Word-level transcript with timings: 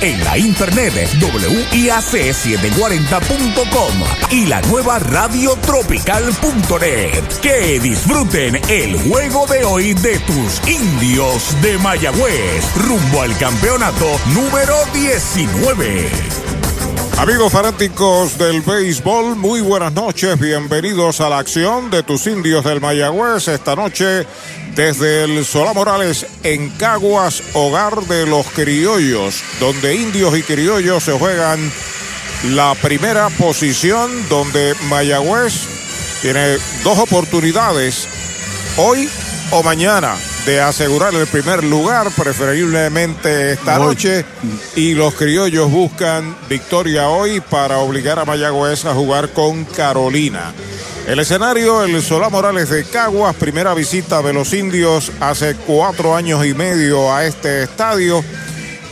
En 0.00 0.24
la 0.24 0.38
internet 0.38 0.94
WIAC740.com 1.20 3.94
y 4.30 4.46
la 4.46 4.62
nueva 4.62 4.98
radiotropical.net. 4.98 7.22
Que 7.42 7.78
disfruten 7.80 8.58
el 8.68 8.98
juego 9.02 9.46
de 9.46 9.64
hoy 9.64 9.94
de 9.94 10.18
tus 10.20 10.60
indios 10.68 11.60
de 11.62 11.78
Mayagüez 11.78 12.64
rumbo 12.76 13.22
al 13.22 13.36
campeonato 13.38 14.06
número 14.34 14.76
19. 14.92 16.40
Amigos 17.20 17.52
fanáticos 17.52 18.38
del 18.38 18.62
béisbol, 18.62 19.36
muy 19.36 19.60
buenas 19.60 19.92
noches, 19.92 20.40
bienvenidos 20.40 21.20
a 21.20 21.28
la 21.28 21.38
acción 21.38 21.90
de 21.90 22.02
tus 22.02 22.26
indios 22.26 22.64
del 22.64 22.80
Mayagüez 22.80 23.46
esta 23.48 23.76
noche 23.76 24.26
desde 24.74 25.24
el 25.24 25.44
Solá 25.44 25.72
Morales 25.72 26.26
en 26.42 26.70
Caguas, 26.70 27.42
hogar 27.54 28.02
de 28.06 28.26
los 28.26 28.46
criollos, 28.48 29.42
donde 29.58 29.94
indios 29.94 30.36
y 30.36 30.42
criollos 30.42 31.04
se 31.04 31.12
juegan 31.12 31.72
la 32.50 32.74
primera 32.74 33.28
posición, 33.30 34.10
donde 34.28 34.74
Mayagüez 34.88 35.54
tiene 36.22 36.58
dos 36.82 36.98
oportunidades, 36.98 38.08
hoy 38.76 39.08
o 39.52 39.62
mañana, 39.62 40.16
de 40.46 40.60
asegurar 40.60 41.14
el 41.14 41.26
primer 41.26 41.64
lugar, 41.64 42.10
preferiblemente 42.16 43.52
esta 43.52 43.78
noche. 43.78 44.24
Y 44.76 44.94
los 44.94 45.14
criollos 45.14 45.70
buscan 45.70 46.36
victoria 46.48 47.08
hoy 47.08 47.40
para 47.40 47.78
obligar 47.78 48.18
a 48.18 48.24
Mayagüez 48.24 48.84
a 48.84 48.94
jugar 48.94 49.30
con 49.30 49.64
Carolina. 49.64 50.52
El 51.06 51.18
escenario, 51.18 51.82
el 51.82 52.00
Solá 52.02 52.28
Morales 52.28 52.70
de 52.70 52.84
Caguas, 52.84 53.34
primera 53.34 53.74
visita 53.74 54.22
de 54.22 54.32
los 54.32 54.52
indios 54.52 55.10
hace 55.20 55.56
cuatro 55.66 56.14
años 56.14 56.46
y 56.46 56.54
medio 56.54 57.12
a 57.12 57.24
este 57.24 57.64
estadio 57.64 58.22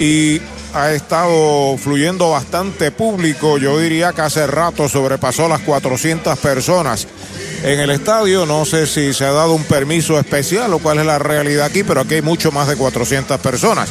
y 0.00 0.40
ha 0.74 0.92
estado 0.92 1.76
fluyendo 1.78 2.30
bastante 2.30 2.90
público, 2.90 3.58
yo 3.58 3.78
diría 3.78 4.12
que 4.12 4.22
hace 4.22 4.46
rato 4.46 4.88
sobrepasó 4.88 5.48
las 5.48 5.60
400 5.60 6.38
personas 6.38 7.06
en 7.62 7.80
el 7.80 7.90
estadio. 7.90 8.46
No 8.46 8.64
sé 8.64 8.86
si 8.86 9.12
se 9.14 9.24
ha 9.24 9.32
dado 9.32 9.54
un 9.54 9.64
permiso 9.64 10.18
especial 10.18 10.72
o 10.74 10.78
cuál 10.78 10.98
es 10.98 11.06
la 11.06 11.18
realidad 11.18 11.66
aquí, 11.66 11.84
pero 11.84 12.00
aquí 12.00 12.14
hay 12.14 12.22
mucho 12.22 12.52
más 12.52 12.68
de 12.68 12.76
400 12.76 13.38
personas. 13.40 13.88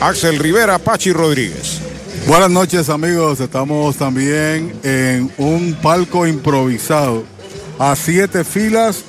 Axel 0.00 0.38
Rivera, 0.38 0.78
Pachi 0.78 1.12
Rodríguez. 1.12 1.80
Buenas 2.26 2.50
noches 2.50 2.88
amigos, 2.88 3.40
estamos 3.40 3.96
también 3.96 4.72
en 4.84 5.32
un 5.38 5.74
palco 5.82 6.26
improvisado 6.26 7.24
a 7.82 7.96
siete 7.96 8.44
filas 8.44 9.02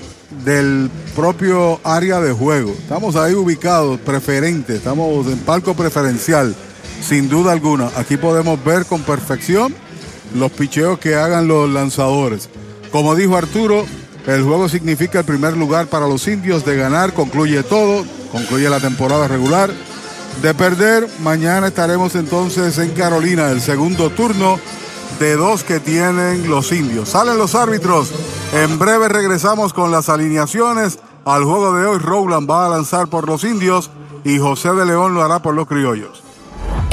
del 0.44 0.90
propio 1.16 1.80
área 1.84 2.20
de 2.20 2.34
juego. 2.34 2.72
Estamos 2.72 3.16
ahí 3.16 3.36
ubicados, 3.36 4.00
preferentes, 4.00 4.78
estamos 4.78 5.28
en 5.28 5.38
palco 5.38 5.76
preferencial, 5.76 6.56
sin 7.00 7.30
duda 7.30 7.52
alguna. 7.52 7.92
Aquí 7.96 8.18
podemos 8.18 8.64
ver 8.66 8.88
con 8.88 9.04
perfección 9.04 9.76
los 10.34 10.52
picheos 10.54 10.98
que 10.98 11.14
hagan 11.14 11.48
los 11.48 11.70
lanzadores. 11.70 12.50
Como 12.92 13.14
dijo 13.14 13.38
Arturo, 13.38 13.86
el 14.26 14.42
juego 14.42 14.68
significa 14.68 15.20
el 15.20 15.26
primer 15.26 15.56
lugar 15.56 15.86
para 15.86 16.08
los 16.08 16.28
indios 16.28 16.66
de 16.66 16.76
ganar, 16.76 17.14
concluye 17.14 17.62
todo, 17.62 18.04
concluye 18.32 18.72
la 18.72 18.80
temporada 18.80 19.28
regular. 19.28 19.70
De 20.42 20.52
perder, 20.56 21.08
mañana 21.22 21.68
estaremos 21.68 22.16
entonces 22.16 22.80
en 22.80 22.90
Carolina, 22.94 23.52
el 23.52 23.62
segundo 23.62 24.10
turno 24.10 24.58
de 25.20 25.36
dos 25.36 25.64
que 25.64 25.80
tienen 25.80 26.50
los 26.50 26.72
indios. 26.72 27.10
Salen 27.10 27.38
los 27.38 27.56
árbitros. 27.56 28.12
En 28.54 28.80
breve 28.80 29.08
regresamos 29.08 29.74
con 29.74 29.92
las 29.92 30.10
alineaciones. 30.10 31.00
Al 31.26 31.44
juego 31.44 31.74
de 31.74 31.86
hoy, 31.86 32.00
Rowland 32.00 32.50
va 32.50 32.66
a 32.66 32.70
lanzar 32.70 33.08
por 33.08 33.28
los 33.28 33.44
indios 33.44 33.90
y 34.24 34.40
José 34.40 34.74
de 34.74 34.86
León 34.86 35.14
lo 35.14 35.24
hará 35.24 35.40
por 35.40 35.54
los 35.54 35.68
criollos. 35.68 36.23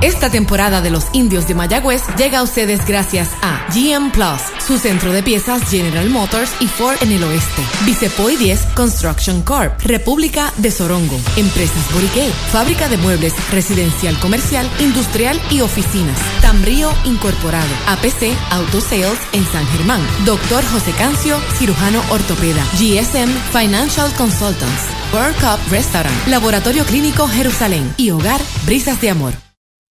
Esta 0.00 0.30
temporada 0.30 0.80
de 0.80 0.90
los 0.90 1.06
indios 1.12 1.48
de 1.48 1.56
Mayagüez 1.56 2.02
llega 2.16 2.38
a 2.38 2.42
ustedes 2.44 2.86
gracias 2.86 3.30
a 3.42 3.66
GM 3.74 4.12
Plus, 4.12 4.40
su 4.64 4.78
centro 4.78 5.12
de 5.12 5.24
piezas 5.24 5.68
General 5.68 6.08
Motors 6.08 6.52
y 6.60 6.68
Ford 6.68 6.96
en 7.00 7.10
el 7.10 7.24
oeste. 7.24 7.62
Vicepoy 7.84 8.36
10 8.36 8.60
Construction 8.76 9.42
Corp, 9.42 9.72
República 9.80 10.52
de 10.58 10.70
Sorongo, 10.70 11.18
Empresas 11.36 11.92
Boriqué, 11.92 12.30
Fábrica 12.52 12.88
de 12.88 12.96
Muebles, 12.98 13.34
Residencial 13.50 14.16
Comercial, 14.20 14.70
Industrial 14.78 15.40
y 15.50 15.62
Oficinas. 15.62 16.18
Tambrío 16.42 16.92
Incorporado, 17.04 17.68
APC 17.88 18.36
Auto 18.50 18.80
Sales 18.80 19.18
en 19.32 19.44
San 19.46 19.66
Germán. 19.66 20.00
Doctor 20.24 20.64
José 20.66 20.92
Cancio, 20.92 21.40
cirujano 21.58 22.00
ortopeda. 22.10 22.64
GSM 22.74 23.30
Financial 23.50 24.12
Consultants. 24.14 24.84
World 25.12 25.34
Cup 25.40 25.58
Restaurant, 25.72 26.28
Laboratorio 26.28 26.84
Clínico 26.84 27.26
Jerusalén 27.26 27.92
y 27.96 28.10
Hogar 28.10 28.40
Brisas 28.64 29.00
de 29.00 29.10
Amor. 29.10 29.47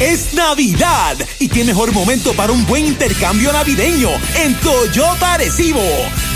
Es 0.00 0.34
Navidad 0.34 1.16
y 1.38 1.48
qué 1.48 1.64
mejor 1.64 1.90
momento 1.92 2.34
para 2.34 2.52
un 2.52 2.66
buen 2.66 2.84
intercambio 2.84 3.50
navideño 3.50 4.10
en 4.34 4.54
Toyota 4.60 5.34
Arecibo. 5.34 5.80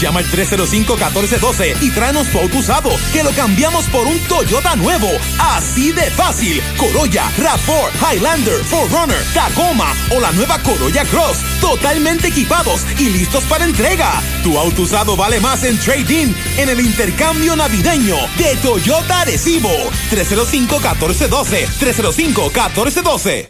Llama 0.01 0.21
al 0.21 0.27
305-1412 0.27 1.77
y 1.83 1.91
tráenos 1.91 2.29
tu 2.29 2.39
auto 2.39 2.57
usado, 2.57 2.91
que 3.12 3.23
lo 3.23 3.31
cambiamos 3.33 3.85
por 3.89 4.07
un 4.07 4.19
Toyota 4.21 4.77
nuevo. 4.77 5.09
Así 5.39 5.93
de 5.93 6.11
fácil. 6.11 6.62
Corolla, 6.79 7.31
RAV4, 7.37 8.15
Highlander, 8.15 8.62
4Runner, 8.65 9.35
Tacoma 9.35 9.95
o 10.17 10.21
la 10.21 10.33
nueva 10.33 10.59
Corolla 10.62 11.05
Cross. 11.05 11.39
Totalmente 11.61 12.29
equipados 12.29 12.87
y 12.99 13.11
listos 13.11 13.45
para 13.45 13.67
entrega. 13.67 14.23
Tu 14.43 14.59
auto 14.59 14.83
usado 14.83 15.17
vale 15.17 15.39
más 15.39 15.65
en 15.65 15.79
trading 15.79 16.33
en 16.57 16.69
el 16.71 16.81
intercambio 16.81 17.55
navideño 17.57 18.17
de 18.39 18.57
Toyota 18.62 19.27
Recibo. 19.27 19.71
305-1412. 20.11 21.69
305-1412. 21.79 23.50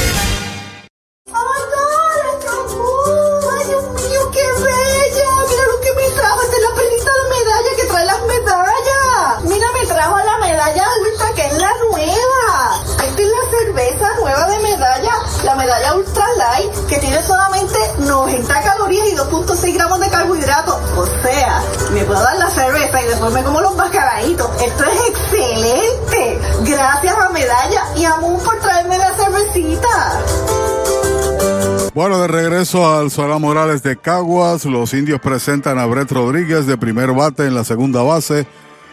Mira 5.47 5.57
lo 5.69 5.81
que 5.81 5.93
me 5.93 6.09
trajo. 9.87 10.19
Es 10.19 10.25
la 10.25 10.39
medalla 10.39 10.85
ultra, 11.01 11.33
que 11.35 11.47
es 11.47 11.59
la 11.59 11.73
nueva. 11.91 12.81
Esta 13.05 13.23
es 13.23 13.29
la 13.29 13.51
cerveza 13.51 14.15
nueva 14.21 14.47
de 14.49 14.59
medalla, 15.57 15.81
la 15.81 15.95
medalla 15.95 15.95
ultra 15.97 16.25
light, 16.37 16.87
que 16.89 16.99
tiene 16.99 17.23
solamente 17.23 17.75
90 18.01 18.63
calorías 18.63 19.09
y 19.09 19.17
2.6 19.17 19.75
gramos 19.75 20.01
de 20.01 20.09
carbohidratos. 20.09 20.75
O 20.97 21.07
sea, 21.23 21.63
me 21.93 22.05
puedo 22.05 22.23
dar 22.23 22.37
la 22.37 22.51
cerveza 22.51 23.03
y 23.03 23.07
después 23.07 23.33
me 23.33 23.43
como 23.43 23.61
los 23.61 23.77
mascaraditos. 23.77 24.51
Esto 24.63 24.85
es 24.85 25.09
excelente. 25.09 26.41
Gracias 26.65 27.17
a 27.17 27.29
Medalla 27.31 27.83
y 27.97 28.05
a 28.05 28.17
Moon 28.17 28.41
por 28.43 28.59
traerme 28.61 28.99
la 28.99 29.13
cervecita. 29.15 30.23
Bueno, 31.95 32.19
de 32.19 32.29
regreso 32.29 32.95
al 32.95 33.11
Solá 33.11 33.39
Morales 33.39 33.83
de 33.83 33.97
Caguas, 33.97 34.67
los 34.67 34.93
indios 34.93 35.21
presentan 35.21 35.79
a 35.79 35.87
Brett 35.87 36.13
Rodríguez 36.13 36.67
de 36.67 36.77
primer 36.77 37.13
bate 37.13 37.47
en 37.47 37.55
la 37.55 37.65
segunda 37.65 38.03
base. 38.03 38.47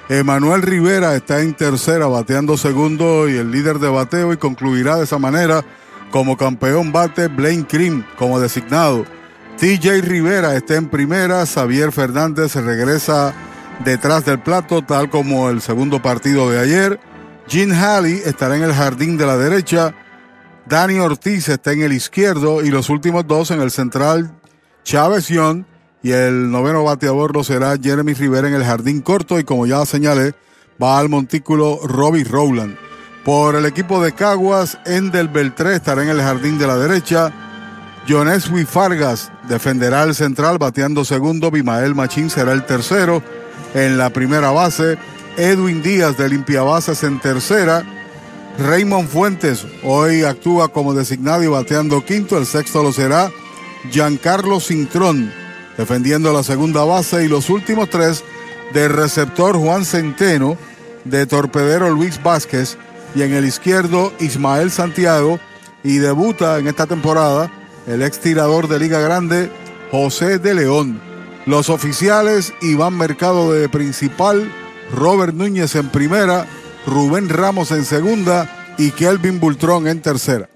Emanuel 0.10 0.62
Rivera 0.62 1.16
está 1.16 1.42
en 1.42 1.54
tercera 1.54 2.08
bateando 2.08 2.58
segundo 2.58 3.30
y 3.30 3.38
el 3.38 3.52
líder 3.52 3.80
de 3.80 3.90
bateo 3.90 4.34
y 4.34 4.38
concluirá 4.38 4.98
de 4.98 5.06
esa 5.06 5.18
manera 5.18 5.64
como 6.14 6.38
campeón 6.38 6.92
bate 6.92 7.28
Blaine 7.28 7.66
Cream 7.66 8.06
como 8.20 8.40
designado. 8.40 9.04
TJ 9.58 10.02
Rivera 10.04 10.56
está 10.56 10.76
en 10.76 10.88
primera, 10.88 11.44
Xavier 11.44 11.92
Fernández 11.92 12.56
regresa 12.56 13.34
detrás 13.84 14.24
del 14.24 14.40
plato 14.40 14.84
tal 14.84 15.10
como 15.10 15.50
el 15.50 15.60
segundo 15.60 16.04
partido 16.04 16.52
de 16.52 16.60
ayer. 16.60 17.00
Gene 17.48 17.76
Halley 17.76 18.22
estará 18.26 18.56
en 18.56 18.62
el 18.62 18.74
jardín 18.74 19.18
de 19.18 19.26
la 19.26 19.38
derecha. 19.38 19.96
Dani 20.68 21.00
Ortiz 21.00 21.50
está 21.50 21.74
en 21.74 21.82
el 21.82 21.94
izquierdo 21.94 22.64
y 22.64 22.70
los 22.70 22.92
últimos 22.92 23.26
dos 23.26 23.50
en 23.50 23.60
el 23.60 23.72
central, 23.72 24.36
Chávez 24.84 25.30
Young 25.30 25.64
y 26.04 26.12
el 26.12 26.52
noveno 26.52 26.84
bateador 26.84 27.36
lo 27.36 27.44
será 27.44 27.76
Jeremy 27.82 28.14
Rivera 28.14 28.48
en 28.48 28.54
el 28.54 28.64
jardín 28.64 29.02
corto 29.02 29.40
y 29.40 29.46
como 29.46 29.66
ya 29.66 29.84
señalé, 29.88 30.36
va 30.82 31.00
al 31.00 31.10
montículo 31.10 31.80
Robbie 31.84 32.24
Rowland. 32.24 32.83
Por 33.24 33.56
el 33.56 33.66
equipo 33.66 34.04
de 34.04 34.12
Caguas, 34.12 34.78
Endel 34.86 35.30
Beltré 35.30 35.76
estará 35.76 36.04
en 36.04 36.10
el 36.10 36.22
jardín 36.22 36.58
de 36.58 36.68
la 36.68 36.76
derecha. 36.76 37.32
Joneswi 38.08 38.66
Fargas 38.66 39.32
defenderá 39.48 40.04
el 40.04 40.14
central 40.14 40.58
bateando 40.58 41.06
segundo. 41.06 41.50
Bimael 41.50 41.96
Machín 41.96 42.30
será 42.30 42.52
el 42.52 42.66
tercero 42.66 43.24
en 43.74 43.98
la 43.98 44.10
primera 44.10 44.52
base. 44.52 44.98
Edwin 45.38 45.82
Díaz 45.82 46.18
de 46.18 46.28
limpiabases 46.28 47.04
en 47.04 47.20
tercera. 47.20 47.84
Raymond 48.60 49.08
Fuentes 49.08 49.66
hoy 49.84 50.24
actúa 50.24 50.68
como 50.68 50.94
designado 50.94 51.44
y 51.44 51.48
bateando 51.48 52.04
quinto. 52.04 52.38
El 52.38 52.46
sexto 52.46 52.84
lo 52.84 52.92
será 52.92 53.32
Giancarlo 53.90 54.60
Cintrón 54.60 55.32
defendiendo 55.78 56.34
la 56.34 56.44
segunda 56.44 56.84
base. 56.84 57.24
Y 57.24 57.30
los 57.30 57.50
últimos 57.50 57.90
tres 57.90 58.22
de 58.74 58.90
receptor 58.90 59.56
Juan 59.56 59.86
Centeno, 59.86 60.58
de 61.06 61.26
torpedero 61.26 61.90
Luis 61.90 62.22
Vázquez 62.22 62.78
y 63.16 63.22
en 63.22 63.34
el 63.34 63.46
izquierdo 63.46 64.12
Ismael 64.20 64.72
Santiago. 64.72 65.40
Y 65.84 65.98
debuta 65.98 66.60
en 66.60 66.68
esta 66.68 66.86
temporada 66.86 67.52
el 67.88 68.02
ex 68.02 68.20
tirador 68.20 68.68
de 68.68 68.80
Liga 68.80 69.00
Grande 69.00 69.52
José 69.92 70.40
de 70.40 70.54
León. 70.54 71.02
Los 71.46 71.70
oficiales 71.70 72.54
Iván 72.62 72.98
Mercado 72.98 73.52
de 73.52 73.68
principal, 73.68 74.50
Robert 74.92 75.34
Núñez 75.34 75.76
en 75.76 75.90
primera, 75.90 76.48
Rubén 76.88 77.28
Ramos 77.28 77.72
en 77.72 77.84
segunda 77.86 78.74
y 78.78 78.92
Kelvin 78.92 79.40
Bultrón 79.40 79.88
en 79.88 80.02
tercera. 80.02 80.50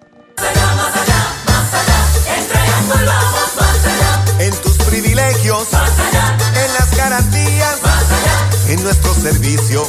En 4.40 4.56
tus 4.62 4.78
privilegios, 4.78 5.68
en 5.74 6.74
las 6.74 6.96
garantías, 6.96 7.80
en 8.70 8.84
nuestro 8.84 9.14
servicio, 9.14 9.84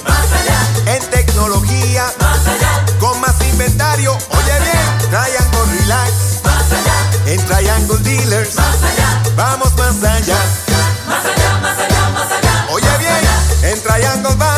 en 0.86 1.10
tecnología, 1.10 2.06
con 2.98 3.20
más 3.20 3.34
inventario. 3.50 4.12
Oye 4.12 4.58
bien, 4.60 4.98
Triangle 5.10 5.80
Relax, 5.80 6.12
en 7.26 7.44
Triangle 7.46 7.98
Dealers, 7.98 8.56
vamos 9.36 9.72
más 9.76 10.02
allá. 10.04 10.36
Oye 12.70 12.98
bien, 12.98 13.72
en 13.72 13.82
Triangle 13.82 14.34
más 14.36 14.57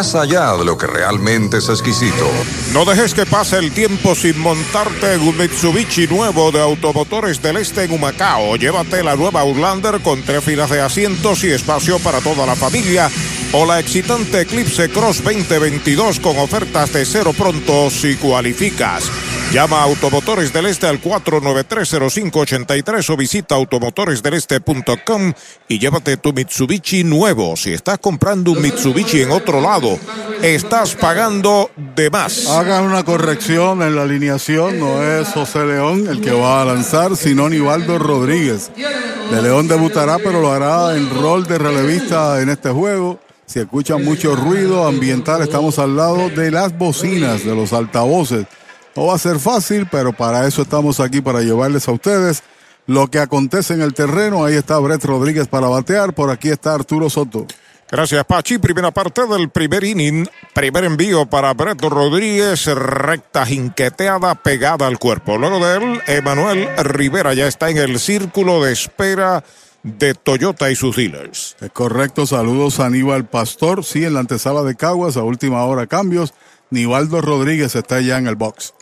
allá 0.00 0.56
de 0.56 0.64
lo 0.64 0.78
que 0.78 0.86
realmente 0.86 1.58
es 1.58 1.68
exquisito. 1.68 2.26
No 2.72 2.86
dejes 2.86 3.12
que 3.12 3.26
pase 3.26 3.58
el 3.58 3.70
tiempo 3.72 4.14
sin 4.14 4.38
montarte 4.38 5.12
en 5.12 5.20
un 5.20 5.36
Mitsubishi 5.36 6.06
nuevo 6.06 6.50
de 6.50 6.60
Automotores 6.60 7.42
del 7.42 7.58
Este 7.58 7.84
en 7.84 7.92
Humacao. 7.92 8.56
Llévate 8.56 9.02
la 9.02 9.14
nueva 9.14 9.42
Outlander 9.42 10.00
con 10.00 10.22
tres 10.22 10.42
filas 10.42 10.70
de 10.70 10.80
asientos 10.80 11.44
y 11.44 11.50
espacio 11.50 11.98
para 11.98 12.20
toda 12.20 12.46
la 12.46 12.56
familia. 12.56 13.10
O 13.52 13.66
la 13.66 13.80
excitante 13.80 14.42
Eclipse 14.42 14.88
Cross 14.90 15.24
2022 15.24 16.20
con 16.20 16.38
ofertas 16.38 16.92
de 16.92 17.04
cero 17.04 17.32
pronto 17.36 17.90
si 17.90 18.14
cualificas. 18.14 19.10
Llama 19.52 19.80
a 19.80 19.82
Automotores 19.82 20.52
del 20.52 20.66
Este 20.66 20.86
al 20.86 21.00
4930583 21.00 23.10
o 23.10 23.16
visita 23.16 23.56
automotoresdeleste.com 23.56 25.32
y 25.66 25.80
llévate 25.80 26.16
tu 26.18 26.32
Mitsubishi 26.32 27.02
nuevo. 27.02 27.56
Si 27.56 27.72
estás 27.72 27.98
comprando 27.98 28.52
un 28.52 28.62
Mitsubishi 28.62 29.22
en 29.22 29.32
otro 29.32 29.60
lado, 29.60 29.98
estás 30.42 30.94
pagando 30.94 31.72
de 31.96 32.08
más. 32.08 32.46
Hagan 32.46 32.84
una 32.84 33.02
corrección 33.02 33.82
en 33.82 33.96
la 33.96 34.02
alineación, 34.02 34.78
no 34.78 35.02
es 35.02 35.26
José 35.30 35.66
León 35.66 36.06
el 36.08 36.20
que 36.20 36.30
va 36.30 36.62
a 36.62 36.64
lanzar, 36.64 37.16
sino 37.16 37.48
Nivaldo 37.48 37.98
Rodríguez. 37.98 38.70
De 38.76 39.42
León 39.42 39.66
debutará, 39.66 40.18
pero 40.18 40.40
lo 40.40 40.52
hará 40.52 40.96
en 40.96 41.10
rol 41.10 41.48
de 41.48 41.58
relevista 41.58 42.40
en 42.40 42.50
este 42.50 42.70
juego. 42.70 43.18
Si 43.50 43.58
escuchan 43.58 44.04
mucho 44.04 44.36
ruido 44.36 44.86
ambiental, 44.86 45.42
estamos 45.42 45.80
al 45.80 45.96
lado 45.96 46.30
de 46.30 46.52
las 46.52 46.78
bocinas, 46.78 47.44
de 47.44 47.52
los 47.52 47.72
altavoces. 47.72 48.46
No 48.94 49.06
va 49.06 49.16
a 49.16 49.18
ser 49.18 49.40
fácil, 49.40 49.88
pero 49.90 50.12
para 50.12 50.46
eso 50.46 50.62
estamos 50.62 51.00
aquí, 51.00 51.20
para 51.20 51.40
llevarles 51.40 51.88
a 51.88 51.90
ustedes 51.90 52.44
lo 52.86 53.08
que 53.08 53.18
acontece 53.18 53.74
en 53.74 53.82
el 53.82 53.92
terreno. 53.92 54.44
Ahí 54.44 54.54
está 54.54 54.78
Brett 54.78 55.04
Rodríguez 55.04 55.48
para 55.48 55.66
batear, 55.66 56.12
por 56.12 56.30
aquí 56.30 56.48
está 56.48 56.74
Arturo 56.74 57.10
Soto. 57.10 57.44
Gracias, 57.90 58.24
Pachi. 58.24 58.58
Primera 58.58 58.92
parte 58.92 59.26
del 59.26 59.48
primer 59.48 59.82
inning. 59.82 60.28
Primer 60.54 60.84
envío 60.84 61.26
para 61.26 61.52
Brett 61.52 61.82
Rodríguez. 61.82 62.66
Recta 62.66 63.44
jinqueteada 63.44 64.36
pegada 64.36 64.86
al 64.86 65.00
cuerpo. 65.00 65.38
Luego 65.38 65.58
de 65.58 65.76
él, 65.76 66.00
Emanuel 66.06 66.68
Rivera 66.84 67.34
ya 67.34 67.48
está 67.48 67.68
en 67.68 67.78
el 67.78 67.98
círculo 67.98 68.62
de 68.62 68.70
espera 68.70 69.42
de 69.82 70.14
Toyota 70.14 70.70
y 70.70 70.76
sus 70.76 70.96
dealers. 70.96 71.56
Es 71.60 71.70
correcto. 71.70 72.26
Saludos 72.26 72.80
a 72.80 72.86
Aníbal 72.86 73.26
Pastor. 73.26 73.84
Sí, 73.84 74.04
en 74.04 74.14
la 74.14 74.20
antesala 74.20 74.62
de 74.62 74.76
Caguas, 74.76 75.16
a 75.16 75.22
última 75.22 75.64
hora 75.64 75.86
cambios. 75.86 76.34
Nivaldo 76.70 77.20
Rodríguez 77.20 77.74
está 77.74 78.00
ya 78.00 78.18
en 78.18 78.26
el 78.26 78.36
box. 78.36 78.74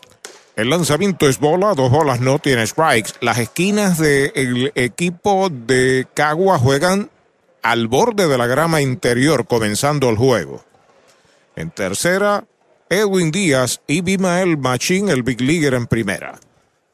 El 0.57 0.71
lanzamiento 0.71 1.29
es 1.29 1.39
bola, 1.39 1.75
dos 1.75 1.91
bolas 1.91 2.21
no 2.21 2.41
tiene 2.41 2.67
strikes. 2.67 3.13
Las 3.21 3.39
esquinas 3.39 3.97
del 3.99 4.73
equipo 4.75 5.49
de 5.51 6.07
Cagua 6.15 6.59
juegan 6.59 7.11
al 7.63 7.87
borde 7.87 8.27
de 8.27 8.37
la 8.37 8.47
grama 8.47 8.81
interior 8.81 9.47
comenzando 9.47 10.11
el 10.11 10.17
juego. 10.17 10.65
En 11.55 11.71
tercera, 11.71 12.45
Edwin 12.91 13.31
Díaz 13.31 13.83
y 13.87 14.01
Bimael 14.01 14.59
Machín, 14.59 15.09
el 15.09 15.23
Big 15.23 15.41
Leaguer 15.41 15.75
en 15.75 15.87
primera. 15.87 16.41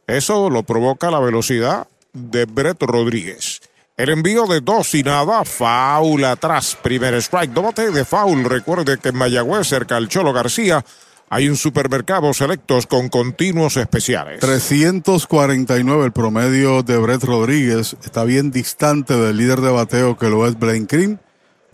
Eso 0.06 0.50
lo 0.50 0.62
provoca 0.64 1.10
la 1.10 1.20
velocidad 1.20 1.86
de 2.12 2.44
Brett 2.44 2.82
Rodríguez. 2.82 3.62
El 3.96 4.08
envío 4.08 4.46
de 4.46 4.60
dos 4.60 4.92
y 4.96 5.04
nada, 5.04 5.44
foul 5.44 6.24
atrás. 6.24 6.76
Primer 6.82 7.14
strike, 7.14 7.52
dote 7.52 7.92
de 7.92 8.04
foul. 8.04 8.42
Recuerde 8.42 8.98
que 8.98 9.10
en 9.10 9.16
Mayagüez, 9.16 9.68
cerca 9.68 9.96
al 9.96 10.08
Cholo 10.08 10.32
García, 10.32 10.84
hay 11.28 11.48
un 11.48 11.56
supermercado 11.56 12.34
selectos 12.34 12.88
con 12.88 13.08
continuos 13.08 13.76
especiales. 13.76 14.40
349 14.40 16.06
el 16.06 16.10
promedio 16.10 16.82
de 16.82 16.98
Brett 16.98 17.22
Rodríguez. 17.22 17.96
Está 18.02 18.24
bien 18.24 18.50
distante 18.50 19.14
del 19.14 19.36
líder 19.36 19.60
de 19.60 19.70
bateo 19.70 20.18
que 20.18 20.28
lo 20.28 20.44
es 20.48 20.58
Blaine 20.58 20.86
Cream. 20.86 21.18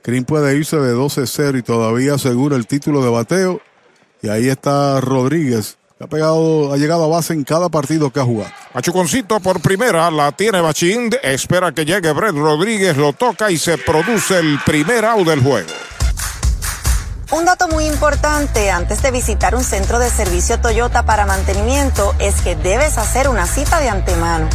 Cream 0.03 0.25
puede 0.27 0.55
irse 0.55 0.77
de 0.77 0.95
12-0 0.95 1.59
y 1.59 1.63
todavía 1.63 2.17
asegura 2.17 2.55
el 2.57 2.67
título 2.67 3.03
de 3.03 3.09
bateo. 3.09 3.63
Y 4.21 4.29
ahí 4.29 4.51
está 4.51 5.01
Rodríguez. 5.01 5.79
Ha, 6.03 6.07
pegado, 6.07 6.73
ha 6.73 6.79
llegado 6.79 7.05
a 7.05 7.09
base 7.09 7.35
en 7.35 7.45
cada 7.45 7.69
partido 7.69 8.11
que 8.11 8.21
ha 8.21 8.25
jugado. 8.25 8.51
Machuconcito 8.73 9.39
por 9.39 9.61
primera, 9.61 10.11
la 10.11 10.33
tiene 10.33 10.63
Bachín. 10.63 11.11
Espera 11.23 11.73
que 11.73 11.85
llegue 11.85 12.11
Brett 12.13 12.35
Rodríguez, 12.35 12.97
lo 12.97 13.13
toca 13.13 13.51
y 13.51 13.59
se 13.59 13.77
produce 13.77 14.39
el 14.39 14.59
primer 14.65 15.05
out 15.05 15.29
del 15.29 15.43
juego. 15.43 15.69
Un 17.33 17.45
dato 17.45 17.69
muy 17.69 17.85
importante 17.85 18.71
antes 18.71 19.03
de 19.03 19.11
visitar 19.11 19.55
un 19.55 19.63
centro 19.63 19.99
de 19.99 20.09
servicio 20.09 20.59
Toyota 20.59 21.05
para 21.05 21.27
mantenimiento 21.27 22.15
es 22.19 22.41
que 22.41 22.57
debes 22.57 22.97
hacer 22.97 23.29
una 23.29 23.47
cita 23.47 23.79
de 23.79 23.91
antemano. 23.91 24.49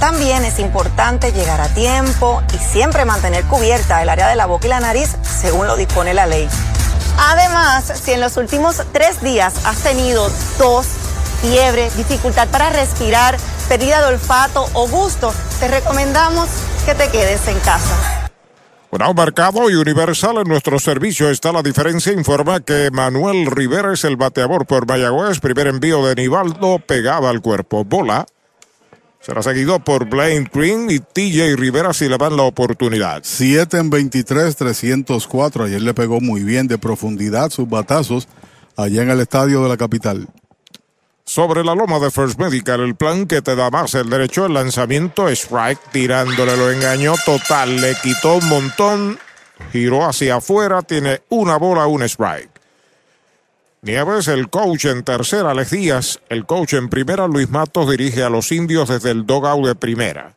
También 0.00 0.44
es 0.44 0.58
importante 0.58 1.32
llegar 1.32 1.62
a 1.62 1.68
tiempo 1.72 2.42
y 2.54 2.58
siempre 2.58 3.06
mantener 3.06 3.44
cubierta 3.44 4.02
el 4.02 4.10
área 4.10 4.28
de 4.28 4.36
la 4.36 4.44
boca 4.44 4.66
y 4.66 4.68
la 4.68 4.80
nariz 4.80 5.16
según 5.22 5.66
lo 5.66 5.76
dispone 5.76 6.12
la 6.12 6.26
ley. 6.26 6.46
Además, 7.22 7.92
si 8.02 8.12
en 8.12 8.20
los 8.20 8.38
últimos 8.38 8.82
tres 8.92 9.20
días 9.20 9.66
has 9.66 9.82
tenido 9.82 10.26
tos, 10.56 10.86
fiebre, 11.42 11.90
dificultad 11.96 12.48
para 12.48 12.70
respirar, 12.70 13.36
pérdida 13.68 14.00
de 14.00 14.14
olfato 14.14 14.66
o 14.72 14.88
gusto, 14.88 15.30
te 15.60 15.68
recomendamos 15.68 16.48
que 16.86 16.94
te 16.94 17.10
quedes 17.10 17.46
en 17.46 17.60
casa. 17.60 18.30
Bueno, 18.90 19.12
marcado 19.12 19.70
y 19.70 19.74
universal 19.74 20.38
en 20.38 20.48
nuestro 20.48 20.78
servicio 20.78 21.28
está 21.30 21.52
la 21.52 21.62
diferencia. 21.62 22.10
Informa 22.12 22.60
que 22.60 22.90
Manuel 22.90 23.46
Rivera 23.46 23.92
es 23.92 24.02
el 24.04 24.16
bateador 24.16 24.66
por 24.66 24.88
Mayagüez. 24.88 25.40
Primer 25.40 25.66
envío 25.66 26.04
de 26.06 26.14
Nivaldo 26.14 26.78
pegada 26.78 27.28
al 27.28 27.42
cuerpo. 27.42 27.84
Bola. 27.84 28.26
Será 29.20 29.42
seguido 29.42 29.78
por 29.80 30.06
Blaine 30.08 30.48
Green 30.50 30.90
y 30.90 30.98
TJ 30.98 31.54
Rivera 31.56 31.92
si 31.92 32.08
le 32.08 32.16
dan 32.16 32.38
la 32.38 32.44
oportunidad. 32.44 33.20
7 33.22 33.76
en 33.76 33.90
23, 33.90 34.56
304. 34.56 35.64
Ayer 35.64 35.82
le 35.82 35.92
pegó 35.92 36.20
muy 36.22 36.42
bien 36.42 36.66
de 36.66 36.78
profundidad 36.78 37.50
sus 37.50 37.68
batazos 37.68 38.28
allá 38.76 39.02
en 39.02 39.10
el 39.10 39.20
estadio 39.20 39.62
de 39.62 39.68
la 39.68 39.76
capital. 39.76 40.26
Sobre 41.24 41.62
la 41.62 41.74
loma 41.74 41.98
de 41.98 42.10
First 42.10 42.40
Medical, 42.40 42.80
el 42.80 42.96
plan 42.96 43.26
que 43.26 43.42
te 43.42 43.54
da 43.54 43.70
más 43.70 43.94
el 43.94 44.08
derecho 44.08 44.46
al 44.46 44.54
lanzamiento, 44.54 45.28
strike, 45.28 45.78
tirándole 45.92 46.56
lo 46.56 46.70
engañó 46.70 47.14
total, 47.24 47.80
le 47.80 47.94
quitó 48.02 48.36
un 48.36 48.48
montón, 48.48 49.18
giró 49.70 50.06
hacia 50.06 50.36
afuera, 50.36 50.80
tiene 50.82 51.20
una 51.28 51.56
bola, 51.56 51.86
un 51.86 52.02
strike. 52.02 52.59
Nieves, 53.82 54.28
el 54.28 54.50
coach 54.50 54.84
en 54.84 55.02
tercera, 55.04 55.52
Alex 55.52 55.70
Díaz, 55.70 56.20
el 56.28 56.44
coach 56.44 56.74
en 56.74 56.90
primera, 56.90 57.26
Luis 57.26 57.48
Matos 57.48 57.90
dirige 57.90 58.22
a 58.22 58.28
los 58.28 58.52
indios 58.52 58.90
desde 58.90 59.10
el 59.10 59.24
dogout 59.24 59.66
de 59.66 59.74
primera. 59.74 60.34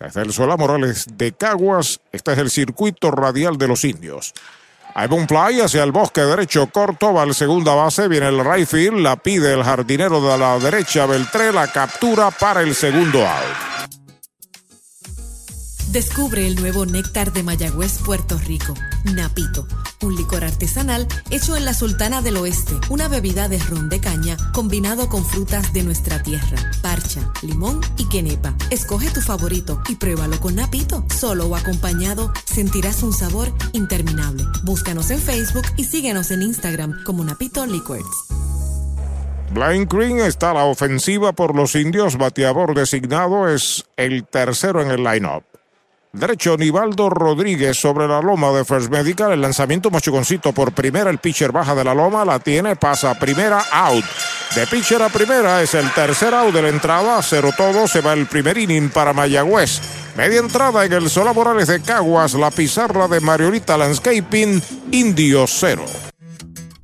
Desde 0.00 0.22
el 0.22 0.32
Solá 0.32 0.56
Morales 0.56 1.06
de 1.12 1.32
Caguas, 1.32 2.00
este 2.10 2.32
es 2.32 2.38
el 2.38 2.50
circuito 2.50 3.10
radial 3.10 3.58
de 3.58 3.68
los 3.68 3.84
indios. 3.84 4.32
Hay 4.94 5.08
un 5.10 5.28
fly 5.28 5.60
hacia 5.60 5.84
el 5.84 5.92
bosque 5.92 6.22
derecho 6.22 6.68
corto, 6.68 7.12
va 7.12 7.22
al 7.22 7.34
segunda 7.34 7.74
base, 7.74 8.08
viene 8.08 8.28
el 8.28 8.42
right 8.42 8.72
la 8.94 9.16
pide 9.16 9.52
el 9.52 9.62
jardinero 9.62 10.20
de 10.22 10.38
la 10.38 10.58
derecha, 10.58 11.04
Beltré, 11.04 11.52
la 11.52 11.70
captura 11.70 12.30
para 12.30 12.62
el 12.62 12.74
segundo 12.74 13.26
out. 13.26 13.90
Descubre 15.90 16.46
el 16.46 16.56
nuevo 16.56 16.86
néctar 16.86 17.32
de 17.32 17.42
Mayagüez, 17.42 17.98
Puerto 17.98 18.38
Rico, 18.38 18.74
Napito 19.04 19.66
un 20.02 20.16
licor 20.16 20.44
artesanal 20.44 21.06
hecho 21.30 21.56
en 21.56 21.64
la 21.64 21.74
Sultana 21.74 22.22
del 22.22 22.36
Oeste, 22.36 22.74
una 22.88 23.08
bebida 23.08 23.48
de 23.48 23.58
ron 23.58 23.88
de 23.88 24.00
caña 24.00 24.36
combinado 24.52 25.08
con 25.08 25.24
frutas 25.24 25.72
de 25.72 25.82
nuestra 25.82 26.22
tierra, 26.22 26.70
parcha, 26.82 27.32
limón 27.42 27.80
y 27.96 28.08
quenepa. 28.08 28.54
Escoge 28.70 29.10
tu 29.10 29.20
favorito 29.20 29.82
y 29.88 29.96
pruébalo 29.96 30.40
con 30.40 30.56
Napito. 30.56 31.04
Solo 31.08 31.46
o 31.46 31.56
acompañado 31.56 32.32
sentirás 32.44 33.02
un 33.02 33.12
sabor 33.12 33.52
interminable. 33.72 34.44
Búscanos 34.64 35.10
en 35.10 35.18
Facebook 35.18 35.66
y 35.76 35.84
síguenos 35.84 36.30
en 36.30 36.42
Instagram 36.42 37.02
como 37.04 37.24
Napito 37.24 37.66
Liquors. 37.66 38.06
Blind 39.50 39.90
Green 39.90 40.18
está 40.18 40.50
a 40.50 40.54
la 40.54 40.64
ofensiva 40.64 41.32
por 41.32 41.54
los 41.54 41.74
indios. 41.74 42.18
Bateador 42.18 42.74
designado 42.74 43.48
es 43.48 43.84
el 43.96 44.24
tercero 44.24 44.82
en 44.82 44.90
el 44.90 45.02
lineup. 45.02 45.44
Derecho, 46.12 46.56
Nivaldo 46.56 47.10
Rodríguez 47.10 47.78
sobre 47.78 48.08
la 48.08 48.22
loma 48.22 48.50
de 48.52 48.64
First 48.64 48.90
Medical. 48.90 49.32
El 49.32 49.42
lanzamiento 49.42 49.90
mochugoncito 49.90 50.52
por 50.52 50.72
primera. 50.72 51.10
El 51.10 51.18
pitcher 51.18 51.52
baja 51.52 51.74
de 51.74 51.84
la 51.84 51.94
loma. 51.94 52.24
La 52.24 52.38
tiene, 52.38 52.76
pasa 52.76 53.18
primera, 53.18 53.62
out. 53.70 54.04
De 54.54 54.66
pitcher 54.66 55.02
a 55.02 55.10
primera 55.10 55.62
es 55.62 55.74
el 55.74 55.92
tercer 55.92 56.32
out 56.32 56.54
de 56.54 56.62
la 56.62 56.68
entrada. 56.68 57.20
Cero 57.22 57.50
todo. 57.54 57.86
Se 57.86 58.00
va 58.00 58.14
el 58.14 58.26
primer 58.26 58.56
inning 58.56 58.88
para 58.88 59.12
Mayagüez. 59.12 59.80
Media 60.16 60.40
entrada 60.40 60.84
en 60.86 60.92
el 60.94 61.10
Sola 61.10 61.34
Morales 61.34 61.68
de 61.68 61.82
Caguas. 61.82 62.32
La 62.34 62.50
pizarra 62.50 63.06
de 63.06 63.20
Mariolita 63.20 63.76
Landscaping. 63.76 64.62
Indio 64.90 65.46
cero. 65.46 65.84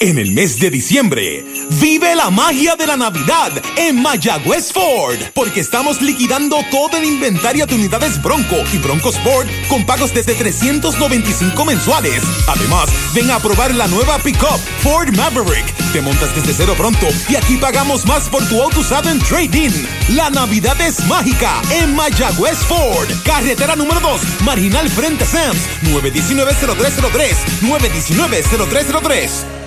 En 0.00 0.16
el 0.16 0.30
mes 0.30 0.60
de 0.60 0.70
diciembre, 0.70 1.44
vive 1.80 2.14
la 2.14 2.30
magia 2.30 2.76
de 2.76 2.86
la 2.86 2.96
Navidad 2.96 3.50
en 3.76 4.00
Mayagüez 4.00 4.72
Ford, 4.72 5.18
porque 5.34 5.58
estamos 5.58 6.00
liquidando 6.00 6.58
todo 6.70 6.96
el 6.98 7.04
inventario 7.04 7.66
de 7.66 7.74
unidades 7.74 8.22
Bronco 8.22 8.58
y 8.72 8.78
Bronco 8.78 9.08
Sport 9.08 9.48
con 9.68 9.84
pagos 9.84 10.14
desde 10.14 10.36
395 10.36 11.64
mensuales. 11.64 12.22
Además, 12.46 12.88
ven 13.12 13.28
a 13.28 13.40
probar 13.40 13.74
la 13.74 13.88
nueva 13.88 14.20
pickup 14.20 14.60
Ford 14.84 15.12
Maverick. 15.16 15.66
Te 15.92 16.00
montas 16.00 16.32
desde 16.32 16.54
cero 16.54 16.74
pronto 16.76 17.08
y 17.28 17.34
aquí 17.34 17.56
pagamos 17.56 18.06
más 18.06 18.28
por 18.28 18.48
tu 18.48 18.62
auto 18.62 18.78
usado 18.78 19.10
en 19.10 19.18
trading. 19.18 19.72
La 20.10 20.30
Navidad 20.30 20.80
es 20.80 21.04
mágica 21.06 21.60
en 21.72 21.96
Mayagüez 21.96 22.58
Ford, 22.58 23.08
carretera 23.24 23.74
número 23.74 23.98
2, 23.98 24.42
marginal 24.44 24.88
frente 24.90 25.24
a 25.24 25.26
Sams, 25.26 25.58
919-0303, 25.82 27.34
919-0303. 27.62 29.57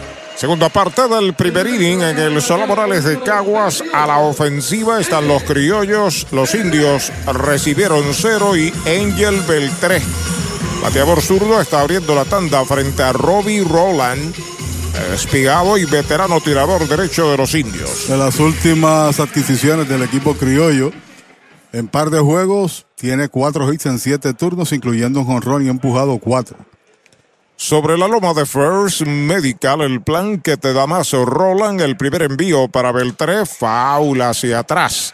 Segunda 0.42 0.70
parte 0.70 1.08
del 1.08 1.36
primer 1.36 1.68
inning 1.68 2.02
en 2.02 2.18
el 2.18 2.42
Solá 2.42 2.66
Morales 2.66 3.04
de 3.04 3.20
Caguas. 3.20 3.84
A 3.94 4.08
la 4.08 4.18
ofensiva 4.18 5.00
están 5.00 5.28
los 5.28 5.44
criollos. 5.44 6.26
Los 6.32 6.56
indios 6.56 7.12
recibieron 7.32 8.04
cero 8.12 8.58
y 8.58 8.74
Angel 8.88 9.40
Beltré. 9.48 10.02
Bateador 10.82 11.22
zurdo 11.22 11.62
está 11.62 11.82
abriendo 11.82 12.16
la 12.16 12.26
tanda 12.26 12.66
frente 12.66 13.04
a 13.04 13.14
Robbie 13.14 13.64
Roland. 13.64 14.34
Espigado 15.14 15.78
y 15.78 15.86
veterano 15.86 16.42
tirador 16.42 16.88
derecho 16.88 17.30
de 17.30 17.38
los 17.38 17.54
indios. 17.54 18.08
De 18.08 18.18
las 18.18 18.40
últimas 18.40 19.20
adquisiciones 19.20 19.88
del 19.88 20.02
equipo 20.02 20.34
criollo, 20.34 20.92
en 21.72 21.88
par 21.88 22.10
de 22.10 22.20
juegos, 22.20 22.88
tiene 22.96 23.30
cuatro 23.30 23.72
hits 23.72 23.86
en 23.86 24.00
siete 24.00 24.34
turnos, 24.34 24.72
incluyendo 24.72 25.20
un 25.20 25.28
jonrón 25.28 25.64
y 25.64 25.70
empujado 25.70 26.18
cuatro. 26.18 26.58
Sobre 27.62 27.96
la 27.96 28.08
loma 28.08 28.34
de 28.34 28.48
First 28.48 29.02
Medical, 29.02 29.82
el 29.82 30.02
plan 30.02 30.40
que 30.42 30.58
te 30.58 30.74
da 30.74 30.88
más 30.88 31.12
Roland, 31.12 31.80
el 31.80 31.96
primer 31.96 32.24
envío 32.24 32.68
para 32.70 32.92
Beltré, 32.92 33.46
foul 33.46 34.20
hacia 34.20 34.58
atrás. 34.58 35.14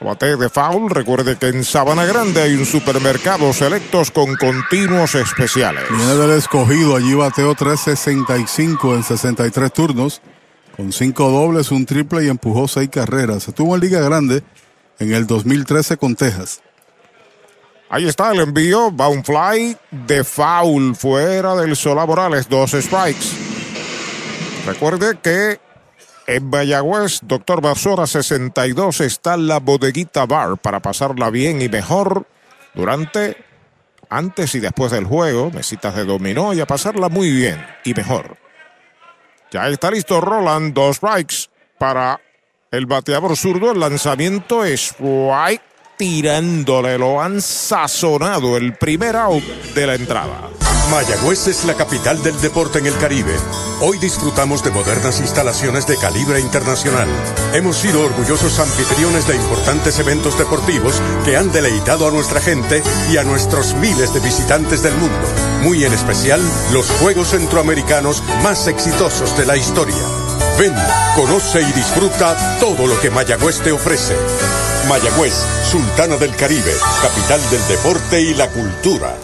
Bate 0.00 0.38
de 0.38 0.48
foul, 0.48 0.88
recuerde 0.88 1.36
que 1.36 1.48
en 1.48 1.62
Sabana 1.62 2.06
Grande 2.06 2.40
hay 2.40 2.54
un 2.54 2.64
supermercado 2.64 3.52
selectos 3.52 4.10
con 4.10 4.36
continuos 4.36 5.14
especiales. 5.16 5.84
Viene 5.90 6.34
escogido, 6.34 6.96
allí 6.96 7.12
bateó 7.12 7.54
3.65 7.54 8.94
en 8.94 9.02
63 9.02 9.70
turnos, 9.70 10.22
con 10.74 10.94
cinco 10.94 11.30
dobles, 11.30 11.70
un 11.70 11.84
triple 11.84 12.24
y 12.24 12.28
empujó 12.28 12.68
seis 12.68 12.88
carreras. 12.88 13.48
Estuvo 13.48 13.74
en 13.74 13.82
Liga 13.82 14.00
Grande 14.00 14.42
en 14.98 15.12
el 15.12 15.26
2013 15.26 15.98
con 15.98 16.16
Texas. 16.16 16.62
Ahí 17.92 18.08
está 18.08 18.32
el 18.32 18.40
envío, 18.40 18.90
va 18.96 19.08
un 19.08 19.22
fly 19.22 19.76
de 19.90 20.24
foul 20.24 20.96
fuera 20.96 21.54
del 21.56 21.76
Solá 21.76 22.06
Morales, 22.06 22.48
dos 22.48 22.70
strikes. 22.70 23.26
Recuerde 24.64 25.18
que 25.22 25.60
en 26.26 26.48
Mayagüez, 26.48 27.20
Doctor 27.24 27.60
Basora 27.60 28.06
62 28.06 29.02
está 29.02 29.36
la 29.36 29.60
bodeguita 29.60 30.24
bar 30.24 30.56
para 30.56 30.80
pasarla 30.80 31.28
bien 31.28 31.60
y 31.60 31.68
mejor 31.68 32.26
durante, 32.72 33.36
antes 34.08 34.54
y 34.54 34.60
después 34.60 34.90
del 34.90 35.04
juego, 35.04 35.50
mesitas 35.50 35.94
de 35.94 36.06
dominó 36.06 36.54
y 36.54 36.60
a 36.60 36.66
pasarla 36.66 37.10
muy 37.10 37.30
bien 37.30 37.62
y 37.84 37.92
mejor. 37.92 38.38
Ya 39.50 39.68
está 39.68 39.90
listo 39.90 40.18
Roland, 40.18 40.72
dos 40.72 40.96
strikes 40.96 41.50
para 41.76 42.18
el 42.70 42.86
bateador 42.86 43.36
zurdo, 43.36 43.72
el 43.72 43.80
lanzamiento 43.80 44.64
es 44.64 44.94
strike 44.94 45.71
tirándole, 45.96 46.98
lo 46.98 47.20
han 47.20 47.40
sazonado 47.40 48.56
el 48.56 48.74
primer 48.74 49.16
out 49.16 49.44
de 49.74 49.86
la 49.86 49.94
entrada. 49.94 50.50
Mayagüez 50.90 51.46
es 51.46 51.64
la 51.64 51.74
capital 51.74 52.22
del 52.22 52.38
deporte 52.40 52.78
en 52.78 52.86
el 52.86 52.96
Caribe. 52.98 53.34
Hoy 53.80 53.98
disfrutamos 53.98 54.62
de 54.62 54.70
modernas 54.70 55.20
instalaciones 55.20 55.86
de 55.86 55.96
calibre 55.96 56.38
internacional. 56.38 57.08
Hemos 57.54 57.78
sido 57.78 58.02
orgullosos 58.02 58.58
anfitriones 58.58 59.26
de 59.26 59.36
importantes 59.36 59.98
eventos 59.98 60.38
deportivos 60.38 61.00
que 61.24 61.36
han 61.36 61.50
deleitado 61.50 62.06
a 62.06 62.10
nuestra 62.10 62.40
gente 62.40 62.82
y 63.10 63.16
a 63.16 63.24
nuestros 63.24 63.74
miles 63.74 64.12
de 64.12 64.20
visitantes 64.20 64.82
del 64.82 64.94
mundo. 64.96 65.26
Muy 65.62 65.84
en 65.84 65.92
especial, 65.92 66.40
los 66.72 66.90
Juegos 66.90 67.28
Centroamericanos 67.28 68.22
más 68.42 68.66
exitosos 68.66 69.36
de 69.38 69.46
la 69.46 69.56
historia. 69.56 70.21
Ven, 70.58 70.74
conoce 71.16 71.62
y 71.62 71.72
disfruta 71.72 72.58
todo 72.60 72.86
lo 72.86 73.00
que 73.00 73.10
Mayagüez 73.10 73.60
te 73.60 73.72
ofrece. 73.72 74.14
Mayagüez, 74.88 75.34
Sultana 75.70 76.16
del 76.16 76.34
Caribe, 76.36 76.72
capital 77.00 77.40
del 77.50 77.68
deporte 77.68 78.20
y 78.20 78.34
la 78.34 78.48
cultura. 78.48 79.14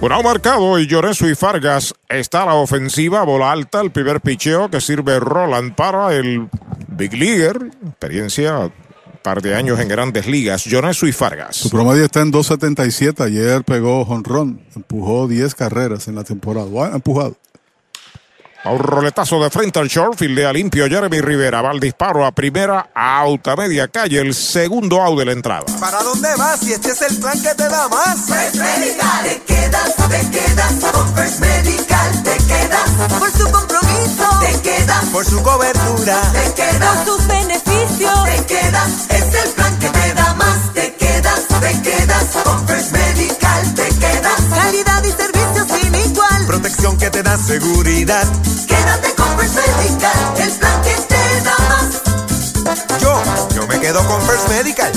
Bueno, 0.00 0.22
marcado 0.22 0.78
y 0.78 0.86
Lloreso 0.86 1.28
y 1.28 1.34
Fargas 1.34 1.94
está 2.08 2.42
a 2.42 2.46
la 2.46 2.54
ofensiva, 2.54 3.22
bola 3.22 3.50
alta, 3.50 3.80
el 3.80 3.90
primer 3.90 4.20
picheo 4.20 4.68
que 4.68 4.80
sirve 4.80 5.18
Roland 5.18 5.74
para 5.74 6.14
el 6.14 6.48
Big 6.88 7.14
Leaguer, 7.14 7.70
experiencia 7.86 8.70
par 9.22 9.40
de 9.40 9.54
años 9.54 9.80
en 9.80 9.88
grandes 9.88 10.26
ligas, 10.26 10.64
Lloreso 10.64 11.06
y 11.06 11.12
Fargas. 11.12 11.56
Su 11.56 11.70
promedio 11.70 12.04
está 12.04 12.20
en 12.20 12.30
2.77, 12.30 13.24
ayer 13.24 13.64
pegó 13.64 14.04
jonrón, 14.04 14.60
empujó 14.76 15.26
10 15.26 15.54
carreras 15.54 16.06
en 16.08 16.16
la 16.16 16.24
temporada, 16.24 16.68
ha 16.92 16.94
empujado. 16.94 17.34
A 18.64 18.70
un 18.70 18.78
roletazo 18.78 19.42
de 19.42 19.50
frente 19.50 19.78
al 19.78 19.88
short, 19.88 20.18
fildea 20.18 20.50
limpio 20.50 20.88
Jeremy 20.88 21.20
Rivera. 21.20 21.60
Va 21.60 21.68
al 21.68 21.78
disparo 21.78 22.24
a 22.24 22.32
primera, 22.32 22.88
out 22.94 23.46
a 23.46 23.56
media 23.56 23.88
calle, 23.88 24.18
el 24.18 24.32
segundo 24.32 25.02
out 25.02 25.18
de 25.18 25.26
la 25.26 25.32
entrada. 25.32 25.66
¿Para 25.78 26.02
dónde 26.02 26.34
vas 26.36 26.60
si 26.60 26.72
este 26.72 26.92
es 26.92 27.02
el 27.02 27.18
plan 27.18 27.38
que 27.42 27.54
te 27.54 27.68
da 27.68 27.88
más? 27.88 28.20
First 28.24 28.54
Medical, 28.54 29.24
te 29.24 29.42
quedas, 29.42 29.94
te 30.08 30.30
quedas. 30.30 30.92
Con 30.92 31.14
First 31.14 31.40
Medical, 31.40 32.22
te 32.22 32.36
quedas. 32.38 32.90
Por 33.18 33.30
su 33.32 33.50
compromiso, 33.50 34.40
te 34.40 34.60
quedas. 34.62 35.04
Por 35.12 35.24
su 35.26 35.42
cobertura, 35.42 36.22
te 36.32 36.54
quedas. 36.54 36.96
Por 36.96 37.04
sus 37.04 37.26
beneficios, 37.26 38.24
te 38.24 38.46
quedas. 38.46 38.88
Es 39.10 39.44
el 39.44 39.50
plan 39.50 39.78
que 39.78 39.90
te 39.90 40.14
da 40.14 40.34
más. 40.34 40.72
Te 40.72 40.94
quedas, 40.94 41.40
te 41.60 41.82
quedas. 41.82 42.24
Con 42.42 42.66
First 42.66 42.92
Medical, 42.92 43.74
te 43.74 43.88
quedas. 43.90 44.40
Calidad 44.48 45.04
y 45.04 45.08
igual. 45.08 45.63
Protección 46.46 46.98
que 46.98 47.10
te 47.10 47.22
da 47.22 47.36
seguridad. 47.36 48.24
Quédate 48.66 49.14
con 49.16 49.38
First 49.38 49.56
Medical, 49.56 50.42
el 50.42 50.50
plan 50.58 50.82
que 50.82 50.94
te 51.08 51.44
da 51.44 51.56
más. 51.68 53.00
Yo, 53.00 53.22
yo 53.54 53.66
me 53.66 53.80
quedo 53.80 54.06
con 54.06 54.20
First 54.22 54.48
Medical. 54.48 54.92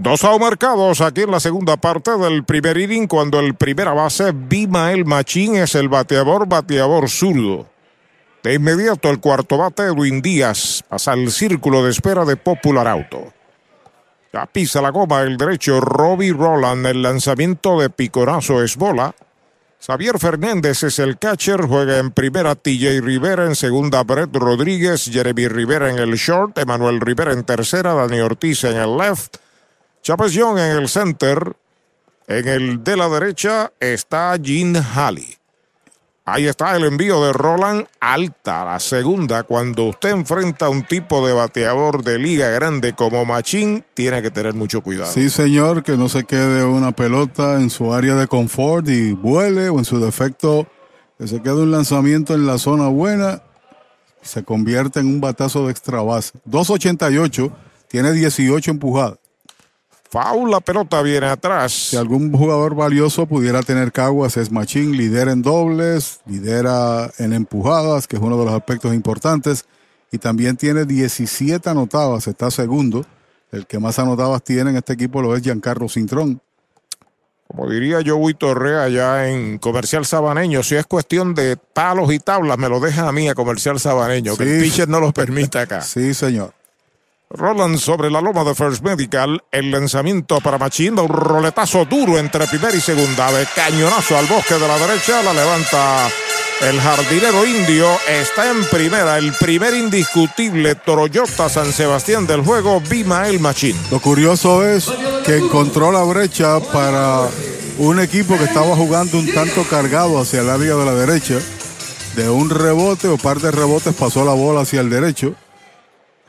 Dos 0.00 0.22
out 0.22 0.40
marcados 0.40 1.00
aquí 1.00 1.22
en 1.22 1.32
la 1.32 1.40
segunda 1.40 1.76
parte 1.76 2.16
del 2.16 2.44
primer 2.44 2.78
inning 2.78 3.08
cuando 3.08 3.40
el 3.40 3.56
primera 3.56 3.92
base, 3.92 4.30
Bimael 4.32 5.04
Machín, 5.04 5.56
es 5.56 5.74
el 5.74 5.88
bateador, 5.88 6.46
bateador 6.46 7.10
zurdo. 7.10 7.66
De 8.44 8.54
inmediato 8.54 9.10
el 9.10 9.18
cuarto 9.18 9.58
bate, 9.58 9.82
Edwin 9.82 10.22
Díaz, 10.22 10.84
pasa 10.88 11.12
al 11.12 11.32
círculo 11.32 11.84
de 11.84 11.90
espera 11.90 12.24
de 12.24 12.36
Popular 12.36 12.86
Auto. 12.86 13.32
Ya 14.32 14.46
pisa 14.46 14.80
la 14.80 14.90
goma 14.90 15.22
el 15.22 15.36
derecho, 15.36 15.80
Robbie 15.80 16.32
Roland, 16.32 16.86
el 16.86 17.02
lanzamiento 17.02 17.80
de 17.80 17.90
picorazo 17.90 18.62
es 18.62 18.76
bola. 18.76 19.14
Xavier 19.80 20.18
Fernández 20.18 20.82
es 20.82 20.98
el 20.98 21.18
catcher, 21.18 21.62
juega 21.62 21.98
en 21.98 22.10
primera 22.10 22.56
TJ 22.56 23.00
Rivera, 23.00 23.46
en 23.46 23.54
segunda 23.54 24.02
Brett 24.02 24.34
Rodríguez, 24.34 25.04
Jeremy 25.04 25.46
Rivera 25.46 25.88
en 25.88 25.98
el 25.98 26.14
short, 26.14 26.58
Emanuel 26.58 27.00
Rivera 27.00 27.32
en 27.32 27.44
tercera, 27.44 27.94
Dani 27.94 28.20
Ortiz 28.20 28.64
en 28.64 28.76
el 28.76 28.96
left, 28.96 29.36
Chávez 30.02 30.32
Young 30.32 30.58
en 30.58 30.76
el 30.76 30.88
center, 30.88 31.56
en 32.26 32.48
el 32.48 32.82
de 32.82 32.96
la 32.96 33.08
derecha 33.08 33.72
está 33.78 34.36
Gene 34.42 34.82
Halley. 34.94 35.38
Ahí 36.30 36.46
está 36.46 36.76
el 36.76 36.84
envío 36.84 37.24
de 37.24 37.32
Roland 37.32 37.86
alta, 38.00 38.62
la 38.62 38.78
segunda. 38.80 39.44
Cuando 39.44 39.84
usted 39.84 40.10
enfrenta 40.10 40.66
a 40.66 40.68
un 40.68 40.82
tipo 40.82 41.26
de 41.26 41.32
bateador 41.32 42.04
de 42.04 42.18
liga 42.18 42.50
grande 42.50 42.92
como 42.92 43.24
Machín, 43.24 43.82
tiene 43.94 44.20
que 44.20 44.30
tener 44.30 44.52
mucho 44.52 44.82
cuidado. 44.82 45.10
Sí, 45.10 45.30
señor, 45.30 45.82
que 45.82 45.96
no 45.96 46.10
se 46.10 46.24
quede 46.24 46.64
una 46.64 46.92
pelota 46.92 47.54
en 47.54 47.70
su 47.70 47.94
área 47.94 48.14
de 48.14 48.26
confort 48.26 48.86
y 48.88 49.12
vuele, 49.12 49.70
o 49.70 49.78
en 49.78 49.86
su 49.86 50.00
defecto, 50.00 50.66
que 51.16 51.26
se 51.26 51.40
quede 51.40 51.62
un 51.62 51.70
lanzamiento 51.70 52.34
en 52.34 52.46
la 52.46 52.58
zona 52.58 52.88
buena, 52.88 53.42
se 54.20 54.44
convierte 54.44 55.00
en 55.00 55.06
un 55.06 55.22
batazo 55.22 55.64
de 55.64 55.70
extra 55.70 56.02
base. 56.02 56.32
2.88, 56.46 57.50
tiene 57.88 58.12
18 58.12 58.70
empujadas. 58.70 59.18
Foul, 60.10 60.50
la 60.50 60.60
pelota 60.60 61.02
viene 61.02 61.26
atrás. 61.26 61.72
Si 61.90 61.96
algún 61.96 62.32
jugador 62.32 62.74
valioso 62.74 63.26
pudiera 63.26 63.62
tener 63.62 63.92
Caguas 63.92 64.38
es 64.38 64.50
Machín, 64.50 64.96
lidera 64.96 65.32
en 65.32 65.42
dobles, 65.42 66.20
lidera 66.24 67.10
en 67.18 67.34
empujadas, 67.34 68.06
que 68.06 68.16
es 68.16 68.22
uno 68.22 68.38
de 68.38 68.46
los 68.46 68.54
aspectos 68.54 68.94
importantes, 68.94 69.66
y 70.10 70.18
también 70.18 70.56
tiene 70.56 70.86
17 70.86 71.68
anotadas, 71.68 72.26
está 72.26 72.50
segundo. 72.50 73.04
El 73.52 73.66
que 73.66 73.78
más 73.78 73.98
anotadas 73.98 74.42
tiene 74.42 74.70
en 74.70 74.76
este 74.76 74.94
equipo 74.94 75.20
lo 75.20 75.36
es 75.36 75.42
Giancarlo 75.42 75.88
Cintrón. 75.88 76.40
Como 77.46 77.68
diría 77.68 78.02
yo, 78.02 78.18
Torre 78.38 78.78
allá 78.78 79.28
en 79.28 79.58
Comercial 79.58 80.04
Sabaneño, 80.04 80.62
si 80.62 80.74
es 80.76 80.86
cuestión 80.86 81.34
de 81.34 81.56
palos 81.56 82.12
y 82.12 82.18
tablas, 82.18 82.58
me 82.58 82.68
lo 82.68 82.78
deja 82.78 83.08
a 83.08 83.12
mí 83.12 83.28
a 83.28 83.34
Comercial 83.34 83.80
Sabaneño, 83.80 84.36
que 84.36 84.56
el 84.56 84.62
pitcher 84.62 84.88
no 84.88 85.00
los 85.00 85.12
permite 85.14 85.58
acá. 85.58 85.80
Sí, 85.80 86.12
señor. 86.12 86.52
Roland 87.30 87.78
sobre 87.78 88.10
la 88.10 88.22
loma 88.22 88.42
de 88.42 88.54
First 88.54 88.82
Medical. 88.82 89.42
El 89.52 89.70
lanzamiento 89.70 90.40
para 90.40 90.56
Machín. 90.56 90.98
Un 90.98 91.08
roletazo 91.08 91.84
duro 91.84 92.18
entre 92.18 92.46
primera 92.46 92.74
y 92.74 92.80
segunda. 92.80 93.30
De 93.30 93.46
cañonazo 93.54 94.16
al 94.16 94.26
bosque 94.26 94.54
de 94.54 94.66
la 94.66 94.78
derecha. 94.78 95.22
La 95.22 95.34
levanta 95.34 96.08
el 96.62 96.80
jardinero 96.80 97.46
indio. 97.46 97.86
Está 98.08 98.50
en 98.50 98.64
primera. 98.64 99.18
El 99.18 99.34
primer 99.34 99.74
indiscutible 99.74 100.74
Toroyota 100.74 101.50
San 101.50 101.70
Sebastián 101.72 102.26
del 102.26 102.40
juego. 102.40 102.80
Bimael 102.80 103.40
Machín. 103.40 103.76
Lo 103.90 104.00
curioso 104.00 104.64
es 104.64 104.90
que 105.26 105.36
encontró 105.36 105.92
la 105.92 106.04
brecha 106.04 106.60
para 106.60 107.28
un 107.76 108.00
equipo 108.00 108.38
que 108.38 108.44
estaba 108.44 108.74
jugando 108.74 109.18
un 109.18 109.30
tanto 109.34 109.64
cargado 109.64 110.18
hacia 110.18 110.40
el 110.40 110.48
área 110.48 110.74
de 110.76 110.84
la 110.84 110.94
derecha. 110.94 111.38
De 112.16 112.30
un 112.30 112.48
rebote 112.48 113.06
o 113.06 113.18
par 113.18 113.38
de 113.38 113.50
rebotes 113.50 113.94
pasó 113.94 114.24
la 114.24 114.32
bola 114.32 114.62
hacia 114.62 114.80
el 114.80 114.88
derecho 114.88 115.34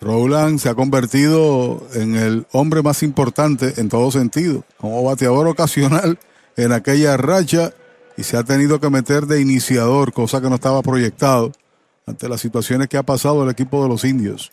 Roland 0.02 0.60
se 0.60 0.70
ha 0.70 0.76
convertido 0.76 1.86
en 1.94 2.16
el 2.16 2.48
hombre 2.52 2.82
más 2.82 3.04
importante 3.04 3.74
en 3.78 3.90
todo 3.90 4.12
sentido, 4.12 4.64
como 4.78 5.04
bateador 5.04 5.48
ocasional 5.48 6.18
en 6.56 6.72
aquella 6.72 7.18
racha 7.18 7.74
y 8.18 8.24
se 8.24 8.38
ha 8.38 8.44
tenido 8.44 8.80
que 8.80 8.90
meter 8.90 9.26
de 9.26 9.42
iniciador, 9.42 10.14
cosa 10.14 10.42
que 10.42 10.50
no 10.50 10.56
estaba 10.56 10.82
proyectado 10.82 11.52
ante 12.06 12.28
las 12.28 12.42
situaciones 12.42 12.88
que 12.88 12.98
ha 12.98 13.04
pasado 13.04 13.44
el 13.44 13.50
equipo 13.50 13.84
de 13.84 13.90
los 13.90 14.04
indios. 14.04 14.52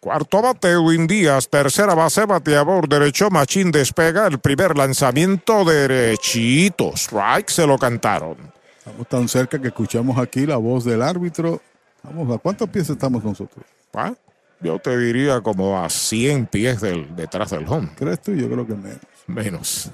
Cuarto 0.00 0.42
bate, 0.42 0.68
Edwin 0.68 1.06
Díaz. 1.06 1.48
Tercera 1.48 1.94
base, 1.94 2.26
bateador 2.26 2.88
derecho. 2.88 3.28
Machín 3.30 3.72
despega. 3.72 4.26
El 4.26 4.38
primer 4.38 4.76
lanzamiento 4.76 5.64
derechito. 5.64 6.92
Strike 6.94 7.50
se 7.50 7.66
lo 7.66 7.76
cantaron. 7.76 8.36
Estamos 8.78 9.08
tan 9.08 9.28
cerca 9.28 9.60
que 9.60 9.68
escuchamos 9.68 10.16
aquí 10.18 10.46
la 10.46 10.58
voz 10.58 10.84
del 10.84 11.02
árbitro. 11.02 11.60
Vamos, 12.04 12.36
¿a 12.36 12.38
cuántos 12.38 12.68
pies 12.68 12.88
estamos 12.88 13.24
nosotros? 13.24 13.64
¿Ah? 13.94 14.12
Yo 14.60 14.78
te 14.78 14.96
diría 14.96 15.40
como 15.40 15.78
a 15.82 15.88
100 15.88 16.46
pies 16.46 16.80
del, 16.80 17.14
detrás 17.14 17.50
del 17.50 17.66
home. 17.68 17.90
¿Crees 17.96 18.22
tú? 18.22 18.32
Yo 18.32 18.48
creo 18.48 18.66
que 18.66 18.74
menos. 18.74 19.00
Menos. 19.26 19.90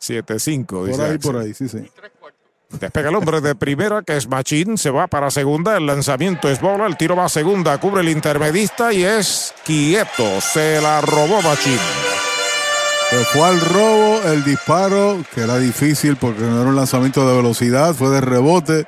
7-5. 0.00 0.66
Por 0.66 1.00
ahí, 1.00 1.18
por 1.18 1.36
ahí, 1.36 1.54
sí, 1.54 1.68
sí. 1.68 1.90
Despega 2.80 3.08
el 3.08 3.14
hombre 3.14 3.40
de 3.40 3.54
primera, 3.54 4.02
que 4.02 4.16
es 4.16 4.28
Machín, 4.28 4.76
se 4.78 4.90
va 4.90 5.06
para 5.06 5.30
segunda, 5.30 5.76
el 5.76 5.86
lanzamiento 5.86 6.48
es 6.48 6.60
bola, 6.60 6.86
el 6.86 6.96
tiro 6.96 7.14
va 7.14 7.26
a 7.26 7.28
segunda, 7.28 7.78
cubre 7.78 8.00
el 8.00 8.08
intermedista 8.08 8.92
y 8.92 9.04
es 9.04 9.54
quieto, 9.64 10.40
se 10.40 10.80
la 10.80 11.00
robó 11.00 11.40
Machín. 11.42 11.78
Se 13.10 13.24
fue 13.26 13.42
al 13.42 13.60
robo, 13.60 14.22
el 14.24 14.42
disparo, 14.42 15.22
que 15.32 15.42
era 15.42 15.58
difícil 15.58 16.16
porque 16.16 16.40
no 16.40 16.62
era 16.62 16.70
un 16.70 16.74
lanzamiento 16.74 17.28
de 17.28 17.36
velocidad, 17.36 17.94
fue 17.94 18.10
de 18.10 18.20
rebote, 18.20 18.86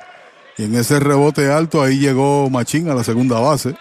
y 0.57 0.63
en 0.65 0.75
ese 0.75 0.99
rebote 0.99 1.51
alto 1.51 1.81
ahí 1.81 1.99
llegó 1.99 2.49
Machín 2.49 2.89
a 2.89 2.95
la 2.95 3.03
segunda 3.03 3.39
base. 3.39 3.75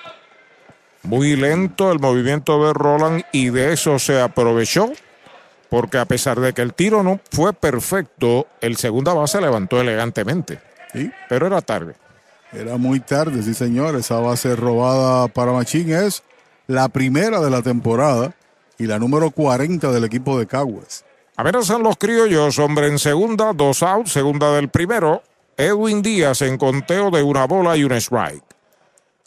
Muy 1.02 1.36
lento 1.36 1.92
el 1.92 2.00
movimiento 2.00 2.66
de 2.66 2.72
Roland 2.72 3.22
y 3.32 3.50
de 3.50 3.72
eso 3.72 3.98
se 3.98 4.20
aprovechó 4.20 4.92
porque 5.68 5.98
a 5.98 6.04
pesar 6.04 6.40
de 6.40 6.52
que 6.52 6.62
el 6.62 6.74
tiro 6.74 7.02
no 7.02 7.20
fue 7.30 7.52
perfecto, 7.52 8.46
el 8.60 8.76
segunda 8.76 9.14
base 9.14 9.40
levantó 9.40 9.80
elegantemente. 9.80 10.60
¿Sí? 10.92 11.10
Pero 11.28 11.46
era 11.46 11.60
tarde. 11.60 11.94
Era 12.52 12.76
muy 12.76 13.00
tarde, 13.00 13.42
sí 13.42 13.54
señor. 13.54 13.96
Esa 13.96 14.18
base 14.20 14.56
robada 14.56 15.28
para 15.28 15.52
Machín 15.52 15.92
es 15.92 16.22
la 16.66 16.88
primera 16.88 17.40
de 17.40 17.50
la 17.50 17.62
temporada 17.62 18.34
y 18.78 18.86
la 18.86 18.98
número 18.98 19.30
40 19.30 19.90
del 19.90 20.04
equipo 20.04 20.38
de 20.38 20.46
Caguas. 20.46 21.04
Amenazan 21.36 21.82
los 21.82 21.96
criollos, 21.96 22.58
hombre 22.58 22.86
en 22.88 22.98
segunda, 22.98 23.52
dos 23.52 23.82
out, 23.82 24.06
segunda 24.06 24.52
del 24.54 24.68
primero. 24.68 25.22
Edwin 25.56 26.02
Díaz 26.02 26.42
en 26.42 26.58
conteo 26.58 27.10
de 27.10 27.22
una 27.22 27.46
bola 27.46 27.76
y 27.76 27.84
un 27.84 27.92
strike. 27.92 28.44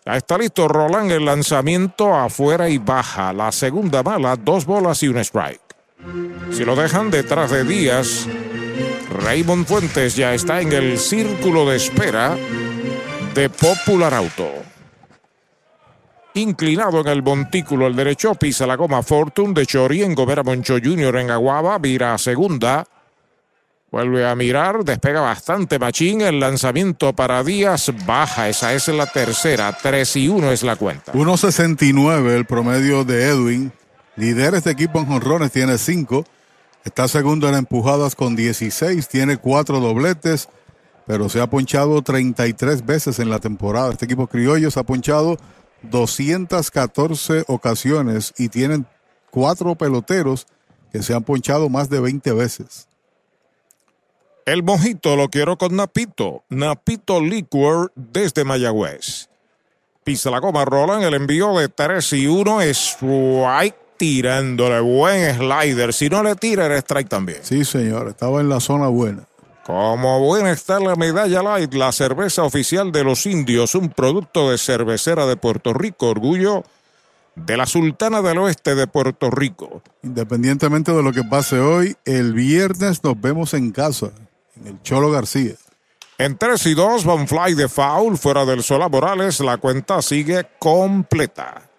Ya 0.05 0.15
está 0.15 0.37
listo 0.37 0.67
Roland 0.67 1.11
el 1.11 1.25
lanzamiento 1.25 2.13
afuera 2.13 2.69
y 2.69 2.77
baja. 2.77 3.33
La 3.33 3.51
segunda 3.51 4.03
bala, 4.03 4.35
dos 4.35 4.65
bolas 4.65 5.01
y 5.01 5.07
un 5.07 5.17
strike. 5.17 5.61
Si 6.51 6.63
lo 6.63 6.75
dejan 6.75 7.09
detrás 7.09 7.51
de 7.51 7.63
Díaz, 7.63 8.27
Raymond 9.23 9.65
Fuentes 9.65 10.15
ya 10.15 10.33
está 10.33 10.61
en 10.61 10.71
el 10.71 10.99
círculo 10.99 11.67
de 11.67 11.77
espera 11.77 12.37
de 13.33 13.49
Popular 13.49 14.13
Auto. 14.13 14.49
Inclinado 16.35 17.01
en 17.01 17.07
el 17.07 17.23
montículo, 17.23 17.87
el 17.87 17.95
derecho 17.95 18.35
pisa 18.35 18.67
la 18.67 18.75
goma 18.75 19.01
Fortune 19.01 19.53
de 19.53 19.65
Chori 19.65 20.03
en 20.03 20.13
Gobera 20.13 20.43
Moncho 20.43 20.75
Jr. 20.81 21.17
en 21.17 21.31
Aguaba, 21.31 21.79
vira 21.79 22.13
a 22.13 22.17
segunda. 22.19 22.85
Vuelve 23.91 24.27
a 24.27 24.35
mirar, 24.35 24.83
despega 24.83 25.21
bastante 25.21 25.79
Machín. 25.79 26.21
El 26.21 26.39
lanzamiento 26.39 27.13
para 27.13 27.43
Díaz 27.43 27.91
baja. 28.05 28.47
Esa 28.47 28.73
es 28.73 28.87
la 28.89 29.07
tercera. 29.07 29.75
3 29.81 30.15
y 30.17 30.27
1 30.29 30.51
es 30.51 30.61
la 30.61 30.75
cuenta. 30.75 31.11
1.69 31.13 32.29
el 32.29 32.45
promedio 32.45 33.03
de 33.03 33.29
Edwin. 33.29 33.71
Lidera 34.15 34.57
este 34.57 34.69
equipo 34.69 34.99
en 34.99 35.07
jonrones, 35.07 35.51
tiene 35.51 35.79
5. 35.79 36.23
Está 36.85 37.07
segundo 37.07 37.49
en 37.49 37.55
empujadas 37.55 38.15
con 38.15 38.35
16. 38.35 39.07
Tiene 39.07 39.37
4 39.37 39.79
dobletes, 39.79 40.49
pero 41.07 41.27
se 41.27 41.41
ha 41.41 41.47
ponchado 41.47 42.03
33 42.03 42.85
veces 42.85 43.17
en 43.17 43.31
la 43.31 43.39
temporada. 43.39 43.91
Este 43.91 44.05
equipo 44.05 44.27
criollo 44.27 44.69
se 44.69 44.79
ha 44.79 44.83
ponchado 44.83 45.37
214 45.81 47.45
ocasiones 47.47 48.33
y 48.37 48.49
tienen 48.49 48.85
4 49.31 49.73
peloteros 49.75 50.45
que 50.91 51.01
se 51.01 51.15
han 51.15 51.23
ponchado 51.23 51.69
más 51.69 51.89
de 51.89 51.99
20 52.01 52.33
veces. 52.33 52.88
El 54.49 54.63
mojito 54.63 55.15
lo 55.15 55.29
quiero 55.29 55.59
con 55.59 55.75
Napito. 55.75 56.43
Napito 56.49 57.21
Liquor 57.21 57.91
desde 57.95 58.43
Mayagüez. 58.43 59.29
Pisa 60.03 60.31
la 60.31 60.39
goma, 60.39 60.65
Roland. 60.65 61.03
El 61.03 61.13
envío 61.13 61.55
de 61.59 61.69
3 61.69 62.13
y 62.13 62.25
1 62.25 62.61
es 62.61 62.95
strike 62.95 63.75
tirándole 63.97 64.79
buen 64.79 65.35
slider. 65.35 65.93
Si 65.93 66.09
no 66.09 66.23
le 66.23 66.35
tira, 66.35 66.65
era 66.65 66.77
strike 66.79 67.07
también. 67.07 67.41
Sí, 67.43 67.63
señor. 67.63 68.07
Estaba 68.07 68.41
en 68.41 68.49
la 68.49 68.59
zona 68.59 68.87
buena. 68.87 69.21
Como 69.67 70.19
buena 70.19 70.49
está 70.49 70.79
la 70.79 70.95
medalla 70.95 71.43
light, 71.43 71.71
la 71.75 71.91
cerveza 71.91 72.41
oficial 72.41 72.91
de 72.91 73.03
los 73.03 73.27
indios, 73.27 73.75
un 73.75 73.89
producto 73.89 74.49
de 74.49 74.57
cervecera 74.57 75.27
de 75.27 75.37
Puerto 75.37 75.75
Rico, 75.75 76.07
orgullo 76.07 76.63
de 77.35 77.55
la 77.55 77.67
Sultana 77.67 78.23
del 78.23 78.39
Oeste 78.39 78.73
de 78.73 78.87
Puerto 78.87 79.29
Rico. 79.29 79.83
Independientemente 80.01 80.91
de 80.91 81.03
lo 81.03 81.13
que 81.13 81.23
pase 81.23 81.59
hoy, 81.59 81.95
el 82.03 82.33
viernes 82.33 83.03
nos 83.03 83.21
vemos 83.21 83.53
en 83.53 83.69
casa, 83.71 84.09
el 84.65 84.81
Cholo 84.81 85.11
García. 85.11 85.55
En 86.17 86.37
3 86.37 86.65
y 86.65 86.73
2, 86.73 87.05
Van 87.05 87.27
Fly 87.27 87.53
de 87.53 87.69
foul, 87.69 88.17
fuera 88.17 88.43
del 88.43 88.61
Sola 88.61 88.89
Morales, 88.89 89.39
la 89.39 89.57
cuenta 89.57 90.01
sigue 90.01 90.45
completa. 90.59 91.69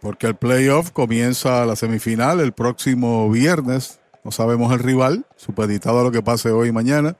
Porque 0.00 0.26
el 0.26 0.36
playoff 0.36 0.90
comienza 0.90 1.66
la 1.66 1.76
semifinal 1.76 2.40
el 2.40 2.52
próximo 2.52 3.28
viernes. 3.28 4.00
No 4.24 4.30
sabemos 4.30 4.72
el 4.72 4.78
rival, 4.78 5.26
supeditado 5.36 6.00
a 6.00 6.04
lo 6.04 6.10
que 6.10 6.22
pase 6.22 6.50
hoy 6.50 6.68
y 6.68 6.72
mañana. 6.72 7.16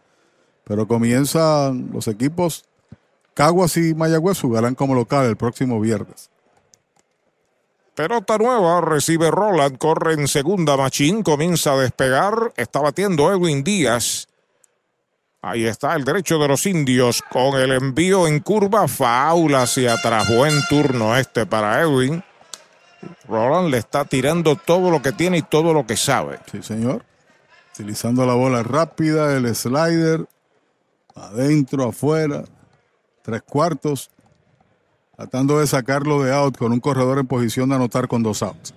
Pero 0.64 0.88
comienzan 0.88 1.90
los 1.92 2.08
equipos. 2.08 2.64
Caguas 3.34 3.76
y 3.76 3.94
Mayagüez 3.94 4.40
jugarán 4.40 4.74
como 4.74 4.94
local 4.94 5.26
el 5.26 5.36
próximo 5.36 5.80
viernes. 5.80 6.30
Pelota 7.94 8.38
nueva, 8.38 8.80
recibe 8.80 9.30
Roland, 9.30 9.76
corre 9.76 10.14
en 10.14 10.26
segunda, 10.26 10.78
Machín 10.78 11.22
comienza 11.22 11.74
a 11.74 11.76
despegar, 11.76 12.54
está 12.56 12.80
batiendo 12.80 13.30
Edwin 13.30 13.62
Díaz. 13.62 14.29
Ahí 15.42 15.64
está 15.64 15.96
el 15.96 16.04
derecho 16.04 16.38
de 16.38 16.48
los 16.48 16.66
indios 16.66 17.22
con 17.30 17.58
el 17.58 17.72
envío 17.72 18.26
en 18.26 18.40
curva, 18.40 18.86
faula 18.86 19.62
hacia 19.62 19.94
atrás. 19.94 20.28
Buen 20.28 20.60
turno 20.68 21.16
este 21.16 21.46
para 21.46 21.80
Edwin. 21.80 22.22
Roland 23.26 23.70
le 23.70 23.78
está 23.78 24.04
tirando 24.04 24.54
todo 24.56 24.90
lo 24.90 25.00
que 25.00 25.12
tiene 25.12 25.38
y 25.38 25.42
todo 25.42 25.72
lo 25.72 25.86
que 25.86 25.96
sabe. 25.96 26.40
Sí, 26.50 26.62
señor. 26.62 27.06
Utilizando 27.72 28.26
la 28.26 28.34
bola 28.34 28.62
rápida, 28.62 29.34
el 29.34 29.54
slider, 29.54 30.26
adentro, 31.14 31.88
afuera, 31.88 32.44
tres 33.22 33.40
cuartos, 33.40 34.10
tratando 35.16 35.58
de 35.58 35.66
sacarlo 35.66 36.22
de 36.22 36.34
out 36.34 36.58
con 36.58 36.72
un 36.72 36.80
corredor 36.80 37.18
en 37.18 37.26
posición 37.26 37.70
de 37.70 37.76
anotar 37.76 38.08
con 38.08 38.22
dos 38.22 38.42
outs. 38.42 38.74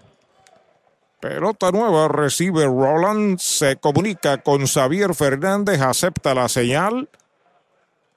Pelota 1.23 1.71
nueva, 1.71 2.09
recibe 2.09 2.65
Roland, 2.65 3.39
se 3.39 3.77
comunica 3.77 4.39
con 4.39 4.67
Xavier 4.67 5.15
Fernández, 5.15 5.79
acepta 5.79 6.36
la 6.36 6.49
señal. 6.49 7.07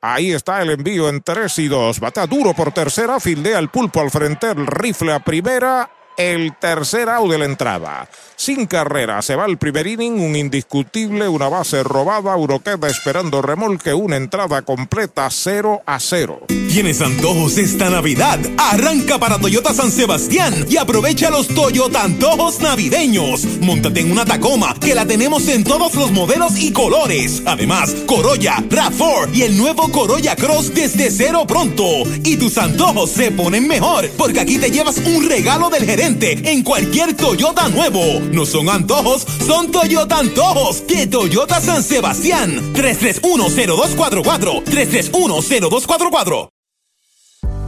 Ahí 0.01 0.33
está 0.33 0.61
el 0.61 0.71
envío 0.71 1.09
en 1.09 1.23
3 1.23 1.57
y 1.61 1.69
2. 1.69 2.01
Bata 2.01 2.27
duro 2.27 2.53
por 2.53 2.73
tercera, 2.73 3.21
fildea 3.21 3.61
el 3.61 3.69
pulpo 3.69 4.01
al 4.01 4.11
frente, 4.11 4.51
el 4.51 4.67
rifle 4.67 5.13
a 5.13 5.21
primera 5.21 5.89
el 6.17 6.55
tercer 6.57 7.09
out 7.09 7.31
de 7.31 7.39
la 7.39 7.45
entrada. 7.45 8.09
Sin 8.37 8.67
carrera, 8.67 9.23
se 9.23 9.35
va 9.35 9.47
el 9.47 9.57
primer 9.57 9.87
inning, 9.87 10.21
un 10.21 10.37
indiscutible, 10.37 11.27
una 11.27 11.49
base 11.49 11.83
robada, 11.83 12.37
uno 12.37 12.61
esperando 12.89 13.41
remolque, 13.41 13.95
una 13.95 14.17
entrada 14.17 14.61
completa 14.63 15.29
0 15.31 15.83
a 15.87 15.99
0. 15.99 16.43
¿Tienes 16.71 17.01
antojos 17.01 17.57
esta 17.57 17.89
Navidad? 17.89 18.39
Arranca 18.59 19.19
para 19.19 19.39
Toyota 19.39 19.73
San 19.73 19.91
Sebastián 19.91 20.67
y 20.69 20.77
aprovecha 20.77 21.31
los 21.31 21.49
Toyota 21.49 22.03
antojos 22.03 22.61
navideños. 22.61 23.45
Móntate 23.61 24.01
en 24.01 24.13
una 24.13 24.27
Tacoma 24.27 24.75
que 24.79 24.95
la 24.95 25.07
tenemos 25.07 25.49
en 25.49 25.65
todos 25.65 25.95
los 25.95 26.13
modelos 26.13 26.59
y 26.59 26.73
colores. 26.73 27.43
Además, 27.47 27.95
Corolla, 28.07 28.57
RAV4 28.69 29.35
y 29.35 29.43
el 29.43 29.57
nuevo 29.57 29.91
Corolla 29.91 30.37
Cross 30.37 30.75
desde 30.75 31.11
cero 31.11 31.45
pronto. 31.49 31.85
Y 32.23 32.37
tus 32.37 32.59
antojos 32.59 33.13
se 33.13 33.31
ponen 33.31 33.67
mejor 33.67 34.11
porque 34.19 34.41
aquí 34.41 34.59
te 34.59 34.71
llevas 34.71 34.99
un 34.99 35.27
regalo 35.27 35.71
del 35.71 35.87
gerente 35.87 36.06
en 36.09 36.63
cualquier 36.63 37.17
Toyota 37.17 37.69
nuevo. 37.69 38.21
No 38.31 38.47
son 38.47 38.69
antojos, 38.69 39.27
son 39.45 39.73
Toyota 39.73 40.19
antojos 40.19 40.87
de 40.87 41.09
Toyota 41.09 41.61
San 41.61 41.83
Sebastián. 41.83 42.73
3310244 42.75 44.63
3310244 44.65 46.56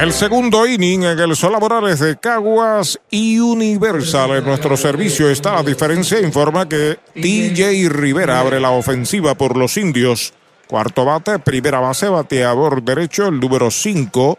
El 0.00 0.14
segundo 0.14 0.66
inning 0.66 1.02
en 1.02 1.18
el 1.18 1.36
Sola 1.36 1.58
Morales 1.58 2.00
de 2.00 2.16
Caguas 2.16 2.98
y 3.10 3.38
Universal. 3.38 4.30
En 4.30 4.44
nuestro 4.46 4.74
servicio 4.78 5.28
está 5.28 5.56
la 5.56 5.62
diferencia. 5.62 6.18
Informa 6.18 6.66
que 6.66 6.98
DJ 7.14 7.86
Rivera 7.90 8.40
abre 8.40 8.60
la 8.60 8.70
ofensiva 8.70 9.34
por 9.34 9.58
los 9.58 9.76
indios. 9.76 10.32
Cuarto 10.66 11.04
bate, 11.04 11.38
primera 11.38 11.80
base, 11.80 12.08
bateador 12.08 12.82
derecho, 12.82 13.28
el 13.28 13.40
número 13.40 13.70
5 13.70 14.38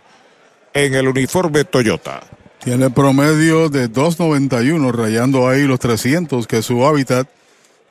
en 0.74 0.95
el 0.95 1.08
uniforme 1.08 1.63
Toyota. 1.63 2.21
Tiene 2.63 2.89
promedio 2.89 3.69
de 3.69 3.88
2.91, 3.88 4.91
rayando 4.91 5.47
ahí 5.47 5.67
los 5.67 5.80
300, 5.80 6.47
que 6.47 6.58
es 6.58 6.65
su 6.65 6.84
hábitat. 6.84 7.28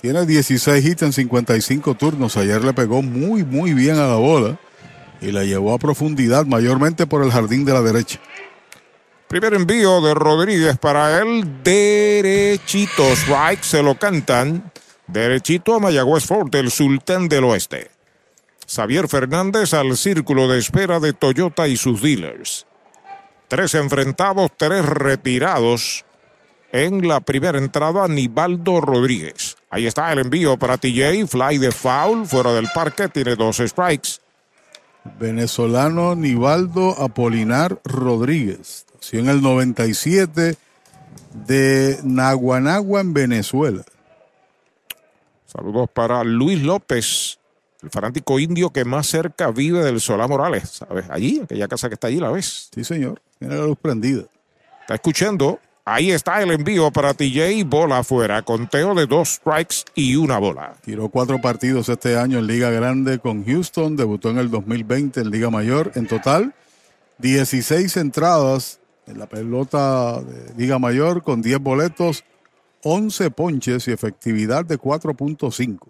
Tiene 0.01 0.27
16 0.27 0.85
hits 0.85 1.03
en 1.03 1.13
55 1.13 1.95
turnos. 1.95 2.37
Ayer 2.37 2.65
le 2.65 2.73
pegó 2.73 3.01
muy, 3.01 3.45
muy 3.45 3.75
bien 3.75 3.95
a 3.95 4.09
la 4.09 4.17
bola 4.17 4.59
y 5.21 5.33
la 5.33 5.45
llevó 5.45 5.75
a 5.75 5.79
profundidad, 5.79 6.47
mayormente 6.47 7.07
por 7.07 7.23
el 7.23 7.31
jardín 7.31 7.65
de 7.65 7.73
la 7.73 7.83
derecha. 7.83 8.21
Primer 9.29 9.55
envío 9.55 10.01
de 10.01 10.13
Rodríguez 10.15 10.77
para 10.79 11.21
él, 11.21 11.63
derechito, 11.63 13.05
strike, 13.13 13.63
se 13.63 13.83
lo 13.83 13.97
cantan. 13.97 14.73
Derechito 15.07 15.75
a 15.75 15.79
Mayagüez 15.79 16.25
Fort, 16.25 16.55
el 16.55 16.71
sultán 16.71 17.29
del 17.29 17.45
oeste. 17.45 17.91
Xavier 18.67 19.09
Fernández 19.09 19.75
al 19.75 19.97
círculo 19.97 20.49
de 20.49 20.59
espera 20.59 21.01
de 21.01 21.13
Toyota 21.13 21.69
y 21.69 21.77
sus 21.77 22.03
dealers. 22.03 22.67
Tres 23.49 23.75
enfrentados, 23.75 24.51
tres 24.57 24.85
retirados. 24.85 26.05
En 26.73 27.09
la 27.09 27.21
primera 27.21 27.59
entrada, 27.59 28.07
Nibaldo 28.07 28.81
Rodríguez. 28.81 29.57
Ahí 29.71 29.87
está 29.87 30.13
el 30.13 30.21
envío 30.21 30.57
para 30.57 30.79
TJ, 30.79 31.27
fly 31.27 31.59
de 31.59 31.73
foul, 31.73 32.27
fuera 32.27 32.53
del 32.53 32.69
parque, 32.73 33.09
tiene 33.09 33.35
dos 33.35 33.57
strikes. 33.57 34.21
Venezolano 35.19 36.15
Nivaldo 36.15 37.01
Apolinar 37.01 37.81
Rodríguez. 37.85 38.87
Nació 38.95 39.21
en 39.21 39.29
el 39.29 39.43
97 39.43 40.57
de 41.47 41.99
Naguanagua, 42.03 43.01
en 43.01 43.15
Venezuela. 43.15 43.83
Saludos 45.47 45.89
para 45.93 46.23
Luis 46.23 46.63
López, 46.63 47.39
el 47.83 47.91
fanático 47.91 48.39
indio 48.39 48.71
que 48.71 48.85
más 48.85 49.07
cerca 49.07 49.51
vive 49.51 49.83
del 49.83 50.01
Solá 50.01 50.29
Morales. 50.29 50.69
¿Sabes? 50.69 51.07
Allí, 51.11 51.41
aquella 51.43 51.67
casa 51.67 51.89
que 51.89 51.95
está 51.95 52.07
allí, 52.07 52.21
¿la 52.21 52.31
ves? 52.31 52.69
Sí, 52.75 52.85
señor. 52.85 53.21
Tiene 53.39 53.57
la 53.57 53.65
luz 53.65 53.79
prendida. 53.81 54.25
Está 54.83 54.95
escuchando 54.95 55.59
Ahí 55.92 56.12
está 56.12 56.40
el 56.40 56.53
envío 56.53 56.92
para 56.92 57.14
TJ, 57.14 57.64
bola 57.66 57.98
afuera, 57.98 58.42
conteo 58.42 58.94
de 58.94 59.07
dos 59.07 59.31
strikes 59.31 59.79
y 59.96 60.14
una 60.14 60.38
bola. 60.38 60.76
Tiró 60.85 61.09
cuatro 61.09 61.40
partidos 61.40 61.88
este 61.88 62.16
año 62.16 62.38
en 62.38 62.46
Liga 62.46 62.70
Grande 62.70 63.18
con 63.18 63.44
Houston, 63.44 63.96
debutó 63.96 64.31
en 64.31 64.38
el 64.38 64.53
2020 64.53 65.20
en 65.20 65.31
Liga 65.31 65.50
Mayor. 65.50 65.90
En 65.96 66.07
total, 66.07 66.55
16 67.18 67.96
entradas 67.96 68.79
en 69.09 69.18
la 69.18 69.26
pelota 69.26 70.20
de 70.20 70.55
Liga 70.57 70.79
Mayor 70.79 71.24
con 71.24 71.42
10 71.42 71.59
boletos, 71.59 72.22
11 72.85 73.33
ponches 73.33 73.88
y 73.88 73.90
efectividad 73.90 74.64
de 74.64 74.79
4.5. 74.79 75.88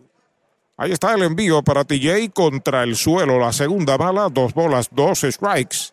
Ahí 0.78 0.92
está 0.92 1.12
el 1.12 1.24
envío 1.24 1.62
para 1.62 1.84
TJ 1.84 2.30
contra 2.32 2.84
el 2.84 2.96
suelo, 2.96 3.38
la 3.38 3.52
segunda 3.52 3.98
bala, 3.98 4.30
dos 4.30 4.54
bolas, 4.54 4.88
dos 4.90 5.20
strikes. 5.20 5.92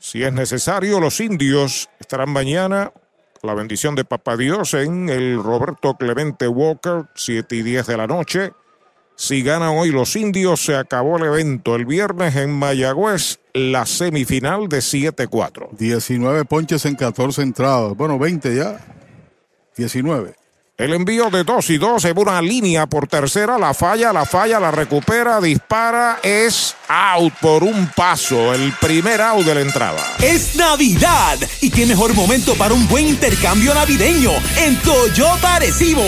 Si 0.00 0.22
es 0.22 0.32
necesario, 0.32 1.00
los 1.00 1.20
indios 1.20 1.90
estarán 1.98 2.30
mañana 2.30 2.92
la 3.42 3.54
bendición 3.54 3.94
de 3.94 4.04
Papá 4.04 4.36
Dios 4.36 4.74
en 4.74 5.08
el 5.08 5.42
Roberto 5.42 5.94
Clemente 5.94 6.48
Walker, 6.48 7.06
7 7.14 7.56
y 7.56 7.62
10 7.62 7.86
de 7.86 7.96
la 7.96 8.06
noche. 8.06 8.52
Si 9.16 9.42
ganan 9.42 9.76
hoy 9.76 9.90
los 9.90 10.14
indios, 10.14 10.64
se 10.64 10.76
acabó 10.76 11.18
el 11.18 11.24
evento. 11.24 11.74
El 11.74 11.86
viernes 11.86 12.36
en 12.36 12.56
Mayagüez, 12.56 13.40
la 13.52 13.84
semifinal 13.84 14.68
de 14.68 14.78
7-4. 14.78 15.70
19 15.76 16.44
ponches 16.44 16.84
en 16.84 16.94
14 16.94 17.42
entradas. 17.42 17.96
Bueno, 17.96 18.18
20 18.18 18.54
ya. 18.54 18.80
19. 19.76 20.37
El 20.78 20.92
envío 20.92 21.28
de 21.28 21.42
2 21.42 21.70
y 21.70 21.78
2 21.78 22.04
en 22.04 22.18
una 22.18 22.40
línea 22.40 22.86
por 22.86 23.08
tercera, 23.08 23.58
la 23.58 23.74
falla, 23.74 24.12
la 24.12 24.24
falla, 24.24 24.60
la 24.60 24.70
recupera, 24.70 25.40
dispara, 25.40 26.20
es 26.22 26.76
out 26.86 27.32
por 27.40 27.64
un 27.64 27.88
paso, 27.96 28.54
el 28.54 28.72
primer 28.74 29.20
out 29.20 29.44
de 29.44 29.56
la 29.56 29.60
entrada. 29.62 30.00
Es 30.22 30.54
Navidad 30.54 31.36
y 31.60 31.70
qué 31.70 31.84
mejor 31.84 32.14
momento 32.14 32.54
para 32.54 32.74
un 32.74 32.86
buen 32.86 33.08
intercambio 33.08 33.74
navideño 33.74 34.30
en 34.56 34.80
Toyota 34.82 35.56
Arecibo. 35.56 36.04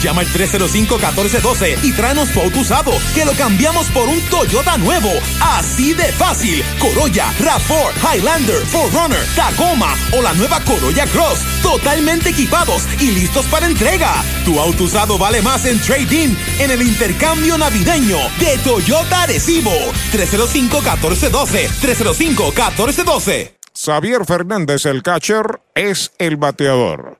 Llama 0.00 0.20
al 0.20 0.28
305-1412 0.28 1.78
y 1.82 1.90
tráenos 1.90 2.30
tu 2.30 2.42
auto 2.42 2.60
usado 2.60 2.92
que 3.16 3.24
lo 3.24 3.32
cambiamos 3.32 3.88
por 3.88 4.08
un 4.08 4.20
Toyota 4.30 4.76
nuevo. 4.78 5.10
Así 5.40 5.94
de 5.94 6.12
fácil. 6.12 6.62
Corolla, 6.78 7.26
RAV4, 7.40 8.14
Highlander, 8.14 8.62
4Runner, 8.66 9.34
Tacoma 9.34 9.96
o 10.12 10.22
la 10.22 10.32
nueva 10.34 10.60
Corolla 10.60 11.06
Cross. 11.06 11.40
Totalmente 11.60 12.30
equipados 12.30 12.86
y 13.00 13.10
listos 13.10 13.46
para 13.46 13.66
entrega. 13.66 14.11
Tu 14.44 14.58
auto 14.58 14.84
usado 14.84 15.18
vale 15.18 15.42
más 15.42 15.64
en 15.66 15.80
trading 15.80 16.34
en 16.58 16.70
el 16.70 16.82
intercambio 16.82 17.56
navideño 17.58 18.18
de 18.38 18.58
Toyota 18.58 19.22
Arecibo. 19.22 19.72
305-1412. 20.12 21.68
305-1412. 21.80 23.52
Xavier 23.74 24.24
Fernández, 24.26 24.86
el 24.86 25.02
catcher, 25.02 25.60
es 25.74 26.12
el 26.18 26.36
bateador. 26.36 27.18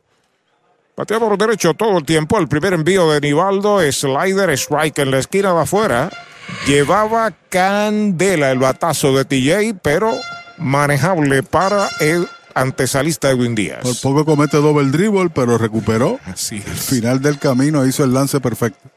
Bateador 0.96 1.38
derecho 1.38 1.74
todo 1.74 1.98
el 1.98 2.04
tiempo. 2.04 2.38
El 2.38 2.48
primer 2.48 2.74
envío 2.74 3.10
de 3.10 3.20
Nivaldo, 3.20 3.80
slider, 3.90 4.50
strike 4.50 4.98
en 4.98 5.10
la 5.10 5.18
esquina 5.18 5.54
de 5.54 5.60
afuera. 5.60 6.10
Llevaba 6.66 7.32
candela 7.48 8.50
el 8.50 8.58
batazo 8.58 9.14
de 9.14 9.24
TJ, 9.24 9.78
pero 9.82 10.12
manejable 10.58 11.42
para 11.42 11.88
el 12.00 12.28
antesalista 12.54 13.30
Edwin 13.30 13.54
Díaz. 13.54 13.82
Por 13.82 14.00
poco 14.00 14.24
comete 14.24 14.56
doble 14.58 14.90
dribble, 14.90 15.30
pero 15.30 15.58
recuperó. 15.58 16.18
Así 16.24 16.56
es. 16.56 16.66
Al 16.66 16.76
final 16.76 17.22
del 17.22 17.38
camino 17.38 17.86
hizo 17.86 18.04
el 18.04 18.12
lance 18.12 18.40
perfecto. 18.40 18.90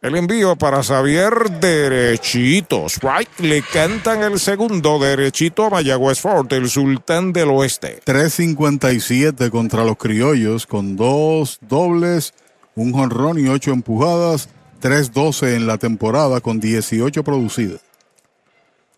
El 0.00 0.14
envío 0.14 0.54
para 0.54 0.80
Xavier 0.84 1.50
derechito. 1.58 2.86
Strike 2.86 3.40
le 3.40 3.62
cantan 3.62 4.22
el 4.22 4.38
segundo 4.38 5.00
derechito 5.00 5.64
a 5.64 5.70
Mayagüez 5.70 6.20
Fort, 6.20 6.52
el 6.52 6.70
sultán 6.70 7.32
del 7.32 7.48
oeste. 7.48 8.00
3.57 8.06 9.50
contra 9.50 9.82
los 9.82 9.96
criollos 9.96 10.68
con 10.68 10.94
dos 10.94 11.58
dobles, 11.62 12.32
un 12.76 12.92
jonrón 12.92 13.40
y 13.40 13.48
ocho 13.48 13.72
empujadas. 13.72 14.48
3.12 14.80 15.56
en 15.56 15.66
la 15.66 15.78
temporada 15.78 16.40
con 16.40 16.60
18 16.60 17.24
producidas. 17.24 17.80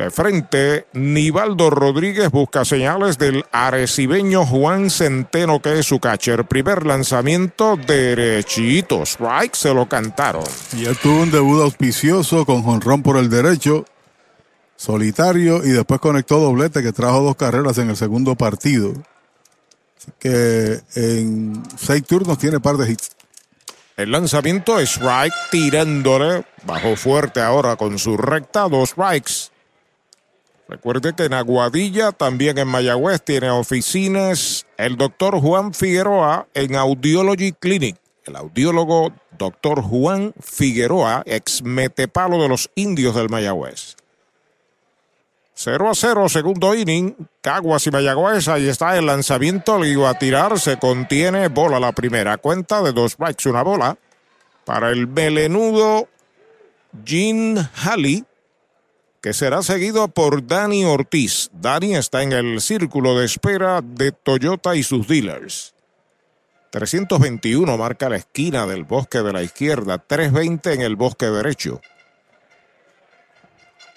De 0.00 0.10
frente, 0.10 0.86
Nivaldo 0.94 1.68
Rodríguez 1.68 2.30
busca 2.30 2.64
señales 2.64 3.18
del 3.18 3.44
arecibeño 3.52 4.46
Juan 4.46 4.88
Centeno, 4.88 5.60
que 5.60 5.78
es 5.78 5.86
su 5.86 6.00
catcher. 6.00 6.46
Primer 6.46 6.86
lanzamiento 6.86 7.76
derechito. 7.76 9.02
Strike 9.02 9.54
se 9.54 9.74
lo 9.74 9.86
cantaron. 9.90 10.44
Y 10.74 10.86
él 10.86 10.96
tuvo 10.96 11.20
un 11.20 11.30
debut 11.30 11.60
auspicioso 11.60 12.46
con 12.46 12.62
jonrón 12.62 13.02
por 13.02 13.18
el 13.18 13.28
derecho, 13.28 13.84
solitario, 14.80 15.62
y 15.62 15.68
después 15.68 16.00
conectó 16.00 16.40
doblete 16.40 16.82
que 16.82 16.92
trajo 16.92 17.20
dos 17.20 17.36
carreras 17.36 17.76
en 17.76 17.90
el 17.90 17.98
segundo 17.98 18.34
partido. 18.34 18.94
Así 19.98 20.10
que 20.18 20.80
en 20.94 21.62
seis 21.76 22.02
turnos 22.04 22.38
tiene 22.38 22.60
par 22.60 22.78
de 22.78 22.90
hits. 22.90 23.10
El 23.98 24.10
lanzamiento 24.10 24.80
es 24.80 24.92
strike 24.92 25.34
tirándole. 25.50 26.46
Bajó 26.64 26.96
fuerte 26.96 27.42
ahora 27.42 27.76
con 27.76 27.98
su 27.98 28.16
recta, 28.16 28.70
dos 28.70 28.90
strikes. 28.90 29.50
Recuerde 30.66 31.12
que 31.14 31.24
en 31.24 31.34
Aguadilla, 31.34 32.12
también 32.12 32.56
en 32.56 32.68
Mayagüez, 32.68 33.22
tiene 33.22 33.50
oficinas 33.50 34.66
el 34.78 34.96
doctor 34.96 35.38
Juan 35.40 35.74
Figueroa 35.74 36.46
en 36.54 36.74
Audiology 36.76 37.52
Clinic. 37.52 37.96
El 38.24 38.36
audiólogo 38.36 39.12
doctor 39.36 39.82
Juan 39.82 40.32
Figueroa, 40.40 41.22
ex 41.26 41.62
metepalo 41.62 42.40
de 42.40 42.48
los 42.48 42.70
indios 42.76 43.14
del 43.14 43.28
Mayagüez. 43.28 43.96
0 45.62 45.90
a 45.90 45.94
0, 45.94 46.28
segundo 46.30 46.74
inning. 46.74 47.14
Caguas 47.42 47.86
y 47.86 47.90
Mayagüez. 47.90 48.48
Ahí 48.48 48.66
está 48.66 48.96
el 48.96 49.04
lanzamiento. 49.04 49.78
Le 49.78 50.06
a 50.06 50.14
tirar. 50.14 50.58
Se 50.58 50.78
contiene. 50.78 51.48
Bola 51.48 51.78
la 51.78 51.92
primera. 51.92 52.38
Cuenta 52.38 52.80
de 52.80 52.92
dos 52.92 53.12
strikes, 53.12 53.46
una 53.46 53.62
bola. 53.62 53.98
Para 54.64 54.88
el 54.88 55.06
melenudo 55.06 56.08
Gene 57.04 57.68
Halley. 57.84 58.24
Que 59.20 59.34
será 59.34 59.62
seguido 59.62 60.08
por 60.08 60.46
Dani 60.46 60.86
Ortiz. 60.86 61.50
Dani 61.52 61.94
está 61.94 62.22
en 62.22 62.32
el 62.32 62.62
círculo 62.62 63.18
de 63.18 63.26
espera 63.26 63.82
de 63.82 64.12
Toyota 64.12 64.76
y 64.76 64.82
sus 64.82 65.06
dealers. 65.06 65.74
321 66.70 67.76
marca 67.76 68.08
la 68.08 68.16
esquina 68.16 68.66
del 68.66 68.84
bosque 68.84 69.18
de 69.18 69.32
la 69.34 69.42
izquierda. 69.42 69.98
320 69.98 70.72
en 70.72 70.80
el 70.80 70.96
bosque 70.96 71.26
derecho. 71.26 71.82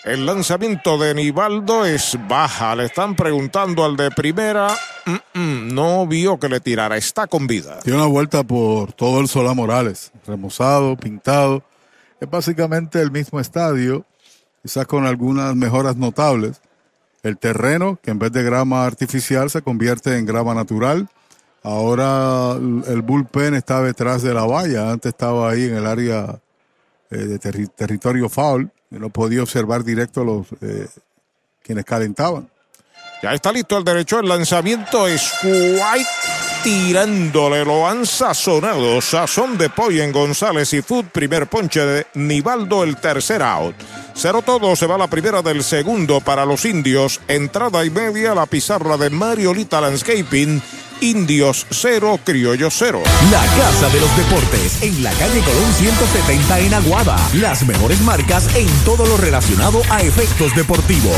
El 0.06 0.26
lanzamiento 0.26 0.98
de 0.98 1.14
Nivaldo 1.16 1.86
es 1.86 2.18
baja. 2.28 2.76
Le 2.76 2.86
están 2.86 3.16
preguntando 3.16 3.86
al 3.86 3.96
de 3.96 4.12
primera. 4.12 4.76
Mm, 5.06 5.40
mm, 5.40 5.74
no 5.74 6.06
vio 6.08 6.38
que 6.40 6.50
le 6.50 6.60
tirara. 6.60 6.98
Está 6.98 7.26
con 7.28 7.48
vida. 7.48 7.80
Tiene 7.80 8.00
una 8.00 8.08
vuelta 8.08 8.44
por 8.44 8.92
todo 8.92 9.22
el 9.22 9.30
Solá 9.30 9.54
Morales. 9.54 10.12
Remozado, 10.28 10.98
pintado. 10.98 11.64
Es 12.20 12.30
básicamente 12.30 13.02
el 13.02 13.12
mismo 13.12 13.40
estadio, 13.40 14.06
quizás 14.62 14.86
con 14.88 15.06
algunas 15.06 15.56
mejoras 15.56 15.96
notables. 15.96 16.62
El 17.22 17.38
terreno, 17.38 17.98
que 18.02 18.12
en 18.12 18.20
vez 18.20 18.34
de 18.34 18.44
grama 18.44 18.86
artificial 18.86 19.50
se 19.50 19.62
convierte 19.62 20.18
en 20.18 20.26
grama 20.26 20.54
natural. 20.54 21.08
Ahora 21.64 22.52
el 22.58 23.02
bullpen 23.02 23.54
está 23.56 23.82
detrás 23.82 24.22
de 24.22 24.34
la 24.34 24.44
valla. 24.46 24.92
Antes 24.92 25.12
estaba 25.12 25.50
ahí 25.50 25.64
en 25.64 25.76
el 25.78 25.88
área 25.88 26.40
eh, 27.10 27.16
de 27.18 27.40
terri- 27.40 27.72
territorio 27.74 28.28
foul 28.28 28.70
no 29.00 29.10
podía 29.10 29.42
observar 29.42 29.84
directo 29.84 30.24
los 30.24 30.48
eh, 30.62 30.88
quienes 31.62 31.86
calentaban. 31.86 32.50
Ya 33.22 33.34
está 33.34 33.52
listo 33.52 33.78
el 33.78 33.86
derecho. 33.86 34.20
El 34.20 34.28
lanzamiento 34.28 35.08
es 35.08 35.34
White 35.44 36.10
tirándole. 36.64 37.64
Lo 37.64 37.88
han 37.88 38.06
sazonado. 38.06 39.00
Sazón 39.02 39.58
de 39.58 39.70
pollo 39.70 40.04
en 40.04 40.12
González 40.12 40.74
y 40.74 40.82
Food. 40.82 41.06
Primer 41.06 41.48
ponche 41.48 41.80
de 41.86 42.08
Nivaldo, 42.16 42.84
el 42.84 42.98
tercer 42.98 43.42
out. 43.42 43.76
Cero 44.16 44.44
todo, 44.46 44.76
se 44.76 44.86
va 44.86 44.98
la 44.98 45.08
primera 45.08 45.42
del 45.42 45.64
segundo 45.64 46.22
para 46.22 46.46
los 46.46 46.66
indios. 46.66 47.20
Entrada 47.28 47.84
y 47.84 47.90
media, 47.90 48.36
la 48.36 48.46
pizarra 48.46 48.96
de 48.98 49.10
Mariolita 49.10 49.82
Landscaping. 49.82 50.62
Indios 51.02 51.66
cero, 51.70 52.20
criollo 52.24 52.70
cero. 52.72 53.02
La 53.30 53.42
Casa 53.58 53.90
de 53.90 54.00
los 54.00 54.16
Deportes 54.16 54.82
en 54.84 55.04
la 55.04 55.12
calle 55.12 55.42
Colón 55.42 55.74
170 55.74 56.60
en 56.60 56.74
Aguada. 56.76 57.18
Las 57.34 57.66
mejores 57.66 58.00
marcas 58.02 58.48
en 58.56 58.68
todo 58.86 59.06
lo 59.06 59.18
relacionado 59.18 59.82
a 59.90 60.02
efectos 60.02 60.56
deportivos. 60.56 61.18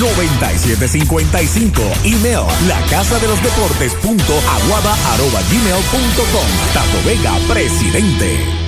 868-9755. 0.00 1.82
Email 2.04 2.46
la 2.66 2.80
casa 2.88 3.18
de 3.18 3.28
los 3.28 3.42
deportes 3.42 3.92
punto 3.94 4.32
aguada 4.32 4.94
arroba 5.12 5.42
gmail 5.50 5.84
punto 5.90 6.22
com. 6.32 6.46
Tato 6.72 7.02
Vega, 7.04 7.34
presidente. 7.52 8.67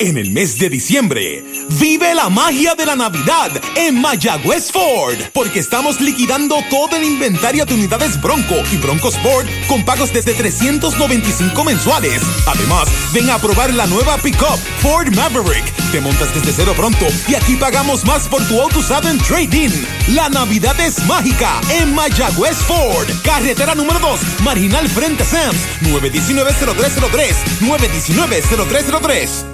En 0.00 0.18
el 0.18 0.32
mes 0.32 0.58
de 0.58 0.68
diciembre, 0.68 1.44
vive 1.78 2.16
la 2.16 2.28
magia 2.28 2.74
de 2.74 2.84
la 2.84 2.96
Navidad 2.96 3.52
en 3.76 4.00
Mayagüez 4.00 4.72
Ford, 4.72 5.16
porque 5.32 5.60
estamos 5.60 6.00
liquidando 6.00 6.56
todo 6.68 6.96
el 6.96 7.04
inventario 7.04 7.64
de 7.64 7.74
unidades 7.74 8.20
Bronco 8.20 8.56
y 8.72 8.76
Bronco 8.78 9.10
Sport 9.10 9.46
con 9.68 9.84
pagos 9.84 10.12
desde 10.12 10.34
395 10.34 11.62
mensuales. 11.62 12.22
Además, 12.44 12.88
ven 13.12 13.30
a 13.30 13.38
probar 13.38 13.72
la 13.72 13.86
nueva 13.86 14.18
pickup 14.18 14.58
Ford 14.80 15.14
Maverick. 15.14 15.72
Te 15.92 16.00
montas 16.00 16.34
desde 16.34 16.52
cero 16.52 16.74
pronto 16.76 17.06
y 17.28 17.36
aquí 17.36 17.54
pagamos 17.54 18.04
más 18.04 18.26
por 18.26 18.42
tu 18.48 18.60
auto 18.60 18.80
usado 18.80 19.08
en 19.08 19.18
trading. 19.18 19.70
La 20.08 20.28
Navidad 20.28 20.78
es 20.80 21.06
mágica 21.06 21.60
en 21.70 21.94
Mayagüez 21.94 22.56
Ford, 22.56 23.08
carretera 23.22 23.76
número 23.76 24.00
2, 24.00 24.42
marginal 24.42 24.88
frente 24.88 25.22
a 25.22 25.26
Sams, 25.26 25.68
919-0303, 25.82 27.36
919-0303. 27.60 29.53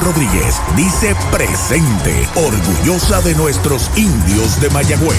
Rodríguez 0.00 0.60
dice 0.76 1.14
presente, 1.30 2.28
orgullosa 2.34 3.20
de 3.22 3.34
nuestros 3.34 3.90
indios 3.96 4.60
de 4.60 4.70
Mayagüez. 4.70 5.18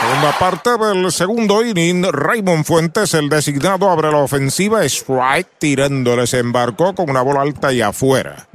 Segunda 0.00 0.38
parte 0.38 0.70
del 0.78 1.12
segundo 1.12 1.64
inning, 1.64 2.04
Raymond 2.04 2.64
Fuentes, 2.64 3.14
el 3.14 3.28
designado, 3.28 3.90
abre 3.90 4.10
la 4.10 4.18
ofensiva, 4.18 4.84
strike, 4.84 5.48
tirándole, 5.58 6.26
se 6.26 6.38
embarcó 6.38 6.94
con 6.94 7.10
una 7.10 7.22
bola 7.22 7.42
alta 7.42 7.72
y 7.72 7.82
afuera. 7.82 8.48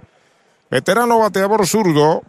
Veterano 0.72 1.20
bateador 1.20 1.68
zurdo, 1.68 2.24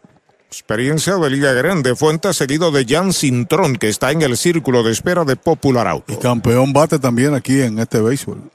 experiencia 0.48 1.16
de 1.16 1.30
Liga 1.30 1.52
Grande, 1.52 1.96
Fuentes 1.96 2.36
seguido 2.36 2.70
de 2.70 2.84
Jan 2.86 3.12
Cintrón, 3.12 3.76
que 3.76 3.88
está 3.88 4.10
en 4.10 4.22
el 4.22 4.36
círculo 4.36 4.82
de 4.82 4.92
espera 4.92 5.24
de 5.24 5.36
Popular 5.36 5.88
Auto. 5.88 6.12
Y 6.12 6.16
campeón 6.16 6.72
bate 6.72 6.98
también 6.98 7.34
aquí 7.34 7.62
en 7.62 7.78
este 7.78 8.00
béisbol. 8.00 8.50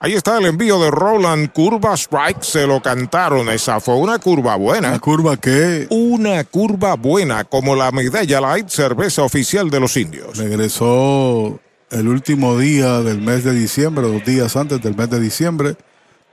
Ahí 0.00 0.14
está 0.14 0.38
el 0.38 0.46
envío 0.46 0.80
de 0.80 0.92
Roland, 0.92 1.50
curva 1.50 1.94
strike, 1.94 2.42
se 2.42 2.68
lo 2.68 2.80
cantaron, 2.80 3.48
esa 3.48 3.80
fue 3.80 3.96
una 3.96 4.20
curva 4.20 4.54
buena. 4.54 4.90
¿Una 4.90 5.00
curva 5.00 5.36
qué? 5.36 5.88
Una 5.90 6.44
curva 6.44 6.94
buena, 6.94 7.42
como 7.42 7.74
la 7.74 7.90
medalla 7.90 8.40
light, 8.40 8.68
cerveza 8.68 9.24
oficial 9.24 9.70
de 9.70 9.80
los 9.80 9.96
indios. 9.96 10.38
Regresó 10.38 11.58
el 11.90 12.06
último 12.06 12.56
día 12.56 13.00
del 13.00 13.20
mes 13.20 13.42
de 13.42 13.52
diciembre, 13.52 14.06
dos 14.06 14.24
días 14.24 14.54
antes 14.54 14.80
del 14.80 14.94
mes 14.94 15.10
de 15.10 15.18
diciembre, 15.18 15.74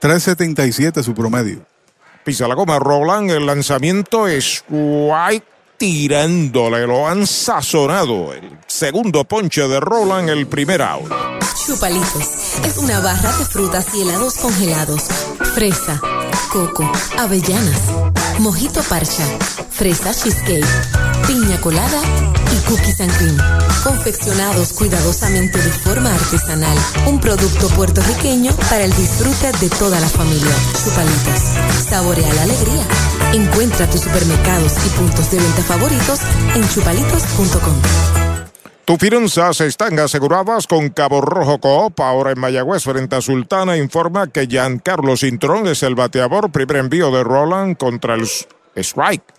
3.77 0.00 1.02
su 1.02 1.12
promedio. 1.14 1.66
Pisa 2.22 2.46
la 2.46 2.54
goma 2.54 2.78
Roland, 2.78 3.32
el 3.32 3.46
lanzamiento 3.46 4.28
es 4.28 4.44
strike 4.44 5.55
tirándole, 5.78 6.86
lo 6.86 7.06
han 7.06 7.26
sazonado. 7.26 8.32
El 8.32 8.58
segundo 8.66 9.24
ponche 9.24 9.66
de 9.68 9.80
Roland, 9.80 10.28
el 10.28 10.46
primer 10.46 10.82
out. 10.82 11.10
Chupalitos 11.66 12.58
es 12.64 12.76
una 12.78 13.00
barra 13.00 13.36
de 13.38 13.44
frutas 13.44 13.86
y 13.94 14.02
helados 14.02 14.34
congelados. 14.34 15.02
Fresa, 15.54 16.00
coco, 16.52 16.90
avellanas, 17.18 17.80
mojito 18.38 18.82
parcha, 18.84 19.24
fresa 19.70 20.14
cheesecake, 20.14 20.64
piña 21.26 21.60
colada 21.60 22.00
cookies 22.66 23.00
and 23.00 23.12
cream. 23.16 23.36
Confeccionados 23.82 24.72
cuidadosamente 24.72 25.58
de 25.58 25.70
forma 25.70 26.12
artesanal. 26.12 26.76
Un 27.06 27.20
producto 27.20 27.68
puertorriqueño 27.68 28.52
para 28.68 28.84
el 28.84 28.92
disfrute 28.92 29.52
de 29.58 29.70
toda 29.70 29.98
la 30.00 30.08
familia. 30.08 30.54
Chupalitos. 30.84 31.86
Saborea 31.88 32.32
la 32.34 32.42
alegría. 32.42 32.82
Encuentra 33.32 33.88
tus 33.88 34.02
supermercados 34.02 34.72
y 34.86 34.88
puntos 34.90 35.30
de 35.30 35.38
venta 35.38 35.62
favoritos 35.62 36.20
en 36.54 36.68
chupalitos.com. 36.68 37.74
Tus 38.84 38.98
finanzas 38.98 39.60
están 39.62 39.98
aseguradas 39.98 40.68
con 40.68 40.90
Cabo 40.90 41.20
Rojo 41.20 41.58
Coop. 41.58 42.00
Ahora 42.00 42.30
en 42.30 42.38
Mayagüez, 42.38 42.84
frente 42.84 43.16
a 43.16 43.20
Sultana, 43.20 43.76
informa 43.76 44.28
que 44.28 44.46
Giancarlo 44.46 45.16
Cintrón 45.16 45.66
es 45.66 45.82
el 45.82 45.96
bateador. 45.96 46.52
Primer 46.52 46.76
envío 46.76 47.10
de 47.10 47.24
Roland 47.24 47.76
contra 47.76 48.14
el 48.14 48.28
strike. 48.76 49.35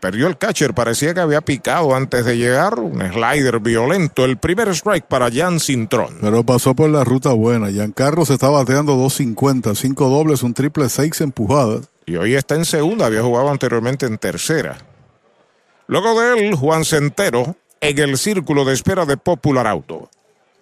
Perdió 0.00 0.26
el 0.26 0.38
catcher, 0.38 0.74
parecía 0.74 1.14
que 1.14 1.20
había 1.20 1.40
picado 1.40 1.94
antes 1.94 2.24
de 2.24 2.36
llegar. 2.36 2.78
Un 2.78 3.00
slider 3.00 3.60
violento. 3.60 4.24
El 4.24 4.36
primer 4.36 4.68
strike 4.68 5.06
para 5.06 5.30
Jan 5.30 5.60
Cintrón. 5.60 6.18
Pero 6.20 6.44
pasó 6.44 6.74
por 6.74 6.90
la 6.90 7.04
ruta 7.04 7.32
buena. 7.32 7.70
Giancarlo 7.70 8.24
se 8.24 8.34
está 8.34 8.48
bateando 8.48 8.96
2.50, 8.96 9.74
5 9.74 10.08
dobles, 10.08 10.42
un 10.42 10.54
triple, 10.54 10.88
6 10.88 11.20
empujadas. 11.20 11.88
Y 12.06 12.16
hoy 12.16 12.34
está 12.34 12.56
en 12.56 12.64
segunda, 12.64 13.06
había 13.06 13.22
jugado 13.22 13.50
anteriormente 13.50 14.06
en 14.06 14.18
tercera. 14.18 14.78
Luego 15.86 16.20
de 16.20 16.48
él, 16.48 16.54
Juan 16.54 16.84
Centero 16.84 17.56
en 17.82 17.98
el 17.98 18.16
círculo 18.16 18.64
de 18.64 18.74
espera 18.74 19.04
de 19.04 19.16
Popular 19.16 19.66
Auto. 19.66 20.08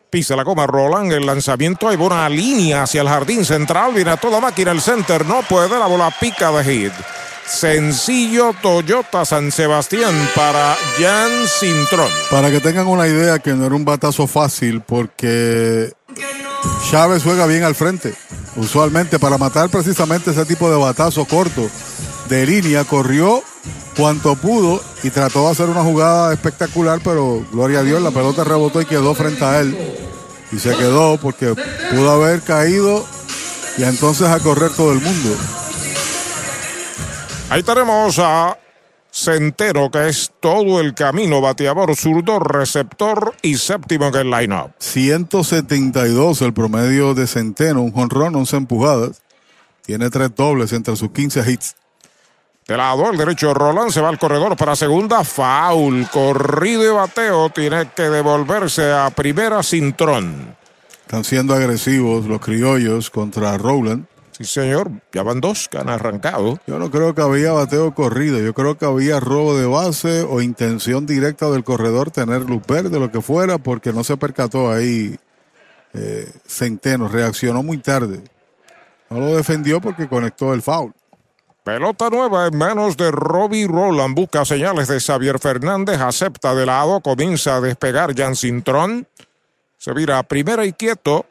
Pisa 0.08 0.34
la 0.34 0.42
goma 0.42 0.66
Roland, 0.66 1.12
el 1.12 1.26
lanzamiento 1.26 1.88
hay 1.88 1.96
buena 1.96 2.28
línea 2.28 2.82
hacia 2.82 3.02
el 3.02 3.08
jardín 3.08 3.44
central, 3.44 3.92
viene 3.94 4.10
a 4.10 4.16
toda 4.16 4.40
máquina 4.40 4.72
el 4.72 4.80
center, 4.80 5.24
no 5.26 5.42
puede, 5.42 5.78
la 5.78 5.86
bola 5.86 6.12
pica 6.18 6.50
de 6.50 6.64
hit. 6.64 6.92
Sencillo 7.46 8.54
Toyota 8.62 9.24
San 9.24 9.50
Sebastián 9.50 10.14
para 10.34 10.76
Jan 10.98 11.30
Cintrón. 11.46 12.10
Para 12.30 12.50
que 12.50 12.60
tengan 12.60 12.86
una 12.86 13.06
idea 13.08 13.38
que 13.38 13.54
no 13.54 13.66
era 13.66 13.74
un 13.74 13.84
batazo 13.84 14.26
fácil 14.26 14.80
porque 14.82 15.92
Chávez 16.90 17.22
juega 17.22 17.46
bien 17.46 17.64
al 17.64 17.74
frente. 17.74 18.14
Usualmente 18.56 19.18
para 19.18 19.38
matar 19.38 19.68
precisamente 19.68 20.30
ese 20.30 20.44
tipo 20.44 20.70
de 20.70 20.76
batazo 20.76 21.24
corto 21.24 21.68
de 22.28 22.46
línea, 22.46 22.84
corrió 22.84 23.42
cuanto 23.96 24.36
pudo 24.36 24.80
y 25.02 25.10
trató 25.10 25.46
de 25.46 25.50
hacer 25.50 25.68
una 25.68 25.82
jugada 25.82 26.32
espectacular, 26.32 27.00
pero 27.02 27.44
gloria 27.52 27.80
a 27.80 27.82
Dios, 27.82 28.00
la 28.00 28.12
pelota 28.12 28.44
rebotó 28.44 28.80
y 28.80 28.86
quedó 28.86 29.14
frente 29.14 29.44
a 29.44 29.60
él. 29.60 29.76
Y 30.52 30.58
se 30.58 30.74
quedó 30.76 31.18
porque 31.18 31.54
pudo 31.90 32.10
haber 32.10 32.42
caído 32.42 33.04
y 33.78 33.84
entonces 33.84 34.28
a 34.28 34.38
correr 34.40 34.70
todo 34.70 34.92
el 34.92 35.00
mundo. 35.00 35.36
Ahí 37.50 37.64
tenemos 37.64 38.16
a 38.20 38.56
Centero, 39.10 39.90
que 39.90 40.08
es 40.08 40.30
todo 40.38 40.80
el 40.80 40.94
camino, 40.94 41.40
bateador 41.40 41.96
zurdo, 41.96 42.38
receptor 42.38 43.34
y 43.42 43.56
séptimo 43.56 44.06
en 44.06 44.14
el 44.14 44.30
line-up. 44.30 44.70
172 44.78 46.42
el 46.42 46.52
promedio 46.52 47.12
de 47.12 47.26
Centeno, 47.26 47.82
un 47.82 47.90
jonrón, 47.90 48.36
11 48.36 48.56
empujadas. 48.56 49.22
Tiene 49.82 50.10
tres 50.10 50.32
dobles 50.36 50.72
entre 50.72 50.94
sus 50.94 51.10
15 51.10 51.50
hits. 51.50 51.74
De 52.68 52.76
lado, 52.76 53.10
el 53.10 53.16
derecho 53.16 53.52
Roland 53.52 53.90
se 53.90 54.00
va 54.00 54.10
al 54.10 54.18
corredor 54.20 54.56
para 54.56 54.76
segunda. 54.76 55.24
Foul. 55.24 56.06
Corrido 56.08 56.84
y 56.84 56.94
bateo. 56.94 57.50
Tiene 57.50 57.88
que 57.96 58.04
devolverse 58.04 58.92
a 58.92 59.10
primera 59.10 59.60
Cintrón. 59.64 60.56
Están 61.02 61.24
siendo 61.24 61.52
agresivos 61.52 62.26
los 62.26 62.40
criollos 62.40 63.10
contra 63.10 63.58
Rowland. 63.58 64.06
Sí, 64.40 64.46
señor. 64.46 64.90
Ya 65.12 65.22
van 65.22 65.38
dos 65.42 65.68
que 65.68 65.76
han 65.76 65.90
arrancado. 65.90 66.58
Yo 66.66 66.78
no 66.78 66.90
creo 66.90 67.14
que 67.14 67.20
había 67.20 67.52
bateo 67.52 67.94
corrido. 67.94 68.38
Yo 68.38 68.54
creo 68.54 68.78
que 68.78 68.86
había 68.86 69.20
robo 69.20 69.54
de 69.54 69.66
base 69.66 70.22
o 70.22 70.40
intención 70.40 71.04
directa 71.04 71.50
del 71.50 71.62
corredor 71.62 72.10
tener 72.10 72.48
luz 72.48 72.62
verde, 72.66 72.98
lo 72.98 73.12
que 73.12 73.20
fuera, 73.20 73.58
porque 73.58 73.92
no 73.92 74.02
se 74.02 74.16
percató 74.16 74.72
ahí 74.72 75.14
eh, 75.92 76.32
Centeno. 76.46 77.08
Reaccionó 77.08 77.62
muy 77.62 77.78
tarde. 77.78 78.22
No 79.10 79.20
lo 79.20 79.36
defendió 79.36 79.78
porque 79.78 80.08
conectó 80.08 80.54
el 80.54 80.62
foul. 80.62 80.94
Pelota 81.62 82.08
nueva 82.08 82.46
en 82.46 82.56
manos 82.56 82.96
de 82.96 83.10
Robbie 83.10 83.66
Roland. 83.66 84.14
Busca 84.14 84.46
señales 84.46 84.88
de 84.88 85.00
Xavier 85.00 85.38
Fernández. 85.38 86.00
Acepta 86.00 86.54
de 86.54 86.64
lado. 86.64 87.02
Comienza 87.02 87.56
a 87.56 87.60
despegar 87.60 88.16
Jan 88.16 88.34
Cintrón. 88.34 89.06
Se 89.76 89.92
vira 89.92 90.18
a 90.18 90.22
primera 90.22 90.64
y 90.64 90.72
quieto. 90.72 91.26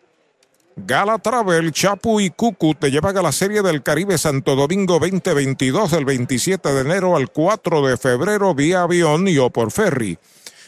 Gala 0.85 1.17
Travel, 1.17 1.71
Chapu 1.71 2.19
y 2.19 2.29
Cucu 2.29 2.75
te 2.75 2.91
llevan 2.91 3.17
a 3.17 3.21
la 3.21 3.31
Serie 3.31 3.61
del 3.61 3.83
Caribe 3.83 4.17
Santo 4.17 4.55
Domingo 4.55 4.99
2022 4.99 5.91
del 5.91 6.05
27 6.05 6.71
de 6.71 6.81
enero 6.81 7.15
al 7.15 7.31
4 7.31 7.87
de 7.87 7.97
febrero 7.97 8.53
vía 8.53 8.83
avión 8.83 9.27
y 9.27 9.37
o 9.37 9.49
por 9.49 9.71
ferry. 9.71 10.17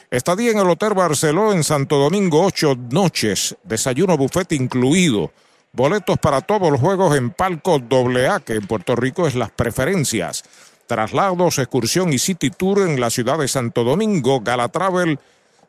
Estadía 0.10 0.52
en 0.52 0.60
el 0.60 0.70
Hotel 0.70 0.94
Barceló 0.94 1.54
en 1.54 1.64
Santo 1.64 1.98
Domingo 1.98 2.44
ocho 2.44 2.76
noches, 2.90 3.56
desayuno 3.64 4.18
buffet 4.18 4.52
incluido. 4.52 5.32
Boletos 5.72 6.18
para 6.18 6.42
todos 6.42 6.70
los 6.72 6.82
juegos 6.82 7.16
en 7.16 7.30
palco 7.30 7.76
AA, 7.76 8.42
que 8.42 8.56
en 8.56 8.68
Puerto 8.68 8.96
Rico 8.96 9.28
es 9.28 9.36
las 9.36 9.52
preferencias. 9.52 10.44
Traslados, 10.88 11.60
excursión 11.60 12.12
y 12.12 12.20
city 12.20 12.50
tour 12.50 12.80
en 12.80 13.00
la 13.00 13.10
ciudad 13.10 13.38
de 13.38 13.48
Santo 13.48 13.84
Domingo. 13.84 14.42
Gala 14.42 14.68
Travel 14.68 15.20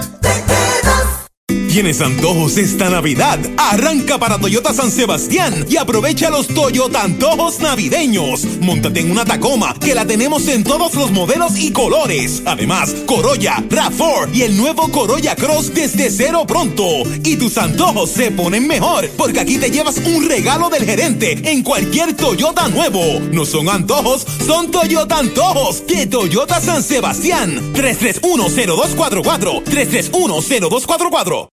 ¿Tienes 1.71 2.01
antojos 2.01 2.57
esta 2.57 2.89
Navidad? 2.89 3.39
Arranca 3.55 4.19
para 4.19 4.37
Toyota 4.37 4.73
San 4.73 4.91
Sebastián 4.91 5.65
y 5.69 5.77
aprovecha 5.77 6.29
los 6.29 6.49
Toyota 6.49 7.01
Antojos 7.01 7.61
Navideños. 7.61 8.45
Móntate 8.59 8.99
en 8.99 9.09
una 9.09 9.23
Tacoma 9.23 9.73
que 9.79 9.95
la 9.95 10.05
tenemos 10.05 10.49
en 10.49 10.65
todos 10.65 10.93
los 10.95 11.11
modelos 11.11 11.57
y 11.57 11.71
colores. 11.71 12.43
Además, 12.45 12.93
Corolla, 13.05 13.63
RAV4 13.69 14.33
y 14.33 14.41
el 14.41 14.57
nuevo 14.57 14.89
Corolla 14.89 15.37
Cross 15.37 15.73
desde 15.73 16.11
cero 16.11 16.43
pronto. 16.45 16.83
Y 17.23 17.37
tus 17.37 17.57
antojos 17.57 18.09
se 18.09 18.31
ponen 18.31 18.67
mejor 18.67 19.09
porque 19.15 19.39
aquí 19.39 19.57
te 19.57 19.71
llevas 19.71 19.95
un 19.99 20.27
regalo 20.27 20.69
del 20.69 20.83
gerente 20.83 21.39
en 21.49 21.63
cualquier 21.63 22.17
Toyota 22.17 22.67
nuevo. 22.67 23.21
No 23.31 23.45
son 23.45 23.69
antojos, 23.69 24.27
son 24.45 24.71
Toyota 24.71 25.19
Antojos 25.19 25.87
de 25.87 26.05
Toyota 26.05 26.59
San 26.59 26.83
Sebastián. 26.83 27.71
3310244 27.71 29.63
3310244 29.63 31.60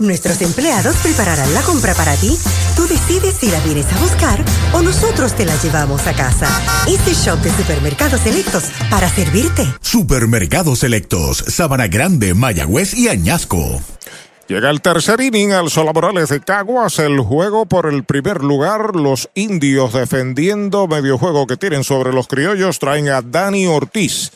Nuestros 0.00 0.40
empleados 0.40 0.96
prepararán 1.02 1.52
la 1.52 1.60
compra 1.60 1.92
para 1.92 2.16
ti. 2.16 2.34
Tú 2.74 2.86
decides 2.88 3.34
si 3.38 3.50
la 3.50 3.60
vienes 3.60 3.84
a 3.92 3.98
buscar 3.98 4.42
o 4.72 4.80
nosotros 4.80 5.34
te 5.34 5.44
la 5.44 5.54
llevamos 5.62 6.06
a 6.06 6.14
casa. 6.14 6.48
Este 6.88 7.12
shop 7.12 7.38
de 7.40 7.50
supermercados 7.50 8.22
selectos 8.22 8.64
para 8.88 9.10
servirte. 9.10 9.66
Supermercados 9.82 10.78
Selectos, 10.78 11.44
Sabana 11.48 11.86
Grande, 11.88 12.32
Mayagüez 12.32 12.94
y 12.94 13.08
Añasco. 13.08 13.82
Llega 14.48 14.70
el 14.70 14.80
tercer 14.80 15.20
inning 15.20 15.52
al 15.52 15.68
Sola 15.68 15.92
Morales 15.92 16.30
de 16.30 16.40
Caguas, 16.40 16.98
el 16.98 17.20
juego 17.20 17.66
por 17.66 17.86
el 17.86 18.02
primer 18.02 18.42
lugar, 18.42 18.96
los 18.96 19.28
indios 19.34 19.92
defendiendo 19.92 20.88
medio 20.88 21.18
juego 21.18 21.46
que 21.46 21.58
tienen 21.58 21.84
sobre 21.84 22.14
los 22.14 22.26
criollos, 22.26 22.78
traen 22.78 23.10
a 23.10 23.20
Dani 23.20 23.66
Ortiz. 23.66 24.32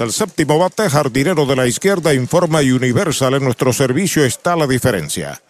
El 0.00 0.12
séptimo 0.12 0.58
bate, 0.58 0.88
jardinero 0.88 1.44
de 1.44 1.56
la 1.56 1.66
izquierda, 1.66 2.14
informa 2.14 2.60
Universal, 2.60 3.34
en 3.34 3.44
nuestro 3.44 3.72
servicio 3.72 4.24
está 4.24 4.54
la 4.54 4.68
diferencia. 4.68 5.42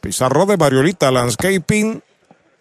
Pizarro 0.00 0.46
de 0.46 0.56
Mariolita 0.56 1.12
Landscaping, 1.12 2.02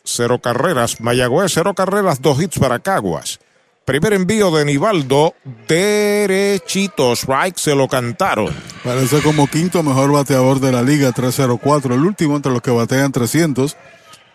cero 0.03 0.39
carreras, 0.39 1.01
Mayagüez, 1.01 1.51
cero 1.53 1.73
carreras, 1.73 2.21
dos 2.21 2.39
hits 2.39 2.59
para 2.59 2.79
Caguas. 2.79 3.39
Primer 3.83 4.13
envío 4.13 4.51
de 4.51 4.65
Nivaldo, 4.65 5.33
derechito, 5.67 7.13
strike, 7.13 7.57
se 7.57 7.73
lo 7.73 7.88
cantaron. 7.88 8.53
Parece 8.83 9.21
como 9.21 9.47
quinto 9.47 9.81
mejor 9.81 10.11
bateador 10.11 10.59
de 10.59 10.71
la 10.71 10.83
liga, 10.83 11.11
304. 11.11 11.95
El 11.95 12.01
último 12.01 12.36
entre 12.36 12.51
los 12.51 12.61
que 12.61 12.71
batean 12.71 13.11
300. 13.11 13.75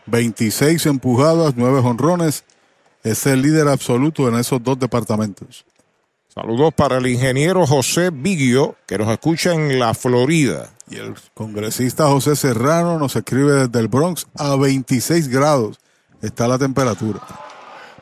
26 0.06 0.86
empujadas, 0.86 1.54
9 1.56 1.80
honrones. 1.80 2.44
Es 3.02 3.26
el 3.26 3.42
líder 3.42 3.68
absoluto 3.68 4.28
en 4.28 4.36
esos 4.36 4.62
dos 4.62 4.78
departamentos. 4.78 5.64
Saludos 6.32 6.72
para 6.72 6.98
el 6.98 7.08
ingeniero 7.08 7.66
José 7.66 8.10
Vigio, 8.10 8.76
que 8.86 8.96
nos 8.96 9.08
escucha 9.08 9.52
en 9.52 9.80
la 9.80 9.94
Florida. 9.94 10.70
Y 10.88 10.94
el 10.96 11.14
congresista 11.34 12.06
José 12.06 12.36
Serrano 12.36 13.00
nos 13.00 13.16
escribe 13.16 13.66
desde 13.66 13.80
el 13.80 13.88
Bronx 13.88 14.28
a 14.36 14.54
26 14.54 15.26
grados. 15.26 15.80
Está 16.22 16.46
la 16.46 16.56
temperatura. 16.56 17.20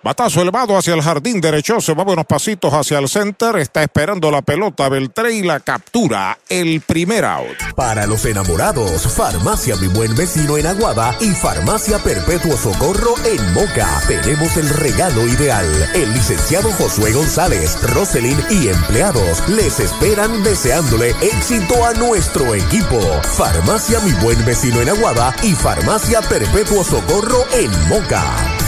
Batazo 0.09 0.41
elevado 0.41 0.75
hacia 0.75 0.95
el 0.95 1.03
jardín 1.03 1.39
derecho, 1.39 1.83
se 1.83 1.95
mueve 1.95 2.15
unos 2.15 2.25
pasitos 2.25 2.73
hacia 2.73 2.99
el 2.99 3.11
center, 3.11 3.57
está 3.57 3.83
esperando 3.83 4.31
la 4.31 4.41
pelota 4.41 4.89
Beltré 4.89 5.35
y 5.35 5.43
la 5.43 5.61
captura, 5.61 6.39
el 6.49 6.81
primer 6.81 7.27
out. 7.27 7.75
Para 7.77 8.07
los 8.07 8.25
enamorados, 8.25 9.03
Farmacia 9.15 9.77
Mi 9.77 9.87
Buen 9.89 10.17
Vecino 10.17 10.57
en 10.57 10.67
Aguada 10.67 11.15
y 11.21 11.33
Farmacia 11.33 11.99
Perpetuo 11.99 12.57
Socorro 12.57 13.17
en 13.27 13.53
Moca. 13.53 14.01
Tenemos 14.09 14.57
el 14.57 14.71
regalo 14.71 15.29
ideal. 15.29 15.67
El 15.95 16.11
licenciado 16.15 16.73
Josué 16.73 17.13
González, 17.13 17.77
Roselyn 17.83 18.43
y 18.49 18.69
empleados 18.69 19.47
les 19.51 19.79
esperan 19.79 20.43
deseándole 20.43 21.11
éxito 21.21 21.85
a 21.85 21.93
nuestro 21.93 22.55
equipo. 22.55 22.99
Farmacia 23.37 24.01
Mi 24.01 24.13
Buen 24.23 24.43
Vecino 24.47 24.81
en 24.81 24.89
Aguada 24.89 25.37
y 25.43 25.53
Farmacia 25.53 26.23
Perpetuo 26.23 26.83
Socorro 26.83 27.45
en 27.53 27.71
Moca. 27.91 28.68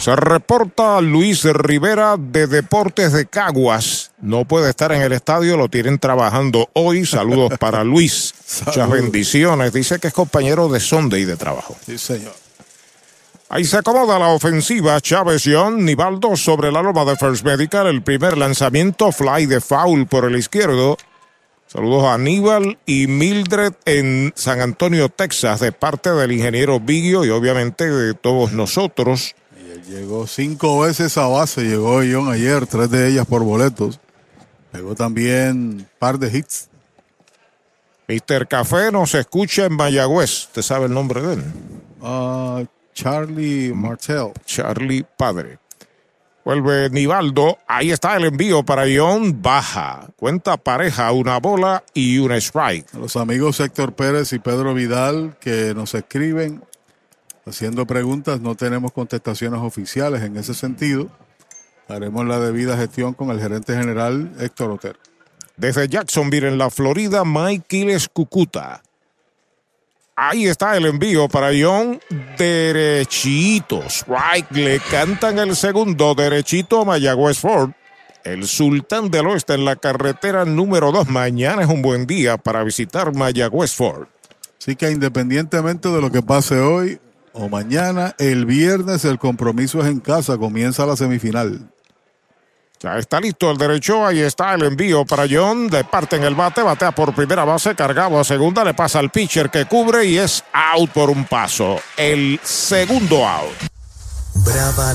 Se 0.00 0.16
reporta 0.16 0.98
Luis 1.02 1.44
Rivera 1.44 2.16
de 2.18 2.46
Deportes 2.46 3.12
de 3.12 3.26
Caguas. 3.26 4.12
No 4.22 4.46
puede 4.46 4.70
estar 4.70 4.92
en 4.92 5.02
el 5.02 5.12
estadio, 5.12 5.58
lo 5.58 5.68
tienen 5.68 5.98
trabajando 5.98 6.70
hoy. 6.72 7.04
Saludos 7.04 7.58
para 7.58 7.84
Luis. 7.84 8.32
Muchas 8.64 8.88
bendiciones. 8.88 9.74
Dice 9.74 9.98
que 9.98 10.08
es 10.08 10.14
compañero 10.14 10.70
de 10.70 10.80
Sunday 10.80 11.26
de 11.26 11.36
trabajo. 11.36 11.76
Sí, 11.84 11.98
señor. 11.98 12.32
Ahí 13.50 13.66
se 13.66 13.76
acomoda 13.76 14.18
la 14.18 14.28
ofensiva. 14.28 14.98
Chávez 15.02 15.42
John, 15.44 15.84
Nivaldo 15.84 16.34
sobre 16.34 16.72
la 16.72 16.80
loma 16.80 17.04
de 17.04 17.16
First 17.16 17.44
Medical. 17.44 17.86
El 17.86 18.00
primer 18.00 18.38
lanzamiento, 18.38 19.12
fly 19.12 19.44
de 19.44 19.60
foul 19.60 20.06
por 20.06 20.24
el 20.24 20.34
izquierdo. 20.36 20.96
Saludos 21.66 22.04
a 22.04 22.14
Aníbal 22.14 22.78
y 22.86 23.06
Mildred 23.06 23.74
en 23.84 24.32
San 24.34 24.62
Antonio, 24.62 25.10
Texas, 25.10 25.60
de 25.60 25.72
parte 25.72 26.10
del 26.10 26.32
ingeniero 26.32 26.80
Vigio 26.80 27.26
y 27.26 27.28
obviamente 27.28 27.86
de 27.86 28.14
todos 28.14 28.52
nosotros. 28.52 29.34
Llegó 29.88 30.26
cinco 30.26 30.80
veces 30.80 31.16
a 31.18 31.26
base, 31.26 31.62
llegó 31.62 31.96
John 31.96 32.30
ayer, 32.32 32.66
tres 32.66 32.90
de 32.90 33.08
ellas 33.08 33.26
por 33.26 33.42
boletos. 33.42 34.00
Llegó 34.72 34.94
también 34.94 35.56
un 35.56 35.86
par 35.98 36.18
de 36.18 36.36
hits. 36.36 36.68
Mr. 38.08 38.48
Café 38.48 38.90
nos 38.90 39.14
escucha 39.14 39.66
en 39.66 39.74
Mayagüez. 39.74 40.46
¿Usted 40.46 40.62
sabe 40.62 40.86
el 40.86 40.94
nombre 40.94 41.22
de 41.22 41.34
él? 41.34 41.44
Ah, 42.02 42.62
Charlie 42.92 43.72
Martel. 43.72 44.32
Charlie 44.44 45.04
Padre. 45.16 45.58
Vuelve 46.44 46.90
Nivaldo. 46.90 47.58
Ahí 47.68 47.92
está 47.92 48.16
el 48.16 48.24
envío 48.24 48.64
para 48.64 48.84
John. 48.92 49.40
Baja. 49.40 50.08
Cuenta 50.16 50.56
pareja, 50.56 51.12
una 51.12 51.38
bola 51.38 51.84
y 51.94 52.18
un 52.18 52.32
strike. 52.32 52.94
A 52.94 52.98
los 52.98 53.16
amigos 53.16 53.60
Héctor 53.60 53.92
Pérez 53.92 54.32
y 54.32 54.38
Pedro 54.38 54.74
Vidal 54.74 55.36
que 55.38 55.74
nos 55.74 55.94
escriben 55.94 56.62
haciendo 57.46 57.86
preguntas, 57.86 58.40
no 58.40 58.54
tenemos 58.54 58.92
contestaciones 58.92 59.60
oficiales 59.60 60.22
en 60.22 60.36
ese 60.36 60.54
sentido. 60.54 61.08
Haremos 61.88 62.26
la 62.26 62.38
debida 62.38 62.76
gestión 62.76 63.14
con 63.14 63.30
el 63.30 63.40
gerente 63.40 63.74
general 63.74 64.32
Héctor 64.38 64.70
Otero. 64.70 64.98
Desde 65.56 65.88
Jacksonville, 65.88 66.48
en 66.48 66.58
la 66.58 66.70
Florida, 66.70 67.24
Mike 67.24 67.64
Quiles 67.68 68.08
Cucuta. 68.08 68.82
Ahí 70.16 70.46
está 70.46 70.76
el 70.76 70.86
envío 70.86 71.28
para 71.28 71.50
John. 71.58 72.00
Derechito. 72.36 73.82
Strike. 73.88 74.50
Le 74.52 74.78
cantan 74.78 75.38
el 75.38 75.56
segundo. 75.56 76.14
Derechito 76.14 76.82
a 76.82 76.84
Mayagüez 76.84 77.38
Ford. 77.38 77.70
El 78.22 78.46
Sultán 78.46 79.10
del 79.10 79.26
Oeste 79.26 79.54
en 79.54 79.64
la 79.64 79.76
carretera 79.76 80.44
número 80.44 80.92
2. 80.92 81.08
Mañana 81.08 81.62
es 81.62 81.68
un 81.68 81.80
buen 81.80 82.06
día 82.06 82.36
para 82.36 82.62
visitar 82.62 83.14
Mayagüez 83.14 83.74
Ford. 83.74 84.08
Así 84.60 84.76
que 84.76 84.90
independientemente 84.90 85.88
de 85.88 86.00
lo 86.02 86.10
que 86.10 86.20
pase 86.20 86.60
hoy 86.60 87.00
o 87.32 87.48
mañana, 87.48 88.14
el 88.18 88.46
viernes 88.46 89.04
el 89.04 89.18
compromiso 89.18 89.80
es 89.80 89.86
en 89.86 90.00
casa, 90.00 90.38
comienza 90.38 90.86
la 90.86 90.96
semifinal. 90.96 91.70
Ya 92.82 92.96
está 92.96 93.20
listo 93.20 93.50
el 93.50 93.58
derecho, 93.58 94.06
ahí 94.06 94.20
está 94.20 94.54
el 94.54 94.62
envío 94.62 95.04
para 95.04 95.26
John, 95.30 95.68
de 95.68 95.84
parte 95.84 96.16
en 96.16 96.24
el 96.24 96.34
bate, 96.34 96.62
batea 96.62 96.92
por 96.92 97.14
primera 97.14 97.44
base, 97.44 97.74
cargado 97.74 98.18
a 98.18 98.24
segunda, 98.24 98.64
le 98.64 98.72
pasa 98.72 98.98
al 98.98 99.10
pitcher 99.10 99.50
que 99.50 99.66
cubre 99.66 100.06
y 100.06 100.16
es 100.16 100.42
out 100.52 100.90
por 100.90 101.10
un 101.10 101.26
paso. 101.26 101.78
El 101.96 102.40
segundo 102.42 103.28
out. 103.28 103.52
Brava 104.34 104.94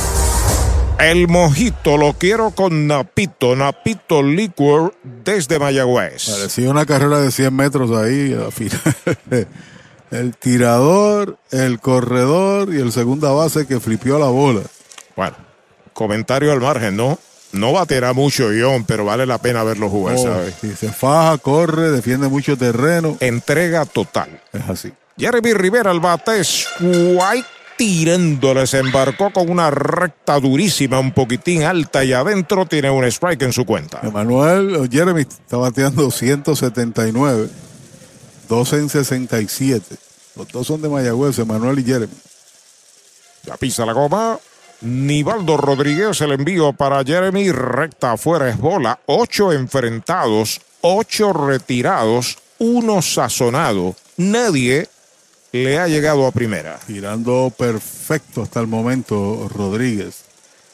El 1.01 1.27
mojito 1.27 1.97
lo 1.97 2.13
quiero 2.13 2.51
con 2.51 2.85
Napito, 2.85 3.55
Napito 3.55 4.21
Liquor 4.21 4.93
desde 5.03 5.57
Mayagüez. 5.57 6.29
Parecía 6.29 6.69
una 6.69 6.85
carrera 6.85 7.19
de 7.19 7.31
100 7.31 7.55
metros 7.55 7.91
ahí 7.91 8.33
al 8.33 8.51
final. 8.51 8.79
El 10.11 10.35
tirador, 10.35 11.37
el 11.51 11.79
corredor 11.79 12.73
y 12.73 12.81
el 12.81 12.91
segunda 12.91 13.31
base 13.31 13.65
que 13.65 13.79
flipió 13.79 14.19
la 14.19 14.25
bola. 14.25 14.59
Bueno, 15.15 15.37
comentario 15.93 16.51
al 16.51 16.59
margen, 16.59 16.97
¿no? 16.97 17.17
No 17.53 17.71
baterá 17.71 18.11
mucho 18.11 18.49
John, 18.49 18.83
pero 18.83 19.05
vale 19.05 19.25
la 19.25 19.37
pena 19.37 19.63
verlo 19.63 19.89
jugar, 19.89 20.17
Oh, 20.19 20.23
¿sabes? 20.23 20.55
sí, 20.59 20.73
se 20.77 20.91
faja, 20.91 21.37
corre, 21.37 21.91
defiende 21.91 22.27
mucho 22.27 22.57
terreno. 22.57 23.15
Entrega 23.21 23.85
total. 23.85 24.41
Es 24.51 24.69
así. 24.69 24.91
Jeremy 25.17 25.53
Rivera 25.53 25.91
al 25.91 26.01
bate, 26.01 26.41
White 26.81 27.47
tirándole, 27.81 28.67
se 28.67 28.77
embarcó 28.77 29.33
con 29.33 29.49
una 29.49 29.71
recta 29.71 30.39
durísima, 30.39 30.99
un 30.99 31.13
poquitín 31.13 31.63
alta 31.63 32.03
y 32.03 32.13
adentro 32.13 32.67
tiene 32.67 32.91
un 32.91 33.03
strike 33.05 33.41
en 33.41 33.53
su 33.53 33.65
cuenta. 33.65 34.01
Emanuel 34.03 34.75
o 34.75 34.87
Jeremy 34.87 35.21
está 35.21 35.57
bateando 35.57 36.11
179, 36.11 37.49
12 38.47 38.75
en 38.75 38.87
67. 38.87 39.95
Los 40.35 40.47
dos 40.49 40.67
son 40.67 40.83
de 40.83 40.89
Mayagüez, 40.89 41.39
Emanuel 41.39 41.79
y 41.79 41.83
Jeremy. 41.83 42.13
Ya 43.45 43.57
pisa 43.57 43.83
la 43.83 43.93
goma. 43.93 44.37
Nivaldo 44.81 45.57
Rodríguez, 45.57 46.21
el 46.21 46.33
envío 46.33 46.73
para 46.73 47.03
Jeremy, 47.03 47.51
recta 47.51 48.11
afuera 48.11 48.47
es 48.47 48.59
bola. 48.59 48.99
Ocho 49.07 49.51
enfrentados, 49.51 50.61
ocho 50.81 51.33
retirados, 51.33 52.37
uno 52.59 53.01
sazonado. 53.01 53.95
Nadie 54.17 54.87
le 55.51 55.79
ha 55.79 55.87
llegado 55.87 56.25
a 56.25 56.31
primera. 56.31 56.79
Tirando 56.87 57.51
perfecto 57.57 58.41
hasta 58.43 58.59
el 58.59 58.67
momento 58.67 59.49
Rodríguez. 59.53 60.23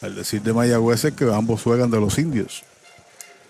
Al 0.01 0.15
decir 0.15 0.41
de 0.41 0.53
Mayagüez 0.53 1.05
es 1.05 1.13
que 1.13 1.25
ambos 1.33 1.63
juegan 1.63 1.89
de 1.89 1.99
los 1.99 2.17
indios. 2.19 2.63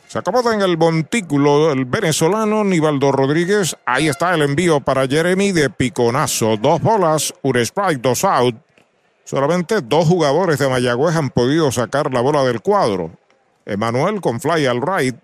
Se 0.08 0.20
acomoda 0.20 0.54
en 0.54 0.62
el 0.62 0.78
montículo 0.78 1.74
el 1.74 1.84
venezolano 1.84 2.64
Nivaldo 2.64 3.12
Rodríguez. 3.12 3.76
Ahí 3.86 4.08
está 4.08 4.34
el 4.34 4.42
envío 4.42 4.80
para 4.80 5.06
Jeremy 5.06 5.52
de 5.52 5.70
piconazo. 5.70 6.56
Dos 6.56 6.82
bolas, 6.82 7.34
un 7.42 7.58
strike, 7.58 8.00
dos 8.00 8.24
out. 8.24 8.56
Solamente 9.26 9.82
dos 9.82 10.08
jugadores 10.08 10.60
de 10.60 10.70
Mayagüez 10.70 11.14
han 11.18 11.30
podido 11.30 11.70
sacar 11.74 12.14
la 12.14 12.22
bola 12.22 12.46
del 12.46 12.62
cuadro. 12.62 13.12
Emanuel 13.66 14.22
con 14.22 14.40
fly 14.40 14.66
al 14.66 14.82
right 14.82 15.18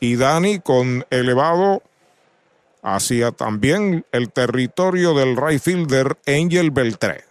y 0.00 0.16
Dani 0.16 0.60
con 0.60 1.06
elevado 1.08 1.82
hacia 2.86 3.32
también 3.32 4.06
el 4.12 4.30
territorio 4.30 5.12
del 5.12 5.36
right 5.36 5.60
fielder 5.60 6.16
Angel 6.24 6.70
Beltré. 6.70 7.24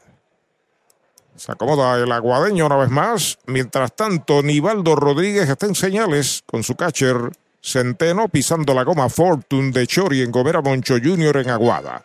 Se 1.38 1.54
acomoda 1.54 1.96
el 1.96 2.12
aguadeño 2.12 2.66
una 2.66 2.76
vez 2.76 2.90
más. 2.90 3.40
Mientras 3.46 3.96
tanto, 3.96 4.44
Nivaldo 4.44 4.98
Rodríguez 4.98 5.50
está 5.50 5.66
en 5.66 5.76
señales 5.76 6.44
con 6.46 6.62
su 6.62 6.76
catcher 6.76 7.32
Centeno 7.62 8.28
pisando 8.28 8.74
la 8.74 8.84
goma 8.84 9.08
Fortune 9.10 9.72
de 9.72 9.88
Chori 9.88 10.22
en 10.22 10.32
Gomera 10.32 10.62
Moncho 10.62 10.96
Jr. 11.02 11.38
en 11.38 11.50
Aguada. 11.50 12.04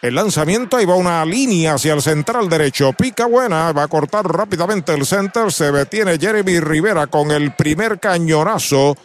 El 0.00 0.14
lanzamiento, 0.14 0.76
ahí 0.76 0.86
va 0.86 0.94
una 0.94 1.24
línea 1.24 1.74
hacia 1.74 1.94
el 1.94 2.00
central 2.00 2.48
derecho. 2.48 2.92
Pica 2.92 3.26
buena, 3.26 3.72
va 3.72 3.82
a 3.82 3.88
cortar 3.88 4.24
rápidamente 4.24 4.94
el 4.94 5.04
center. 5.04 5.52
Se 5.52 5.72
detiene 5.72 6.16
Jeremy 6.16 6.60
Rivera 6.60 7.08
con 7.08 7.32
el 7.32 7.52
primer 7.56 7.98
cañonazo. 7.98 8.96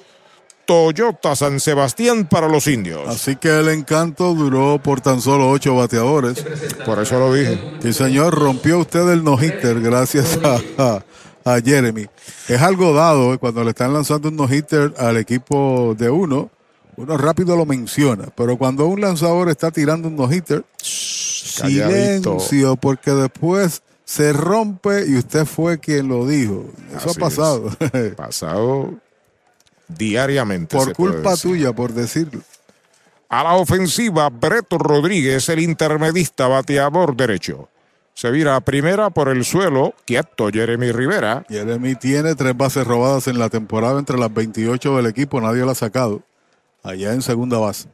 Toyota 0.66 1.36
San 1.36 1.60
Sebastián 1.60 2.26
para 2.30 2.48
los 2.48 2.68
indios. 2.68 3.08
Así 3.08 3.36
que 3.36 3.50
el 3.60 3.70
encanto 3.70 4.34
duró 4.34 4.80
por 4.82 5.02
tan 5.02 5.22
solo 5.22 5.50
ocho 5.50 5.76
bateadores. 5.76 6.46
Por 6.86 7.00
eso 7.00 7.20
lo 7.20 7.34
dije. 7.34 7.60
Sí, 7.82 7.94
señor, 7.94 8.34
rompió 8.38 8.80
usted 8.80 9.08
el 9.12 9.24
no-hitter 9.24 9.82
gracias 9.82 10.40
a, 10.44 10.60
a- 10.78 11.04
a 11.46 11.60
Jeremy. 11.60 12.06
Es 12.48 12.62
algo 12.62 12.94
dado 12.94 13.34
eh, 13.34 13.38
cuando 13.38 13.64
le 13.66 13.72
están 13.72 13.92
lanzando 13.94 14.30
un 14.30 14.38
no-hitter 14.38 14.94
al 14.98 15.18
equipo 15.18 15.94
de 15.98 16.10
uno, 16.10 16.50
uno 16.96 17.18
rápido 17.18 17.58
lo 17.58 17.66
menciona, 17.66 18.28
pero 18.36 18.56
cuando 18.58 18.86
un 18.86 19.02
lanzador 19.02 19.50
está 19.50 19.70
tirando 19.72 20.08
un 20.08 20.16
no-hitter, 20.16 20.64
silencio, 20.82 22.76
porque 22.78 23.12
después 23.12 23.82
se 24.06 24.34
rompe 24.34 25.06
y 25.08 25.18
usted 25.18 25.46
fue 25.46 25.80
quien 25.80 26.08
lo 26.08 26.26
dijo. 26.28 26.66
Eso 26.96 27.10
Así 27.10 27.20
ha 27.20 27.22
pasado. 27.22 27.70
Pasado 28.16 28.94
diariamente. 29.88 30.76
por 30.76 30.94
culpa 30.94 31.36
tuya, 31.36 31.74
por 31.74 31.94
decirlo. 31.94 32.42
A 33.30 33.44
la 33.44 33.56
ofensiva, 33.56 34.30
Breto 34.30 34.78
Rodríguez, 34.78 35.50
el 35.50 35.60
intermedista 35.60 36.48
bateador 36.48 37.16
derecho. 37.16 37.70
Se 38.14 38.30
vira 38.30 38.56
a 38.56 38.62
primera 38.62 39.10
por 39.10 39.28
el 39.30 39.44
suelo, 39.44 39.96
quieto 40.06 40.50
Jeremy 40.50 40.92
Rivera. 40.92 41.44
Jeremy 41.50 41.96
tiene 41.96 42.36
tres 42.36 42.56
bases 42.56 42.86
robadas 42.86 43.28
en 43.28 43.40
la 43.40 43.50
temporada 43.50 43.98
entre 43.98 44.20
las 44.20 44.32
28 44.32 44.98
del 44.98 45.08
equipo, 45.08 45.42
nadie 45.42 45.66
la 45.66 45.72
ha 45.72 45.76
sacado. 45.76 46.22
Allá 46.84 47.14
en 47.14 47.24
segunda 47.24 47.58
base. 47.58 47.88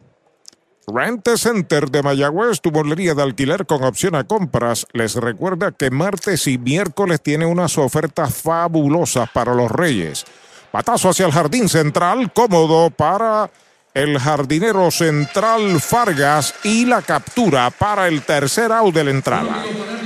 Rente 0.94 1.38
Center 1.38 1.90
de 1.90 2.02
Mayagüez, 2.02 2.62
tu 2.62 2.72
bolería 2.72 3.14
de 3.14 3.22
alquiler 3.22 3.66
con 3.66 3.84
opción 3.84 4.16
a 4.16 4.26
compras. 4.26 4.88
Les 4.92 5.16
recuerda 5.16 5.72
que 5.72 5.92
martes 5.92 6.48
y 6.48 6.58
miércoles 6.58 7.22
tiene 7.22 7.46
unas 7.46 7.78
ofertas 7.78 8.34
fabulosas 8.34 9.30
para 9.30 9.54
los 9.54 9.72
Reyes. 9.72 10.26
Patazo 10.72 11.10
hacia 11.10 11.26
el 11.26 11.32
jardín 11.32 11.68
central, 11.68 12.32
cómodo 12.32 12.90
para 12.92 13.50
el 13.94 14.20
jardinero 14.20 14.92
central 14.92 15.82
Fargas 15.82 16.54
y 16.64 16.86
la 16.86 17.02
captura 17.02 17.72
para 17.72 18.08
el 18.08 18.22
tercer 18.22 18.72
out 18.72 18.94
de 18.94 19.04
la 19.04 19.12
entrada. 19.12 19.64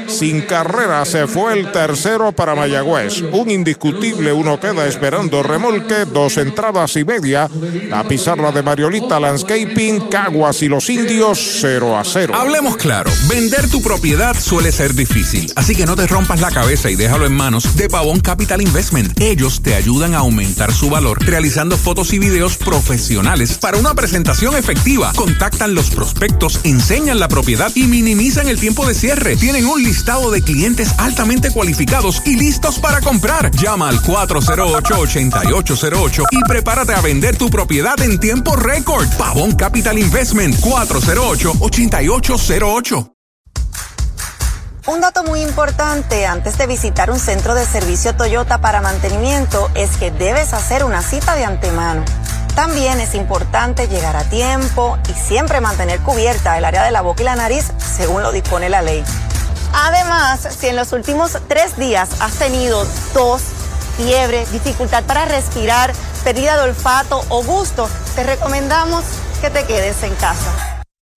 Sin 0.08 0.42
carrera 0.42 1.06
se 1.06 1.28
fue 1.28 1.60
el 1.60 1.72
tercero 1.72 2.32
para 2.32 2.56
Mayagüez. 2.56 3.22
Un 3.32 3.50
indiscutible, 3.50 4.32
uno 4.32 4.60
queda 4.60 4.86
esperando 4.86 5.42
remolque, 5.42 6.06
dos 6.06 6.38
entradas 6.38 6.96
y 6.98 7.04
media. 7.06 7.50
La 7.90 8.04
pizarra 8.04 8.52
de 8.52 8.62
Mariolita 8.62 9.20
Landscaping, 9.20 10.10
Caguas 10.10 10.62
y 10.62 10.68
los 10.68 10.90
indios 10.90 11.40
0 11.62 11.98
a 11.98 12.04
0. 12.04 12.36
Hablemos 12.36 12.78
claro, 12.78 13.10
vender 13.28 13.70
tu 13.70 13.82
propiedad 13.82 14.36
suele 14.40 14.72
ser 14.72 14.94
difícil, 14.94 15.52
así 15.56 15.76
que 15.76 15.86
no 15.86 15.96
te 15.96 16.06
rompas 16.06 16.42
la 16.42 16.52
cabeza 16.52 16.90
y 16.92 16.96
déjalo 16.96 17.26
en 17.26 17.34
manos 17.34 17.76
de 17.76 17.90
Pavón 17.90 18.20
Capital 18.20 18.62
Investment. 18.62 19.20
Ellos 19.20 19.62
te 19.62 19.74
ayudan 19.74 20.14
a 20.14 20.20
aumentar 20.20 20.74
su 20.74 20.90
valor 20.90 21.24
realizando 21.26 21.78
fotos 21.78 22.14
y 22.14 22.20
videos 22.20 22.58
profesionales 22.58 23.58
para 23.58 23.73
una 23.76 23.94
presentación 23.94 24.56
efectiva. 24.56 25.12
Contactan 25.16 25.76
los 25.76 25.90
prospectos, 25.90 26.62
enseñan 26.64 27.20
la 27.20 27.28
propiedad 27.28 27.72
y 27.76 27.88
minimizan 27.88 28.48
el 28.48 28.58
tiempo 28.60 28.88
de 28.88 28.94
cierre. 28.94 29.36
Tienen 29.36 29.66
un 29.66 29.82
listado 29.82 30.30
de 30.32 30.42
clientes 30.42 30.94
altamente 30.98 31.52
cualificados 31.52 32.22
y 32.26 32.36
listos 32.36 32.80
para 32.80 33.02
comprar. 33.02 33.52
Llama 33.52 33.90
al 33.90 34.02
408-8808 34.02 36.24
y 36.32 36.42
prepárate 36.48 36.94
a 36.94 37.02
vender 37.02 37.36
tu 37.38 37.50
propiedad 37.50 38.00
en 38.02 38.20
tiempo 38.20 38.56
récord. 38.56 39.08
Pavón 39.18 39.56
Capital 39.56 39.98
Investment 39.98 40.56
408-8808. 40.62 43.10
Un 44.86 45.00
dato 45.00 45.24
muy 45.24 45.42
importante 45.42 46.26
antes 46.26 46.58
de 46.58 46.68
visitar 46.68 47.10
un 47.10 47.18
centro 47.18 47.56
de 47.56 47.66
servicio 47.66 48.18
Toyota 48.18 48.60
para 48.60 48.82
mantenimiento 48.82 49.72
es 49.76 49.96
que 49.96 50.12
debes 50.12 50.54
hacer 50.54 50.84
una 50.84 51.02
cita 51.02 51.36
de 51.36 51.46
antemano. 51.46 52.04
También 52.56 53.00
es 53.00 53.16
importante 53.16 53.88
llegar 53.88 54.16
a 54.16 54.24
tiempo 54.26 54.98
y 55.10 55.14
siempre 55.14 55.60
mantener 55.60 56.00
cubierta 56.02 56.58
el 56.58 56.66
área 56.66 56.84
de 56.84 56.92
la 56.92 57.02
boca 57.02 57.24
y 57.24 57.26
la 57.26 57.36
nariz 57.36 57.72
según 57.80 58.22
lo 58.22 58.32
dispone 58.32 58.70
la 58.70 58.84
ley. 58.84 59.04
Además, 59.74 60.48
si 60.60 60.68
en 60.68 60.76
los 60.76 60.92
últimos 60.92 61.38
tres 61.48 61.76
días 61.78 62.10
has 62.20 62.34
tenido 62.34 62.86
tos, 63.14 63.42
fiebre, 63.98 64.46
dificultad 64.52 65.04
para 65.04 65.26
respirar, 65.26 65.94
pérdida 66.24 66.56
de 66.58 66.64
olfato 66.64 67.26
o 67.30 67.44
gusto, 67.44 67.90
te 68.16 68.24
recomendamos 68.24 69.04
que 69.42 69.50
te 69.50 69.66
quedes 69.66 70.04
en 70.04 70.14
casa. 70.16 70.73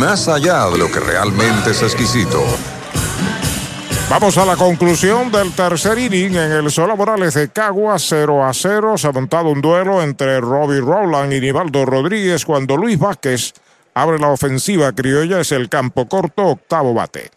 más 0.00 0.28
allá 0.28 0.66
de 0.70 0.78
lo 0.78 0.90
que 0.90 0.98
realmente 0.98 1.72
es 1.72 1.82
exquisito. 1.82 2.42
Vamos 4.08 4.38
a 4.38 4.46
la 4.46 4.56
conclusión 4.56 5.30
del 5.30 5.52
tercer 5.52 5.98
inning 5.98 6.36
en 6.36 6.52
el 6.52 6.70
Sola 6.70 6.96
Morales 6.96 7.34
de 7.34 7.50
Cagua, 7.50 7.98
0 7.98 8.46
a 8.46 8.54
0. 8.54 8.96
Se 8.96 9.08
ha 9.08 9.12
montado 9.12 9.50
un 9.50 9.60
duelo 9.60 10.02
entre 10.02 10.40
Robbie 10.40 10.80
Rowland 10.80 11.34
y 11.34 11.40
Nivaldo 11.40 11.84
Rodríguez 11.84 12.46
cuando 12.46 12.78
Luis 12.78 12.98
Vázquez 12.98 13.52
abre 13.92 14.18
la 14.18 14.28
ofensiva 14.28 14.90
criolla. 14.92 15.38
Es 15.38 15.52
el 15.52 15.68
campo 15.68 16.08
corto, 16.08 16.46
octavo 16.46 16.94
bate. 16.94 17.30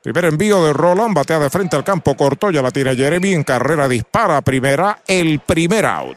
Primer 0.00 0.26
envío 0.26 0.64
de 0.64 0.72
Roland, 0.72 1.12
batea 1.12 1.40
de 1.40 1.50
frente 1.50 1.74
al 1.74 1.82
campo 1.82 2.16
corto, 2.16 2.52
ya 2.52 2.62
la 2.62 2.70
tiene 2.70 2.94
Jeremy 2.94 3.32
en 3.32 3.42
carrera, 3.42 3.88
dispara 3.88 4.40
primera, 4.42 5.00
el 5.08 5.40
primer 5.40 5.84
out. 5.84 6.16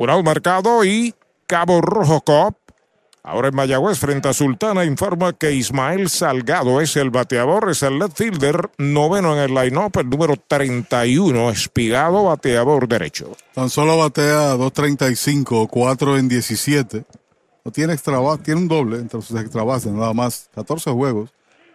Un 0.00 0.08
out 0.08 0.24
marcado 0.24 0.82
y 0.82 1.14
Cabo 1.46 1.82
Rojo 1.82 2.22
Cop. 2.22 2.56
Ahora 3.22 3.48
en 3.48 3.54
Mayagüez, 3.54 3.98
frente 3.98 4.30
a 4.30 4.32
Sultana, 4.32 4.86
informa 4.86 5.34
que 5.34 5.52
Ismael 5.52 6.08
Salgado 6.08 6.80
es 6.80 6.96
el 6.96 7.10
bateador, 7.10 7.68
es 7.68 7.82
el 7.82 7.98
left 7.98 8.16
fielder, 8.16 8.70
noveno 8.78 9.34
en 9.34 9.40
el 9.40 9.54
line-up, 9.54 9.98
el 9.98 10.08
número 10.08 10.36
31, 10.38 11.50
Espigado, 11.50 12.24
bateador 12.24 12.88
derecho. 12.88 13.36
Tan 13.52 13.68
solo 13.68 13.98
batea 13.98 14.54
2.35, 14.56 15.68
4 15.68 16.16
en 16.16 16.28
17. 16.28 17.04
No 17.66 17.70
tiene 17.70 17.92
extra 17.92 18.18
base, 18.20 18.42
tiene 18.42 18.62
un 18.62 18.68
doble 18.68 18.96
entre 18.96 19.20
sus 19.20 19.38
extra 19.38 19.64
bases, 19.64 19.92
nada 19.92 20.14
más. 20.14 20.48
14 20.54 20.92
juegos. 20.92 21.28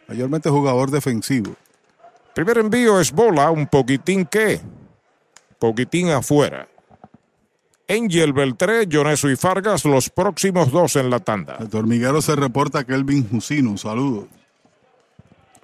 Mayormente 0.07 0.49
jugador 0.49 0.89
defensivo. 0.89 1.55
Primer 2.33 2.57
envío 2.57 2.99
es 2.99 3.11
bola, 3.11 3.51
un 3.51 3.67
poquitín 3.67 4.25
que, 4.25 4.61
poquitín 5.59 6.09
afuera. 6.09 6.67
Angel 7.87 8.33
Beltré, 8.33 8.87
Joneso 8.91 9.29
y 9.29 9.35
Fargas, 9.35 9.85
los 9.85 10.09
próximos 10.09 10.71
dos 10.71 10.95
en 10.95 11.09
la 11.09 11.19
tanda. 11.19 11.57
El 11.59 11.69
tormiguero 11.69 12.21
se 12.21 12.35
reporta 12.35 12.83
Kelvin 12.83 13.27
Jusino. 13.29 13.77
Saludos. 13.77 14.25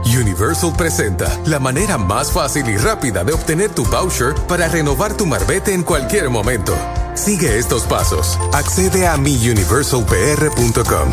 Universal 0.06 0.74
presenta 0.78 1.28
la 1.46 1.60
manera 1.60 1.98
más 1.98 2.32
fácil 2.32 2.70
y 2.70 2.78
rápida 2.78 3.24
de 3.24 3.34
obtener 3.34 3.72
tu 3.72 3.84
voucher 3.84 4.36
para 4.48 4.68
renovar 4.68 5.18
tu 5.18 5.26
marbete 5.26 5.74
en 5.74 5.84
cualquier 5.84 6.30
momento. 6.30 6.74
Sigue 7.16 7.58
estos 7.58 7.84
pasos. 7.84 8.40
Accede 8.54 9.08
a 9.08 9.18
miuniversalpr.com. 9.18 11.12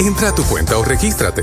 Entra 0.00 0.28
a 0.28 0.34
tu 0.34 0.44
cuenta 0.44 0.78
o 0.78 0.84
regístrate. 0.84 1.42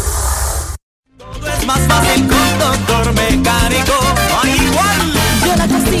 Mecánico, 3.13 3.93
no 4.29 4.41
hay 4.41 4.51
igual. 4.51 5.13
Yo 5.45 5.55
la 5.55 5.67
cocina 5.67 6.00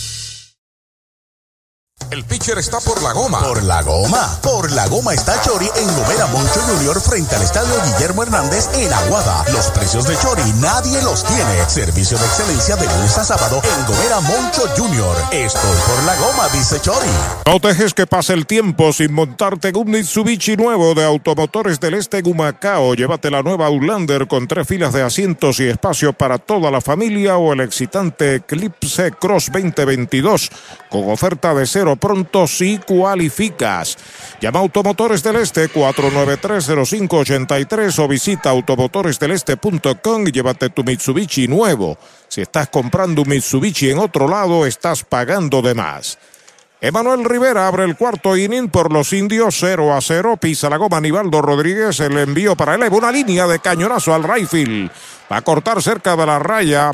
El 2.11 2.25
pitcher 2.25 2.57
está 2.57 2.77
por 2.81 3.01
la 3.01 3.13
goma. 3.13 3.39
Por 3.39 3.63
la 3.63 3.81
goma. 3.83 4.37
Por 4.43 4.69
la 4.73 4.85
goma 4.89 5.13
está 5.13 5.41
Chori 5.43 5.69
en 5.77 5.87
Gomera 5.95 6.27
Moncho 6.27 6.59
Junior 6.67 6.99
frente 6.99 7.37
al 7.37 7.41
estadio 7.41 7.73
Guillermo 7.85 8.23
Hernández 8.23 8.67
en 8.73 8.91
Aguada. 8.91 9.45
Los 9.53 9.71
precios 9.71 10.05
de 10.05 10.17
Chori 10.17 10.43
nadie 10.59 11.01
los 11.03 11.23
tiene. 11.23 11.69
Servicio 11.69 12.17
de 12.17 12.25
excelencia 12.25 12.75
de 12.75 12.85
lunes 12.85 13.17
a 13.17 13.23
sábado 13.23 13.61
en 13.63 13.85
Gomera 13.85 14.19
Moncho 14.19 14.63
Junior. 14.75 15.15
Estoy 15.31 15.77
por 15.87 16.03
la 16.03 16.17
goma, 16.17 16.49
dice 16.49 16.81
Chori. 16.81 17.07
No 17.45 17.59
dejes 17.59 17.93
que 17.93 18.05
pase 18.05 18.33
el 18.33 18.45
tiempo 18.45 18.91
sin 18.91 19.13
montarte 19.13 19.69
en 19.69 19.77
un 19.77 19.91
Mitsubishi 19.91 20.57
nuevo 20.57 20.93
de 20.93 21.05
Automotores 21.05 21.79
del 21.79 21.93
Este 21.93 22.21
Gumacao. 22.21 22.93
Llévate 22.93 23.31
la 23.31 23.41
nueva 23.41 23.67
Outlander 23.67 24.27
con 24.27 24.49
tres 24.49 24.67
filas 24.67 24.91
de 24.91 25.01
asientos 25.01 25.61
y 25.61 25.69
espacio 25.69 26.11
para 26.11 26.39
toda 26.39 26.71
la 26.71 26.81
familia 26.81 27.37
o 27.37 27.53
el 27.53 27.61
excitante 27.61 28.35
Eclipse 28.35 29.13
Cross 29.13 29.49
2022 29.53 30.51
con 30.89 31.09
oferta 31.09 31.53
de 31.53 31.65
cero 31.65 31.95
pronto 32.01 32.47
si 32.47 32.79
cualificas. 32.79 33.97
Llama 34.41 34.59
a 34.59 34.63
Automotores 34.63 35.23
del 35.23 35.37
Este 35.37 35.71
4930583 35.71 37.99
o 37.99 38.09
visita 38.09 38.49
automotoresdeleste.com 38.49 40.27
y 40.27 40.31
llévate 40.33 40.71
tu 40.71 40.83
Mitsubishi 40.83 41.47
nuevo. 41.47 41.97
Si 42.27 42.41
estás 42.41 42.67
comprando 42.67 43.21
un 43.21 43.29
Mitsubishi 43.29 43.91
en 43.91 43.99
otro 43.99 44.27
lado, 44.27 44.65
estás 44.65 45.05
pagando 45.05 45.61
de 45.61 45.73
más. 45.73 46.17
Emanuel 46.83 47.25
Rivera 47.25 47.67
abre 47.67 47.85
el 47.85 47.95
cuarto 47.95 48.35
inning 48.35 48.69
por 48.69 48.91
los 48.91 49.13
indios 49.13 49.55
0 49.59 49.93
a 49.93 50.01
0. 50.01 50.37
Pisa 50.37 50.67
la 50.67 50.77
goma 50.77 50.97
Aníbaldo 50.97 51.39
Rodríguez. 51.39 51.99
El 51.99 52.17
envío 52.17 52.55
para 52.55 52.73
él. 52.73 52.81
Una 52.91 53.11
línea 53.11 53.45
de 53.45 53.59
cañonazo 53.59 54.15
al 54.15 54.47
field. 54.47 54.89
Va 55.31 55.37
a 55.37 55.41
cortar 55.43 55.81
cerca 55.81 56.17
de 56.17 56.25
la 56.25 56.39
raya. 56.39 56.91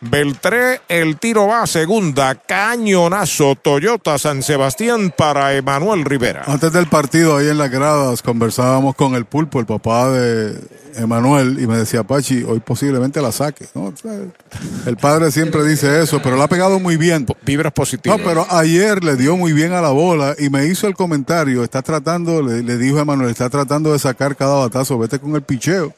Beltré, 0.00 0.80
el 0.88 1.18
tiro 1.18 1.46
va 1.46 1.62
a 1.62 1.66
segunda. 1.68 2.34
Cañonazo 2.34 3.54
Toyota 3.54 4.18
San 4.18 4.42
Sebastián 4.42 5.14
para 5.16 5.54
Emanuel 5.54 6.04
Rivera. 6.04 6.42
Antes 6.46 6.72
del 6.72 6.88
partido, 6.88 7.36
ahí 7.36 7.48
en 7.48 7.58
las 7.58 7.70
gradas, 7.70 8.22
conversábamos 8.22 8.96
con 8.96 9.14
el 9.14 9.24
pulpo, 9.24 9.60
el 9.60 9.66
papá 9.66 10.10
de 10.10 10.58
Emanuel, 10.96 11.58
y 11.60 11.68
me 11.68 11.78
decía, 11.78 12.02
Pachi, 12.02 12.42
hoy 12.42 12.58
posiblemente 12.58 13.22
la 13.22 13.30
saque. 13.30 13.66
¿no? 13.74 13.94
El 14.84 14.96
padre 14.96 15.30
siempre 15.30 15.62
dice 15.62 16.02
eso, 16.02 16.20
pero 16.20 16.36
la 16.36 16.44
ha 16.44 16.48
pegado 16.48 16.80
muy 16.80 16.96
bien. 16.96 17.24
Vibras 17.44 17.72
positivas. 17.72 18.18
No, 18.18 18.24
pero 18.24 18.46
ayer 18.50 19.04
le 19.04 19.14
dio 19.14 19.36
muy 19.36 19.52
bien 19.52 19.72
a 19.72 19.80
la 19.80 19.90
bola 19.90 20.34
y 20.38 20.50
me 20.50 20.66
hizo 20.66 20.88
el 20.88 20.94
comentario, 20.94 21.62
está 21.62 21.82
tratando, 21.82 22.42
le, 22.42 22.64
le 22.64 22.78
dijo 22.78 22.98
a 22.98 23.02
Emanuel, 23.02 23.30
está 23.30 23.48
tratando 23.48 23.92
de 23.92 24.00
sacar 24.00 24.34
cada 24.34 24.56
batazo, 24.56 24.98
vete 24.98 25.20
con 25.20 25.36
el 25.36 25.42
picheo. 25.42 25.94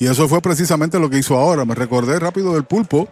Y 0.00 0.06
eso 0.06 0.26
fue 0.28 0.40
precisamente 0.40 0.98
lo 0.98 1.10
que 1.10 1.18
hizo 1.18 1.36
ahora. 1.36 1.66
Me 1.66 1.74
recordé 1.74 2.18
rápido 2.18 2.54
del 2.54 2.64
pulpo, 2.64 3.06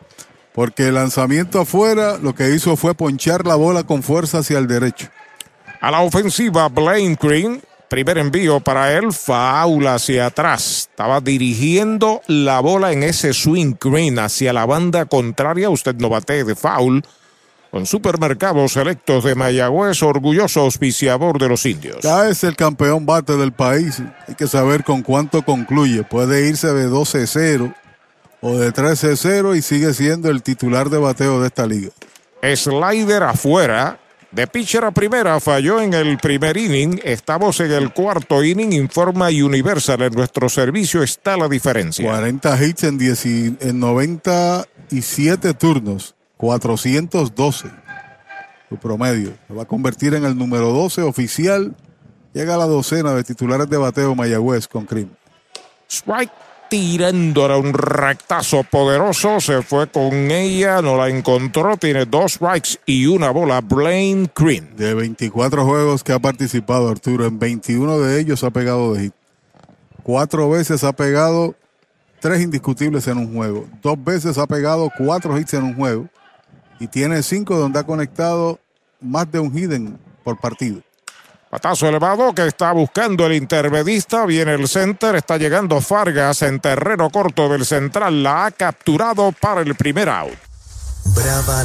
porque 0.55 0.89
el 0.89 0.95
lanzamiento 0.95 1.61
afuera 1.61 2.17
lo 2.17 2.35
que 2.35 2.55
hizo 2.55 2.77
fue 2.77 2.95
ponchar 2.95 3.47
la 3.47 3.57
bola 3.57 3.85
con 3.85 4.03
fuerza 4.03 4.39
hacia 4.39 4.59
el 4.59 4.67
derecho. 4.67 5.09
A 5.83 5.91
la 5.91 6.01
ofensiva, 6.01 6.69
Blaine 6.69 7.17
Green. 7.21 7.63
Primer 7.91 8.19
envío 8.19 8.61
para 8.61 8.93
él, 8.97 9.13
faula 9.13 9.95
hacia 9.95 10.27
atrás. 10.27 10.89
Estaba 10.91 11.21
dirigiendo 11.21 12.23
la 12.27 12.61
bola 12.61 12.93
en 12.93 13.03
ese 13.03 13.35
swing 13.35 13.75
green 13.79 14.19
hacia 14.19 14.55
la 14.55 14.65
banda 14.65 15.05
contraria. 15.05 15.69
Usted 15.69 15.95
no 15.97 16.09
bate 16.09 16.43
de 16.45 16.55
foul. 16.55 17.03
Con 17.79 17.87
supermercados 17.87 18.73
selectos 18.73 19.23
de 19.23 19.37
Mayagüez, 19.37 20.03
orgulloso 20.03 20.63
auspiciador 20.63 21.39
de 21.39 21.49
los 21.49 21.65
indios. 21.65 21.99
Ya 22.03 22.29
es 22.29 22.43
el 22.43 22.57
campeón 22.57 23.07
bate 23.07 23.37
del 23.37 23.53
país. 23.53 24.03
Hay 24.27 24.35
que 24.35 24.49
saber 24.49 24.83
con 24.83 25.03
cuánto 25.03 25.43
concluye. 25.43 26.03
Puede 26.03 26.49
irse 26.49 26.73
de 26.73 26.89
12-0 26.89 27.73
o 28.41 28.59
de 28.59 28.73
13-0 28.75 29.57
y 29.57 29.63
sigue 29.63 29.95
siendo 29.95 30.29
el 30.29 30.43
titular 30.43 30.91
de 30.91 30.99
bateo 30.99 31.41
de 31.41 31.47
esta 31.47 31.69
liga. 31.69 31.91
Slider 32.43 33.23
afuera. 33.23 34.01
De 34.33 34.49
pitcher 34.49 34.85
a 34.85 34.91
primera 34.91 35.39
falló 35.39 35.81
en 35.81 35.95
el 35.95 36.19
primer 36.19 36.57
inning. 36.57 37.01
Estamos 37.05 37.61
en 37.61 37.71
el 37.71 37.93
cuarto 37.93 38.43
inning. 38.43 38.73
Informa 38.73 39.29
Universal. 39.29 40.03
En 40.03 40.15
nuestro 40.15 40.49
servicio 40.49 41.01
está 41.05 41.37
la 41.37 41.47
diferencia. 41.47 42.05
40 42.11 42.65
hits 42.65 42.83
en, 42.83 42.99
10 42.99 43.25
y- 43.27 43.57
en 43.61 43.79
97 43.79 45.55
turnos. 45.55 46.17
412. 46.39 47.69
Su 48.71 48.77
promedio. 48.77 49.35
Se 49.47 49.55
va 49.55 49.65
a 49.65 49.67
convertir 49.67 50.15
en 50.15 50.25
el 50.25 50.39
número 50.39 50.73
12 50.73 51.03
oficial. 51.03 51.77
Llega 52.33 52.55
a 52.55 52.59
la 52.59 52.67
docena 52.67 53.13
de 53.15 53.25
titulares 53.25 53.69
de 53.69 53.77
bateo 53.77 54.15
Mayagüez 54.15 54.69
con 54.69 54.87
Crim. 54.87 55.11
Strike 55.91 56.33
tirándole 56.69 57.57
un 57.57 57.73
rectazo 57.73 58.63
poderoso. 58.63 59.41
Se 59.41 59.63
fue 59.63 59.89
con 59.89 60.13
ella, 60.31 60.81
no 60.81 60.97
la 60.97 61.09
encontró. 61.09 61.77
Tiene 61.77 62.05
dos 62.05 62.35
strikes 62.35 62.79
y 62.87 63.07
una 63.07 63.31
bola. 63.31 63.61
Blaine 63.61 64.31
Green. 64.35 64.77
De 64.77 64.95
24 64.95 65.65
juegos 65.65 66.05
que 66.05 66.13
ha 66.13 66.19
participado 66.19 66.89
Arturo, 66.89 67.27
en 67.27 67.39
21 67.39 67.99
de 67.99 68.21
ellos 68.21 68.45
ha 68.45 68.51
pegado 68.51 68.95
de 68.95 69.05
hit. 69.05 69.15
Cuatro 70.03 70.49
veces 70.49 70.85
ha 70.85 70.93
pegado 70.93 71.55
tres 72.21 72.43
indiscutibles 72.43 73.07
en 73.09 73.19
un 73.19 73.35
juego. 73.35 73.67
Dos 73.83 74.03
veces 74.03 74.39
ha 74.39 74.47
pegado 74.47 74.91
cuatro 74.97 75.39
hits 75.39 75.55
en 75.55 75.65
un 75.65 75.75
juego. 75.75 76.09
Y 76.81 76.87
tiene 76.89 77.23
cinco 77.23 77.57
donde 77.57 77.79
ha 77.81 77.85
conectado 77.85 78.59
más 79.01 79.31
de 79.31 79.39
un 79.39 79.53
hit 79.53 79.73
en- 79.73 79.99
por 80.25 80.39
partido. 80.39 80.81
Patazo 81.51 81.89
elevado 81.89 82.35
que 82.35 82.47
está 82.47 82.73
buscando 82.73 83.25
el 83.27 83.33
intermedista. 83.35 84.27
Viene 84.27 84.53
el 84.55 84.69
center. 84.69 85.15
Está 85.17 85.39
llegando 85.39 85.81
Fargas 85.81 86.43
en 86.43 86.61
terreno 86.61 87.09
corto 87.11 87.49
del 87.49 87.65
central. 87.65 88.23
La 88.23 88.47
ha 88.47 88.51
capturado 88.51 89.33
para 89.33 89.63
el 89.63 89.75
primer 89.75 90.09
out. 90.11 90.35
Brava 91.15 91.65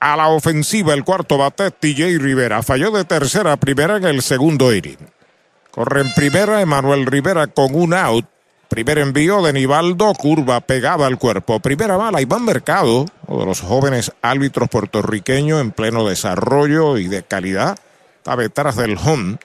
a 0.00 0.16
la 0.16 0.28
ofensiva 0.28 0.94
el 0.94 1.04
cuarto 1.04 1.38
bate 1.38 1.70
TJ 1.70 2.18
Rivera. 2.18 2.62
Falló 2.62 2.90
de 2.90 3.04
tercera 3.04 3.52
a 3.52 3.56
primera 3.58 3.98
en 3.98 4.04
el 4.04 4.22
segundo 4.22 4.74
inning. 4.74 4.96
Corre 5.70 6.00
en 6.00 6.12
primera 6.14 6.60
Emanuel 6.60 7.06
Rivera 7.06 7.46
con 7.46 7.74
un 7.74 7.94
out. 7.94 8.26
Primer 8.68 8.98
envío 8.98 9.42
de 9.42 9.52
Nivaldo, 9.52 10.14
curva 10.14 10.60
pegada 10.60 11.06
al 11.06 11.18
cuerpo. 11.18 11.60
Primera 11.60 11.96
bala, 11.96 12.22
Iván 12.22 12.44
Mercado, 12.44 13.04
uno 13.26 13.40
de 13.40 13.46
los 13.46 13.60
jóvenes 13.60 14.12
árbitros 14.22 14.68
puertorriqueños 14.68 15.60
en 15.60 15.72
pleno 15.72 16.08
desarrollo 16.08 16.96
y 16.96 17.08
de 17.08 17.24
calidad. 17.24 17.76
Está 18.18 18.36
detrás 18.36 18.76
del 18.76 18.96
home. 18.96 19.38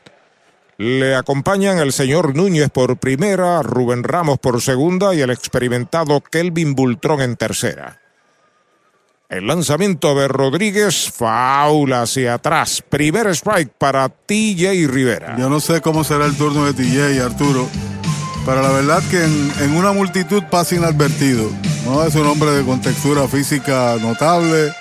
Le 0.78 1.16
acompañan 1.16 1.80
el 1.80 1.91
señor 1.91 2.36
Núñez 2.36 2.70
por 2.70 2.97
primera, 2.97 3.64
Rubén 3.64 4.03
Ramos 4.03 4.38
por 4.39 4.62
segunda 4.62 5.16
y 5.16 5.22
el 5.22 5.32
experimentado 5.32 6.22
Kelvin 6.22 6.76
Bultrón 6.76 7.22
en 7.22 7.36
tercera. 7.36 7.99
El 9.36 9.47
lanzamiento 9.47 10.15
de 10.15 10.29
Rodríguez, 10.29 11.11
faula 11.11 12.03
hacia 12.03 12.36
atrás. 12.36 12.81
Primer 12.88 13.27
strike 13.27 13.69
para 13.77 14.07
TJ 14.07 14.88
Rivera. 14.88 15.36
Yo 15.38 15.49
no 15.49 15.59
sé 15.59 15.81
cómo 15.81 16.05
será 16.05 16.25
el 16.25 16.38
turno 16.38 16.63
de 16.63 16.73
TJ 16.73 17.21
Arturo, 17.21 17.67
pero 18.45 18.61
la 18.61 18.69
verdad 18.69 19.03
que 19.11 19.21
en, 19.25 19.75
una 19.75 19.91
multitud 19.91 20.41
pasa 20.49 20.75
inadvertido. 20.75 21.49
No 21.83 22.01
es 22.05 22.15
un 22.15 22.25
hombre 22.27 22.51
de 22.51 22.63
contextura 22.63 23.27
física 23.27 23.97
notable, 23.99 24.73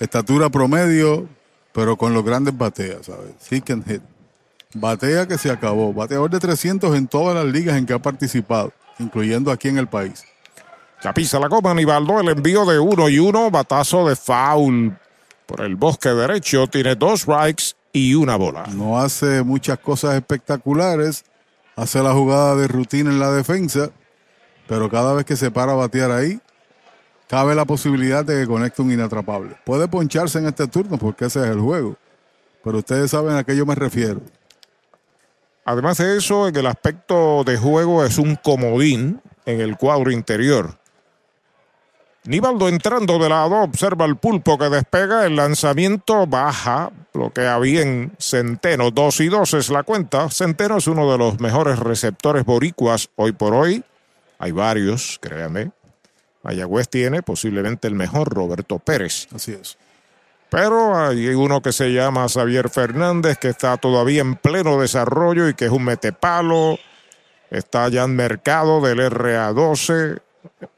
estatura 0.00 0.50
promedio, 0.50 1.28
pero 1.72 1.96
con 1.96 2.14
los 2.14 2.24
grandes 2.24 2.58
bateas, 2.58 3.06
¿sabes? 3.06 3.62
Can 3.64 3.84
hit. 3.84 4.02
Batea 4.74 5.28
que 5.28 5.38
se 5.38 5.52
acabó. 5.52 5.92
Bateador 5.92 6.30
de 6.30 6.40
300 6.40 6.96
en 6.96 7.06
todas 7.06 7.36
las 7.36 7.44
ligas 7.44 7.76
en 7.76 7.86
que 7.86 7.92
ha 7.92 8.00
participado, 8.00 8.72
incluyendo 8.98 9.52
aquí 9.52 9.68
en 9.68 9.78
el 9.78 9.86
país. 9.86 10.24
Ya 11.04 11.12
pisa 11.12 11.38
la 11.38 11.48
goma, 11.48 11.74
Nivaldo, 11.74 12.18
el 12.18 12.30
envío 12.30 12.64
de 12.64 12.78
uno 12.78 13.10
y 13.10 13.18
uno, 13.18 13.50
batazo 13.50 14.08
de 14.08 14.16
foul 14.16 14.96
por 15.44 15.60
el 15.60 15.76
bosque 15.76 16.08
derecho, 16.08 16.66
tiene 16.66 16.94
dos 16.94 17.20
strikes 17.20 17.74
y 17.92 18.14
una 18.14 18.36
bola. 18.36 18.64
No 18.72 18.98
hace 18.98 19.42
muchas 19.42 19.78
cosas 19.80 20.14
espectaculares, 20.14 21.26
hace 21.76 22.02
la 22.02 22.14
jugada 22.14 22.56
de 22.56 22.68
rutina 22.68 23.10
en 23.10 23.20
la 23.20 23.30
defensa, 23.30 23.90
pero 24.66 24.88
cada 24.88 25.12
vez 25.12 25.26
que 25.26 25.36
se 25.36 25.50
para 25.50 25.72
a 25.72 25.74
batear 25.74 26.10
ahí, 26.10 26.40
cabe 27.28 27.54
la 27.54 27.66
posibilidad 27.66 28.24
de 28.24 28.40
que 28.40 28.46
conecte 28.46 28.80
un 28.80 28.90
inatrapable. 28.90 29.58
Puede 29.66 29.86
poncharse 29.88 30.38
en 30.38 30.46
este 30.46 30.68
turno 30.68 30.96
porque 30.96 31.26
ese 31.26 31.40
es 31.40 31.48
el 31.48 31.60
juego, 31.60 31.98
pero 32.64 32.78
ustedes 32.78 33.10
saben 33.10 33.36
a 33.36 33.44
qué 33.44 33.54
yo 33.54 33.66
me 33.66 33.74
refiero. 33.74 34.22
Además 35.66 35.98
de 35.98 36.16
eso, 36.16 36.48
en 36.48 36.56
el 36.56 36.66
aspecto 36.66 37.44
de 37.44 37.58
juego 37.58 38.06
es 38.06 38.16
un 38.16 38.36
comodín 38.36 39.20
en 39.44 39.60
el 39.60 39.76
cuadro 39.76 40.10
interior. 40.10 40.82
Nivaldo 42.26 42.68
entrando 42.68 43.18
de 43.18 43.28
lado, 43.28 43.56
observa 43.56 44.06
el 44.06 44.16
pulpo 44.16 44.56
que 44.56 44.70
despega, 44.70 45.26
el 45.26 45.36
lanzamiento 45.36 46.26
baja, 46.26 46.90
bloquea 47.12 47.58
bien 47.58 48.12
Centeno, 48.18 48.90
2 48.90 49.20
y 49.20 49.28
2 49.28 49.54
es 49.54 49.68
la 49.68 49.82
cuenta. 49.82 50.30
Centeno 50.30 50.78
es 50.78 50.86
uno 50.86 51.10
de 51.12 51.18
los 51.18 51.38
mejores 51.38 51.78
receptores 51.78 52.46
boricuas 52.46 53.10
hoy 53.16 53.32
por 53.32 53.52
hoy. 53.52 53.84
Hay 54.38 54.52
varios, 54.52 55.18
créanme. 55.20 55.70
Mayagüez 56.42 56.88
tiene 56.88 57.22
posiblemente 57.22 57.88
el 57.88 57.94
mejor, 57.94 58.32
Roberto 58.32 58.78
Pérez. 58.78 59.28
Así 59.34 59.52
es. 59.52 59.76
Pero 60.48 60.96
hay 60.96 61.28
uno 61.28 61.60
que 61.60 61.72
se 61.72 61.92
llama 61.92 62.28
Xavier 62.28 62.70
Fernández, 62.70 63.36
que 63.36 63.48
está 63.48 63.76
todavía 63.76 64.22
en 64.22 64.36
pleno 64.36 64.80
desarrollo 64.80 65.48
y 65.48 65.54
que 65.54 65.66
es 65.66 65.70
un 65.70 65.84
metepalo. 65.84 66.78
Está 67.50 67.88
ya 67.88 68.04
en 68.04 68.16
mercado 68.16 68.80
del 68.80 69.00
RA12. 69.00 70.20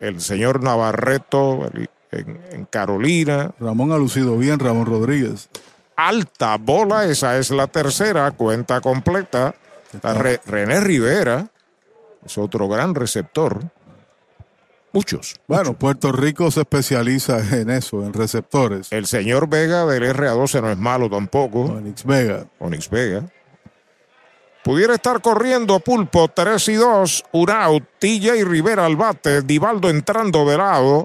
El 0.00 0.20
señor 0.20 0.62
Navarreto 0.62 1.68
el- 1.72 1.88
en, 2.12 2.40
en 2.52 2.64
Carolina. 2.66 3.52
Ramón 3.58 3.92
ha 3.92 3.96
lucido 3.98 4.36
bien, 4.38 4.58
Ramón 4.58 4.86
Rodríguez. 4.86 5.48
Alta 5.96 6.56
bola, 6.56 7.04
esa 7.06 7.36
es 7.38 7.50
la 7.50 7.66
tercera, 7.66 8.30
cuenta 8.30 8.80
completa. 8.80 9.54
Re- 10.02 10.40
René 10.46 10.80
Rivera, 10.80 11.48
es 12.24 12.36
otro 12.38 12.68
gran 12.68 12.94
receptor. 12.94 13.60
Muchos. 14.92 15.36
Bueno, 15.46 15.74
Puerto 15.74 16.10
Rico 16.12 16.50
se 16.50 16.60
especializa 16.60 17.38
en 17.56 17.68
eso, 17.70 18.04
en 18.04 18.12
receptores. 18.14 18.90
El 18.92 19.06
señor 19.06 19.48
Vega 19.48 19.84
del 19.84 20.04
RA12 20.14 20.62
no 20.62 20.70
es 20.70 20.78
malo 20.78 21.10
tampoco. 21.10 21.62
Onix 21.62 22.04
Vega. 22.04 22.46
Onix 22.58 22.88
Vega. 22.88 23.24
Pudiera 24.66 24.94
estar 24.94 25.20
corriendo 25.20 25.78
Pulpo 25.78 26.26
3 26.26 26.68
y 26.70 26.74
2, 26.74 27.24
un 27.30 27.50
out, 27.50 27.84
TJ 28.00 28.44
Rivera 28.44 28.84
al 28.84 28.96
bate, 28.96 29.42
Divaldo 29.42 29.88
entrando 29.88 30.44
de 30.44 30.58
lado. 30.58 31.04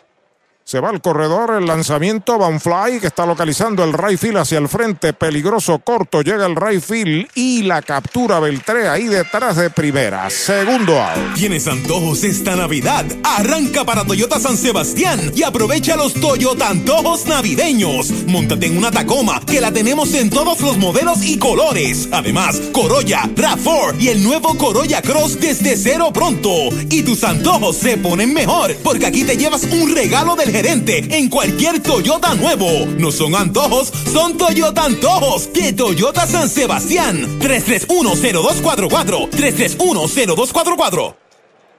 Se 0.64 0.80
va 0.80 0.89
al 0.89 1.01
corredor, 1.01 1.55
el 1.57 1.66
lanzamiento 1.66 2.38
Van 2.38 2.59
Fly 2.62 2.99
que 3.01 3.07
está 3.07 3.26
localizando 3.26 3.84
el 3.84 3.93
right 3.93 4.20
field 4.20 4.38
hacia 4.38 4.59
el 4.59 4.70
frente, 4.70 5.12
peligroso 5.12 5.80
corto, 5.80 6.22
llega 6.22 6.45
el 6.45 6.55
right 6.55 6.82
field 6.82 7.28
y 7.34 7.64
la 7.64 7.82
captura 7.82 8.39
Beltré 8.39 8.88
ahí 8.88 9.07
detrás 9.07 9.57
de 9.57 9.72
primera. 9.72 10.30
Segundo 10.30 11.01
out. 11.01 11.34
¿Tienes 11.36 11.68
antojos 11.68 12.24
esta 12.24 12.55
Navidad? 12.55 13.05
Arranca 13.24 13.84
para 13.84 14.05
Toyota 14.05 14.39
San 14.39 14.55
Sebastián 14.55 15.32
y 15.36 15.43
aprovecha 15.43 15.95
los 15.95 16.14
Toyota 16.14 16.70
antojos 16.70 17.26
navideños. 17.26 18.12
Móntate 18.28 18.68
en 18.68 18.78
una 18.78 18.91
Tacoma 18.91 19.41
que 19.45 19.62
la 19.62 19.72
tenemos 19.72 20.14
en 20.14 20.30
todos 20.30 20.62
los 20.62 20.78
modelos 20.78 21.24
y 21.24 21.39
colores. 21.39 22.07
Además, 22.12 22.62
Corolla, 22.72 23.24
RAV4 23.36 23.99
y 23.99 24.09
el 24.09 24.24
nuevo 24.24 24.55
Corolla 24.57 25.01
Cross 25.01 25.39
desde 25.39 25.76
cero 25.76 26.12
pronto. 26.14 26.70
Y 26.89 27.01
tus 27.01 27.24
antojos 27.24 27.78
se 27.78 27.97
ponen 27.97 28.32
mejor 28.34 28.76
porque 28.84 29.07
aquí 29.07 29.24
te 29.24 29.36
llevas 29.36 29.64
un 29.64 29.93
regalo 29.93 30.36
del 30.36 30.51
gerente 30.52 31.18
en 31.18 31.30
cualquier 31.30 31.82
Toyota 31.82 32.36
nuevo. 32.36 32.68
No 32.97 33.12
son 33.12 33.36
antojos, 33.36 33.91
son 34.12 34.38
Toyota 34.38 34.86
antojos 34.86 35.52
de 35.54 35.74
Toyota 35.74 36.28
San 36.28 36.49
Sebastián. 36.49 37.39
3310244 37.39 39.30
3310244 39.30 41.16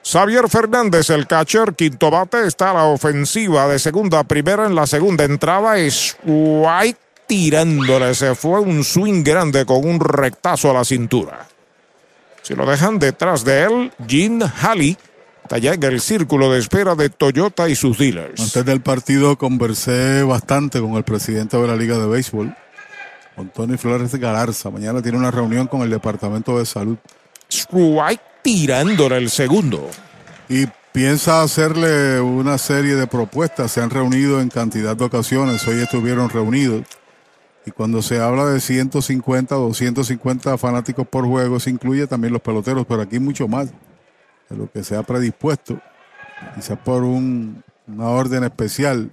Xavier 0.04 0.48
Fernández, 0.48 1.10
el 1.10 1.28
catcher, 1.28 1.74
quinto 1.76 2.10
bate, 2.10 2.46
está 2.46 2.72
a 2.72 2.74
la 2.74 2.84
ofensiva 2.84 3.68
de 3.68 3.78
segunda 3.78 4.18
a 4.18 4.24
primera 4.24 4.66
en 4.66 4.74
la 4.74 4.86
segunda 4.86 5.22
entrada. 5.24 5.78
Es 5.78 6.16
White 6.24 6.98
tirándole. 7.28 8.14
Se 8.14 8.34
fue 8.34 8.60
un 8.60 8.82
swing 8.82 9.22
grande 9.22 9.64
con 9.64 9.86
un 9.86 10.00
rectazo 10.00 10.70
a 10.70 10.74
la 10.74 10.84
cintura. 10.84 11.46
Si 12.42 12.54
lo 12.54 12.66
dejan 12.66 12.98
detrás 12.98 13.44
de 13.44 13.62
él, 13.62 13.92
Jim 14.06 14.40
Halley 14.60 14.96
está 15.42 15.58
ya 15.58 15.74
en 15.74 15.82
el 15.82 16.00
círculo 16.00 16.52
de 16.52 16.58
espera 16.58 16.94
de 16.94 17.10
Toyota 17.10 17.68
y 17.68 17.74
sus 17.74 17.98
dealers. 17.98 18.40
Antes 18.40 18.64
del 18.64 18.80
partido 18.80 19.36
conversé 19.36 20.22
bastante 20.22 20.80
con 20.80 20.94
el 20.94 21.04
presidente 21.04 21.56
de 21.56 21.66
la 21.66 21.76
Liga 21.76 21.98
de 21.98 22.06
Béisbol 22.06 22.54
con 23.36 23.48
Tony 23.48 23.76
Flores 23.76 24.14
Galarza. 24.14 24.70
Mañana 24.70 25.02
tiene 25.02 25.18
una 25.18 25.30
reunión 25.30 25.66
con 25.66 25.82
el 25.82 25.90
Departamento 25.90 26.58
de 26.58 26.66
Salud. 26.66 26.96
Strike 27.50 28.20
tirándole 28.42 29.16
el 29.16 29.30
segundo. 29.30 29.88
Y 30.48 30.66
piensa 30.92 31.42
hacerle 31.42 32.20
una 32.20 32.58
serie 32.58 32.94
de 32.94 33.06
propuestas. 33.06 33.72
Se 33.72 33.80
han 33.80 33.90
reunido 33.90 34.40
en 34.40 34.48
cantidad 34.48 34.96
de 34.96 35.04
ocasiones. 35.04 35.66
Hoy 35.66 35.80
estuvieron 35.80 36.28
reunidos. 36.28 36.84
Y 37.64 37.70
cuando 37.70 38.02
se 38.02 38.20
habla 38.20 38.46
de 38.46 38.60
150 38.60 39.56
o 39.56 39.68
250 39.68 40.58
fanáticos 40.58 41.06
por 41.06 41.24
juego, 41.26 41.60
se 41.60 41.70
incluye 41.70 42.06
también 42.08 42.32
los 42.32 42.42
peloteros, 42.42 42.84
pero 42.86 43.02
aquí 43.02 43.20
mucho 43.20 43.46
más 43.46 43.68
de 44.48 44.56
lo 44.56 44.70
que 44.70 44.82
se 44.84 44.96
ha 44.96 45.02
predispuesto. 45.02 45.80
Quizás 46.54 46.78
por 46.78 47.02
un, 47.02 47.62
una 47.86 48.08
orden 48.08 48.44
especial. 48.44 49.10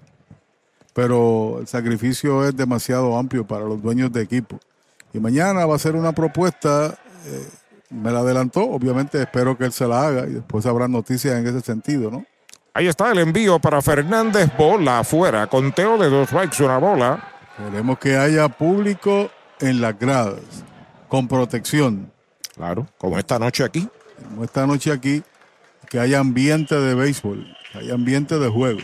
Pero 0.94 1.60
el 1.60 1.68
sacrificio 1.68 2.46
es 2.48 2.56
demasiado 2.56 3.18
amplio 3.18 3.46
para 3.46 3.66
los 3.66 3.82
dueños 3.82 4.12
de 4.12 4.22
equipo. 4.22 4.60
Y 5.14 5.20
mañana 5.20 5.66
va 5.66 5.76
a 5.76 5.80
ser 5.80 5.96
una 5.96 6.12
propuesta. 6.12 6.98
eh, 7.26 7.48
me 7.90 8.12
la 8.12 8.20
adelantó, 8.20 8.62
obviamente 8.62 9.22
espero 9.22 9.58
que 9.58 9.66
él 9.66 9.72
se 9.72 9.88
la 9.88 10.08
haga 10.08 10.28
y 10.28 10.34
después 10.34 10.66
habrá 10.66 10.88
noticias 10.88 11.36
en 11.36 11.48
ese 11.48 11.62
sentido, 11.62 12.12
¿no? 12.12 12.26
Ahí 12.74 12.88
está 12.88 13.12
el 13.12 13.18
envío 13.18 13.60
para 13.60 13.82
Fernández, 13.82 14.50
bola 14.58 15.00
afuera, 15.00 15.48
conteo 15.48 15.98
de 15.98 16.10
dos 16.10 16.30
strikes, 16.30 16.64
una 16.64 16.78
bola. 16.78 17.24
Queremos 17.58 17.98
que 17.98 18.16
haya 18.16 18.48
público 18.48 19.30
en 19.60 19.82
las 19.82 19.98
gradas, 19.98 20.40
con 21.08 21.28
protección. 21.28 22.12
Claro, 22.56 22.88
como 22.98 23.18
esta 23.18 23.40
noche 23.40 23.64
aquí. 23.64 23.90
Como 24.24 24.44
esta 24.44 24.66
noche 24.68 24.92
aquí, 24.92 25.24
que 25.90 26.00
haya 26.00 26.20
ambiente 26.20 26.76
de 26.76 26.96
béisbol, 26.96 27.58
que 27.72 27.80
haya 27.80 27.94
ambiente 27.94 28.38
de 28.38 28.50
juego. 28.50 28.80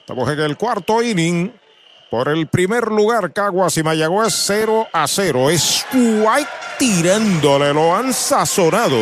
Estamos 0.00 0.30
en 0.30 0.40
el 0.40 0.56
cuarto 0.56 1.02
inning. 1.02 1.52
Por 2.10 2.28
el 2.28 2.46
primer 2.46 2.88
lugar, 2.88 3.32
Caguas 3.32 3.76
y 3.76 3.82
Mayagüez 3.82 4.32
0 4.46 4.86
a 4.92 5.08
0. 5.08 5.50
Es 5.50 5.84
White 5.92 6.50
tirándole, 6.78 7.74
lo 7.74 7.96
han 7.96 8.12
sazonado. 8.12 8.98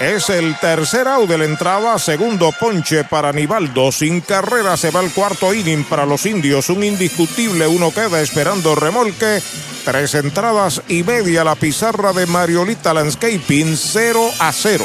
Es 0.00 0.28
el 0.28 0.58
tercer 0.58 1.06
out 1.06 1.28
de 1.28 1.38
la 1.38 1.44
entrada, 1.44 1.98
segundo 1.98 2.50
ponche 2.58 3.04
para 3.04 3.32
Nivaldo. 3.32 3.92
Sin 3.92 4.20
carrera 4.20 4.76
se 4.76 4.90
va 4.90 5.00
el 5.00 5.12
cuarto 5.12 5.54
inning 5.54 5.84
para 5.84 6.04
los 6.04 6.26
indios. 6.26 6.68
Un 6.68 6.82
indiscutible, 6.82 7.68
uno 7.68 7.92
queda 7.92 8.20
esperando 8.20 8.74
remolque. 8.74 9.40
Tres 9.84 10.14
entradas 10.14 10.82
y 10.88 11.04
media 11.04 11.44
la 11.44 11.54
pizarra 11.54 12.12
de 12.12 12.26
Mariolita 12.26 12.92
Landscaping, 12.92 13.76
0 13.76 14.30
a 14.40 14.52
0. 14.52 14.84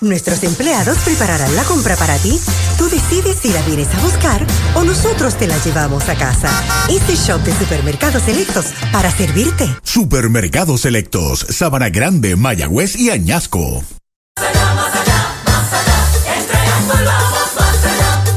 Nuestros 0.00 0.44
empleados 0.44 0.96
prepararán 0.98 1.54
la 1.56 1.64
compra 1.64 1.96
para 1.96 2.16
ti. 2.18 2.38
Tú 2.76 2.88
decides 2.88 3.36
si 3.42 3.52
la 3.52 3.60
vienes 3.62 3.88
a 3.94 4.00
buscar 4.00 4.46
o 4.76 4.84
nosotros 4.84 5.34
te 5.36 5.48
la 5.48 5.58
llevamos 5.64 6.08
a 6.08 6.14
casa. 6.14 6.48
Easy 6.88 7.16
Shop 7.16 7.42
de 7.42 7.52
Supermercados 7.58 8.22
Selectos 8.22 8.66
para 8.92 9.10
servirte. 9.10 9.68
Supermercados 9.82 10.82
Selectos, 10.82 11.44
Sabana 11.50 11.88
Grande, 11.88 12.36
Mayagüez 12.36 12.94
y 12.94 13.10
Añasco. 13.10 13.82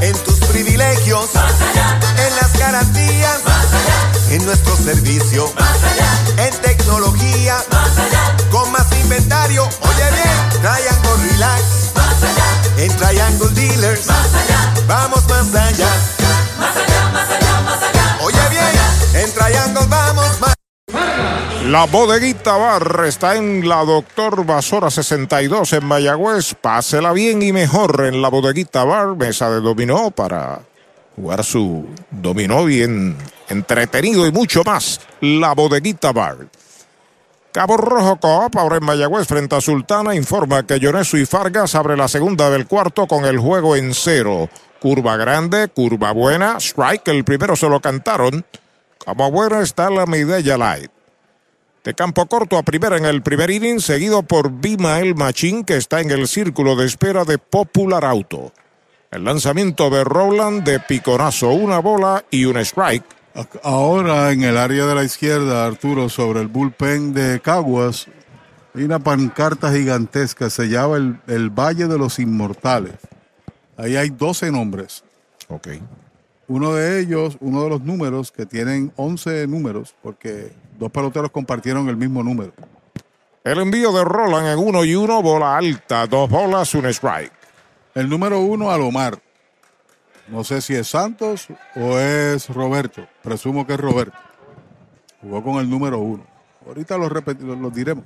En 0.02 0.18
tus 0.24 0.40
privilegios, 0.48 1.30
en 1.36 2.36
las 2.38 2.58
garantías, 2.58 3.40
en 4.32 4.44
nuestro 4.46 4.76
servicio, 4.78 5.54
en 6.38 6.62
tecnología, 6.62 7.58
con 8.50 8.72
más 8.72 8.88
inventario. 9.04 9.64
Oye 9.64 10.10
bien, 10.12 10.62
Triangle 10.62 11.01
Relax, 11.42 11.92
en 12.78 12.96
Triangle 12.98 13.50
Dealers, 13.56 14.06
vamos 14.88 15.28
más 15.28 15.56
allá. 15.56 15.88
Oye 18.22 18.38
bien, 18.52 19.24
en 19.24 19.34
Triangle 19.34 19.88
vamos 19.90 20.40
más 20.40 20.54
La 21.66 21.88
bodeguita 21.88 22.58
bar 22.58 23.06
está 23.08 23.38
en 23.38 23.68
la 23.68 23.84
Doctor 23.84 24.46
Basora 24.46 24.92
62 24.92 25.74
en 25.74 25.84
Mayagüez. 25.84 26.54
Pásela 26.62 27.12
bien 27.12 27.42
y 27.42 27.52
mejor 27.52 28.06
en 28.06 28.22
la 28.22 28.30
bodeguita 28.30 28.84
bar. 28.84 29.16
Mesa 29.16 29.50
de 29.50 29.62
dominó 29.62 30.12
para 30.12 30.60
jugar 31.16 31.44
su 31.44 31.88
dominó 32.12 32.66
bien 32.66 33.18
entretenido 33.50 34.28
y 34.28 34.32
mucho 34.32 34.62
más. 34.64 35.02
La 35.22 35.56
bodeguita 35.56 36.12
bar. 36.12 36.38
Cabo 37.52 37.76
Rojo 37.76 38.16
Coop, 38.16 38.58
ahora 38.58 38.78
en 38.78 38.86
Mayagüez 38.86 39.28
frente 39.28 39.58
a 39.58 39.62
Sultana, 39.62 40.16
informa 40.16 40.66
que 40.66 40.80
Yonesu 40.80 41.18
y 41.18 41.26
Fargas 41.26 41.76
abre 41.76 41.98
la 41.98 42.08
segunda 42.08 42.50
del 42.50 42.66
cuarto 42.66 43.08
con 43.08 43.26
el 43.26 43.40
juego 43.40 43.76
en 43.76 43.94
cero. 43.94 44.50
Curva 44.80 45.18
grande, 45.18 45.68
curva 45.68 46.14
buena, 46.14 46.58
strike, 46.62 47.10
el 47.10 47.26
primero 47.26 47.58
se 47.58 47.68
lo 47.68 47.82
cantaron. 47.82 48.46
Como 48.98 49.32
buena 49.32 49.62
está 49.62 49.90
la 49.90 50.06
Medella 50.06 50.58
Light. 50.58 50.92
De 51.84 51.94
campo 51.94 52.26
corto 52.28 52.58
a 52.58 52.64
primera 52.64 52.96
en 52.96 53.06
el 53.06 53.22
primer 53.22 53.52
inning, 53.52 53.82
seguido 53.82 54.24
por 54.24 54.50
Bimael 54.50 55.16
Machín, 55.16 55.66
que 55.66 55.76
está 55.76 56.00
en 56.00 56.12
el 56.12 56.30
círculo 56.30 56.78
de 56.78 56.86
espera 56.86 57.26
de 57.26 57.38
Popular 57.38 58.06
Auto. 58.06 58.54
El 59.12 59.26
lanzamiento 59.26 59.90
de 59.90 60.06
Rowland 60.06 60.64
de 60.64 60.80
piconazo, 60.80 61.50
una 61.50 61.80
bola 61.80 62.24
y 62.32 62.46
un 62.46 62.56
strike. 62.58 63.21
Ahora 63.64 64.32
en 64.32 64.44
el 64.44 64.58
área 64.58 64.86
de 64.86 64.96
la 64.96 65.04
izquierda, 65.04 65.66
Arturo, 65.66 66.10
sobre 66.10 66.42
el 66.42 66.48
bullpen 66.48 67.14
de 67.14 67.40
Caguas, 67.40 68.08
hay 68.74 68.84
una 68.84 69.00
pancarta 69.00 69.72
gigantesca, 69.72 70.50
se 70.50 70.70
llama 70.70 70.98
el, 70.98 71.20
el 71.28 71.50
Valle 71.50 71.88
de 71.88 71.98
los 71.98 72.20
Inmortales. 72.20 72.96
Ahí 73.78 73.96
hay 73.96 74.10
12 74.10 74.52
nombres. 74.52 75.04
Ok. 75.48 75.70
Uno 76.48 76.74
de 76.74 77.00
ellos, 77.00 77.38
uno 77.40 77.64
de 77.64 77.70
los 77.70 77.82
números 77.82 78.32
que 78.32 78.46
tienen 78.46 78.92
11 78.98 79.48
números, 79.48 79.96
porque 80.02 80.52
dos 80.78 80.92
peloteros 80.92 81.32
compartieron 81.32 81.88
el 81.88 81.96
mismo 81.96 82.24
número. 82.24 82.52
El 83.44 83.60
envío 83.60 83.92
de 83.92 84.04
Roland 84.04 84.48
en 84.48 84.60
uno 84.60 84.84
y 84.84 84.94
uno, 84.94 85.22
bola 85.22 85.58
alta, 85.58 86.06
dos 86.08 86.30
bolas, 86.30 86.76
un 86.76 86.86
strike. 86.86 87.32
El 87.96 88.10
número 88.10 88.40
uno, 88.40 88.70
Alomar. 88.70 89.18
No 90.32 90.46
sé 90.46 90.62
si 90.62 90.74
es 90.74 90.88
Santos 90.88 91.48
o 91.76 92.00
es 92.00 92.48
Roberto. 92.48 93.06
Presumo 93.22 93.68
que 93.68 93.74
es 93.74 93.80
Roberto. 93.80 94.18
Jugó 95.22 95.44
con 95.44 95.56
el 95.58 95.70
número 95.70 96.00
uno. 96.00 96.26
Ahorita 96.66 96.98
lo, 96.98 97.70
diremos. 97.70 98.06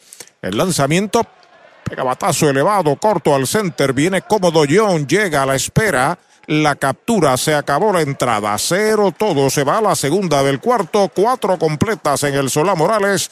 El 0.44 0.58
lanzamiento, 0.58 1.22
pega 1.86 2.04
batazo 2.04 2.50
elevado, 2.50 2.98
corto 2.98 3.34
al 3.34 3.48
center, 3.48 3.94
viene 3.94 4.24
cómodo 4.24 4.66
John, 4.70 5.08
llega 5.08 5.42
a 5.42 5.46
la 5.46 5.56
espera, 5.56 6.20
la 6.48 6.76
captura, 6.76 7.38
se 7.38 7.56
acabó 7.56 7.94
la 7.94 8.02
entrada, 8.02 8.54
cero 8.58 9.14
todo, 9.18 9.50
se 9.50 9.64
va 9.64 9.78
a 9.78 9.82
la 9.82 9.96
segunda 9.96 10.44
del 10.44 10.60
cuarto, 10.60 11.10
cuatro 11.16 11.58
completas 11.58 12.24
en 12.24 12.36
el 12.36 12.50
Solá 12.50 12.76
Morales. 12.76 13.32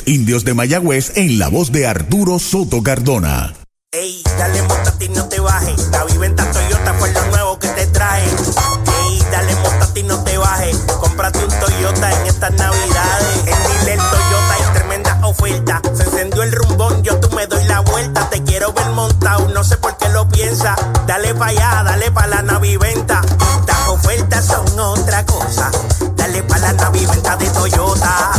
indios 0.05 0.43
de 0.45 0.53
Mayagüez 0.53 1.17
en 1.17 1.39
la 1.39 1.49
voz 1.49 1.71
de 1.71 1.87
Arturo 1.87 2.39
Soto 2.39 2.83
Cardona. 2.83 3.53
Ey, 3.93 4.23
dale 4.37 4.61
montate 4.63 5.05
y 5.05 5.09
no 5.09 5.25
te 5.27 5.39
bajes. 5.39 5.89
La 5.91 6.05
viventa 6.05 6.49
Toyota 6.51 6.93
fue 6.93 7.11
lo 7.11 7.25
nuevo 7.25 7.59
que 7.59 7.67
te 7.67 7.87
trae. 7.87 8.23
Ey, 8.23 9.21
dale 9.31 9.55
montate 9.57 9.99
y 9.99 10.03
no 10.03 10.23
te 10.23 10.37
bajes. 10.37 10.77
Cómprate 10.99 11.43
un 11.43 11.59
Toyota 11.59 12.21
en 12.21 12.27
estas 12.27 12.53
navidades. 12.53 13.37
En 13.47 13.79
Dile 13.79 13.97
Toyota 13.97 14.53
hay 14.53 14.73
tremenda 14.73 15.19
oferta. 15.27 15.81
Se 15.93 16.03
encendió 16.03 16.43
el 16.43 16.53
rumbón, 16.53 17.03
yo 17.03 17.19
tú 17.19 17.35
me 17.35 17.45
doy 17.47 17.63
la 17.65 17.81
vuelta. 17.81 18.29
Te 18.29 18.41
quiero 18.43 18.71
ver 18.71 18.87
montado, 18.91 19.49
no 19.49 19.63
sé 19.63 19.75
por 19.75 19.97
qué 19.97 20.07
lo 20.09 20.27
piensa. 20.29 20.75
Dale 21.05 21.35
pa' 21.35 21.47
allá, 21.47 21.83
dale 21.83 22.11
pa' 22.11 22.27
la 22.27 22.41
naviventa. 22.41 23.21
Las 23.67 23.87
ofertas 23.89 24.45
son 24.45 24.79
otra 24.79 25.25
cosa. 25.25 25.69
Dale 26.15 26.43
pa' 26.43 26.59
la 26.59 26.71
naviventa 26.73 27.35
de 27.35 27.49
Toyota. 27.49 28.31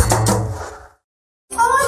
¡Ay, 1.58 1.86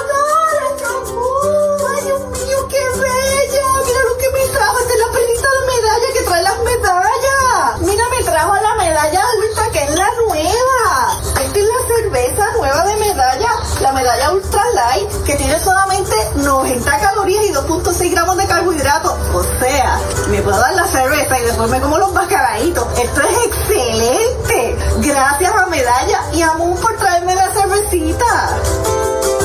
Dios 2.03 2.19
mío, 2.19 2.67
qué 2.69 2.83
bella! 2.99 3.67
Mira 3.85 4.01
lo 4.03 4.17
que 4.17 4.29
me 4.31 4.45
trajo. 4.53 4.79
Esta 4.79 4.93
es 4.93 4.99
la 4.99 5.11
perlita 5.11 5.47
de 5.49 5.61
medalla 5.73 6.13
que 6.13 6.21
trae 6.21 6.43
las 6.43 6.59
medallas. 6.59 7.81
Mira, 7.81 8.03
me 8.09 8.23
trajo 8.23 8.55
la 8.55 8.75
medalla 8.75 9.21
ultra, 9.39 9.71
que 9.71 9.83
es 9.83 9.89
la 9.95 10.09
nueva. 10.27 11.19
Esta 11.41 11.59
es 11.59 11.65
la 11.65 11.87
cerveza 11.87 12.51
nueva 12.57 12.85
de 12.85 12.95
medalla, 12.97 13.49
la 13.81 13.91
medalla 13.91 14.31
ultra 14.31 14.63
light, 14.71 15.23
que 15.23 15.35
tiene 15.35 15.59
solamente 15.59 16.15
90 16.35 16.99
calorías 16.99 17.45
y 17.45 17.53
2.6 17.53 18.11
gramos 18.11 18.37
de 18.37 18.45
carbohidratos. 18.45 19.13
O 19.33 19.43
sea, 19.59 19.99
me 20.29 20.41
puedo 20.41 20.59
dar 20.59 20.73
la 20.75 20.87
cerveza 20.87 21.39
y 21.39 21.43
después 21.43 21.69
me 21.69 21.81
como 21.81 21.97
los 21.97 22.11
mascaraditos. 22.13 22.87
Esto 22.99 23.21
es 23.21 23.45
excelente. 23.47 24.77
Gracias 24.99 25.55
a 25.55 25.65
Medalla 25.67 26.21
y 26.33 26.41
a 26.41 26.53
Moon 26.53 26.77
por 26.77 26.95
traerme 26.97 27.35
la 27.35 27.49
cervecita. 27.51 29.44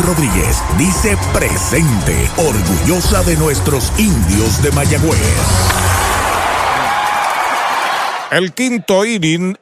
Rodríguez 0.00 0.62
dice 0.78 1.16
presente, 1.32 2.30
orgullosa 2.36 3.22
de 3.22 3.36
nuestros 3.36 3.92
indios 3.98 4.62
de 4.62 4.72
Mayagüez. 4.72 5.20
El 8.30 8.52
quinto 8.52 9.04
inning, 9.04 9.56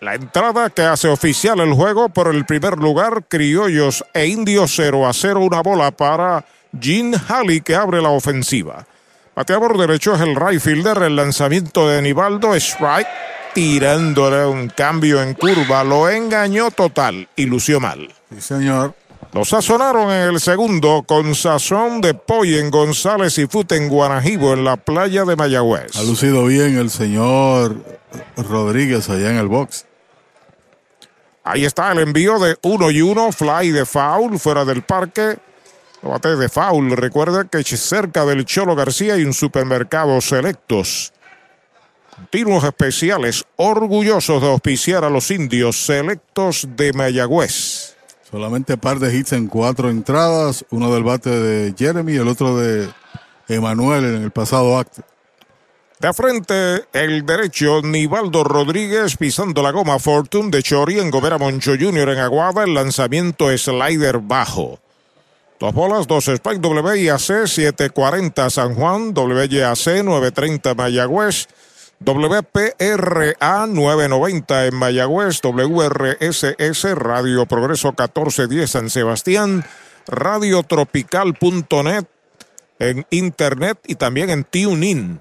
la 0.00 0.14
entrada 0.14 0.70
que 0.70 0.82
hace 0.82 1.08
oficial 1.08 1.60
el 1.60 1.72
juego 1.72 2.08
por 2.08 2.34
el 2.34 2.44
primer 2.44 2.78
lugar, 2.78 3.26
Criollos 3.28 4.04
e 4.12 4.26
Indios 4.26 4.72
0 4.74 5.06
a 5.06 5.12
0, 5.12 5.40
una 5.40 5.62
bola 5.62 5.90
para 5.90 6.44
Gene 6.78 7.16
Halley 7.28 7.60
que 7.60 7.76
abre 7.76 8.02
la 8.02 8.10
ofensiva. 8.10 8.86
Bateador 9.34 9.78
derecho 9.78 10.14
es 10.14 10.20
el 10.22 10.34
right 10.34 10.60
fielder, 10.60 11.02
el 11.02 11.16
lanzamiento 11.16 11.88
de 11.88 12.02
Nivaldo, 12.02 12.54
strike, 12.54 13.08
tirándole 13.54 14.46
un 14.46 14.68
cambio 14.68 15.22
en 15.22 15.34
curva, 15.34 15.84
lo 15.84 16.08
engañó 16.08 16.70
total 16.70 17.28
y 17.36 17.46
lució 17.46 17.78
mal. 17.78 18.12
Sí, 18.30 18.40
señor. 18.40 18.94
Lo 19.36 19.44
sazonaron 19.44 20.10
en 20.10 20.30
el 20.30 20.40
segundo 20.40 21.04
con 21.06 21.34
sazón 21.34 22.00
de 22.00 22.14
pollo 22.14 22.58
en 22.58 22.70
González 22.70 23.36
y 23.36 23.46
Fute 23.46 23.76
en 23.76 23.90
Guanajibo 23.90 24.54
en 24.54 24.64
la 24.64 24.78
playa 24.78 25.26
de 25.26 25.36
Mayagüez. 25.36 25.94
Ha 25.94 26.02
lucido 26.04 26.46
bien 26.46 26.78
el 26.78 26.88
señor 26.88 27.76
Rodríguez 28.38 29.10
allá 29.10 29.28
en 29.28 29.36
el 29.36 29.48
box. 29.48 29.84
Ahí 31.44 31.66
está 31.66 31.92
el 31.92 31.98
envío 31.98 32.38
de 32.38 32.56
uno 32.62 32.90
y 32.90 33.02
uno, 33.02 33.30
fly 33.30 33.72
de 33.72 33.84
foul 33.84 34.38
fuera 34.38 34.64
del 34.64 34.80
parque. 34.80 35.36
Bate 36.00 36.34
de 36.34 36.48
foul. 36.48 36.96
Recuerda 36.96 37.44
que 37.44 37.62
cerca 37.62 38.24
del 38.24 38.46
Cholo 38.46 38.74
García 38.74 39.16
hay 39.16 39.24
un 39.24 39.34
supermercado 39.34 40.18
selectos. 40.22 41.12
Continuos 42.14 42.64
especiales, 42.64 43.44
orgullosos 43.56 44.40
de 44.40 44.48
auspiciar 44.48 45.04
a 45.04 45.10
los 45.10 45.30
indios 45.30 45.76
selectos 45.84 46.66
de 46.74 46.94
Mayagüez. 46.94 47.95
Solamente 48.30 48.76
par 48.76 48.98
de 48.98 49.16
hits 49.16 49.32
en 49.32 49.46
cuatro 49.46 49.88
entradas, 49.88 50.64
uno 50.70 50.92
del 50.92 51.04
bate 51.04 51.30
de 51.30 51.74
Jeremy 51.78 52.14
y 52.14 52.16
el 52.16 52.28
otro 52.28 52.56
de 52.56 52.88
Emanuel 53.48 54.04
en 54.04 54.22
el 54.22 54.30
pasado 54.32 54.78
acto. 54.78 55.02
De 56.00 56.12
frente, 56.12 56.84
el 56.92 57.24
derecho, 57.24 57.80
Nivaldo 57.82 58.44
Rodríguez 58.44 59.16
pisando 59.16 59.62
la 59.62 59.70
goma 59.70 59.98
Fortune 59.98 60.50
de 60.50 60.62
Chori 60.62 60.98
en 60.98 61.10
Gobera 61.10 61.38
Moncho 61.38 61.72
Jr. 61.78 62.10
en 62.10 62.18
Aguada. 62.18 62.64
El 62.64 62.74
lanzamiento 62.74 63.56
slider 63.56 64.18
bajo. 64.18 64.78
Dos 65.58 65.72
bolas, 65.72 66.06
dos 66.06 66.28
strike 66.28 66.62
WIAC 66.62 67.46
740 67.46 68.50
San 68.50 68.74
Juan, 68.74 69.14
WYAC 69.16 70.04
930 70.04 70.74
Mayagüez, 70.74 71.48
WPRA 72.00 73.66
990 73.66 74.66
en 74.66 74.74
Mayagüez, 74.74 75.40
WRSS 75.42 76.94
Radio 76.94 77.46
Progreso 77.46 77.88
1410 77.88 78.70
San 78.70 78.90
Sebastián, 78.90 79.64
radiotropical.net 80.06 82.04
en 82.78 83.06
internet 83.10 83.78
y 83.86 83.94
también 83.94 84.30
en 84.30 84.44
TuneIn. 84.44 85.20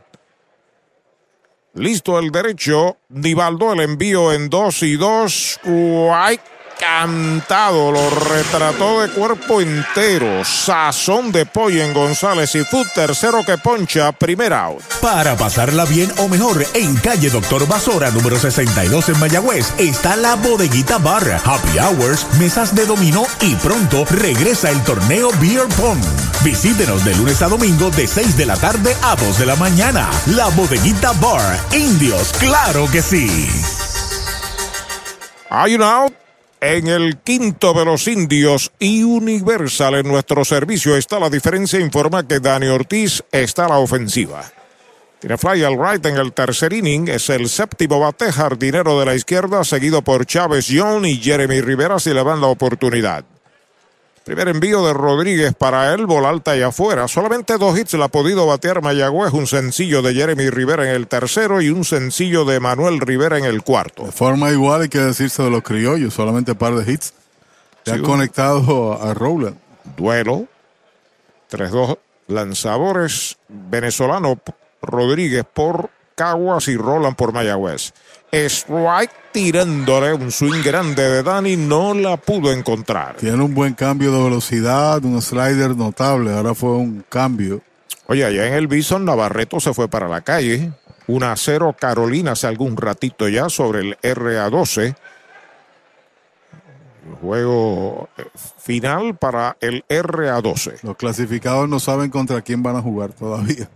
Listo 1.74 2.20
el 2.20 2.32
derecho. 2.32 2.98
Nivaldo 3.10 3.74
el 3.74 3.82
envío 3.82 4.32
en 4.32 4.50
dos 4.50 4.82
y 4.84 4.96
dos. 4.96 5.60
Guay 5.64 6.40
cantado, 6.80 7.92
lo 7.92 8.10
retrató 8.10 9.02
de 9.02 9.10
cuerpo 9.10 9.62
entero. 9.62 10.44
Sazón 10.44 11.32
de 11.32 11.46
pollo 11.46 11.84
en 11.84 11.94
González 11.94 12.56
y 12.56 12.64
Food, 12.64 12.88
tercero 12.94 13.46
que 13.46 13.58
poncha, 13.58 14.12
primer 14.12 14.54
out. 14.54 14.82
Para 15.02 15.36
pasarla 15.36 15.86
bien 15.86 16.12
o 16.18 16.28
mejor, 16.28 16.66
en 16.74 16.96
calle 16.98 17.30
Doctor 17.30 17.68
Basora, 17.68 18.12
número 18.12 18.38
62 18.38 19.10
en 19.10 19.20
Mayagüez, 19.20 19.74
está 19.78 20.16
la 20.16 20.36
bodeguita 20.36 20.98
bar, 20.98 21.42
happy 21.44 21.80
hours, 21.80 22.26
mesas 22.40 22.76
de 22.76 22.86
dominó 22.86 23.26
y 23.42 23.56
pronto 23.56 24.06
regresa 24.06 24.70
el 24.70 24.82
torneo 24.84 25.30
Beer 25.40 25.68
Pong. 25.78 26.00
Visítenos 26.44 27.04
de 27.06 27.16
lunes 27.16 27.42
a 27.42 27.48
domingo 27.48 27.90
de 27.92 28.08
6 28.08 28.38
de 28.38 28.46
la 28.46 28.58
tarde 28.58 28.96
a 29.02 29.16
2 29.16 29.40
de 29.40 29.46
la 29.46 29.56
mañana. 29.56 30.10
La 30.28 30.48
bodeguita 30.50 31.12
bar, 31.14 31.60
indios, 31.74 32.34
claro 32.40 32.88
que 32.92 33.02
sí. 33.02 33.50
Hay 35.50 35.76
un 35.76 35.84
out 35.84 36.25
en 36.74 36.88
el 36.88 37.20
quinto 37.20 37.74
de 37.74 37.86
los 37.86 38.08
indios 38.08 38.72
y 38.80 39.04
Universal 39.04 39.96
en 39.96 40.08
nuestro 40.08 40.44
servicio 40.44 40.98
está 40.98 41.20
la 41.20 41.30
diferencia. 41.30 41.80
Informa 41.80 42.28
que 42.28 42.40
Dani 42.40 42.68
Ortiz 42.68 43.24
está 43.32 43.66
a 43.66 43.70
la 43.70 43.78
ofensiva. 43.78 44.44
Tiene 45.20 45.38
fly 45.38 45.64
al 45.64 45.78
right 45.78 46.06
en 46.06 46.18
el 46.18 46.34
tercer 46.34 46.74
inning. 46.74 47.08
Es 47.08 47.30
el 47.30 47.50
séptimo 47.50 48.00
bate 48.00 48.32
jardinero 48.32 49.00
de 49.00 49.06
la 49.06 49.16
izquierda, 49.16 49.64
seguido 49.64 50.02
por 50.02 50.26
Chávez 50.26 50.68
John 50.70 51.06
y 51.06 51.18
Jeremy 51.18 51.62
Rivera 51.62 52.00
si 52.00 52.14
le 52.14 52.24
dan 52.24 52.42
la 52.42 52.48
oportunidad. 52.48 53.26
Primer 54.26 54.48
envío 54.48 54.84
de 54.88 54.94
Rodríguez 54.94 55.54
para 55.54 55.94
él, 55.94 56.08
bola 56.08 56.30
alta 56.30 56.58
y 56.58 56.62
afuera. 56.64 57.08
Solamente 57.08 57.60
dos 57.60 57.78
hits 57.78 57.94
la 57.94 58.06
ha 58.06 58.08
podido 58.08 58.48
batear 58.48 58.82
Mayagüez. 58.82 59.32
Un 59.34 59.46
sencillo 59.46 60.02
de 60.02 60.16
Jeremy 60.16 60.50
Rivera 60.50 60.84
en 60.90 60.96
el 60.96 61.08
tercero 61.08 61.62
y 61.62 61.70
un 61.70 61.86
sencillo 61.86 62.44
de 62.44 62.60
Manuel 62.60 63.00
Rivera 63.00 63.38
en 63.38 63.46
el 63.46 63.62
cuarto. 63.62 64.04
De 64.06 64.12
forma 64.12 64.50
igual 64.50 64.82
hay 64.82 64.90
que 64.90 65.00
decirse 65.00 65.44
de 65.44 65.52
los 65.52 65.62
criollos, 65.62 66.16
solamente 66.16 66.54
un 66.54 66.58
par 66.58 66.74
de 66.74 66.92
hits. 66.92 67.14
Se 67.86 67.92
Sí, 67.92 67.98
han 67.98 68.02
conectado 68.02 69.00
a 69.00 69.14
Rowland. 69.14 69.58
Duelo. 69.96 70.48
3-2 71.52 72.00
lanzadores. 72.28 73.38
Venezolano 73.48 74.40
Rodríguez 74.82 75.46
por 75.54 75.92
Caguas 76.16 76.68
y 76.68 76.78
Roland 76.78 77.16
por 77.16 77.32
Mayagüez. 77.32 77.94
Strike 78.36 79.14
tirándole 79.32 80.14
un 80.14 80.30
swing 80.30 80.62
grande 80.62 81.02
de 81.10 81.24
Dani. 81.24 81.56
No 81.56 81.94
la 81.94 82.18
pudo 82.18 82.52
encontrar. 82.52 83.16
Tiene 83.16 83.42
un 83.42 83.54
buen 83.54 83.74
cambio 83.74 84.12
de 84.12 84.24
velocidad, 84.24 85.04
un 85.06 85.22
slider 85.22 85.76
notable. 85.76 86.34
Ahora 86.34 86.54
fue 86.54 86.72
un 86.72 87.06
cambio. 87.08 87.62
Oye, 88.08 88.26
allá 88.26 88.48
en 88.48 88.54
el 88.54 88.68
Bison, 88.68 89.06
Navarreto 89.06 89.60
se 89.60 89.74
fue 89.74 89.88
para 89.88 90.10
la 90.10 90.22
calle. 90.22 90.72
1 91.08 91.26
a 91.26 91.36
0 91.36 91.76
Carolina 91.80 92.34
hace 92.34 92.48
algún 92.48 92.76
ratito 92.76 93.30
ya 93.30 93.48
sobre 93.48 93.80
el 93.80 93.98
RA12. 94.00 94.96
El 97.08 97.16
juego 97.22 98.10
eh, 98.18 98.26
final 98.58 99.16
para 99.16 99.56
el 99.62 99.86
RA12. 99.88 100.82
Los 100.84 100.98
clasificados 100.98 101.70
no 101.70 101.80
saben 101.80 102.10
contra 102.10 102.42
quién 102.42 102.64
van 102.64 102.76
a 102.76 102.82
jugar 102.82 103.14
todavía. 103.14 103.70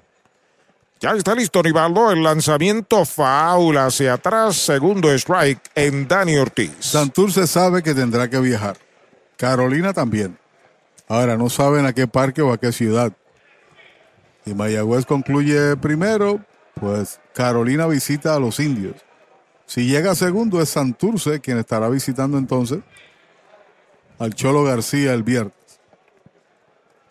Ya 1.01 1.11
está 1.11 1.33
listo 1.33 1.63
Nivaldo, 1.63 2.11
el 2.11 2.21
lanzamiento 2.21 3.05
faula 3.05 3.85
hacia 3.85 4.15
atrás, 4.15 4.57
segundo 4.57 5.09
strike 5.13 5.61
en 5.73 6.09
Dani 6.09 6.35
Ortiz. 6.35 6.71
Santurce 6.81 7.47
sabe 7.47 7.81
que 7.81 7.93
tendrá 7.95 8.29
que 8.29 8.37
viajar. 8.37 8.75
Carolina 9.37 9.93
también. 9.93 10.37
Ahora 11.07 11.37
no 11.37 11.49
saben 11.49 11.85
a 11.85 11.93
qué 11.93 12.05
parque 12.05 12.41
o 12.41 12.51
a 12.51 12.57
qué 12.57 12.73
ciudad. 12.73 13.13
Si 14.43 14.53
Mayagüez 14.53 15.05
concluye 15.05 15.77
primero, 15.77 16.41
pues 16.73 17.21
Carolina 17.33 17.87
visita 17.87 18.35
a 18.35 18.39
los 18.39 18.59
indios. 18.59 18.95
Si 19.67 19.85
llega 19.85 20.15
segundo 20.15 20.61
es 20.61 20.67
Santurce 20.67 21.39
quien 21.39 21.59
estará 21.59 21.87
visitando 21.87 22.37
entonces 22.37 22.79
al 24.17 24.35
Cholo 24.35 24.65
García 24.65 25.13
el 25.13 25.23
viernes. 25.23 25.58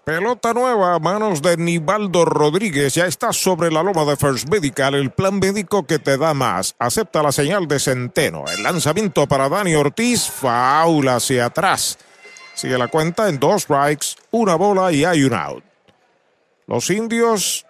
Pelota 0.08 0.54
nueva 0.54 0.94
a 0.94 0.98
manos 0.98 1.42
de 1.42 1.58
Nivaldo 1.58 2.24
Rodríguez. 2.24 2.94
Ya 2.94 3.04
está 3.04 3.30
sobre 3.30 3.70
la 3.70 3.82
loma 3.82 4.06
de 4.06 4.16
First 4.16 4.48
Medical, 4.48 4.94
el 4.94 5.10
plan 5.10 5.38
médico 5.38 5.86
que 5.86 5.98
te 5.98 6.16
da 6.16 6.32
más. 6.32 6.74
Acepta 6.78 7.22
la 7.22 7.30
señal 7.30 7.68
de 7.68 7.78
Centeno. 7.78 8.46
El 8.48 8.62
lanzamiento 8.62 9.28
para 9.28 9.50
Dani 9.50 9.74
Ortiz, 9.74 10.30
faula 10.30 11.16
hacia 11.16 11.44
atrás. 11.44 11.98
Sigue 12.54 12.78
la 12.78 12.88
cuenta 12.88 13.28
en 13.28 13.38
dos 13.38 13.64
strikes, 13.64 14.16
una 14.30 14.54
bola 14.54 14.90
y 14.92 15.04
hay 15.04 15.24
un 15.24 15.34
out. 15.34 15.62
Los 16.66 16.88
indios, 16.88 17.66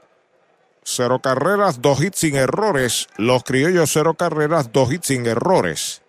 cero 0.85 1.19
carreras, 1.20 1.82
dos 1.82 2.01
hits 2.01 2.20
sin 2.20 2.36
errores. 2.36 3.09
Los 3.16 3.43
criollos, 3.43 3.90
cero 3.93 4.15
carreras, 4.15 4.70
dos 4.70 4.93
hits 4.93 5.09
sin 5.09 5.27
errores. 5.27 6.02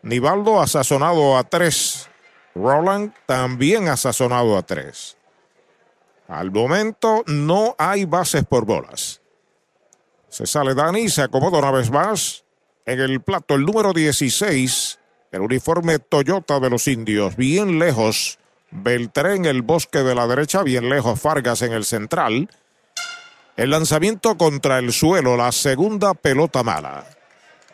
Nivaldo 0.00 0.62
ha 0.62 0.66
sazonado 0.66 1.36
a 1.36 1.44
tres. 1.44 2.08
Roland 2.54 3.12
también 3.26 3.88
ha 3.88 3.98
sazonado 3.98 4.56
a 4.56 4.62
tres. 4.62 5.18
Al 6.28 6.50
momento 6.50 7.24
no 7.26 7.74
hay 7.78 8.04
bases 8.04 8.44
por 8.44 8.64
bolas. 8.64 9.20
Se 10.28 10.46
sale 10.46 10.74
Dani, 10.74 11.08
se 11.08 11.22
acomoda 11.22 11.58
una 11.58 11.70
vez 11.70 11.90
más. 11.90 12.44
En 12.86 13.00
el 13.00 13.20
plato 13.20 13.54
el 13.54 13.66
número 13.66 13.92
16, 13.92 14.98
el 15.30 15.40
uniforme 15.40 15.98
Toyota 15.98 16.58
de 16.58 16.70
los 16.70 16.88
indios, 16.88 17.36
bien 17.36 17.78
lejos. 17.78 18.38
Beltré 18.70 19.34
en 19.34 19.44
el 19.44 19.60
bosque 19.60 19.98
de 19.98 20.14
la 20.14 20.26
derecha, 20.26 20.62
bien 20.62 20.88
lejos 20.88 21.20
Fargas 21.20 21.60
en 21.62 21.72
el 21.72 21.84
central. 21.84 22.48
El 23.56 23.70
lanzamiento 23.70 24.38
contra 24.38 24.78
el 24.78 24.92
suelo, 24.92 25.36
la 25.36 25.52
segunda 25.52 26.14
pelota 26.14 26.62
mala. 26.62 27.04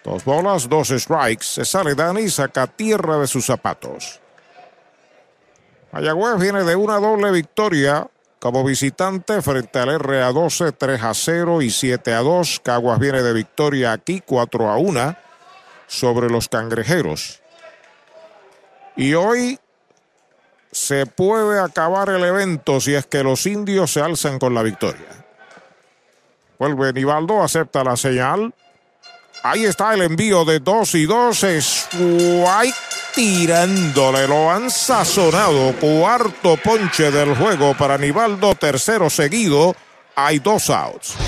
Dos 0.02 0.24
bolas, 0.24 0.68
dos 0.68 0.88
strikes. 0.88 1.44
Se 1.44 1.64
sale 1.64 1.94
Dani, 1.94 2.28
saca 2.28 2.66
tierra 2.66 3.18
de 3.18 3.28
sus 3.28 3.46
zapatos. 3.46 4.20
Mayagüez 5.92 6.38
viene 6.40 6.64
de 6.64 6.74
una 6.74 6.98
doble 6.98 7.30
victoria 7.30 8.08
como 8.38 8.64
visitante 8.64 9.42
frente 9.42 9.78
al 9.78 9.88
RA12 9.88 10.74
3 10.76 11.02
a 11.02 11.14
0 11.14 11.62
y 11.62 11.70
7 11.70 12.14
a 12.14 12.18
2. 12.20 12.60
Caguas 12.62 12.98
viene 12.98 13.22
de 13.22 13.32
victoria 13.32 13.92
aquí 13.92 14.22
4 14.24 14.70
a 14.70 14.76
1 14.76 15.16
sobre 15.86 16.28
los 16.28 16.48
cangrejeros. 16.48 17.40
Y 18.96 19.14
hoy 19.14 19.58
se 20.70 21.06
puede 21.06 21.60
acabar 21.60 22.10
el 22.10 22.24
evento 22.24 22.80
si 22.80 22.94
es 22.94 23.06
que 23.06 23.22
los 23.22 23.46
indios 23.46 23.92
se 23.92 24.00
alzan 24.00 24.38
con 24.38 24.54
la 24.54 24.62
victoria. 24.62 25.24
Vuelve 26.58 26.92
Nivaldo, 26.92 27.42
acepta 27.42 27.84
la 27.84 27.96
señal. 27.96 28.52
Ahí 29.44 29.64
está 29.64 29.94
el 29.94 30.02
envío 30.02 30.44
de 30.44 30.58
2 30.58 30.94
y 30.96 31.06
2. 31.06 31.44
Strike 31.44 32.87
tirándole. 33.14 34.26
Lo 34.26 34.50
han 34.50 34.70
sazonado. 34.70 35.74
Cuarto 35.74 36.56
ponche 36.56 37.10
del 37.10 37.36
juego 37.36 37.74
para 37.76 37.98
Nivaldo. 37.98 38.54
Tercero 38.54 39.10
seguido. 39.10 39.74
Hay 40.14 40.38
dos 40.38 40.70
outs. 40.70 41.27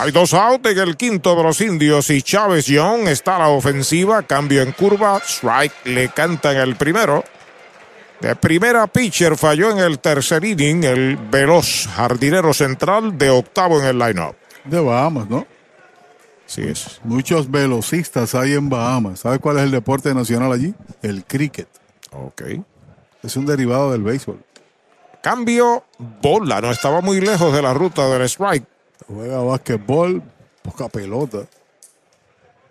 Hay 0.00 0.12
dos 0.12 0.32
out 0.32 0.64
en 0.64 0.78
el 0.78 0.96
quinto 0.96 1.36
de 1.36 1.42
los 1.42 1.60
indios 1.60 2.08
y 2.08 2.22
Chávez 2.22 2.64
Young 2.64 3.06
está 3.06 3.36
a 3.36 3.40
la 3.40 3.48
ofensiva. 3.48 4.22
Cambio 4.22 4.62
en 4.62 4.72
curva. 4.72 5.20
Strike 5.22 5.74
le 5.84 6.08
canta 6.08 6.52
en 6.52 6.58
el 6.60 6.76
primero. 6.76 7.22
De 8.18 8.34
primera 8.34 8.86
pitcher 8.86 9.36
falló 9.36 9.70
en 9.70 9.78
el 9.78 9.98
tercer 9.98 10.42
inning 10.42 10.84
el 10.84 11.18
veloz 11.18 11.86
jardinero 11.94 12.54
central 12.54 13.18
de 13.18 13.28
octavo 13.28 13.78
en 13.78 13.88
el 13.88 13.98
lineup. 13.98 14.34
De 14.64 14.80
Bahamas, 14.80 15.28
¿no? 15.28 15.46
Sí 16.46 16.62
es. 16.62 16.98
Muchos 17.04 17.50
velocistas 17.50 18.34
hay 18.34 18.54
en 18.54 18.70
Bahamas. 18.70 19.20
¿Sabes 19.20 19.38
cuál 19.38 19.58
es 19.58 19.64
el 19.64 19.70
deporte 19.70 20.14
nacional 20.14 20.50
allí? 20.50 20.74
El 21.02 21.26
cricket. 21.26 21.68
Ok. 22.12 22.40
Es 23.22 23.36
un 23.36 23.44
derivado 23.44 23.92
del 23.92 24.02
béisbol. 24.02 24.42
Cambio, 25.22 25.84
bola. 26.22 26.62
No 26.62 26.70
estaba 26.70 27.02
muy 27.02 27.20
lejos 27.20 27.52
de 27.52 27.60
la 27.60 27.74
ruta 27.74 28.08
del 28.08 28.22
strike. 28.22 28.64
Juega 29.06 29.38
básquetbol, 29.42 30.22
poca 30.62 30.88
pelota. 30.88 31.46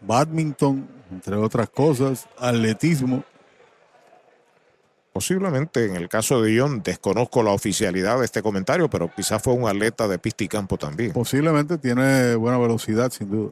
Badminton, 0.02 0.88
entre 1.12 1.36
otras 1.36 1.70
cosas. 1.70 2.28
Atletismo. 2.38 3.24
Posiblemente 5.12 5.86
en 5.86 5.96
el 5.96 6.08
caso 6.08 6.42
de 6.42 6.58
John, 6.58 6.82
desconozco 6.84 7.44
la 7.44 7.52
oficialidad 7.52 8.20
de 8.20 8.26
este 8.26 8.42
comentario, 8.42 8.90
pero 8.90 9.12
quizás 9.14 9.42
fue 9.42 9.54
un 9.54 9.68
atleta 9.68 10.08
de 10.08 10.20
pista 10.20 10.44
y 10.44 10.48
campo 10.48 10.78
también. 10.78 11.12
Posiblemente 11.12 11.78
tiene 11.78 12.36
buena 12.36 12.58
velocidad, 12.58 13.12
sin 13.12 13.30
duda. 13.30 13.52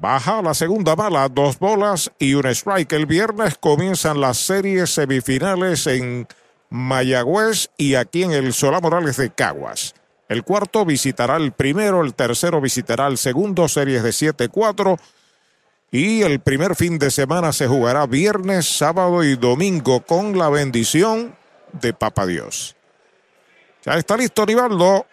Baja 0.00 0.40
la 0.42 0.54
segunda 0.54 0.94
bala, 0.94 1.28
dos 1.28 1.58
bolas 1.58 2.12
y 2.20 2.34
un 2.34 2.46
strike. 2.46 2.92
El 2.92 3.06
viernes 3.06 3.58
comienzan 3.58 4.20
las 4.20 4.36
series 4.36 4.90
semifinales 4.90 5.88
en 5.88 6.28
Mayagüez 6.70 7.70
y 7.76 7.94
aquí 7.94 8.22
en 8.22 8.30
el 8.30 8.52
Solá 8.52 8.80
Morales 8.80 9.16
de 9.16 9.30
Caguas. 9.30 9.94
El 10.28 10.44
cuarto 10.44 10.84
visitará 10.84 11.36
el 11.36 11.52
primero, 11.52 12.02
el 12.02 12.14
tercero 12.14 12.60
visitará 12.60 13.06
el 13.06 13.16
segundo, 13.16 13.66
series 13.66 14.02
de 14.02 14.10
7-4. 14.10 14.98
Y 15.90 16.22
el 16.22 16.40
primer 16.40 16.76
fin 16.76 16.98
de 16.98 17.10
semana 17.10 17.52
se 17.52 17.66
jugará 17.66 18.06
viernes, 18.06 18.66
sábado 18.66 19.24
y 19.24 19.36
domingo 19.36 20.00
con 20.00 20.36
la 20.36 20.50
bendición 20.50 21.34
de 21.72 21.94
Papa 21.94 22.26
Dios. 22.26 22.76
Ya 23.84 23.94
está 23.94 24.18
listo 24.18 24.44
Nivaldo. 24.44 25.06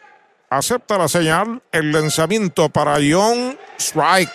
Acepta 0.50 0.98
la 0.98 1.08
señal. 1.08 1.62
El 1.72 1.94
lanzamiento 1.94 2.68
para 2.68 2.96
John 2.96 3.58
Strike. 3.80 4.32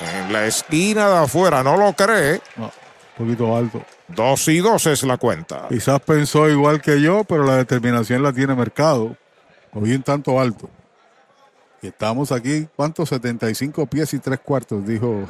En 0.00 0.32
la 0.32 0.46
esquina 0.46 1.08
de 1.08 1.16
afuera, 1.18 1.62
no 1.62 1.76
lo 1.76 1.92
cree. 1.92 2.40
un 2.56 2.70
poquito 3.18 3.54
alto. 3.54 3.82
Dos 4.08 4.48
y 4.48 4.58
dos 4.58 4.86
es 4.86 5.02
la 5.02 5.18
cuenta. 5.18 5.66
Quizás 5.68 6.00
pensó 6.00 6.48
igual 6.48 6.80
que 6.80 7.00
yo, 7.00 7.24
pero 7.24 7.44
la 7.44 7.56
determinación 7.56 8.22
la 8.22 8.32
tiene 8.32 8.54
mercado. 8.54 9.16
O 9.74 9.80
bien 9.80 10.02
tanto 10.02 10.40
alto. 10.40 10.70
Y 11.82 11.88
estamos 11.88 12.32
aquí, 12.32 12.68
¿cuántos? 12.76 13.08
75 13.10 13.86
pies 13.86 14.14
y 14.14 14.18
tres 14.18 14.40
cuartos, 14.40 14.86
dijo 14.86 15.26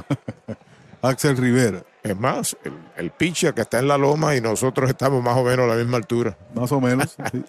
Axel 1.02 1.36
Rivera. 1.36 1.82
Es 2.02 2.16
más, 2.18 2.56
el, 2.62 2.72
el 2.96 3.10
pitcher 3.10 3.54
que 3.54 3.62
está 3.62 3.78
en 3.78 3.88
la 3.88 3.98
loma 3.98 4.36
y 4.36 4.40
nosotros 4.40 4.88
estamos 4.88 5.22
más 5.22 5.36
o 5.36 5.42
menos 5.42 5.64
a 5.64 5.74
la 5.74 5.76
misma 5.76 5.96
altura. 5.96 6.36
Más 6.54 6.70
o 6.70 6.80
menos. 6.80 7.16
sí. 7.32 7.44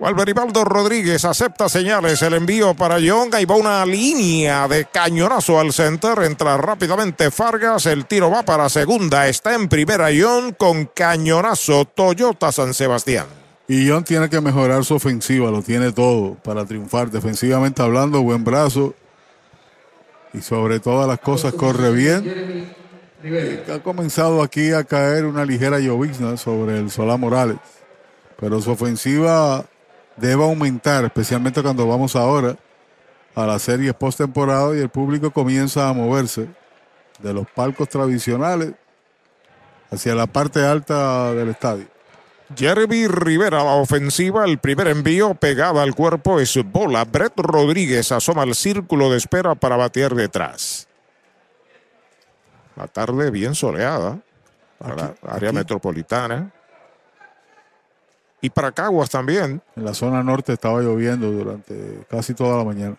Walberibaldo 0.00 0.64
Rodríguez 0.64 1.24
acepta 1.24 1.68
señales. 1.68 2.22
El 2.22 2.34
envío 2.34 2.74
para 2.74 3.00
Young. 3.00 3.34
Ahí 3.34 3.44
va 3.44 3.56
una 3.56 3.84
línea 3.84 4.68
de 4.68 4.84
cañonazo 4.84 5.58
al 5.58 5.72
center. 5.72 6.20
Entra 6.22 6.56
rápidamente 6.56 7.32
Fargas. 7.32 7.86
El 7.86 8.06
tiro 8.06 8.30
va 8.30 8.44
para 8.44 8.68
segunda. 8.68 9.26
Está 9.26 9.54
en 9.54 9.68
primera 9.68 10.12
Young 10.12 10.54
con 10.56 10.86
cañonazo 10.86 11.84
Toyota 11.84 12.52
San 12.52 12.74
Sebastián. 12.74 13.26
Y 13.70 13.86
John 13.86 14.02
tiene 14.02 14.30
que 14.30 14.40
mejorar 14.40 14.82
su 14.86 14.94
ofensiva, 14.94 15.50
lo 15.50 15.60
tiene 15.60 15.92
todo 15.92 16.36
para 16.36 16.64
triunfar. 16.64 17.10
Defensivamente 17.10 17.82
hablando, 17.82 18.22
buen 18.22 18.42
brazo. 18.42 18.94
Y 20.32 20.40
sobre 20.40 20.80
todas 20.80 21.06
las 21.06 21.18
cosas 21.18 21.52
corre 21.52 21.92
bien. 21.92 22.74
Ha 23.70 23.78
comenzado 23.80 24.42
aquí 24.42 24.72
a 24.72 24.84
caer 24.84 25.26
una 25.26 25.44
ligera 25.44 25.78
llovizna 25.80 26.38
sobre 26.38 26.78
el 26.78 26.90
Solá 26.90 27.18
Morales. 27.18 27.58
Pero 28.40 28.58
su 28.62 28.70
ofensiva 28.70 29.66
debe 30.16 30.44
aumentar, 30.44 31.04
especialmente 31.04 31.62
cuando 31.62 31.86
vamos 31.86 32.16
ahora 32.16 32.56
a 33.34 33.46
las 33.46 33.60
series 33.60 33.92
postemporada 33.92 34.74
y 34.76 34.80
el 34.80 34.88
público 34.88 35.30
comienza 35.30 35.90
a 35.90 35.92
moverse 35.92 36.48
de 37.18 37.34
los 37.34 37.46
palcos 37.50 37.88
tradicionales 37.90 38.72
hacia 39.90 40.14
la 40.14 40.26
parte 40.26 40.64
alta 40.64 41.34
del 41.34 41.50
estadio. 41.50 41.97
Jeremy 42.56 43.08
Rivera 43.08 43.62
la 43.62 43.74
ofensiva, 43.74 44.44
el 44.44 44.58
primer 44.58 44.88
envío 44.88 45.34
pegada 45.34 45.82
al 45.82 45.94
cuerpo 45.94 46.40
es 46.40 46.58
bola. 46.64 47.04
Brett 47.04 47.34
Rodríguez 47.36 48.10
asoma 48.10 48.42
al 48.42 48.54
círculo 48.54 49.10
de 49.10 49.18
espera 49.18 49.54
para 49.54 49.76
batear 49.76 50.14
detrás. 50.14 50.88
La 52.76 52.86
tarde 52.86 53.30
bien 53.30 53.54
soleada 53.54 54.18
para 54.78 55.14
la 55.22 55.32
área 55.32 55.52
metropolitana. 55.52 56.50
Y 58.40 58.50
para 58.50 58.70
Caguas 58.72 59.10
también. 59.10 59.60
En 59.76 59.84
la 59.84 59.92
zona 59.92 60.22
norte 60.22 60.52
estaba 60.52 60.80
lloviendo 60.80 61.30
durante 61.30 62.04
casi 62.08 62.34
toda 62.34 62.58
la 62.58 62.64
mañana. 62.64 62.96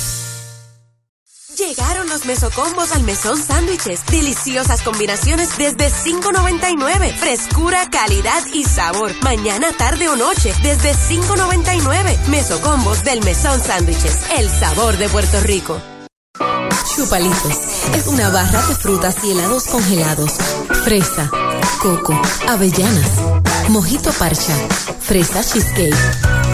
Llegaron 1.67 2.09
los 2.09 2.25
mesocombos 2.25 2.91
al 2.91 3.03
mesón 3.03 3.37
sándwiches. 3.37 4.03
Deliciosas 4.07 4.81
combinaciones 4.81 5.57
desde 5.59 5.91
$5.99. 5.91 7.15
Frescura, 7.15 7.87
calidad 7.91 8.43
y 8.51 8.63
sabor. 8.63 9.11
Mañana, 9.21 9.67
tarde 9.77 10.09
o 10.09 10.15
noche 10.15 10.55
desde 10.63 10.93
$5.99. 10.93 12.27
Mesocombos 12.29 13.03
del 13.03 13.23
mesón 13.23 13.61
sándwiches. 13.61 14.17
El 14.39 14.49
sabor 14.49 14.97
de 14.97 15.07
Puerto 15.07 15.39
Rico. 15.41 15.79
Chupalitos 16.95 17.57
es 17.95 18.07
una 18.07 18.29
barra 18.29 18.65
de 18.65 18.75
frutas 18.75 19.23
y 19.23 19.31
helados 19.31 19.65
congelados. 19.65 20.31
Fresa, 20.83 21.29
coco, 21.79 22.19
avellanas, 22.47 23.11
mojito 23.69 24.11
parcha, 24.13 24.55
fresa 24.99 25.43
cheesecake, 25.43 25.95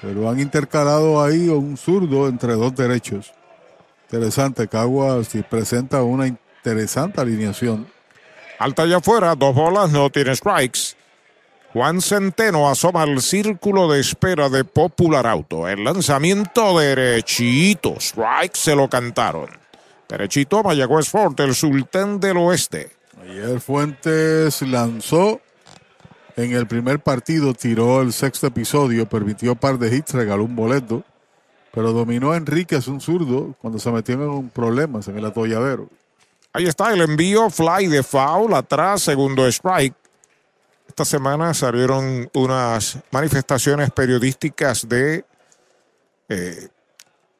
Pero 0.00 0.30
han 0.30 0.40
intercalado 0.40 1.22
ahí 1.22 1.50
un 1.50 1.76
zurdo 1.76 2.28
entre 2.28 2.54
dos 2.54 2.74
derechos. 2.74 3.30
Interesante, 4.10 4.66
Caguas 4.68 5.28
presenta 5.50 6.02
una 6.02 6.26
interesante 6.66 7.20
alineación. 7.20 7.86
Alta 8.58 8.82
allá 8.82 8.96
afuera, 8.96 9.36
dos 9.36 9.54
bolas, 9.54 9.90
no 9.92 10.10
tiene 10.10 10.34
strikes. 10.34 10.96
Juan 11.72 12.00
Centeno 12.00 12.68
asoma 12.68 13.02
al 13.02 13.20
círculo 13.20 13.88
de 13.88 14.00
espera 14.00 14.48
de 14.48 14.64
Popular 14.64 15.26
Auto. 15.26 15.68
El 15.68 15.84
lanzamiento 15.84 16.76
derechito. 16.78 17.96
Strike 18.00 18.56
se 18.56 18.74
lo 18.74 18.88
cantaron. 18.88 19.48
Derechito, 20.08 20.64
Mayagüez 20.64 21.08
Fort, 21.08 21.38
el 21.40 21.54
sultán 21.54 22.18
del 22.18 22.38
oeste. 22.38 22.90
Ayer 23.22 23.60
Fuentes 23.60 24.62
lanzó 24.62 25.40
en 26.36 26.52
el 26.52 26.66
primer 26.66 26.98
partido, 27.00 27.54
tiró 27.54 28.02
el 28.02 28.12
sexto 28.12 28.48
episodio, 28.48 29.08
permitió 29.08 29.52
un 29.52 29.58
par 29.58 29.78
de 29.78 29.94
hits, 29.94 30.14
regaló 30.14 30.44
un 30.44 30.56
boleto. 30.56 31.04
Pero 31.72 31.92
dominó 31.92 32.32
a 32.32 32.38
Enríquez, 32.38 32.88
un 32.88 33.00
zurdo, 33.00 33.54
cuando 33.60 33.78
se 33.78 33.92
metió 33.92 34.14
en 34.14 34.48
problemas 34.48 35.06
en 35.08 35.18
el 35.18 35.26
atolladero. 35.26 35.90
Ahí 36.56 36.64
está 36.64 36.90
el 36.90 37.02
envío, 37.02 37.50
fly 37.50 37.86
de 37.86 38.02
foul, 38.02 38.54
atrás, 38.54 39.02
segundo 39.02 39.46
strike. 39.46 39.94
Esta 40.88 41.04
semana 41.04 41.52
salieron 41.52 42.30
unas 42.32 42.98
manifestaciones 43.10 43.90
periodísticas 43.90 44.88
de 44.88 45.26
eh, 46.30 46.68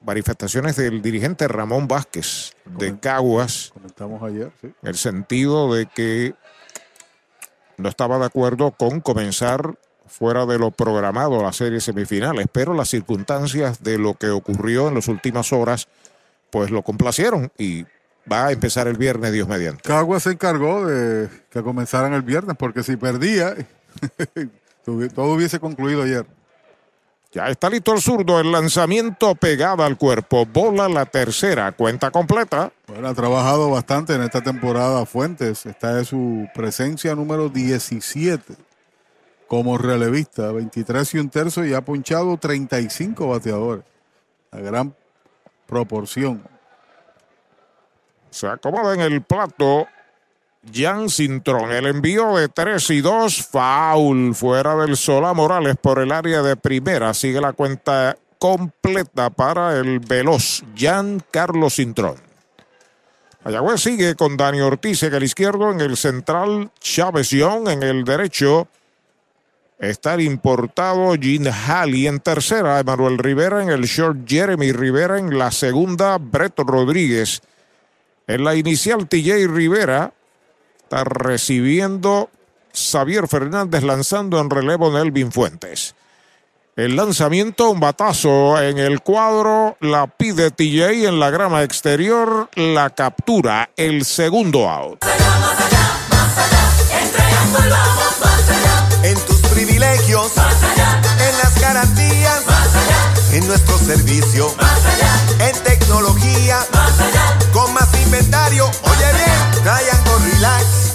manifestaciones 0.03 0.77
del 0.77 1.01
dirigente 1.01 1.49
Ramón 1.49 1.89
Vázquez 1.89 2.53
de 2.67 2.99
Caguas. 2.99 3.71
Comentamos 3.73 4.23
ayer, 4.23 4.53
sí. 4.61 4.67
En 4.83 4.89
el 4.89 4.97
sentido 4.97 5.73
de 5.73 5.87
que 5.87 6.35
no 7.79 7.89
estaba 7.89 8.19
de 8.19 8.27
acuerdo 8.27 8.73
con 8.73 9.01
comenzar 9.01 9.79
fuera 10.07 10.45
de 10.45 10.59
lo 10.59 10.73
programado 10.73 11.43
la 11.43 11.55
serie 11.55 11.81
semifinales, 11.81 12.49
pero 12.53 12.75
las 12.75 12.91
circunstancias 12.91 13.83
de 13.83 13.97
lo 13.97 14.13
que 14.13 14.29
ocurrió 14.29 14.89
en 14.89 14.95
las 14.97 15.09
últimas 15.09 15.55
horas, 15.55 15.89
pues 16.51 16.71
lo 16.71 16.83
complacieron 16.83 17.51
y 17.57 17.87
va 18.31 18.47
a 18.47 18.53
empezar 18.53 18.87
el 18.89 18.97
viernes, 18.97 19.33
Dios 19.33 19.49
mediante. 19.49 19.83
Caguas 19.83 20.23
se 20.25 20.33
encargó 20.33 20.87
de 20.87 21.29
que 21.51 21.63
comenzaran 21.63 22.13
el 22.13 22.23
viernes, 22.23 22.57
porque 22.59 22.83
si 22.83 22.97
perdía, 22.97 23.55
todo 24.85 25.33
hubiese 25.33 25.61
concluido 25.61 26.03
ayer. 26.03 26.27
Ya 27.33 27.49
está 27.49 27.69
listo 27.69 27.93
el 27.93 28.01
zurdo, 28.01 28.41
el 28.41 28.51
lanzamiento 28.51 29.35
pegada 29.35 29.85
al 29.85 29.99
cuerpo, 29.99 30.47
bola 30.47 30.89
la 30.89 31.05
tercera, 31.05 31.73
cuenta 31.73 32.11
completa. 32.11 32.73
Bueno, 32.87 33.09
ha 33.09 33.15
trabajado 33.15 33.71
bastante 33.71 34.15
en 34.15 34.23
esta 34.23 34.41
temporada 34.41 35.05
Fuentes, 35.05 35.67
esta 35.67 36.01
es 36.01 36.09
su 36.09 36.49
presencia 36.55 37.15
número 37.15 37.49
17 37.49 38.55
como 39.47 39.79
relevista, 39.79 40.51
23 40.51 41.15
y 41.15 41.19
un 41.19 41.31
tercio 41.31 41.65
y 41.65 41.75
ha 41.75 41.81
ponchado 41.81 42.37
35 42.37 43.29
bateadores. 43.29 43.85
La 44.51 44.61
gran 44.61 44.95
proporción. 45.67 46.43
Se 48.37 48.47
acomoda 48.47 48.93
en 48.93 49.01
el 49.01 49.23
plato 49.23 49.89
Jan 50.71 51.09
Cintrón. 51.09 51.73
El 51.73 51.87
envío 51.87 52.37
de 52.37 52.51
3 52.51 52.91
y 52.91 53.01
2, 53.01 53.47
foul 53.47 54.35
fuera 54.35 54.77
del 54.77 54.99
Solá 54.99 55.33
Morales 55.33 55.77
por 55.81 56.01
el 56.01 56.13
área 56.13 56.43
de 56.43 56.55
primera. 56.55 57.15
Sigue 57.15 57.41
la 57.41 57.55
cuenta 57.55 58.15
completa 58.39 59.31
para 59.31 59.79
el 59.79 60.01
veloz 60.01 60.63
Jan 60.77 61.23
Carlos 61.31 61.77
Cintrón. 61.77 62.17
Mayagüez 63.43 63.81
sigue 63.81 64.15
con 64.17 64.37
Dani 64.37 64.61
Ortiz 64.61 65.03
en 65.05 65.15
el 65.15 65.23
izquierdo, 65.23 65.73
en 65.73 65.81
el 65.81 65.97
central 65.97 66.71
Chávez 66.79 67.31
Young, 67.31 67.71
en 67.71 67.83
el 67.83 68.05
derecho 68.05 68.69
estar 69.79 70.21
importado 70.21 71.15
Gene 71.19 71.51
Halley 71.51 72.07
en 72.07 72.21
tercera, 72.21 72.81
Emanuel 72.81 73.17
Rivera 73.17 73.63
en 73.63 73.71
el 73.71 73.85
short, 73.85 74.29
Jeremy 74.29 74.73
Rivera 74.73 75.19
en 75.19 75.39
la 75.39 75.51
segunda, 75.51 76.19
Brett 76.19 76.59
Rodríguez. 76.59 77.41
En 78.29 78.43
la 78.43 78.57
inicial, 78.57 79.09
TJ 79.09 79.47
Rivera 79.47 80.13
está 80.83 81.05
recibiendo 81.05 82.29
Xavier 82.75 83.29
Fernández 83.29 83.85
lanzando 83.85 84.41
en 84.41 84.51
relevo 84.51 84.91
Nelvin 84.91 85.31
Fuentes. 85.31 85.95
El 86.75 86.97
lanzamiento, 86.97 87.71
un 87.71 87.81
batazo 87.81 88.61
en 88.61 88.79
el 88.79 89.01
cuadro, 89.01 89.77
la 89.81 90.09
pide 90.09 90.51
TJ 90.51 91.07
en 91.07 91.21
la 91.21 91.31
grama 91.31 91.63
exterior, 91.63 92.51
la 92.55 92.91
captura, 92.91 93.71
el 93.77 94.05
segundo 94.05 94.69
out. 94.69 95.05
En 99.03 99.19
tus 99.21 99.41
privilegios, 99.53 100.33
en 100.37 101.39
las 101.39 101.61
garantías, 101.61 102.43
en 103.33 103.47
nuestro 103.47 103.79
servicio, 103.79 104.53
en 105.39 105.63
tecnología, 105.63 106.59
más 106.75 107.26
inventario. 108.07 108.67
Oye 108.67 109.13
bien, 109.13 109.63
Triangle 109.63 110.33
Relax, 110.33 110.95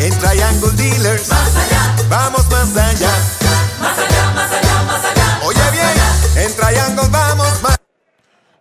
en 0.00 0.18
Triangle 0.18 0.72
Dealers, 0.72 1.28
vamos 2.08 2.50
más 2.50 2.76
allá. 2.76 3.10
Oye 5.44 5.70
bien, 5.72 6.44
en 6.44 6.56
Triangle 6.56 7.08
vamos 7.10 7.62
más 7.62 7.76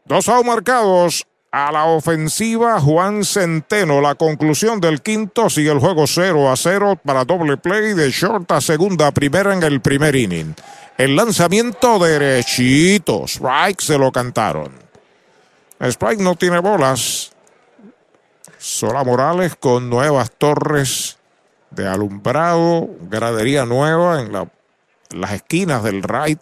Dos 0.06 0.30
out 0.30 0.46
marcados 0.46 1.26
a 1.52 1.72
la 1.72 1.86
ofensiva 1.86 2.80
Juan 2.80 3.24
Centeno. 3.24 4.00
La 4.02 4.14
conclusión 4.14 4.80
del 4.80 5.02
quinto 5.02 5.50
sigue 5.50 5.72
el 5.72 5.80
juego 5.80 6.06
0 6.06 6.52
a 6.52 6.56
0 6.56 7.00
para 7.04 7.26
doble 7.26 7.58
play 7.58 7.94
de 7.94 8.12
short 8.12 8.52
a 8.52 8.62
segunda, 8.62 9.12
primera 9.12 9.54
en 9.54 9.64
el 9.64 9.82
primer 9.82 10.16
inning. 10.16 10.54
El 10.98 11.16
lanzamiento 11.16 11.98
derechito. 11.98 13.26
Strike 13.26 13.82
se 13.82 13.98
lo 13.98 14.12
cantaron. 14.12 14.72
Strike 15.82 16.22
no 16.22 16.36
tiene 16.36 16.60
bolas. 16.60 17.35
Sola 18.68 19.04
Morales 19.04 19.56
con 19.56 19.92
nuevas 19.92 20.32
torres 20.32 21.20
de 21.70 21.88
alumbrado, 21.88 22.90
gradería 23.02 23.64
nueva 23.64 24.20
en 24.22 24.32
la- 24.34 24.50
las 25.12 25.34
esquinas 25.34 25.84
del 25.84 26.02
right 26.02 26.40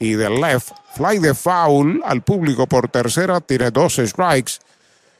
y 0.00 0.14
del 0.14 0.40
left. 0.40 0.72
Fly 0.96 1.20
de 1.20 1.32
foul 1.32 2.02
al 2.04 2.22
público 2.22 2.66
por 2.66 2.88
tercera, 2.88 3.40
tiene 3.40 3.70
dos 3.70 4.00
strikes. 4.04 4.54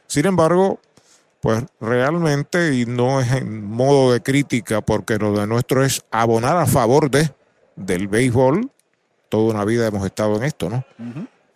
Sin 0.09 0.27
embargo, 0.27 0.81
pues 1.41 1.63
realmente, 1.81 2.75
y 2.75 2.85
no 2.85 3.21
es 3.21 3.31
en 3.31 3.65
modo 3.65 4.13
de 4.13 4.21
crítica, 4.21 4.81
porque 4.81 5.19
lo 5.19 5.39
de 5.39 5.47
nuestro 5.47 5.85
es 5.85 6.03
abonar 6.11 6.57
a 6.57 6.67
favor 6.67 7.13
de 7.13 7.31
del 7.77 8.09
béisbol. 8.09 8.71
Toda 9.29 9.55
una 9.55 9.65
vida 9.65 9.87
hemos 9.87 10.05
estado 10.05 10.37
en 10.37 10.43
esto, 10.43 10.69
¿no? 10.69 10.85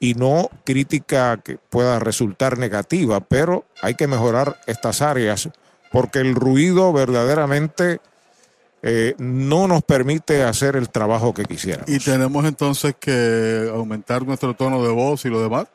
Y 0.00 0.14
no 0.14 0.48
crítica 0.64 1.38
que 1.38 1.58
pueda 1.58 1.98
resultar 1.98 2.58
negativa, 2.58 3.20
pero 3.20 3.64
hay 3.82 3.94
que 3.94 4.06
mejorar 4.06 4.60
estas 4.66 5.02
áreas 5.02 5.48
porque 5.90 6.20
el 6.20 6.34
ruido 6.34 6.92
verdaderamente 6.92 8.00
eh, 8.82 9.14
no 9.18 9.66
nos 9.66 9.82
permite 9.82 10.44
hacer 10.44 10.76
el 10.76 10.88
trabajo 10.90 11.34
que 11.34 11.44
quisiéramos. 11.44 11.88
Y 11.88 11.98
tenemos 11.98 12.44
entonces 12.44 12.94
que 12.98 13.70
aumentar 13.72 14.24
nuestro 14.24 14.54
tono 14.54 14.82
de 14.82 14.90
voz 14.90 15.24
y 15.24 15.30
lo 15.30 15.42
demás. 15.42 15.66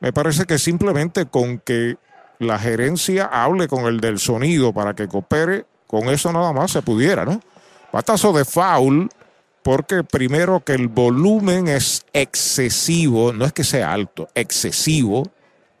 Me 0.00 0.12
parece 0.12 0.46
que 0.46 0.58
simplemente 0.58 1.26
con 1.26 1.58
que 1.58 1.96
la 2.38 2.58
gerencia 2.58 3.26
hable 3.26 3.68
con 3.68 3.84
el 3.84 4.00
del 4.00 4.18
sonido 4.18 4.72
para 4.72 4.94
que 4.94 5.08
coopere, 5.08 5.66
con 5.86 6.08
eso 6.08 6.32
nada 6.32 6.54
más 6.54 6.70
se 6.70 6.80
pudiera, 6.80 7.26
¿no? 7.26 7.40
Batazo 7.92 8.32
de 8.32 8.46
foul, 8.46 9.10
porque 9.62 10.04
primero 10.04 10.64
que 10.64 10.72
el 10.72 10.88
volumen 10.88 11.68
es 11.68 12.04
excesivo, 12.12 13.32
no 13.32 13.44
es 13.44 13.52
que 13.52 13.64
sea 13.64 13.92
alto, 13.92 14.28
excesivo, 14.34 15.30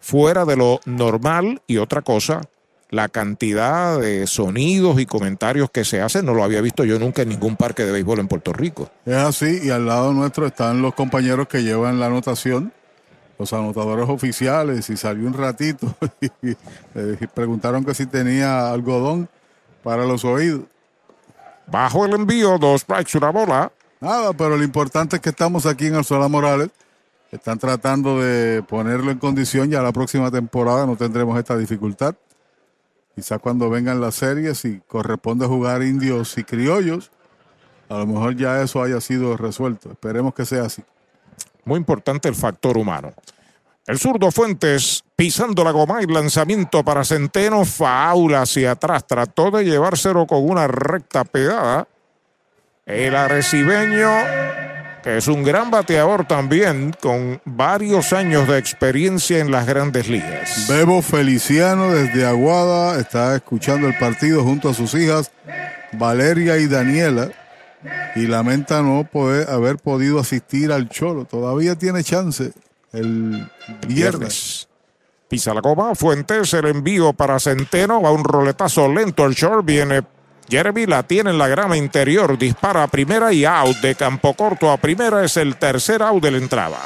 fuera 0.00 0.44
de 0.44 0.56
lo 0.56 0.80
normal 0.84 1.62
y 1.66 1.78
otra 1.78 2.02
cosa, 2.02 2.42
la 2.90 3.08
cantidad 3.08 3.98
de 4.00 4.26
sonidos 4.26 5.00
y 5.00 5.06
comentarios 5.06 5.70
que 5.70 5.84
se 5.84 6.00
hacen 6.00 6.26
no 6.26 6.34
lo 6.34 6.42
había 6.42 6.60
visto 6.60 6.84
yo 6.84 6.98
nunca 6.98 7.22
en 7.22 7.28
ningún 7.28 7.56
parque 7.56 7.84
de 7.84 7.92
béisbol 7.92 8.18
en 8.18 8.28
Puerto 8.28 8.52
Rico. 8.52 8.90
Es 9.06 9.14
así, 9.14 9.60
y 9.62 9.70
al 9.70 9.86
lado 9.86 10.12
nuestro 10.12 10.46
están 10.46 10.82
los 10.82 10.94
compañeros 10.94 11.46
que 11.46 11.62
llevan 11.62 12.00
la 12.00 12.06
anotación, 12.06 12.72
los 13.38 13.52
anotadores 13.52 14.08
oficiales, 14.08 14.90
y 14.90 14.96
salió 14.96 15.26
un 15.26 15.34
ratito 15.34 15.94
y 16.42 16.48
le 16.94 17.28
preguntaron 17.28 17.84
que 17.84 17.94
si 17.94 18.06
tenía 18.06 18.70
algodón 18.70 19.28
para 19.82 20.04
los 20.04 20.24
oídos. 20.24 20.62
Bajo 21.70 22.04
el 22.04 22.14
envío, 22.14 22.58
dos 22.58 22.80
strikes, 22.82 23.16
una 23.16 23.30
bola. 23.30 23.72
Nada, 24.00 24.32
pero 24.32 24.56
lo 24.56 24.64
importante 24.64 25.16
es 25.16 25.22
que 25.22 25.28
estamos 25.30 25.66
aquí 25.66 25.86
en 25.86 25.94
el 25.94 26.04
Sola 26.04 26.26
Morales. 26.26 26.70
Están 27.30 27.58
tratando 27.58 28.20
de 28.20 28.62
ponerlo 28.62 29.10
en 29.10 29.18
condición. 29.18 29.70
Ya 29.70 29.80
la 29.80 29.92
próxima 29.92 30.30
temporada 30.30 30.84
no 30.84 30.96
tendremos 30.96 31.38
esta 31.38 31.56
dificultad. 31.56 32.14
Quizá 33.14 33.38
cuando 33.38 33.70
vengan 33.70 34.00
las 34.00 34.16
series 34.16 34.64
y 34.64 34.80
corresponde 34.88 35.46
jugar 35.46 35.82
indios 35.82 36.36
y 36.38 36.44
criollos, 36.44 37.10
a 37.88 37.98
lo 37.98 38.06
mejor 38.06 38.36
ya 38.36 38.62
eso 38.62 38.82
haya 38.82 39.00
sido 39.00 39.36
resuelto. 39.36 39.92
Esperemos 39.92 40.34
que 40.34 40.44
sea 40.46 40.64
así. 40.64 40.82
Muy 41.64 41.76
importante 41.76 42.28
el 42.28 42.34
factor 42.34 42.78
humano. 42.78 43.12
El 43.86 43.98
zurdo 43.98 44.30
Fuentes 44.30 45.04
pisando 45.20 45.62
la 45.64 45.70
goma 45.70 46.02
y 46.02 46.06
lanzamiento 46.06 46.82
para 46.82 47.04
Centeno, 47.04 47.66
faula 47.66 48.40
hacia 48.40 48.70
atrás. 48.70 49.06
Trató 49.06 49.50
de 49.50 49.66
llevárselo 49.66 50.26
con 50.26 50.48
una 50.48 50.66
recta 50.66 51.24
pegada. 51.24 51.86
El 52.86 53.14
arecibeño, 53.14 54.08
que 55.02 55.18
es 55.18 55.28
un 55.28 55.42
gran 55.42 55.70
bateador 55.70 56.26
también, 56.26 56.96
con 57.02 57.38
varios 57.44 58.14
años 58.14 58.48
de 58.48 58.56
experiencia 58.56 59.40
en 59.40 59.50
las 59.50 59.66
grandes 59.66 60.08
ligas. 60.08 60.66
Bebo 60.66 61.02
Feliciano 61.02 61.90
desde 61.90 62.24
Aguada 62.24 62.98
está 62.98 63.36
escuchando 63.36 63.88
el 63.88 63.98
partido 63.98 64.42
junto 64.42 64.70
a 64.70 64.74
sus 64.74 64.94
hijas 64.94 65.30
Valeria 65.92 66.56
y 66.56 66.66
Daniela 66.66 67.30
y 68.16 68.26
lamenta 68.26 68.80
no 68.80 69.04
poder 69.04 69.50
haber 69.50 69.76
podido 69.76 70.18
asistir 70.18 70.72
al 70.72 70.88
Cholo. 70.88 71.26
Todavía 71.26 71.74
tiene 71.76 72.02
chance 72.02 72.52
el 72.94 73.50
viernes. 73.86 74.69
Pisa 75.30 75.54
la 75.54 75.60
goma, 75.60 75.94
Fuentes, 75.94 76.52
el 76.54 76.66
envío 76.66 77.12
para 77.12 77.38
Centeno, 77.38 78.02
va 78.02 78.10
un 78.10 78.24
roletazo 78.24 78.92
lento 78.92 79.22
al 79.22 79.32
short, 79.32 79.64
viene 79.64 80.02
Jeremy, 80.48 80.86
la 80.86 81.04
tiene 81.04 81.30
en 81.30 81.38
la 81.38 81.46
grama 81.46 81.76
interior, 81.76 82.36
dispara 82.36 82.82
a 82.82 82.88
primera 82.88 83.32
y 83.32 83.44
out 83.44 83.76
de 83.76 83.94
campo 83.94 84.34
corto 84.34 84.72
a 84.72 84.76
primera, 84.76 85.24
es 85.24 85.36
el 85.36 85.54
tercer 85.54 86.02
out 86.02 86.20
de 86.20 86.32
la 86.32 86.38
entrada. 86.38 86.80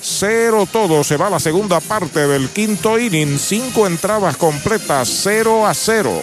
Cero 0.00 0.68
todo, 0.70 1.02
se 1.02 1.16
va 1.16 1.28
la 1.28 1.40
segunda 1.40 1.80
parte 1.80 2.28
del 2.28 2.50
quinto 2.50 3.00
inning, 3.00 3.36
cinco 3.36 3.88
entradas 3.88 4.36
completas, 4.36 5.08
cero 5.24 5.66
a 5.66 5.74
cero. 5.74 6.22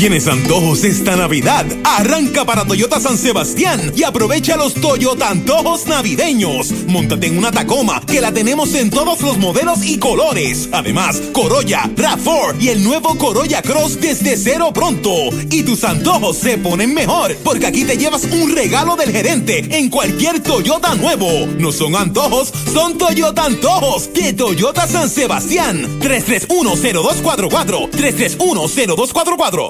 ¿Tienes 0.00 0.28
antojos 0.28 0.82
esta 0.84 1.14
Navidad? 1.14 1.66
Arranca 1.84 2.46
para 2.46 2.64
Toyota 2.64 2.98
San 2.98 3.18
Sebastián 3.18 3.92
y 3.94 4.02
aprovecha 4.02 4.56
los 4.56 4.72
Toyota 4.72 5.28
Antojos 5.28 5.86
Navideños. 5.88 6.72
Móntate 6.86 7.26
en 7.26 7.36
una 7.36 7.52
Tacoma 7.52 8.00
que 8.06 8.22
la 8.22 8.32
tenemos 8.32 8.74
en 8.76 8.88
todos 8.88 9.20
los 9.20 9.36
modelos 9.36 9.84
y 9.84 9.98
colores. 9.98 10.70
Además, 10.72 11.20
Corolla, 11.34 11.82
RAV4 11.96 12.62
y 12.62 12.68
el 12.70 12.82
nuevo 12.82 13.18
Corolla 13.18 13.60
Cross 13.60 14.00
desde 14.00 14.38
cero 14.38 14.70
pronto. 14.72 15.12
Y 15.50 15.64
tus 15.64 15.84
antojos 15.84 16.38
se 16.38 16.56
ponen 16.56 16.94
mejor 16.94 17.36
porque 17.44 17.66
aquí 17.66 17.84
te 17.84 17.98
llevas 17.98 18.24
un 18.24 18.56
regalo 18.56 18.96
del 18.96 19.12
gerente 19.12 19.58
en 19.76 19.90
cualquier 19.90 20.40
Toyota 20.42 20.94
nuevo. 20.94 21.46
No 21.58 21.72
son 21.72 21.94
antojos, 21.94 22.54
son 22.72 22.96
Toyota 22.96 23.44
Antojos 23.44 24.10
de 24.14 24.32
Toyota 24.32 24.86
San 24.86 25.10
Sebastián. 25.10 26.00
3310244 26.00 27.90
3310244 27.90 29.69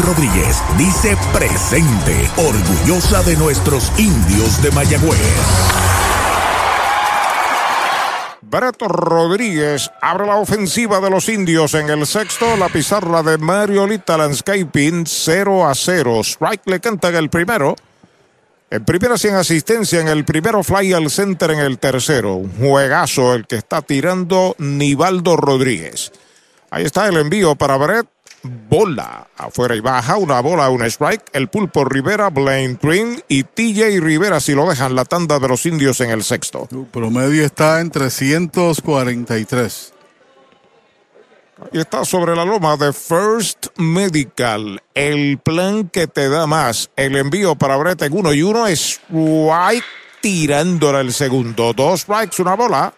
Rodríguez 0.00 0.62
dice 0.78 1.16
presente, 1.32 2.30
orgullosa 2.36 3.22
de 3.22 3.36
nuestros 3.36 3.92
indios 3.98 4.62
de 4.62 4.70
Mayagüez. 4.70 5.20
Beto 8.42 8.88
Rodríguez 8.88 9.90
abre 10.00 10.26
la 10.26 10.36
ofensiva 10.36 11.00
de 11.00 11.10
los 11.10 11.28
indios 11.28 11.74
en 11.74 11.88
el 11.88 12.06
sexto. 12.06 12.56
La 12.56 12.68
pizarra 12.68 13.22
de 13.22 13.38
Mariolita 13.38 14.16
Landscaping 14.16 15.06
0 15.06 15.68
a 15.68 15.74
0. 15.74 16.20
Strike 16.24 16.66
le 16.66 16.80
canta 16.80 17.10
en 17.10 17.16
el 17.16 17.30
primero. 17.30 17.76
En 18.70 18.84
primera 18.84 19.18
sin 19.18 19.34
asistencia, 19.34 20.00
en 20.00 20.08
el 20.08 20.24
primero 20.24 20.62
fly 20.62 20.92
al 20.92 21.10
center 21.10 21.52
en 21.52 21.60
el 21.60 21.78
tercero. 21.78 22.36
Un 22.36 22.52
juegazo 22.58 23.34
el 23.34 23.46
que 23.46 23.56
está 23.56 23.82
tirando 23.82 24.56
Nivaldo 24.58 25.36
Rodríguez. 25.36 26.10
Ahí 26.70 26.84
está 26.84 27.06
el 27.08 27.16
envío 27.16 27.56
para 27.56 27.76
Brett 27.76 28.06
bola 28.42 29.28
afuera 29.36 29.74
y 29.74 29.80
baja, 29.80 30.16
una 30.16 30.40
bola, 30.40 30.70
un 30.70 30.82
strike. 30.82 31.24
El 31.32 31.48
pulpo 31.48 31.84
Rivera, 31.84 32.30
Blaine 32.30 32.78
Green 32.80 33.22
y 33.28 33.44
TJ 33.44 34.00
Rivera 34.00 34.40
si 34.40 34.54
lo 34.54 34.68
dejan 34.68 34.94
la 34.94 35.04
tanda 35.04 35.38
de 35.38 35.48
los 35.48 35.66
indios 35.66 36.00
en 36.00 36.10
el 36.10 36.24
sexto. 36.24 36.66
Su 36.70 36.86
promedio 36.86 37.44
está 37.44 37.80
en 37.80 37.90
343. 37.90 39.94
Y 41.72 41.78
está 41.78 42.06
sobre 42.06 42.34
la 42.34 42.44
loma 42.44 42.76
de 42.76 42.92
First 42.92 43.66
Medical, 43.76 44.82
el 44.94 45.38
plan 45.38 45.88
que 45.88 46.06
te 46.06 46.30
da 46.30 46.46
más. 46.46 46.90
El 46.96 47.16
envío 47.16 47.54
para 47.54 47.76
Brett 47.76 48.00
en 48.02 48.16
uno 48.16 48.32
y 48.32 48.42
uno, 48.42 48.66
strike 48.66 49.84
tirándola 50.20 51.00
el 51.00 51.12
segundo. 51.12 51.72
Dos 51.72 52.02
strikes, 52.02 52.40
una 52.40 52.54
bola. 52.54 52.94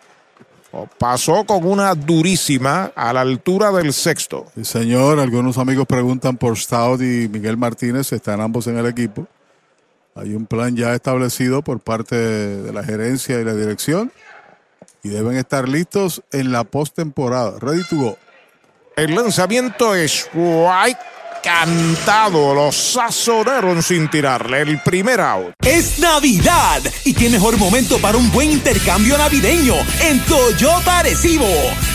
Pasó 0.98 1.44
con 1.44 1.66
una 1.66 1.94
durísima 1.94 2.92
a 2.94 3.12
la 3.12 3.20
altura 3.20 3.70
del 3.72 3.92
sexto. 3.92 4.46
Sí, 4.54 4.64
señor, 4.64 5.20
algunos 5.20 5.58
amigos 5.58 5.86
preguntan 5.86 6.38
por 6.38 6.58
Stout 6.58 7.02
y 7.02 7.28
Miguel 7.28 7.58
Martínez, 7.58 8.10
están 8.12 8.40
ambos 8.40 8.66
en 8.66 8.78
el 8.78 8.86
equipo. 8.86 9.26
Hay 10.14 10.34
un 10.34 10.46
plan 10.46 10.74
ya 10.74 10.94
establecido 10.94 11.62
por 11.62 11.80
parte 11.80 12.16
de 12.16 12.72
la 12.72 12.82
gerencia 12.82 13.38
y 13.38 13.44
la 13.44 13.54
dirección 13.54 14.12
y 15.02 15.10
deben 15.10 15.36
estar 15.36 15.68
listos 15.68 16.22
en 16.32 16.52
la 16.52 16.64
postemporada. 16.64 17.58
Ready 17.58 17.82
to 17.88 17.96
go. 17.96 18.18
El 18.96 19.14
lanzamiento 19.14 19.94
es 19.94 20.28
White 20.34 21.00
cantado. 21.42 22.54
Lo 22.54 22.72
sazonaron 22.72 23.82
sin 23.82 24.08
tirarle 24.08 24.62
el 24.62 24.80
primer 24.80 25.20
out. 25.20 25.52
Es 25.60 25.98
Navidad 25.98 26.80
y 27.04 27.14
qué 27.14 27.28
mejor 27.28 27.58
momento 27.58 27.98
para 27.98 28.16
un 28.16 28.30
buen 28.30 28.50
intercambio 28.50 29.18
navideño 29.18 29.74
en 30.00 30.20
Toyota 30.24 31.00
Arecibo. 31.00 31.48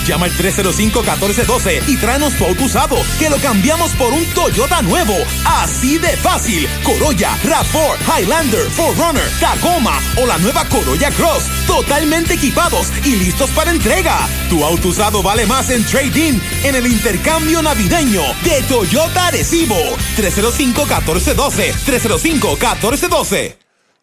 Llama 0.06 0.26
al 0.26 0.32
305-1412 0.34 1.84
y 1.88 1.98
tráenos 1.98 2.34
tu 2.36 2.46
auto 2.46 2.66
usado 2.66 2.98
que 3.20 3.30
lo 3.30 3.38
cambiamos 3.38 3.92
por 3.94 4.14
un 4.14 4.26
Toyota 4.34 4.82
nuevo. 4.82 5.16
Así 5.46 5.98
de 5.98 6.16
fácil. 6.18 6.68
Corolla, 6.84 7.38
RAV4, 7.44 8.20
Highlander, 8.20 8.68
4Runner, 8.78 9.40
Tacoma 9.40 10.00
o 10.18 10.26
la 10.26 10.38
nueva 10.40 10.66
Corolla 10.66 11.10
Cross. 11.12 11.46
Totalmente 11.66 12.34
equipados 12.36 12.92
y 13.04 13.16
listos 13.16 13.50
para 13.52 13.72
entrega. 13.72 14.28
Tu 14.50 14.64
auto 14.64 14.90
usado 14.90 15.24
vale 15.24 15.46
más 15.46 15.70
en 15.70 15.86
trading 15.86 16.40
en 16.64 16.76
el 16.76 16.88
intercambio 16.88 17.62
navideño 17.62 18.22
de 18.44 18.62
Toyota 18.64 19.28
Arecibo. 19.28 19.37
305-1412. 19.44 21.74
305-1412. 21.86 23.56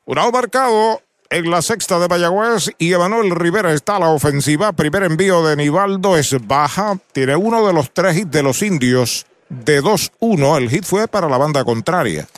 Un 0.07 0.19
out 0.19 0.33
marcado 0.33 1.01
en 1.31 1.51
la 1.51 1.63
sexta 1.63 1.99
de 1.99 2.07
Mayagüez 2.07 2.71
y 2.79 2.93
Emanuel 2.93 3.33
Rivera 3.33 3.73
está 3.73 3.97
a 3.97 4.01
la 4.01 4.11
ofensiva. 4.11 4.73
Primer 4.73 5.03
envío 5.03 5.45
de 5.45 5.57
Nivaldo 5.57 6.17
es 6.17 6.37
baja. 6.47 6.97
Tiene 7.13 7.35
uno 7.35 7.67
de 7.67 7.73
los 7.73 7.93
tres 7.93 8.17
hits 8.17 8.31
de 8.31 8.43
los 8.43 8.63
indios 8.63 9.27
de 9.49 9.83
2-1. 9.83 10.59
El 10.59 10.71
hit 10.71 10.85
fue 10.85 11.09
para 11.09 11.29
la 11.29 11.39
banda 11.39 11.65
contraria. 11.65 12.29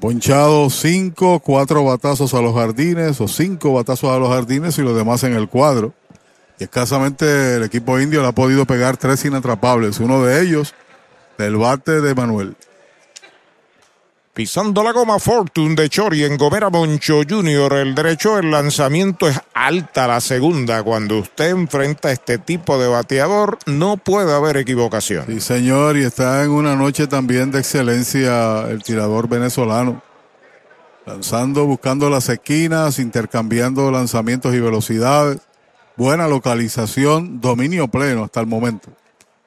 Ponchado 0.00 0.70
5, 0.70 1.40
4 1.40 1.84
batazos 1.84 2.34
a 2.34 2.42
los 2.42 2.54
jardines 2.54 3.20
o 3.20 3.26
5 3.26 3.72
batazos 3.72 4.10
a 4.10 4.18
los 4.18 4.28
jardines 4.28 4.78
y 4.78 4.82
los 4.82 4.94
demás 4.94 5.24
en 5.24 5.34
el 5.34 5.48
cuadro. 5.48 5.94
Y 6.60 6.64
escasamente 6.64 7.56
el 7.56 7.64
equipo 7.64 7.98
indio 7.98 8.20
le 8.20 8.28
ha 8.28 8.32
podido 8.32 8.66
pegar 8.66 8.96
tres 8.96 9.24
inatrapables. 9.24 9.98
Uno 9.98 10.22
de 10.22 10.42
ellos 10.42 10.74
del 11.38 11.56
bate 11.56 12.00
de 12.00 12.14
Manuel. 12.14 12.56
Pisando 14.34 14.84
la 14.84 14.92
goma 14.92 15.18
Fortune 15.18 15.74
de 15.74 15.88
Chori 15.88 16.22
en 16.22 16.36
Gomera 16.36 16.70
Moncho 16.70 17.22
Jr. 17.28 17.72
El 17.74 17.94
derecho, 17.94 18.38
el 18.38 18.52
lanzamiento 18.52 19.28
es 19.28 19.40
alta 19.52 20.06
la 20.06 20.20
segunda. 20.20 20.82
Cuando 20.84 21.18
usted 21.18 21.50
enfrenta 21.50 22.12
este 22.12 22.38
tipo 22.38 22.78
de 22.78 22.86
bateador, 22.86 23.58
no 23.66 23.96
puede 23.96 24.32
haber 24.32 24.56
equivocación. 24.58 25.26
Sí, 25.26 25.40
señor, 25.40 25.96
y 25.96 26.04
está 26.04 26.44
en 26.44 26.50
una 26.50 26.76
noche 26.76 27.08
también 27.08 27.50
de 27.50 27.58
excelencia 27.60 28.68
el 28.68 28.82
tirador 28.84 29.28
venezolano. 29.28 30.02
Lanzando, 31.04 31.66
buscando 31.66 32.08
las 32.08 32.28
esquinas, 32.28 33.00
intercambiando 33.00 33.90
lanzamientos 33.90 34.54
y 34.54 34.60
velocidades. 34.60 35.40
Buena 35.96 36.28
localización, 36.28 37.40
dominio 37.40 37.88
pleno 37.88 38.22
hasta 38.22 38.38
el 38.38 38.46
momento. 38.46 38.90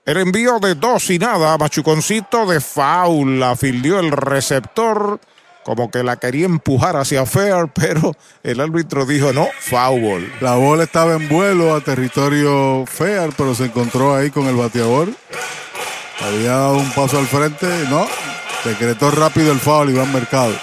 El 0.03 0.18
envío 0.18 0.57
de 0.60 0.73
dos 0.73 1.11
y 1.11 1.19
nada, 1.19 1.56
Machuconcito 1.60 2.48
de 2.48 2.60
foul, 2.60 3.40
la 3.40 3.56
fildió 3.56 3.99
el 3.99 4.11
receptor, 4.11 5.19
como 5.64 5.91
que 5.91 6.02
la 6.02 6.15
quería 6.18 6.48
empujar 6.48 6.98
hacia 6.98 7.28
Fair, 7.28 7.68
pero 7.76 8.15
el 8.41 8.60
árbitro 8.61 9.06
dijo 9.06 9.32
no, 9.32 9.48
foul. 9.60 10.34
La 10.41 10.56
bola 10.56 10.86
estaba 10.86 11.14
en 11.14 11.30
vuelo 11.30 11.76
a 11.76 11.82
territorio 11.82 12.84
Fair, 12.88 13.30
pero 13.38 13.53
se 13.53 13.65
encontró 13.65 14.15
ahí 14.15 14.32
con 14.32 14.48
el 14.48 14.56
bateador. 14.56 15.10
Había 16.19 16.52
dado 16.52 16.78
un 16.78 16.91
paso 16.94 17.19
al 17.19 17.28
frente, 17.28 17.68
no, 17.88 18.07
decretó 18.65 19.11
rápido 19.11 19.52
el 19.52 19.60
foul 19.60 19.91
Iván 19.91 20.11
Mercado. 20.11 20.53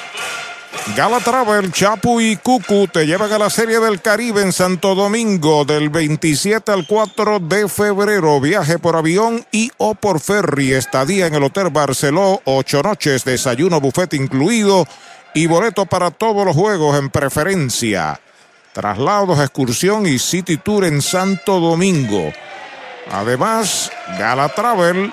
Gala 0.96 1.20
Travel, 1.20 1.70
Chapu 1.70 2.20
y 2.20 2.36
Cucu 2.36 2.88
te 2.88 3.06
llevan 3.06 3.32
a 3.32 3.38
la 3.38 3.50
Serie 3.50 3.78
del 3.78 4.00
Caribe 4.00 4.42
en 4.42 4.52
Santo 4.52 4.94
Domingo 4.94 5.64
del 5.64 5.90
27 5.90 6.72
al 6.72 6.86
4 6.86 7.40
de 7.40 7.68
febrero. 7.68 8.40
Viaje 8.40 8.78
por 8.78 8.96
avión 8.96 9.44
y 9.52 9.70
o 9.76 9.94
por 9.94 10.20
ferry. 10.20 10.72
Estadía 10.72 11.26
en 11.26 11.34
el 11.34 11.44
Hotel 11.44 11.70
Barceló. 11.70 12.40
Ocho 12.44 12.82
noches, 12.82 13.24
desayuno, 13.24 13.80
buffet 13.80 14.14
incluido 14.14 14.86
y 15.34 15.46
boleto 15.46 15.86
para 15.86 16.10
todos 16.10 16.44
los 16.44 16.56
juegos 16.56 16.98
en 16.98 17.10
preferencia. 17.10 18.20
Traslados, 18.72 19.38
excursión 19.40 20.06
y 20.06 20.18
City 20.18 20.56
Tour 20.56 20.84
en 20.84 21.02
Santo 21.02 21.60
Domingo. 21.60 22.32
Además, 23.10 23.90
Gala 24.18 24.48
Travel 24.48 25.12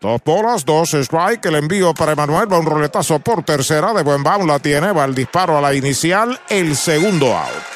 Dos 0.00 0.20
bolas, 0.24 0.64
dos 0.64 0.94
strike. 0.94 1.46
El 1.46 1.56
envío 1.56 1.92
para 1.92 2.12
Emanuel 2.12 2.52
va 2.52 2.60
un 2.60 2.66
roletazo 2.66 3.18
por 3.18 3.42
tercera. 3.42 3.92
De 3.92 4.04
buen 4.04 4.22
bound 4.22 4.46
la 4.46 4.60
tiene. 4.60 4.92
Va 4.92 5.06
el 5.06 5.16
disparo 5.16 5.58
a 5.58 5.60
la 5.60 5.74
inicial. 5.74 6.38
El 6.48 6.76
segundo 6.76 7.36
out. 7.36 7.75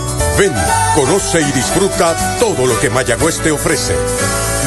Ven, 0.41 0.53
conoce 0.95 1.39
y 1.39 1.51
disfruta 1.51 2.15
todo 2.39 2.65
lo 2.65 2.79
que 2.79 2.89
Mayagüez 2.89 3.39
te 3.41 3.51
ofrece. 3.51 3.95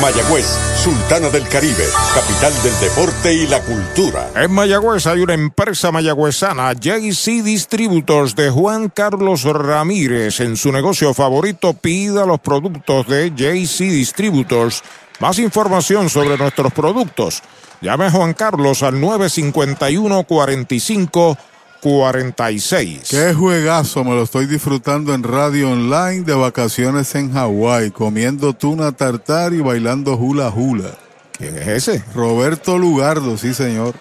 Mayagüez, 0.01 0.47
Sultana 0.77 1.31
del 1.31 1.49
Caribe, 1.49 1.85
capital 2.15 2.53
del 2.63 2.79
deporte 2.79 3.35
y 3.35 3.49
la 3.49 3.61
cultura. 3.61 4.31
En 4.37 4.53
Mayagüez 4.53 5.05
hay 5.09 5.23
una 5.23 5.35
empresa 5.35 5.91
mayagüezana, 5.91 6.75
JC 6.75 7.43
Distributors 7.43 8.37
de 8.37 8.51
Juan 8.51 8.89
Carlos 8.89 9.43
Ramírez. 9.43 10.39
En 10.39 10.57
su 10.57 10.71
negocio 10.71 11.13
favorito 11.13 11.73
pida 11.73 12.25
los 12.25 12.39
productos 12.39 13.09
de 13.09 13.33
JC 13.35 13.91
Distributors. 13.91 14.81
Más 15.19 15.41
información 15.41 16.09
sobre 16.09 16.39
nuestros 16.39 16.73
productos. 16.73 17.43
Llame 17.81 18.05
a 18.05 18.11
Juan 18.13 18.35
Carlos 18.35 18.85
al 18.85 19.01
951 19.01 20.23
45 20.23 21.37
46. 21.85 23.11
Qué 23.11 23.35
juegazo, 23.35 24.05
me 24.05 24.13
lo 24.13 24.23
estoy 24.23 24.47
disfrutando 24.47 25.13
en 25.13 25.23
radio 25.23 25.71
online 25.71 26.23
de 26.23 26.33
vacaciones 26.33 27.15
en 27.15 27.35
Hawái, 27.35 27.91
comiendo 27.91 28.55
tuna 28.55 28.93
tartar 28.93 29.53
y 29.53 29.61
bailando 29.61 30.17
hula 30.17 30.49
hula. 30.49 30.93
¿Quién 31.37 31.59
es 31.59 31.69
ese? 31.69 32.03
Roberto 32.15 32.79
Lugardo, 32.79 33.37
sí 33.37 33.53
señor. 33.53 33.97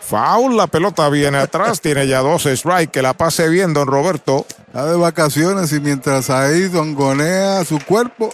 Foul, 0.00 0.58
la 0.58 0.66
pelota 0.66 1.08
viene 1.08 1.38
atrás, 1.38 1.80
tiene 1.80 2.06
ya 2.06 2.18
dos 2.18 2.42
strikes, 2.42 2.88
que 2.88 3.00
la 3.00 3.14
pase 3.14 3.48
bien, 3.48 3.72
don 3.72 3.88
Roberto. 3.88 4.44
Está 4.66 4.84
de 4.84 4.98
vacaciones 4.98 5.72
y 5.72 5.80
mientras 5.80 6.28
ahí 6.28 6.68
dongonea 6.68 7.64
su 7.64 7.78
cuerpo, 7.78 8.30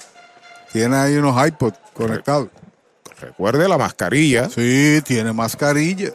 tiene 0.73 0.97
ahí 0.97 1.15
unos 1.15 1.47
iPods 1.47 1.79
conectados. 1.95 2.49
Recuerde 3.21 3.69
la 3.69 3.79
mascarilla. 3.79 4.51
Sí, 4.51 5.01
tiene 5.05 5.33
mascarilla. 5.33 6.15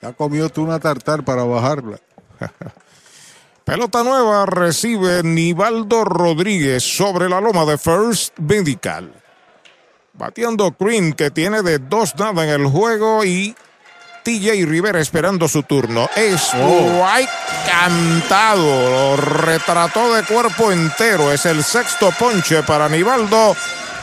Ya 0.00 0.12
comió 0.12 0.48
tú 0.48 0.62
una 0.62 0.78
tartar 0.78 1.24
para 1.24 1.44
bajarla. 1.44 1.98
Pelota 3.64 4.02
nueva 4.02 4.46
recibe 4.46 5.22
Nivaldo 5.22 6.04
Rodríguez 6.04 6.82
sobre 6.82 7.28
la 7.28 7.40
loma 7.40 7.64
de 7.64 7.76
First 7.76 8.38
Medical. 8.38 9.12
Bateando 10.14 10.74
Green 10.78 11.12
que 11.12 11.30
tiene 11.30 11.62
de 11.62 11.78
dos 11.78 12.14
nada 12.16 12.44
en 12.44 12.50
el 12.50 12.66
juego 12.66 13.24
y 13.24 13.54
TJ 14.24 14.66
Rivera 14.66 15.00
esperando 15.00 15.48
su 15.48 15.62
turno. 15.62 16.08
Es 16.16 16.52
White 16.54 17.32
cantado. 17.66 18.90
Lo 18.90 19.16
retrató 19.16 20.14
de 20.14 20.22
cuerpo 20.24 20.72
entero. 20.72 21.32
Es 21.32 21.46
el 21.46 21.62
sexto 21.62 22.10
ponche 22.18 22.62
para 22.62 22.88
Nivaldo. 22.88 23.54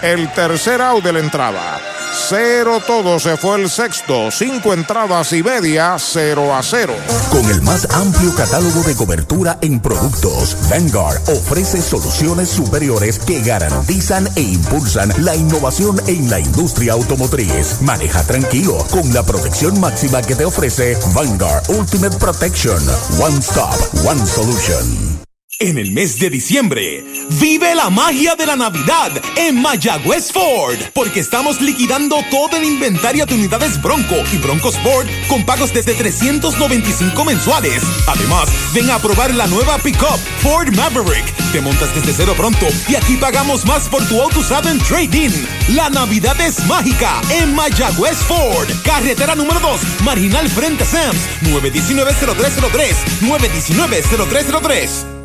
El 0.06 0.32
tercer 0.34 0.84
out 0.84 1.04
de 1.04 1.14
la 1.14 1.20
entrada. 1.20 1.82
Cero 2.14 2.80
todo 2.86 3.20
se 3.20 3.38
fue 3.38 3.60
el 3.60 3.72
sexto. 3.72 4.30
Cinco 4.30 4.72
entradas 4.72 5.34
y 5.34 5.42
media, 5.42 5.96
cero 5.98 6.56
a 6.56 6.62
cero. 6.62 6.94
Con 7.32 7.44
el 7.50 7.64
más 7.64 7.88
amplio 7.92 8.34
catálogo 8.36 8.84
de 8.84 8.96
cobertura 8.96 9.58
en 9.64 9.80
productos, 9.80 10.56
Vanguard 10.70 11.18
ofrece 11.28 11.82
soluciones 11.82 12.50
superiores 12.50 13.18
que 13.18 13.42
garantizan 13.42 14.30
e 14.36 14.42
impulsan 14.42 15.12
la 15.26 15.36
innovación 15.36 16.00
en 16.06 16.30
la 16.30 16.40
industria 16.40 16.94
automotriz. 16.94 17.82
Maneja 17.82 18.22
tranquilo 18.28 18.78
con 18.92 19.12
la 19.12 19.24
protección 19.24 19.80
máxima 19.80 20.22
que 20.22 20.36
te 20.36 20.46
ofrece 20.46 21.00
Vanguard 21.16 21.68
Ultimate 21.70 22.18
Protection. 22.18 22.78
One 23.20 23.40
Stop, 23.40 23.74
One 24.06 24.24
Solution. 24.24 25.25
En 25.60 25.78
el 25.78 25.92
mes 25.92 26.20
de 26.20 26.30
diciembre, 26.30 27.06
vive 27.40 27.74
la 27.76 27.90
magia 27.90 28.36
de 28.36 28.46
la 28.46 28.58
Navidad 28.58 29.10
en 29.38 29.62
Mayagüez 29.62 30.34
Ford, 30.34 30.76
porque 30.94 31.22
estamos 31.22 31.62
liquidando 31.62 32.18
todo 32.30 32.58
el 32.58 32.66
inventario 32.66 33.26
de 33.26 33.36
unidades 33.36 33.82
Bronco 33.82 34.16
y 34.34 34.38
Bronco 34.38 34.68
Sport 34.68 35.08
con 35.30 35.46
pagos 35.46 35.72
desde 35.72 35.94
395 35.94 37.24
mensuales. 37.24 37.84
Además, 38.06 38.50
ven 38.74 38.92
a 38.92 39.00
probar 39.00 39.34
la 39.34 39.48
nueva 39.48 39.78
pickup 39.78 40.20
Ford 40.42 40.76
Maverick. 40.76 41.34
Te 41.54 41.62
montas 41.62 41.96
desde 41.96 42.12
cero 42.12 42.34
pronto 42.36 42.68
y 42.90 42.96
aquí 42.96 43.16
pagamos 43.16 43.66
más 43.66 43.88
por 43.88 44.06
tu 44.10 44.22
auto 44.22 44.42
usado 44.42 44.68
en 44.68 44.80
trading. 44.80 45.32
La 45.70 45.90
Navidad 45.90 46.38
es 46.42 46.66
mágica 46.66 47.22
en 47.30 47.56
Mayagüez 47.56 48.18
Ford, 48.18 48.68
carretera 48.84 49.36
número 49.36 49.62
2, 49.62 50.02
marginal 50.04 50.50
frente 50.50 50.84
a 50.84 50.86
Sams, 50.86 51.30
919-0303, 51.44 52.94
919-0303. 53.22 55.25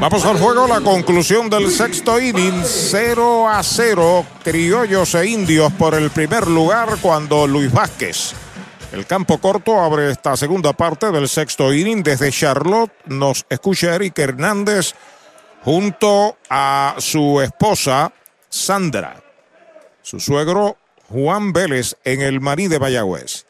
Vamos 0.00 0.24
al 0.24 0.38
juego, 0.38 0.66
la 0.66 0.80
conclusión 0.80 1.50
del 1.50 1.70
sexto 1.70 2.18
inning, 2.18 2.62
0 2.64 3.46
a 3.50 3.62
0, 3.62 4.24
criollos 4.42 5.14
e 5.14 5.26
indios 5.26 5.70
por 5.74 5.94
el 5.94 6.08
primer 6.10 6.46
lugar 6.46 6.96
cuando 7.02 7.46
Luis 7.46 7.70
Vázquez. 7.70 8.32
El 8.92 9.04
campo 9.04 9.36
corto 9.36 9.78
abre 9.78 10.10
esta 10.10 10.38
segunda 10.38 10.72
parte 10.72 11.10
del 11.12 11.28
sexto 11.28 11.74
inning. 11.74 12.02
Desde 12.02 12.32
Charlotte 12.32 12.90
nos 13.04 13.44
escucha 13.50 13.94
Eric 13.94 14.18
Hernández 14.18 14.94
junto 15.62 16.38
a 16.48 16.94
su 16.96 17.42
esposa 17.42 18.10
Sandra, 18.48 19.22
su 20.00 20.18
suegro 20.18 20.78
Juan 21.10 21.52
Vélez 21.52 21.94
en 22.04 22.22
el 22.22 22.40
Marí 22.40 22.68
de 22.68 22.80
Mayagüez. 22.80 23.44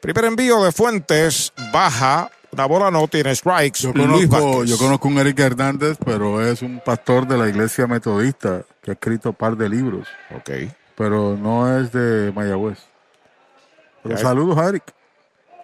Primer 0.00 0.24
envío 0.24 0.64
de 0.64 0.72
Fuentes, 0.72 1.52
baja, 1.70 2.30
la 2.56 2.66
bola 2.66 2.90
no 2.90 3.08
tiene 3.08 3.34
strikes. 3.34 3.80
Yo 3.80 3.92
conozco, 3.92 4.64
yo 4.64 4.76
conozco 4.76 5.08
un 5.08 5.18
Eric 5.18 5.38
Hernández, 5.40 5.96
pero 6.04 6.46
es 6.46 6.62
un 6.62 6.80
pastor 6.84 7.26
de 7.26 7.38
la 7.38 7.48
iglesia 7.48 7.86
metodista 7.86 8.62
que 8.82 8.90
ha 8.90 8.94
escrito 8.94 9.30
un 9.30 9.34
par 9.34 9.56
de 9.56 9.68
libros. 9.68 10.06
Ok. 10.36 10.50
Pero 10.96 11.36
no 11.36 11.78
es 11.78 11.92
de 11.92 12.30
Mayagüez. 12.32 12.78
Pero 14.02 14.18
saludos 14.18 14.58
a 14.58 14.68
Eric. 14.68 14.84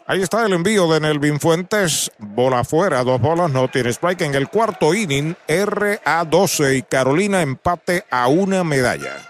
Ahí 0.06 0.22
está 0.22 0.46
el 0.46 0.54
envío 0.54 0.90
de 0.90 1.00
Nelvin 1.00 1.38
Fuentes. 1.38 2.10
Bola 2.18 2.60
afuera, 2.60 3.04
dos 3.04 3.20
bolas, 3.20 3.50
no 3.50 3.68
tiene 3.68 3.90
strike. 3.90 4.22
En 4.22 4.34
el 4.34 4.48
cuarto 4.48 4.94
inning, 4.94 5.36
RA12 5.46 6.78
y 6.78 6.82
Carolina 6.82 7.42
empate 7.42 8.06
a 8.10 8.28
una 8.28 8.64
medalla. 8.64 9.27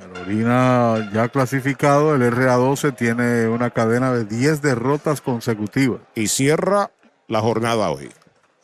Carolina 0.00 1.10
ya 1.12 1.28
clasificado, 1.28 2.14
el 2.14 2.22
RA12 2.22 2.96
tiene 2.96 3.48
una 3.48 3.70
cadena 3.70 4.12
de 4.12 4.24
10 4.24 4.62
derrotas 4.62 5.20
consecutivas. 5.20 6.00
Y 6.14 6.28
cierra 6.28 6.90
la 7.28 7.40
jornada 7.40 7.90
hoy. 7.90 8.10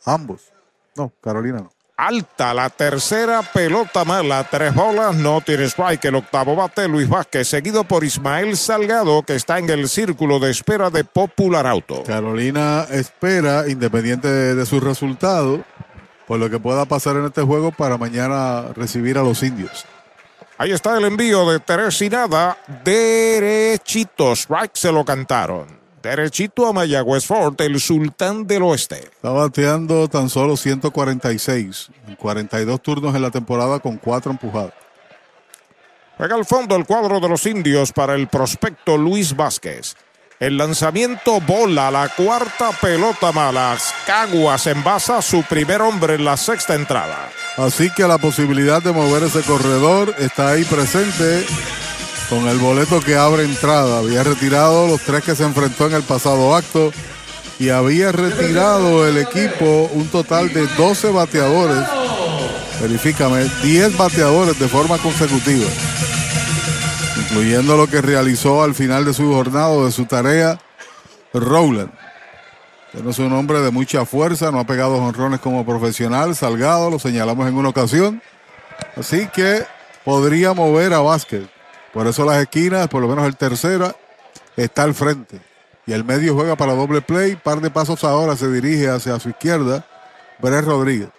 Ambos. 0.05 0.51
No, 0.95 1.11
Carolina 1.21 1.59
no. 1.59 1.71
Alta 1.99 2.53
la 2.53 2.69
tercera 2.69 3.41
pelota 3.41 4.05
mala, 4.05 4.47
tres 4.49 4.73
bolas, 4.73 5.15
no 5.15 5.41
tiene 5.41 5.63
strike. 5.63 6.05
El 6.05 6.15
octavo 6.15 6.55
bate 6.55 6.87
Luis 6.87 7.09
Vázquez, 7.09 7.47
seguido 7.47 7.85
por 7.85 8.03
Ismael 8.03 8.55
Salgado, 8.55 9.23
que 9.23 9.33
está 9.33 9.57
en 9.57 9.69
el 9.71 9.89
círculo 9.89 10.39
de 10.39 10.51
espera 10.51 10.91
de 10.91 11.03
Popular 11.03 11.65
Auto. 11.65 12.03
Carolina 12.03 12.85
espera, 12.91 13.67
independiente 13.67 14.27
de, 14.27 14.53
de 14.53 14.65
su 14.67 14.79
resultado, 14.79 15.63
por 16.27 16.39
lo 16.39 16.51
que 16.51 16.59
pueda 16.59 16.85
pasar 16.85 17.15
en 17.15 17.25
este 17.25 17.41
juego 17.41 17.71
para 17.71 17.97
mañana 17.97 18.65
recibir 18.75 19.17
a 19.17 19.23
los 19.23 19.41
indios. 19.41 19.87
Ahí 20.59 20.71
está 20.71 20.97
el 20.97 21.05
envío 21.05 21.49
de 21.51 21.59
tres 21.59 22.01
y 22.01 22.09
nada, 22.09 22.57
derechito. 22.83 24.31
Strike 24.33 24.75
se 24.75 24.91
lo 24.91 25.05
cantaron. 25.05 25.67
Derechito 26.01 26.65
a 26.65 26.73
Mayagüez 26.73 27.25
Fort, 27.25 27.61
el 27.61 27.79
sultán 27.79 28.47
del 28.47 28.63
oeste. 28.63 29.03
Está 29.03 29.29
bateando 29.29 30.07
tan 30.07 30.29
solo 30.29 30.57
146 30.57 31.89
en 32.07 32.15
42 32.15 32.81
turnos 32.81 33.15
en 33.15 33.21
la 33.21 33.29
temporada 33.29 33.79
con 33.79 33.97
cuatro 33.97 34.31
empujadas. 34.31 34.73
Juega 36.17 36.35
al 36.35 36.45
fondo 36.45 36.75
el 36.75 36.85
cuadro 36.85 37.19
de 37.19 37.29
los 37.29 37.45
indios 37.45 37.91
para 37.91 38.15
el 38.15 38.27
prospecto 38.27 38.97
Luis 38.97 39.35
Vázquez. 39.35 39.95
El 40.39 40.55
lanzamiento 40.55 41.41
bola, 41.41 41.89
la 41.89 42.09
cuarta 42.09 42.69
pelota 42.79 43.31
mala. 43.31 43.75
Caguas 44.05 44.67
envasa 44.67 45.19
su 45.19 45.41
primer 45.41 45.81
hombre 45.81 46.13
en 46.13 46.25
la 46.25 46.37
sexta 46.37 46.75
entrada. 46.75 47.31
Así 47.57 47.89
que 47.89 48.07
la 48.07 48.19
posibilidad 48.19 48.79
de 48.83 48.91
mover 48.91 49.23
ese 49.23 49.41
corredor 49.41 50.13
está 50.19 50.49
ahí 50.49 50.63
presente 50.63 51.43
con 52.29 52.47
el 52.47 52.59
boleto 52.59 52.99
que 52.99 53.15
abre 53.15 53.45
entrada. 53.45 53.97
Había 53.97 54.23
retirado 54.23 54.87
los 54.87 55.01
tres 55.01 55.23
que 55.23 55.35
se 55.35 55.43
enfrentó 55.43 55.87
en 55.87 55.93
el 55.93 56.03
pasado 56.03 56.55
acto 56.55 56.91
y 57.57 57.69
había 57.69 58.11
retirado 58.11 59.07
el 59.07 59.17
equipo 59.17 59.89
un 59.91 60.07
total 60.09 60.53
de 60.53 60.67
12 60.67 61.09
bateadores. 61.09 61.83
Verifícame, 62.79 63.49
10 63.63 63.97
bateadores 63.97 64.59
de 64.59 64.67
forma 64.67 64.99
consecutiva 64.99 65.65
incluyendo 67.17 67.77
lo 67.77 67.87
que 67.87 68.01
realizó 68.01 68.63
al 68.63 68.75
final 68.75 69.05
de 69.05 69.13
su 69.13 69.31
jornada, 69.31 69.85
de 69.85 69.91
su 69.91 70.05
tarea, 70.05 70.59
Rowland. 71.33 71.91
Que 72.91 73.01
no 73.01 73.09
es 73.09 73.19
un 73.19 73.33
hombre 73.33 73.59
de 73.61 73.71
mucha 73.71 74.05
fuerza, 74.05 74.51
no 74.51 74.59
ha 74.59 74.65
pegado 74.65 74.95
honrones 74.95 75.39
como 75.39 75.65
profesional, 75.65 76.35
Salgado, 76.35 76.89
lo 76.89 76.99
señalamos 76.99 77.47
en 77.47 77.55
una 77.55 77.69
ocasión. 77.69 78.21
Así 78.95 79.27
que 79.27 79.63
podría 80.05 80.53
mover 80.53 80.93
a 80.93 80.99
Vázquez. 80.99 81.43
Por 81.93 82.07
eso 82.07 82.25
las 82.25 82.37
esquinas, 82.37 82.87
por 82.87 83.01
lo 83.01 83.07
menos 83.07 83.25
el 83.25 83.35
tercera, 83.35 83.95
está 84.55 84.83
al 84.83 84.93
frente. 84.93 85.41
Y 85.85 85.93
el 85.93 86.03
medio 86.03 86.35
juega 86.35 86.55
para 86.55 86.73
doble 86.73 87.01
play. 87.01 87.35
Par 87.35 87.61
de 87.61 87.69
pasos 87.69 88.03
ahora 88.03 88.35
se 88.35 88.51
dirige 88.51 88.89
hacia 88.89 89.19
su 89.19 89.29
izquierda. 89.29 89.85
Brett 90.39 90.65
Rodríguez. 90.65 91.09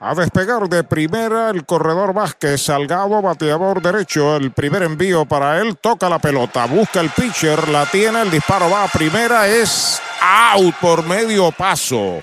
A 0.00 0.12
despegar 0.14 0.68
de 0.68 0.82
primera 0.82 1.50
el 1.50 1.64
corredor 1.64 2.12
Vázquez, 2.12 2.62
Salgado, 2.62 3.22
bateador 3.22 3.80
derecho. 3.80 4.36
El 4.36 4.50
primer 4.50 4.82
envío 4.82 5.24
para 5.24 5.60
él, 5.60 5.78
toca 5.78 6.08
la 6.08 6.18
pelota, 6.18 6.66
busca 6.66 7.00
el 7.00 7.10
pitcher, 7.10 7.68
la 7.68 7.86
tiene, 7.86 8.22
el 8.22 8.30
disparo 8.30 8.68
va 8.68 8.84
a 8.84 8.88
primera, 8.88 9.46
es 9.46 10.02
out 10.20 10.74
por 10.80 11.06
medio 11.06 11.52
paso. 11.52 12.22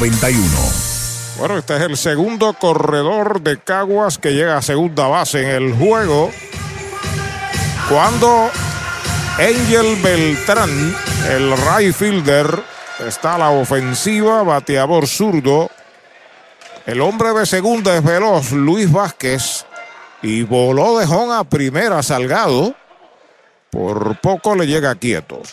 Bueno, 1.37 1.59
este 1.59 1.75
es 1.75 1.81
el 1.83 1.95
segundo 1.95 2.53
corredor 2.53 3.39
de 3.41 3.59
Caguas 3.59 4.17
que 4.17 4.31
llega 4.33 4.57
a 4.57 4.61
segunda 4.63 5.05
base 5.07 5.43
en 5.43 5.49
el 5.49 5.73
juego. 5.75 6.31
Cuando 7.87 8.49
Angel 9.37 9.95
Beltrán, 10.01 10.95
el 11.29 11.51
right 11.55 11.93
fielder, 11.93 12.63
está 13.05 13.35
a 13.35 13.37
la 13.37 13.49
ofensiva, 13.51 14.41
bateador 14.41 15.05
zurdo. 15.05 15.69
El 16.87 16.99
hombre 16.99 17.31
de 17.33 17.45
segunda 17.45 17.95
es 17.95 18.03
veloz, 18.03 18.53
Luis 18.53 18.91
Vázquez. 18.91 19.67
Y 20.23 20.41
voló 20.41 20.97
de 20.97 21.05
Jón 21.05 21.31
a 21.31 21.43
primera, 21.43 22.01
Salgado. 22.01 22.73
Por 23.69 24.19
poco 24.19 24.55
le 24.55 24.65
llega 24.65 24.95
quieto. 24.95 25.43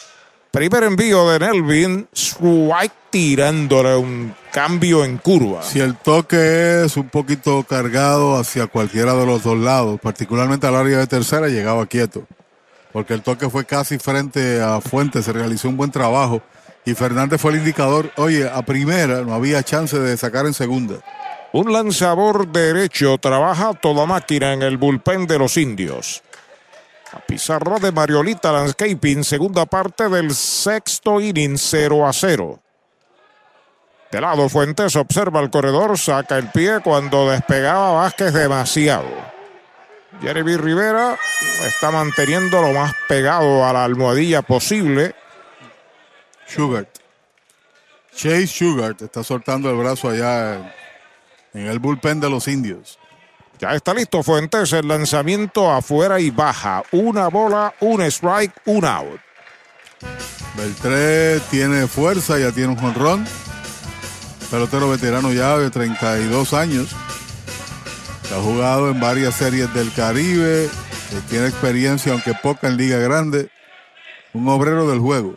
Primer 0.51 0.85
envío 0.85 1.29
de 1.29 1.39
Nelvin, 1.39 2.09
Strike 2.15 2.98
tirándole 3.11 3.97
un 3.97 4.35
cambio 4.53 5.05
en 5.05 5.19
curva. 5.19 5.63
Si 5.63 5.81
el 5.81 5.97
toque 5.97 6.85
es 6.85 6.97
un 6.97 7.09
poquito 7.09 7.65
cargado 7.65 8.37
hacia 8.37 8.67
cualquiera 8.67 9.15
de 9.15 9.27
los 9.27 9.43
dos 9.43 9.59
lados, 9.59 10.01
particularmente 10.01 10.67
al 10.67 10.77
área 10.77 10.99
de 10.99 11.07
tercera, 11.07 11.49
llegaba 11.49 11.87
quieto. 11.87 12.25
Porque 12.93 13.15
el 13.15 13.23
toque 13.23 13.49
fue 13.51 13.65
casi 13.65 13.99
frente 13.99 14.61
a 14.61 14.81
Fuentes, 14.81 15.25
se 15.25 15.33
realizó 15.33 15.69
un 15.69 15.77
buen 15.77 15.91
trabajo. 15.91 16.43
Y 16.85 16.95
Fernández 16.95 17.41
fue 17.41 17.53
el 17.53 17.59
indicador, 17.59 18.11
oye, 18.17 18.49
a 18.49 18.63
primera 18.63 19.23
no 19.23 19.35
había 19.35 19.63
chance 19.63 19.99
de 19.99 20.17
sacar 20.17 20.47
en 20.47 20.55
segunda. 20.55 20.97
Un 21.53 21.73
lanzador 21.73 22.49
derecho 22.49 23.19
trabaja 23.19 23.75
toda 23.75 24.07
máquina 24.07 24.53
en 24.53 24.63
el 24.63 24.77
bullpen 24.77 25.27
de 25.27 25.39
los 25.39 25.57
indios. 25.57 26.23
A 27.13 27.21
pizarra 27.21 27.79
de 27.79 27.91
Mariolita 27.91 28.53
Landscaping, 28.53 29.25
segunda 29.25 29.65
parte 29.65 30.09
del 30.09 30.35
sexto 30.35 31.21
inning, 31.21 31.57
0 31.57 32.07
a 32.07 32.13
0. 32.13 32.61
De 34.11 34.21
lado 34.21 34.49
Fuentes 34.49 34.97
observa 34.97 35.41
el 35.41 35.51
corredor, 35.51 35.99
saca 35.99 36.39
el 36.39 36.51
pie 36.51 36.81
cuando 36.83 37.31
despegaba 37.31 37.93
Vázquez 37.93 38.33
demasiado. 38.33 39.09
Jeremy 40.23 40.57
Rivera 40.57 41.19
está 41.67 41.91
manteniendo 41.91 42.63
lo 42.63 42.73
más 42.73 42.95
pegado 43.07 43.65
a 43.67 43.73
la 43.73 43.85
almohadilla 43.85 44.43
posible. 44.43 45.15
Sugar. 46.47 46.89
Chase 48.15 48.47
Sugar 48.47 48.97
está 48.99 49.23
soltando 49.23 49.71
el 49.71 49.77
brazo 49.77 50.09
allá 50.09 50.73
en, 51.53 51.67
el 51.67 51.79
bullpen 51.79 52.19
de 52.19 52.31
los 52.31 52.49
indios. 52.49 52.99
Ya 53.59 53.75
está 53.75 53.93
listo 53.93 54.23
Fuentes, 54.23 54.73
el 54.73 54.89
lanzamiento 54.89 55.71
afuera 55.71 56.19
y 56.19 56.31
baja. 56.31 56.83
Una 56.93 57.29
bola, 57.29 57.75
un 57.81 58.01
strike, 58.03 58.55
un 58.65 58.85
out. 58.85 59.21
Beltré 60.57 61.41
tiene 61.51 61.87
fuerza, 61.87 62.39
ya 62.39 62.51
tiene 62.53 62.71
un 62.71 62.77
jonrón. 62.77 63.27
Pelotero 64.51 64.89
veterano 64.89 65.33
ya 65.33 65.59
de 65.59 65.71
32 65.71 66.55
años. 66.55 66.89
Ha 68.35 68.41
jugado 68.43 68.91
en 68.91 68.99
varias 68.99 69.35
series 69.35 69.73
del 69.75 69.93
Caribe. 69.93 70.71
que 71.11 71.21
tiene 71.29 71.49
experiencia, 71.49 72.13
aunque 72.13 72.35
poca, 72.35 72.69
en 72.69 72.77
Liga 72.77 72.99
Grande. 72.99 73.51
Un 74.33 74.49
obrero 74.49 74.89
del 74.89 75.01
juego. 75.01 75.37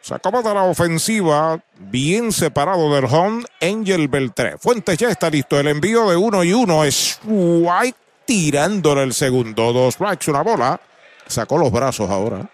Se 0.00 0.14
acomoda 0.14 0.52
la 0.52 0.64
ofensiva, 0.64 1.62
bien 1.78 2.32
separado 2.32 2.92
del 2.94 3.04
home, 3.04 3.44
Angel 3.60 4.08
Beltré. 4.08 4.58
Fuentes 4.58 4.98
ya 4.98 5.08
está 5.08 5.30
listo. 5.30 5.60
El 5.60 5.68
envío 5.68 6.10
de 6.10 6.16
uno 6.16 6.42
y 6.42 6.52
uno 6.52 6.84
es 6.84 7.20
White 7.24 7.98
tirándole 8.26 9.04
el 9.04 9.14
segundo. 9.14 9.72
Dos 9.72 9.94
strikes, 9.94 10.30
una 10.30 10.42
bola. 10.42 10.80
Sacó 11.26 11.56
los 11.56 11.70
brazos 11.70 12.10
ahora. 12.10 12.50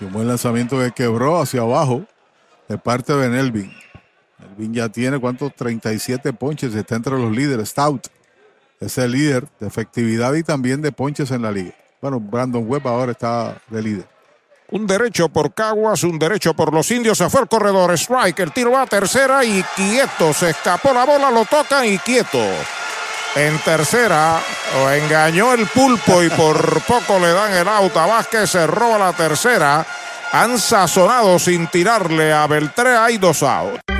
Y 0.00 0.04
un 0.04 0.12
buen 0.12 0.26
lanzamiento 0.26 0.78
que 0.78 0.90
quebró 0.90 1.40
hacia 1.40 1.60
abajo 1.60 2.02
de 2.68 2.76
parte 2.76 3.14
de 3.14 3.28
Nelvin. 3.28 3.72
Nelvin 4.40 4.74
ya 4.74 4.88
tiene 4.88 5.18
cuántos 5.18 5.54
37 5.54 6.32
ponches, 6.32 6.74
está 6.74 6.96
entre 6.96 7.18
los 7.18 7.30
líderes. 7.30 7.70
Stout 7.70 8.08
es 8.80 8.96
el 8.98 9.12
líder 9.12 9.46
de 9.58 9.66
efectividad 9.66 10.34
y 10.34 10.42
también 10.42 10.80
de 10.82 10.92
ponches 10.92 11.30
en 11.30 11.42
la 11.42 11.52
liga. 11.52 11.74
Bueno, 12.00 12.18
Brandon 12.18 12.64
Webb 12.66 12.88
ahora 12.88 13.12
está 13.12 13.60
de 13.68 13.82
líder. 13.82 14.20
Un 14.72 14.86
derecho 14.86 15.28
por 15.28 15.52
Caguas, 15.52 16.04
un 16.04 16.18
derecho 16.18 16.54
por 16.54 16.72
los 16.72 16.90
indios. 16.90 17.18
Se 17.18 17.28
fue 17.28 17.42
el 17.42 17.48
corredor. 17.48 17.92
Strike. 17.92 18.38
El 18.38 18.52
tiro 18.52 18.70
va 18.70 18.82
a 18.82 18.86
tercera 18.86 19.44
y 19.44 19.62
quieto. 19.74 20.32
Se 20.32 20.50
escapó 20.50 20.92
la 20.94 21.04
bola, 21.04 21.30
lo 21.30 21.44
tocan 21.44 21.84
y 21.86 21.98
quieto. 21.98 22.38
En 23.34 23.58
tercera, 23.58 24.40
lo 24.74 24.92
engañó 24.92 25.54
el 25.54 25.66
pulpo 25.66 26.22
y 26.22 26.30
por 26.30 26.82
poco 26.86 27.18
le 27.18 27.32
dan 27.32 27.52
el 27.52 27.68
auto 27.68 27.98
a 27.98 28.06
Vázquez. 28.06 28.50
Se 28.50 28.66
roba 28.66 28.96
la 28.96 29.12
tercera. 29.12 29.84
Han 30.32 30.58
sazonado 30.58 31.38
sin 31.40 31.66
tirarle 31.66 32.32
a 32.32 32.46
Beltré. 32.46 32.96
Hay 32.96 33.18
dos 33.18 33.42
outs. 33.42 33.99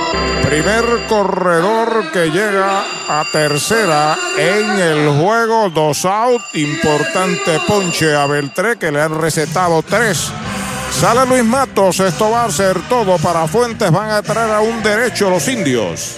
Primer 0.43 0.83
corredor 1.07 2.11
que 2.11 2.29
llega 2.31 2.81
a 3.07 3.23
tercera 3.31 4.17
en 4.37 4.69
el 4.79 5.09
juego. 5.21 5.69
Dos 5.69 6.05
out. 6.05 6.41
Importante 6.53 7.59
ponche 7.67 8.15
a 8.15 8.27
Beltré 8.27 8.77
que 8.77 8.91
le 8.91 9.01
han 9.01 9.19
recetado 9.19 9.81
tres 9.83 10.31
Sale 10.99 11.25
Luis 11.25 11.43
Matos, 11.43 11.99
esto 11.99 12.29
va 12.29 12.45
a 12.45 12.51
ser 12.51 12.79
todo 12.87 13.17
para 13.17 13.47
Fuentes, 13.47 13.91
van 13.91 14.11
a 14.11 14.21
traer 14.21 14.51
a 14.51 14.59
un 14.59 14.83
derecho 14.83 15.29
los 15.29 15.47
indios. 15.47 16.17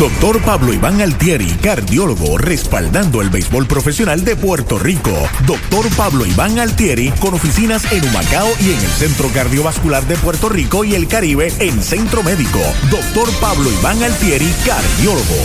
Doctor 0.00 0.40
Pablo 0.40 0.72
Iván 0.72 1.02
Altieri, 1.02 1.46
cardiólogo, 1.58 2.38
respaldando 2.38 3.20
el 3.20 3.28
béisbol 3.28 3.66
profesional 3.66 4.24
de 4.24 4.34
Puerto 4.34 4.78
Rico. 4.78 5.12
Doctor 5.44 5.94
Pablo 5.94 6.24
Iván 6.24 6.58
Altieri, 6.58 7.10
con 7.20 7.34
oficinas 7.34 7.84
en 7.92 8.08
Humacao 8.08 8.48
y 8.60 8.72
en 8.72 8.80
el 8.80 8.90
Centro 8.92 9.28
Cardiovascular 9.28 10.02
de 10.06 10.16
Puerto 10.16 10.48
Rico 10.48 10.84
y 10.84 10.94
el 10.94 11.06
Caribe 11.06 11.52
en 11.58 11.82
Centro 11.82 12.22
Médico. 12.22 12.60
Doctor 12.90 13.28
Pablo 13.42 13.70
Iván 13.70 14.02
Altieri, 14.02 14.50
cardiólogo. 14.64 15.36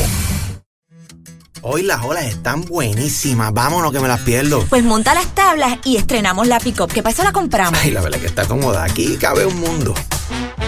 Hoy 1.61 1.84
las 1.84 2.02
olas 2.06 2.23
están 2.23 2.64
buenísimas. 2.64 3.52
Vámonos 3.52 3.91
que 3.91 3.99
me 3.99 4.07
las 4.07 4.22
pierdo. 4.22 4.65
Pues 4.69 4.86
monta 4.86 5.14
las 5.14 5.36
tablas 5.36 5.80
y 5.84 5.98
estrenamos 5.98 6.48
la 6.48 6.61
pick-up, 6.61 6.94
que 6.94 7.03
para 7.03 7.11
eso 7.11 7.26
la 7.26 7.34
compramos. 7.34 7.77
Ay, 7.84 7.91
la 7.91 7.99
verdad 7.99 8.19
que 8.19 8.27
está 8.27 8.48
cómoda. 8.48 8.86
Aquí 8.86 9.18
cabe 9.18 9.45
un 9.45 9.60
mundo. 9.60 9.94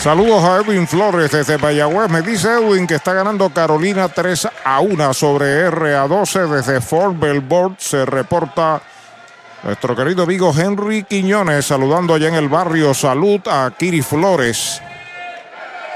Saludos 0.00 0.44
a 0.44 0.58
Edwin 0.58 0.86
Flores 0.86 1.32
desde 1.32 1.58
Mayagüez. 1.58 2.08
Me 2.08 2.22
dice 2.22 2.48
Edwin 2.48 2.86
que 2.86 2.94
está 2.94 3.12
ganando 3.14 3.50
Carolina 3.50 4.08
3 4.08 4.48
a 4.64 4.78
1 4.78 5.12
sobre 5.12 5.68
RA12 5.68 6.46
desde 6.48 6.80
Fort 6.80 7.18
Belvoir. 7.18 7.72
Se 7.78 8.06
reporta 8.06 8.80
nuestro 9.64 9.96
querido 9.96 10.22
amigo 10.22 10.54
Henry 10.56 11.02
Quiñones 11.02 11.66
saludando 11.66 12.14
allá 12.14 12.28
en 12.28 12.36
el 12.36 12.48
barrio 12.48 12.94
Salud 12.94 13.40
a 13.48 13.72
Kiri 13.76 14.00
Flores 14.00 14.80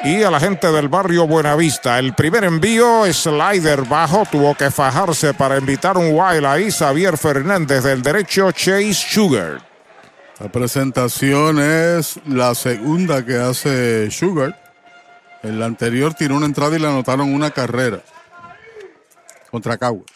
y 0.03 0.25
a 0.25 0.33
la 0.33 0.41
gente 0.41 0.73
del 0.73 0.89
barrio 0.89 1.29
Buenavista. 1.29 2.01
El 2.01 2.13
primer 2.15 2.43
envío, 2.43 3.05
slider 3.13 3.83
bajo, 3.83 4.25
tuvo 4.29 4.57
que 4.57 4.73
fajarse 4.73 5.33
para 5.33 5.59
invitar 5.59 5.97
un 5.97 6.09
wild 6.11 6.45
ahí. 6.45 6.73
Xavier 6.73 7.17
Fernández 7.17 7.85
del 7.85 8.03
derecho, 8.03 8.51
Chase 8.51 8.95
Sugar. 8.95 9.72
La 10.43 10.51
presentación 10.51 11.61
es 11.61 12.19
la 12.27 12.57
segunda 12.57 13.25
que 13.25 13.37
hace 13.37 14.11
Sugar. 14.11 14.61
En 15.45 15.61
la 15.61 15.67
anterior 15.67 16.15
tiró 16.15 16.35
una 16.35 16.47
entrada 16.47 16.75
y 16.75 16.81
le 16.81 16.89
anotaron 16.89 17.33
una 17.33 17.53
carrera 17.53 18.01
contra 19.53 19.79
Caguas. 19.79 20.07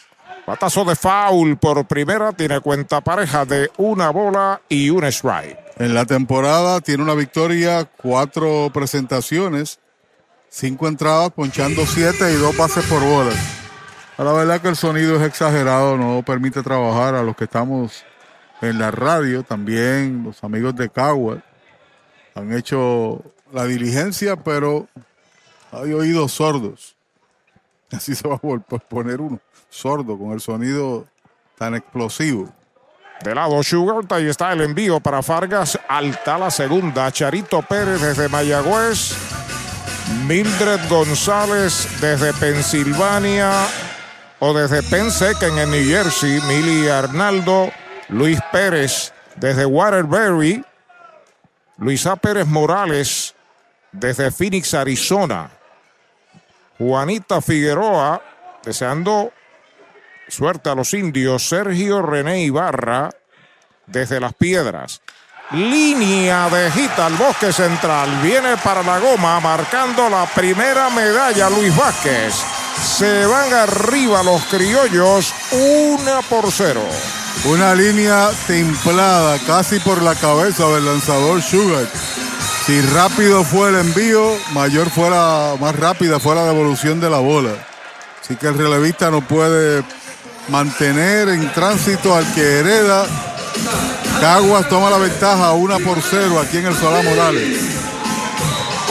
Patazo 0.45 0.85
de 0.85 0.97
foul 0.97 1.57
por 1.59 1.87
primera, 1.87 2.33
tiene 2.33 2.59
cuenta 2.59 3.01
pareja 3.01 3.45
de 3.45 3.71
una 3.77 4.11
bola 4.11 4.61
y 4.69 4.91
un 4.91 5.05
strike. 5.05 5.59
En 5.79 5.95
la 5.95 6.05
temporada 6.05 6.81
tiene 6.81 7.05
una 7.05 7.15
victoria, 7.15 7.85
cuatro 7.85 8.69
presentaciones, 8.75 9.79
cinco 10.49 10.89
entradas, 10.89 11.31
ponchando 11.31 11.87
siete 11.87 12.33
y 12.33 12.35
dos 12.35 12.57
pases 12.57 12.85
por 12.87 13.01
bola. 13.01 13.31
La 14.19 14.33
verdad 14.33 14.61
que 14.61 14.71
el 14.71 14.77
sonido 14.77 15.21
es 15.21 15.23
exagerado, 15.23 15.97
no 15.97 16.25
permite 16.27 16.65
trabajar 16.65 17.15
a 17.15 17.23
los 17.23 17.37
que 17.37 17.45
estamos 17.45 18.05
en 18.61 18.79
la 18.79 18.91
radio, 18.91 19.43
también 19.43 20.25
los 20.25 20.43
amigos 20.43 20.75
de 20.77 20.89
Caguas 20.89 21.43
han 22.35 22.53
hecho 22.53 23.23
la 23.53 23.65
diligencia, 23.65 24.37
pero 24.37 24.89
hay 25.73 25.93
oídos 25.93 26.33
sordos. 26.33 26.97
Así 27.91 28.15
se 28.15 28.29
va 28.29 28.37
a 28.37 28.79
poner 28.79 29.21
uno, 29.21 29.41
sordo, 29.69 30.19
con 30.19 30.33
el 30.33 30.41
sonido 30.41 31.07
tan 31.57 31.75
explosivo. 31.75 32.49
De 33.23 33.35
lado 33.35 33.63
Sugar, 33.63 34.05
ahí 34.11 34.27
está 34.27 34.53
el 34.53 34.61
envío 34.61 35.01
para 35.01 35.23
Fargas, 35.23 35.79
alta 35.89 36.37
la 36.37 36.51
segunda, 36.51 37.11
Charito 37.11 37.63
Pérez 37.63 38.03
desde 38.03 38.29
Mayagüez, 38.29 39.17
Mildred 40.27 40.87
González 40.91 41.89
desde 42.01 42.35
Pensilvania 42.35 43.51
o 44.39 44.53
desde 44.53 44.83
Pennsec 44.83 45.43
en 45.43 45.71
New 45.71 45.85
Jersey, 45.89 46.41
Mili 46.43 46.89
Arnaldo, 46.89 47.71
Luis 48.09 48.39
Pérez 48.53 49.13
desde 49.37 49.67
Waterbury, 49.67 50.65
Luisa 51.79 52.17
Pérez 52.17 52.47
Morales 52.47 53.35
desde 53.93 54.31
Phoenix, 54.31 54.75
Arizona, 54.75 55.51
Juanita 56.79 57.41
Figueroa 57.41 58.23
deseando 58.65 59.33
suerte 60.29 60.71
a 60.71 60.75
los 60.75 60.93
indios, 60.95 61.49
Sergio 61.49 62.03
René 62.03 62.43
Ibarra 62.43 63.11
desde 63.87 64.21
Las 64.21 64.35
Piedras. 64.35 65.01
Línea 65.53 66.49
de 66.51 66.71
Gita 66.73 67.07
al 67.07 67.15
bosque 67.15 67.53
central. 67.53 68.21
Viene 68.21 68.57
para 68.57 68.83
la 68.83 68.99
goma, 68.99 69.39
marcando 69.39 70.09
la 70.09 70.27
primera 70.27 70.91
medalla 70.91 71.49
Luis 71.49 71.75
Vázquez. 71.77 72.35
Se 72.83 73.25
van 73.27 73.53
arriba 73.55 74.25
los 74.25 74.43
criollos, 74.47 75.33
una 75.53 76.21
por 76.23 76.51
cero. 76.51 76.83
Una 77.45 77.75
línea 77.75 78.31
templada, 78.47 79.39
casi 79.47 79.79
por 79.79 80.03
la 80.03 80.15
cabeza 80.15 80.67
del 80.69 80.85
lanzador 80.85 81.43
Sugar. 81.43 81.87
Si 82.67 82.81
rápido 82.81 83.45
fue 83.45 83.69
el 83.69 83.77
envío, 83.77 84.33
mayor 84.53 84.91
fuera, 84.91 85.55
más 85.61 85.77
rápida 85.77 86.19
fue 86.19 86.35
la 86.35 86.45
devolución 86.45 86.99
de 86.99 87.09
la 87.09 87.19
bola. 87.19 87.53
Así 88.21 88.35
que 88.35 88.49
el 88.49 88.59
relevista 88.59 89.11
no 89.11 89.21
puede 89.21 89.85
mantener 90.49 91.29
en 91.29 91.53
tránsito 91.53 92.17
al 92.17 92.25
que 92.35 92.59
hereda. 92.59 93.07
Caguas 94.21 94.69
toma 94.69 94.91
la 94.91 94.99
ventaja 94.99 95.53
una 95.53 95.79
por 95.79 96.01
cero 96.03 96.41
aquí 96.41 96.59
en 96.59 96.67
el 96.67 96.75
Solá 96.75 97.03
Morales. 97.03 97.61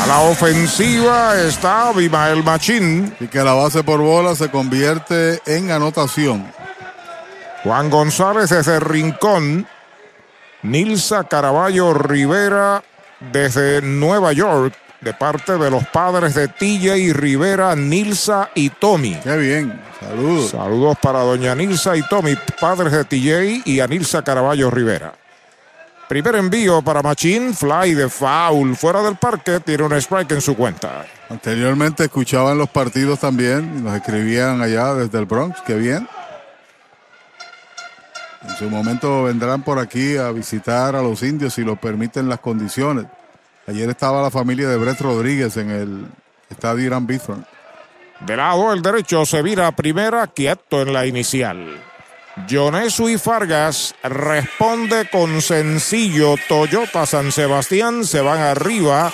A 0.01 0.07
la 0.07 0.19
ofensiva 0.19 1.38
está 1.41 1.91
Bimael 1.91 2.43
Machín. 2.43 3.13
Y 3.19 3.27
que 3.27 3.43
la 3.43 3.53
base 3.53 3.84
por 3.84 3.99
bola 3.99 4.35
se 4.35 4.49
convierte 4.49 5.41
en 5.45 5.72
anotación. 5.72 6.45
Juan 7.66 7.90
González 7.90 8.52
desde 8.52 8.80
Rincón. 8.80 9.68
Nilsa 10.62 11.24
Caraballo 11.24 11.96
Rivera 11.96 12.84
desde 13.32 13.82
Nueva 13.82 14.34
York. 14.34 14.76
de 15.02 15.14
parte 15.14 15.58
de 15.58 15.70
los 15.70 15.86
padres 15.88 16.34
de 16.34 16.48
TJ 16.48 17.14
Rivera, 17.14 17.76
Nilsa 17.76 18.50
y 18.56 18.70
Tommy. 18.70 19.16
Qué 19.24 19.38
bien, 19.38 19.80
saludos. 20.00 20.50
Saludos 20.50 20.98
para 21.00 21.20
doña 21.20 21.54
Nilsa 21.54 21.96
y 21.96 22.02
Tommy, 22.08 22.36
padres 22.60 22.92
de 22.92 23.04
TJ 23.04 23.64
y 23.66 23.80
a 23.82 23.88
Nilsa 23.88 24.24
Caraballo 24.24 24.72
Rivera. 24.72 25.14
Primer 26.08 26.36
envío 26.36 26.82
para 26.82 27.04
Machín, 27.04 27.54
fly 27.54 27.94
de 27.94 28.10
foul 28.10 28.76
fuera 28.76 29.04
del 29.04 29.16
parque, 29.16 29.60
tiene 29.60 29.84
un 29.84 29.94
strike 29.94 30.32
en 30.32 30.42
su 30.42 30.56
cuenta. 30.56 31.06
Anteriormente 31.30 32.06
escuchaban 32.06 32.58
los 32.58 32.70
partidos 32.70 33.20
también, 33.20 33.84
nos 33.84 33.96
escribían 33.96 34.62
allá 34.62 34.94
desde 34.94 35.20
el 35.20 35.26
Bronx, 35.26 35.62
qué 35.66 35.76
bien. 35.76 36.08
En 38.47 38.55
su 38.57 38.69
momento 38.69 39.23
vendrán 39.23 39.63
por 39.63 39.80
aquí 39.80 40.17
a 40.17 40.31
visitar 40.31 40.95
a 40.95 41.01
los 41.01 41.23
indios 41.23 41.53
si 41.53 41.63
lo 41.63 41.76
permiten 41.76 42.30
las 42.30 42.39
condiciones. 42.39 43.05
Ayer 43.67 43.89
estaba 43.89 44.22
la 44.22 44.31
familia 44.31 44.69
de 44.69 44.77
Brett 44.77 45.01
Rodríguez 45.01 45.57
en 45.57 45.72
el 45.72 46.05
estadio 46.49 46.85
Irán 46.85 47.07
Bithorn. 47.07 47.45
De 48.22 48.38
lado 48.38 48.72
el 48.72 48.81
derecho 48.81 49.26
se 49.26 49.41
vira 49.41 49.72
primera, 49.72 50.27
quieto 50.27 50.81
en 50.81 50.93
la 50.93 51.05
inicial. 51.05 51.81
Jonesu 52.49 53.09
y 53.09 53.17
Fargas 53.17 53.95
responde 54.03 55.09
con 55.09 55.41
sencillo. 55.41 56.35
Toyota 56.47 57.05
San 57.05 57.31
Sebastián 57.31 58.05
se 58.05 58.22
van 58.22 58.39
arriba. 58.39 59.11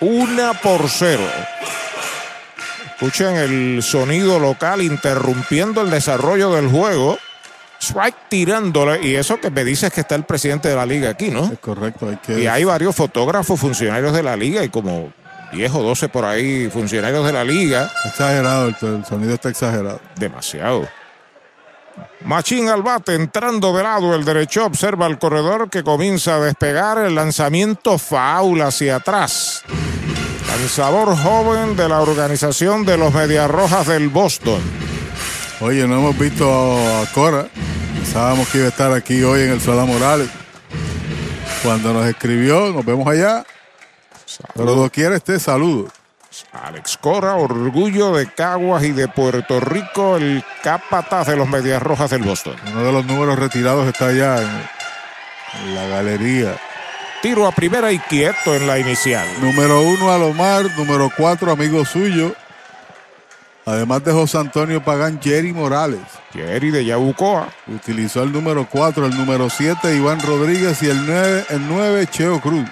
Una 0.00 0.54
por 0.54 0.88
cero. 0.88 1.26
Escuchen 2.92 3.36
el 3.36 3.82
sonido 3.82 4.38
local 4.38 4.82
interrumpiendo 4.82 5.82
el 5.82 5.90
desarrollo 5.90 6.52
del 6.54 6.68
juego. 6.68 7.18
Strike 7.80 8.28
tirándole, 8.28 9.06
y 9.06 9.14
eso 9.14 9.38
que 9.38 9.50
me 9.50 9.64
dices 9.64 9.92
que 9.92 10.00
está 10.00 10.14
el 10.14 10.24
presidente 10.24 10.68
de 10.68 10.76
la 10.76 10.86
liga 10.86 11.10
aquí, 11.10 11.28
¿no? 11.28 11.44
Es 11.52 11.58
correcto, 11.58 12.08
hay 12.08 12.16
que. 12.16 12.40
Y 12.40 12.46
hay 12.46 12.64
varios 12.64 12.96
fotógrafos, 12.96 13.60
funcionarios 13.60 14.12
de 14.12 14.22
la 14.22 14.36
liga 14.36 14.64
y 14.64 14.68
como 14.68 15.12
10 15.52 15.74
o 15.74 15.82
12 15.82 16.08
por 16.08 16.24
ahí 16.24 16.68
funcionarios 16.70 17.24
de 17.24 17.32
la 17.32 17.44
liga. 17.44 17.90
Exagerado, 18.04 18.68
el, 18.68 19.04
sonido 19.04 19.34
está 19.34 19.50
exagerado. 19.50 20.00
Demasiado. 20.16 20.88
Machín 22.24 22.68
al 22.68 22.82
bate 22.82 23.14
entrando 23.14 23.74
de 23.76 23.82
lado 23.82 24.14
el 24.14 24.24
derecho. 24.24 24.66
Observa 24.66 25.06
el 25.06 25.18
corredor 25.18 25.70
que 25.70 25.82
comienza 25.82 26.36
a 26.36 26.40
despegar 26.40 26.98
el 26.98 27.14
lanzamiento 27.14 27.98
foul 27.98 28.60
hacia 28.62 28.96
atrás. 28.96 29.62
Lanzador 30.48 31.16
joven 31.16 31.76
de 31.76 31.88
la 31.88 32.00
organización 32.00 32.84
de 32.84 32.96
los 32.96 33.12
Medias 33.12 33.50
Rojas 33.50 33.86
del 33.86 34.08
Boston. 34.08 34.60
Oye, 35.60 35.88
no 35.88 35.96
hemos 35.96 36.18
visto 36.18 36.46
a 36.46 37.06
Cora. 37.14 37.46
Pensábamos 37.94 38.46
que 38.48 38.58
iba 38.58 38.66
a 38.66 38.70
estar 38.70 38.92
aquí 38.92 39.22
hoy 39.22 39.42
en 39.42 39.52
el 39.52 39.60
Sola 39.60 39.86
Morales. 39.86 40.28
Cuando 41.62 41.94
nos 41.94 42.06
escribió, 42.06 42.72
nos 42.72 42.84
vemos 42.84 43.08
allá. 43.08 43.44
Pero 44.54 44.76
lo 44.76 44.90
quiere 44.90 45.16
este 45.16 45.40
saludo. 45.40 45.88
Alex 46.52 46.98
Cora, 46.98 47.36
orgullo 47.36 48.12
de 48.12 48.26
Caguas 48.26 48.84
y 48.84 48.92
de 48.92 49.08
Puerto 49.08 49.58
Rico, 49.58 50.18
el 50.18 50.44
capataz 50.62 51.28
de 51.28 51.36
los 51.36 51.48
Medias 51.48 51.82
Rojas 51.82 52.10
del 52.10 52.22
Boston. 52.22 52.54
Uno 52.70 52.84
de 52.84 52.92
los 52.92 53.06
números 53.06 53.38
retirados 53.38 53.86
está 53.86 54.08
allá 54.08 54.42
en, 54.42 55.68
en 55.68 55.74
la 55.74 55.86
galería. 55.86 56.56
Tiro 57.22 57.46
a 57.46 57.52
primera 57.52 57.90
y 57.92 57.98
quieto 57.98 58.54
en 58.54 58.66
la 58.66 58.78
inicial. 58.78 59.26
Número 59.40 59.80
uno, 59.80 60.12
Alomar. 60.12 60.66
Número 60.76 61.10
cuatro, 61.16 61.50
amigo 61.50 61.82
suyo. 61.86 62.34
Además 63.66 64.04
de 64.04 64.12
José 64.12 64.38
Antonio 64.38 64.80
Pagán, 64.82 65.20
Jerry 65.20 65.52
Morales. 65.52 66.00
Jerry 66.32 66.70
de 66.70 66.84
Yabucoa. 66.84 67.48
Utilizó 67.66 68.22
el 68.22 68.30
número 68.30 68.68
cuatro, 68.70 69.06
el 69.06 69.16
número 69.16 69.50
siete, 69.50 69.96
Iván 69.96 70.20
Rodríguez 70.20 70.80
y 70.84 70.88
el 70.88 71.04
nueve, 71.04 71.44
el 71.50 71.68
nueve 71.68 72.06
Cheo 72.08 72.40
Cruz. 72.40 72.64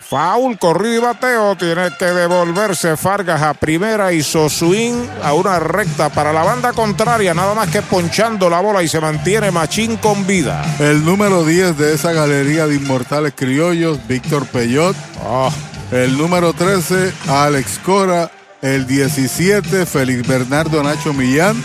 Foul, 0.00 0.58
corrido 0.58 0.94
y 0.94 0.98
bateo. 0.98 1.56
Tiene 1.56 1.88
que 1.96 2.06
devolverse 2.06 2.96
Fargas 2.96 3.40
a 3.42 3.54
primera. 3.54 4.12
Hizo 4.12 4.48
swing 4.48 5.06
a 5.22 5.32
una 5.34 5.60
recta 5.60 6.08
para 6.08 6.32
la 6.32 6.42
banda 6.42 6.72
contraria. 6.72 7.32
Nada 7.32 7.54
más 7.54 7.68
que 7.70 7.80
ponchando 7.82 8.50
la 8.50 8.60
bola 8.60 8.82
y 8.82 8.88
se 8.88 9.00
mantiene 9.00 9.52
Machín 9.52 9.96
con 9.98 10.26
vida. 10.26 10.64
El 10.80 11.04
número 11.04 11.44
10 11.44 11.78
de 11.78 11.94
esa 11.94 12.12
galería 12.12 12.66
de 12.66 12.74
inmortales 12.74 13.34
criollos, 13.36 14.04
Víctor 14.08 14.46
Peyot. 14.46 14.96
Oh. 15.24 15.50
El 15.92 16.18
número 16.18 16.52
13, 16.52 17.12
Alex 17.28 17.78
Cora. 17.84 18.30
El 18.64 18.86
17, 18.86 19.84
Félix 19.84 20.26
Bernardo 20.26 20.82
Nacho 20.82 21.12
Millán. 21.12 21.62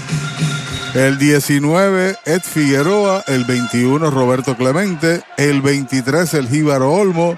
El 0.94 1.18
19, 1.18 2.18
Ed 2.26 2.42
Figueroa. 2.42 3.24
El 3.26 3.46
21, 3.46 4.12
Roberto 4.12 4.58
Clemente. 4.58 5.22
El 5.38 5.62
23, 5.62 6.34
el 6.34 6.50
Jíbaro 6.50 6.92
Olmo. 6.92 7.38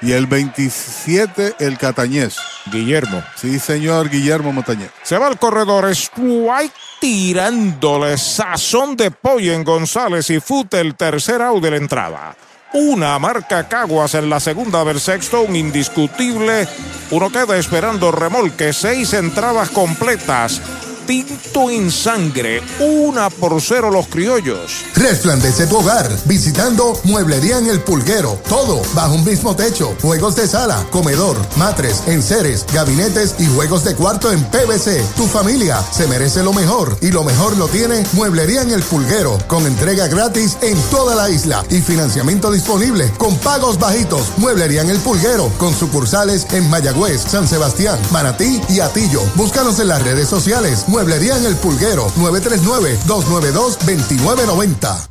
Y 0.00 0.12
el 0.12 0.26
27, 0.26 1.56
el 1.58 1.76
Catañez. 1.76 2.36
Guillermo. 2.72 3.22
Sí, 3.36 3.58
señor 3.58 4.08
Guillermo 4.08 4.54
Montañez. 4.54 4.90
Se 5.02 5.18
va 5.18 5.26
al 5.26 5.38
corredor. 5.38 5.84
Strike 5.90 6.72
tirándole 6.98 8.16
sazón 8.16 8.96
de 8.96 9.10
pollo 9.10 9.52
en 9.52 9.64
González 9.64 10.30
y 10.30 10.40
Fute 10.40 10.80
el 10.80 10.94
tercer 10.94 11.42
out 11.42 11.62
de 11.62 11.72
la 11.72 11.76
entrada. 11.76 12.34
Una 12.76 13.16
marca 13.20 13.68
Caguas 13.68 14.16
en 14.16 14.28
la 14.28 14.40
segunda 14.40 14.84
del 14.84 14.98
sexto, 14.98 15.42
un 15.42 15.54
indiscutible. 15.54 16.66
Uno 17.12 17.30
queda 17.30 17.56
esperando 17.56 18.10
remolque, 18.10 18.72
seis 18.72 19.12
entradas 19.12 19.70
completas. 19.70 20.60
Tinto 21.06 21.68
en 21.68 21.90
sangre, 21.90 22.62
una 22.80 23.28
por 23.28 23.60
cero 23.60 23.90
los 23.90 24.06
criollos. 24.06 24.84
Resplandece 24.94 25.66
tu 25.66 25.76
hogar 25.76 26.10
visitando 26.24 26.98
Mueblería 27.04 27.58
en 27.58 27.68
el 27.68 27.80
Pulguero. 27.80 28.40
Todo 28.48 28.80
bajo 28.94 29.14
un 29.14 29.24
mismo 29.24 29.54
techo. 29.54 29.94
Juegos 30.00 30.34
de 30.36 30.48
sala, 30.48 30.82
comedor, 30.90 31.36
matres, 31.56 32.02
enseres, 32.06 32.64
gabinetes 32.72 33.34
y 33.38 33.46
juegos 33.46 33.84
de 33.84 33.94
cuarto 33.94 34.32
en 34.32 34.42
PVC. 34.44 35.04
Tu 35.14 35.26
familia 35.26 35.82
se 35.92 36.06
merece 36.06 36.42
lo 36.42 36.54
mejor 36.54 36.96
y 37.02 37.10
lo 37.10 37.22
mejor 37.22 37.58
lo 37.58 37.68
tiene 37.68 38.02
Mueblería 38.14 38.62
en 38.62 38.70
el 38.70 38.82
Pulguero 38.82 39.38
con 39.46 39.66
entrega 39.66 40.06
gratis 40.06 40.56
en 40.62 40.80
toda 40.90 41.14
la 41.14 41.28
isla 41.28 41.64
y 41.68 41.82
financiamiento 41.82 42.50
disponible 42.50 43.12
con 43.18 43.36
pagos 43.38 43.78
bajitos. 43.78 44.32
Mueblería 44.38 44.80
en 44.80 44.88
el 44.88 44.98
Pulguero 44.98 45.52
con 45.58 45.74
sucursales 45.74 46.46
en 46.52 46.70
Mayagüez, 46.70 47.20
San 47.20 47.46
Sebastián, 47.46 47.98
Manatí 48.10 48.60
y 48.70 48.80
Atillo. 48.80 49.20
Búscanos 49.34 49.78
en 49.80 49.88
las 49.88 50.02
redes 50.02 50.28
sociales. 50.28 50.84
Mueblería 50.94 51.36
en 51.36 51.44
el 51.46 51.56
Pulguero 51.56 52.06
939-292-2990. 52.18 55.08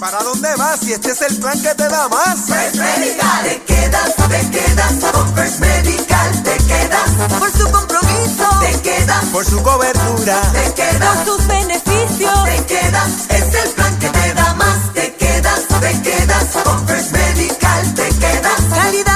¿Para 0.00 0.24
dónde 0.24 0.56
vas 0.56 0.80
si 0.80 0.92
este 0.92 1.12
es 1.12 1.22
el 1.22 1.36
plan 1.36 1.62
que 1.62 1.72
te 1.72 1.88
da 1.88 2.08
más? 2.08 2.46
First 2.46 2.74
Medical, 2.74 3.44
te 3.44 3.62
quedas, 3.62 4.12
te 4.16 4.50
quedas. 4.50 4.92
Con 5.12 5.32
First 5.36 5.60
Medical, 5.60 6.42
te 6.42 6.56
quedas. 6.56 7.10
Por 7.38 7.52
su 7.52 7.70
compromiso, 7.70 8.58
te 8.60 8.72
quedas. 8.80 9.24
Por 9.26 9.44
su 9.44 9.62
cobertura, 9.62 10.42
te 10.50 10.74
quedas. 10.74 11.16
Por 11.18 11.26
sus 11.26 11.46
beneficios, 11.46 12.44
te 12.44 12.64
quedas. 12.66 13.12
Es 13.28 13.54
el 13.54 13.70
plan 13.70 13.96
que 14.00 14.08
te 14.08 14.34
da 14.34 14.52
más. 14.54 14.92
Te 14.94 15.14
quedas, 15.14 15.60
te 15.80 16.02
quedas. 16.02 16.44
Con 16.64 16.88
First 16.88 17.12
Medical, 17.12 17.94
te 17.94 18.08
quedas. 18.08 18.60
Calidad 18.68 19.13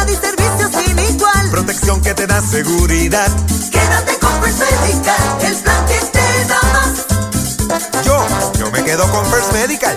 que 1.96 2.12
te 2.14 2.26
da 2.26 2.42
seguridad. 2.42 3.28
Quédate 3.70 4.18
con 4.18 4.42
First 4.42 4.60
Medical, 4.60 5.38
el 5.40 5.54
plan 5.56 5.86
que 5.86 5.94
te 5.94 6.44
da 6.44 6.60
más. 6.74 8.04
Yo, 8.04 8.26
yo 8.58 8.70
me 8.70 8.84
quedo 8.84 9.10
con 9.10 9.24
First 9.24 9.52
Medical. 9.54 9.96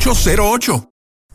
408-8808. 0.00 0.99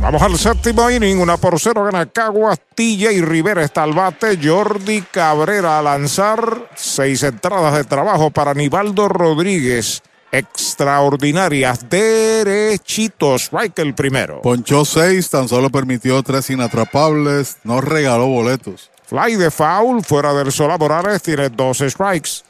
Vamos 0.00 0.22
al 0.22 0.38
séptimo 0.38 0.90
inning, 0.90 1.18
una 1.18 1.36
por 1.36 1.58
cero 1.58 1.84
gana 1.84 2.06
Caguas, 2.06 2.60
Tilla 2.74 3.10
y 3.10 3.20
Rivera 3.22 3.64
está 3.64 3.82
al 3.82 3.92
bate, 3.92 4.38
Jordi 4.40 5.02
Cabrera 5.02 5.78
a 5.78 5.82
lanzar, 5.82 6.68
seis 6.76 7.22
entradas 7.22 7.74
de 7.74 7.84
trabajo 7.84 8.30
para 8.30 8.54
Nivaldo 8.54 9.08
Rodríguez, 9.08 10.02
extraordinarias, 10.30 11.88
derechitos, 11.88 13.44
strike 13.44 13.78
el 13.80 13.94
primero. 13.94 14.42
Ponchó 14.42 14.84
seis, 14.84 15.30
tan 15.30 15.48
solo 15.48 15.70
permitió 15.70 16.22
tres 16.22 16.50
inatrapables, 16.50 17.56
no 17.64 17.80
regaló 17.80 18.26
boletos. 18.26 18.90
Fly 19.06 19.36
de 19.36 19.50
foul, 19.50 20.04
fuera 20.04 20.34
del 20.34 20.52
Sola 20.52 20.78
Morales, 20.78 21.22
tiene 21.22 21.48
dos 21.48 21.78
strikes. 21.78 22.42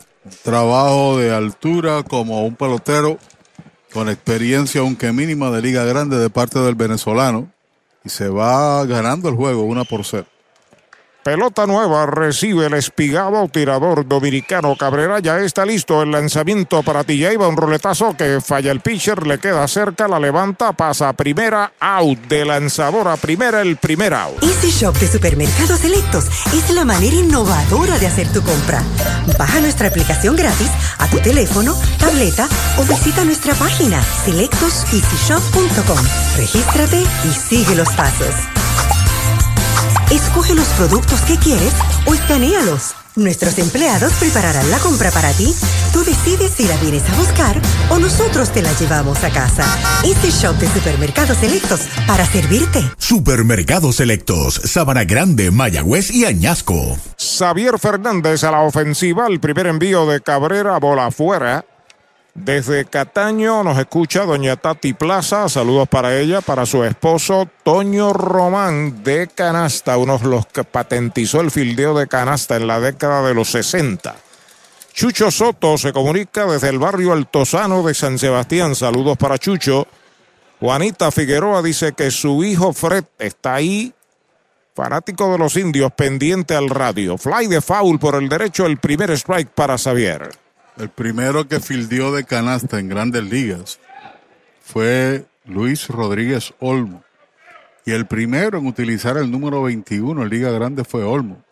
Trabajo 0.43 1.19
de 1.19 1.33
altura 1.33 2.03
como 2.03 2.45
un 2.45 2.57
pelotero 2.57 3.19
con 3.93 4.09
experiencia 4.09 4.81
aunque 4.81 5.13
mínima 5.13 5.51
de 5.51 5.63
liga 5.63 5.85
grande 5.85 6.19
de 6.19 6.31
parte 6.31 6.59
del 6.59 6.75
venezolano 6.75 7.51
y 8.05 8.09
se 8.09 8.29
va 8.29 8.85
ganando 8.87 9.29
el 9.29 9.35
juego 9.35 9.63
una 9.63 9.85
por 9.85 10.05
cero. 10.05 10.27
Pelota 11.27 11.67
nueva, 11.67 12.07
recibe 12.07 12.67
el 12.67 12.75
espigado 12.75 13.49
tirador 13.49 14.07
dominicano 14.07 14.77
Cabrera. 14.77 15.19
Ya 15.19 15.41
está 15.41 15.67
listo 15.67 16.01
el 16.01 16.13
lanzamiento 16.13 16.85
para 16.85 17.03
ti. 17.03 17.19
Ya 17.19 17.33
iba 17.33 17.49
un 17.49 17.57
roletazo 17.57 18.17
que 18.17 18.41
falla 18.41 18.71
el 18.71 18.79
pitcher, 18.79 19.27
le 19.27 19.41
queda 19.41 19.67
cerca, 19.67 20.07
la 20.07 20.21
levanta, 20.21 20.73
pasa 20.73 21.09
a 21.09 21.15
primera, 21.15 21.73
out. 21.81 22.17
De 22.29 22.45
lanzador 22.45 23.09
a 23.09 23.17
primera, 23.17 23.61
el 23.61 23.77
primer 23.77 24.15
out. 24.15 24.41
Easy 24.41 24.71
Shop 24.71 24.95
de 25.01 25.09
Supermercados 25.09 25.81
Selectos 25.81 26.27
es 26.55 26.71
la 26.71 26.85
manera 26.85 27.17
innovadora 27.17 27.99
de 27.99 28.07
hacer 28.07 28.33
tu 28.33 28.41
compra. 28.43 28.85
Baja 29.37 29.59
nuestra 29.59 29.89
aplicación 29.89 30.37
gratis 30.37 30.71
a 30.99 31.11
tu 31.11 31.19
teléfono, 31.19 31.75
tableta 31.99 32.49
o 32.79 32.85
visita 32.85 33.25
nuestra 33.25 33.53
página 33.55 34.01
selectoseasyshop.com. 34.27 36.07
Regístrate 36.37 37.01
y 37.01 37.33
sigue 37.33 37.75
los 37.75 37.89
pasos. 37.97 38.33
Escoge 40.11 40.55
los 40.55 40.69
productos 40.69 41.21
que 41.23 41.37
quieres 41.37 41.73
o 42.07 42.15
escanealos. 42.15 42.95
Nuestros 43.17 43.59
empleados 43.59 44.13
prepararán 44.21 44.71
la 44.71 44.79
compra 44.79 45.11
para 45.11 45.33
ti. 45.33 45.53
Tú 45.93 46.05
decides 46.05 46.53
si 46.53 46.69
la 46.69 46.77
vienes 46.77 47.03
a 47.11 47.17
buscar 47.17 47.61
o 47.91 47.99
nosotros 47.99 48.51
te 48.53 48.63
la 48.63 48.73
llevamos 48.79 49.25
a 49.25 49.31
casa. 49.31 49.65
Este 50.05 50.31
shop 50.31 50.55
de 50.59 50.69
supermercados 50.69 51.39
selectos 51.39 51.81
para 52.07 52.25
servirte. 52.25 52.85
Supermercados 52.99 53.97
Selectos, 53.97 54.61
Sabana 54.65 55.05
Grande, 55.05 55.51
Mayagüez 55.51 56.13
y 56.13 56.25
Añasco. 56.25 56.97
Xavier 57.19 57.79
Fernández 57.79 58.45
a 58.45 58.53
la 58.53 58.61
ofensiva, 58.61 59.27
el 59.27 59.41
primer 59.41 59.67
envío 59.67 60.07
de 60.07 60.21
Cabrera, 60.21 60.79
bola 60.79 61.07
afuera. 61.07 61.65
Desde 62.37 62.85
Cataño 62.85 63.65
nos 63.65 63.79
escucha 63.79 64.27
doña 64.27 64.57
Tati 64.57 64.93
Plaza. 64.93 65.49
Saludos 65.49 65.89
para 65.89 66.19
ella, 66.19 66.43
para 66.43 66.67
su 66.67 66.85
esposo 66.85 67.49
Toño 67.65 68.13
Román 68.13 69.03
de 69.03 69.27
Canasta, 69.27 69.97
uno 69.97 70.19
de 70.19 70.29
los 70.29 70.47
que 70.47 70.63
patentizó 70.63 71.41
el 71.41 71.51
fildeo 71.51 71.99
de 71.99 72.07
canasta 72.07 72.57
en 72.57 72.67
la 72.67 72.79
década 72.79 73.27
de 73.27 73.33
los 73.33 73.49
60. 73.49 74.15
Chucho 74.93 75.31
Soto 75.31 75.79
se 75.79 75.95
comunica 75.95 76.45
desde 76.45 76.69
el 76.69 76.79
barrio 76.79 77.15
Altozano 77.15 77.83
de 77.83 77.95
San 77.95 78.19
Sebastián. 78.19 78.75
Saludos 78.75 79.17
para 79.17 79.39
Chucho. 79.39 79.89
Juanita 80.61 81.11
Figueroa 81.11 81.63
dice 81.63 81.95
que 81.95 82.11
su 82.11 82.45
hijo 82.45 82.75
Fred 82.75 83.05
está 83.19 83.55
ahí, 83.55 83.95
fanático 84.75 85.33
de 85.33 85.39
los 85.39 85.57
indios, 85.57 85.91
pendiente 85.93 86.55
al 86.55 86.69
radio. 86.69 87.17
Fly 87.17 87.47
de 87.47 87.63
foul 87.63 87.99
por 87.99 88.15
el 88.15 88.29
derecho, 88.29 88.67
el 88.67 88.77
primer 88.77 89.11
strike 89.13 89.49
para 89.49 89.79
Xavier. 89.79 90.46
El 90.77 90.91
primero 90.91 91.49
que 91.49 91.61
fildió 91.61 92.13
de 92.13 92.25
canasta 92.25 92.79
en 92.79 92.89
grandes 92.89 93.25
ligas 93.25 93.81
fue 94.63 95.25
Luis 95.47 95.89
Rodríguez 95.89 96.53
Olmo. 96.61 97.03
Y 97.87 97.93
el 97.93 98.07
primero 98.07 98.59
en 98.59 98.67
utilizar 98.67 99.17
el 99.17 99.31
número 99.31 99.63
21 99.63 100.23
en 100.23 100.29
Liga 100.29 100.51
Grande 100.51 100.85
fue 100.85 101.05
Olmo, 101.05 101.43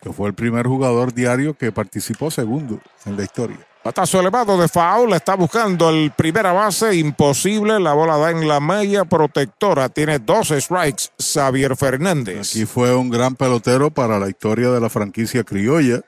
que 0.00 0.12
fue 0.12 0.28
el 0.28 0.34
primer 0.34 0.66
jugador 0.66 1.12
diario 1.12 1.54
que 1.54 1.72
participó 1.72 2.30
segundo 2.30 2.80
en 3.04 3.16
la 3.16 3.24
historia. 3.24 3.58
Patazo 3.82 4.18
elevado 4.18 4.58
de 4.58 4.66
foul, 4.66 5.12
está 5.12 5.36
buscando 5.36 5.90
el 5.90 6.10
primera 6.10 6.52
base, 6.52 6.96
imposible, 6.96 7.78
la 7.78 7.92
bola 7.92 8.16
da 8.16 8.30
en 8.30 8.48
la 8.48 8.60
media 8.60 9.04
protectora, 9.04 9.88
tiene 9.88 10.18
dos 10.18 10.48
strikes, 10.48 11.10
Xavier 11.18 11.76
Fernández. 11.76 12.50
Aquí 12.50 12.64
fue 12.64 12.94
un 12.96 13.10
gran 13.10 13.36
pelotero 13.36 13.90
para 13.90 14.18
la 14.18 14.28
historia 14.28 14.70
de 14.70 14.80
la 14.80 14.88
franquicia 14.88 15.44
criolla. 15.44 16.02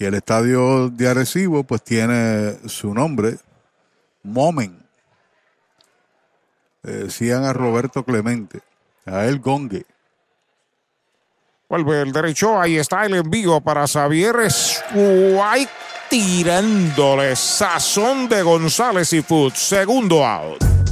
Y 0.00 0.06
el 0.06 0.14
estadio 0.14 0.88
de 0.88 1.08
Arecibo 1.08 1.62
pues 1.62 1.84
tiene 1.84 2.56
su 2.66 2.94
nombre, 2.94 3.36
Momen. 4.22 4.82
Decían 6.82 7.44
a 7.44 7.52
Roberto 7.52 8.02
Clemente, 8.02 8.60
a 9.04 9.26
él 9.26 9.40
Gongue. 9.40 9.84
Vuelve 11.68 12.00
el 12.00 12.12
derecho, 12.12 12.58
ahí 12.58 12.78
está 12.78 13.04
el 13.04 13.14
envío 13.14 13.60
para 13.60 13.86
Xavier 13.86 14.36
White 14.94 15.70
tirándole 16.08 17.36
sazón 17.36 18.26
de 18.26 18.40
González 18.40 19.12
y 19.12 19.20
Food, 19.20 19.52
segundo 19.52 20.24
out. 20.24 20.79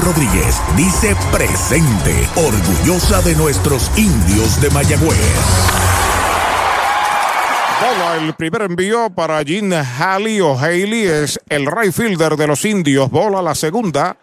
Rodríguez 0.00 0.60
dice 0.76 1.14
presente, 1.30 2.28
orgullosa 2.36 3.20
de 3.22 3.34
nuestros 3.34 3.90
indios 3.98 4.60
de 4.60 4.70
Mayagüez. 4.70 5.18
Bola, 7.80 8.16
el 8.16 8.34
primer 8.34 8.62
envío 8.62 9.10
para 9.10 9.42
Jim 9.44 9.72
Halley 9.72 10.40
o 10.40 10.58
Haley 10.58 11.02
es 11.02 11.40
el 11.48 11.66
right 11.66 11.92
fielder 11.92 12.36
de 12.36 12.46
los 12.46 12.64
indios. 12.64 13.10
Bola 13.10 13.42
la 13.42 13.54
segunda. 13.54 14.16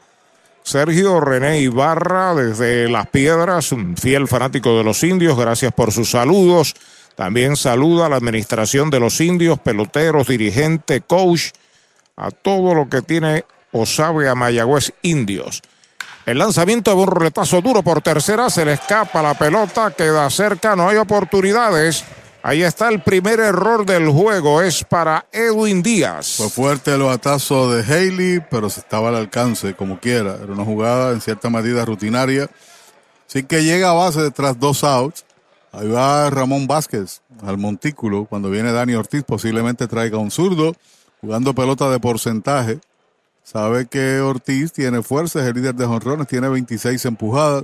Sergio 0.63 1.19
René 1.19 1.59
Ibarra 1.59 2.33
desde 2.35 2.89
Las 2.89 3.07
Piedras, 3.07 3.71
un 3.71 3.97
fiel 3.97 4.27
fanático 4.27 4.77
de 4.77 4.83
los 4.83 5.03
indios. 5.03 5.37
Gracias 5.37 5.73
por 5.73 5.91
sus 5.91 6.11
saludos. 6.11 6.75
También 7.15 7.55
saluda 7.55 8.05
a 8.05 8.09
la 8.09 8.15
administración 8.15 8.89
de 8.89 8.99
los 8.99 9.19
indios, 9.19 9.59
peloteros, 9.59 10.27
dirigente, 10.27 11.01
coach, 11.01 11.49
a 12.15 12.31
todo 12.31 12.73
lo 12.73 12.87
que 12.87 13.01
tiene 13.01 13.45
o 13.71 13.85
sabe 13.85 14.29
a 14.29 14.35
Mayagüez 14.35 14.93
Indios. 15.01 15.61
El 16.25 16.37
lanzamiento 16.37 16.91
de 16.91 16.97
un 16.97 17.07
roletazo 17.07 17.61
duro 17.61 17.81
por 17.81 18.01
tercera, 18.01 18.49
se 18.49 18.63
le 18.63 18.73
escapa 18.73 19.21
la 19.21 19.33
pelota, 19.33 19.91
queda 19.91 20.29
cerca, 20.29 20.75
no 20.75 20.87
hay 20.87 20.97
oportunidades. 20.97 22.03
Ahí 22.41 22.63
está 22.63 22.87
el 22.87 23.01
primer 23.01 23.39
error 23.39 23.85
del 23.85 24.07
juego, 24.09 24.61
es 24.61 24.83
para 24.83 25.25
Edwin 25.31 25.83
Díaz. 25.83 26.35
Fue 26.37 26.49
fuerte 26.49 26.93
el 26.93 27.01
batazo 27.01 27.73
de 27.73 27.83
Haley, 27.83 28.45
pero 28.49 28.69
se 28.69 28.79
estaba 28.79 29.09
al 29.09 29.15
alcance, 29.15 29.73
como 29.73 29.99
quiera. 29.99 30.35
Era 30.35 30.53
una 30.53 30.63
jugada 30.63 31.11
en 31.11 31.19
cierta 31.19 31.49
medida 31.49 31.83
rutinaria. 31.83 32.49
Así 33.27 33.43
que 33.43 33.63
llega 33.63 33.89
a 33.89 33.93
base 33.93 34.31
tras 34.31 34.57
dos 34.57 34.83
outs. 34.83 35.25
Ahí 35.71 35.87
va 35.87 36.29
Ramón 36.29 36.65
Vázquez 36.65 37.21
al 37.43 37.57
montículo. 37.57 38.25
Cuando 38.25 38.49
viene 38.49 38.71
Dani 38.71 38.95
Ortiz, 38.95 39.23
posiblemente 39.23 39.87
traiga 39.87 40.17
un 40.17 40.31
zurdo, 40.31 40.75
jugando 41.21 41.53
pelota 41.53 41.89
de 41.89 41.99
porcentaje. 41.99 42.79
Sabe 43.51 43.87
que 43.87 44.19
Ortiz 44.19 44.71
tiene 44.71 45.01
fuerza, 45.01 45.39
es 45.39 45.47
el 45.47 45.55
líder 45.55 45.73
de 45.73 45.87
jonrones, 45.87 46.27
tiene 46.27 46.49
26 46.49 47.03
empujadas 47.05 47.63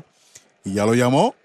y 0.63 0.73
ya 0.73 0.83
lo 0.83 0.95
llamó. 0.95 1.35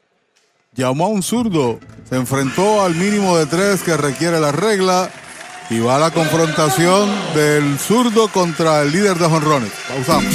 Llamó 0.74 1.04
a 1.04 1.08
un 1.08 1.22
zurdo, 1.22 1.78
se 2.08 2.16
enfrentó 2.16 2.80
al 2.80 2.94
mínimo 2.94 3.36
de 3.36 3.44
tres 3.44 3.82
que 3.82 3.98
requiere 3.98 4.40
la 4.40 4.50
regla 4.50 5.10
y 5.70 5.78
va 5.78 5.98
la 5.98 6.10
confrontación 6.10 7.08
del 7.32 7.78
zurdo 7.78 8.26
contra 8.28 8.82
el 8.82 8.90
líder 8.90 9.16
de 9.18 9.26
jonrones. 9.26 9.70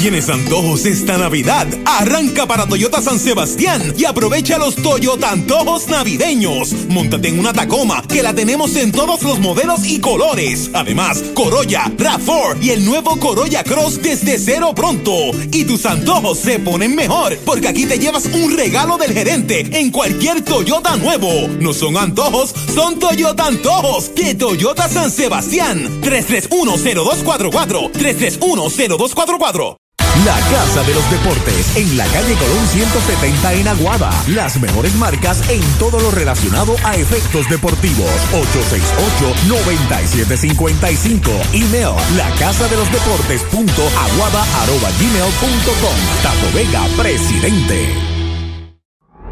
¿Tienes 0.00 0.30
antojos 0.30 0.86
esta 0.86 1.18
Navidad? 1.18 1.66
Arranca 1.84 2.46
para 2.46 2.66
Toyota 2.66 3.02
San 3.02 3.18
Sebastián 3.18 3.94
y 3.98 4.06
aprovecha 4.06 4.56
los 4.56 4.76
Toyota 4.76 5.30
antojos 5.30 5.88
navideños. 5.88 6.72
Móntate 6.88 7.28
en 7.28 7.38
una 7.38 7.52
Tacoma 7.52 8.02
que 8.08 8.22
la 8.22 8.32
tenemos 8.32 8.76
en 8.76 8.92
todos 8.92 9.22
los 9.22 9.38
modelos 9.38 9.84
y 9.84 10.00
colores. 10.00 10.70
Además, 10.72 11.22
Corolla, 11.34 11.84
RAV4 11.98 12.62
y 12.62 12.70
el 12.70 12.84
nuevo 12.86 13.20
Corolla 13.20 13.62
Cross 13.62 14.00
desde 14.00 14.38
cero 14.38 14.72
pronto. 14.74 15.12
Y 15.52 15.64
tus 15.64 15.84
antojos 15.84 16.38
se 16.38 16.58
ponen 16.60 16.94
mejor 16.94 17.36
porque 17.44 17.68
aquí 17.68 17.84
te 17.84 17.98
llevas 17.98 18.24
un 18.26 18.56
regalo 18.56 18.96
del 18.96 19.12
gerente 19.12 19.78
en 19.78 19.90
cualquier 19.90 20.40
Toyota 20.42 20.96
nuevo. 20.96 21.30
No 21.60 21.74
son 21.74 21.98
antojos, 21.98 22.54
son 22.74 22.98
Toyota 22.98 23.46
antojos. 23.46 24.08
Que 24.16 24.34
Toyota 24.34 24.88
San 24.88 25.10
Sebastián 25.10 25.25
3310244 25.28 27.92
3310244 27.92 29.76
la 30.24 30.38
Casa 30.50 30.82
de 30.84 30.94
los 30.94 31.10
Deportes 31.10 31.76
en 31.76 31.94
la 31.96 32.06
calle 32.06 32.34
Colón 32.36 32.64
170 32.68 33.52
en 33.54 33.66
Aguada. 33.68 34.10
Las 34.28 34.58
mejores 34.58 34.94
marcas 34.94 35.46
en 35.50 35.60
todo 35.78 36.00
lo 36.00 36.10
relacionado 36.10 36.74
a 36.84 36.96
efectos 36.96 37.46
deportivos. 37.50 38.10
868-9755. 38.32 41.28
Email 41.52 41.94
la 42.16 42.30
casa 42.38 42.66
de 42.68 42.76
los 42.76 42.90
deportes 42.90 43.42
punto 43.42 43.82
aguada 43.82 44.42
arroba 44.62 44.90
gmail 44.98 45.30
punto 45.38 45.72
com. 45.82 45.94
Tato 46.22 46.50
Vega, 46.54 46.88
presidente. 46.96 48.15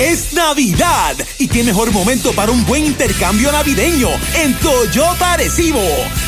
Es 0.00 0.32
Navidad 0.32 1.14
y 1.38 1.46
qué 1.46 1.62
mejor 1.62 1.92
momento 1.92 2.32
para 2.32 2.50
un 2.50 2.64
buen 2.64 2.86
intercambio 2.86 3.52
navideño 3.52 4.08
en 4.34 4.54
Toyota 4.54 5.34
Arecibo. 5.34 5.84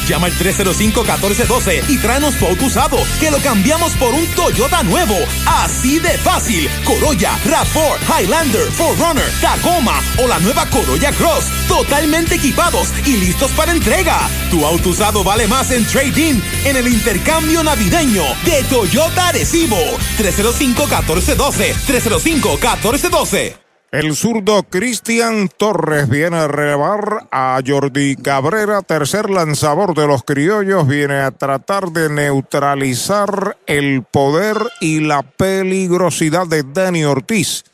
Llama 0.07 0.27
al 0.27 0.35
305-1412 0.35 1.89
y 1.89 1.97
tráenos 1.97 2.35
tu 2.35 2.47
auto 2.47 2.67
usado 2.67 2.99
que 3.19 3.31
lo 3.31 3.39
cambiamos 3.39 3.95
por 3.95 4.13
un 4.13 4.27
Toyota 4.37 4.83
nuevo. 4.83 5.17
Así 5.47 5.99
de 6.01 6.19
fácil. 6.19 6.69
Corolla, 6.85 7.39
RAV4, 7.47 8.21
Highlander, 8.21 8.69
4Runner, 8.73 9.41
Tacoma 9.41 10.03
o 10.19 10.29
la 10.29 10.39
nueva 10.41 10.69
Corolla 10.69 11.11
Cross. 11.13 11.47
Totalmente 11.67 12.35
equipados 12.35 12.89
y 13.07 13.17
listos 13.17 13.53
para 13.53 13.73
entrega. 13.73 14.29
Tu 14.51 14.67
auto 14.67 14.91
usado 14.91 15.25
vale 15.25 15.49
más 15.49 15.71
en 15.71 15.87
trading 15.87 16.43
en 16.67 16.77
el 16.77 16.89
intercambio 16.89 17.63
navideño 17.65 18.25
de 18.45 18.63
Toyota 18.65 19.29
Arecibo. 19.29 19.79
305-1412. 20.19 21.75
305-1412. 21.87 23.52
El 23.93 24.17
zurdo 24.17 24.63
Cristian 24.63 25.51
Torres 25.55 26.09
viene 26.09 26.39
a 26.39 26.49
relevar 26.49 27.29
a 27.31 27.61
Jordi 27.65 28.17
Cabrera, 28.17 28.81
tercer 28.81 29.29
lanzador 29.29 29.95
de 29.95 30.07
los 30.07 30.23
criollos, 30.23 30.89
viene 30.89 31.21
a 31.21 31.31
tratar 31.31 31.91
de 31.91 32.09
neutralizar 32.09 33.59
el 33.67 34.03
poder 34.03 34.57
y 34.81 35.01
la 35.01 35.23
peligrosidad 35.23 36.47
de 36.47 36.63
Dani 36.63 37.05
Ortiz. 37.05 37.65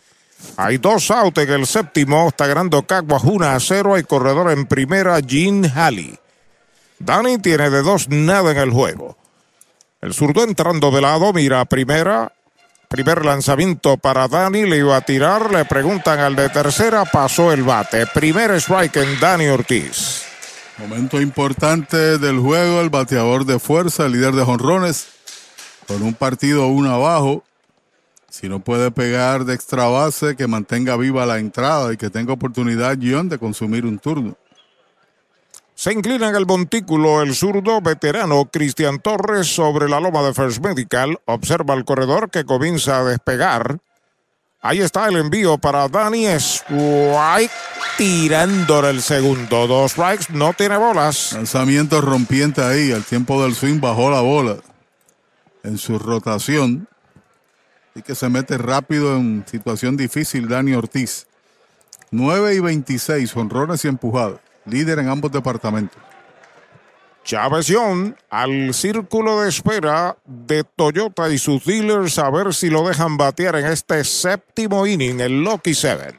Hay 0.56 0.78
dos 0.78 1.12
outs 1.12 1.38
en 1.38 1.50
el 1.50 1.66
séptimo, 1.68 2.26
está 2.26 2.48
ganando 2.48 2.82
Caguas 2.82 3.22
1 3.22 3.46
a 3.46 3.60
0, 3.60 3.94
hay 3.94 4.02
corredor 4.02 4.50
en 4.50 4.66
primera, 4.66 5.20
Gene 5.24 5.70
Halley. 5.72 6.18
Dani 6.98 7.38
tiene 7.38 7.70
de 7.70 7.82
dos 7.82 8.08
nada 8.08 8.50
en 8.50 8.58
el 8.58 8.72
juego. 8.72 9.16
El 10.00 10.12
zurdo 10.14 10.42
entrando 10.42 10.90
de 10.90 11.00
lado, 11.00 11.32
mira 11.32 11.60
a 11.60 11.64
primera, 11.64 12.32
Primer 12.88 13.22
lanzamiento 13.22 13.98
para 13.98 14.28
Dani, 14.28 14.64
le 14.64 14.78
iba 14.78 14.96
a 14.96 15.02
tirar, 15.02 15.52
le 15.52 15.66
preguntan 15.66 16.20
al 16.20 16.34
de 16.34 16.48
tercera, 16.48 17.04
pasó 17.04 17.52
el 17.52 17.62
bate. 17.62 18.06
Primer 18.06 18.50
strike 18.52 18.96
en 18.96 19.20
Dani 19.20 19.46
Ortiz. 19.48 20.22
Momento 20.78 21.20
importante 21.20 22.16
del 22.16 22.38
juego, 22.38 22.80
el 22.80 22.88
bateador 22.88 23.44
de 23.44 23.58
fuerza, 23.58 24.06
el 24.06 24.12
líder 24.12 24.32
de 24.32 24.42
jonrones, 24.42 25.08
con 25.86 26.02
un 26.02 26.14
partido 26.14 26.68
uno 26.68 26.90
abajo. 26.90 27.44
Si 28.30 28.48
no 28.48 28.60
puede 28.60 28.90
pegar 28.90 29.44
de 29.44 29.52
extra 29.52 29.86
base, 29.88 30.34
que 30.34 30.46
mantenga 30.46 30.96
viva 30.96 31.26
la 31.26 31.38
entrada 31.38 31.92
y 31.92 31.98
que 31.98 32.08
tenga 32.08 32.32
oportunidad 32.32 32.96
John 33.02 33.28
de 33.28 33.38
consumir 33.38 33.84
un 33.84 33.98
turno. 33.98 34.38
Se 35.78 35.92
inclina 35.92 36.28
en 36.28 36.34
el 36.34 36.44
montículo 36.44 37.22
el 37.22 37.36
zurdo 37.36 37.80
veterano 37.80 38.46
Cristian 38.50 38.98
Torres 38.98 39.46
sobre 39.46 39.88
la 39.88 40.00
loma 40.00 40.22
de 40.22 40.34
First 40.34 40.60
Medical. 40.60 41.20
Observa 41.24 41.74
el 41.74 41.84
corredor 41.84 42.30
que 42.30 42.44
comienza 42.44 42.98
a 42.98 43.04
despegar. 43.04 43.78
Ahí 44.60 44.80
está 44.80 45.06
el 45.06 45.18
envío 45.18 45.56
para 45.56 45.86
Dani 45.86 46.26
Strike. 46.26 47.52
Tirando 47.96 48.88
el 48.88 49.00
segundo. 49.00 49.68
Dos 49.68 49.92
strikes, 49.92 50.24
no 50.30 50.52
tiene 50.52 50.76
bolas. 50.76 51.34
Lanzamiento 51.34 52.00
rompiente 52.00 52.60
ahí. 52.60 52.90
Al 52.90 53.04
tiempo 53.04 53.40
del 53.44 53.54
swing 53.54 53.80
bajó 53.80 54.10
la 54.10 54.20
bola. 54.20 54.56
En 55.62 55.78
su 55.78 55.96
rotación. 56.00 56.88
Y 57.94 58.02
que 58.02 58.16
se 58.16 58.28
mete 58.28 58.58
rápido 58.58 59.16
en 59.16 59.44
situación 59.48 59.96
difícil 59.96 60.48
Dani 60.48 60.74
Ortiz. 60.74 61.28
9 62.10 62.56
y 62.56 62.58
26, 62.58 63.36
honrones 63.36 63.84
y 63.84 63.88
empujadas 63.88 64.40
líder 64.70 64.98
en 64.98 65.08
ambos 65.08 65.32
departamentos. 65.32 66.00
Young 67.24 68.14
al 68.30 68.72
círculo 68.72 69.42
de 69.42 69.50
espera 69.50 70.16
de 70.24 70.64
Toyota 70.64 71.28
y 71.28 71.36
sus 71.36 71.64
dealers 71.64 72.18
a 72.18 72.30
ver 72.30 72.54
si 72.54 72.70
lo 72.70 72.88
dejan 72.88 73.18
batear 73.18 73.56
en 73.56 73.66
este 73.66 74.02
séptimo 74.04 74.86
inning, 74.86 75.20
el 75.20 75.42
Lucky 75.42 75.74
Seven. 75.74 76.16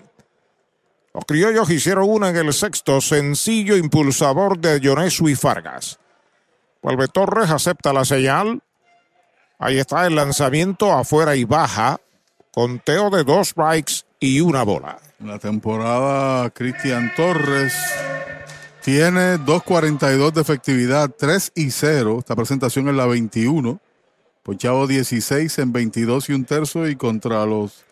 Los 1.13 1.25
criollos 1.25 1.69
hicieron 1.71 2.07
una 2.07 2.29
en 2.29 2.37
el 2.37 2.53
sexto, 2.53 3.01
sencillo 3.01 3.75
impulsador 3.75 4.59
de 4.59 4.79
Yonesu 4.79 5.29
y 5.29 5.35
Fargas. 5.35 5.99
Vuelve 6.83 7.07
Torres, 7.07 7.49
acepta 7.49 7.91
la 7.91 8.05
señal. 8.05 8.61
Ahí 9.57 9.79
está 9.79 10.05
el 10.05 10.15
lanzamiento 10.15 10.93
afuera 10.93 11.35
y 11.35 11.43
baja. 11.43 11.99
Conteo 12.51 13.09
de 13.09 13.23
dos 13.23 13.49
strikes 13.49 14.03
y 14.19 14.41
una 14.41 14.63
bola. 14.63 14.99
La 15.19 15.39
temporada 15.39 16.49
Cristian 16.51 17.11
Torres 17.15 17.73
tiene 18.83 19.37
2.42 19.37 20.31
de 20.31 20.41
efectividad, 20.41 21.09
3 21.17 21.51
y 21.55 21.71
0. 21.71 22.17
Esta 22.19 22.35
presentación 22.35 22.87
es 22.89 22.95
la 22.95 23.05
21. 23.05 23.79
Ponchado 24.43 24.87
16 24.87 25.59
en 25.59 25.73
22 25.73 26.29
y 26.29 26.33
un 26.33 26.45
tercio. 26.45 26.87
Y 26.87 26.95
contra 26.95 27.45
los 27.45 27.85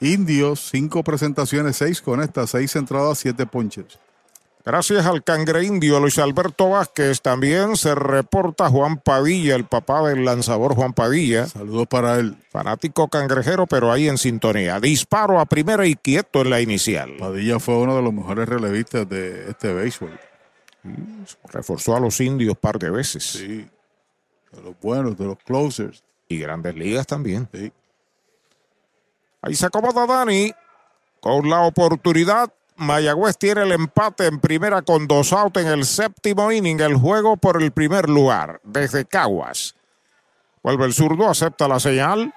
indios, 0.00 0.68
5 0.70 1.02
presentaciones, 1.02 1.76
6 1.76 2.02
con 2.02 2.22
estas, 2.22 2.50
6 2.50 2.76
entradas, 2.76 3.18
7 3.18 3.46
ponches. 3.46 3.98
Gracias 4.66 5.06
al 5.06 5.22
cangre 5.22 5.64
indio 5.64 6.00
Luis 6.00 6.18
Alberto 6.18 6.70
Vázquez. 6.70 7.22
También 7.22 7.76
se 7.76 7.94
reporta 7.94 8.68
Juan 8.68 8.98
Padilla, 8.98 9.54
el 9.54 9.64
papá 9.64 10.08
del 10.08 10.24
lanzador 10.24 10.74
Juan 10.74 10.92
Padilla. 10.92 11.46
Saludos 11.46 11.86
para 11.86 12.18
él. 12.18 12.36
Fanático 12.50 13.06
cangrejero, 13.06 13.68
pero 13.68 13.92
ahí 13.92 14.08
en 14.08 14.18
sintonía. 14.18 14.80
Disparo 14.80 15.38
a 15.38 15.46
primera 15.46 15.86
y 15.86 15.94
quieto 15.94 16.40
en 16.40 16.50
la 16.50 16.60
inicial. 16.60 17.12
Padilla 17.16 17.60
fue 17.60 17.76
uno 17.76 17.94
de 17.94 18.02
los 18.02 18.12
mejores 18.12 18.48
relevistas 18.48 19.08
de 19.08 19.50
este 19.50 19.72
béisbol. 19.72 20.18
Reforzó 21.50 21.96
a 21.96 22.00
los 22.00 22.20
indios 22.20 22.56
par 22.56 22.78
de 22.78 22.90
veces. 22.90 23.24
Sí. 23.24 23.68
De 24.52 24.62
los 24.62 24.78
buenos, 24.80 25.16
de 25.16 25.24
los 25.24 25.38
closers. 25.38 26.02
Y 26.28 26.38
grandes 26.38 26.74
ligas 26.74 27.06
también. 27.06 27.48
Sí. 27.52 27.72
Ahí 29.42 29.54
se 29.54 29.66
acomoda 29.66 30.06
Dani 30.06 30.52
con 31.20 31.48
la 31.48 31.62
oportunidad 31.62 32.52
Mayagüez 32.76 33.38
tiene 33.38 33.62
el 33.62 33.72
empate 33.72 34.26
en 34.26 34.38
primera 34.38 34.82
con 34.82 35.06
dos 35.06 35.32
outs 35.32 35.60
en 35.60 35.68
el 35.68 35.86
séptimo 35.86 36.52
inning, 36.52 36.80
el 36.80 36.94
juego 36.94 37.36
por 37.36 37.62
el 37.62 37.72
primer 37.72 38.08
lugar, 38.08 38.60
desde 38.64 39.06
Caguas. 39.06 39.74
Vuelve 40.62 40.84
el 40.84 40.92
zurdo, 40.92 41.28
acepta 41.28 41.68
la 41.68 41.80
señal. 41.80 42.34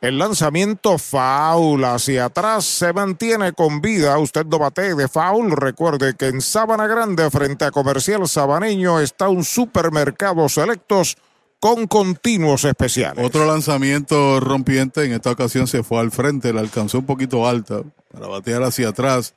El 0.00 0.16
lanzamiento 0.16 0.96
foul 0.96 1.84
hacia 1.84 2.24
atrás 2.24 2.64
se 2.64 2.90
mantiene 2.94 3.52
con 3.52 3.82
vida. 3.82 4.18
Usted 4.18 4.46
no 4.46 4.58
bate 4.58 4.94
de 4.94 5.08
foul. 5.08 5.50
Recuerde 5.50 6.14
que 6.14 6.28
en 6.28 6.40
Sabana 6.40 6.86
Grande, 6.86 7.30
frente 7.30 7.66
a 7.66 7.70
Comercial 7.70 8.26
Sabaneño, 8.26 8.98
está 8.98 9.28
un 9.28 9.44
supermercado 9.44 10.48
selectos 10.48 11.18
con 11.58 11.86
continuos 11.86 12.64
especiales. 12.64 13.22
Otro 13.22 13.44
lanzamiento 13.44 14.40
rompiente, 14.40 15.04
en 15.04 15.12
esta 15.12 15.32
ocasión 15.32 15.66
se 15.66 15.82
fue 15.82 16.00
al 16.00 16.10
frente, 16.10 16.54
la 16.54 16.62
alcanzó 16.62 17.00
un 17.00 17.06
poquito 17.06 17.46
alta 17.46 17.82
para 18.10 18.26
batear 18.26 18.62
hacia 18.62 18.88
atrás. 18.88 19.34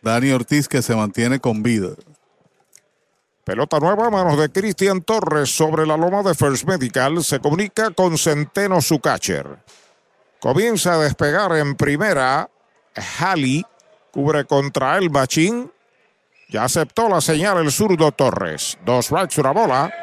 Dani 0.00 0.30
Ortiz 0.30 0.68
que 0.68 0.80
se 0.80 0.94
mantiene 0.94 1.40
con 1.40 1.64
vida. 1.64 1.88
Pelota 3.42 3.80
nueva 3.80 4.06
a 4.06 4.10
manos 4.10 4.38
de 4.38 4.48
Cristian 4.48 5.02
Torres 5.02 5.50
sobre 5.50 5.84
la 5.86 5.96
loma 5.96 6.22
de 6.22 6.36
First 6.36 6.68
Medical. 6.68 7.24
Se 7.24 7.40
comunica 7.40 7.90
con 7.90 8.16
Centeno, 8.16 8.80
su 8.80 9.00
catcher. 9.00 9.58
Comienza 10.44 10.92
a 10.92 10.98
despegar 10.98 11.56
en 11.56 11.74
primera. 11.74 12.50
Halley 13.18 13.64
cubre 14.10 14.44
contra 14.44 14.98
el 14.98 15.08
Machín. 15.08 15.72
Ya 16.50 16.64
aceptó 16.64 17.08
la 17.08 17.22
señal 17.22 17.56
el 17.56 17.72
zurdo 17.72 18.12
Torres. 18.12 18.76
Dos 18.84 19.06
strikes, 19.06 19.40
una 19.40 19.52
bola. 19.52 19.94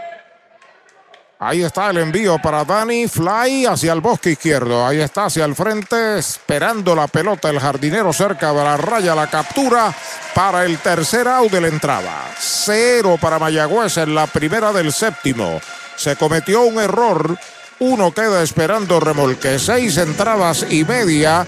Ahí 1.37 1.61
está 1.61 1.91
el 1.91 1.99
envío 1.99 2.39
para 2.41 2.65
Dani. 2.65 3.07
Fly 3.07 3.67
hacia 3.67 3.93
el 3.93 4.01
bosque 4.01 4.31
izquierdo. 4.31 4.83
Ahí 4.83 4.99
está 4.99 5.25
hacia 5.25 5.45
el 5.45 5.53
frente, 5.53 6.17
esperando 6.17 6.95
la 6.95 7.07
pelota. 7.07 7.51
El 7.51 7.59
jardinero 7.59 8.11
cerca 8.11 8.51
de 8.51 8.63
la 8.63 8.77
raya. 8.77 9.13
La 9.13 9.27
captura 9.27 9.93
para 10.33 10.65
el 10.65 10.79
tercer 10.79 11.27
out 11.27 11.51
de 11.51 11.61
la 11.61 11.67
entrada. 11.67 12.33
Cero 12.39 13.19
para 13.21 13.37
Mayagüez 13.37 13.95
en 13.97 14.15
la 14.15 14.25
primera 14.25 14.73
del 14.73 14.91
séptimo. 14.91 15.61
Se 15.95 16.15
cometió 16.15 16.63
un 16.63 16.79
error. 16.79 17.37
Uno 17.81 18.11
queda 18.13 18.43
esperando 18.43 18.99
remolque. 18.99 19.57
Seis 19.57 19.97
entradas 19.97 20.67
y 20.69 20.83
media. 20.83 21.47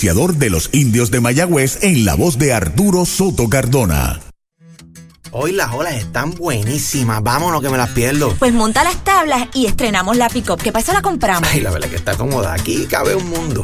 auspiciador 0.01 0.35
de 0.37 0.49
los 0.49 0.69
indios 0.73 1.11
de 1.11 1.21
Mayagüez 1.21 1.83
en 1.83 2.05
la 2.05 2.15
voz 2.15 2.39
de 2.39 2.53
Arturo 2.53 3.05
Soto 3.05 3.47
Cardona. 3.47 4.19
Hoy 5.29 5.51
las 5.51 5.71
olas 5.73 5.93
están 5.93 6.31
buenísimas. 6.31 7.21
Vámonos 7.21 7.61
que 7.61 7.69
me 7.69 7.77
las 7.77 7.89
pierdo. 7.89 8.35
Pues 8.39 8.51
monta 8.51 8.83
las 8.83 9.03
tablas 9.03 9.49
y 9.53 9.67
estrenamos 9.67 10.17
la 10.17 10.27
pick-up. 10.27 10.59
¿Qué 10.59 10.71
pasa? 10.71 10.93
La 10.93 11.03
compramos. 11.03 11.47
Ay, 11.51 11.61
la 11.61 11.69
verdad 11.69 11.87
que 11.87 11.97
está 11.97 12.17
cómoda. 12.17 12.53
Aquí 12.53 12.87
cabe 12.89 13.13
un 13.13 13.29
mundo. 13.29 13.63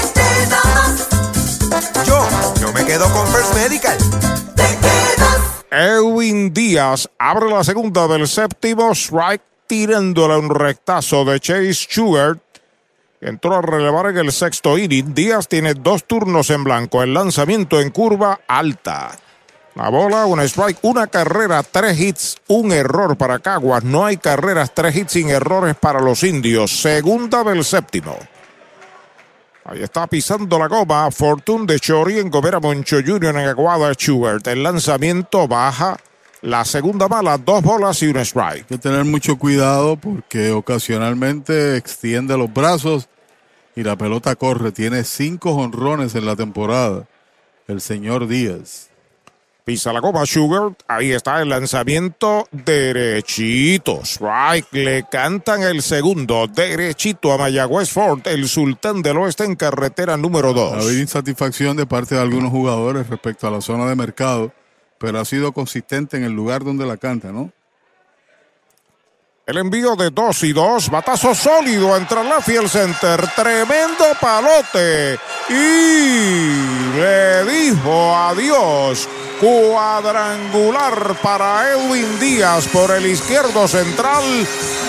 Yo, 2.71 2.73
me 2.73 2.85
quedo 2.85 3.11
con 3.11 3.27
First 3.27 3.53
Medical. 3.55 3.97
Edwin 5.71 6.53
Díaz 6.53 7.09
abre 7.17 7.49
la 7.49 7.63
segunda 7.63 8.07
del 8.07 8.27
séptimo 8.27 8.91
strike 8.93 9.41
tirándole 9.67 10.37
un 10.37 10.49
rectazo 10.49 11.25
de 11.25 11.39
Chase 11.39 11.73
Stewart. 11.73 12.39
Entró 13.19 13.55
a 13.55 13.61
relevar 13.61 14.07
en 14.07 14.17
el 14.19 14.31
sexto 14.31 14.77
inning. 14.77 15.13
Díaz 15.13 15.47
tiene 15.47 15.73
dos 15.73 16.05
turnos 16.05 16.49
en 16.49 16.63
blanco. 16.63 17.03
El 17.03 17.13
lanzamiento 17.13 17.79
en 17.79 17.89
curva 17.89 18.39
alta. 18.47 19.11
La 19.75 19.89
bola, 19.89 20.25
un 20.25 20.39
strike, 20.41 20.79
una 20.83 21.07
carrera, 21.07 21.63
tres 21.63 21.99
hits, 21.99 22.37
un 22.47 22.71
error 22.71 23.17
para 23.17 23.39
Caguas. 23.39 23.83
No 23.83 24.05
hay 24.05 24.17
carreras, 24.17 24.73
tres 24.73 24.95
hits 24.95 25.13
sin 25.13 25.29
errores 25.29 25.75
para 25.75 25.99
los 25.99 26.23
indios. 26.23 26.71
Segunda 26.71 27.43
del 27.43 27.63
séptimo. 27.63 28.17
Ahí 29.63 29.83
está 29.83 30.07
pisando 30.07 30.57
la 30.57 30.67
goma. 30.67 31.11
Fortune 31.11 31.65
de 31.65 31.79
Chori 31.79 32.19
en 32.19 32.29
Gobera 32.29 32.59
Moncho 32.59 32.97
Jr. 33.05 33.35
en 33.35 33.47
Aguada 33.47 33.93
Stewart. 33.93 34.47
El 34.47 34.63
lanzamiento 34.63 35.47
baja. 35.47 35.97
La 36.41 36.65
segunda 36.65 37.07
bala, 37.07 37.37
dos 37.37 37.61
bolas 37.61 38.01
y 38.01 38.07
un 38.07 38.17
strike. 38.17 38.55
Hay 38.55 38.63
que 38.63 38.77
tener 38.79 39.05
mucho 39.05 39.37
cuidado 39.37 39.95
porque 39.95 40.51
ocasionalmente 40.51 41.77
extiende 41.77 42.35
los 42.35 42.51
brazos 42.51 43.07
y 43.75 43.83
la 43.83 43.95
pelota 43.95 44.35
corre. 44.35 44.71
Tiene 44.71 45.03
cinco 45.03 45.51
honrones 45.51 46.15
en 46.15 46.25
la 46.25 46.35
temporada. 46.35 47.07
El 47.67 47.79
señor 47.79 48.27
Díaz. 48.27 48.90
Pisa 49.63 49.93
la 49.93 49.99
goma 49.99 50.25
Sugar. 50.25 50.75
Ahí 50.87 51.11
está 51.11 51.41
el 51.41 51.49
lanzamiento 51.49 52.47
derechito. 52.51 54.01
Strike. 54.03 54.67
Le 54.71 55.03
cantan 55.03 55.61
el 55.61 55.81
segundo. 55.81 56.47
Derechito 56.47 57.31
a 57.31 57.37
Mayagüez 57.37 57.89
Ford, 57.91 58.21
el 58.25 58.47
sultán 58.47 59.01
del 59.01 59.17
oeste 59.17 59.43
en 59.43 59.55
carretera 59.55 60.17
número 60.17 60.53
2. 60.53 60.73
Ha 60.73 60.75
habido 60.77 60.99
insatisfacción 60.99 61.77
de 61.77 61.85
parte 61.85 62.15
de 62.15 62.21
algunos 62.21 62.49
jugadores 62.49 63.07
respecto 63.07 63.47
a 63.47 63.51
la 63.51 63.61
zona 63.61 63.87
de 63.87 63.95
mercado, 63.95 64.51
pero 64.97 65.19
ha 65.19 65.25
sido 65.25 65.51
consistente 65.51 66.17
en 66.17 66.23
el 66.23 66.31
lugar 66.31 66.63
donde 66.63 66.85
la 66.85 66.97
canta, 66.97 67.31
¿no? 67.31 67.51
El 69.47 69.57
envío 69.57 69.95
de 69.95 70.11
2 70.11 70.43
y 70.43 70.53
2, 70.53 70.91
batazo 70.91 71.33
sólido 71.33 71.97
entre 71.97 72.23
la 72.23 72.41
Fiel 72.41 72.69
Center, 72.69 73.27
tremendo 73.35 74.05
palote 74.21 75.19
y 75.49 76.95
le 76.95 77.43
dijo 77.45 78.15
adiós. 78.15 79.09
Cuadrangular 79.39 81.15
para 81.23 81.71
Edwin 81.71 82.19
Díaz 82.19 82.67
por 82.67 82.91
el 82.91 83.07
izquierdo 83.07 83.67
central. 83.67 84.23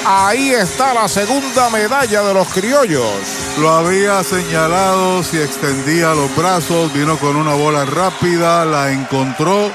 Ahí 0.04 0.50
está 0.50 0.92
la 0.92 1.08
segunda 1.08 1.70
medalla 1.70 2.22
de 2.22 2.34
los 2.34 2.46
criollos. 2.48 3.14
Lo 3.58 3.70
había 3.70 4.22
señalado, 4.22 5.22
si 5.22 5.38
extendía 5.38 6.14
los 6.14 6.36
brazos, 6.36 6.92
vino 6.92 7.16
con 7.16 7.36
una 7.36 7.54
bola 7.54 7.86
rápida, 7.86 8.66
la 8.66 8.92
encontró. 8.92 9.72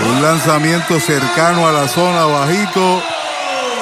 Un 0.00 0.22
lanzamiento 0.22 0.98
cercano 0.98 1.68
a 1.68 1.72
la 1.72 1.88
zona 1.88 2.24
bajito 2.24 3.02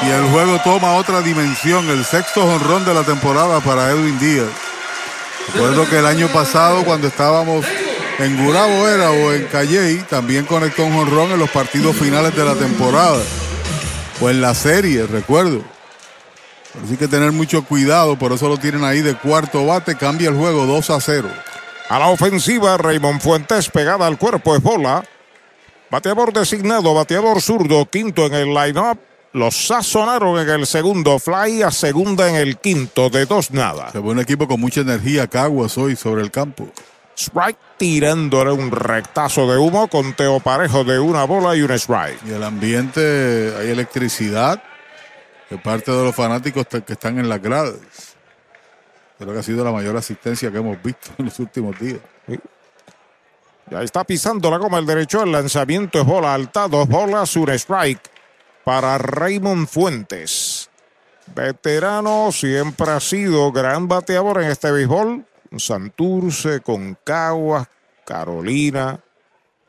y 0.03 0.11
el 0.11 0.25
juego 0.31 0.61
toma 0.63 0.95
otra 0.95 1.21
dimensión, 1.23 1.89
el 1.89 2.05
sexto 2.05 2.43
jonrón 2.43 2.85
de 2.85 2.95
la 2.95 3.03
temporada 3.03 3.61
para 3.61 3.91
Edwin 3.91 4.19
Díaz. 4.19 4.49
Recuerdo 5.53 5.89
que 5.89 5.99
el 5.99 6.07
año 6.07 6.29
pasado 6.29 6.85
cuando 6.85 7.07
estábamos 7.09 7.65
en 8.19 8.45
Gurabo 8.45 8.89
era 8.89 9.11
o 9.11 9.33
en 9.33 9.45
Calley, 9.47 10.05
también 10.09 10.45
conectó 10.45 10.85
un 10.85 10.95
jonrón 10.95 11.33
en 11.33 11.39
los 11.39 11.51
partidos 11.51 11.97
finales 11.97 12.35
de 12.35 12.45
la 12.45 12.55
temporada. 12.55 13.23
O 14.21 14.31
en 14.31 14.41
la 14.41 14.55
serie, 14.55 15.07
recuerdo. 15.07 15.63
Así 16.83 16.97
que 16.97 17.09
tener 17.09 17.33
mucho 17.33 17.65
cuidado, 17.65 18.19
por 18.19 18.33
eso 18.33 18.49
lo 18.49 18.59
tienen 18.59 18.85
ahí 18.85 19.03
de 19.03 19.15
cuarto 19.15 19.67
bate, 19.67 19.97
cambia 19.97 20.29
el 20.29 20.37
juego 20.37 20.67
2 20.67 20.91
a 20.91 21.01
0. 21.01 21.29
A 21.89 21.99
la 21.99 22.09
ofensiva, 22.09 22.77
Raymond 22.77 23.21
Fuentes 23.21 23.71
pegada 23.71 24.07
al 24.07 24.19
cuerpo 24.19 24.57
es 24.57 24.63
bola. 24.63 25.05
Bateador 25.91 26.33
designado, 26.33 26.95
bateador 26.95 27.41
zurdo, 27.41 27.87
quinto 27.87 28.27
en 28.27 28.35
el 28.35 28.55
line-up. 28.55 28.99
Los 29.37 29.67
sazonaron 29.67 30.39
en 30.39 30.49
el 30.49 30.67
segundo 30.67 31.19
fly 31.19 31.61
a 31.61 31.71
segunda 31.71 32.27
en 32.27 32.37
el 32.37 32.57
quinto 32.57 33.11
de 33.11 33.27
dos 33.27 33.51
nada. 33.51 33.93
Se 33.93 33.99
ve 33.99 34.09
un 34.09 34.19
equipo 34.19 34.49
con 34.49 34.59
mucha 34.59 34.81
energía, 34.81 35.27
Caguas 35.27 35.77
hoy 35.77 35.95
sobre 35.95 36.23
el 36.23 36.31
campo. 36.31 36.67
Strike 37.15 37.59
tirándole 37.77 38.53
un 38.53 38.71
rectazo 38.71 39.47
de 39.47 39.59
humo 39.59 39.89
con 39.89 40.15
Teo 40.15 40.41
Parejo 40.41 40.85
de 40.85 40.99
una 40.99 41.25
bola 41.25 41.55
y 41.55 41.61
un 41.61 41.71
strike. 41.73 42.19
Y 42.27 42.31
el 42.31 42.43
ambiente, 42.43 43.55
hay 43.61 43.69
electricidad 43.69 44.63
de 45.51 45.59
parte 45.59 45.93
de 45.93 46.03
los 46.03 46.15
fanáticos 46.15 46.65
que 46.67 46.95
están 46.95 47.19
en 47.19 47.29
las 47.29 47.43
gradas. 47.43 47.77
Creo 49.19 49.35
que 49.35 49.41
ha 49.41 49.43
sido 49.43 49.63
la 49.63 49.71
mayor 49.71 49.99
asistencia 49.99 50.51
que 50.51 50.57
hemos 50.57 50.83
visto 50.83 51.11
en 51.19 51.27
los 51.27 51.39
últimos 51.41 51.79
días. 51.79 52.01
Ya 53.71 53.83
está 53.83 54.03
pisando 54.03 54.51
la 54.51 54.57
goma 54.57 54.79
el 54.79 54.87
derecho. 54.87 55.25
El 55.25 55.33
lanzamiento 55.33 56.01
es 56.01 56.07
bola 56.07 56.33
alta. 56.33 56.69
Dos 56.69 56.89
bolas, 56.89 57.37
un 57.37 57.51
strike 57.51 58.16
para 58.67 58.99
Raymond 58.99 59.69
Fuentes. 59.69 60.69
Veterano, 61.37 62.33
siempre 62.33 62.91
ha 62.91 62.99
sido 62.99 63.53
gran 63.53 63.87
bateador 63.87 64.43
en 64.43 64.51
este 64.51 64.73
béisbol. 64.73 65.25
Santurce, 65.57 66.63
Concaguas, 66.63 67.69
Carolina, 68.05 68.99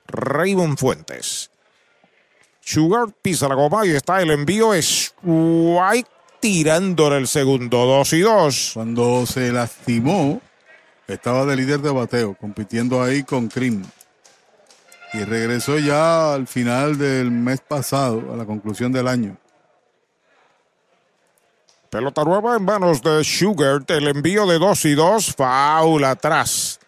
Raymond 0.08 0.80
Fuentes. 0.80 1.52
Sugar 2.60 3.10
pisa 3.22 3.48
la 3.48 3.54
goma 3.54 3.86
y 3.86 3.92
está 3.92 4.20
el 4.20 4.32
envío. 4.32 4.74
Es 4.74 5.14
White 5.22 6.10
tirándole 6.40 7.18
el 7.18 7.28
segundo, 7.28 7.86
dos 7.86 8.12
y 8.14 8.22
dos. 8.22 8.72
Cuando 8.74 9.28
se 9.28 9.52
lastimó, 9.52 10.42
estaba 11.08 11.46
de 11.46 11.56
líder 11.56 11.82
de 11.82 11.92
bateo, 11.92 12.34
compitiendo 12.34 13.04
ahí 13.04 13.22
con 13.22 13.48
Krim. 13.48 13.84
Y 15.14 15.24
regresó 15.24 15.80
ya 15.80 16.34
al 16.34 16.48
final 16.48 16.98
del 16.98 17.32
mes 17.32 17.62
pasado, 17.62 18.34
a 18.34 18.36
la 18.36 18.46
conclusión 18.46 18.92
del 18.92 19.08
año. 19.08 19.38
Pelota 21.90 22.26
nueva 22.26 22.58
en 22.58 22.66
manos 22.66 23.02
de 23.02 23.24
Sugar. 23.24 23.82
El 23.88 24.10
envío 24.10 24.46
de 24.46 24.60
2 24.60 24.86
y 24.86 24.96
2. 24.96 25.36
Foul 25.36 26.04
atrás. 26.04 26.80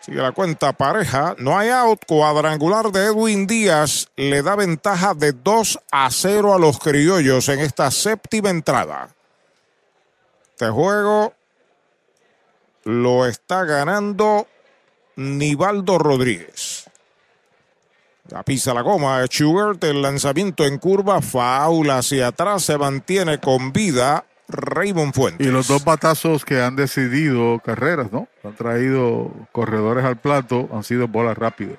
Sigue 0.00 0.20
la 0.20 0.32
cuenta 0.32 0.72
pareja. 0.72 1.36
No 1.38 1.56
hay 1.56 1.70
out. 1.70 2.04
Cuadrangular 2.04 2.90
de 2.90 3.06
Edwin 3.06 3.46
Díaz. 3.46 4.08
Le 4.16 4.42
da 4.42 4.56
ventaja 4.56 5.14
de 5.14 5.32
2 5.32 5.78
a 5.92 6.10
0 6.10 6.52
a 6.52 6.58
los 6.58 6.80
criollos 6.80 7.48
en 7.48 7.60
esta 7.60 7.90
séptima 7.92 8.50
entrada. 8.50 9.14
Este 10.50 10.68
juego 10.68 11.32
lo 12.82 13.26
está 13.26 13.64
ganando 13.64 14.48
Nivaldo 15.16 15.98
Rodríguez. 15.98 16.73
La 18.30 18.42
pisa 18.42 18.72
la 18.72 18.80
goma. 18.80 19.22
Schubert, 19.26 19.82
el 19.84 20.00
lanzamiento 20.00 20.64
en 20.64 20.78
curva, 20.78 21.20
faula 21.20 21.98
hacia 21.98 22.28
atrás, 22.28 22.64
se 22.64 22.78
mantiene 22.78 23.38
con 23.38 23.72
vida 23.72 24.24
Raymond 24.48 25.14
Fuentes. 25.14 25.46
Y 25.46 25.50
los 25.50 25.68
dos 25.68 25.84
batazos 25.84 26.44
que 26.44 26.62
han 26.62 26.74
decidido 26.74 27.60
carreras, 27.60 28.12
¿no? 28.12 28.28
Han 28.42 28.54
traído 28.54 29.30
corredores 29.52 30.04
al 30.04 30.16
plato, 30.16 30.68
han 30.72 30.84
sido 30.84 31.06
bolas 31.06 31.36
rápidas, 31.36 31.78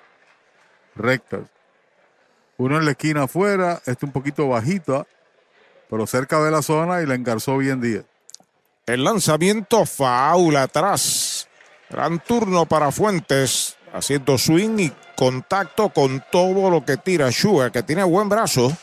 rectas. 0.96 1.42
Uno 2.58 2.78
en 2.78 2.86
la 2.86 2.92
esquina 2.92 3.24
afuera, 3.24 3.82
este 3.86 4.06
un 4.06 4.12
poquito 4.12 4.48
bajito, 4.48 5.08
pero 5.90 6.08
cerca 6.08 6.42
de 6.44 6.52
la 6.52 6.62
zona 6.62 7.02
y 7.02 7.06
la 7.06 7.16
engarzó 7.16 7.58
bien 7.58 7.82
Díaz. 7.82 8.06
El 8.86 9.04
lanzamiento 9.04 9.86
faula 9.86 10.64
atrás. 10.64 11.48
Gran 11.90 12.20
turno 12.20 12.66
para 12.66 12.92
Fuentes, 12.92 13.78
haciendo 13.94 14.38
swing 14.38 14.80
y 14.80 14.94
contacto 15.16 15.90
con 15.90 16.24
todo 16.32 16.70
lo 16.70 16.86
que 16.86 16.98
tira 16.98 17.32
Sugar, 17.32 17.72
que 17.72 17.84
tiene 17.84 18.04
buen 18.04 18.30
brazo. 18.30 18.76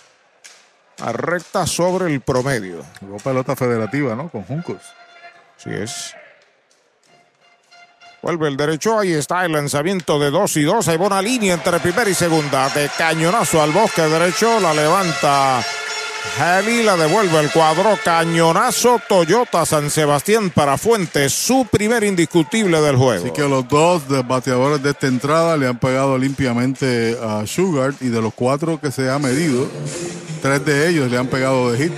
A 0.99 1.11
recta 1.11 1.67
sobre 1.67 2.13
el 2.13 2.21
promedio. 2.21 2.85
Jugó 3.01 3.17
pelota 3.17 3.57
federativa, 3.57 4.15
¿no? 4.15 4.29
Con 4.29 4.45
Juncos. 4.45 4.83
Sí 5.57 5.71
es. 5.71 6.15
Vuelve 8.23 8.47
el 8.47 8.57
derecho, 8.57 9.01
ahí 9.01 9.13
está 9.13 9.45
el 9.45 9.53
lanzamiento 9.53 10.21
de 10.21 10.31
2 10.31 10.57
y 10.59 10.63
2. 10.63 10.89
Hay 10.89 10.97
buena 10.97 11.21
línea 11.21 11.55
entre 11.55 11.81
primera 11.81 12.09
y 12.09 12.15
segunda. 12.15 12.69
De 12.69 12.89
cañonazo 12.97 13.61
al 13.61 13.73
bosque 13.73 14.03
derecho, 14.03 14.61
la 14.61 14.73
levanta 14.73 15.65
Heli, 16.39 16.83
la 16.83 16.97
devuelve 16.97 17.41
el 17.41 17.51
cuadro. 17.51 17.99
Cañonazo 18.05 19.01
Toyota 19.09 19.67
San 19.67 19.91
Sebastián 19.91 20.51
para 20.51 20.79
Fuentes, 20.79 21.33
su 21.33 21.67
primer 21.71 22.05
indiscutible 22.05 22.81
del 22.81 22.97
juego. 22.97 23.25
Así 23.25 23.33
que 23.33 23.49
los 23.49 23.67
dos 23.69 24.03
bateadores 24.27 24.83
de 24.83 24.91
esta 24.91 25.09
entrada 25.09 25.57
le 25.57 25.67
han 25.67 25.79
pegado 25.79 26.17
limpiamente 26.17 27.19
a 27.23 27.47
Sugar 27.47 27.95
y 28.01 28.09
de 28.09 28.23
los 28.23 28.33
cuatro 28.35 28.81
que 28.81 28.91
se 28.91 29.11
ha 29.11 29.19
medido, 29.19 29.67
tres 30.41 30.65
de 30.65 30.89
ellos 30.89 31.11
le 31.11 31.19
han 31.19 31.27
pegado 31.27 31.73
de 31.73 31.79
hit. 31.85 31.93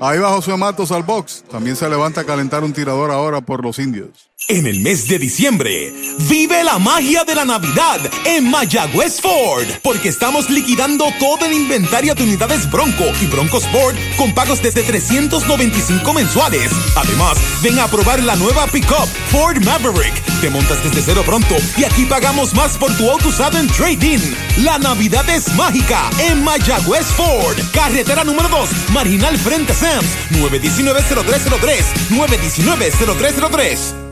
Ahí 0.00 0.18
va 0.18 0.30
José 0.30 0.56
Matos 0.56 0.90
al 0.90 1.04
box. 1.04 1.44
También 1.48 1.76
se 1.76 1.88
levanta 1.88 2.22
a 2.22 2.24
calentar 2.24 2.64
un 2.64 2.72
tirador 2.72 3.12
ahora 3.12 3.40
por 3.40 3.62
los 3.62 3.78
indios. 3.78 4.31
En 4.48 4.66
el 4.66 4.80
mes 4.80 5.08
de 5.08 5.18
diciembre, 5.18 5.92
vive 6.28 6.64
la 6.64 6.78
magia 6.78 7.24
de 7.24 7.34
la 7.34 7.44
Navidad 7.44 8.00
en 8.24 8.50
Mayagüez 8.50 9.20
Ford, 9.20 9.66
porque 9.82 10.08
estamos 10.08 10.50
liquidando 10.50 11.06
todo 11.18 11.46
el 11.46 11.52
inventario 11.52 12.14
de 12.14 12.24
unidades 12.24 12.70
Bronco 12.70 13.04
y 13.20 13.26
Bronco 13.26 13.58
Sport 13.58 13.96
con 14.16 14.34
pagos 14.34 14.60
desde 14.60 14.82
395 14.82 16.12
mensuales. 16.12 16.72
Además, 16.96 17.38
ven 17.62 17.78
a 17.78 17.88
probar 17.88 18.22
la 18.22 18.36
nueva 18.36 18.66
pickup 18.66 19.08
Ford 19.30 19.62
Maverick. 19.64 20.20
Te 20.40 20.50
montas 20.50 20.82
desde 20.82 21.02
cero 21.02 21.22
pronto 21.24 21.54
y 21.76 21.84
aquí 21.84 22.04
pagamos 22.04 22.52
más 22.52 22.76
por 22.76 22.94
tu 22.96 23.08
auto 23.10 23.28
usado 23.28 23.58
en 23.58 23.68
trading. 23.68 24.18
La 24.58 24.78
Navidad 24.78 25.28
es 25.30 25.54
mágica 25.54 26.10
en 26.18 26.42
Mayagüez 26.42 27.06
Ford, 27.06 27.56
carretera 27.72 28.24
número 28.24 28.48
2, 28.48 28.90
marginal 28.92 29.38
frente 29.38 29.72
a 29.72 29.76
Sam's, 29.76 30.16
919-0303, 30.30 31.84
919-0303. 32.10 34.11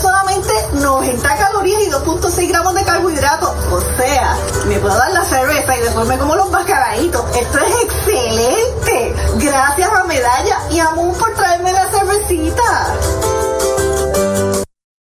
Solamente 0.00 0.52
90 0.72 1.36
calorías 1.36 1.82
y 1.82 1.90
2.6 1.90 2.48
gramos 2.48 2.74
de 2.74 2.84
carbohidratos. 2.84 3.50
O 3.70 3.80
sea, 3.96 4.36
me 4.66 4.78
puedo 4.78 4.96
dar 4.96 5.12
la 5.12 5.24
cerveza 5.24 5.76
y 5.76 5.80
después 5.80 6.06
me 6.06 6.18
como 6.18 6.36
los 6.36 6.50
mascaraditos. 6.50 7.24
Esto 7.36 7.58
es 7.58 7.84
excelente. 7.84 9.14
Gracias 9.36 9.90
a 9.92 10.04
Medalla 10.04 10.58
y 10.70 10.78
a 10.78 10.90
Moon 10.90 11.16
por 11.16 11.34
traerme 11.34 11.72
la 11.72 11.86
cervecita. 11.88 12.96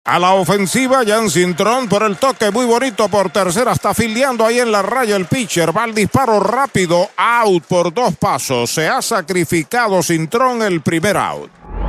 A 0.05 0.19
la 0.19 0.35
ofensiva, 0.35 1.05
Jan 1.07 1.31
Cintrón 1.31 1.89
por 1.89 2.03
el 2.03 2.17
toque 2.17 2.51
muy 2.51 2.67
bonito 2.67 3.09
por 3.09 3.31
tercera. 3.31 3.73
Está 3.73 3.95
filiando 3.95 4.45
ahí 4.45 4.59
en 4.59 4.73
la 4.73 4.83
raya 4.83 5.15
el 5.15 5.27
pitcher. 5.27 5.75
Va 5.75 5.85
al 5.85 5.95
disparo 5.95 6.41
rápido. 6.41 7.09
Out 7.17 7.65
por 7.65 7.95
dos 7.95 8.17
pasos. 8.17 8.69
Se 8.71 8.89
ha 8.89 9.01
sacrificado 9.01 10.03
Cintrón 10.03 10.61
el 10.63 10.81
primer 10.81 11.17
out. 11.17 11.62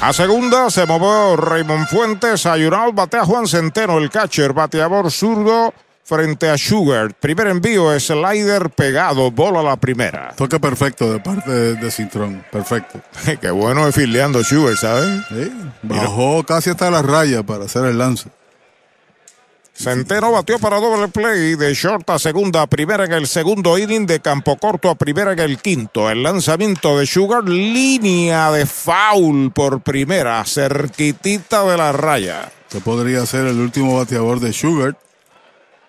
A 0.00 0.12
segunda 0.12 0.70
se 0.70 0.86
movió 0.86 1.36
Raymond 1.36 1.88
Fuentes. 1.88 2.46
A 2.46 2.56
Yural 2.56 2.92
batea 2.92 3.24
Juan 3.24 3.46
Centeno, 3.46 3.98
el 3.98 4.10
catcher, 4.10 4.52
bateador 4.52 5.10
zurdo 5.10 5.72
frente 6.04 6.48
a 6.48 6.56
Sugar. 6.56 7.14
Primer 7.14 7.48
envío, 7.48 7.98
slider 7.98 8.70
pegado, 8.70 9.30
bola 9.30 9.60
a 9.60 9.62
la 9.62 9.76
primera. 9.76 10.32
Toque 10.36 10.60
perfecto 10.60 11.12
de 11.12 11.18
parte 11.18 11.50
de, 11.50 11.74
de 11.74 11.90
Cintrón. 11.90 12.44
Perfecto. 12.52 13.00
Qué 13.40 13.50
bueno 13.50 13.88
es 13.88 13.94
filiando 13.94 14.44
Sugar, 14.44 14.76
¿sabes? 14.76 15.24
Sí, 15.28 15.50
bajó 15.82 16.44
casi 16.44 16.70
hasta 16.70 16.90
la 16.90 17.02
raya 17.02 17.42
para 17.42 17.64
hacer 17.64 17.86
el 17.86 17.98
lance. 17.98 18.28
Centeno 19.78 20.32
batió 20.32 20.58
para 20.58 20.80
doble 20.80 21.08
play 21.08 21.54
de 21.54 21.74
short 21.74 22.08
a 22.08 22.18
segunda, 22.18 22.66
primera 22.66 23.04
en 23.04 23.12
el 23.12 23.26
segundo 23.26 23.76
inning, 23.76 24.06
de 24.06 24.20
campo 24.20 24.56
corto 24.56 24.88
a 24.88 24.94
primera 24.94 25.32
en 25.32 25.38
el 25.38 25.58
quinto. 25.58 26.08
El 26.08 26.22
lanzamiento 26.22 26.98
de 26.98 27.06
Sugar, 27.06 27.44
línea 27.44 28.50
de 28.50 28.64
foul 28.64 29.52
por 29.52 29.82
primera, 29.82 30.42
cerquitita 30.46 31.64
de 31.64 31.76
la 31.76 31.92
raya. 31.92 32.50
Que 32.70 32.80
podría 32.80 33.26
ser 33.26 33.46
el 33.46 33.60
último 33.60 33.98
bateador 33.98 34.40
de 34.40 34.54
Sugar. 34.54 34.96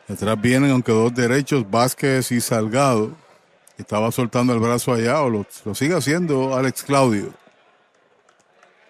Detrás 0.07 0.39
vienen, 0.41 0.71
aunque 0.71 0.91
dos 0.91 1.15
derechos, 1.15 1.69
Vázquez 1.69 2.31
y 2.31 2.41
Salgado. 2.41 3.11
Estaba 3.77 4.11
soltando 4.11 4.53
el 4.53 4.59
brazo 4.59 4.93
allá, 4.93 5.21
o 5.21 5.29
lo, 5.29 5.45
lo 5.63 5.75
sigue 5.75 5.95
haciendo 5.95 6.55
Alex 6.55 6.83
Claudio. 6.83 7.33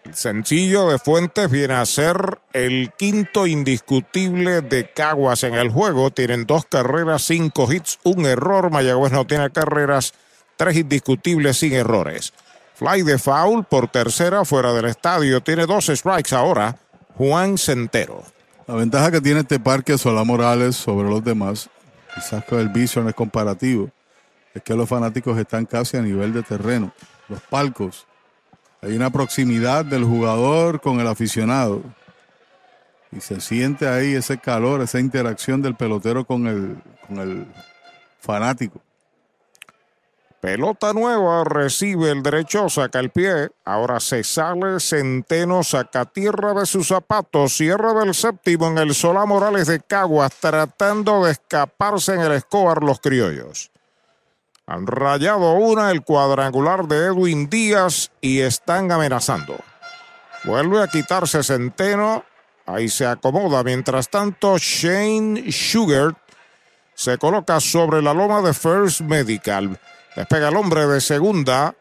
El 0.08 0.16
sencillo 0.16 0.88
de 0.88 1.00
Fuentes 1.00 1.52
viene 1.52 1.74
a 1.74 1.86
ser 1.86 2.40
el 2.54 2.94
quinto 2.98 3.46
indiscutible 3.46 4.62
de 4.62 4.90
Caguas 4.90 5.44
en 5.44 5.56
el 5.56 5.70
juego. 5.70 6.12
Tienen 6.12 6.46
dos 6.46 6.66
carreras, 6.66 7.24
cinco 7.24 7.70
hits, 7.70 8.00
un 8.04 8.26
error. 8.26 8.72
Mayagüez 8.72 9.12
no 9.12 9.28
tiene 9.28 9.50
carreras, 9.50 10.14
tres 10.56 10.78
indiscutibles 10.78 11.58
sin 11.58 11.74
errores. 11.74 12.32
Fly 12.76 13.02
de 13.02 13.18
foul 13.18 13.66
por 13.66 13.90
tercera 13.90 14.46
fuera 14.46 14.72
del 14.72 14.86
estadio. 14.86 15.42
Tiene 15.42 15.66
dos 15.66 15.88
strikes 15.88 16.34
ahora. 16.34 16.78
Juan 17.18 17.58
Centero. 17.58 18.24
La 18.66 18.76
ventaja 18.76 19.12
que 19.12 19.20
tiene 19.20 19.42
este 19.42 19.60
parque 19.60 19.98
Solá 19.98 20.24
Morales 20.24 20.78
sobre 20.78 21.10
los 21.10 21.22
demás, 21.22 21.70
quizás 22.16 22.46
con 22.46 22.60
el 22.60 22.70
vicio 22.70 23.02
en 23.02 23.10
el 23.10 23.16
comparativo, 23.16 23.92
es 24.54 24.64
que 24.64 24.74
los 24.74 24.88
fanáticos 24.88 25.38
están 25.38 25.66
casi 25.66 25.98
a 25.98 26.02
nivel 26.02 26.32
de 26.32 26.44
terreno. 26.44 26.94
Los 27.28 27.42
palcos 27.42 28.07
hay 28.82 28.96
una 28.96 29.10
proximidad 29.10 29.86
del 29.86 30.04
jugador 30.04 30.82
con 30.82 31.00
el 31.00 31.08
aficionado. 31.08 31.82
Y 33.12 33.22
se 33.22 33.40
siente 33.42 33.88
ahí 33.88 34.14
ese 34.14 34.38
calor, 34.38 34.82
esa 34.82 35.00
interacción 35.00 35.62
del 35.62 35.76
pelotero 35.76 36.26
con 36.26 36.48
el, 36.48 37.48
fanático. 38.20 38.82
Pelota 40.42 40.94
nueva, 40.94 41.44
recibe 41.44 42.12
el 42.12 42.22
derecho, 42.22 42.70
saca 42.70 43.00
el 43.00 43.10
pie. 43.10 43.50
Ahora 43.66 44.00
se 44.00 44.24
sale 44.24 44.80
Centeno, 44.80 45.64
saca 45.64 46.06
tierra 46.06 46.54
de 46.54 46.66
sus 46.66 46.90
zapatos, 46.90 47.54
cierra 47.54 47.94
del 47.94 48.14
séptimo 48.14 48.68
en 48.68 48.78
el 48.78 48.94
Solá 48.94 49.26
Morales 49.26 49.68
de 49.68 49.80
Caguas, 49.80 50.34
tratando 50.40 51.26
de 51.26 51.32
escaparse 51.32 52.14
en 52.14 52.22
el 52.22 52.34
Escobar 52.34 52.84
los 52.84 53.00
criollos. 53.00 53.72
Han 54.68 54.86
rayado 54.86 55.54
una 55.54 55.92
el 55.92 56.02
cuadrangular 56.04 56.88
de 56.88 57.06
Edwin 57.06 57.50
Díaz 57.50 58.12
y 58.20 58.42
están 58.42 58.92
amenazando. 58.92 59.58
Vuelve 60.44 60.84
a 60.84 60.88
quitarse 60.88 61.42
Centeno. 61.42 62.26
Ahí 62.66 62.90
se 62.90 63.06
acomoda. 63.06 63.64
Mientras 63.64 64.10
tanto, 64.10 64.58
Shane 64.58 65.54
Sugar 65.54 66.18
se 66.94 67.18
coloca 67.18 67.62
sobre 67.62 68.02
la 68.02 68.14
loma 68.14 68.42
de 68.42 68.54
First 68.54 69.02
Medical. 69.02 69.80
Despega 70.18 70.50
el 70.50 70.58
hombre 70.58 70.86
de 70.86 71.00
segunda, 71.00 71.74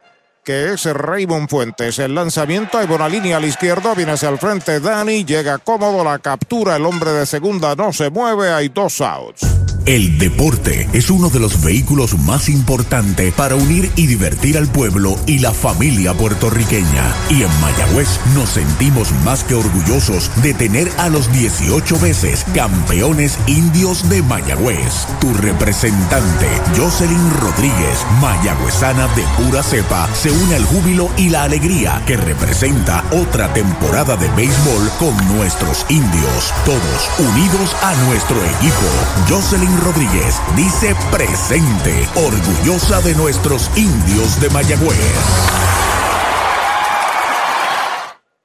que 0.47 0.73
es 0.73 0.85
Raymond 0.85 1.51
Fuentes. 1.51 1.99
El 1.99 2.15
lanzamiento 2.15 2.79
hay 2.79 2.87
buena 2.87 3.09
línea 3.09 3.39
al 3.39 3.45
izquierdo. 3.45 3.97
Viene 3.97 4.13
hacia 4.13 4.29
el 4.29 4.39
frente 4.39 4.79
Dani. 4.79 5.25
Llega 5.25 5.59
cómodo 5.59 6.05
la 6.05 6.21
captura. 6.21 6.77
El 6.77 6.87
hombre 6.87 7.11
de 7.11 7.27
segunda 7.27 7.75
no 7.75 7.93
se 7.93 8.11
mueve. 8.11 8.53
Hay 8.53 8.69
dos 8.69 9.01
outs. 9.01 9.45
El 9.87 10.19
deporte 10.19 10.89
es 10.93 11.11
uno 11.11 11.31
de 11.31 11.39
los 11.39 11.63
vehículos 11.63 12.19
más 12.19 12.49
importantes 12.49 13.33
para 13.35 13.55
unir 13.55 13.89
y 13.95 14.09
divertir 14.09 14.59
al 14.59 14.67
pueblo 14.67 15.17
y 15.29 15.39
la 15.39 15.53
familia 15.53 16.13
puertorriqueña. 16.13 17.15
Y 17.31 17.45
en 17.45 17.61
Mayagüez 17.61 18.19
nos 18.35 18.49
sentimos 18.49 19.13
más 19.25 19.45
que 19.45 19.55
orgullosos 19.55 20.29
de 20.43 20.55
tener 20.55 20.91
a 20.99 21.09
los 21.09 21.33
18 21.33 22.01
veces 22.01 22.45
campeones 22.53 23.39
indios 23.47 24.09
de 24.11 24.23
Mayagüez. 24.23 25.07
Tu 25.21 25.33
representante, 25.35 26.49
Jocelyn 26.77 27.31
Rodríguez, 27.41 28.05
mayagüezana 28.21 29.07
de 29.15 29.23
pura 29.41 29.63
cepa, 29.63 30.13
se 30.17 30.33
une 30.43 30.55
al 30.55 30.65
júbilo 30.65 31.11
y 31.17 31.31
la 31.31 31.45
alegría 31.45 32.03
que 32.07 32.17
representa 32.17 33.05
otra 33.13 33.53
temporada 33.53 34.17
de 34.17 34.29
béisbol 34.31 34.91
con 34.99 35.37
nuestros 35.37 35.87
indios. 35.89 36.53
Todos 36.65 37.11
unidos 37.19 37.75
a 37.83 37.95
nuestro 38.07 38.37
equipo. 38.37 38.87
Jocelyn 39.29 39.81
Rodríguez 39.81 40.41
dice 40.55 40.95
presente, 41.11 42.09
orgullosa 42.15 43.01
de 43.03 43.15
nuestros 43.15 43.71
indios 43.77 44.41
de 44.41 44.51
Mayagüez. 44.51 44.97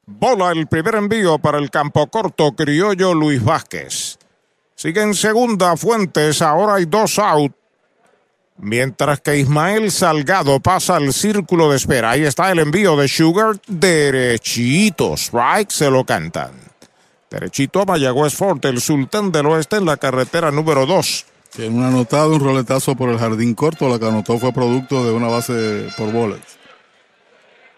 Bola 0.06 0.52
el 0.52 0.68
primer 0.68 0.96
envío 0.96 1.40
para 1.40 1.58
el 1.58 1.70
campo 1.70 2.08
corto 2.08 2.52
criollo 2.54 3.14
Luis 3.14 3.44
Vázquez. 3.44 4.18
Sigue 4.76 5.02
en 5.02 5.14
segunda 5.14 5.76
Fuentes, 5.78 6.42
ahora 6.42 6.76
hay 6.76 6.86
dos 6.86 7.20
out. 7.20 7.61
Mientras 8.62 9.22
que 9.22 9.40
Ismael 9.40 9.92
Salgado 9.92 10.60
pasa 10.60 10.98
al 10.98 11.14
círculo 11.14 11.72
de 11.72 11.78
espera. 11.78 12.12
Ahí 12.12 12.24
está 12.24 12.52
el 12.52 12.60
envío 12.60 12.96
de 12.96 13.08
Sugar 13.08 13.60
derechito. 13.68 15.16
Strike 15.16 15.72
se 15.72 15.90
lo 15.90 16.06
cantan. 16.06 16.52
Derechito 17.32 17.82
a 17.82 17.86
Mayagüez 17.86 18.36
Fort, 18.36 18.64
el 18.66 18.80
sultán 18.80 19.32
del 19.32 19.48
oeste 19.48 19.78
en 19.78 19.86
la 19.86 19.98
carretera 19.98 20.52
número 20.52 20.86
2. 20.86 21.26
Tiene 21.56 21.76
un 21.76 21.84
anotado, 21.84 22.36
un 22.36 22.40
roletazo 22.40 22.96
por 22.96 23.10
el 23.10 23.18
jardín 23.18 23.56
corto. 23.56 23.90
La 23.90 23.98
que 23.98 24.08
anotó 24.08 24.38
fue 24.38 24.54
producto 24.54 25.06
de 25.06 25.12
una 25.12 25.28
base 25.28 25.88
por 25.98 26.12
bolas. 26.12 26.42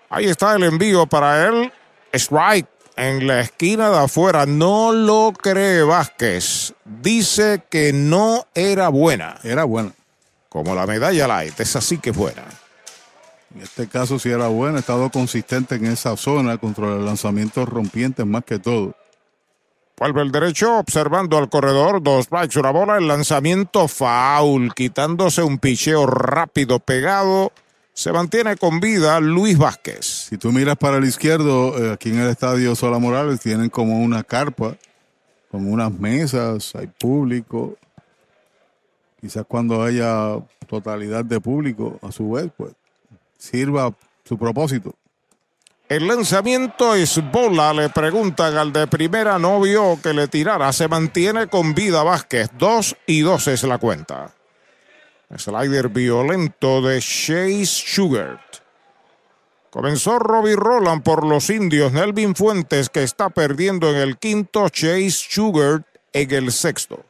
Ahí 0.09 0.25
está 0.25 0.53
el 0.53 0.63
envío 0.63 1.07
para 1.07 1.47
él. 1.47 1.71
Strike 2.13 2.67
en 2.97 3.25
la 3.25 3.39
esquina 3.39 3.89
de 3.89 3.99
afuera. 3.99 4.45
No 4.45 4.91
lo 4.91 5.31
cree 5.31 5.81
Vázquez. 5.83 6.73
Dice 6.83 7.63
que 7.69 7.93
no 7.93 8.47
era 8.53 8.89
buena. 8.89 9.37
Era 9.43 9.63
buena. 9.63 9.93
Como 10.53 10.75
la 10.75 10.85
medalla 10.85 11.27
light. 11.27 11.59
Es 11.59 11.75
así 11.75 11.97
que 11.97 12.13
fuera. 12.13 12.45
En 13.55 13.61
este 13.61 13.87
caso 13.87 14.19
sí 14.19 14.29
era 14.29 14.47
buena. 14.47 14.77
Ha 14.77 14.79
estado 14.81 15.09
consistente 15.09 15.75
en 15.75 15.87
esa 15.87 16.15
zona 16.15 16.59
contra 16.59 16.85
los 16.85 17.03
lanzamientos 17.03 17.67
rompientes 17.67 18.23
más 18.25 18.45
que 18.45 18.59
todo. 18.59 18.95
Vuelve 19.97 20.21
el 20.21 20.31
derecho, 20.31 20.77
observando 20.77 21.37
al 21.37 21.49
corredor, 21.49 22.01
dos 22.01 22.25
strikes, 22.25 22.59
una 22.59 22.71
bola, 22.71 22.97
el 22.97 23.07
lanzamiento 23.07 23.87
foul, 23.87 24.73
quitándose 24.73 25.43
un 25.43 25.59
picheo 25.59 26.05
rápido, 26.05 26.79
pegado. 26.79 27.51
Se 27.93 28.11
mantiene 28.11 28.57
con 28.57 28.79
vida 28.79 29.19
Luis 29.19 29.57
Vázquez. 29.57 30.05
Si 30.29 30.37
tú 30.37 30.51
miras 30.51 30.77
para 30.77 30.97
el 30.97 31.05
izquierdo, 31.05 31.77
eh, 31.77 31.93
aquí 31.93 32.09
en 32.09 32.19
el 32.19 32.29
estadio 32.29 32.75
Sola 32.75 32.97
Morales, 32.99 33.39
tienen 33.39 33.69
como 33.69 33.99
una 33.99 34.23
carpa, 34.23 34.75
con 35.51 35.71
unas 35.71 35.91
mesas, 35.91 36.73
hay 36.75 36.87
público. 36.87 37.77
Quizás 39.23 39.45
cuando 39.47 39.81
haya 39.81 40.37
totalidad 40.67 41.23
de 41.23 41.39
público, 41.39 41.97
a 42.01 42.11
su 42.11 42.31
vez, 42.31 42.51
pues 42.57 42.73
sirva 43.37 43.95
su 44.25 44.37
propósito. 44.37 44.95
El 45.87 46.09
lanzamiento 46.09 46.93
es 46.93 47.21
bola, 47.31 47.73
le 47.73 47.87
preguntan 47.87 48.57
al 48.57 48.73
de 48.73 48.85
primera, 48.87 49.39
no 49.39 49.61
vio 49.61 49.97
que 50.03 50.13
le 50.13 50.27
tirara, 50.27 50.73
se 50.73 50.89
mantiene 50.89 51.47
con 51.47 51.73
vida 51.73 52.03
Vázquez, 52.03 52.49
dos 52.59 52.97
y 53.05 53.21
dos 53.21 53.47
es 53.47 53.63
la 53.63 53.77
cuenta. 53.77 54.29
Slider 55.37 55.87
violento 55.87 56.81
de 56.81 56.99
Chase 56.99 57.65
Sugar. 57.65 58.41
Comenzó 59.69 60.19
Robbie 60.19 60.57
Roland 60.57 61.01
por 61.01 61.25
los 61.25 61.49
indios, 61.49 61.93
Nelvin 61.93 62.35
Fuentes 62.35 62.89
que 62.89 63.03
está 63.03 63.29
perdiendo 63.29 63.89
en 63.89 63.95
el 63.95 64.17
quinto, 64.17 64.67
Chase 64.67 65.11
Sugar 65.11 65.85
en 66.11 66.31
el 66.33 66.51
sexto. 66.51 67.05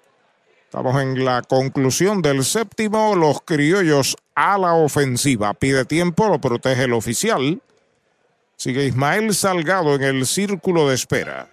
Estamos 0.73 0.99
en 1.03 1.23
la 1.23 1.43
conclusión 1.43 2.23
del 2.23 2.43
séptimo, 2.43 3.15
los 3.15 3.41
criollos 3.45 4.17
a 4.33 4.57
la 4.57 4.73
ofensiva. 4.73 5.53
Pide 5.53 5.85
tiempo, 5.85 6.27
lo 6.27 6.41
protege 6.41 6.85
el 6.85 6.93
oficial. 6.93 7.61
Sigue 8.55 8.87
Ismael 8.87 9.35
Salgado 9.35 9.93
en 9.93 10.01
el 10.01 10.25
círculo 10.25 10.89
de 10.89 10.95
espera. 10.95 11.47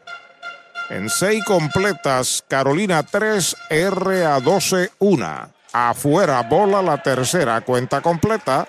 En 0.88 1.10
seis 1.10 1.44
completas, 1.44 2.42
Carolina 2.48 3.02
3, 3.02 3.56
RA 3.90 4.40
12, 4.40 4.90
1. 4.98 5.48
Afuera, 5.74 6.42
bola 6.44 6.80
la 6.80 7.02
tercera, 7.02 7.60
cuenta 7.60 8.00
completa. 8.00 8.66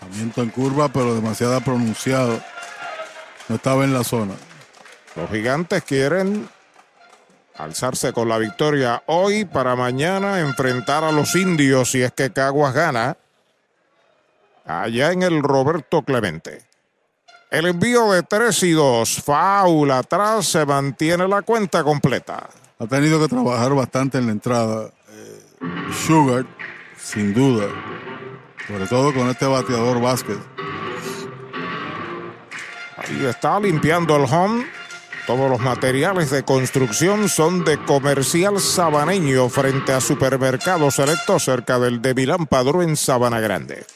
Lanzamiento 0.00 0.42
en 0.42 0.50
curva, 0.50 0.88
pero 0.88 1.14
demasiado 1.14 1.60
pronunciado. 1.60 2.42
No 3.48 3.54
estaba 3.54 3.84
en 3.84 3.94
la 3.94 4.02
zona. 4.02 4.34
Los 5.14 5.30
gigantes 5.30 5.84
quieren 5.84 6.48
alzarse 7.56 8.12
con 8.12 8.28
la 8.28 8.38
victoria 8.38 9.02
hoy 9.06 9.44
para 9.44 9.76
mañana 9.76 10.40
enfrentar 10.40 11.04
a 11.04 11.12
los 11.12 11.34
indios 11.34 11.90
si 11.90 12.02
es 12.02 12.12
que 12.12 12.32
Caguas 12.32 12.74
gana 12.74 13.16
allá 14.64 15.12
en 15.12 15.22
el 15.22 15.42
Roberto 15.42 16.02
Clemente. 16.02 16.62
El 17.50 17.66
envío 17.66 18.12
de 18.12 18.22
3 18.22 18.62
y 18.62 18.70
2, 18.72 19.22
foul 19.22 19.90
atrás, 19.90 20.46
se 20.46 20.64
mantiene 20.64 21.28
la 21.28 21.42
cuenta 21.42 21.84
completa. 21.84 22.48
Ha 22.78 22.86
tenido 22.86 23.20
que 23.20 23.28
trabajar 23.28 23.74
bastante 23.74 24.18
en 24.18 24.26
la 24.26 24.32
entrada. 24.32 24.90
Eh, 25.10 25.42
Sugar, 26.06 26.46
sin 26.96 27.34
duda. 27.34 27.68
Sobre 28.66 28.86
todo 28.86 29.12
con 29.12 29.28
este 29.28 29.44
bateador 29.44 30.00
Vázquez. 30.00 30.38
Ahí 32.96 33.26
está 33.26 33.60
limpiando 33.60 34.16
el 34.16 34.24
home. 34.24 34.64
Todos 35.26 35.48
los 35.48 35.60
materiales 35.60 36.30
de 36.30 36.42
construcción 36.42 37.28
son 37.28 37.64
de 37.64 37.78
comercial 37.84 38.58
sabaneño 38.58 39.48
frente 39.48 39.92
a 39.92 40.00
Supermercado 40.00 40.90
Selecto 40.90 41.38
cerca 41.38 41.78
del 41.78 42.02
de 42.02 42.12
Milán 42.12 42.46
Padrón 42.46 42.82
en 42.82 42.96
Sabana 42.96 43.38
Grande. 43.38 43.86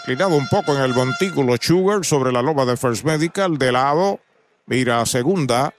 Inclinado 0.00 0.36
un 0.36 0.46
poco 0.48 0.74
en 0.74 0.82
el 0.82 0.92
montículo 0.92 1.56
Sugar 1.58 2.04
sobre 2.04 2.32
la 2.32 2.42
loba 2.42 2.66
de 2.66 2.76
First 2.76 3.04
Medical 3.04 3.56
de 3.56 3.72
lado. 3.72 4.20
Mira 4.66 5.00
a 5.00 5.06
segunda. 5.06 5.72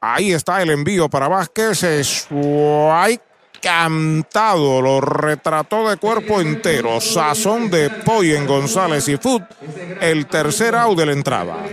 Ahí 0.00 0.32
está 0.32 0.60
el 0.62 0.70
envío 0.70 1.08
para 1.08 1.28
Vázquez. 1.28 1.78
Swipe 2.04 3.27
cantado. 3.60 4.80
Lo 4.80 5.00
retrató 5.00 5.88
de 5.88 5.96
cuerpo 5.96 6.40
entero. 6.40 7.00
Sazón 7.00 7.70
de 7.70 7.90
pollo 7.90 8.36
en 8.36 8.46
González 8.46 9.08
y 9.08 9.16
Food. 9.16 9.42
El 10.00 10.26
tercer 10.26 10.74
out 10.74 10.98
de 10.98 11.06
la. 11.06 11.64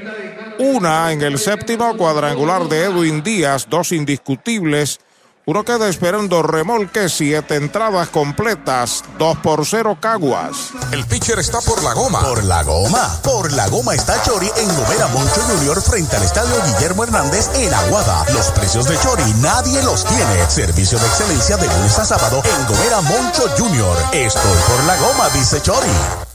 Una 0.59 1.11
en 1.11 1.21
el 1.21 1.37
séptimo 1.37 1.95
cuadrangular 1.97 2.67
de 2.67 2.83
Edwin 2.83 3.23
Díaz. 3.23 3.67
Dos 3.69 3.91
indiscutibles. 3.91 4.99
Uno 5.47 5.63
queda 5.63 5.87
esperando 5.87 6.41
remolque, 6.41 7.07
siete 7.07 7.55
entradas 7.55 8.09
completas, 8.09 9.03
dos 9.19 9.37
por 9.37 9.63
cero 9.63 9.95
Caguas. 9.99 10.71
El 10.91 11.05
pitcher 11.05 11.37
está 11.37 11.61
por 11.61 11.83
la 11.83 11.93
goma. 11.93 12.19
Por 12.21 12.43
la 12.45 12.63
goma. 12.63 13.19
Por 13.21 13.51
la 13.53 13.67
goma 13.67 13.93
está 13.93 14.23
Chori 14.23 14.49
en 14.57 14.75
Gomera 14.75 15.07
Moncho 15.09 15.41
Junior 15.41 15.79
frente 15.83 16.15
al 16.15 16.23
Estadio 16.23 16.55
Guillermo 16.65 17.03
Hernández 17.03 17.47
en 17.53 17.71
Aguada. 17.71 18.25
Los 18.33 18.47
precios 18.47 18.87
de 18.87 18.97
Chori 18.97 19.33
nadie 19.35 19.83
los 19.83 20.03
tiene. 20.05 20.49
Servicio 20.49 20.97
de 20.97 21.05
excelencia 21.05 21.57
de 21.57 21.67
lunes 21.67 21.99
a 21.99 22.05
sábado 22.05 22.41
en 22.43 22.65
Gomera 22.65 23.01
Moncho 23.01 23.47
Junior. 23.55 23.97
Estoy 24.13 24.57
por 24.67 24.83
la 24.85 24.97
goma, 24.97 25.29
dice 25.29 25.61
Chori. 25.61 26.34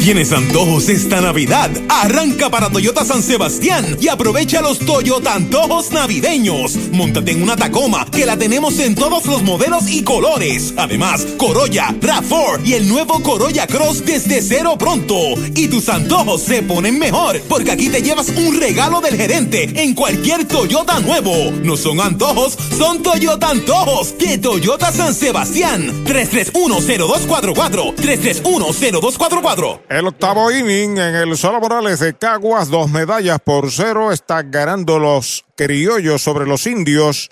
¿Tienes 0.00 0.32
antojos 0.32 0.88
esta 0.88 1.20
Navidad? 1.20 1.70
Arranca 1.90 2.48
para 2.48 2.70
Toyota 2.70 3.04
San 3.04 3.22
Sebastián 3.22 3.98
y 4.00 4.08
aprovecha 4.08 4.62
los 4.62 4.78
Toyota 4.78 5.34
Antojos 5.34 5.92
navideños. 5.92 6.74
Móntate 6.90 7.32
en 7.32 7.42
una 7.42 7.54
Tacoma 7.54 8.06
que 8.10 8.24
la 8.24 8.38
tenemos 8.38 8.78
en 8.78 8.94
todos 8.94 9.26
los 9.26 9.42
modelos 9.42 9.90
y 9.90 10.02
colores. 10.02 10.72
Además, 10.78 11.26
Corolla, 11.36 11.94
RAV4 12.00 12.64
y 12.64 12.72
el 12.72 12.88
nuevo 12.88 13.22
Corolla 13.22 13.66
Cross 13.66 14.06
desde 14.06 14.40
cero 14.40 14.76
pronto. 14.78 15.14
Y 15.54 15.68
tus 15.68 15.90
antojos 15.90 16.44
se 16.44 16.62
ponen 16.62 16.98
mejor 16.98 17.38
porque 17.46 17.72
aquí 17.72 17.90
te 17.90 18.00
llevas 18.00 18.30
un 18.30 18.58
regalo 18.58 19.02
del 19.02 19.18
gerente 19.18 19.82
en 19.82 19.92
cualquier 19.92 20.46
Toyota 20.46 20.98
nuevo. 21.00 21.52
No 21.62 21.76
son 21.76 22.00
antojos, 22.00 22.56
son 22.76 23.02
Toyota 23.02 23.50
Antojos 23.50 24.16
de 24.16 24.38
Toyota 24.38 24.90
San 24.92 25.14
Sebastián. 25.14 25.92
3310244 26.06 27.94
3310244 27.96 29.89
El 29.90 30.06
octavo 30.06 30.52
inning 30.52 30.98
en 30.98 31.16
el 31.16 31.36
Solo 31.36 31.60
Morales 31.60 31.98
de 31.98 32.14
Caguas, 32.14 32.68
dos 32.68 32.88
medallas 32.88 33.40
por 33.40 33.72
cero. 33.72 34.12
Están 34.12 34.48
ganando 34.52 35.00
los 35.00 35.44
criollos 35.56 36.22
sobre 36.22 36.46
los 36.46 36.64
indios 36.68 37.28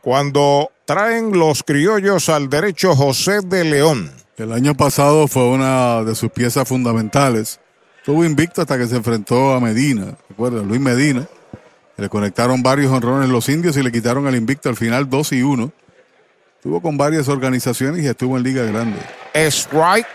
cuando 0.00 0.72
traen 0.86 1.38
los 1.38 1.62
criollos 1.62 2.28
al 2.28 2.50
derecho 2.50 2.96
José 2.96 3.42
de 3.44 3.62
León. 3.62 4.10
El 4.38 4.50
año 4.50 4.74
pasado 4.74 5.28
fue 5.28 5.50
una 5.50 6.02
de 6.02 6.16
sus 6.16 6.32
piezas 6.32 6.66
fundamentales. 6.66 7.60
Estuvo 7.98 8.24
invicto 8.24 8.60
hasta 8.60 8.76
que 8.76 8.88
se 8.88 8.96
enfrentó 8.96 9.52
a 9.52 9.60
Medina. 9.60 10.16
Recuerda, 10.28 10.64
Luis 10.64 10.80
Medina. 10.80 11.28
Le 11.96 12.08
conectaron 12.08 12.60
varios 12.60 12.90
honrones 12.90 13.28
los 13.28 13.48
indios 13.48 13.76
y 13.76 13.84
le 13.84 13.92
quitaron 13.92 14.26
el 14.26 14.34
invicto 14.34 14.68
al 14.68 14.74
final 14.74 15.08
2 15.08 15.32
y 15.34 15.42
1. 15.42 15.70
Estuvo 16.56 16.82
con 16.82 16.98
varias 16.98 17.28
organizaciones 17.28 18.02
y 18.02 18.08
estuvo 18.08 18.36
en 18.36 18.42
Liga 18.42 18.64
Grande. 18.64 18.98
Strike 19.32 20.08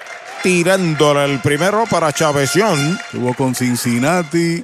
tirándole 0.46 1.26
el 1.26 1.40
primero 1.40 1.86
para 1.90 2.14
Chavesión. 2.14 3.00
Estuvo 3.06 3.34
con 3.34 3.56
Cincinnati, 3.56 4.64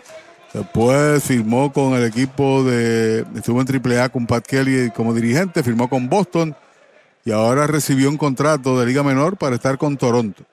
después 0.53 1.23
firmó 1.23 1.73
con 1.73 1.95
el 1.95 2.05
equipo 2.05 2.63
de. 2.63 3.25
Estuvo 3.35 3.59
en 3.59 3.67
AAA 3.67 4.09
con 4.09 4.27
Pat 4.27 4.45
Kelly 4.45 4.91
como 4.91 5.11
dirigente, 5.11 5.63
firmó 5.63 5.89
con 5.89 6.07
Boston 6.07 6.55
y 7.25 7.31
ahora 7.31 7.65
recibió 7.65 8.09
un 8.09 8.17
contrato 8.17 8.79
de 8.79 8.85
Liga 8.85 9.01
Menor 9.01 9.37
para 9.37 9.55
estar 9.55 9.79
con 9.79 9.97
Toronto. 9.97 10.43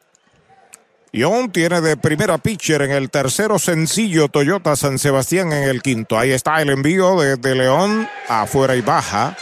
Young 1.13 1.53
tiene 1.53 1.83
de 1.83 1.99
primera 1.99 2.39
pitcher 2.39 2.81
en 2.81 2.93
el 2.93 3.11
tercero 3.11 3.59
sencillo 3.59 4.29
Toyota 4.29 4.77
San 4.77 4.99
Sebastián 4.99 5.53
en 5.53 5.65
el 5.65 5.83
quinto. 5.83 6.19
Ahí 6.19 6.31
está 6.31 6.63
el 6.63 6.71
envío 6.71 7.21
de 7.21 7.55
León 7.55 8.09
afuera 8.31 8.77
y 8.77 8.81
baja. 8.81 9.37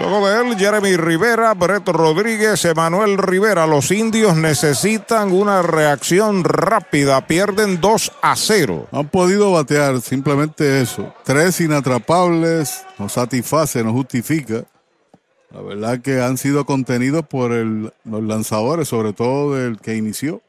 Luego 0.00 0.26
de 0.26 0.40
él, 0.40 0.58
Jeremy 0.58 0.96
Rivera, 0.96 1.54
Brett 1.54 1.86
Rodríguez, 1.88 2.64
Emanuel 2.64 3.18
Rivera. 3.18 3.66
Los 3.66 3.90
indios 3.90 4.36
necesitan 4.36 5.32
una 5.32 5.62
reacción 5.62 6.44
rápida. 6.44 7.26
Pierden 7.26 7.80
2 7.80 8.12
a 8.22 8.34
0. 8.34 8.88
No 8.90 8.98
han 9.00 9.08
podido 9.08 9.52
batear, 9.52 10.00
simplemente 10.00 10.80
eso. 10.80 11.12
Tres 11.24 11.60
inatrapables, 11.60 12.84
no 12.98 13.08
satisface, 13.08 13.84
no 13.84 13.92
justifica. 13.92 14.64
La 15.52 15.60
verdad 15.60 16.00
que 16.00 16.20
han 16.20 16.38
sido 16.38 16.64
contenidos 16.64 17.26
por 17.26 17.50
los 17.50 18.22
lanzadores, 18.22 18.88
sobre 18.88 19.12
todo 19.12 19.54
del 19.54 19.78
que 19.78 19.96
inició. 19.96 20.40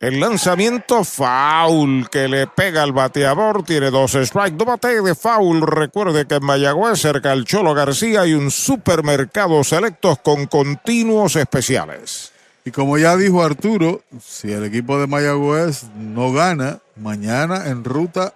El 0.00 0.18
lanzamiento 0.18 1.04
foul 1.04 2.08
que 2.08 2.26
le 2.26 2.46
pega 2.46 2.82
al 2.82 2.92
bateador 2.92 3.62
tiene 3.64 3.90
dos 3.90 4.12
strikes, 4.12 4.56
dos 4.56 4.66
bate 4.66 5.02
de 5.02 5.14
foul. 5.14 5.60
Recuerde 5.60 6.26
que 6.26 6.36
en 6.36 6.44
Mayagüez, 6.46 6.98
cerca 6.98 7.32
al 7.32 7.44
Cholo 7.44 7.74
García, 7.74 8.22
hay 8.22 8.32
un 8.32 8.50
supermercado 8.50 9.62
selectos 9.62 10.18
con 10.20 10.46
continuos 10.46 11.36
especiales. 11.36 12.32
Y 12.64 12.70
como 12.70 12.96
ya 12.96 13.14
dijo 13.14 13.42
Arturo, 13.42 14.00
si 14.24 14.50
el 14.50 14.64
equipo 14.64 14.98
de 14.98 15.06
Mayagüez 15.06 15.84
no 15.94 16.32
gana, 16.32 16.78
mañana 16.96 17.68
en 17.68 17.84
ruta 17.84 18.32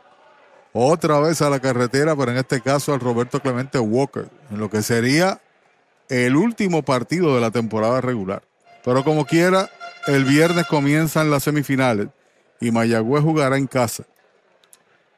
otra 0.75 1.19
vez 1.21 1.41
a 1.41 1.49
la 1.49 1.61
carretera, 1.61 2.15
pero 2.15 2.33
en 2.33 2.37
este 2.37 2.61
caso 2.61 2.93
al 2.93 3.01
Roberto 3.01 3.41
Clemente 3.41 3.79
Walker, 3.79 4.29
en 4.51 4.59
lo 4.59 4.69
que 4.69 4.83
sería 4.83 5.41
el 6.11 6.37
último 6.37 6.83
partido 6.83 7.35
de 7.35 7.41
la 7.41 7.51
temporada 7.51 8.03
regular. 8.03 8.43
Pero 8.85 9.03
como 9.03 9.25
quiera, 9.25 9.71
el 10.07 10.25
viernes 10.25 10.67
comienzan 10.67 11.31
las 11.31 11.45
semifinales 11.45 12.09
y 12.61 12.71
Mayagüez 12.71 13.23
jugará 13.23 13.57
en 13.57 13.67
casa. 13.67 14.05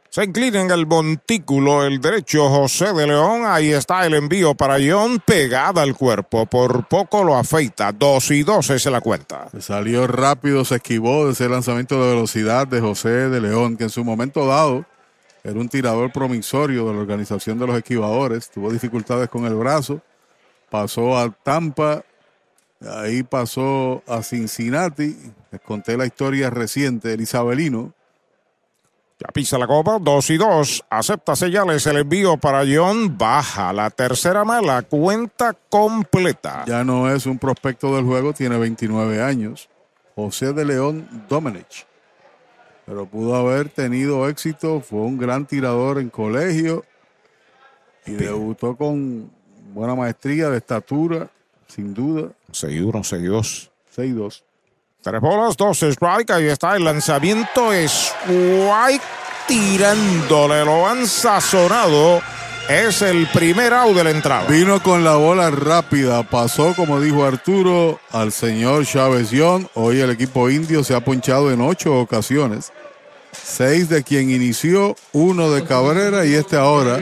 Se 0.09 0.25
inclina 0.25 0.63
en 0.63 0.71
el 0.71 0.87
montículo 0.87 1.85
el 1.85 2.01
derecho 2.01 2.49
José 2.49 2.95
de 2.95 3.07
León. 3.07 3.43
Ahí 3.45 3.73
está 3.73 4.07
el 4.07 4.15
envío 4.15 4.55
para 4.55 4.79
John, 4.81 5.21
pegada 5.23 5.83
al 5.83 5.95
cuerpo. 5.95 6.47
Por 6.47 6.87
poco 6.87 7.23
lo 7.23 7.37
afeita. 7.37 7.93
Dos 7.93 8.31
y 8.31 8.43
dos 8.43 8.71
es 8.71 8.87
la 8.87 9.03
cuenta. 9.03 9.51
Se 9.51 9.61
salió 9.61 10.07
rápido, 10.07 10.65
se 10.65 10.77
esquivó 10.77 11.27
de 11.27 11.33
ese 11.33 11.49
lanzamiento 11.49 12.03
de 12.03 12.15
velocidad 12.15 12.67
de 12.67 12.81
José 12.81 13.29
de 13.29 13.41
León, 13.43 13.77
que 13.77 13.85
en 13.85 13.91
su 13.91 14.05
momento 14.05 14.47
dado 14.47 14.87
era 15.45 15.61
un 15.61 15.69
tirador 15.69 16.11
promisorio 16.13 16.87
de 16.87 16.95
la 16.95 17.01
organización 17.01 17.59
de 17.59 17.67
los 17.67 17.77
esquivadores. 17.77 18.51
Tuvo 18.51 18.73
dificultades 18.73 19.29
con 19.29 19.45
el 19.45 19.55
brazo, 19.55 20.01
pasó 20.71 21.19
a 21.19 21.31
Tampa, 21.31 22.03
Ahí 22.91 23.23
pasó 23.23 24.03
a 24.07 24.23
Cincinnati. 24.23 25.17
Les 25.51 25.61
conté 25.61 25.97
la 25.97 26.07
historia 26.07 26.51
reciente 26.51 27.09
del 27.09 27.21
Isabelino. 27.23 27.93
Ya 29.19 29.29
pisa 29.29 29.57
la 29.57 29.67
copa, 29.67 29.99
2 29.99 30.31
y 30.31 30.37
2. 30.37 30.85
Acepta 30.91 31.35
señales 31.37 31.87
el 31.87 31.97
envío 31.97 32.37
para 32.37 32.65
John. 32.71 33.17
Baja 33.17 33.73
la 33.73 33.89
tercera 33.89 34.45
mala, 34.45 34.83
cuenta 34.83 35.57
completa. 35.71 36.65
Ya 36.67 36.85
no 36.85 37.11
es 37.11 37.25
un 37.25 37.39
prospecto 37.39 37.97
del 37.97 38.05
juego, 38.05 38.35
tiene 38.35 38.59
29 38.59 39.23
años. 39.23 39.71
José 40.15 40.53
de 40.53 40.67
León 40.67 41.09
Domenech. 41.29 41.87
Pero 42.85 43.07
pudo 43.07 43.35
haber 43.35 43.69
tenido 43.71 44.29
éxito, 44.29 44.81
fue 44.81 45.01
un 45.01 45.19
gran 45.19 45.47
tirador 45.47 45.99
en 45.99 46.09
colegio 46.09 46.85
y 48.07 48.13
debutó 48.13 48.77
con 48.77 49.31
buena 49.75 49.95
maestría 49.95 50.49
de 50.51 50.59
estatura, 50.59 51.29
sin 51.67 51.93
duda. 51.93 52.31
6-1, 52.53 52.93
6-2. 53.03 53.71
6-2. 53.97 54.43
Tres 55.03 55.21
bolas, 55.21 55.57
dos 55.57 55.83
strike. 55.83 56.31
Ahí 56.31 56.47
está 56.47 56.77
el 56.77 56.85
lanzamiento. 56.85 57.73
Strike 57.73 59.03
tirándole. 59.47 60.65
Lo 60.65 60.87
han 60.87 61.07
sazonado. 61.07 62.21
Es 62.69 63.01
el 63.03 63.29
primer 63.29 63.73
out 63.73 63.97
de 63.97 64.03
la 64.03 64.11
entrada. 64.11 64.49
Vino 64.49 64.83
con 64.83 65.05
la 65.05 65.15
bola 65.15 65.53
rápida. 65.53 66.25
Pasó, 66.25 66.75
como 66.75 67.01
dijo 67.01 67.25
Arturo, 67.25 68.01
al 68.11 68.33
señor 68.33 68.85
Chávez 68.85 69.31
Young. 69.31 69.67
Hoy 69.75 70.01
el 70.01 70.11
equipo 70.11 70.51
indio 70.51 70.83
se 70.83 70.95
ha 70.95 71.05
ponchado 71.05 71.53
en 71.53 71.61
ocho 71.61 71.95
ocasiones. 72.01 72.73
Seis 73.31 73.89
de 73.89 74.03
quien 74.03 74.31
inició, 74.31 74.97
uno 75.13 75.53
de 75.53 75.63
Cabrera 75.65 76.27
y 76.27 76.35
este 76.35 76.57
ahora 76.57 77.01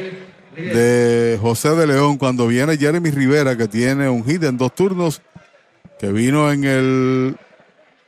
de 0.54 1.38
José 1.40 1.70
de 1.70 1.86
León. 1.86 2.18
Cuando 2.18 2.46
viene 2.46 2.76
Jeremy 2.76 3.10
Rivera, 3.10 3.56
que 3.56 3.66
tiene 3.66 4.10
un 4.10 4.22
hit 4.24 4.42
en 4.42 4.58
dos 4.58 4.74
turnos, 4.74 5.22
que 5.98 6.12
vino 6.12 6.50
en 6.50 6.64
el 6.64 7.36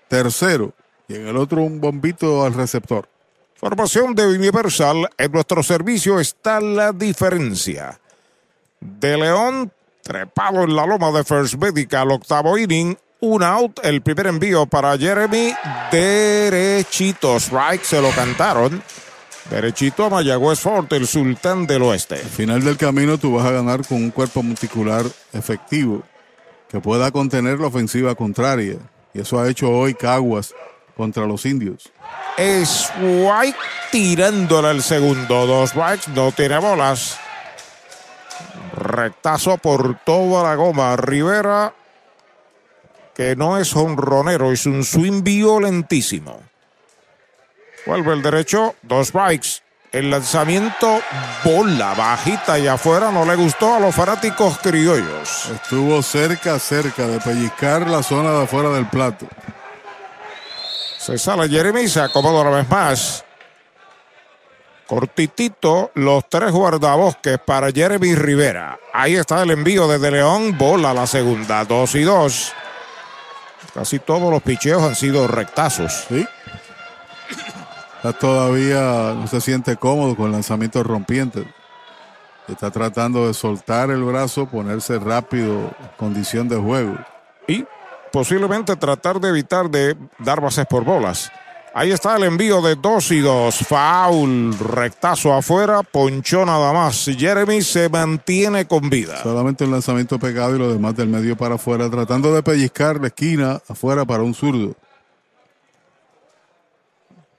tercero 0.08 0.72
y 1.08 1.14
en 1.14 1.28
el 1.28 1.36
otro 1.36 1.62
un 1.62 1.80
bombito 1.80 2.44
al 2.44 2.54
receptor. 2.54 3.08
Formación 3.54 4.14
de 4.14 4.26
Universal, 4.26 5.08
en 5.16 5.32
nuestro 5.32 5.62
servicio 5.62 6.20
está 6.20 6.60
la 6.60 6.92
diferencia. 6.92 7.98
De 8.80 9.16
León, 9.16 9.72
trepado 10.02 10.64
en 10.64 10.76
la 10.76 10.86
loma 10.86 11.10
de 11.10 11.24
First 11.24 11.54
Medical, 11.54 12.10
octavo 12.10 12.58
inning, 12.58 12.96
un 13.20 13.42
out, 13.42 13.80
el 13.82 14.02
primer 14.02 14.26
envío 14.26 14.66
para 14.66 14.98
Jeremy, 14.98 15.54
derechito, 15.90 17.36
strike, 17.36 17.82
se 17.82 18.00
lo 18.02 18.10
cantaron. 18.10 18.82
Derechito 19.48 20.04
a 20.04 20.10
Mayagüez 20.10 20.58
Fort, 20.58 20.92
el 20.92 21.06
sultán 21.06 21.66
del 21.66 21.82
oeste. 21.82 22.16
Al 22.16 22.20
final 22.22 22.64
del 22.64 22.76
camino 22.76 23.16
tú 23.16 23.34
vas 23.34 23.46
a 23.46 23.52
ganar 23.52 23.86
con 23.86 23.98
un 23.98 24.10
cuerpo 24.10 24.42
muscular 24.42 25.06
efectivo 25.32 26.02
que 26.68 26.80
pueda 26.80 27.10
contener 27.10 27.58
la 27.60 27.68
ofensiva 27.68 28.14
contraria. 28.14 28.78
Y 29.14 29.20
eso 29.20 29.40
ha 29.40 29.48
hecho 29.48 29.70
hoy 29.70 29.94
Caguas 29.94 30.54
contra 30.96 31.26
los 31.26 31.44
indios. 31.46 31.90
Es 32.36 32.90
White 33.00 33.58
tirándole 33.90 34.70
el 34.70 34.82
segundo. 34.82 35.46
Dos 35.46 35.70
strikes, 35.70 36.10
no 36.14 36.32
tiene 36.32 36.58
bolas. 36.58 37.18
Rectazo 38.74 39.56
por 39.58 39.98
toda 40.04 40.42
la 40.42 40.54
goma. 40.54 40.96
Rivera, 40.96 41.74
que 43.14 43.36
no 43.36 43.58
es 43.58 43.74
honronero, 43.74 44.52
es 44.52 44.66
un 44.66 44.84
swing 44.84 45.22
violentísimo. 45.22 46.42
Vuelve 47.86 48.12
el 48.12 48.22
derecho, 48.22 48.74
dos 48.82 49.08
strikes. 49.08 49.65
El 49.96 50.10
lanzamiento, 50.10 51.00
bola 51.42 51.94
bajita 51.94 52.58
y 52.58 52.66
afuera, 52.66 53.10
no 53.10 53.24
le 53.24 53.34
gustó 53.34 53.76
a 53.76 53.80
los 53.80 53.94
fanáticos 53.94 54.58
criollos. 54.58 55.46
Estuvo 55.46 56.02
cerca, 56.02 56.58
cerca 56.58 57.06
de 57.06 57.18
pellizcar 57.18 57.88
la 57.88 58.02
zona 58.02 58.30
de 58.32 58.44
afuera 58.44 58.68
del 58.68 58.86
plato. 58.90 59.26
Se 60.98 61.16
sale 61.16 61.48
Jeremy, 61.48 61.88
se 61.88 62.02
acomoda 62.02 62.42
una 62.42 62.58
vez 62.58 62.68
más. 62.68 63.24
Cortitito, 64.86 65.92
los 65.94 66.28
tres 66.28 66.52
guardabosques 66.52 67.38
para 67.38 67.72
Jeremy 67.72 68.14
Rivera. 68.16 68.78
Ahí 68.92 69.16
está 69.16 69.42
el 69.44 69.50
envío 69.50 69.88
desde 69.88 70.10
León, 70.10 70.58
bola 70.58 70.92
la 70.92 71.06
segunda, 71.06 71.64
dos 71.64 71.94
y 71.94 72.02
dos. 72.02 72.52
Casi 73.72 73.98
todos 74.00 74.30
los 74.30 74.42
picheos 74.42 74.82
han 74.82 74.94
sido 74.94 75.26
rectazos. 75.26 76.04
Sí. 76.06 76.28
Todavía 78.12 79.14
no 79.14 79.26
se 79.26 79.40
siente 79.40 79.76
cómodo 79.76 80.16
con 80.16 80.32
lanzamientos 80.32 80.86
rompientes. 80.86 81.46
Está 82.48 82.70
tratando 82.70 83.26
de 83.26 83.34
soltar 83.34 83.90
el 83.90 84.04
brazo, 84.04 84.46
ponerse 84.46 84.98
rápido, 84.98 85.72
condición 85.96 86.48
de 86.48 86.56
juego. 86.56 86.96
Y 87.48 87.64
posiblemente 88.12 88.76
tratar 88.76 89.20
de 89.20 89.30
evitar 89.30 89.68
de 89.68 89.96
dar 90.18 90.40
bases 90.40 90.66
por 90.66 90.84
bolas. 90.84 91.30
Ahí 91.74 91.92
está 91.92 92.16
el 92.16 92.22
envío 92.24 92.62
de 92.62 92.74
2 92.74 93.10
y 93.10 93.20
2. 93.20 93.54
Foul, 93.54 94.58
rectazo 94.58 95.34
afuera, 95.34 95.82
ponchó 95.82 96.46
nada 96.46 96.72
más. 96.72 97.04
Jeremy 97.04 97.60
se 97.60 97.90
mantiene 97.90 98.66
con 98.66 98.88
vida. 98.88 99.22
Solamente 99.22 99.64
un 99.64 99.72
lanzamiento 99.72 100.18
pegado 100.18 100.56
y 100.56 100.58
lo 100.58 100.72
demás 100.72 100.96
del 100.96 101.08
medio 101.08 101.36
para 101.36 101.56
afuera, 101.56 101.90
tratando 101.90 102.34
de 102.34 102.42
pellizcar 102.42 102.98
la 102.98 103.08
esquina 103.08 103.60
afuera 103.68 104.06
para 104.06 104.22
un 104.22 104.32
zurdo. 104.32 104.74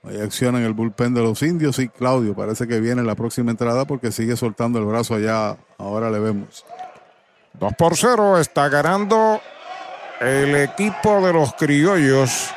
Hay 0.08 0.22
acción 0.22 0.56
en 0.56 0.64
el 0.64 0.74
bullpen 0.74 1.14
de 1.14 1.22
los 1.22 1.42
indios 1.42 1.80
y 1.80 1.90
Claudio 1.90 2.34
parece 2.34 2.68
que 2.68 2.80
viene 2.80 3.02
en 3.02 3.08
la 3.08 3.16
próxima 3.16 3.52
entrada 3.52 3.86
porque 3.86 4.12
sigue 4.12 4.38
soltando 4.38 4.80
el 4.80 4.86
brazo 4.86 5.16
allá. 5.16 5.58
Ahora 5.78 6.10
le 6.10 6.20
vemos. 6.20 6.66
2 7.60 7.74
por 7.74 7.98
0 7.98 8.40
está 8.40 8.70
ganando 8.70 9.42
el 10.22 10.56
equipo 10.56 11.26
de 11.26 11.34
los 11.34 11.54
criollos. 11.56 12.52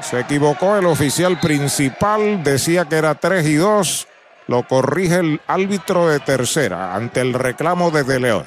Se 0.00 0.20
equivocó 0.20 0.76
el 0.76 0.86
oficial 0.86 1.40
principal, 1.40 2.42
decía 2.44 2.84
que 2.84 2.96
era 2.96 3.14
3 3.14 3.46
y 3.46 3.54
2. 3.54 4.08
Lo 4.48 4.66
corrige 4.66 5.16
el 5.16 5.40
árbitro 5.46 6.08
de 6.08 6.20
tercera 6.20 6.94
ante 6.94 7.20
el 7.20 7.34
reclamo 7.34 7.90
de 7.90 8.04
De 8.04 8.20
León. 8.20 8.44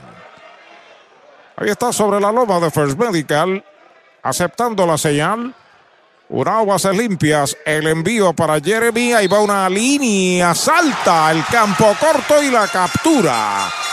Ahí 1.55 1.69
está 1.69 1.91
sobre 1.93 2.19
la 2.19 2.31
loma 2.31 2.59
de 2.59 2.71
First 2.71 2.97
Medical, 2.97 3.63
aceptando 4.23 4.85
la 4.85 4.97
señal. 4.97 5.53
Una 6.33 6.59
aguas 6.59 6.85
limpias, 6.85 7.57
el 7.65 7.87
envío 7.87 8.31
para 8.31 8.57
Jeremy, 8.61 9.11
ahí 9.11 9.27
va 9.27 9.41
una 9.41 9.69
línea, 9.69 10.55
salta 10.55 11.29
el 11.29 11.43
campo 11.51 11.93
corto 11.99 12.41
y 12.41 12.49
la 12.49 12.69
captura. 12.69 13.69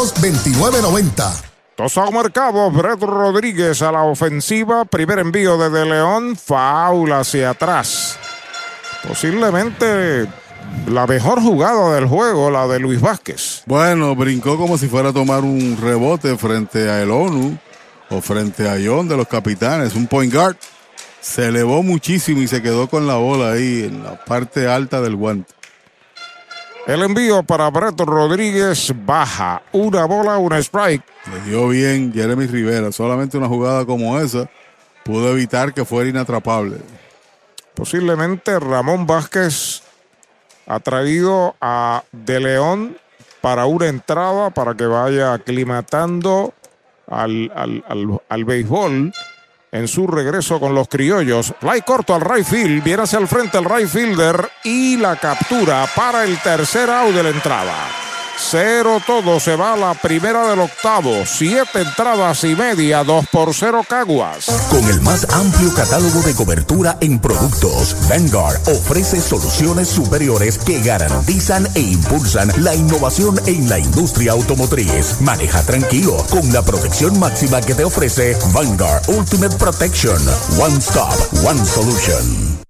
2990. 0.00 1.30
Tosao 1.76 2.10
marcado, 2.10 2.70
Brett 2.70 3.02
Rodríguez 3.02 3.82
a 3.82 3.92
la 3.92 4.04
ofensiva. 4.04 4.86
Primer 4.86 5.18
envío 5.18 5.58
de 5.58 5.68
De 5.68 5.84
León, 5.84 6.36
faula 6.36 7.20
hacia 7.20 7.50
atrás. 7.50 8.18
Posiblemente 9.06 10.26
la 10.86 11.06
mejor 11.06 11.42
jugada 11.42 11.94
del 11.94 12.06
juego, 12.06 12.50
la 12.50 12.66
de 12.66 12.78
Luis 12.78 13.00
Vázquez. 13.00 13.62
Bueno, 13.66 14.14
brincó 14.16 14.56
como 14.56 14.78
si 14.78 14.88
fuera 14.88 15.10
a 15.10 15.12
tomar 15.12 15.44
un 15.44 15.76
rebote 15.78 16.34
frente 16.38 16.88
a 16.88 17.02
el 17.02 17.10
ONU 17.10 17.58
o 18.08 18.20
frente 18.22 18.68
a 18.68 18.78
John 18.82 19.06
de 19.06 19.18
los 19.18 19.28
capitanes, 19.28 19.94
un 19.94 20.06
point 20.06 20.32
guard. 20.32 20.56
Se 21.20 21.48
elevó 21.48 21.82
muchísimo 21.82 22.40
y 22.40 22.48
se 22.48 22.62
quedó 22.62 22.88
con 22.88 23.06
la 23.06 23.16
bola 23.16 23.52
ahí 23.52 23.84
en 23.84 24.02
la 24.02 24.24
parte 24.24 24.66
alta 24.66 25.02
del 25.02 25.16
guante. 25.16 25.52
El 26.86 27.02
envío 27.02 27.42
para 27.42 27.70
Breto 27.70 28.04
Rodríguez 28.04 28.92
baja. 29.04 29.62
Una 29.72 30.06
bola, 30.06 30.38
una 30.38 30.58
strike. 30.58 31.02
Le 31.32 31.50
dio 31.50 31.68
bien 31.68 32.12
Jeremy 32.12 32.46
Rivera. 32.46 32.90
Solamente 32.90 33.36
una 33.36 33.48
jugada 33.48 33.84
como 33.84 34.18
esa 34.18 34.48
pudo 35.04 35.30
evitar 35.30 35.74
que 35.74 35.84
fuera 35.84 36.08
inatrapable. 36.08 36.78
Posiblemente 37.74 38.58
Ramón 38.58 39.06
Vázquez 39.06 39.82
ha 40.66 40.80
traído 40.80 41.54
a 41.60 42.02
De 42.12 42.40
León 42.40 42.96
para 43.40 43.66
una 43.66 43.86
entrada 43.86 44.50
para 44.50 44.74
que 44.74 44.86
vaya 44.86 45.32
aclimatando 45.32 46.54
al, 47.06 47.50
al, 47.54 47.84
al, 47.88 48.20
al 48.28 48.44
béisbol 48.44 49.12
en 49.72 49.88
su 49.88 50.06
regreso 50.06 50.58
con 50.60 50.74
los 50.74 50.88
criollos. 50.88 51.54
Fly 51.60 51.82
corto 51.82 52.14
al 52.14 52.22
right 52.22 52.46
field, 52.46 52.82
viene 52.82 53.02
hacia 53.02 53.18
el 53.18 53.28
frente 53.28 53.58
el 53.58 53.64
right 53.64 53.88
fielder 53.88 54.50
y 54.64 54.96
la 54.96 55.16
captura 55.16 55.86
para 55.94 56.24
el 56.24 56.38
tercer 56.38 56.90
out 56.90 57.14
de 57.14 57.22
la 57.22 57.30
entrada. 57.30 58.09
Cero 58.42 59.00
todo 59.06 59.38
se 59.38 59.54
va 59.54 59.74
a 59.74 59.76
la 59.76 59.94
primera 59.94 60.48
del 60.48 60.60
octavo. 60.60 61.24
Siete 61.26 61.82
entradas 61.82 62.42
y 62.44 62.56
media, 62.56 63.04
dos 63.04 63.26
por 63.30 63.54
cero 63.54 63.84
Caguas. 63.86 64.46
Con 64.70 64.82
el 64.88 65.00
más 65.02 65.26
amplio 65.30 65.72
catálogo 65.74 66.20
de 66.22 66.34
cobertura 66.34 66.96
en 67.00 67.20
productos, 67.20 67.94
Vanguard 68.08 68.58
ofrece 68.68 69.20
soluciones 69.20 69.88
superiores 69.88 70.58
que 70.58 70.80
garantizan 70.80 71.68
e 71.74 71.80
impulsan 71.80 72.50
la 72.64 72.74
innovación 72.74 73.40
en 73.46 73.68
la 73.68 73.78
industria 73.78 74.32
automotriz. 74.32 75.20
Maneja 75.20 75.62
tranquilo 75.62 76.16
con 76.30 76.52
la 76.52 76.62
protección 76.62 77.18
máxima 77.20 77.60
que 77.60 77.74
te 77.74 77.84
ofrece 77.84 78.36
Vanguard 78.52 79.02
Ultimate 79.08 79.56
Protection. 79.56 80.18
One 80.58 80.78
Stop, 80.78 81.14
One 81.44 81.64
Solution. 81.64 82.69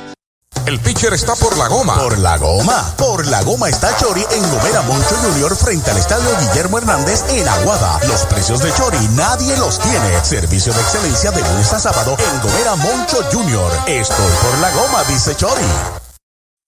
El 0.65 0.79
pitcher 0.79 1.13
está 1.13 1.35
por 1.35 1.57
la 1.57 1.67
goma. 1.67 1.95
Por 1.95 2.19
la 2.19 2.37
goma. 2.37 2.93
Por 2.95 3.25
la 3.25 3.41
goma 3.41 3.67
está 3.67 3.97
Chori 3.97 4.23
en 4.31 4.51
Gomera 4.51 4.83
Moncho 4.83 5.15
Junior 5.23 5.55
frente 5.55 5.89
al 5.89 5.97
estadio 5.97 6.29
Guillermo 6.39 6.77
Hernández 6.77 7.23
en 7.29 7.47
Aguada. 7.47 7.99
Los 8.07 8.25
precios 8.25 8.61
de 8.61 8.71
Chori 8.73 9.07
nadie 9.15 9.57
los 9.57 9.79
tiene. 9.79 10.23
Servicio 10.23 10.71
de 10.71 10.81
excelencia 10.81 11.31
de 11.31 11.41
lunes 11.41 11.73
a 11.73 11.79
sábado 11.79 12.15
en 12.17 12.41
Gomera 12.41 12.75
Moncho 12.75 13.17
Junior. 13.31 13.71
Estoy 13.87 14.31
por 14.43 14.59
la 14.59 14.71
goma, 14.71 15.03
dice 15.05 15.35
Chori. 15.35 15.65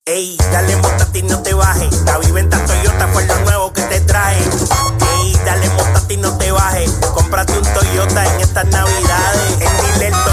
Ey, 0.05 0.37
dale 0.51 0.75
montate 0.77 1.19
y 1.19 1.23
no 1.23 1.43
te 1.43 1.53
bajes. 1.53 2.01
La 2.01 2.17
viventa 2.17 2.65
Toyota 2.65 3.07
fue 3.13 3.25
lo 3.25 3.39
nuevo 3.41 3.73
que 3.73 3.83
te 3.83 4.01
trae. 4.01 4.37
Ey, 4.37 5.39
dale 5.45 5.69
montate 5.69 6.15
y 6.15 6.17
no 6.17 6.35
te 6.37 6.51
bajes. 6.51 6.91
Cómprate 7.13 7.57
un 7.57 7.73
Toyota 7.73 8.25
en 8.25 8.41
estas 8.41 8.65
navidades. 8.65 9.51
En 9.59 9.93
Dile 9.93 10.11
Toyota 10.11 10.32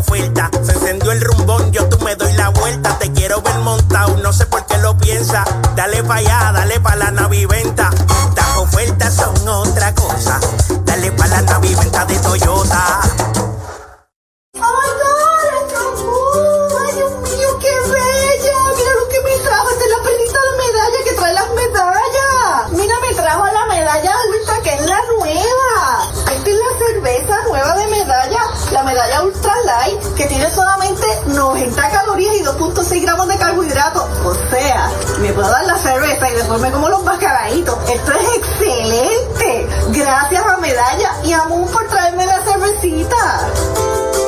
Se 0.00 0.72
encendió 0.72 1.10
el 1.10 1.20
rumbón, 1.20 1.72
yo 1.72 1.88
tú 1.88 1.98
me 2.04 2.14
doy 2.14 2.32
la 2.34 2.50
vuelta. 2.50 2.96
Te 3.00 3.10
quiero 3.12 3.42
ver 3.42 3.58
montado, 3.58 4.16
no 4.18 4.32
sé 4.32 4.46
por 4.46 4.64
qué 4.66 4.78
lo 4.78 4.96
piensa. 4.96 5.42
Dale 5.74 6.04
pa' 6.04 6.14
allá, 6.14 6.52
dale 6.54 6.78
pa' 6.78 6.94
la 6.94 7.10
naviventa. 7.10 7.90
Las 8.36 8.56
ofertas 8.58 9.12
son 9.14 9.48
otra 9.48 9.92
cosa. 9.96 10.38
Dale 10.84 11.10
pa' 11.10 11.26
la 11.26 11.42
naviventa 11.42 12.04
de 12.06 12.16
Toyota. 12.20 13.00
¡Ay, 14.54 14.92
Dios 16.94 17.10
mío, 17.10 17.58
qué 17.58 17.74
bella! 17.90 18.58
Mira 18.76 18.92
lo 18.94 19.08
que 19.08 19.20
me 19.24 19.36
trajo. 19.42 19.70
Esta 19.70 19.84
es 19.84 19.90
la 19.90 20.02
perlita 20.04 20.38
de 20.38 20.52
medalla 20.58 20.98
que 21.04 21.12
trae 21.12 21.34
las 21.34 21.50
medallas. 21.50 22.70
Mira, 22.70 22.94
me 23.00 23.14
trajo 23.14 23.46
la 23.46 23.66
medalla 23.66 24.12
ultra, 24.30 24.62
que 24.62 24.74
es 24.74 24.80
la 24.88 25.00
nueva. 25.18 26.06
Esta 26.32 26.50
es 26.50 26.56
la 26.56 26.86
cerveza 26.86 27.42
nueva 27.48 27.74
de 27.76 27.86
medalla, 27.88 28.27
la 28.78 28.84
medalla 28.84 29.22
ultra 29.24 29.52
light, 29.64 30.14
que 30.14 30.26
tiene 30.26 30.48
solamente 30.54 31.04
90 31.26 31.90
calorías 31.90 32.36
y 32.36 32.44
2.6 32.44 33.02
gramos 33.02 33.26
de 33.26 33.36
carbohidratos. 33.36 34.04
O 34.24 34.34
sea, 34.50 34.88
me 35.18 35.32
puedo 35.32 35.48
dar 35.50 35.64
la 35.64 35.76
cerveza 35.78 36.30
y 36.30 36.34
después 36.34 36.60
me 36.60 36.70
como 36.70 36.88
los 36.88 37.02
mascaraditos. 37.02 37.76
Esto 37.90 38.12
es 38.12 38.36
excelente. 38.36 39.68
Gracias 39.88 40.46
a 40.46 40.56
Medalla 40.58 41.12
y 41.24 41.32
a 41.32 41.44
Moon 41.46 41.66
por 41.68 41.88
traerme 41.88 42.24
la 42.24 42.40
cervecita. 42.42 44.27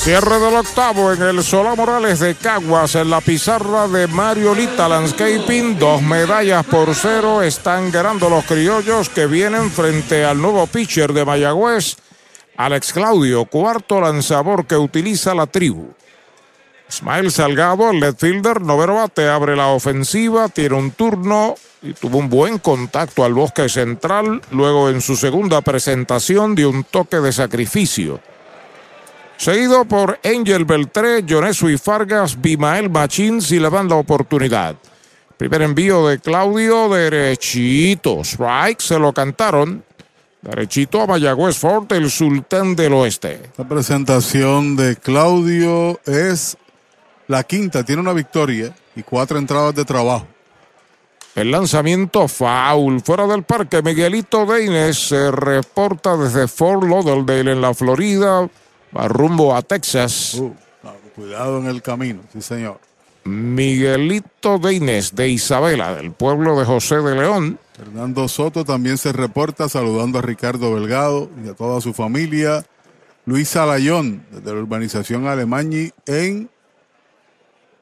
Cierre 0.00 0.38
del 0.38 0.54
octavo 0.54 1.12
en 1.12 1.20
el 1.20 1.42
Solá 1.42 1.74
Morales 1.74 2.20
de 2.20 2.34
Caguas 2.34 2.94
en 2.94 3.10
la 3.10 3.20
pizarra 3.20 3.86
de 3.86 4.06
Mariolita 4.06 4.88
Landscaping. 4.88 5.78
Dos 5.78 6.00
medallas 6.00 6.64
por 6.64 6.94
cero 6.94 7.42
están 7.42 7.90
ganando 7.90 8.30
los 8.30 8.46
criollos 8.46 9.10
que 9.10 9.26
vienen 9.26 9.70
frente 9.70 10.24
al 10.24 10.40
nuevo 10.40 10.66
pitcher 10.66 11.12
de 11.12 11.26
Mayagüez, 11.26 11.96
Alex 12.56 12.94
Claudio, 12.94 13.44
cuarto 13.44 14.00
lanzador 14.00 14.66
que 14.66 14.78
utiliza 14.78 15.34
la 15.34 15.46
tribu. 15.46 15.92
Ismael 16.88 17.30
Salgado, 17.30 17.90
el 17.90 18.00
left 18.00 18.20
fielder, 18.20 18.62
noveno 18.62 18.94
bate, 18.94 19.28
abre 19.28 19.54
la 19.54 19.66
ofensiva, 19.66 20.48
tiene 20.48 20.76
un 20.76 20.92
turno 20.92 21.56
y 21.82 21.92
tuvo 21.92 22.16
un 22.16 22.30
buen 22.30 22.58
contacto 22.58 23.22
al 23.22 23.34
bosque 23.34 23.68
central. 23.68 24.40
Luego 24.50 24.88
en 24.88 25.02
su 25.02 25.14
segunda 25.14 25.60
presentación 25.60 26.54
dio 26.54 26.70
un 26.70 26.84
toque 26.84 27.18
de 27.18 27.32
sacrificio. 27.32 28.18
Seguido 29.40 29.86
por 29.86 30.20
Angel 30.22 30.66
Beltré, 30.66 31.24
Jonesu 31.26 31.70
y 31.70 31.78
Fargas, 31.78 32.38
Bimael 32.38 32.90
Machín 32.90 33.40
si 33.40 33.58
le 33.58 33.70
dan 33.70 33.88
la 33.88 33.94
oportunidad. 33.94 34.76
Primer 35.38 35.62
envío 35.62 36.08
de 36.08 36.18
Claudio, 36.18 36.90
derechito. 36.90 38.20
Strike, 38.20 38.82
se 38.82 38.98
lo 38.98 39.14
cantaron. 39.14 39.82
Derechito 40.42 41.00
a 41.00 41.06
Mayagüez 41.06 41.56
Fort, 41.56 41.90
el 41.92 42.10
sultán 42.10 42.76
del 42.76 42.92
oeste. 42.92 43.40
La 43.56 43.66
presentación 43.66 44.76
de 44.76 44.96
Claudio 44.96 45.98
es 46.04 46.58
la 47.26 47.42
quinta, 47.42 47.82
tiene 47.82 48.02
una 48.02 48.12
victoria 48.12 48.74
y 48.94 49.02
cuatro 49.02 49.38
entradas 49.38 49.74
de 49.74 49.86
trabajo. 49.86 50.26
El 51.34 51.50
lanzamiento 51.50 52.28
foul 52.28 53.00
fuera 53.00 53.26
del 53.26 53.44
parque. 53.44 53.80
Miguelito 53.80 54.44
Deines 54.44 54.98
se 54.98 55.30
reporta 55.30 56.18
desde 56.18 56.46
Fort 56.46 56.82
Lauderdale 56.82 57.52
en 57.52 57.62
la 57.62 57.72
Florida. 57.72 58.46
Va 58.96 59.08
rumbo 59.08 59.54
a 59.54 59.62
Texas. 59.62 60.34
Uh, 60.34 60.54
cuidado 61.14 61.58
en 61.58 61.66
el 61.66 61.82
camino, 61.82 62.22
sí 62.32 62.42
señor. 62.42 62.80
Miguelito 63.24 64.58
Deines 64.58 65.14
de 65.14 65.28
Isabela, 65.28 65.94
del 65.94 66.12
pueblo 66.12 66.58
de 66.58 66.64
José 66.64 66.96
de 66.96 67.14
León. 67.14 67.58
Fernando 67.76 68.28
Soto 68.28 68.64
también 68.64 68.98
se 68.98 69.12
reporta 69.12 69.68
saludando 69.68 70.18
a 70.18 70.22
Ricardo 70.22 70.74
Delgado 70.74 71.28
y 71.44 71.48
a 71.48 71.54
toda 71.54 71.80
su 71.80 71.92
familia. 71.92 72.64
Luis 73.26 73.54
Alayón, 73.56 74.24
desde 74.30 74.52
la 74.52 74.60
urbanización 74.60 75.26
Alemañi 75.26 75.90
en 76.06 76.50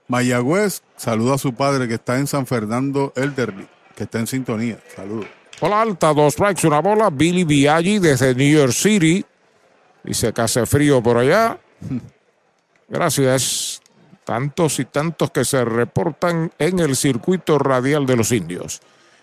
Mayagüez. 0.08 0.82
Saluda 0.96 1.34
a 1.34 1.38
su 1.38 1.54
padre 1.54 1.86
que 1.86 1.94
está 1.94 2.18
en 2.18 2.26
San 2.26 2.46
Fernando 2.46 3.12
Elderly, 3.14 3.66
que 3.96 4.04
está 4.04 4.18
en 4.18 4.26
sintonía. 4.26 4.78
Saludos. 4.94 5.26
Bola 5.60 5.82
alta, 5.82 6.12
dos 6.12 6.34
strikes, 6.34 6.66
una 6.66 6.80
bola. 6.80 7.10
Billy 7.10 7.44
Viaggi 7.44 7.98
desde 7.98 8.34
New 8.34 8.58
York 8.58 8.72
City. 8.72 9.24
Dice 10.08 10.32
que 10.32 10.40
hace 10.40 10.64
frío 10.64 11.02
por 11.02 11.18
allá. 11.18 11.58
Gracias. 12.88 13.82
Tantos 14.24 14.78
y 14.78 14.86
tantos 14.86 15.30
que 15.30 15.44
se 15.44 15.62
reportan 15.66 16.50
en 16.58 16.78
el 16.78 16.96
circuito 16.96 17.58
radial 17.58 18.06
de 18.06 18.16
los 18.16 18.32
indios. 18.32 18.80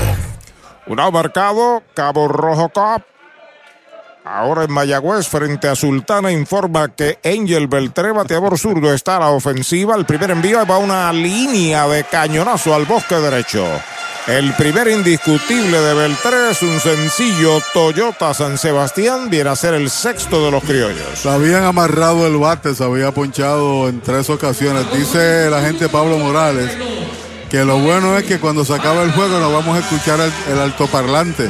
Un 0.87 0.95
marcado, 0.95 1.83
Cabo 1.93 2.27
Rojo 2.27 2.69
Cup. 2.69 3.10
Ahora 4.23 4.65
en 4.65 4.71
Mayagüez, 4.71 5.27
frente 5.27 5.67
a 5.67 5.75
Sultana, 5.75 6.31
informa 6.31 6.89
que 6.89 7.17
Angel 7.23 7.67
Beltré, 7.67 8.11
bateador 8.11 8.57
zurdo, 8.59 8.93
está 8.93 9.17
a 9.17 9.21
la 9.21 9.29
ofensiva. 9.29 9.95
El 9.95 10.05
primer 10.05 10.29
envío 10.29 10.63
va 10.65 10.77
una 10.77 11.11
línea 11.11 11.87
de 11.87 12.03
cañonazo 12.03 12.75
al 12.75 12.85
bosque 12.85 13.15
derecho. 13.15 13.65
El 14.27 14.53
primer 14.53 14.87
indiscutible 14.89 15.79
de 15.79 15.93
Beltré 15.95 16.51
es 16.51 16.61
un 16.61 16.79
sencillo 16.79 17.59
Toyota 17.73 18.35
San 18.35 18.59
Sebastián. 18.59 19.31
Viene 19.31 19.49
a 19.49 19.55
ser 19.55 19.73
el 19.73 19.89
sexto 19.89 20.45
de 20.45 20.51
los 20.51 20.63
criollos. 20.63 21.17
Se 21.19 21.27
habían 21.27 21.63
amarrado 21.63 22.27
el 22.27 22.37
bate, 22.37 22.75
se 22.75 22.83
había 22.83 23.11
ponchado 23.11 23.89
en 23.89 24.01
tres 24.01 24.29
ocasiones. 24.29 24.85
Dice 24.93 25.47
el 25.47 25.53
agente 25.55 25.89
Pablo 25.89 26.19
Morales 26.19 26.69
que 27.49 27.65
lo 27.65 27.79
bueno 27.79 28.15
es 28.17 28.23
que 28.25 28.39
cuando 28.39 28.63
se 28.63 28.73
acaba 28.73 29.01
el 29.01 29.11
juego 29.11 29.39
nos 29.39 29.51
vamos 29.51 29.75
a 29.75 29.79
escuchar 29.79 30.19
el, 30.21 30.31
el 30.53 30.59
altoparlante 30.59 31.49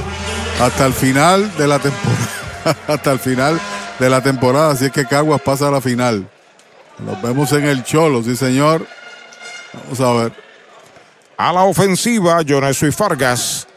hasta 0.60 0.86
el 0.86 0.94
final 0.94 1.56
de 1.58 1.68
la 1.68 1.78
temporada. 1.78 2.41
hasta 2.88 3.12
el 3.12 3.20
final 3.20 3.60
de 4.00 4.10
la 4.10 4.22
temporada. 4.22 4.72
Así 4.72 4.86
es 4.86 4.92
que 4.92 5.06
Caguas 5.06 5.42
pasa 5.42 5.68
a 5.68 5.72
la 5.72 5.82
final. 5.82 6.28
Nos 7.00 7.22
vemos 7.22 7.52
en 7.54 7.66
el 7.66 7.84
Cholo, 7.84 8.24
sí 8.24 8.36
señor. 8.36 8.86
Vamos 9.74 10.00
a 10.02 10.24
ver. 10.24 10.34
A 11.38 11.52
la 11.52 11.64
ofensiva, 11.64 12.42
Jonesu 12.48 12.88
y 12.88 12.92
Fargas. 12.92 13.68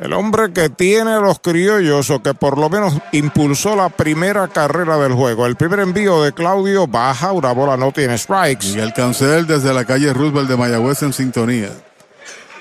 El 0.00 0.12
hombre 0.12 0.52
que 0.52 0.68
tiene 0.68 1.18
los 1.20 1.40
criollos 1.40 2.10
o 2.10 2.22
que 2.22 2.34
por 2.34 2.58
lo 2.58 2.68
menos 2.68 2.94
impulsó 3.12 3.74
la 3.74 3.88
primera 3.88 4.46
carrera 4.48 4.98
del 4.98 5.14
juego. 5.14 5.46
El 5.46 5.56
primer 5.56 5.80
envío 5.80 6.22
de 6.22 6.32
Claudio 6.32 6.86
baja, 6.86 7.32
una 7.32 7.52
bola 7.52 7.78
no 7.78 7.92
tiene 7.92 8.18
strikes. 8.18 8.66
Y 8.76 8.78
el 8.78 8.92
cancel 8.92 9.46
desde 9.46 9.72
la 9.72 9.86
calle 9.86 10.12
Roosevelt 10.12 10.48
de 10.48 10.56
Mayagüez 10.56 11.02
en 11.02 11.14
sintonía. 11.14 11.70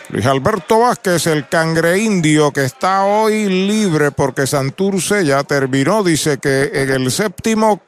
Luis 0.09 0.25
Alberto 0.27 0.79
Vázquez, 0.79 1.25
el 1.27 1.47
cangre 1.47 1.97
indio 1.97 2.51
que 2.51 2.65
está 2.65 3.05
hoy 3.05 3.45
libre 3.45 4.11
porque 4.11 4.45
Santurce 4.45 5.25
ya 5.25 5.43
terminó. 5.43 6.03
Dice 6.03 6.37
que 6.37 6.69
en 6.73 6.89
el 6.91 7.11
séptimo 7.11 7.81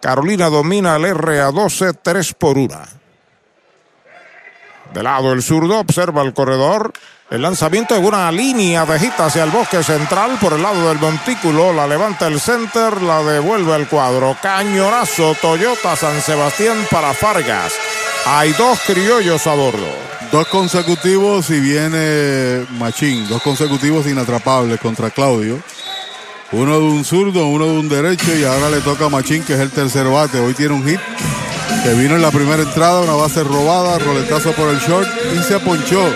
Carolina 0.00 0.50
domina 0.50 0.96
el 0.96 1.14
RA 1.14 1.50
12, 1.50 1.94
3 1.94 2.34
por 2.34 2.58
1. 2.58 2.78
De 4.92 5.02
lado 5.02 5.32
el 5.32 5.42
zurdo 5.42 5.80
observa 5.80 6.22
el 6.22 6.34
corredor. 6.34 6.92
El 7.30 7.40
lanzamiento 7.40 7.96
en 7.96 8.04
una 8.04 8.30
línea 8.30 8.84
de 8.84 8.98
hit 8.98 9.18
hacia 9.18 9.44
el 9.44 9.50
bosque 9.50 9.82
central 9.82 10.36
por 10.38 10.52
el 10.52 10.62
lado 10.62 10.88
del 10.88 10.98
montículo. 10.98 11.72
La 11.72 11.86
levanta 11.86 12.26
el 12.26 12.38
center, 12.38 13.00
la 13.00 13.22
devuelve 13.22 13.74
al 13.74 13.88
cuadro. 13.88 14.36
Cañonazo 14.42 15.34
Toyota 15.40 15.96
San 15.96 16.20
Sebastián 16.20 16.86
para 16.90 17.14
Fargas. 17.14 17.72
Hay 18.26 18.52
dos 18.54 18.78
criollos 18.86 19.46
a 19.46 19.54
bordo. 19.54 19.86
Dos 20.32 20.48
consecutivos 20.48 21.50
y 21.50 21.60
viene 21.60 22.66
Machín. 22.78 23.28
Dos 23.28 23.42
consecutivos 23.42 24.06
inatrapables 24.06 24.80
contra 24.80 25.10
Claudio. 25.10 25.60
Uno 26.52 26.78
de 26.78 26.84
un 26.84 27.04
zurdo, 27.04 27.46
uno 27.48 27.66
de 27.66 27.78
un 27.78 27.88
derecho 27.88 28.34
y 28.34 28.44
ahora 28.44 28.70
le 28.70 28.80
toca 28.80 29.06
a 29.06 29.08
Machín 29.10 29.42
que 29.42 29.52
es 29.52 29.60
el 29.60 29.70
tercer 29.70 30.06
bate. 30.06 30.38
Hoy 30.38 30.54
tiene 30.54 30.72
un 30.74 30.86
hit 30.86 31.00
que 31.82 31.92
vino 31.94 32.16
en 32.16 32.22
la 32.22 32.30
primera 32.30 32.62
entrada, 32.62 33.02
una 33.02 33.12
base 33.12 33.44
robada, 33.44 33.98
roletazo 33.98 34.52
por 34.52 34.70
el 34.70 34.78
short 34.78 35.06
y 35.38 35.42
se 35.42 35.54
aponchó. 35.54 36.06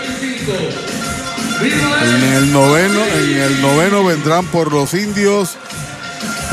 En 1.61 2.23
el 2.23 2.51
noveno, 2.51 3.03
en 3.03 3.37
el 3.37 3.61
noveno 3.61 4.03
vendrán 4.03 4.45
por 4.47 4.73
los 4.73 4.93
indios 4.95 5.57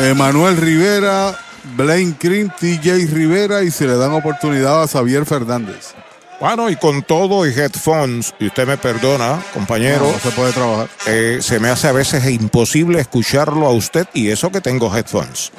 Emanuel 0.01 0.59
Rivera, 0.59 1.39
Blaine 1.77 2.15
Cream, 2.19 2.51
TJ 2.59 3.07
Rivera 3.13 3.63
y 3.63 3.71
se 3.71 3.87
le 3.87 3.97
dan 3.97 4.13
oportunidad 4.13 4.83
a 4.83 4.89
Xavier 4.89 5.27
Fernández. 5.27 5.95
Bueno, 6.41 6.71
y 6.71 6.77
con 6.77 7.03
todo 7.03 7.47
y 7.47 7.51
headphones, 7.51 8.35
y 8.39 8.47
usted 8.47 8.67
me 8.67 8.77
perdona, 8.79 9.43
compañero. 9.53 10.07
No, 10.07 10.13
no 10.13 10.19
se 10.19 10.31
puede 10.31 10.53
trabajar. 10.53 10.89
Eh, 11.07 11.39
se 11.41 11.61
me 11.61 11.69
hace 11.69 11.89
a 11.89 11.93
veces 11.93 12.29
imposible 12.31 13.01
escucharlo 13.01 13.67
a 13.67 13.73
usted 13.73 14.07
y 14.15 14.31
eso 14.31 14.51
que 14.51 14.61
tengo 14.61 14.95
headphones. 14.95 15.53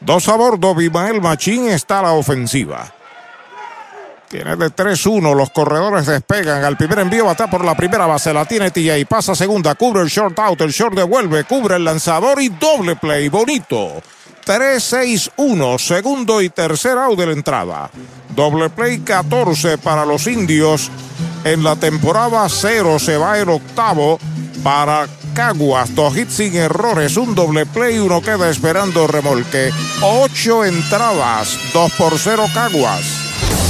Dos 0.00 0.28
a 0.28 0.36
bordo, 0.36 0.74
Bimael 0.74 1.20
Machín 1.20 1.68
está 1.68 2.00
a 2.00 2.02
la 2.02 2.12
ofensiva. 2.12 2.92
Tiene 4.28 4.56
de 4.56 4.70
3-1, 4.70 5.34
los 5.34 5.50
corredores 5.50 6.06
despegan. 6.06 6.64
Al 6.64 6.76
primer 6.76 6.98
envío 7.00 7.26
bata 7.26 7.48
por 7.48 7.64
la 7.64 7.76
primera 7.76 8.06
base, 8.06 8.32
la 8.32 8.44
tiene 8.44 8.72
y 8.74 9.04
pasa 9.04 9.36
segunda, 9.36 9.76
cubre 9.76 10.02
el 10.02 10.08
short 10.08 10.38
out, 10.40 10.60
el 10.60 10.72
short 10.72 10.94
devuelve, 10.96 11.44
cubre 11.44 11.76
el 11.76 11.84
lanzador 11.84 12.40
y 12.42 12.48
doble 12.48 12.96
play, 12.96 13.28
bonito. 13.28 14.02
3-6-1, 14.46 15.78
segundo 15.78 16.40
y 16.40 16.48
tercer 16.48 16.96
out 16.96 17.18
de 17.18 17.26
la 17.26 17.32
entrada. 17.32 17.90
Doble 18.34 18.70
play 18.70 19.00
14 19.00 19.76
para 19.78 20.06
los 20.06 20.26
indios. 20.28 20.88
En 21.44 21.64
la 21.64 21.74
temporada 21.74 22.48
0 22.48 22.98
se 23.00 23.16
va 23.16 23.38
el 23.38 23.48
octavo 23.48 24.20
para 24.62 25.08
Caguas. 25.34 25.94
Dos 25.94 26.16
hits 26.16 26.34
sin 26.34 26.54
errores, 26.54 27.16
un 27.16 27.34
doble 27.34 27.66
play, 27.66 27.98
uno 27.98 28.22
queda 28.22 28.48
esperando 28.48 29.06
remolque. 29.06 29.70
Ocho 30.00 30.64
entradas, 30.64 31.58
2 31.74 31.92
por 31.92 32.16
0 32.16 32.46
Caguas. 32.54 33.25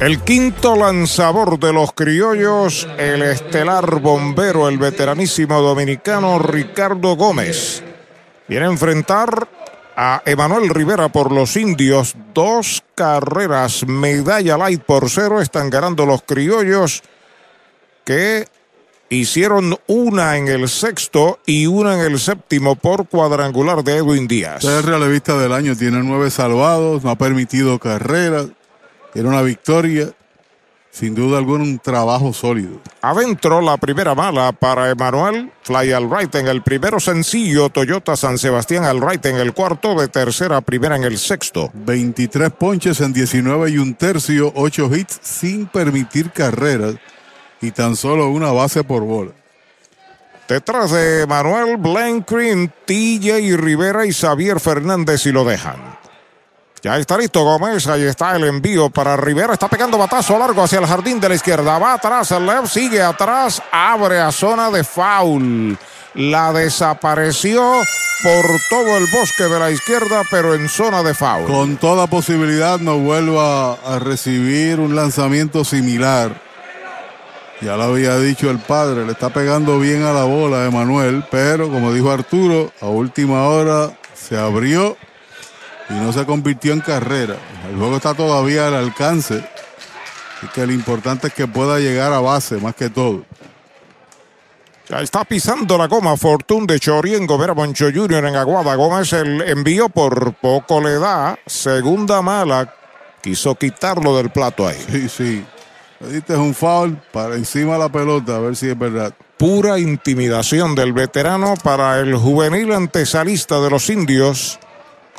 El 0.00 0.20
quinto 0.20 0.76
lanzador 0.76 1.58
de 1.58 1.74
los 1.74 1.92
criollos, 1.92 2.88
el 2.96 3.20
estelar 3.20 4.00
bombero, 4.00 4.66
el 4.66 4.78
veteranísimo 4.78 5.60
dominicano 5.60 6.38
Ricardo 6.38 7.16
Gómez. 7.16 7.82
Viene 8.48 8.64
a 8.64 8.70
enfrentar 8.70 9.46
a 9.94 10.22
Emanuel 10.24 10.70
Rivera 10.70 11.10
por 11.10 11.30
los 11.30 11.54
indios. 11.58 12.16
Dos 12.32 12.82
carreras, 12.94 13.86
medalla 13.86 14.56
light 14.56 14.82
por 14.82 15.10
cero. 15.10 15.38
Están 15.38 15.68
ganando 15.68 16.06
los 16.06 16.22
criollos 16.22 17.02
que 18.02 18.46
hicieron 19.10 19.78
una 19.86 20.38
en 20.38 20.48
el 20.48 20.70
sexto 20.70 21.40
y 21.44 21.66
una 21.66 21.92
en 22.00 22.10
el 22.10 22.18
séptimo 22.18 22.74
por 22.74 23.06
cuadrangular 23.06 23.84
de 23.84 23.98
Edwin 23.98 24.26
Díaz. 24.26 24.64
Es 24.64 24.70
el 24.70 24.82
relevista 24.82 25.36
del 25.36 25.52
año, 25.52 25.76
tiene 25.76 26.02
nueve 26.02 26.30
salvados, 26.30 27.04
no 27.04 27.10
ha 27.10 27.18
permitido 27.18 27.78
carreras. 27.78 28.46
Era 29.14 29.28
una 29.28 29.42
victoria, 29.42 30.12
sin 30.90 31.14
duda 31.14 31.38
alguna 31.38 31.64
un 31.64 31.78
trabajo 31.78 32.32
sólido. 32.32 32.80
Adentro 33.00 33.60
la 33.60 33.76
primera 33.76 34.14
mala 34.14 34.52
para 34.52 34.90
Emanuel, 34.90 35.50
fly 35.62 35.92
al 35.92 36.10
right 36.10 36.34
en 36.34 36.48
el 36.48 36.62
primero 36.62 37.00
sencillo, 37.00 37.70
Toyota 37.70 38.16
San 38.16 38.38
Sebastián 38.38 38.84
al 38.84 39.00
right 39.00 39.24
en 39.26 39.36
el 39.36 39.52
cuarto, 39.52 39.98
de 40.00 40.08
tercera 40.08 40.58
a 40.58 40.60
primera 40.60 40.96
en 40.96 41.04
el 41.04 41.18
sexto. 41.18 41.70
23 41.74 42.50
ponches 42.50 43.00
en 43.00 43.12
19 43.12 43.70
y 43.70 43.78
un 43.78 43.94
tercio, 43.94 44.52
8 44.54 44.90
hits 44.94 45.18
sin 45.22 45.66
permitir 45.66 46.30
carreras 46.30 46.96
y 47.60 47.70
tan 47.72 47.96
solo 47.96 48.30
una 48.30 48.52
base 48.52 48.84
por 48.84 49.02
bola. 49.02 49.32
Detrás 50.48 50.90
de 50.90 51.26
Manuel 51.28 51.76
Blancrin, 51.76 52.72
TJ 52.84 53.56
Rivera 53.56 54.04
y 54.04 54.12
Xavier 54.12 54.58
Fernández 54.58 55.24
y 55.26 55.30
lo 55.30 55.44
dejan. 55.44 56.00
Ya 56.82 56.96
está 56.96 57.18
listo 57.18 57.44
Gómez, 57.44 57.86
ahí 57.88 58.04
está 58.04 58.34
el 58.36 58.44
envío 58.44 58.88
para 58.88 59.14
Rivera, 59.14 59.52
está 59.52 59.68
pegando 59.68 59.98
batazo 59.98 60.38
largo 60.38 60.62
hacia 60.62 60.78
el 60.78 60.86
jardín 60.86 61.20
de 61.20 61.28
la 61.28 61.34
izquierda, 61.34 61.78
va 61.78 61.92
atrás 61.94 62.30
el 62.32 62.46
left, 62.46 62.68
sigue 62.68 63.02
atrás, 63.02 63.62
abre 63.70 64.18
a 64.18 64.32
zona 64.32 64.70
de 64.70 64.82
foul. 64.82 65.76
La 66.14 66.52
desapareció 66.54 67.60
por 68.22 68.44
todo 68.70 68.96
el 68.96 69.06
bosque 69.12 69.44
de 69.44 69.58
la 69.58 69.70
izquierda, 69.70 70.22
pero 70.30 70.54
en 70.54 70.70
zona 70.70 71.02
de 71.02 71.12
foul. 71.12 71.44
Con 71.46 71.76
toda 71.76 72.06
posibilidad 72.06 72.78
no 72.78 72.98
vuelva 72.98 73.74
a 73.74 73.98
recibir 73.98 74.80
un 74.80 74.96
lanzamiento 74.96 75.64
similar. 75.64 76.34
Ya 77.60 77.76
lo 77.76 77.82
había 77.84 78.16
dicho 78.16 78.50
el 78.50 78.58
padre, 78.58 79.04
le 79.04 79.12
está 79.12 79.28
pegando 79.28 79.78
bien 79.78 80.02
a 80.04 80.14
la 80.14 80.24
bola 80.24 80.64
Emanuel, 80.64 81.24
pero 81.30 81.68
como 81.68 81.92
dijo 81.92 82.10
Arturo, 82.10 82.72
a 82.80 82.86
última 82.86 83.42
hora 83.48 83.90
se 84.14 84.38
abrió 84.38 84.96
y 85.90 85.94
no 85.94 86.12
se 86.12 86.24
convirtió 86.24 86.72
en 86.72 86.80
carrera. 86.80 87.36
El 87.68 87.76
juego 87.76 87.96
está 87.96 88.14
todavía 88.14 88.68
al 88.68 88.74
alcance. 88.74 89.44
Y 90.42 90.46
que 90.48 90.66
lo 90.66 90.72
importante 90.72 91.28
es 91.28 91.34
que 91.34 91.46
pueda 91.46 91.78
llegar 91.78 92.12
a 92.12 92.20
base 92.20 92.56
más 92.56 92.74
que 92.74 92.88
todo. 92.88 93.24
Ya 94.88 95.00
está 95.00 95.24
pisando 95.24 95.78
la 95.78 95.86
goma 95.86 96.16
Fortune 96.16 96.66
de 96.66 96.80
Chori 96.80 97.14
en 97.14 97.26
Gobera 97.26 97.54
Moncho 97.54 97.86
Jr. 97.94 98.24
en 98.24 98.36
Aguada. 98.36 98.74
Gómez 98.74 99.12
el 99.12 99.40
envío 99.42 99.88
por 99.88 100.34
poco 100.34 100.80
le 100.80 100.98
da. 100.98 101.38
Segunda 101.46 102.22
mala. 102.22 102.74
Quiso 103.22 103.54
quitarlo 103.54 104.16
del 104.16 104.30
plato 104.30 104.66
ahí. 104.66 104.78
Sí, 104.90 105.08
sí. 105.08 105.46
Diste 106.00 106.34
un 106.34 106.54
foul 106.54 106.96
para 107.12 107.34
encima 107.34 107.74
de 107.74 107.78
la 107.80 107.88
pelota, 107.90 108.36
a 108.36 108.40
ver 108.40 108.56
si 108.56 108.70
es 108.70 108.78
verdad. 108.78 109.12
Pura 109.36 109.78
intimidación 109.78 110.74
del 110.74 110.94
veterano 110.94 111.54
para 111.62 112.00
el 112.00 112.16
juvenil 112.16 112.72
antesalista 112.72 113.60
de 113.60 113.70
los 113.70 113.90
indios. 113.90 114.58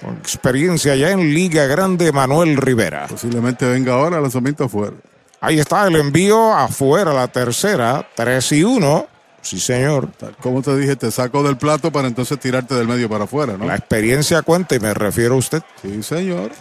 Con 0.02 0.18
experiencia 0.18 0.96
ya 0.96 1.12
en 1.12 1.34
Liga 1.34 1.66
Grande, 1.68 2.12
Manuel 2.12 2.58
Rivera. 2.58 3.08
Posiblemente 3.08 3.66
venga 3.66 3.94
ahora 3.94 4.18
el 4.18 4.24
lanzamiento 4.24 4.66
afuera. 4.66 4.96
Ahí 5.40 5.60
está 5.60 5.88
el 5.88 5.96
envío 5.96 6.54
afuera, 6.54 7.14
la 7.14 7.28
tercera, 7.28 8.08
3 8.16 8.52
y 8.54 8.64
1. 8.64 9.08
Sí, 9.42 9.60
señor. 9.60 10.10
Como 10.40 10.62
te 10.62 10.78
dije, 10.78 10.96
te 10.96 11.10
saco 11.10 11.42
del 11.42 11.58
plato 11.58 11.92
para 11.92 12.08
entonces 12.08 12.40
tirarte 12.40 12.76
del 12.76 12.88
medio 12.88 13.10
para 13.10 13.24
afuera, 13.24 13.58
¿no? 13.58 13.66
La 13.66 13.76
experiencia 13.76 14.44
cuenta 14.44 14.76
y 14.76 14.80
me 14.80 14.94
refiero 14.94 15.36
a 15.36 15.38
usted. 15.38 15.64
Sí, 15.82 16.04
señor. 16.04 16.52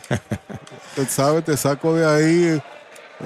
usted 0.91 1.09
sabe, 1.09 1.43
te 1.43 1.57
saco 1.57 1.95
de 1.95 2.07
ahí. 2.07 2.63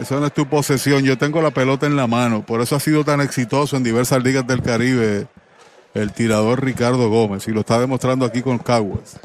Eso 0.00 0.18
no 0.18 0.26
es 0.26 0.34
tu 0.34 0.48
posesión. 0.48 1.04
Yo 1.04 1.16
tengo 1.16 1.40
la 1.40 1.52
pelota 1.52 1.86
en 1.86 1.94
la 1.94 2.08
mano. 2.08 2.44
Por 2.44 2.60
eso 2.60 2.74
ha 2.74 2.80
sido 2.80 3.04
tan 3.04 3.20
exitoso 3.20 3.76
en 3.76 3.84
diversas 3.84 4.22
ligas 4.24 4.46
del 4.46 4.60
Caribe 4.60 5.28
el 5.94 6.12
tirador 6.12 6.64
Ricardo 6.64 7.08
Gómez. 7.08 7.46
Y 7.46 7.52
lo 7.52 7.60
está 7.60 7.78
demostrando 7.78 8.26
aquí 8.26 8.42
con 8.42 8.58
Caguas. 8.58 9.20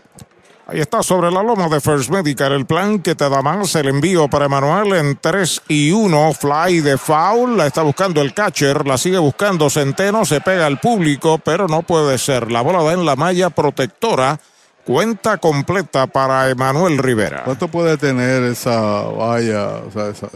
Ahí 0.71 0.79
está 0.81 1.01
sobre 1.01 1.31
la 1.31 1.41
loma 1.41 1.67
de 1.67 1.81
First 1.81 2.11
Medical 2.11 2.51
el 2.51 2.67
plan 2.67 2.99
que 2.99 3.15
te 3.15 3.27
da 3.27 3.41
más 3.41 3.73
el 3.73 3.87
envío 3.87 4.27
para 4.27 4.45
Emanuel 4.45 4.93
en 4.93 5.17
3 5.19 5.63
y 5.67 5.91
1. 5.91 6.33
Fly 6.33 6.81
de 6.81 6.95
foul. 6.97 7.57
La 7.57 7.65
está 7.65 7.81
buscando 7.81 8.21
el 8.21 8.35
catcher. 8.35 8.85
La 8.85 8.99
sigue 8.99 9.17
buscando 9.17 9.67
Centeno. 9.71 10.25
Se 10.25 10.41
pega 10.41 10.67
al 10.67 10.79
público, 10.79 11.39
pero 11.39 11.67
no 11.67 11.81
puede 11.81 12.19
ser. 12.19 12.51
La 12.51 12.61
bola 12.61 12.83
da 12.83 12.93
en 12.93 13.03
la 13.03 13.15
malla 13.15 13.49
protectora. 13.49 14.39
Cuenta 14.85 15.37
completa 15.37 16.05
para 16.05 16.49
Emanuel 16.51 16.99
Rivera. 16.99 17.43
¿Cuánto 17.45 17.67
puede 17.67 17.97
tener 17.97 18.43
esa 18.43 18.79
valla? 18.79 19.77
O 19.87 19.91
sea, 19.91 20.09
esa 20.09 20.27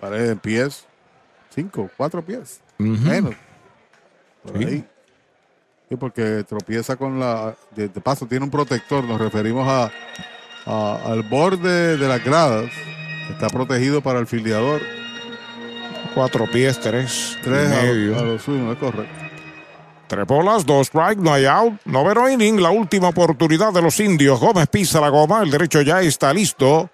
pared 0.00 0.30
en 0.30 0.38
pies. 0.38 0.84
Cinco, 1.52 1.90
cuatro 1.96 2.22
pies. 2.22 2.60
Ujú. 2.78 2.88
Menos. 2.90 3.34
Por 4.44 4.58
Sí. 4.58 4.64
ahí. 4.64 4.84
Sí, 5.90 5.96
porque 5.96 6.44
tropieza 6.48 6.94
con 6.96 7.18
la. 7.20 7.54
De, 7.74 7.88
de 7.88 8.00
paso, 8.00 8.24
tiene 8.24 8.44
un 8.44 8.50
protector. 8.50 9.02
Nos 9.04 9.20
referimos 9.20 9.68
a, 9.68 9.90
a- 10.64 10.98
al 11.04 11.22
borde 11.24 11.96
de 11.96 12.08
las 12.08 12.24
gradas. 12.24 12.70
Está 13.28 13.48
protegido 13.48 14.00
para 14.00 14.20
el 14.20 14.26
filiador. 14.28 14.80
Cuatro 16.14 16.46
pies, 16.50 16.78
tres. 16.80 17.36
Tres 17.42 17.68
y 17.70 17.74
a, 17.74 17.82
medio. 17.82 18.18
a 18.18 18.22
lo 18.22 18.38
sumo, 18.38 18.72
es 18.72 18.78
correcto. 18.78 19.12
Tres 20.06 20.26
bolas, 20.26 20.64
dos 20.66 20.86
strike, 20.88 21.18
no 21.18 21.32
hay 21.32 21.46
out. 21.46 21.74
Noveno 21.84 22.28
inning, 22.28 22.60
la 22.62 22.70
última 22.70 23.08
oportunidad 23.08 23.72
de 23.72 23.82
los 23.82 23.98
indios. 24.00 24.40
Gómez 24.40 24.66
pisa 24.68 25.00
la 25.00 25.08
goma, 25.08 25.42
el 25.42 25.50
derecho 25.50 25.82
ya 25.82 26.00
está 26.02 26.32
listo. 26.32 26.88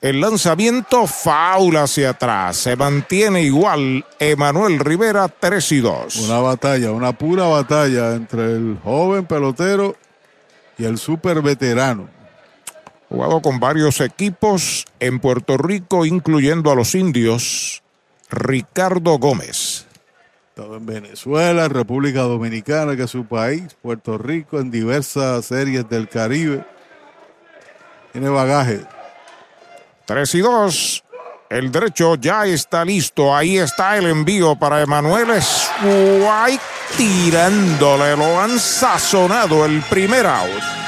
El 0.00 0.20
lanzamiento 0.20 1.08
foul 1.08 1.76
hacia 1.76 2.10
atrás. 2.10 2.56
Se 2.56 2.76
mantiene 2.76 3.42
igual. 3.42 4.04
Emanuel 4.20 4.78
Rivera, 4.78 5.28
3 5.28 5.72
y 5.72 5.80
2. 5.80 6.16
Una 6.28 6.38
batalla, 6.38 6.92
una 6.92 7.12
pura 7.12 7.46
batalla 7.46 8.14
entre 8.14 8.52
el 8.52 8.78
joven 8.82 9.26
pelotero 9.26 9.96
y 10.78 10.84
el 10.84 10.98
super 10.98 11.42
veterano. 11.42 12.08
Jugado 13.08 13.42
con 13.42 13.58
varios 13.58 14.00
equipos 14.00 14.84
en 15.00 15.18
Puerto 15.18 15.56
Rico, 15.56 16.04
incluyendo 16.04 16.70
a 16.70 16.76
los 16.76 16.94
indios. 16.94 17.82
Ricardo 18.30 19.18
Gómez. 19.18 19.86
Estado 20.50 20.76
en 20.76 20.86
Venezuela, 20.86 21.66
República 21.68 22.20
Dominicana, 22.20 22.94
que 22.94 23.04
es 23.04 23.10
su 23.10 23.24
país, 23.24 23.76
Puerto 23.80 24.16
Rico, 24.16 24.60
en 24.60 24.70
diversas 24.70 25.46
series 25.46 25.88
del 25.88 26.08
Caribe. 26.08 26.64
Tiene 28.12 28.28
bagaje. 28.28 28.97
3 30.08 30.34
y 30.36 30.40
2. 30.40 31.04
El 31.50 31.70
derecho 31.70 32.14
ya 32.14 32.46
está 32.46 32.82
listo. 32.82 33.36
Ahí 33.36 33.58
está 33.58 33.98
el 33.98 34.06
envío 34.06 34.56
para 34.56 34.80
Emanuel 34.80 35.28
White 35.28 36.62
tirándole. 36.96 38.16
Lo 38.16 38.40
han 38.40 38.58
sazonado 38.58 39.66
el 39.66 39.82
primer 39.82 40.26
out. 40.26 40.87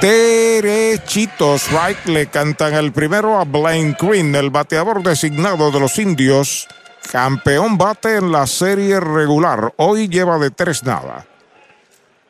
Derechitos, 0.00 1.70
right, 1.70 2.04
le 2.06 2.26
cantan 2.26 2.74
el 2.74 2.92
primero 2.92 3.38
a 3.38 3.44
Blaine 3.44 3.96
Green, 3.98 4.34
el 4.34 4.50
bateador 4.50 5.02
designado 5.02 5.70
de 5.70 5.80
los 5.80 5.98
indios. 5.98 6.68
campeón 7.10 7.78
bate 7.78 8.16
en 8.16 8.30
la 8.30 8.46
serie 8.46 9.00
regular. 9.00 9.72
Hoy 9.76 10.08
lleva 10.08 10.38
de 10.38 10.50
tres 10.50 10.84
nada. 10.84 11.26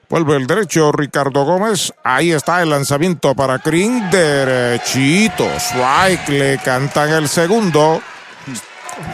Vuelve 0.09 0.37
el 0.37 0.47
derecho 0.47 0.91
Ricardo 0.91 1.45
Gómez. 1.45 1.93
Ahí 2.03 2.33
está 2.33 2.63
el 2.63 2.71
lanzamiento 2.71 3.35
para 3.35 3.59
Green. 3.59 4.11
Derechito. 4.11 5.47
Strike. 5.57 6.29
Le 6.29 6.59
cantan 6.59 7.11
el 7.11 7.29
segundo. 7.29 8.01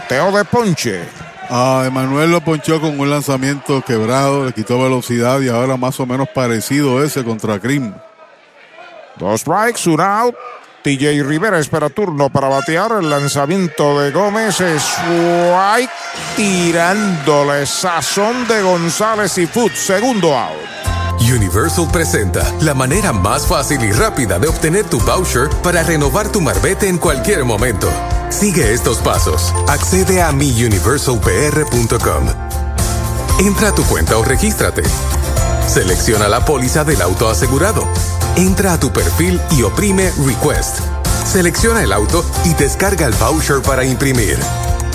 Teo 0.08 0.32
de 0.32 0.44
Ponche. 0.44 1.04
Ah, 1.48 1.84
Emanuel 1.86 2.32
lo 2.32 2.40
ponchó 2.40 2.80
con 2.80 2.98
un 2.98 3.08
lanzamiento 3.08 3.80
quebrado, 3.82 4.46
le 4.46 4.52
quitó 4.52 4.82
velocidad 4.82 5.40
y 5.40 5.48
ahora 5.48 5.76
más 5.76 6.00
o 6.00 6.06
menos 6.06 6.28
parecido 6.28 7.04
ese 7.04 7.22
contra 7.22 7.60
Krim. 7.60 7.92
Dos 9.18 9.40
strikes, 9.40 9.86
un 9.86 10.00
out. 10.00 10.34
TJ 10.82 11.22
Rivera 11.24 11.58
espera 11.58 11.90
turno 11.90 12.30
para 12.30 12.48
batear. 12.48 12.92
El 13.00 13.10
lanzamiento 13.10 13.98
de 14.00 14.12
Gómez 14.12 14.60
es 14.60 14.82
strike 14.82 15.90
tirándole 16.36 17.66
sazón 17.66 18.46
de 18.46 18.62
González 18.62 19.36
y 19.38 19.46
Foot. 19.46 19.72
Segundo 19.74 20.36
out. 20.36 20.54
Universal 21.20 21.88
presenta 21.90 22.44
la 22.60 22.74
manera 22.74 23.12
más 23.12 23.46
fácil 23.46 23.82
y 23.82 23.90
rápida 23.90 24.38
de 24.38 24.46
obtener 24.48 24.84
tu 24.84 25.00
voucher 25.00 25.48
para 25.62 25.82
renovar 25.82 26.30
tu 26.30 26.40
marbete 26.40 26.88
en 26.88 26.98
cualquier 26.98 27.44
momento. 27.44 27.90
Sigue 28.28 28.72
estos 28.72 28.98
pasos. 28.98 29.52
Accede 29.66 30.22
a 30.22 30.30
miuniversalpr.com. 30.30 32.26
Entra 33.40 33.68
a 33.70 33.74
tu 33.74 33.82
cuenta 33.84 34.16
o 34.18 34.24
regístrate. 34.24 34.82
Selecciona 35.66 36.28
la 36.28 36.44
póliza 36.44 36.84
del 36.84 37.02
auto 37.02 37.28
asegurado. 37.28 37.88
Entra 38.36 38.74
a 38.74 38.80
tu 38.80 38.92
perfil 38.92 39.40
y 39.50 39.62
oprime 39.62 40.12
Request. 40.26 40.80
Selecciona 41.24 41.82
el 41.82 41.90
auto 41.90 42.22
y 42.44 42.52
descarga 42.52 43.06
el 43.06 43.14
voucher 43.14 43.62
para 43.62 43.82
imprimir. 43.82 44.38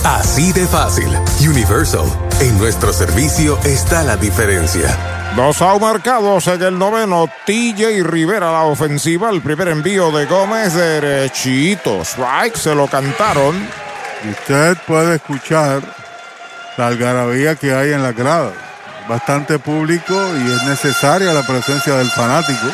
Así 0.03 0.51
de 0.53 0.67
fácil. 0.67 1.09
Universal. 1.39 2.05
En 2.39 2.55
nuestro 2.59 2.93
servicio 2.93 3.57
está 3.63 4.03
la 4.03 4.15
diferencia. 4.15 4.95
Dos 5.35 5.59
marcados 5.81 6.45
en 6.47 6.61
el 6.61 6.77
noveno. 6.77 7.27
TJ 7.47 8.03
Rivera 8.03 8.51
la 8.51 8.63
ofensiva. 8.65 9.31
El 9.31 9.41
primer 9.41 9.69
envío 9.69 10.11
de 10.11 10.27
Gómez 10.27 10.75
derechito. 10.75 12.01
Strike 12.01 12.55
se 12.55 12.75
lo 12.75 12.87
cantaron. 12.87 13.55
Y 14.23 14.29
usted 14.29 14.77
puede 14.85 15.15
escuchar 15.15 15.81
la 16.77 16.87
algarabía 16.87 17.55
que 17.55 17.73
hay 17.73 17.91
en 17.93 18.03
la 18.03 18.11
grada. 18.11 18.51
Bastante 19.09 19.57
público 19.57 20.13
y 20.13 20.51
es 20.51 20.63
necesaria 20.63 21.33
la 21.33 21.41
presencia 21.41 21.95
del 21.95 22.11
fanático. 22.11 22.67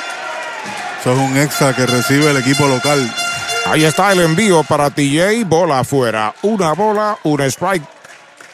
Eso 1.00 1.12
es 1.14 1.18
un 1.18 1.38
extra 1.38 1.74
que 1.76 1.86
recibe 1.86 2.32
el 2.32 2.38
equipo 2.38 2.68
local. 2.68 3.14
Ahí 3.66 3.84
está 3.84 4.12
el 4.12 4.22
envío 4.22 4.64
para 4.64 4.90
TJ. 4.90 5.44
Bola 5.46 5.80
afuera. 5.80 6.34
Una 6.42 6.74
bola, 6.74 7.18
un 7.24 7.42
strike. 7.42 7.84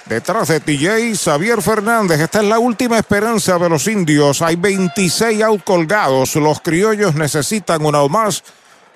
Detrás 0.05 0.49
de 0.49 0.59
TJ, 0.59 1.15
Xavier 1.15 1.61
Fernández. 1.61 2.19
Esta 2.19 2.39
es 2.41 2.45
la 2.47 2.59
última 2.59 2.97
esperanza 2.97 3.57
de 3.57 3.69
los 3.69 3.88
indios. 3.88 4.41
Hay 4.41 4.55
26 4.57 5.41
out 5.43 5.63
colgados. 5.63 6.35
Los 6.35 6.59
criollos 6.59 7.15
necesitan 7.15 7.85
una 7.85 8.05
más 8.07 8.43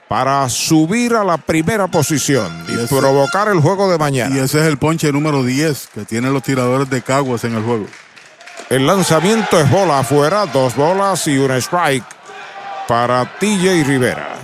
para 0.10 0.48
subir 0.50 1.16
a 1.16 1.24
la 1.24 1.38
primera 1.38 1.88
posición 1.88 2.66
y, 2.68 2.74
ese- 2.74 2.88
provocar 2.96 3.48
el 3.50 3.60
juego 3.60 3.90
de 3.90 3.98
mañana. 3.98 4.36
Y 4.36 4.40
ese 4.40 4.60
es 4.60 4.66
el 4.66 4.78
ponche 4.78 5.12
número 5.12 5.44
10 5.44 5.88
que 5.94 6.06
tienen 6.06 6.34
los 6.34 6.44
tiradores 6.44 6.90
de 6.90 7.02
Caguas 7.02 7.44
en 7.46 7.56
el 7.56 7.64
juego. 7.64 7.86
El 8.70 8.86
lanzamiento 8.88 9.60
es 9.60 9.70
bola 9.70 10.00
afuera, 10.00 10.46
dos 10.46 10.76
bolas 10.76 11.26
y 11.28 11.38
un 11.38 11.52
strike 11.52 12.04
para 12.88 13.26
TJ 13.40 13.84
Rivera. 13.84 14.36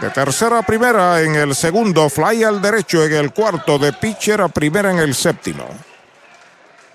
De 0.00 0.10
tercera 0.10 0.58
a 0.58 0.62
primera 0.62 1.20
en 1.20 1.34
el 1.34 1.54
segundo, 1.54 2.08
fly 2.08 2.44
al 2.44 2.62
derecho 2.62 3.04
en 3.04 3.12
el 3.12 3.32
cuarto, 3.32 3.78
de 3.78 3.92
pitcher 3.92 4.40
a 4.40 4.48
primera 4.48 4.90
en 4.90 4.98
el 4.98 5.14
séptimo. 5.14 5.66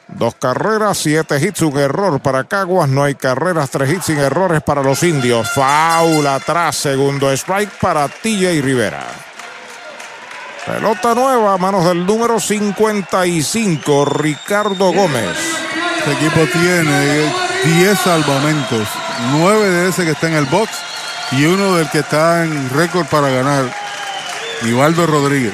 Dos 0.07 0.35
carreras, 0.35 0.97
siete 0.99 1.39
hits, 1.39 1.61
un 1.61 1.77
error 1.77 2.19
para 2.19 2.43
Caguas, 2.43 2.87
no 2.89 3.03
hay 3.03 3.15
carreras, 3.15 3.69
tres 3.69 3.91
hits 3.91 4.05
sin 4.05 4.19
errores 4.19 4.61
para 4.61 4.83
los 4.83 5.03
indios. 5.03 5.49
Foul 5.51 6.25
atrás, 6.27 6.75
segundo 6.75 7.31
strike 7.31 7.71
para 7.79 8.07
TJ 8.07 8.61
Rivera. 8.61 9.03
Pelota 10.65 11.13
nueva 11.13 11.53
a 11.53 11.57
manos 11.57 11.85
del 11.85 12.05
número 12.05 12.39
55, 12.39 14.05
Ricardo 14.05 14.91
Gómez. 14.91 15.37
Este 15.99 16.11
equipo 16.11 16.41
tiene 16.51 17.31
10 17.63 17.99
salvamentos, 17.99 18.87
9 19.31 19.69
de 19.69 19.89
ese 19.89 20.05
que 20.05 20.11
está 20.11 20.27
en 20.27 20.35
el 20.35 20.45
box 20.45 20.71
y 21.31 21.45
uno 21.45 21.75
del 21.75 21.89
que 21.89 21.99
está 21.99 22.43
en 22.43 22.69
récord 22.69 23.05
para 23.07 23.29
ganar, 23.29 23.73
Ivaldo 24.63 25.05
Rodríguez. 25.07 25.53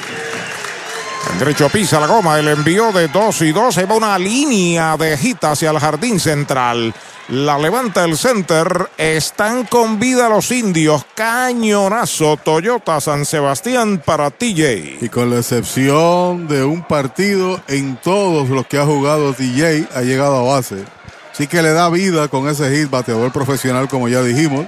En 1.32 1.40
derecho 1.40 1.70
pisa 1.70 2.00
la 2.00 2.08
goma, 2.08 2.40
el 2.40 2.48
envío 2.48 2.92
de 2.92 3.08
2 3.08 3.42
y 3.44 3.52
2, 3.52 3.74
se 3.74 3.86
va 3.86 3.96
una 3.96 4.18
línea 4.18 4.98
de 4.98 5.18
hit 5.18 5.44
hacia 5.44 5.70
el 5.70 5.80
jardín 5.80 6.20
central. 6.20 6.94
La 7.30 7.58
levanta 7.58 8.04
el 8.04 8.18
center, 8.18 8.90
están 8.98 9.66
con 9.66 10.00
vida 10.00 10.28
los 10.28 10.52
indios. 10.52 11.06
Cañonazo 11.16 12.36
Toyota 12.38 13.00
San 13.00 13.26
Sebastián 13.26 14.02
para 14.04 14.32
TJ. 14.32 14.98
Y 15.00 15.10
con 15.10 15.30
la 15.30 15.38
excepción 15.38 16.48
de 16.48 16.64
un 16.64 16.84
partido, 16.84 17.62
en 17.68 17.96
todos 17.98 18.50
los 18.50 18.68
que 18.68 18.80
ha 18.80 18.86
jugado 18.86 19.32
DJ 19.32 19.88
ha 19.96 20.02
llegado 20.02 20.38
a 20.38 20.56
base. 20.56 20.84
Así 21.32 21.48
que 21.48 21.62
le 21.62 21.72
da 21.72 21.90
vida 21.90 22.28
con 22.28 22.48
ese 22.48 22.76
hit, 22.76 22.90
bateador 22.90 23.32
profesional, 23.32 23.88
como 23.88 24.08
ya 24.08 24.22
dijimos. 24.22 24.68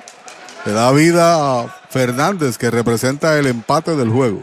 Le 0.65 0.71
da 0.71 0.91
vida 0.91 1.61
a 1.61 1.67
Fernández, 1.89 2.57
que 2.57 2.71
representa 2.71 3.37
el 3.37 3.47
empate 3.47 3.95
del 3.95 4.09
juego. 4.09 4.41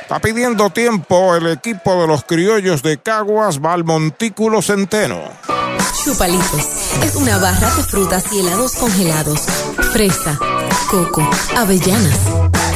Está 0.00 0.20
pidiendo 0.20 0.70
tiempo 0.70 1.34
el 1.34 1.46
equipo 1.48 2.00
de 2.00 2.06
los 2.06 2.24
criollos 2.24 2.82
de 2.82 2.98
Caguas, 2.98 3.60
va 3.60 3.72
al 3.72 3.84
Montículo 3.84 4.62
Centeno. 4.62 5.20
Chupalitos 6.04 6.68
es 7.02 7.16
una 7.16 7.38
barra 7.38 7.70
de 7.76 7.82
frutas 7.84 8.24
y 8.32 8.40
helados 8.40 8.74
congelados. 8.74 9.40
Fresa, 9.92 10.38
coco, 10.90 11.28
avellanas, 11.56 12.18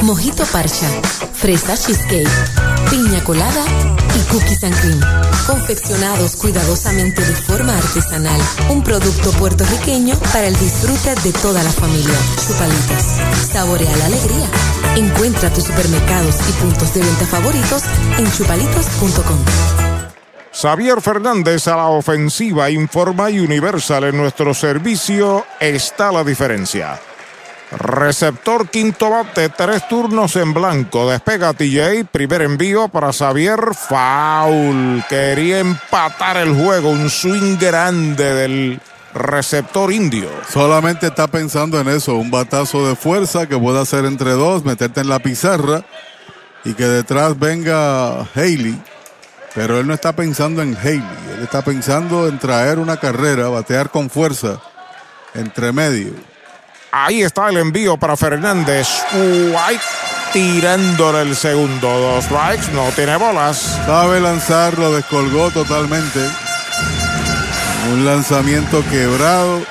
mojito 0.01 0.43
parcha, 0.45 0.87
fresa 1.33 1.75
cheesecake, 1.75 2.29
piña 2.89 3.23
colada 3.23 3.63
y 4.15 4.31
cookies 4.31 4.63
and 4.63 4.75
cream. 4.79 4.99
Confeccionados 5.45 6.35
cuidadosamente 6.35 7.21
de 7.21 7.35
forma 7.35 7.77
artesanal. 7.77 8.39
Un 8.69 8.83
producto 8.83 9.31
puertorriqueño 9.31 10.15
para 10.33 10.47
el 10.47 10.57
disfrute 10.57 11.15
de 11.21 11.33
toda 11.33 11.63
la 11.63 11.71
familia. 11.71 12.17
Chupalitos. 12.45 13.51
Saborea 13.51 13.95
la 13.97 14.05
alegría. 14.05 14.47
Encuentra 14.95 15.49
tus 15.53 15.65
supermercados 15.65 16.35
y 16.49 16.51
puntos 16.53 16.93
de 16.93 17.01
venta 17.01 17.25
favoritos 17.25 17.83
en 18.17 18.31
chupalitos.com. 18.31 19.37
Xavier 20.51 21.01
Fernández 21.01 21.67
a 21.67 21.75
la 21.75 21.87
ofensiva 21.87 22.69
informa 22.71 23.25
Universal 23.25 24.05
en 24.05 24.17
nuestro 24.17 24.53
servicio 24.53 25.45
está 25.59 26.11
la 26.11 26.23
diferencia. 26.23 26.99
Receptor 27.71 28.69
quinto 28.69 29.09
bate, 29.09 29.49
tres 29.49 29.87
turnos 29.89 30.35
en 30.37 30.53
blanco. 30.53 31.09
Despega 31.09 31.53
TJ, 31.53 32.05
primer 32.05 32.41
envío 32.43 32.87
para 32.87 33.11
Xavier. 33.11 33.59
Foul. 33.73 35.03
Quería 35.09 35.59
empatar 35.59 36.37
el 36.37 36.55
juego. 36.55 36.91
Un 36.91 37.09
swing 37.09 37.57
grande 37.57 38.33
del 38.33 38.79
receptor 39.13 39.91
indio. 39.91 40.29
Solamente 40.49 41.07
está 41.07 41.27
pensando 41.27 41.79
en 41.79 41.89
eso, 41.89 42.15
un 42.15 42.31
batazo 42.31 42.87
de 42.87 42.95
fuerza 42.95 43.47
que 43.47 43.57
pueda 43.57 43.81
hacer 43.81 44.05
entre 44.05 44.31
dos, 44.31 44.63
meterte 44.63 45.01
en 45.01 45.09
la 45.09 45.19
pizarra 45.19 45.83
y 46.63 46.73
que 46.73 46.85
detrás 46.85 47.37
venga 47.37 48.21
Haley. 48.33 48.81
Pero 49.55 49.79
él 49.79 49.87
no 49.87 49.93
está 49.93 50.15
pensando 50.15 50.61
en 50.61 50.77
Haley, 50.77 51.03
él 51.35 51.43
está 51.43 51.63
pensando 51.63 52.27
en 52.27 52.37
traer 52.37 52.79
una 52.79 52.97
carrera, 52.97 53.49
batear 53.49 53.89
con 53.89 54.09
fuerza 54.09 54.61
entre 55.33 55.71
medio. 55.71 56.13
Ahí 56.91 57.21
está 57.21 57.49
el 57.49 57.57
envío 57.57 57.97
para 57.97 58.15
Fernández. 58.15 58.87
White 59.13 59.83
tirándole 60.31 61.21
el 61.21 61.35
segundo. 61.35 61.87
Dos 61.87 62.25
strikes, 62.25 62.71
no 62.73 62.89
tiene 62.95 63.15
bolas. 63.17 63.79
Sabe 63.85 64.19
lanzar, 64.19 64.77
lo 64.77 64.93
descolgó 64.93 65.51
totalmente. 65.51 66.19
Un 67.91 68.05
lanzamiento 68.05 68.83
quebrado 68.89 69.61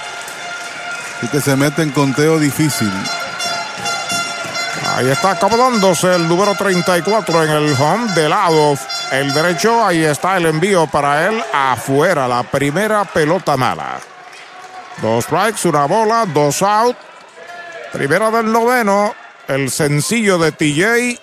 y 1.23 1.29
que 1.29 1.41
se 1.41 1.57
mete 1.57 1.83
en 1.83 1.91
conteo 1.91 2.39
difícil. 2.39 2.93
Ahí 4.97 5.09
está 5.11 5.33
acomodándose 5.33 6.15
el 6.15 6.27
número 6.27 6.55
34 6.55 7.45
en 7.45 7.51
el 7.51 7.77
home 7.79 8.13
de 8.15 8.29
lado. 8.29 8.79
El 9.13 9.33
derecho, 9.33 9.85
ahí 9.85 10.05
está 10.05 10.37
el 10.37 10.47
envío 10.47 10.87
para 10.87 11.29
él 11.29 11.43
afuera. 11.53 12.27
La 12.27 12.43
primera 12.43 13.05
pelota 13.05 13.57
mala. 13.57 13.99
Dos 15.03 15.25
strikes, 15.25 15.69
una 15.69 15.87
bola, 15.87 16.27
dos 16.27 16.63
out. 16.63 16.97
Primera 17.93 18.31
del 18.31 18.51
noveno. 18.51 19.15
El 19.49 19.71
sencillo 19.71 20.39
de 20.39 20.53
TJ. 20.53 21.21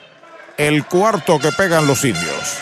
El 0.57 0.85
cuarto 0.85 1.39
que 1.39 1.51
pegan 1.51 1.87
los 1.87 2.03
indios. 2.05 2.57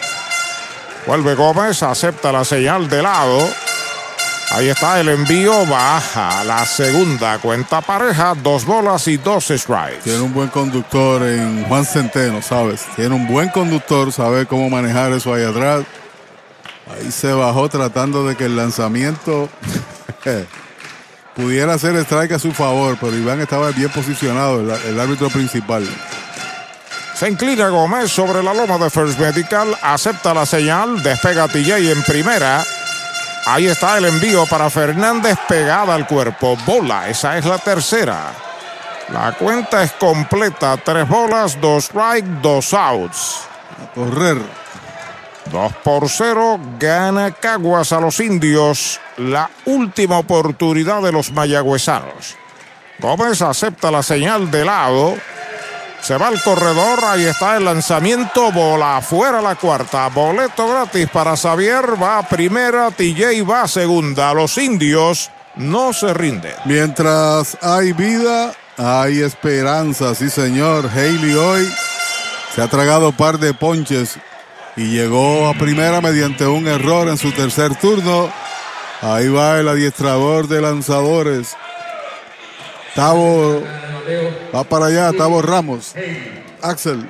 Vuelve 1.06 1.36
Gómez, 1.36 1.84
acepta 1.84 2.32
la 2.32 2.46
señal 2.46 2.90
de 2.90 3.02
lado. 3.02 3.50
Ahí 4.52 4.68
está 4.68 5.00
el 5.00 5.08
envío, 5.08 5.66
baja 5.66 6.44
la 6.44 6.66
segunda 6.66 7.40
cuenta 7.40 7.80
pareja, 7.80 8.36
dos 8.36 8.66
bolas 8.66 9.08
y 9.08 9.16
dos 9.16 9.46
strikes. 9.46 10.02
Tiene 10.04 10.20
un 10.20 10.34
buen 10.34 10.50
conductor 10.50 11.24
en 11.24 11.64
Juan 11.66 11.86
Centeno, 11.86 12.42
¿sabes? 12.42 12.86
Tiene 12.98 13.16
un 13.16 13.28
buen 13.28 13.48
conductor, 13.48 14.12
sabe 14.12 14.46
cómo 14.46 14.70
manejar 14.70 15.14
eso 15.14 15.34
ahí 15.34 15.44
atrás. 15.44 15.86
Ahí 16.94 17.12
se 17.12 17.32
bajó 17.32 17.70
tratando 17.70 18.28
de 18.28 18.36
que 18.36 18.46
el 18.46 18.58
lanzamiento 18.58 19.48
pudiera 21.36 21.74
hacer 21.74 21.96
strike 21.96 22.34
a 22.34 22.40
su 22.40 22.52
favor, 22.52 22.98
pero 23.00 23.16
Iván 23.16 23.42
estaba 23.42 23.72
bien 23.72 23.90
posicionado, 23.90 24.60
el, 24.62 24.70
el 24.70 25.00
árbitro 25.00 25.30
principal. 25.30 25.88
Se 27.16 27.30
inclina 27.30 27.70
Gómez 27.70 28.12
sobre 28.12 28.42
la 28.42 28.54
loma 28.54 28.78
de 28.78 28.90
First 28.90 29.20
Medical, 29.20 29.78
acepta 29.84 30.34
la 30.34 30.46
señal, 30.46 31.04
despega 31.04 31.48
TJ 31.48 31.92
en 31.92 32.02
primera. 32.04 32.64
Ahí 33.46 33.68
está 33.68 33.98
el 33.98 34.06
envío 34.06 34.46
para 34.46 34.70
Fernández 34.70 35.38
pegada 35.48 35.96
al 35.96 36.08
cuerpo. 36.08 36.58
Bola, 36.66 37.10
esa 37.10 37.38
es 37.38 37.46
la 37.46 37.58
tercera. 37.58 38.32
La 39.10 39.34
cuenta 39.34 39.84
es 39.84 39.92
completa. 39.94 40.78
Tres 40.78 41.08
bolas, 41.08 41.60
dos 41.60 41.86
strike, 41.86 42.26
dos 42.42 42.74
outs. 42.74 43.42
A 43.84 43.94
correr. 43.94 44.38
Dos 45.52 45.74
por 45.84 46.10
cero. 46.10 46.60
Gana 46.80 47.32
Caguas 47.32 47.92
a 47.92 48.00
los 48.00 48.20
indios. 48.20 49.00
La 49.18 49.50
última 49.66 50.20
oportunidad 50.20 51.02
de 51.02 51.12
los 51.12 51.32
mayagüezanos. 51.32 52.36
Gómez 53.00 53.42
acepta 53.42 53.92
la 53.92 54.04
señal 54.04 54.50
de 54.50 54.64
lado. 54.64 55.16
Se 56.02 56.18
va 56.18 56.30
al 56.30 56.42
corredor, 56.42 57.04
ahí 57.04 57.26
está 57.26 57.58
el 57.58 57.66
lanzamiento, 57.66 58.52
bola 58.52 58.98
afuera 58.98 59.40
la 59.40 59.54
cuarta, 59.56 60.08
boleto 60.08 60.68
gratis 60.68 61.08
para 61.08 61.38
Xavier, 61.38 62.02
va 62.02 62.18
a 62.18 62.28
primera, 62.28 62.90
TJ 62.90 63.44
va 63.48 63.62
a 63.62 63.68
segunda, 63.68 64.34
los 64.34 64.58
indios 64.58 65.30
no 65.58 65.94
se 65.94 66.12
rinden. 66.16 66.56
Mientras 66.66 67.56
hay 67.62 67.94
vida, 67.94 68.52
hay 68.78 69.22
esperanza, 69.22 70.16
sí 70.16 70.32
señor. 70.32 70.90
Haley 70.90 71.36
hoy 71.36 71.72
se 72.56 72.64
ha 72.64 72.68
tragado 72.68 73.12
par 73.12 73.38
de 73.38 73.54
ponches 73.54 74.18
y 74.76 74.92
llegó 74.92 75.48
a 75.48 75.54
primera 75.54 76.02
mediante 76.02 76.46
un 76.48 76.68
error 76.68 77.08
en 77.10 77.18
su 77.18 77.32
tercer 77.32 77.76
turno. 77.76 78.32
Ahí 79.02 79.28
va 79.28 79.60
el 79.60 79.68
adiestrador 79.68 80.48
de 80.48 80.62
lanzadores. 80.62 81.56
Tavo 82.96 83.64
va 84.54 84.64
para 84.64 84.88
allá, 84.88 85.12
Tavo 85.14 85.42
Ramos. 85.42 85.96
Axel. 86.62 87.10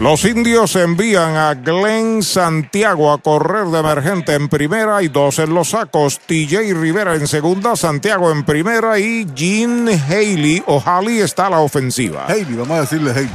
Los 0.00 0.24
indios 0.24 0.76
envían 0.76 1.36
a 1.36 1.52
Glenn 1.52 2.22
Santiago 2.22 3.12
a 3.12 3.18
correr 3.18 3.66
de 3.66 3.80
emergente 3.80 4.32
en 4.32 4.48
primera 4.48 5.02
y 5.02 5.08
dos 5.08 5.38
en 5.38 5.52
los 5.52 5.68
sacos. 5.68 6.20
TJ 6.20 6.72
Rivera 6.72 7.16
en 7.16 7.28
segunda, 7.28 7.76
Santiago 7.76 8.30
en 8.30 8.44
primera 8.44 8.98
y 8.98 9.26
Jean 9.34 9.86
Haley 9.90 10.62
o 10.68 10.82
Haley 10.82 11.20
está 11.20 11.48
a 11.48 11.50
la 11.50 11.58
ofensiva. 11.58 12.24
Haley, 12.24 12.54
vamos 12.54 12.78
a 12.78 12.80
decirle 12.80 13.10
Haley. 13.10 13.30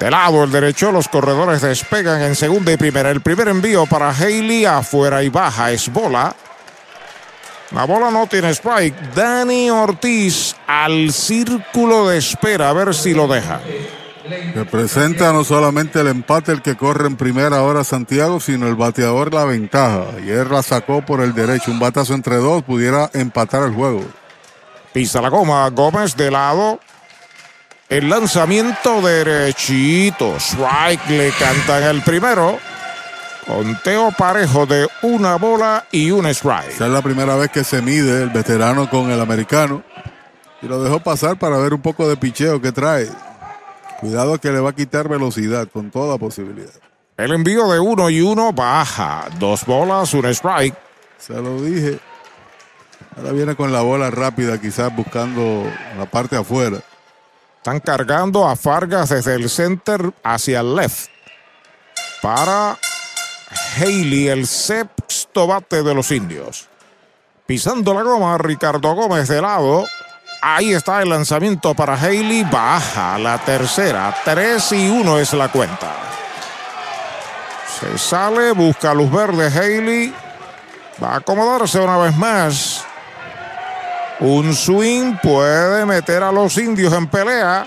De 0.00 0.10
lado 0.10 0.42
el 0.42 0.50
derecho, 0.50 0.90
los 0.90 1.06
corredores 1.06 1.62
despegan 1.62 2.22
en 2.22 2.34
segunda 2.34 2.72
y 2.72 2.76
primera. 2.76 3.12
El 3.12 3.20
primer 3.20 3.46
envío 3.46 3.86
para 3.86 4.10
Haley 4.10 4.64
afuera 4.64 5.22
y 5.22 5.28
baja 5.28 5.70
es 5.70 5.88
bola. 5.92 6.34
La 7.70 7.84
bola 7.84 8.10
no 8.10 8.26
tiene 8.26 8.50
strike. 8.50 9.14
Dani 9.14 9.70
Ortiz 9.70 10.56
al 10.66 11.12
círculo 11.12 12.08
de 12.08 12.18
espera 12.18 12.70
a 12.70 12.72
ver 12.72 12.92
si 12.96 13.14
lo 13.14 13.28
deja. 13.28 13.60
Representa 14.54 15.32
no 15.32 15.44
solamente 15.44 16.00
el 16.00 16.06
empate 16.06 16.52
el 16.52 16.62
que 16.62 16.76
corre 16.76 17.06
en 17.06 17.16
primera 17.16 17.62
hora 17.62 17.84
Santiago, 17.84 18.40
sino 18.40 18.66
el 18.68 18.74
bateador 18.74 19.34
la 19.34 19.44
ventaja. 19.44 20.06
Ayer 20.16 20.50
la 20.50 20.62
sacó 20.62 21.04
por 21.04 21.20
el 21.20 21.34
derecho. 21.34 21.70
Un 21.70 21.78
batazo 21.78 22.14
entre 22.14 22.36
dos 22.36 22.62
pudiera 22.62 23.10
empatar 23.12 23.64
el 23.64 23.74
juego. 23.74 24.02
Pisa 24.92 25.20
la 25.20 25.28
goma. 25.28 25.68
Gómez 25.70 26.16
de 26.16 26.30
lado. 26.30 26.80
El 27.90 28.08
lanzamiento 28.08 29.02
derechito. 29.02 30.36
Strike 30.38 31.10
le 31.10 31.30
cantan 31.32 31.82
el 31.82 32.02
primero. 32.02 32.58
Conteo 33.46 34.10
parejo 34.16 34.64
de 34.64 34.88
una 35.02 35.36
bola 35.36 35.84
y 35.92 36.10
un 36.10 36.26
strike. 36.26 36.70
Esa 36.70 36.86
es 36.86 36.92
la 36.92 37.02
primera 37.02 37.36
vez 37.36 37.50
que 37.50 37.62
se 37.62 37.82
mide 37.82 38.22
el 38.22 38.30
veterano 38.30 38.88
con 38.88 39.10
el 39.10 39.20
americano. 39.20 39.82
Y 40.62 40.66
lo 40.66 40.82
dejó 40.82 41.00
pasar 41.00 41.38
para 41.38 41.58
ver 41.58 41.74
un 41.74 41.82
poco 41.82 42.08
de 42.08 42.16
picheo 42.16 42.62
que 42.62 42.72
trae. 42.72 43.06
Cuidado 44.00 44.38
que 44.38 44.50
le 44.50 44.60
va 44.60 44.70
a 44.70 44.74
quitar 44.74 45.08
velocidad 45.08 45.68
con 45.72 45.90
toda 45.90 46.18
posibilidad. 46.18 46.72
El 47.16 47.32
envío 47.32 47.68
de 47.70 47.78
uno 47.78 48.10
y 48.10 48.20
uno 48.20 48.52
baja. 48.52 49.28
Dos 49.38 49.64
bolas, 49.64 50.12
un 50.14 50.26
strike. 50.26 50.76
Se 51.18 51.34
lo 51.34 51.62
dije. 51.62 51.98
Ahora 53.16 53.32
viene 53.32 53.54
con 53.54 53.72
la 53.72 53.82
bola 53.82 54.10
rápida, 54.10 54.60
quizás 54.60 54.94
buscando 54.94 55.64
la 55.96 56.06
parte 56.06 56.36
afuera. 56.36 56.80
Están 57.58 57.80
cargando 57.80 58.46
a 58.46 58.56
Fargas 58.56 59.10
desde 59.10 59.34
el 59.34 59.48
center 59.48 60.12
hacia 60.22 60.60
el 60.60 60.74
left. 60.74 61.08
Para 62.20 62.76
Haley, 63.78 64.28
el 64.28 64.46
sexto 64.46 65.46
bate 65.46 65.82
de 65.82 65.94
los 65.94 66.10
indios. 66.10 66.68
Pisando 67.46 67.94
la 67.94 68.02
goma, 68.02 68.36
Ricardo 68.38 68.94
Gómez 68.94 69.28
de 69.28 69.40
lado. 69.40 69.86
Ahí 70.46 70.74
está 70.74 71.00
el 71.00 71.08
lanzamiento 71.08 71.72
para 71.72 71.94
Haley. 71.94 72.44
Baja 72.44 73.16
la 73.16 73.38
tercera. 73.38 74.14
3 74.26 74.72
y 74.72 74.90
1 74.90 75.18
es 75.18 75.32
la 75.32 75.48
cuenta. 75.48 75.90
Se 77.80 77.96
sale, 77.96 78.52
busca 78.52 78.92
luz 78.92 79.10
verde 79.10 79.46
Haley. 79.46 80.14
Va 81.02 81.14
a 81.14 81.16
acomodarse 81.16 81.80
una 81.80 81.96
vez 81.96 82.14
más. 82.18 82.84
Un 84.20 84.54
swing 84.54 85.16
puede 85.22 85.86
meter 85.86 86.22
a 86.22 86.30
los 86.30 86.58
indios 86.58 86.92
en 86.92 87.06
pelea. 87.06 87.66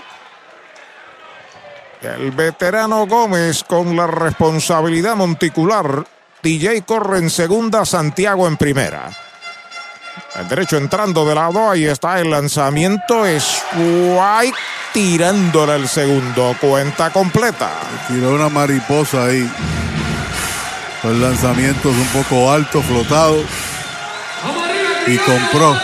El 2.00 2.30
veterano 2.30 3.08
Gómez 3.08 3.64
con 3.64 3.96
la 3.96 4.06
responsabilidad 4.06 5.16
monticular. 5.16 6.06
DJ 6.44 6.82
corre 6.82 7.18
en 7.18 7.28
segunda, 7.28 7.84
Santiago 7.84 8.46
en 8.46 8.56
primera. 8.56 9.10
El 10.36 10.48
derecho 10.48 10.76
entrando 10.76 11.24
de 11.26 11.34
lado, 11.34 11.70
ahí 11.70 11.84
está 11.84 12.20
el 12.20 12.30
lanzamiento. 12.30 13.26
Es 13.26 13.62
White 13.74 14.56
tirándole 14.92 15.76
el 15.76 15.88
segundo. 15.88 16.54
Cuenta 16.60 17.10
completa. 17.10 17.70
Tiró 18.08 18.34
una 18.34 18.48
mariposa 18.48 19.24
ahí. 19.24 19.50
El 21.04 21.22
lanzamiento 21.22 21.90
es 21.90 21.96
un 21.96 22.22
poco 22.22 22.50
alto, 22.50 22.82
flotado. 22.82 23.42
Y 25.06 25.16
compró. 25.18 25.76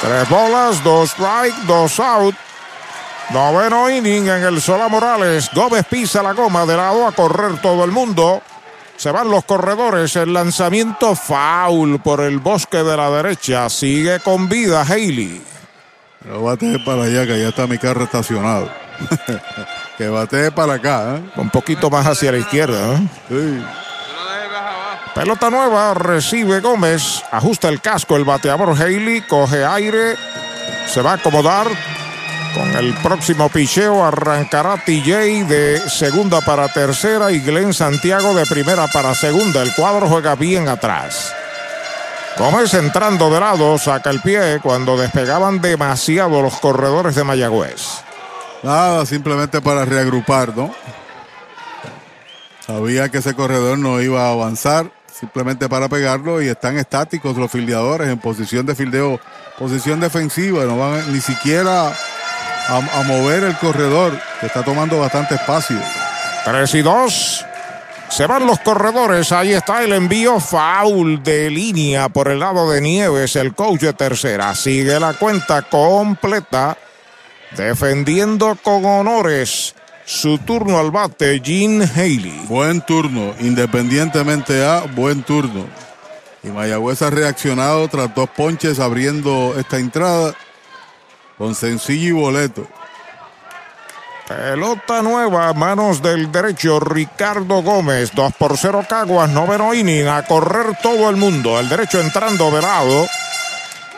Tres 0.00 0.28
bolas, 0.28 0.84
dos 0.84 1.10
strike, 1.10 1.56
dos 1.66 1.98
out. 2.00 2.34
Noveno 3.30 3.90
inning 3.90 4.28
en 4.28 4.42
el 4.44 4.62
Sola 4.62 4.88
Morales. 4.88 5.50
Gómez 5.52 5.84
pisa 5.84 6.22
la 6.22 6.32
goma 6.32 6.64
de 6.64 6.76
lado 6.76 7.06
a 7.06 7.12
correr 7.12 7.60
todo 7.60 7.84
el 7.84 7.90
mundo. 7.90 8.42
Se 8.98 9.12
van 9.12 9.30
los 9.30 9.44
corredores. 9.44 10.14
El 10.16 10.34
lanzamiento 10.34 11.14
foul 11.14 12.00
por 12.00 12.20
el 12.20 12.40
bosque 12.40 12.78
de 12.78 12.96
la 12.96 13.08
derecha. 13.10 13.70
Sigue 13.70 14.18
con 14.18 14.48
vida 14.48 14.82
Haley. 14.82 15.40
Pero 16.20 16.42
bate 16.42 16.78
para 16.80 17.04
allá, 17.04 17.24
que 17.24 17.40
ya 17.40 17.48
está 17.48 17.68
mi 17.68 17.78
carro 17.78 18.04
estacionado. 18.04 18.68
que 19.96 20.08
bate 20.08 20.50
para 20.50 20.74
acá. 20.74 21.16
¿eh? 21.16 21.30
Un 21.36 21.48
poquito 21.48 21.88
más 21.88 22.06
hacia 22.06 22.32
la 22.32 22.38
izquierda. 22.38 22.96
¿eh? 22.96 23.08
Sí. 23.28 23.64
Pelota 25.14 25.48
nueva, 25.48 25.94
recibe 25.94 26.60
Gómez, 26.60 27.24
ajusta 27.30 27.68
el 27.68 27.80
casco 27.80 28.16
el 28.16 28.24
bateador 28.24 28.80
Haley, 28.80 29.22
coge 29.22 29.64
aire, 29.64 30.14
se 30.86 31.02
va 31.02 31.12
a 31.12 31.14
acomodar, 31.14 31.66
Con 32.54 32.76
el 32.76 32.94
próximo 32.94 33.48
picheo 33.48 34.04
arrancará 34.04 34.76
TJ 34.84 35.44
de 35.44 35.82
segunda 35.88 36.40
para 36.40 36.68
tercera 36.68 37.30
y 37.30 37.40
Glenn 37.40 37.74
Santiago 37.74 38.34
de 38.34 38.46
primera 38.46 38.86
para 38.88 39.14
segunda. 39.14 39.62
El 39.62 39.74
cuadro 39.74 40.08
juega 40.08 40.34
bien 40.34 40.68
atrás. 40.68 41.32
Gómez 42.38 42.72
entrando 42.74 43.30
de 43.30 43.40
lado, 43.40 43.76
saca 43.78 44.10
el 44.10 44.20
pie 44.20 44.60
cuando 44.62 44.96
despegaban 44.96 45.60
demasiado 45.60 46.40
los 46.40 46.58
corredores 46.60 47.16
de 47.16 47.24
Mayagüez. 47.24 48.04
Nada, 48.62 49.04
simplemente 49.06 49.60
para 49.60 49.84
reagrupar, 49.84 50.56
¿no? 50.56 50.72
Sabía 52.64 53.08
que 53.08 53.18
ese 53.18 53.34
corredor 53.34 53.78
no 53.78 54.00
iba 54.00 54.26
a 54.26 54.32
avanzar, 54.32 54.90
simplemente 55.12 55.68
para 55.68 55.88
pegarlo 55.88 56.40
y 56.42 56.48
están 56.48 56.78
estáticos 56.78 57.36
los 57.36 57.50
fildeadores 57.50 58.08
en 58.08 58.18
posición 58.18 58.66
de 58.66 58.74
fildeo, 58.74 59.20
posición 59.58 60.00
defensiva, 60.00 60.64
no 60.64 60.78
van 60.78 61.12
ni 61.12 61.20
siquiera 61.20 61.92
a, 62.68 62.76
a 62.76 63.02
mover 63.02 63.44
el 63.44 63.56
corredor, 63.58 64.18
que 64.40 64.46
está 64.46 64.62
tomando 64.62 64.98
bastante 64.98 65.34
espacio. 65.34 65.78
3 66.44 66.74
y 66.74 66.82
2. 66.82 67.44
Se 68.10 68.26
van 68.26 68.46
los 68.46 68.58
corredores. 68.60 69.32
Ahí 69.32 69.52
está 69.52 69.82
el 69.82 69.92
envío 69.92 70.40
foul 70.40 71.22
de 71.22 71.50
línea 71.50 72.08
por 72.08 72.28
el 72.28 72.40
lado 72.40 72.70
de 72.70 72.80
Nieves, 72.80 73.36
el 73.36 73.54
coach 73.54 73.80
de 73.80 73.92
tercera. 73.92 74.54
Sigue 74.54 74.98
la 74.98 75.14
cuenta 75.14 75.62
completa. 75.62 76.76
Defendiendo 77.56 78.56
con 78.62 78.84
honores 78.84 79.74
su 80.04 80.38
turno 80.38 80.78
al 80.78 80.90
bate, 80.90 81.40
Gene 81.44 81.84
Haley. 81.84 82.44
Buen 82.48 82.80
turno, 82.80 83.34
independientemente 83.40 84.64
a 84.64 84.80
buen 84.80 85.22
turno. 85.22 85.66
Y 86.42 86.48
Mayagüez 86.48 87.02
ha 87.02 87.10
reaccionado 87.10 87.88
tras 87.88 88.14
dos 88.14 88.28
ponches 88.30 88.80
abriendo 88.80 89.54
esta 89.58 89.78
entrada 89.78 90.34
con 91.38 91.54
sencillo 91.54 92.08
y 92.08 92.12
boleto. 92.12 92.66
Pelota 94.28 95.00
nueva, 95.00 95.54
manos 95.54 96.02
del 96.02 96.30
derecho, 96.30 96.80
Ricardo 96.80 97.62
Gómez. 97.62 98.10
2 98.14 98.34
por 98.34 98.58
0 98.58 98.84
Caguas, 98.86 99.30
noveno 99.30 99.72
inning, 99.72 100.06
a 100.06 100.22
correr 100.26 100.76
todo 100.82 101.08
el 101.08 101.16
mundo. 101.16 101.58
El 101.58 101.70
derecho 101.70 101.98
entrando 101.98 102.50
de 102.50 102.60
lado. 102.60 103.06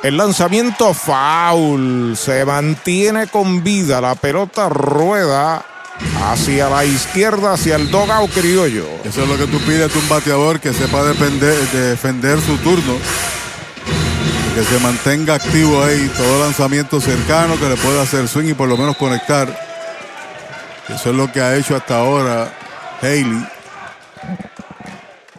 El 0.04 0.16
lanzamiento 0.16 0.94
foul. 0.94 2.16
Se 2.16 2.44
mantiene 2.44 3.26
con 3.26 3.64
vida. 3.64 4.00
La 4.00 4.14
pelota 4.14 4.68
rueda 4.68 5.64
hacia 6.22 6.68
la 6.68 6.84
izquierda, 6.84 7.54
hacia 7.54 7.74
el 7.74 7.90
dogout 7.90 8.30
criollo. 8.30 8.86
Eso 9.04 9.24
es 9.24 9.28
lo 9.28 9.36
que 9.36 9.46
tú 9.46 9.58
pides 9.62 9.92
de 9.92 9.98
un 9.98 10.08
bateador 10.08 10.60
que 10.60 10.72
sepa 10.72 11.02
defender 11.02 12.40
su 12.40 12.56
turno. 12.58 12.94
Que 14.60 14.66
se 14.66 14.78
mantenga 14.80 15.36
activo 15.36 15.82
ahí. 15.82 16.12
Todo 16.14 16.44
lanzamiento 16.44 17.00
cercano, 17.00 17.58
que 17.58 17.66
le 17.66 17.76
pueda 17.76 18.02
hacer 18.02 18.28
swing 18.28 18.50
y 18.50 18.52
por 18.52 18.68
lo 18.68 18.76
menos 18.76 18.94
conectar. 18.94 19.48
Eso 20.86 21.08
es 21.08 21.16
lo 21.16 21.32
que 21.32 21.40
ha 21.40 21.56
hecho 21.56 21.74
hasta 21.74 21.96
ahora 21.96 22.52
Haley. 23.00 23.42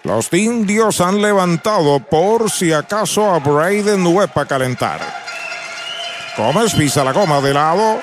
Los 0.01 0.33
indios 0.33 1.01
han 1.01 1.22
levantado 1.22 2.00
por 2.00 2.50
si 2.50 2.74
acaso 2.74 3.32
a 3.32 3.38
Braden 3.38 4.08
Webb 4.08 4.33
para 4.33 4.48
calentar. 4.48 5.00
Gómez 6.35 6.74
pisa 6.74 7.03
la 7.03 7.14
goma 7.14 7.41
de 7.41 7.53
lado. 7.53 8.01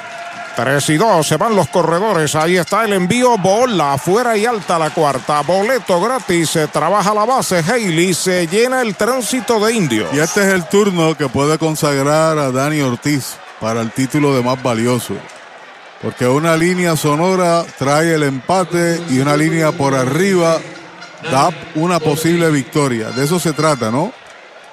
3 0.56 0.90
y 0.90 0.96
2, 0.96 1.26
se 1.26 1.36
van 1.36 1.54
los 1.54 1.68
corredores. 1.68 2.34
Ahí 2.34 2.56
está 2.56 2.84
el 2.84 2.92
envío. 2.92 3.38
Bola 3.38 3.94
afuera 3.94 4.36
y 4.36 4.46
alta 4.46 4.78
la 4.78 4.90
cuarta. 4.90 5.42
Boleto 5.42 6.00
gratis. 6.00 6.50
Se 6.50 6.66
trabaja 6.68 7.14
la 7.14 7.24
base. 7.24 7.58
Haley 7.58 8.14
se 8.14 8.46
llena 8.46 8.82
el 8.82 8.96
tránsito 8.96 9.64
de 9.64 9.74
indios. 9.74 10.12
Y 10.12 10.18
este 10.18 10.42
es 10.42 10.48
el 10.48 10.64
turno 10.64 11.16
que 11.16 11.28
puede 11.28 11.58
consagrar 11.58 12.38
a 12.38 12.50
Dani 12.50 12.80
Ortiz 12.80 13.36
para 13.60 13.80
el 13.80 13.92
título 13.92 14.34
de 14.34 14.42
más 14.42 14.62
valioso. 14.62 15.14
Porque 16.02 16.26
una 16.26 16.56
línea 16.56 16.96
sonora 16.96 17.64
trae 17.76 18.14
el 18.14 18.22
empate 18.22 19.00
y 19.10 19.18
una 19.18 19.36
línea 19.36 19.72
por 19.72 19.94
arriba 19.94 20.58
da 21.30 21.50
una 21.74 21.98
posible 21.98 22.50
victoria. 22.50 23.10
De 23.10 23.24
eso 23.24 23.40
se 23.40 23.52
trata, 23.52 23.90
¿no? 23.90 24.12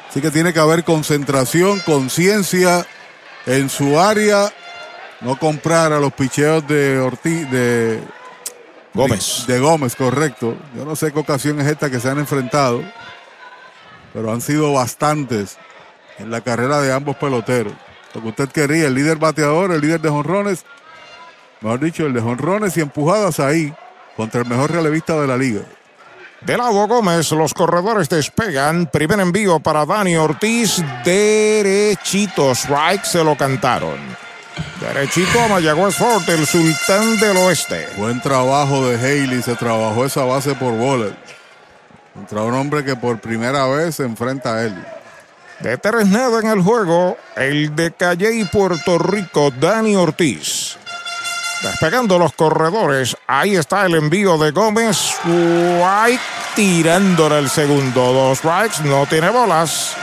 Así 0.10 0.22
que 0.22 0.32
tiene 0.32 0.54
que 0.54 0.60
haber 0.60 0.84
concentración, 0.84 1.80
conciencia 1.80 2.86
en 3.45 3.70
su 3.70 4.00
área. 4.00 4.52
No 5.26 5.40
comprar 5.40 5.92
a 5.92 6.00
los 6.00 6.14
picheos 6.14 6.68
de 6.68 7.00
Ortiz, 7.00 7.50
de 7.50 8.00
Gómez. 8.94 9.45
De, 9.48 9.56
de 9.56 9.60
Gómez, 9.60 9.95
correcto. 9.95 10.56
Yo 10.78 10.86
no 10.86 10.95
sé 10.95 11.12
qué 11.12 11.18
ocasión 11.18 11.60
es 11.60 11.66
esta 11.66 11.90
que 11.90 12.00
se 12.00 12.12
han 12.12 12.20
enfrentado, 12.20 12.84
pero 14.14 14.32
han 14.32 14.40
sido 14.40 14.72
bastantes 14.72 15.58
en 16.20 16.30
la 16.30 16.42
carrera 16.42 16.80
de 16.80 16.94
ambos 16.94 17.16
peloteros. 17.16 17.74
Lo 18.14 18.22
que 18.22 18.28
usted 18.28 18.50
quería, 18.50 18.86
el 18.86 18.94
líder 18.94 19.18
bateador, 19.18 19.72
el 19.72 19.82
líder 19.82 20.00
de 20.00 20.10
jonrones, 20.10 20.64
mejor 21.62 21.80
dicho, 21.80 22.06
el 22.06 22.14
de 22.14 22.22
jonrones 22.22 22.78
y 22.78 22.82
empujadas 22.82 23.40
ahí 23.40 23.74
contra 24.16 24.42
el 24.42 24.48
mejor 24.48 24.72
relevista 24.72 25.20
de 25.20 25.26
la 25.26 25.38
liga. 25.38 25.62
De 26.42 26.56
lado 26.56 26.88
Gómez, 26.88 27.32
los 27.32 27.52
corredores 27.56 28.10
despegan. 28.10 28.86
Primer 28.86 29.20
envío 29.20 29.60
para 29.60 29.88
Dani 29.88 30.18
Ortiz. 30.18 30.84
Derechito. 31.04 32.52
Strike 32.52 33.06
se 33.06 33.24
lo 33.24 33.36
cantaron. 33.36 34.25
Derechito 34.80 35.42
a 35.42 35.48
Mayagüez 35.48 35.95
Fort, 35.95 36.27
el 36.30 36.45
sultán 36.45 37.17
del 37.17 37.38
oeste. 37.38 37.88
Buen 37.98 38.22
trabajo 38.22 38.88
de 38.88 38.98
Haley. 38.98 39.42
Se 39.42 39.56
trabajó 39.56 40.06
esa 40.06 40.24
base 40.24 40.53
por 40.56 40.74
bola. 40.74 41.16
Contra 42.14 42.42
un 42.42 42.53
hombre 42.53 42.84
que 42.84 42.95
por 42.95 43.19
primera 43.19 43.66
vez 43.67 43.95
se 43.95 44.03
enfrenta 44.03 44.56
a 44.56 44.64
él. 44.64 44.85
De 45.59 45.77
tres 45.77 46.08
nada 46.08 46.40
en 46.40 46.48
el 46.48 46.61
juego, 46.61 47.17
el 47.35 47.75
de 47.75 47.92
Calle 47.93 48.34
y 48.34 48.45
Puerto 48.45 48.98
Rico, 48.98 49.51
Dani 49.51 49.95
Ortiz. 49.95 50.77
Despegando 51.61 52.19
los 52.19 52.34
corredores. 52.34 53.16
Ahí 53.25 53.56
está 53.56 53.85
el 53.85 53.95
envío 53.95 54.38
de 54.38 54.51
Gómez. 54.51 55.16
White 55.25 56.22
tirándole 56.56 57.40
el 57.40 57.50
segundo. 57.50 58.14
Dos 58.14 58.38
strikes. 58.38 58.88
No 58.88 59.06
tiene 59.08 59.30
bolas. 59.30 59.95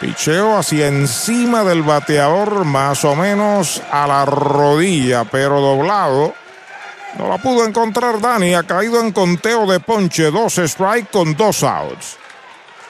Picheo 0.00 0.56
hacia 0.56 0.86
encima 0.86 1.64
del 1.64 1.82
bateador, 1.82 2.64
más 2.64 3.04
o 3.04 3.16
menos 3.16 3.82
a 3.90 4.06
la 4.06 4.24
rodilla, 4.24 5.24
pero 5.24 5.60
doblado. 5.60 6.34
No 7.18 7.28
la 7.28 7.38
pudo 7.38 7.66
encontrar 7.66 8.20
Dani. 8.20 8.54
Ha 8.54 8.62
caído 8.62 9.00
en 9.00 9.10
conteo 9.10 9.66
de 9.66 9.80
ponche. 9.80 10.30
Dos 10.30 10.54
strikes 10.54 11.08
con 11.10 11.36
dos 11.36 11.64
outs. 11.64 12.16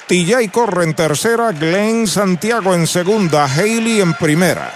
TJ 0.06 0.50
corre 0.52 0.84
en 0.84 0.94
tercera. 0.94 1.52
Glenn 1.52 2.06
Santiago 2.06 2.74
en 2.74 2.86
segunda. 2.86 3.46
Haley 3.46 4.02
en 4.02 4.12
primera. 4.12 4.70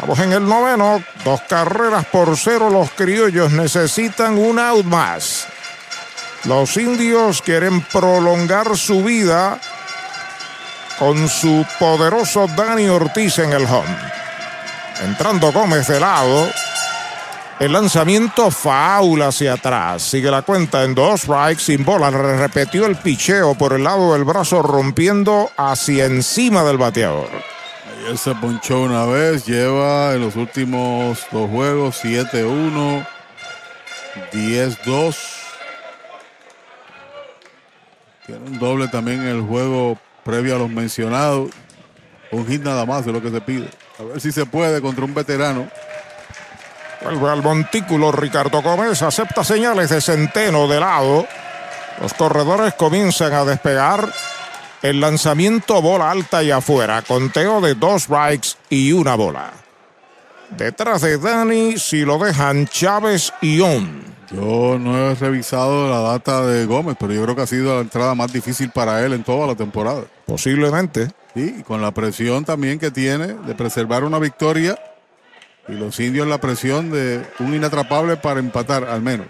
Vamos 0.00 0.18
en 0.20 0.32
el 0.32 0.48
noveno, 0.48 1.02
dos 1.24 1.42
carreras 1.42 2.06
por 2.06 2.34
cero. 2.36 2.70
Los 2.70 2.90
criollos 2.92 3.50
necesitan 3.50 4.38
un 4.38 4.58
out 4.58 4.86
más. 4.86 5.46
Los 6.44 6.76
indios 6.78 7.42
quieren 7.42 7.82
prolongar 7.82 8.76
su 8.76 9.02
vida 9.02 9.60
con 10.98 11.28
su 11.28 11.64
poderoso 11.78 12.46
Dani 12.56 12.88
Ortiz 12.88 13.38
en 13.38 13.52
el 13.52 13.64
home. 13.64 13.96
Entrando 15.02 15.52
Gómez 15.52 15.86
de 15.86 16.00
lado. 16.00 16.48
El 17.60 17.72
lanzamiento 17.72 18.50
faula 18.50 19.28
hacia 19.28 19.54
atrás. 19.54 20.02
Sigue 20.02 20.30
la 20.30 20.42
cuenta 20.42 20.84
en 20.84 20.94
dos 20.94 21.22
strikes 21.22 21.62
sin 21.62 21.84
bola. 21.84 22.10
Repetió 22.10 22.86
el 22.86 22.96
picheo 22.96 23.54
por 23.54 23.72
el 23.72 23.84
lado 23.84 24.12
del 24.12 24.24
brazo 24.24 24.62
rompiendo 24.62 25.50
hacia 25.56 26.04
encima 26.04 26.62
del 26.62 26.78
bateador. 26.78 27.28
Ayer 27.98 28.16
se 28.16 28.34
ponchó 28.36 28.82
una 28.82 29.06
vez, 29.06 29.44
lleva 29.44 30.14
en 30.14 30.20
los 30.20 30.36
últimos 30.36 31.26
dos 31.32 31.50
juegos 31.50 32.04
7-1, 32.04 33.06
10-2. 34.32 35.16
Tiene 38.26 38.46
un 38.46 38.58
doble 38.58 38.88
también 38.88 39.26
el 39.26 39.40
juego 39.42 39.98
previo 40.28 40.56
a 40.56 40.58
los 40.58 40.68
mencionados. 40.68 41.48
Un 42.30 42.46
hit 42.46 42.62
nada 42.62 42.84
más 42.84 43.06
de 43.06 43.12
lo 43.12 43.22
que 43.22 43.30
se 43.30 43.40
pide. 43.40 43.70
A 43.98 44.02
ver 44.02 44.20
si 44.20 44.30
se 44.30 44.44
puede 44.44 44.82
contra 44.82 45.06
un 45.06 45.14
veterano. 45.14 45.66
Vuelve 47.02 47.30
al 47.30 47.42
montículo 47.42 48.12
Ricardo 48.12 48.60
Gómez, 48.60 49.00
acepta 49.00 49.42
señales 49.42 49.88
de 49.88 50.02
centeno 50.02 50.68
de 50.68 50.80
lado. 50.80 51.26
Los 52.02 52.12
corredores 52.12 52.74
comienzan 52.74 53.32
a 53.32 53.46
despegar. 53.46 54.12
El 54.82 55.00
lanzamiento 55.00 55.80
bola 55.80 56.10
alta 56.10 56.42
y 56.42 56.50
afuera. 56.50 57.00
Conteo 57.00 57.62
de 57.62 57.74
dos 57.74 58.02
strikes 58.02 58.50
y 58.68 58.92
una 58.92 59.14
bola. 59.14 59.50
Detrás 60.50 61.00
de 61.00 61.16
Dani, 61.16 61.78
si 61.78 62.04
lo 62.04 62.18
dejan 62.18 62.66
Chávez 62.66 63.32
y 63.40 63.60
On. 63.62 64.02
Yo 64.30 64.78
no 64.78 65.10
he 65.10 65.14
revisado 65.14 65.88
la 65.88 66.00
data 66.00 66.44
de 66.44 66.66
Gómez, 66.66 66.96
pero 67.00 67.14
yo 67.14 67.22
creo 67.22 67.34
que 67.34 67.42
ha 67.42 67.46
sido 67.46 67.76
la 67.76 67.80
entrada 67.80 68.14
más 68.14 68.30
difícil 68.30 68.70
para 68.70 69.02
él 69.04 69.14
en 69.14 69.24
toda 69.24 69.46
la 69.46 69.54
temporada. 69.54 70.04
Posiblemente. 70.28 71.08
Sí, 71.34 71.56
y 71.60 71.62
con 71.62 71.80
la 71.80 71.90
presión 71.90 72.44
también 72.44 72.78
que 72.78 72.90
tiene 72.90 73.28
de 73.28 73.54
preservar 73.54 74.04
una 74.04 74.18
victoria. 74.18 74.78
Y 75.66 75.72
los 75.72 75.98
indios 76.00 76.28
la 76.28 76.38
presión 76.38 76.90
de 76.90 77.24
un 77.38 77.54
inatrapable 77.54 78.16
para 78.18 78.38
empatar, 78.38 78.84
al 78.84 79.00
menos. 79.00 79.26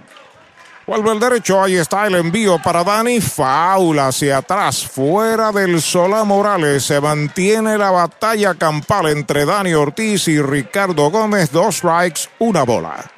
Vuelve 0.88 1.12
el 1.12 1.20
derecho, 1.20 1.62
ahí 1.62 1.76
está 1.76 2.06
el 2.06 2.16
envío 2.16 2.58
para 2.60 2.82
Dani. 2.82 3.20
Faula 3.20 4.08
hacia 4.08 4.38
atrás, 4.38 4.84
fuera 4.86 5.52
del 5.52 5.80
Solá 5.80 6.24
Morales. 6.24 6.84
Se 6.84 7.00
mantiene 7.00 7.78
la 7.78 7.92
batalla 7.92 8.54
campal 8.54 9.06
entre 9.08 9.44
Dani 9.44 9.74
Ortiz 9.74 10.26
y 10.26 10.42
Ricardo 10.42 11.10
Gómez. 11.10 11.52
Dos 11.52 11.76
strikes, 11.76 12.22
una 12.40 12.64
bola. 12.64 13.17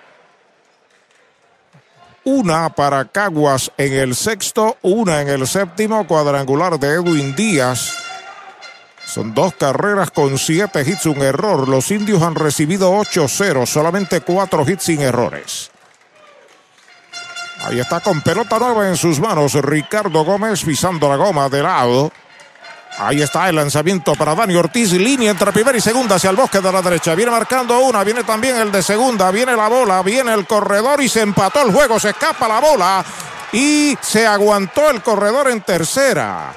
Una 2.25 2.69
para 2.69 3.07
Caguas 3.07 3.73
en 3.79 3.95
el 3.95 4.15
sexto, 4.15 4.77
una 4.83 5.23
en 5.23 5.29
el 5.29 5.47
séptimo 5.47 6.07
cuadrangular 6.07 6.79
de 6.79 6.89
Edwin 6.89 7.35
Díaz. 7.35 7.95
Son 9.07 9.35
dos 9.35 9.55
carreras 9.55 10.11
con 10.11 10.39
siete 10.39 10.83
hits, 10.83 11.07
un 11.07 11.23
error. 11.23 11.69
Los 11.69 11.91
indios 11.91 12.23
han 12.23 12.35
recibido 12.35 12.93
8-0, 12.93 13.67
solamente 13.67 14.21
cuatro 14.21 14.65
hits 14.69 14.85
sin 14.85 15.01
errores. 15.01 15.71
Ahí 17.63 17.81
está 17.81 18.01
con 18.01 18.21
pelota 18.21 18.59
nueva 18.59 18.89
en 18.89 18.97
sus 18.97 19.19
manos. 19.19 19.55
Ricardo 19.55 20.25
Gómez 20.25 20.63
pisando 20.63 21.09
la 21.09 21.17
goma 21.17 21.49
de 21.49 21.63
lado. 21.63 22.13
Ahí 23.03 23.23
está 23.23 23.49
el 23.49 23.57
lanzamiento 23.57 24.15
para 24.15 24.35
Dani 24.35 24.55
Ortiz. 24.57 24.93
Línea 24.93 25.31
entre 25.31 25.53
primera 25.53 25.77
y 25.77 25.81
segunda 25.81 26.17
hacia 26.17 26.29
el 26.29 26.37
bosque 26.37 26.61
de 26.61 26.71
la 26.71 26.83
derecha. 26.83 27.15
Viene 27.15 27.31
marcando 27.31 27.79
una. 27.81 28.05
Viene 28.05 28.25
también 28.25 28.57
el 28.57 28.71
de 28.71 28.83
segunda. 28.83 29.31
Viene 29.31 29.57
la 29.57 29.69
bola. 29.69 30.03
Viene 30.03 30.35
el 30.35 30.47
corredor 30.47 31.03
y 31.03 31.09
se 31.09 31.23
empató 31.23 31.63
el 31.63 31.73
juego. 31.73 31.99
Se 31.99 32.11
escapa 32.11 32.47
la 32.47 32.61
bola. 32.61 33.03
Y 33.53 33.97
se 34.03 34.27
aguantó 34.27 34.91
el 34.91 35.01
corredor 35.01 35.49
en 35.51 35.63
tercera. 35.63 36.53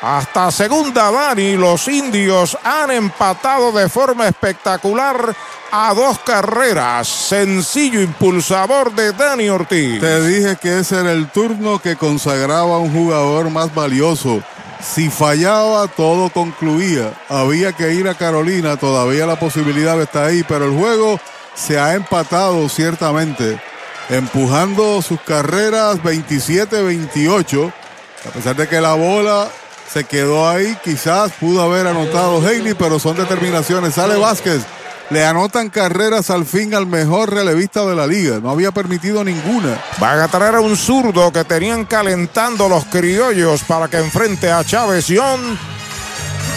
Hasta 0.00 0.50
segunda 0.50 1.10
Dani. 1.10 1.58
Los 1.58 1.86
indios 1.88 2.56
han 2.64 2.90
empatado 2.90 3.70
de 3.70 3.86
forma 3.90 4.26
espectacular 4.26 5.36
a 5.72 5.92
dos 5.92 6.20
carreras. 6.20 7.06
Sencillo 7.06 8.00
impulsador 8.00 8.92
de 8.92 9.12
Dani 9.12 9.50
Ortiz. 9.50 10.00
Te 10.00 10.26
dije 10.26 10.56
que 10.56 10.78
ese 10.78 11.00
era 11.00 11.12
el 11.12 11.28
turno 11.28 11.80
que 11.80 11.96
consagraba 11.96 12.76
a 12.76 12.78
un 12.78 12.94
jugador 12.94 13.50
más 13.50 13.74
valioso. 13.74 14.42
Si 14.82 15.10
fallaba, 15.10 15.86
todo 15.88 16.30
concluía. 16.30 17.14
Había 17.28 17.72
que 17.72 17.94
ir 17.94 18.08
a 18.08 18.14
Carolina, 18.14 18.76
todavía 18.76 19.26
la 19.26 19.38
posibilidad 19.38 20.00
está 20.00 20.26
ahí, 20.26 20.44
pero 20.46 20.64
el 20.64 20.76
juego 20.76 21.20
se 21.54 21.78
ha 21.78 21.94
empatado 21.94 22.68
ciertamente, 22.68 23.60
empujando 24.10 25.00
sus 25.00 25.20
carreras 25.20 26.02
27-28, 26.02 27.72
a 28.26 28.30
pesar 28.30 28.56
de 28.56 28.68
que 28.68 28.80
la 28.80 28.94
bola 28.94 29.48
se 29.92 30.04
quedó 30.04 30.48
ahí, 30.48 30.76
quizás 30.82 31.32
pudo 31.32 31.62
haber 31.62 31.86
anotado 31.86 32.38
Haley, 32.38 32.74
pero 32.74 32.98
son 32.98 33.16
determinaciones. 33.16 33.94
Sale 33.94 34.16
Vázquez, 34.16 34.62
le 35.12 35.24
anotan 35.26 35.68
carreras 35.68 36.30
al 36.30 36.46
fin 36.46 36.74
al 36.74 36.86
mejor 36.86 37.34
relevista 37.34 37.84
de 37.84 37.94
la 37.94 38.06
liga. 38.06 38.40
No 38.40 38.50
había 38.50 38.72
permitido 38.72 39.22
ninguna. 39.22 39.78
Van 40.00 40.18
a 40.20 40.28
traer 40.28 40.54
a 40.54 40.60
un 40.60 40.76
zurdo 40.76 41.30
que 41.30 41.44
tenían 41.44 41.84
calentando 41.84 42.68
los 42.68 42.86
criollos 42.86 43.62
para 43.64 43.88
que 43.88 43.98
enfrente 43.98 44.50
a 44.50 44.64
Chávez 44.64 45.08
Young. 45.08 45.58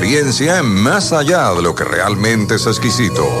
experiencia 0.00 0.62
más 0.62 1.12
allá 1.12 1.52
de 1.52 1.60
lo 1.60 1.74
que 1.74 1.84
realmente 1.84 2.54
es 2.54 2.66
exquisito. 2.66 3.40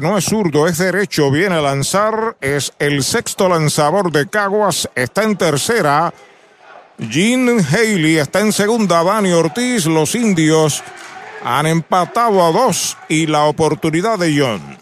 no 0.00 0.18
es 0.18 0.24
zurdo, 0.24 0.66
es 0.66 0.78
derecho, 0.78 1.30
viene 1.30 1.56
a 1.56 1.60
lanzar, 1.60 2.36
es 2.40 2.72
el 2.78 3.02
sexto 3.02 3.48
lanzador 3.48 4.12
de 4.12 4.28
Caguas, 4.28 4.88
está 4.94 5.22
en 5.24 5.36
tercera. 5.36 6.12
Jean 6.98 7.64
Haley 7.64 8.18
está 8.18 8.40
en 8.40 8.52
segunda, 8.52 9.02
Dani 9.02 9.32
Ortiz, 9.32 9.86
los 9.86 10.14
indios 10.14 10.82
han 11.42 11.66
empatado 11.66 12.44
a 12.44 12.52
dos 12.52 12.96
y 13.08 13.26
la 13.26 13.44
oportunidad 13.44 14.18
de 14.18 14.38
John. 14.38 14.78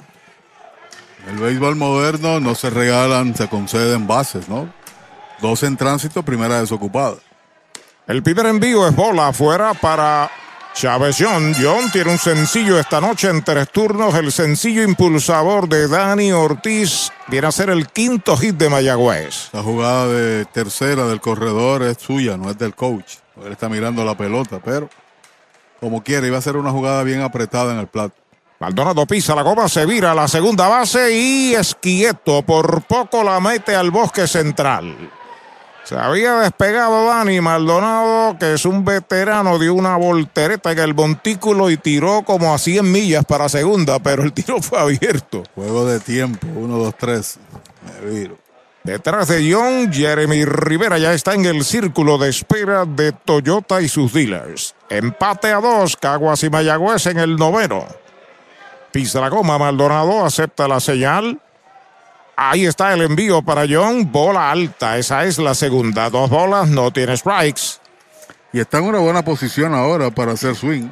El 1.28 1.36
béisbol 1.36 1.76
moderno 1.76 2.40
no 2.40 2.54
se 2.54 2.70
regalan, 2.70 3.34
se 3.36 3.48
conceden 3.48 4.06
bases, 4.06 4.48
¿no? 4.48 4.72
Dos 5.40 5.62
en 5.62 5.76
tránsito, 5.76 6.22
primera 6.22 6.60
desocupada. 6.60 7.16
El 8.06 8.22
primer 8.22 8.46
envío 8.46 8.88
es 8.88 8.96
bola 8.96 9.28
afuera 9.28 9.74
para 9.74 10.30
Chávez 10.78 11.16
John. 11.18 11.56
John 11.60 11.90
tiene 11.90 12.12
un 12.12 12.18
sencillo 12.18 12.78
esta 12.78 13.00
noche 13.00 13.28
en 13.28 13.42
tres 13.42 13.68
turnos. 13.72 14.14
El 14.14 14.30
sencillo 14.30 14.84
impulsador 14.84 15.68
de 15.68 15.88
Dani 15.88 16.30
Ortiz 16.30 17.10
viene 17.26 17.48
a 17.48 17.50
ser 17.52 17.70
el 17.70 17.88
quinto 17.88 18.36
hit 18.36 18.54
de 18.54 18.70
Mayagüez. 18.70 19.48
La 19.52 19.64
jugada 19.64 20.06
de 20.06 20.44
tercera 20.44 21.08
del 21.08 21.20
corredor 21.20 21.82
es 21.82 21.98
suya, 21.98 22.36
no 22.36 22.48
es 22.48 22.56
del 22.58 22.76
coach. 22.76 23.14
Él 23.44 23.50
está 23.50 23.68
mirando 23.68 24.04
la 24.04 24.16
pelota, 24.16 24.60
pero 24.64 24.88
como 25.80 26.04
quiere, 26.04 26.28
iba 26.28 26.38
a 26.38 26.42
ser 26.42 26.56
una 26.56 26.70
jugada 26.70 27.02
bien 27.02 27.22
apretada 27.22 27.72
en 27.72 27.80
el 27.80 27.88
plato. 27.88 28.14
Maldonado 28.60 29.04
pisa 29.04 29.34
la 29.34 29.42
goma, 29.42 29.68
se 29.68 29.84
vira 29.84 30.12
a 30.12 30.14
la 30.14 30.28
segunda 30.28 30.68
base 30.68 31.10
y 31.12 31.54
es 31.54 31.74
quieto. 31.74 32.42
Por 32.42 32.82
poco 32.82 33.24
la 33.24 33.40
mete 33.40 33.74
al 33.74 33.90
bosque 33.90 34.28
central. 34.28 35.10
Se 35.88 35.96
había 35.96 36.34
despegado 36.40 37.06
Dani 37.06 37.40
Maldonado, 37.40 38.36
que 38.38 38.52
es 38.52 38.66
un 38.66 38.84
veterano 38.84 39.58
de 39.58 39.70
una 39.70 39.96
voltereta 39.96 40.70
en 40.70 40.80
el 40.80 40.94
montículo 40.94 41.70
y 41.70 41.78
tiró 41.78 42.24
como 42.26 42.52
a 42.52 42.58
100 42.58 42.92
millas 42.92 43.24
para 43.24 43.48
segunda, 43.48 43.98
pero 43.98 44.22
el 44.22 44.34
tiro 44.34 44.60
fue 44.60 44.78
abierto. 44.78 45.44
Juego 45.54 45.86
de 45.86 45.98
tiempo, 45.98 46.46
1, 46.54 46.76
2, 46.76 46.94
3. 46.94 47.38
Me 47.86 48.10
viro. 48.10 48.38
Detrás 48.84 49.28
de 49.28 49.50
John, 49.50 49.90
Jeremy 49.90 50.44
Rivera 50.44 50.98
ya 50.98 51.14
está 51.14 51.32
en 51.32 51.46
el 51.46 51.64
círculo 51.64 52.18
de 52.18 52.28
espera 52.28 52.84
de 52.84 53.12
Toyota 53.12 53.80
y 53.80 53.88
sus 53.88 54.12
dealers. 54.12 54.74
Empate 54.90 55.52
a 55.52 55.60
dos, 55.62 55.96
Caguas 55.96 56.44
y 56.44 56.50
Mayagüez 56.50 57.06
en 57.06 57.18
el 57.18 57.36
noveno. 57.36 57.86
Pisa 58.92 59.22
la 59.22 59.30
goma, 59.30 59.56
Maldonado 59.56 60.22
acepta 60.22 60.68
la 60.68 60.80
señal. 60.80 61.40
Ahí 62.40 62.66
está 62.66 62.94
el 62.94 63.02
envío 63.02 63.42
para 63.42 63.66
John. 63.68 64.12
Bola 64.12 64.52
alta. 64.52 64.96
Esa 64.96 65.24
es 65.24 65.38
la 65.38 65.56
segunda. 65.56 66.08
Dos 66.08 66.30
bolas, 66.30 66.68
no 66.68 66.92
tiene 66.92 67.16
strikes. 67.16 67.80
Y 68.52 68.60
está 68.60 68.78
en 68.78 68.84
una 68.84 69.00
buena 69.00 69.24
posición 69.24 69.74
ahora 69.74 70.12
para 70.12 70.32
hacer 70.32 70.54
swing. 70.54 70.88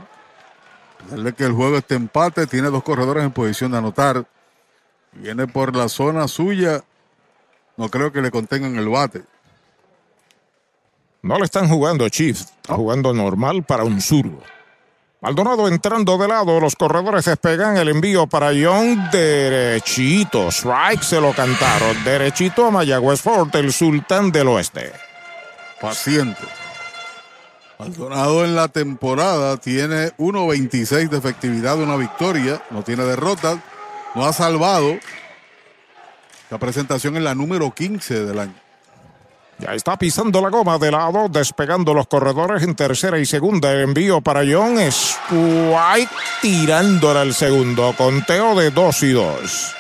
Darle 1.09 1.35
que 1.35 1.45
el 1.45 1.53
juego 1.53 1.79
este 1.79 1.95
empate. 1.95 2.49
Tiene 2.49 2.69
dos 2.69 2.83
corredores 2.83 3.23
en 3.23 3.31
posición 3.31 3.71
de 3.71 3.79
anotar. 3.79 4.27
Viene 5.13 5.47
por 5.47 5.77
la 5.77 5.89
zona 5.89 6.27
suya. 6.27 6.83
No 7.77 7.89
creo 7.91 8.11
que 8.11 8.23
le 8.23 8.33
contengan 8.33 8.75
el 8.77 8.89
bate. 8.89 9.23
No 11.23 11.39
le 11.39 11.45
están 11.45 11.69
jugando 11.69 12.09
Chief. 12.09 12.41
Está 12.41 12.75
jugando 12.75 13.15
normal 13.15 13.63
para 13.63 13.85
un 13.85 14.01
zurdo. 14.01 14.43
Maldonado 15.27 15.67
entrando 15.67 16.19
de 16.19 16.29
lado, 16.29 16.61
los 16.61 16.77
corredores 16.77 17.25
despegan 17.25 17.77
el 17.77 17.89
envío 17.89 18.29
para 18.29 18.53
Young 18.53 19.11
derechito. 19.11 20.53
Strike 20.53 21.03
se 21.03 21.21
lo 21.21 21.33
cantaron. 21.33 22.05
Derechito 22.05 22.65
a 22.65 22.71
Mayagüez 22.71 23.23
Fort, 23.23 23.53
el 23.57 23.73
sultán 23.73 24.31
del 24.31 24.47
oeste. 24.47 24.93
Paciente. 25.81 26.45
Maldonado 27.77 28.45
en 28.45 28.55
la 28.55 28.69
temporada 28.69 29.57
tiene 29.57 30.13
1.26 30.17 31.09
de 31.09 31.19
efectividad 31.19 31.77
una 31.77 31.97
victoria. 31.97 32.63
No 32.71 32.85
tiene 32.85 33.03
derrotas. 33.03 33.59
No 34.15 34.27
ha 34.27 34.33
salvado. 34.33 34.97
La 36.51 36.59
presentación 36.59 37.17
es 37.17 37.25
la 37.25 37.35
número 37.35 37.73
15 37.73 38.27
del 38.27 38.39
año. 38.39 38.66
Ya 39.59 39.75
está 39.75 39.97
pisando 39.97 40.43
la 40.43 40.51
goma 40.51 40.79
de 40.79 40.91
lado, 40.91 41.29
despegando 41.31 41.95
los 41.95 42.07
corredores 42.09 42.63
en 42.63 42.75
tercera 42.75 43.19
y 43.19 43.25
segunda. 43.25 43.73
Envío 43.73 44.21
para 44.21 44.43
John 44.47 44.79
Strike 44.79 46.11
tirándola 46.43 47.23
al 47.23 47.33
segundo. 47.33 47.95
Conteo 47.97 48.55
de 48.55 48.71
dos 48.71 49.03
y 49.03 49.13
dos. 49.13 49.75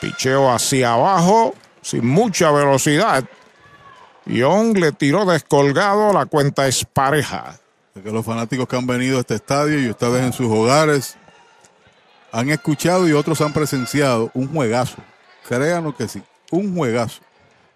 Picheo 0.00 0.50
hacia 0.52 0.94
abajo, 0.94 1.54
sin 1.82 2.06
mucha 2.06 2.50
velocidad. 2.50 3.24
Young 4.26 4.76
le 4.78 4.90
tiró 4.92 5.24
descolgado, 5.24 6.12
la 6.12 6.26
cuenta 6.26 6.66
es 6.66 6.84
pareja. 6.84 7.56
que 7.94 8.10
los 8.10 8.24
fanáticos 8.24 8.66
que 8.66 8.76
han 8.76 8.86
venido 8.86 9.18
a 9.18 9.20
este 9.20 9.36
estadio 9.36 9.78
y 9.80 9.88
ustedes 9.88 10.24
en 10.24 10.32
sus 10.32 10.50
hogares 10.50 11.16
han 12.32 12.50
escuchado 12.50 13.06
y 13.06 13.12
otros 13.12 13.40
han 13.40 13.52
presenciado 13.52 14.30
un 14.34 14.52
juegazo. 14.52 14.96
Créanos 15.48 15.94
que 15.94 16.08
sí, 16.08 16.20
un 16.50 16.74
juegazo. 16.74 17.20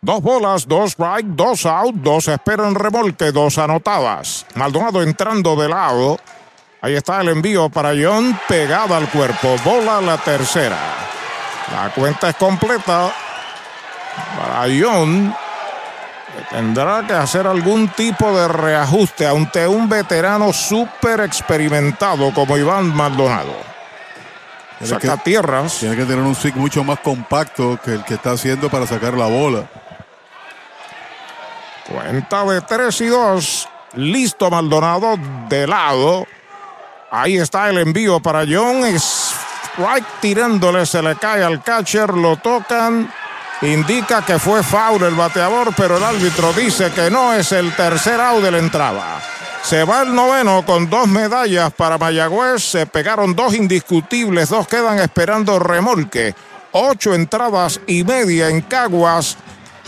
Dos 0.00 0.22
bolas, 0.22 0.68
dos 0.68 0.92
strike, 0.92 1.26
dos 1.26 1.66
out, 1.66 1.94
dos 1.96 2.28
esperan 2.28 2.74
remolque, 2.74 3.32
dos 3.32 3.58
anotadas. 3.58 4.46
Maldonado 4.54 5.02
entrando 5.02 5.56
de 5.56 5.68
lado. 5.68 6.18
Ahí 6.80 6.94
está 6.94 7.20
el 7.20 7.30
envío 7.30 7.68
para 7.68 7.90
John, 8.00 8.38
pegada 8.46 8.96
al 8.96 9.10
cuerpo. 9.10 9.56
Bola 9.64 10.00
la 10.00 10.16
tercera. 10.16 10.78
La 11.72 11.90
cuenta 11.90 12.28
es 12.28 12.36
completa 12.36 13.10
para 14.38 14.66
John. 14.80 15.34
Tendrá 16.50 17.04
que 17.04 17.14
hacer 17.14 17.48
algún 17.48 17.88
tipo 17.88 18.30
de 18.30 18.46
reajuste 18.46 19.26
ante 19.26 19.66
un 19.66 19.88
veterano 19.88 20.52
súper 20.52 21.20
experimentado 21.20 22.32
como 22.32 22.56
Iván 22.56 22.94
Maldonado. 22.94 23.56
Saca 24.84 25.16
tierras. 25.16 25.78
Tiene 25.80 25.96
que 25.96 26.04
tener 26.04 26.22
un 26.22 26.36
swing 26.36 26.52
mucho 26.54 26.84
más 26.84 27.00
compacto 27.00 27.80
que 27.84 27.94
el 27.94 28.04
que 28.04 28.14
está 28.14 28.30
haciendo 28.30 28.70
para 28.70 28.86
sacar 28.86 29.14
la 29.14 29.26
bola. 29.26 29.68
Cuenta 31.88 32.44
de 32.44 32.60
3 32.60 33.00
y 33.00 33.06
2. 33.06 33.68
Listo 33.94 34.50
Maldonado 34.50 35.16
de 35.48 35.66
lado. 35.66 36.26
Ahí 37.10 37.38
está 37.38 37.70
el 37.70 37.78
envío 37.78 38.20
para 38.20 38.44
John. 38.46 38.84
Strike 38.84 40.20
tirándole, 40.20 40.84
se 40.84 41.00
le 41.00 41.16
cae 41.16 41.42
al 41.42 41.62
catcher, 41.62 42.12
lo 42.12 42.36
tocan. 42.36 43.10
Indica 43.62 44.22
que 44.22 44.38
fue 44.38 44.62
foul 44.62 45.02
el 45.02 45.14
bateador, 45.14 45.72
pero 45.76 45.96
el 45.96 46.04
árbitro 46.04 46.52
dice 46.52 46.92
que 46.92 47.10
no 47.10 47.32
es 47.32 47.52
el 47.52 47.74
tercer 47.74 48.20
out 48.20 48.42
de 48.42 48.50
la 48.50 48.58
entrada. 48.58 49.22
Se 49.62 49.84
va 49.84 50.02
el 50.02 50.14
noveno 50.14 50.64
con 50.64 50.88
dos 50.88 51.08
medallas 51.08 51.72
para 51.72 51.98
Mayagüez. 51.98 52.62
Se 52.62 52.86
pegaron 52.86 53.34
dos 53.34 53.54
indiscutibles, 53.54 54.50
dos 54.50 54.68
quedan 54.68 54.98
esperando 54.98 55.58
remolque. 55.58 56.34
Ocho 56.72 57.14
entradas 57.14 57.80
y 57.86 58.04
media 58.04 58.50
en 58.50 58.60
Caguas 58.60 59.38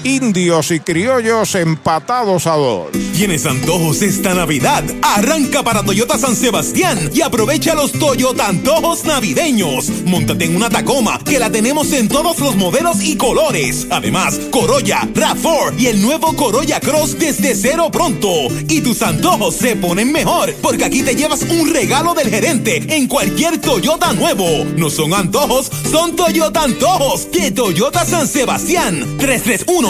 indios 0.04 0.70
y 0.70 0.80
criollos 0.80 1.54
empatados 1.54 2.46
a 2.46 2.56
dos. 2.56 2.88
¿Tienes 3.14 3.44
antojos 3.46 4.02
esta 4.02 4.34
Navidad? 4.34 4.82
Arranca 5.02 5.62
para 5.62 5.82
Toyota 5.82 6.16
San 6.16 6.34
Sebastián 6.34 7.10
y 7.12 7.20
aprovecha 7.20 7.74
los 7.74 7.92
Toyota 7.92 8.48
antojos 8.48 9.04
navideños. 9.04 9.90
Móntate 10.06 10.46
en 10.46 10.56
una 10.56 10.70
Tacoma 10.70 11.18
que 11.24 11.38
la 11.38 11.50
tenemos 11.50 11.92
en 11.92 12.08
todos 12.08 12.38
los 12.38 12.56
modelos 12.56 13.02
y 13.02 13.16
colores. 13.16 13.86
Además, 13.90 14.40
Corolla, 14.50 15.02
RAV4 15.12 15.78
y 15.78 15.86
el 15.88 16.00
nuevo 16.00 16.34
Corolla 16.34 16.80
Cross 16.80 17.18
desde 17.18 17.54
cero 17.54 17.90
pronto. 17.92 18.30
Y 18.68 18.80
tus 18.80 19.02
antojos 19.02 19.56
se 19.56 19.76
ponen 19.76 20.12
mejor 20.12 20.54
porque 20.62 20.84
aquí 20.84 21.02
te 21.02 21.14
llevas 21.14 21.42
un 21.42 21.72
regalo 21.72 22.14
del 22.14 22.30
gerente 22.30 22.82
en 22.88 23.06
cualquier 23.06 23.58
Toyota 23.58 24.12
nuevo. 24.12 24.64
No 24.76 24.88
son 24.88 25.12
antojos, 25.12 25.70
son 25.90 26.16
Toyota 26.16 26.62
antojos 26.62 27.30
de 27.32 27.50
Toyota 27.50 28.06
San 28.06 28.26
Sebastián. 28.26 29.16
331 29.18 29.89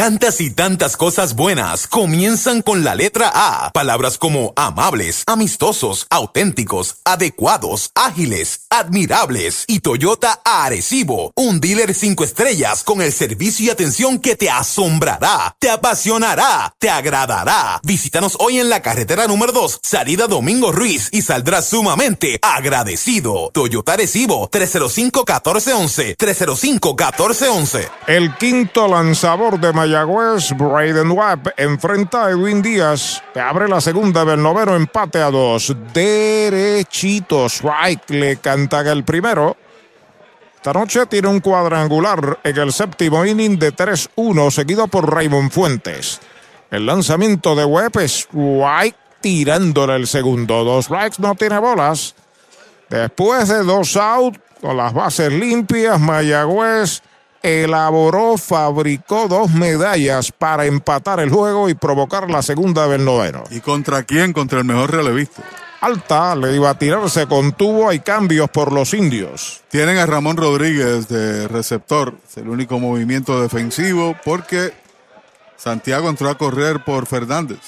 Tantas 0.00 0.40
y 0.40 0.50
tantas 0.50 0.96
cosas 0.96 1.34
buenas 1.36 1.86
comienzan 1.86 2.62
con 2.62 2.84
la 2.84 2.94
letra 2.94 3.30
A. 3.34 3.70
Palabras 3.70 4.16
como 4.16 4.54
amables, 4.56 5.24
amistosos, 5.26 6.06
auténticos, 6.08 6.96
adecuados, 7.04 7.90
ágiles, 7.94 8.62
admirables 8.70 9.64
y 9.66 9.80
Toyota 9.80 10.40
Arecibo, 10.42 11.32
un 11.36 11.60
dealer 11.60 11.92
cinco 11.92 12.24
estrellas 12.24 12.82
con 12.82 13.02
el 13.02 13.12
servicio 13.12 13.66
y 13.66 13.68
atención 13.68 14.18
que 14.20 14.36
te 14.36 14.48
asombrará, 14.48 15.54
te 15.58 15.68
apasionará, 15.68 16.74
te 16.78 16.88
agradará. 16.88 17.78
Visítanos 17.82 18.38
hoy 18.40 18.58
en 18.58 18.70
la 18.70 18.80
carretera 18.80 19.26
número 19.26 19.52
2, 19.52 19.80
salida 19.82 20.28
Domingo 20.28 20.72
Ruiz 20.72 21.10
y 21.12 21.20
saldrás 21.20 21.68
sumamente 21.68 22.38
agradecido. 22.40 23.50
Toyota 23.52 23.92
Arecibo 23.92 24.48
305 24.50 25.26
1411 25.28 26.14
305 26.16 26.88
1411. 26.88 27.88
El 28.06 28.34
quinto 28.36 28.88
lanzador 28.88 29.60
de 29.60 29.74
Miami 29.74 29.89
Mayagüez, 29.90 30.52
Braden 30.56 31.10
Webb 31.10 31.52
enfrenta 31.56 32.26
a 32.26 32.30
Edwin 32.30 32.62
Díaz, 32.62 33.20
abre 33.34 33.66
la 33.66 33.80
segunda 33.80 34.24
del 34.24 34.40
noveno 34.40 34.76
empate 34.76 35.20
a 35.20 35.32
dos. 35.32 35.74
Derechito, 35.92 37.46
strike, 37.46 38.08
le 38.10 38.36
canta 38.36 38.80
el 38.82 39.02
primero. 39.02 39.56
Esta 40.54 40.72
noche 40.72 41.06
tiene 41.06 41.26
un 41.26 41.40
cuadrangular 41.40 42.38
en 42.44 42.56
el 42.56 42.72
séptimo 42.72 43.26
inning 43.26 43.58
de 43.58 43.74
3-1, 43.74 44.50
seguido 44.52 44.86
por 44.86 45.12
Raymond 45.12 45.50
Fuentes. 45.50 46.20
El 46.70 46.86
lanzamiento 46.86 47.56
de 47.56 47.64
Webb 47.64 47.98
es 47.98 48.28
strike, 48.28 48.96
tirándole 49.20 49.96
el 49.96 50.06
segundo. 50.06 50.62
Dos 50.62 50.84
strikes, 50.84 51.16
no 51.18 51.34
tiene 51.34 51.58
bolas. 51.58 52.14
Después 52.88 53.48
de 53.48 53.64
dos 53.64 53.96
out, 53.96 54.38
con 54.60 54.76
las 54.76 54.94
bases 54.94 55.32
limpias, 55.32 55.98
Mayagüez 55.98 57.02
elaboró, 57.42 58.36
fabricó 58.36 59.28
dos 59.28 59.50
medallas 59.50 60.32
para 60.32 60.66
empatar 60.66 61.20
el 61.20 61.30
juego 61.30 61.68
y 61.68 61.74
provocar 61.74 62.30
la 62.30 62.42
segunda 62.42 62.86
del 62.88 63.04
noveno. 63.04 63.44
¿Y 63.50 63.60
contra 63.60 64.02
quién? 64.02 64.32
Contra 64.32 64.58
el 64.58 64.64
mejor 64.64 64.90
relevista. 64.92 65.42
Alta 65.80 66.36
le 66.36 66.54
iba 66.54 66.68
a 66.68 66.78
tirarse 66.78 67.26
con 67.26 67.52
tubo. 67.52 67.88
Hay 67.88 68.00
cambios 68.00 68.50
por 68.50 68.70
los 68.70 68.92
indios. 68.92 69.62
Tienen 69.70 69.96
a 69.96 70.04
Ramón 70.04 70.36
Rodríguez 70.36 71.08
de 71.08 71.48
receptor. 71.48 72.14
Es 72.28 72.36
el 72.36 72.48
único 72.48 72.78
movimiento 72.78 73.40
defensivo 73.40 74.14
porque 74.24 74.74
Santiago 75.56 76.10
entró 76.10 76.28
a 76.28 76.36
correr 76.36 76.84
por 76.84 77.06
Fernández. 77.06 77.60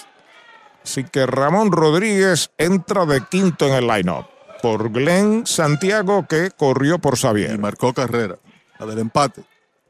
Así 0.84 1.05
que 1.05 1.26
Ramón 1.26 1.73
Rodríguez 1.73 2.51
entra 2.59 3.07
de 3.07 3.23
quinto 3.31 3.67
en 3.67 3.75
el 3.75 3.86
lineup 3.86 4.26
por 4.60 4.92
Glenn 4.92 5.47
Santiago 5.47 6.26
que 6.28 6.51
corrió 6.51 6.99
por 6.99 7.17
Xavier. 7.17 7.55
Y 7.55 7.59
marcó 7.59 7.94
carrera, 7.94 8.36
la 8.78 8.86
del 8.86 8.99
empate. 8.99 9.42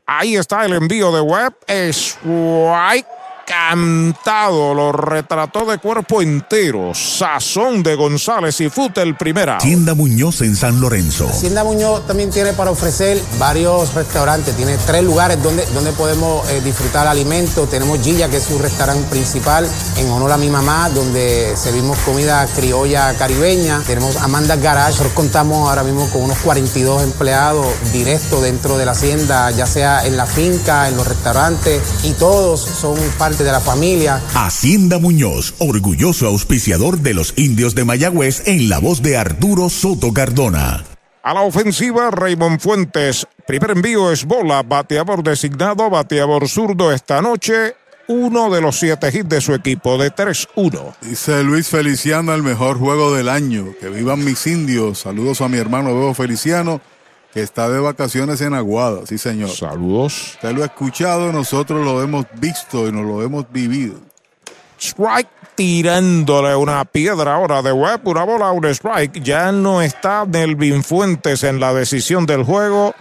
Ahí 0.07 0.37
está 0.37 0.65
el 0.65 0.73
envío 0.73 1.13
de 1.13 1.21
Webb. 1.21 1.55
Es 1.67 2.19
White 2.25 3.09
cantado, 3.47 4.75
lo 4.75 4.93
retrató 4.93 5.65
de 5.65 5.79
cuerpo 5.79 6.23
entero. 6.23 6.93
Sazón 6.95 7.83
de 7.83 7.95
González 7.95 8.61
y 8.61 8.69
Fute 8.69 9.03
el 9.03 9.17
primera. 9.17 9.59
Tienda 9.59 9.95
Muñoz 9.95 10.41
en 10.43 10.57
San 10.57 10.81
Lorenzo. 10.81 11.29
Hacienda 11.29 11.65
Muñoz 11.65 12.07
también 12.07 12.31
tiene 12.31 12.53
para 12.53 12.71
ofrecer 12.71 13.21
varios 13.39 13.95
restaurantes. 13.95 14.57
Tiene 14.57 14.77
tres 14.87 15.03
lugares 15.03 15.43
donde, 15.43 15.65
donde 15.67 15.93
podemos 15.93 16.49
eh, 16.51 16.61
disfrutar 16.63 17.07
alimentos. 17.07 17.69
Tenemos 17.71 18.01
Gilla, 18.01 18.29
que 18.29 18.37
es 18.37 18.45
su 18.45 18.59
restaurante 18.59 19.09
principal, 19.09 19.69
en 19.99 20.11
honor 20.11 20.33
a 20.33 20.37
mi 20.37 20.49
mamá, 20.49 20.91
donde 20.91 21.55
servimos 21.57 21.99
comida 21.99 22.47
criolla 22.55 23.15
caribeña. 23.15 23.83
Tenemos 23.87 24.17
Amanda 24.17 24.57
Garage. 24.57 24.93
Nosotros 24.93 25.13
contamos 25.15 25.69
ahora 25.69 25.83
mismo 25.83 26.09
con 26.11 26.23
unos 26.23 26.39
42 26.39 27.03
empleados 27.03 27.67
directos 27.93 28.43
dentro 28.43 28.77
de 28.79 28.87
la 28.87 28.93
hacienda, 28.93 29.51
ya 29.51 29.67
sea 29.67 30.07
en 30.07 30.17
la 30.17 30.27
finca, 30.27 30.89
en 30.89 30.97
los 30.97 31.07
restaurantes, 31.07 31.83
y 32.05 32.13
todos 32.13 32.61
son 32.61 32.97
parte 33.19 33.32
de 33.39 33.53
la 33.53 33.61
familia. 33.61 34.21
Hacienda 34.35 34.99
Muñoz, 34.99 35.55
orgulloso 35.59 36.27
auspiciador 36.27 36.99
de 36.99 37.15
los 37.15 37.33
indios 37.37 37.75
de 37.75 37.85
Mayagüez 37.85 38.47
en 38.47 38.69
la 38.69 38.79
voz 38.79 39.03
de 39.03 39.17
Arturo 39.17 39.69
Soto 39.71 40.13
Cardona. 40.13 40.85
A 41.23 41.35
la 41.35 41.43
ofensiva, 41.43 42.11
Raymond 42.11 42.61
Fuentes. 42.61 43.27
Primer 43.47 43.71
envío 43.71 44.11
es 44.11 44.25
bola, 44.25 44.63
bateador 44.63 45.23
designado, 45.23 45.89
bateador 45.89 46.49
zurdo 46.49 46.93
esta 46.93 47.23
noche. 47.23 47.77
Uno 48.09 48.51
de 48.51 48.61
los 48.61 48.79
siete 48.79 49.09
hits 49.09 49.29
de 49.29 49.41
su 49.41 49.55
equipo, 49.55 49.97
de 49.97 50.13
3-1. 50.13 50.95
Dice 51.01 51.45
Luis 51.45 51.69
Feliciano, 51.69 52.35
el 52.35 52.43
mejor 52.43 52.79
juego 52.79 53.15
del 53.15 53.29
año. 53.29 53.69
Que 53.81 53.89
vivan 53.89 54.25
mis 54.25 54.47
indios. 54.47 54.99
Saludos 54.99 55.41
a 55.41 55.49
mi 55.49 55.59
hermano 55.59 55.95
Bebo 55.95 56.13
Feliciano, 56.13 56.81
que 57.33 57.43
está 57.43 57.69
de 57.69 57.81
vacaciones 57.81 58.41
en 58.41 58.55
Aguada. 58.55 59.07
Sí, 59.07 59.19
señor. 59.19 59.51
Saludos. 59.51 60.35
Usted 60.35 60.53
lo 60.53 60.63
ha 60.63 60.67
escuchado, 60.67 61.33
nosotros 61.33 61.85
lo 61.85 62.03
hemos 62.03 62.27
visto 62.35 62.87
y 62.87 62.93
nos 62.93 63.05
lo 63.05 63.23
hemos 63.23 63.51
vivido. 63.51 63.95
Strike 64.79 65.29
tirándole 65.55 66.55
una 66.57 66.85
piedra 66.85 67.35
ahora 67.35 67.63
de 67.63 67.73
Webb, 67.73 68.07
una 68.09 68.25
bola, 68.25 68.51
un 68.51 68.65
strike. 68.67 69.23
Ya 69.23 69.53
no 69.53 69.81
está 69.81 70.27
Nelvin 70.27 70.83
Fuentes 70.83 71.45
en 71.45 71.61
la 71.61 71.73
decisión 71.73 72.27
del 72.27 72.43
juego, 72.45 72.95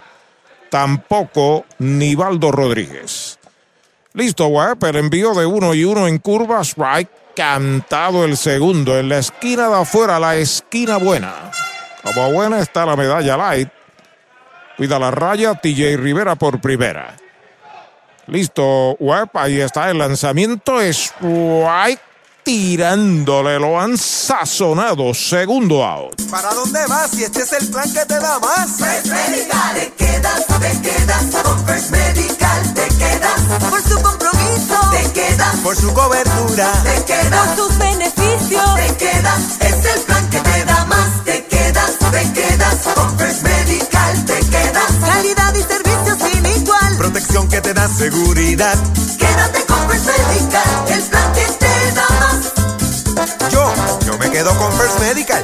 tampoco 0.69 1.65
Nivaldo 1.79 2.51
Rodríguez. 2.51 3.39
Listo, 4.13 4.47
Webb, 4.47 4.83
el 4.85 4.97
envío 4.97 5.33
de 5.33 5.45
uno 5.45 5.73
y 5.73 5.83
uno 5.83 6.07
en 6.07 6.19
curva, 6.19 6.61
strike, 6.61 7.09
cantado 7.35 8.25
el 8.25 8.37
segundo 8.37 8.97
en 8.97 9.09
la 9.09 9.19
esquina 9.19 9.67
de 9.69 9.75
afuera, 9.81 10.19
la 10.19 10.35
esquina 10.35 10.97
buena. 10.97 11.51
Como 12.03 12.31
buena 12.31 12.59
está 12.59 12.85
la 12.85 12.95
medalla 12.95 13.37
light. 13.37 13.69
Cuida 14.81 14.97
la 14.97 15.11
raya, 15.11 15.53
TJ 15.53 15.95
Rivera 15.95 16.33
por 16.33 16.59
primera. 16.59 17.15
Listo, 18.25 18.95
Webb, 18.99 19.29
ahí 19.35 19.61
está 19.61 19.91
el 19.91 19.99
lanzamiento, 19.99 20.81
strike 20.81 22.01
tirándole, 22.43 23.59
lo 23.59 23.79
han 23.79 23.95
sazonado, 23.95 25.13
segundo 25.13 25.85
out. 25.85 26.19
¿Para 26.31 26.51
dónde 26.55 26.79
vas? 26.87 27.11
Si 27.11 27.23
este 27.23 27.43
es 27.43 27.53
el 27.53 27.67
plan 27.69 27.93
que 27.93 28.03
te 28.07 28.19
da 28.19 28.39
más. 28.39 28.71
First 28.71 29.05
Medical, 29.05 29.75
te 29.75 29.93
quedas, 30.03 30.47
te 30.47 30.81
quedas. 30.81 31.25
Con 31.43 31.67
First 31.67 31.91
Medical, 31.91 32.73
te 32.73 32.87
quedas. 32.97 33.41
Por 33.69 33.83
su 33.83 34.01
compromiso, 34.01 34.79
te 34.93 35.11
quedas. 35.11 35.55
Por 35.57 35.75
su 35.75 35.93
cobertura, 35.93 36.71
te 36.83 37.05
quedas. 37.05 37.47
Por 37.49 37.67
sus 37.67 37.77
beneficios, 37.77 38.75
te 38.75 38.95
quedas. 38.95 39.41
Es 39.59 39.85
el 39.95 40.01
plan 40.01 40.27
que 40.31 40.39
te 40.39 40.65
da 40.65 40.85
más. 40.85 41.23
Te 41.23 41.45
quedas, 41.45 41.99
te 41.99 42.33
quedas. 42.33 42.75
Con 42.95 43.19
First 43.19 43.43
Medical, 43.43 43.50
te. 44.51 44.71
Calidad 45.05 45.55
y 45.55 45.63
servicio 45.63 46.17
sin 46.27 46.45
igual. 46.45 46.97
protección 46.97 47.49
que 47.49 47.61
te 47.61 47.73
da 47.73 47.87
seguridad. 47.87 48.75
Quédate 49.17 49.65
con 49.65 49.89
First 49.89 50.07
Medical, 50.07 50.63
el 50.89 51.01
plan 51.03 51.33
que 51.33 51.45
te 51.59 51.91
da 51.95 52.07
más. 52.19 53.51
Yo, 53.51 53.73
yo 54.05 54.17
me 54.17 54.29
quedo 54.29 54.55
con 54.57 54.71
First 54.73 54.99
Medical. 54.99 55.43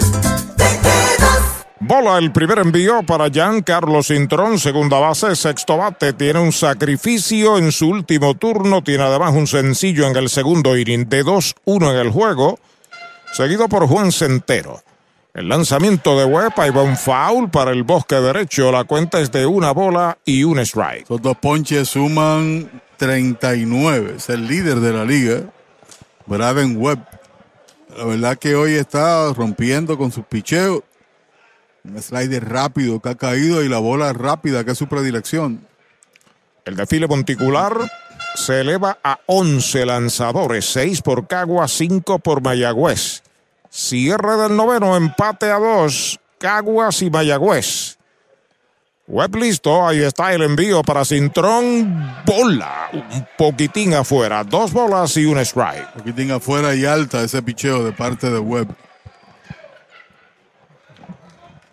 Te 0.56 0.64
quedas. 0.64 1.58
Bola 1.80 2.18
el 2.18 2.32
primer 2.32 2.60
envío 2.60 3.04
para 3.04 3.30
Jan 3.32 3.62
Carlos 3.62 4.08
Cintrón, 4.08 4.60
segunda 4.60 5.00
base, 5.00 5.36
sexto 5.36 5.78
bate. 5.78 6.14
Tiene 6.14 6.40
un 6.40 6.52
sacrificio 6.52 7.58
en 7.58 7.72
su 7.72 7.88
último 7.88 8.36
turno. 8.36 8.84
Tiene 8.84 9.04
además 9.04 9.34
un 9.34 9.48
sencillo 9.48 10.08
en 10.08 10.16
el 10.16 10.30
segundo 10.30 10.78
inning 10.78 11.08
de 11.08 11.24
2-1 11.24 11.92
en 11.92 11.98
el 11.98 12.12
juego, 12.12 12.60
seguido 13.34 13.70
por 13.70 13.88
Juan 13.88 14.12
Centero. 14.12 14.82
El 15.38 15.50
lanzamiento 15.50 16.18
de 16.18 16.26
Webb, 16.26 16.54
ahí 16.58 16.72
va 16.72 16.82
un 16.82 16.98
foul 16.98 17.52
para 17.52 17.70
el 17.70 17.84
bosque 17.84 18.16
derecho. 18.16 18.72
La 18.72 18.86
cuenta 18.86 19.20
es 19.20 19.32
de 19.32 19.46
una 19.46 19.70
bola 19.70 20.18
y 20.26 20.44
un 20.44 20.58
strike. 20.58 21.08
Los 21.12 21.22
dos 21.22 21.38
ponches 21.38 21.90
suman 21.90 22.82
39. 22.98 24.16
Es 24.18 24.30
el 24.30 24.48
líder 24.48 24.80
de 24.80 24.94
la 24.94 25.06
liga, 25.06 25.44
Braden 26.26 26.78
Webb. 26.82 27.06
La 27.96 28.06
verdad 28.06 28.40
que 28.40 28.56
hoy 28.56 28.74
está 28.74 29.32
rompiendo 29.32 29.96
con 29.96 30.12
sus 30.12 30.26
picheos. 30.26 30.82
Un 31.84 32.02
slider 32.02 32.50
rápido 32.50 33.00
que 33.00 33.10
ha 33.10 33.16
caído 33.16 33.64
y 33.64 33.70
la 33.70 33.78
bola 33.78 34.14
rápida 34.14 34.64
que 34.64 34.72
es 34.72 34.78
su 34.80 34.88
predilección. 34.88 35.68
El 36.66 36.76
desfile 36.76 37.06
monticular 37.06 37.78
se 38.34 38.62
eleva 38.62 38.98
a 39.04 39.20
11 39.28 39.86
lanzadores, 39.86 40.66
6 40.66 41.04
por 41.04 41.28
Cagua, 41.28 41.68
5 41.68 42.18
por 42.18 42.42
Mayagüez. 42.42 43.22
Cierre 43.70 44.38
del 44.38 44.56
noveno, 44.56 44.96
empate 44.96 45.52
a 45.52 45.60
2, 45.60 46.20
Caguas 46.38 47.02
y 47.02 47.10
Mayagüez. 47.10 47.98
Web 49.10 49.36
listo, 49.38 49.88
ahí 49.88 50.02
está 50.02 50.34
el 50.34 50.42
envío 50.42 50.84
para 50.84 51.06
Cintrón. 51.06 52.24
Bola, 52.26 52.90
un 52.92 53.26
poquitín 53.38 53.94
afuera, 53.94 54.44
dos 54.44 54.74
bolas 54.74 55.16
y 55.16 55.26
un 55.26 55.38
strike. 55.40 55.96
Un 55.96 56.02
poquitín 56.02 56.32
afuera 56.32 56.76
y 56.76 56.84
alta 56.84 57.22
ese 57.24 57.42
picheo 57.42 57.86
de 57.86 57.94
parte 57.94 58.30
de 58.30 58.40
Webb. 58.40 58.76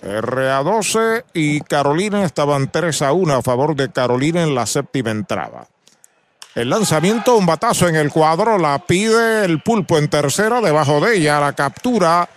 RA12 0.04 1.24
y 1.32 1.60
Carolina 1.62 2.24
estaban 2.24 2.70
3 2.70 3.02
a 3.02 3.12
1 3.12 3.34
a 3.34 3.42
favor 3.42 3.74
de 3.74 3.90
Carolina 3.90 4.42
en 4.42 4.54
la 4.54 4.66
séptima 4.66 5.10
entrada. 5.10 5.66
El 6.54 6.70
lanzamiento, 6.70 7.36
un 7.36 7.46
batazo 7.46 7.88
en 7.88 7.96
el 7.96 8.10
cuadro, 8.10 8.58
la 8.58 8.78
pide 8.78 9.44
el 9.44 9.60
pulpo 9.60 9.98
en 9.98 10.08
tercera, 10.08 10.60
debajo 10.60 11.00
de 11.00 11.16
ella 11.16 11.40
la 11.40 11.52
captura 11.52 12.28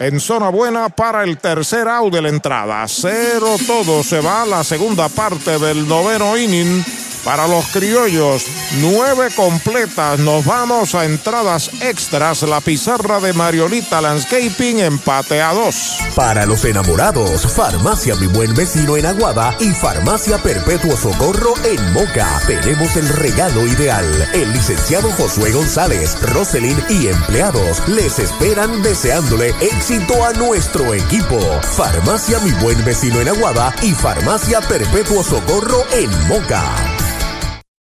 en 0.00 0.18
zona 0.18 0.48
buena 0.48 0.88
para 0.88 1.22
el 1.22 1.38
tercer 1.38 1.86
out 1.86 2.12
de 2.12 2.22
la 2.22 2.28
entrada. 2.28 2.84
Cero 2.88 3.54
todo, 3.64 4.02
se 4.02 4.20
va 4.20 4.42
a 4.42 4.46
la 4.46 4.64
segunda 4.64 5.08
parte 5.08 5.60
del 5.60 5.86
noveno 5.86 6.36
inning 6.36 6.84
para 7.24 7.46
los 7.46 7.66
criollos. 7.66 8.46
Nueve 8.80 9.28
completas, 9.34 10.18
nos 10.18 10.44
vamos 10.44 10.94
a 10.94 11.04
entradas 11.04 11.70
extras, 11.80 12.42
la 12.42 12.60
pizarra 12.60 13.20
de 13.20 13.32
Mariolita 13.32 14.00
Landscaping, 14.00 14.80
empate 14.80 15.40
a 15.40 15.52
dos. 15.52 15.98
Para 16.14 16.46
los 16.46 16.64
enamorados, 16.64 17.46
Farmacia 17.52 18.14
Mi 18.16 18.26
Buen 18.26 18.54
Vecino 18.54 18.96
en 18.96 19.06
Aguada 19.06 19.54
y 19.60 19.70
Farmacia 19.70 20.38
Perpetuo 20.38 20.96
Socorro 20.96 21.54
en 21.64 21.92
Moca. 21.92 22.40
Tenemos 22.46 22.96
el 22.96 23.08
regalo 23.08 23.66
ideal. 23.66 24.30
El 24.34 24.52
licenciado 24.52 25.10
Josué 25.12 25.52
González, 25.52 26.20
Roselyn 26.20 26.82
y 26.88 27.08
empleados 27.08 27.86
les 27.88 28.18
esperan 28.18 28.82
deseándole 28.82 29.54
éxito 29.60 30.24
a 30.24 30.32
nuestro 30.32 30.94
equipo. 30.94 31.38
Farmacia 31.76 32.38
Mi 32.40 32.52
Buen 32.62 32.84
Vecino 32.84 33.20
en 33.20 33.28
Aguada 33.28 33.74
y 33.82 33.92
Farmacia 33.92 34.60
Perpetuo 34.60 35.22
Socorro 35.22 35.84
en 35.92 36.10
Moca. 36.28 37.11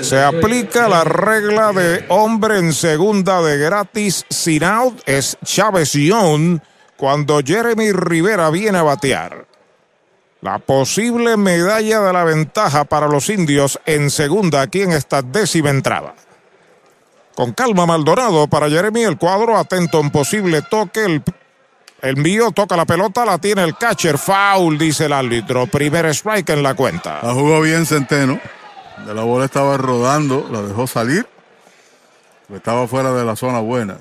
Se 0.00 0.20
aplica 0.20 0.88
la 0.88 1.04
regla 1.04 1.72
de 1.72 2.04
hombre 2.08 2.58
en 2.58 2.72
segunda 2.72 3.40
de 3.42 3.58
gratis 3.58 4.26
sin 4.28 4.64
out. 4.64 5.00
Es 5.06 5.38
Chávez 5.44 5.92
Young 5.92 6.58
cuando 7.00 7.40
Jeremy 7.42 7.92
Rivera 7.92 8.50
viene 8.50 8.76
a 8.76 8.82
batear. 8.82 9.46
La 10.42 10.58
posible 10.58 11.38
medalla 11.38 12.00
de 12.02 12.12
la 12.12 12.24
ventaja 12.24 12.84
para 12.84 13.08
los 13.08 13.30
indios 13.30 13.80
en 13.86 14.10
segunda 14.10 14.60
aquí 14.60 14.82
en 14.82 14.92
esta 14.92 15.22
décima 15.22 15.70
entrada. 15.70 16.14
Con 17.34 17.54
calma 17.54 17.86
Maldonado 17.86 18.48
para 18.48 18.68
Jeremy, 18.68 19.04
el 19.04 19.16
cuadro 19.16 19.56
atento 19.56 19.96
a 19.96 20.00
un 20.02 20.10
posible 20.10 20.60
toque. 20.60 21.06
El, 21.06 21.22
el 22.02 22.18
envío 22.18 22.50
toca 22.50 22.76
la 22.76 22.84
pelota, 22.84 23.24
la 23.24 23.38
tiene 23.38 23.64
el 23.64 23.78
catcher. 23.78 24.18
Foul, 24.18 24.76
dice 24.76 25.06
el 25.06 25.14
árbitro. 25.14 25.66
Primer 25.68 26.04
strike 26.04 26.50
en 26.50 26.62
la 26.62 26.74
cuenta. 26.74 27.20
La 27.22 27.32
jugó 27.32 27.62
bien 27.62 27.86
Centeno. 27.86 28.38
De 29.06 29.14
la 29.14 29.22
bola 29.22 29.46
estaba 29.46 29.78
rodando, 29.78 30.46
la 30.52 30.60
dejó 30.60 30.86
salir. 30.86 31.26
Estaba 32.54 32.86
fuera 32.86 33.10
de 33.14 33.24
la 33.24 33.36
zona 33.36 33.60
buena. 33.60 33.96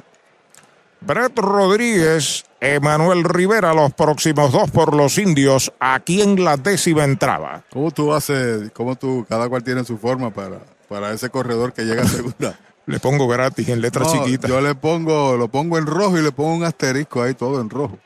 Brett 1.00 1.40
Rodríguez, 1.40 2.44
Emanuel 2.62 3.24
Rivera, 3.24 3.74
los 3.74 3.94
próximos 3.94 4.52
dos 4.52 4.70
por 4.70 4.94
los 4.94 5.18
indios, 5.18 5.72
aquí 5.80 6.22
en 6.22 6.44
la 6.44 6.58
décima 6.58 7.06
entrada. 7.06 7.64
¿Cómo 7.72 7.92
tú 7.92 8.14
haces, 8.14 8.72
cómo 8.74 8.98
tú, 8.98 9.26
cada 9.30 9.48
cual 9.48 9.64
tiene 9.64 9.86
su 9.86 9.98
forma 9.98 10.30
para, 10.30 10.60
para 10.90 11.14
ese 11.14 11.30
corredor 11.30 11.72
que 11.72 11.84
llega 11.84 12.04
a 12.04 12.08
segunda? 12.08 12.60
Le 12.86 13.00
pongo 13.00 13.28
gratis 13.28 13.70
en 13.70 13.82
letra 13.82 14.04
No, 14.04 14.12
chiquita. 14.12 14.48
Yo 14.48 14.62
le 14.62 14.74
pongo, 14.74 15.38
lo 15.38 15.48
pongo 15.48 15.78
en 15.78 15.86
rojo 15.86 16.18
y 16.18 16.24
le 16.24 16.32
pongo 16.32 16.56
un 16.56 16.64
asterisco 16.64 17.22
ahí 17.22 17.36
todo 17.36 17.62
en 17.62 17.70
rojo. 17.70 18.00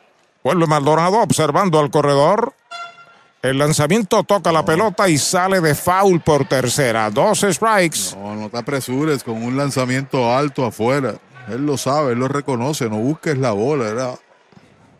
Vuelve 0.43 0.67
Maldonado 0.67 1.21
observando 1.21 1.79
al 1.79 1.89
corredor. 1.89 2.53
El 3.41 3.59
lanzamiento 3.59 4.25
toca 4.25 4.51
la 4.51 4.65
pelota 4.65 5.07
y 5.07 5.17
sale 5.17 5.61
de 5.61 5.73
foul 5.73 6.19
por 6.19 6.45
tercera. 6.49 7.09
Dos 7.09 7.45
strikes. 7.49 8.13
No, 8.17 8.35
no 8.35 8.49
te 8.49 8.57
apresures 8.57 9.23
con 9.23 9.41
un 9.41 9.55
lanzamiento 9.55 10.35
alto 10.35 10.65
afuera. 10.65 11.15
Él 11.47 11.65
lo 11.65 11.77
sabe, 11.77 12.11
él 12.11 12.19
lo 12.19 12.27
reconoce. 12.27 12.89
No 12.89 12.97
busques 12.97 13.37
la 13.37 13.53
bola, 13.53 13.87
era 13.87 14.15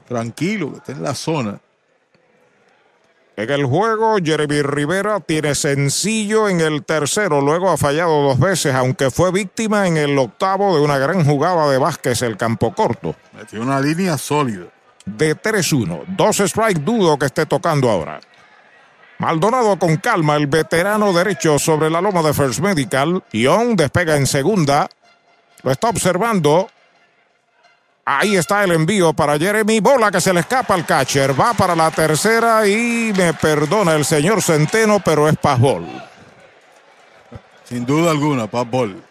tranquilo, 0.08 0.72
que 0.72 0.78
esté 0.78 0.92
en 0.94 1.04
la 1.04 1.16
zona. 1.16 1.60
En 3.36 3.50
el 3.50 3.66
juego, 3.66 4.18
Jeremy 4.24 4.62
Rivera 4.62 5.20
tiene 5.20 5.56
sencillo 5.56 6.48
en 6.48 6.62
el 6.62 6.84
tercero, 6.84 7.42
luego 7.42 7.72
ha 7.72 7.78
fallado 7.78 8.22
dos 8.22 8.40
veces, 8.40 8.76
aunque 8.76 9.10
fue 9.10 9.32
víctima 9.32 9.88
en 9.88 9.98
el 9.98 10.16
octavo 10.20 10.76
de 10.76 10.84
una 10.84 11.00
gran 11.00 11.26
jugada 11.26 11.68
de 11.72 11.80
Vázquez, 11.80 12.22
el 12.22 12.38
campo 12.38 12.76
corto. 12.76 13.16
Metió 13.34 13.62
una 13.62 13.80
línea 13.80 14.20
sólida. 14.20 14.66
De 15.06 15.36
3-1, 15.36 16.06
dos 16.10 16.38
strikes, 16.38 16.82
dudo 16.82 17.18
que 17.18 17.26
esté 17.26 17.48
tocando 17.48 17.90
ahora. 17.90 18.22
Maldonado 19.18 19.80
con 19.80 19.98
calma, 19.98 20.36
el 20.36 20.48
veterano 20.48 21.14
derecho 21.14 21.58
sobre 21.58 21.90
la 21.90 22.02
loma 22.02 22.22
de 22.22 22.34
First 22.34 22.60
Medical. 22.60 23.24
Young 23.32 23.76
despega 23.76 24.16
en 24.16 24.28
segunda. 24.28 24.90
Lo 25.64 25.72
está 25.72 25.90
observando. 25.90 26.70
Ahí 28.06 28.36
está 28.36 28.64
el 28.64 28.74
envío 28.74 29.14
para 29.14 29.40
Jeremy. 29.40 29.80
Bola 29.80 30.12
que 30.12 30.20
se 30.20 30.34
le 30.34 30.42
escapa 30.42 30.74
al 30.74 30.86
catcher. 30.86 31.40
Va 31.40 31.54
para 31.54 31.76
la 31.76 31.90
tercera 31.90 32.68
y 32.68 33.14
me 33.16 33.34
perdona 33.34 33.94
el 33.96 34.04
señor 34.04 34.42
Centeno, 34.42 35.00
pero 35.00 35.30
es 35.30 35.38
pasbol. 35.38 35.88
Sin 37.64 37.86
duda 37.86 38.12
alguna, 38.12 38.48
Pat 38.48 38.70
Ball. 38.70 39.02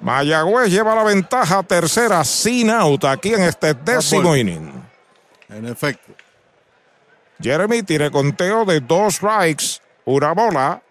Mayagüez 0.00 0.70
lleva 0.70 0.94
la 0.94 1.02
ventaja 1.02 1.62
tercera 1.62 2.24
sin 2.24 2.70
out 2.70 3.04
aquí 3.04 3.34
en 3.34 3.42
este 3.42 3.74
décimo 3.74 4.36
inning. 4.36 4.70
En 5.48 5.66
efecto. 5.66 6.12
Jeremy 7.42 7.82
tiene 7.82 8.10
conteo 8.10 8.64
de 8.64 8.80
dos 8.80 9.14
strikes, 9.14 9.80
una 10.04 10.32
bola. 10.32 10.82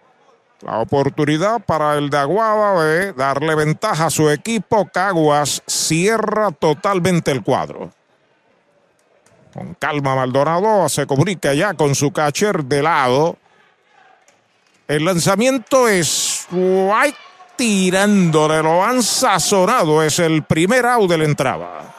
La 0.62 0.80
oportunidad 0.80 1.62
para 1.62 1.98
el 1.98 2.10
de 2.10 2.18
Aguada 2.18 2.84
de 2.84 3.14
darle 3.14 3.56
ventaja 3.56 4.08
a 4.08 4.10
su 4.10 4.30
equipo. 4.30 4.86
Caguas 4.92 5.64
cierra 5.66 6.52
totalmente 6.52 7.32
el 7.32 7.44
cuadro. 7.44 7.92
Con 9.54 9.74
calma 9.76 10.16
Maldonado 10.16 10.88
se 10.90 11.08
comunica 11.08 11.54
ya 11.54 11.74
con 11.74 11.96
su 11.96 12.12
catcher 12.12 12.66
de 12.66 12.84
lado. 12.84 13.38
El 14.88 15.06
lanzamiento 15.06 15.88
es 15.88 16.46
White 16.52 17.18
tirándole, 17.56 18.62
lo 18.62 18.84
han 18.84 19.02
sazonado. 19.02 20.04
Es 20.04 20.20
el 20.20 20.44
primer 20.44 20.86
out 20.86 21.10
de 21.10 21.18
la 21.18 21.26
entrada. 21.26 21.99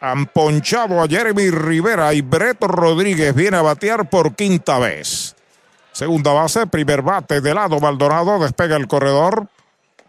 Han 0.00 0.26
ponchado 0.26 1.02
a 1.02 1.08
Jeremy 1.08 1.50
Rivera 1.50 2.14
y 2.14 2.20
Brett 2.20 2.62
Rodríguez 2.62 3.34
viene 3.34 3.56
a 3.56 3.62
batear 3.62 4.08
por 4.08 4.34
quinta 4.36 4.78
vez. 4.78 5.34
Segunda 5.92 6.32
base, 6.32 6.66
primer 6.68 7.02
bate 7.02 7.40
de 7.40 7.54
lado 7.54 7.80
Maldonado, 7.80 8.38
despega 8.38 8.76
el 8.76 8.86
corredor. 8.86 9.48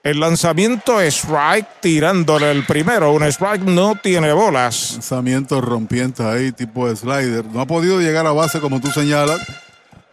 El 0.04 0.20
lanzamiento 0.20 1.02
strike, 1.02 1.82
tirándole 1.82 2.52
el 2.52 2.66
primero. 2.66 3.12
Un 3.12 3.24
strike 3.24 3.64
no 3.64 3.96
tiene 3.96 4.32
bolas. 4.32 4.94
Lanzamiento 4.94 5.60
rompiente 5.60 6.24
ahí, 6.24 6.52
tipo 6.52 6.88
de 6.88 6.96
slider. 6.96 7.46
No 7.46 7.62
ha 7.62 7.66
podido 7.66 8.00
llegar 8.00 8.26
a 8.26 8.32
base 8.32 8.62
como 8.62 8.80
tú 8.80 8.92
señalas. 8.92 9.42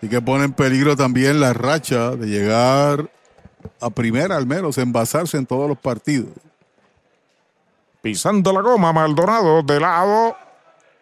Y 0.03 0.09
que 0.09 0.21
pone 0.21 0.45
en 0.45 0.53
peligro 0.53 0.97
también 0.97 1.41
la 1.41 1.53
racha 1.53 2.11
de 2.11 2.27
llegar 2.27 3.09
a 3.81 3.91
primera 3.91 4.37
al 4.37 4.47
menos, 4.47 4.79
envasarse 4.79 5.37
en 5.37 5.47
todos 5.47 5.69
los 5.69 5.79
partidos. 5.79 6.31
Pisando 8.07 8.53
la 8.53 8.61
goma, 8.61 8.93
Maldonado 8.93 9.65
de 9.65 9.81
lado. 9.81 10.37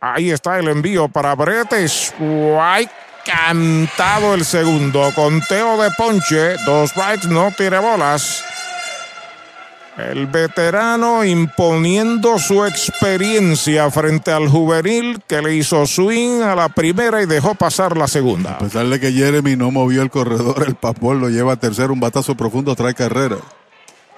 Ahí 0.00 0.30
está 0.30 0.58
el 0.58 0.68
envío 0.68 1.06
para 1.06 1.34
Brett. 1.34 1.70
Strike 1.74 2.90
cantado 3.26 4.32
el 4.32 4.42
segundo. 4.42 5.12
Conteo 5.14 5.76
de 5.82 5.90
ponche. 5.90 6.56
Dos 6.64 6.92
strikes, 6.92 7.28
no 7.28 7.52
tiene 7.54 7.78
bolas. 7.78 8.42
El 9.98 10.28
veterano 10.28 11.22
imponiendo 11.26 12.38
su 12.38 12.64
experiencia 12.64 13.90
frente 13.90 14.32
al 14.32 14.48
juvenil 14.48 15.20
que 15.28 15.42
le 15.42 15.56
hizo 15.56 15.86
swing 15.86 16.40
a 16.40 16.54
la 16.54 16.70
primera 16.70 17.22
y 17.22 17.26
dejó 17.26 17.54
pasar 17.54 17.98
la 17.98 18.08
segunda. 18.08 18.52
A 18.52 18.58
pesar 18.60 18.86
de 18.86 18.98
que 18.98 19.12
Jeremy 19.12 19.56
no 19.56 19.70
movió 19.70 20.00
el 20.00 20.08
corredor, 20.08 20.64
el 20.66 20.74
papol 20.74 21.20
lo 21.20 21.28
lleva 21.28 21.52
a 21.52 21.56
tercero, 21.56 21.92
un 21.92 22.00
batazo 22.00 22.34
profundo, 22.34 22.74
trae 22.74 22.94
carrera. 22.94 23.36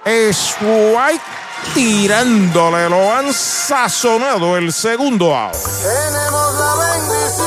Strike 0.05 1.46
tirándole, 1.73 2.89
lo 2.89 3.11
han 3.13 3.33
sazonado 3.33 4.57
el 4.57 4.71
segundo 4.71 5.35
out. 5.35 5.53
Tenemos 5.53 6.53
la 6.55 6.75
bendición 6.75 7.46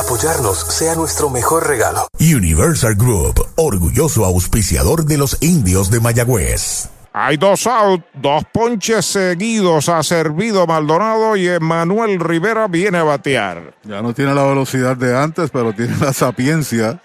apoyarnos 0.00 0.58
sea 0.58 0.94
nuestro 0.94 1.30
mejor 1.30 1.66
regalo. 1.66 2.08
Universal 2.18 2.94
Group, 2.94 3.46
orgulloso 3.56 4.24
auspiciador 4.24 5.04
de 5.04 5.18
los 5.18 5.36
indios 5.40 5.90
de 5.90 6.00
Mayagüez. 6.00 6.88
Hay 7.18 7.38
dos 7.38 7.66
out, 7.66 8.04
dos 8.12 8.44
ponches 8.52 9.06
seguidos. 9.06 9.88
Ha 9.88 10.02
servido 10.02 10.66
Maldonado 10.66 11.34
y 11.34 11.48
Emanuel 11.48 12.20
Rivera 12.20 12.68
viene 12.68 12.98
a 12.98 13.04
batear. 13.04 13.74
Ya 13.84 14.02
no 14.02 14.12
tiene 14.12 14.34
la 14.34 14.44
velocidad 14.44 14.98
de 14.98 15.16
antes, 15.16 15.48
pero 15.50 15.72
tiene 15.72 15.96
la 15.98 16.12
sapiencia 16.12 17.00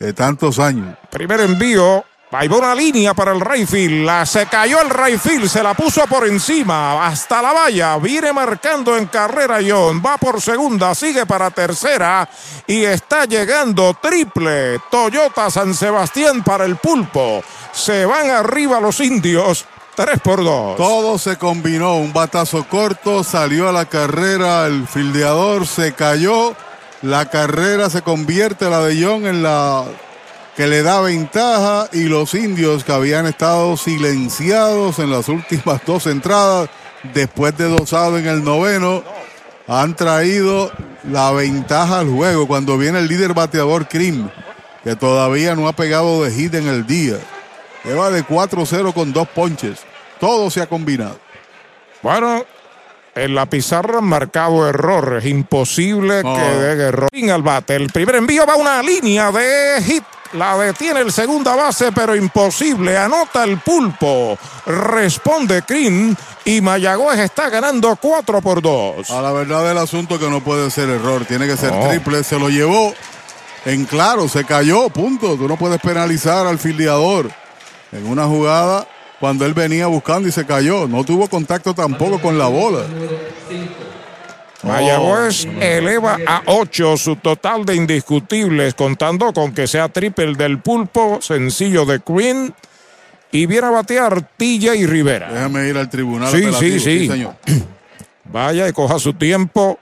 de 0.00 0.12
tantos 0.12 0.58
años. 0.58 0.96
Primer 1.10 1.40
envío. 1.40 2.04
Ahí 2.30 2.46
va 2.46 2.58
una 2.58 2.74
línea 2.74 3.14
para 3.14 3.32
el 3.32 3.40
Rayfield. 3.40 4.04
La, 4.04 4.26
se 4.26 4.46
cayó 4.46 4.82
el 4.82 4.90
Rayfield, 4.90 5.48
se 5.48 5.62
la 5.62 5.72
puso 5.72 6.06
por 6.06 6.26
encima 6.26 7.06
hasta 7.06 7.40
la 7.40 7.52
valla. 7.52 7.96
Viene 7.96 8.34
marcando 8.34 8.96
en 8.98 9.06
carrera 9.06 9.60
John. 9.66 10.02
Va 10.04 10.18
por 10.18 10.42
segunda, 10.42 10.94
sigue 10.94 11.24
para 11.24 11.50
tercera 11.50 12.28
y 12.66 12.84
está 12.84 13.24
llegando 13.24 13.94
triple. 13.94 14.78
Toyota 14.90 15.50
San 15.50 15.74
Sebastián 15.74 16.44
para 16.44 16.66
el 16.66 16.76
pulpo. 16.76 17.42
Se 17.72 18.04
van 18.04 18.28
arriba 18.30 18.78
los 18.78 19.00
indios. 19.00 19.64
3 19.94 20.20
por 20.20 20.44
2. 20.44 20.76
Todo 20.76 21.18
se 21.18 21.38
combinó, 21.38 21.96
un 21.96 22.12
batazo 22.12 22.64
corto, 22.68 23.24
salió 23.24 23.68
a 23.68 23.72
la 23.72 23.86
carrera, 23.86 24.66
el 24.66 24.86
fildeador 24.86 25.66
se 25.66 25.92
cayó, 25.92 26.54
la 27.02 27.28
carrera 27.30 27.90
se 27.90 28.02
convierte 28.02 28.70
la 28.70 28.78
de 28.78 29.02
John 29.02 29.26
en 29.26 29.42
la 29.42 29.86
que 30.58 30.66
le 30.66 30.82
da 30.82 31.00
ventaja 31.00 31.88
y 31.92 32.06
los 32.08 32.34
indios 32.34 32.82
que 32.82 32.90
habían 32.90 33.26
estado 33.26 33.76
silenciados 33.76 34.98
en 34.98 35.08
las 35.08 35.28
últimas 35.28 35.80
dos 35.86 36.08
entradas, 36.08 36.68
después 37.14 37.56
de 37.56 37.68
dosado 37.68 38.18
en 38.18 38.26
el 38.26 38.42
noveno, 38.42 39.04
han 39.68 39.94
traído 39.94 40.72
la 41.04 41.30
ventaja 41.30 42.00
al 42.00 42.08
juego 42.10 42.48
cuando 42.48 42.76
viene 42.76 42.98
el 42.98 43.06
líder 43.06 43.34
bateador 43.34 43.86
Krim, 43.86 44.28
que 44.82 44.96
todavía 44.96 45.54
no 45.54 45.68
ha 45.68 45.74
pegado 45.74 46.24
de 46.24 46.32
hit 46.32 46.52
en 46.54 46.66
el 46.66 46.84
día. 46.88 47.18
Lleva 47.84 48.10
de 48.10 48.24
4-0 48.24 48.92
con 48.92 49.12
dos 49.12 49.28
ponches. 49.28 49.78
Todo 50.18 50.50
se 50.50 50.60
ha 50.60 50.66
combinado. 50.66 51.20
Bueno, 52.02 52.44
en 53.14 53.32
la 53.36 53.46
pizarra 53.46 53.98
han 53.98 54.06
marcado 54.06 54.68
error. 54.68 55.18
Es 55.18 55.26
imposible 55.26 56.24
No. 56.24 56.34
que 56.34 56.40
dé 56.40 56.82
error. 56.88 57.08
Al 57.32 57.42
bate. 57.42 57.76
El 57.76 57.92
primer 57.92 58.16
envío 58.16 58.44
va 58.44 58.54
a 58.54 58.56
una 58.56 58.82
línea 58.82 59.30
de 59.30 59.80
hit. 59.84 60.02
La 60.34 60.56
detiene 60.58 61.00
el 61.00 61.12
segunda 61.12 61.56
base, 61.56 61.90
pero 61.92 62.14
imposible. 62.14 62.96
Anota 62.98 63.44
el 63.44 63.58
pulpo. 63.58 64.38
Responde 64.66 65.62
Green. 65.66 66.16
Y 66.44 66.60
Mayagüez 66.60 67.18
está 67.18 67.48
ganando 67.48 67.96
4 67.96 68.40
por 68.40 68.60
2. 68.62 69.10
A 69.10 69.22
la 69.22 69.32
verdad 69.32 69.66
del 69.66 69.78
asunto 69.78 70.18
que 70.18 70.28
no 70.28 70.42
puede 70.42 70.70
ser 70.70 70.88
error, 70.88 71.24
tiene 71.24 71.46
que 71.46 71.56
ser 71.56 71.72
No. 71.72 71.88
triple. 71.88 72.22
Se 72.24 72.38
lo 72.38 72.48
llevó 72.50 72.94
en 73.64 73.84
claro, 73.86 74.28
se 74.28 74.44
cayó, 74.44 74.88
punto. 74.90 75.36
Tú 75.36 75.48
no 75.48 75.56
puedes 75.56 75.80
penalizar 75.80 76.46
al 76.46 76.58
fildeador 76.58 77.30
en 77.92 78.06
una 78.06 78.26
jugada 78.26 78.86
cuando 79.20 79.44
él 79.46 79.54
venía 79.54 79.86
buscando 79.88 80.28
y 80.28 80.32
se 80.32 80.46
cayó. 80.46 80.86
No 80.86 81.04
tuvo 81.04 81.28
contacto 81.28 81.74
tampoco 81.74 82.20
con 82.20 82.38
la 82.38 82.46
bola. 82.46 82.84
Mayagüez 84.62 85.46
eleva 85.60 86.18
a 86.26 86.42
8 86.46 86.96
su 86.96 87.16
total 87.16 87.64
de 87.64 87.76
indiscutibles, 87.76 88.74
contando 88.74 89.32
con 89.32 89.52
que 89.52 89.66
sea 89.66 89.88
triple 89.88 90.34
del 90.34 90.58
pulpo, 90.60 91.18
sencillo 91.20 91.84
de 91.84 92.00
Queen. 92.00 92.54
Y 93.30 93.46
viene 93.46 93.66
a 93.66 93.70
batear 93.70 94.22
Tilla 94.36 94.74
y 94.74 94.86
Rivera. 94.86 95.30
Déjame 95.30 95.68
ir 95.68 95.76
al 95.76 95.90
tribunal. 95.90 96.30
Sí, 96.30 96.38
apelativo. 96.38 96.60
sí, 96.60 96.80
sí. 96.80 97.08
señor. 97.08 97.34
Vaya 98.24 98.68
y 98.68 98.72
coja 98.72 98.98
su 98.98 99.14
tiempo. 99.14 99.78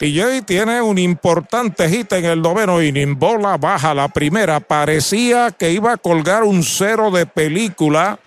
TJ 0.00 0.42
tiene 0.46 0.80
un 0.80 0.96
importante 0.98 1.86
hit 1.88 2.10
en 2.14 2.24
el 2.24 2.40
noveno 2.40 2.80
inning. 2.80 3.18
Bola 3.18 3.58
baja 3.58 3.92
la 3.92 4.08
primera. 4.08 4.58
Parecía 4.60 5.50
que 5.50 5.72
iba 5.72 5.92
a 5.92 5.96
colgar 5.98 6.42
un 6.42 6.62
cero 6.62 7.10
de 7.10 7.26
película. 7.26 8.18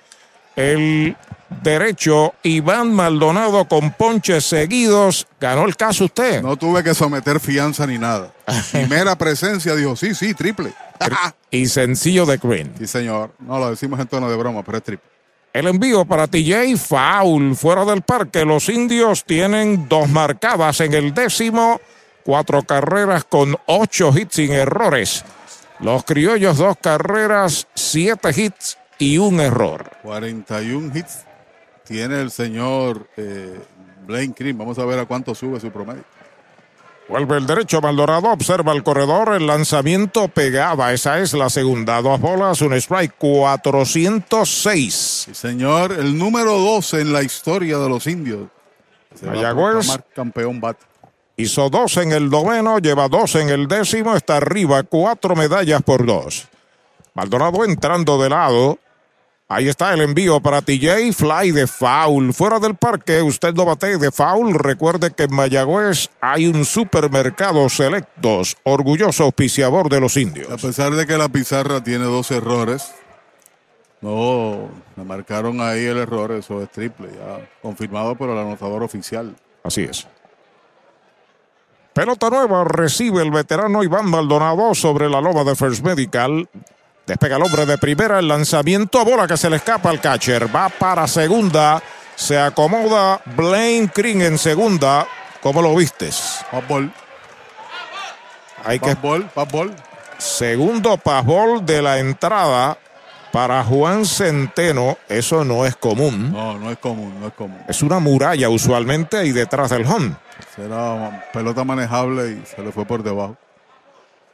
El 0.56 1.16
derecho 1.61 2.33
Iván 2.43 2.93
Maldonado 2.93 3.65
con 3.67 3.91
ponches 3.91 4.45
seguidos. 4.45 5.27
¿Ganó 5.40 5.65
el 5.65 5.75
caso 5.75 6.06
usted? 6.06 6.41
No 6.41 6.57
tuve 6.57 6.83
que 6.83 6.93
someter 6.93 7.40
fianza 7.40 7.85
ni 7.85 7.98
nada. 7.98 8.32
Primera 8.72 9.15
presencia 9.17 9.75
dijo, 9.75 9.95
sí, 9.95 10.15
sí, 10.15 10.33
triple. 10.33 10.73
Y 11.51 11.67
sencillo 11.67 12.25
de 12.25 12.38
Green. 12.38 12.73
Sí, 12.80 12.88
señor. 12.88 13.32
No 13.40 13.59
lo 13.59 13.69
decimos 13.69 13.99
en 13.99 14.07
tono 14.07 14.30
de 14.30 14.35
broma, 14.35 14.64
pero 14.64 14.80
es 14.80 14.83
triple. 14.83 15.07
El 15.53 15.67
envío 15.67 16.03
para 16.03 16.25
TJ, 16.25 16.75
foul 16.77 17.56
fuera 17.56 17.85
del 17.85 18.01
parque. 18.01 18.43
Los 18.43 18.69
indios 18.69 19.23
tienen 19.23 19.88
dos 19.88 20.09
marcadas 20.09 20.82
en 20.82 20.95
el 20.95 21.14
décimo, 21.14 21.80
cuatro 22.23 22.64
carreras 22.64 23.23
con 23.23 23.56
ocho 23.67 24.11
hits 24.17 24.35
sin 24.35 24.51
errores. 24.51 25.23
Los 25.80 26.06
criollos, 26.06 26.57
dos 26.57 26.75
carreras, 26.82 27.67
siete 27.75 28.30
hits 28.35 28.80
y 28.98 29.19
un 29.19 29.40
error. 29.40 29.91
41 30.01 30.91
hits 30.98 31.19
tiene 31.86 32.22
el 32.22 32.32
señor 32.32 33.08
eh, 33.18 33.60
Blaine 34.06 34.34
Cream. 34.34 34.58
Vamos 34.58 34.80
a 34.80 34.86
ver 34.86 35.00
a 35.00 35.06
cuánto 35.06 35.36
sube 35.36 35.60
su 35.60 35.72
promedio. 35.72 36.03
Vuelve 37.10 37.38
el 37.38 37.45
derecho, 37.45 37.82
Maldonado 37.82 38.30
observa 38.30 38.72
el 38.72 38.82
corredor, 38.82 39.36
el 39.36 39.45
lanzamiento 39.45 40.30
pegaba, 40.30 40.94
esa 40.94 41.20
es 41.20 41.34
la 41.34 41.50
segunda, 41.50 42.02
dos 42.02 42.18
bolas, 42.22 42.62
un 42.62 42.74
strike, 42.74 43.16
406. 43.18 44.94
Sí, 45.26 45.36
señor, 45.36 45.92
el 45.92 46.18
número 46.18 46.58
12 46.58 47.02
en 47.02 47.12
la 47.12 47.22
historia 47.22 47.78
de 47.78 47.90
los 47.90 48.08
indios. 48.08 48.48
Se 49.16 49.26
va 49.26 49.34
a 49.34 49.36
Mayagüez. 49.36 50.00
campeón 50.16 50.62
bate. 50.62 50.86
Hizo 51.36 51.70
dos 51.70 51.98
en 51.98 52.14
el 52.14 52.30
noveno, 52.30 52.80
lleva 52.80 53.10
dos 53.10 53.36
en 53.36 53.50
el 53.50 53.68
décimo, 53.68 54.16
está 54.16 54.38
arriba, 54.38 54.84
cuatro 54.84 55.36
medallas 55.36 55.82
por 55.82 56.06
dos. 56.06 56.48
Maldonado 57.16 57.66
entrando 57.66 58.22
de 58.22 58.30
lado. 58.30 58.80
Ahí 59.53 59.67
está 59.67 59.93
el 59.93 60.01
envío 60.01 60.40
para 60.40 60.64
TJ, 60.64 61.14
fly 61.14 61.51
de 61.51 61.67
foul. 61.67 62.33
Fuera 62.33 62.57
del 62.57 62.73
parque, 62.73 63.22
usted 63.22 63.53
no 63.53 63.65
bate 63.65 63.99
de 63.99 64.11
foul. 64.11 64.56
Recuerde 64.56 65.11
que 65.11 65.25
en 65.25 65.35
Mayagüez 65.35 66.09
hay 66.22 66.48
un 66.48 66.65
supermercado 66.65 67.69
selectos, 67.69 68.57
orgulloso 68.64 69.25
auspiciador 69.25 69.90
de 69.90 69.99
los 69.99 70.17
indios. 70.17 70.49
A 70.49 70.57
pesar 70.57 70.93
de 70.93 71.06
que 71.06 71.19
la 71.19 71.30
pizarra 71.30 71.83
tiene 71.83 72.06
dos 72.06 72.32
errores, 72.32 72.95
no, 74.01 74.69
me 74.95 75.03
marcaron 75.03 75.61
ahí 75.61 75.85
el 75.85 75.99
error, 75.99 76.32
eso 76.32 76.64
es 76.64 76.72
triple, 76.72 77.09
ya 77.09 77.48
confirmado 77.61 78.15
por 78.15 78.32
el 78.32 78.38
anotador 78.40 78.82
oficial. 78.82 79.35
Así 79.64 79.83
es. 79.83 80.07
Pelota 81.93 82.32
nueva 82.32 82.64
recibe 82.64 83.22
el 83.22 83.30
veterano 83.30 83.83
Iván 83.83 84.09
Maldonado 84.09 84.73
sobre 84.73 85.11
la 85.11 85.22
loma 85.22 85.43
de 85.43 85.56
First 85.56 85.85
Medical. 85.85 86.49
Despega 87.06 87.35
el 87.35 87.43
hombre 87.43 87.65
de 87.65 87.77
primera, 87.77 88.19
el 88.19 88.30
lanzamiento, 88.30 89.03
bola 89.03 89.27
que 89.27 89.35
se 89.35 89.49
le 89.49 89.57
escapa 89.57 89.90
al 89.90 89.99
catcher. 89.99 90.53
Va 90.56 90.69
para 90.69 91.06
segunda, 91.07 91.83
se 92.15 92.40
acomoda 92.40 93.22
Blaine 93.35 93.91
Green 93.93 94.22
en 94.22 94.38
segunda. 94.38 95.06
¿Cómo 95.41 95.61
lo 95.61 95.75
vistes? 95.75 96.45
Fastball. 96.49 96.93
Hay 98.64 98.80
que 98.80 98.95
fastball. 98.95 99.75
segundo 100.17 100.95
pasbol 100.98 101.65
de 101.65 101.82
la 101.82 101.99
entrada 101.99 102.77
para 103.33 103.61
Juan 103.65 104.06
Centeno. 104.06 104.98
Eso 105.09 105.43
no 105.43 105.65
es 105.65 105.75
común. 105.75 106.32
No, 106.32 106.57
no 106.57 106.72
es 106.72 106.77
común, 106.77 107.19
no 107.19 107.27
es 107.27 107.33
común. 107.33 107.59
Es 107.67 107.82
una 107.82 107.99
muralla 107.99 108.48
usualmente 108.48 109.25
y 109.25 109.33
detrás 109.33 109.72
del 109.72 109.85
home. 109.85 110.15
Será 110.56 111.27
pelota 111.33 111.65
manejable 111.65 112.32
y 112.32 112.45
se 112.45 112.61
le 112.61 112.72
fue 112.72 112.85
por 112.85 113.03
debajo. 113.03 113.35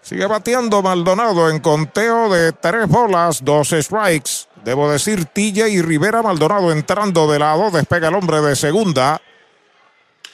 Sigue 0.01 0.25
bateando 0.25 0.81
Maldonado 0.81 1.49
en 1.49 1.59
conteo 1.59 2.29
de 2.29 2.53
tres 2.53 2.87
bolas, 2.87 3.43
dos 3.43 3.69
strikes. 3.69 4.47
Debo 4.63 4.91
decir, 4.91 5.27
y 5.35 5.81
Rivera 5.81 6.21
Maldonado 6.21 6.71
entrando 6.71 7.31
de 7.31 7.39
lado. 7.39 7.71
Despega 7.71 8.07
el 8.07 8.15
hombre 8.15 8.41
de 8.41 8.55
segunda. 8.55 9.21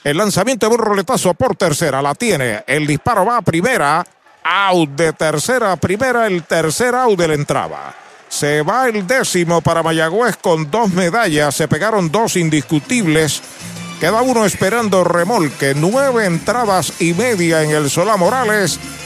El 0.03 0.17
lanzamiento 0.17 0.69
de 0.69 0.75
un 0.75 0.81
roletazo 0.81 1.33
por 1.33 1.55
tercera. 1.55 2.01
La 2.01 2.15
tiene. 2.15 2.63
El 2.67 2.87
disparo 2.87 3.25
va 3.25 3.37
a 3.37 3.41
primera. 3.41 4.05
Out 4.43 4.89
de 4.91 5.13
tercera 5.13 5.71
a 5.71 5.75
primera. 5.75 6.27
El 6.27 6.43
tercer 6.43 6.93
out 6.95 7.17
de 7.17 7.27
la 7.27 7.33
entrada. 7.33 7.95
Se 8.27 8.61
va 8.61 8.87
el 8.87 9.05
décimo 9.05 9.61
para 9.61 9.83
Mayagüez 9.83 10.37
con 10.37 10.69
dos 10.69 10.91
medallas. 10.91 11.55
Se 11.55 11.67
pegaron 11.67 12.11
dos 12.11 12.35
indiscutibles. 12.35 13.41
Queda 13.99 14.21
uno 14.21 14.45
esperando 14.45 15.03
remolque. 15.03 15.73
Nueve 15.75 16.25
entradas 16.25 16.93
y 16.99 17.13
media 17.13 17.63
en 17.63 17.71
el 17.71 17.89
Solá 17.89 18.17
Morales. 18.17 18.79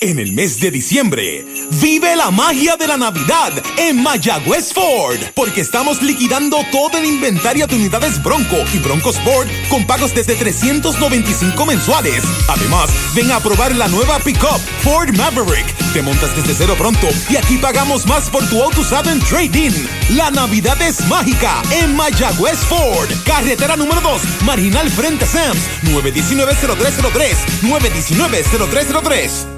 En 0.00 0.20
el 0.20 0.30
mes 0.30 0.60
de 0.60 0.70
diciembre, 0.70 1.44
vive 1.80 2.14
la 2.14 2.30
magia 2.30 2.76
de 2.76 2.86
la 2.86 2.96
Navidad 2.96 3.52
en 3.78 4.00
Mayagüez 4.00 4.72
Ford, 4.72 5.18
porque 5.34 5.60
estamos 5.60 6.00
liquidando 6.02 6.58
todo 6.70 6.98
el 6.98 7.04
inventario 7.04 7.66
de 7.66 7.74
unidades 7.74 8.22
Bronco 8.22 8.58
y 8.72 8.78
Bronco 8.78 9.10
Sport 9.10 9.50
con 9.68 9.84
pagos 9.88 10.14
desde 10.14 10.36
395 10.36 11.66
mensuales. 11.66 12.22
Además, 12.46 12.90
ven 13.16 13.32
a 13.32 13.40
probar 13.40 13.74
la 13.74 13.88
nueva 13.88 14.20
pickup 14.20 14.60
Ford 14.84 15.16
Maverick. 15.16 15.66
Te 15.92 16.00
montas 16.00 16.36
desde 16.36 16.54
cero 16.54 16.76
pronto 16.78 17.08
y 17.28 17.34
aquí 17.34 17.58
pagamos 17.58 18.06
más 18.06 18.30
por 18.30 18.48
tu 18.48 18.62
auto 18.62 18.82
usado 18.82 19.10
en 19.10 19.18
trading. 19.18 19.72
La 20.10 20.30
Navidad 20.30 20.80
es 20.80 21.04
mágica 21.08 21.60
en 21.72 21.96
Mayagüez 21.96 22.58
Ford, 22.68 23.10
carretera 23.24 23.74
número 23.76 24.00
2, 24.00 24.42
marginal 24.44 24.88
frente 24.90 25.26
Sams, 25.26 25.58
919-0303, 25.82 27.34
919-0303. 27.62 29.57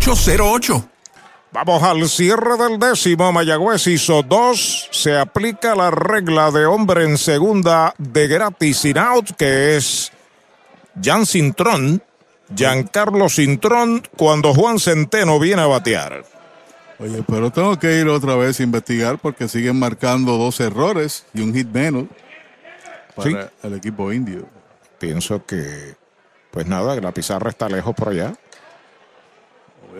408-8808. 0.00 0.88
Vamos 1.52 1.82
al 1.82 2.08
cierre 2.08 2.56
del 2.56 2.78
décimo. 2.78 3.32
Mayagüez 3.32 3.86
hizo 3.88 4.22
dos. 4.22 4.88
Se 4.92 5.18
aplica 5.18 5.74
la 5.74 5.90
regla 5.90 6.50
de 6.50 6.64
hombre 6.66 7.04
en 7.04 7.18
segunda 7.18 7.92
de 7.98 8.28
gratis 8.28 8.78
sin 8.78 8.98
out, 8.98 9.30
que 9.36 9.76
es 9.76 10.12
Jan 11.02 11.26
Cintrón. 11.26 12.02
Giancarlo 12.54 13.28
Cintrón, 13.28 14.02
cuando 14.16 14.52
Juan 14.54 14.80
Centeno 14.80 15.38
viene 15.38 15.62
a 15.62 15.66
batear. 15.66 16.24
Oye, 16.98 17.22
pero 17.28 17.50
tengo 17.52 17.78
que 17.78 18.00
ir 18.00 18.08
otra 18.08 18.34
vez 18.34 18.58
a 18.58 18.64
investigar 18.64 19.18
porque 19.18 19.48
siguen 19.48 19.78
marcando 19.78 20.36
dos 20.36 20.58
errores 20.58 21.24
y 21.32 21.42
un 21.42 21.54
hit 21.54 21.68
menos 21.68 22.06
para 23.14 23.30
Sí. 23.30 23.36
el 23.62 23.74
equipo 23.74 24.12
indio. 24.12 24.48
Pienso 24.98 25.46
que, 25.46 25.94
pues 26.50 26.66
nada, 26.66 26.96
que 26.96 27.00
la 27.00 27.12
pizarra 27.12 27.50
está 27.50 27.68
lejos 27.68 27.94
por 27.94 28.08
allá. 28.08 28.34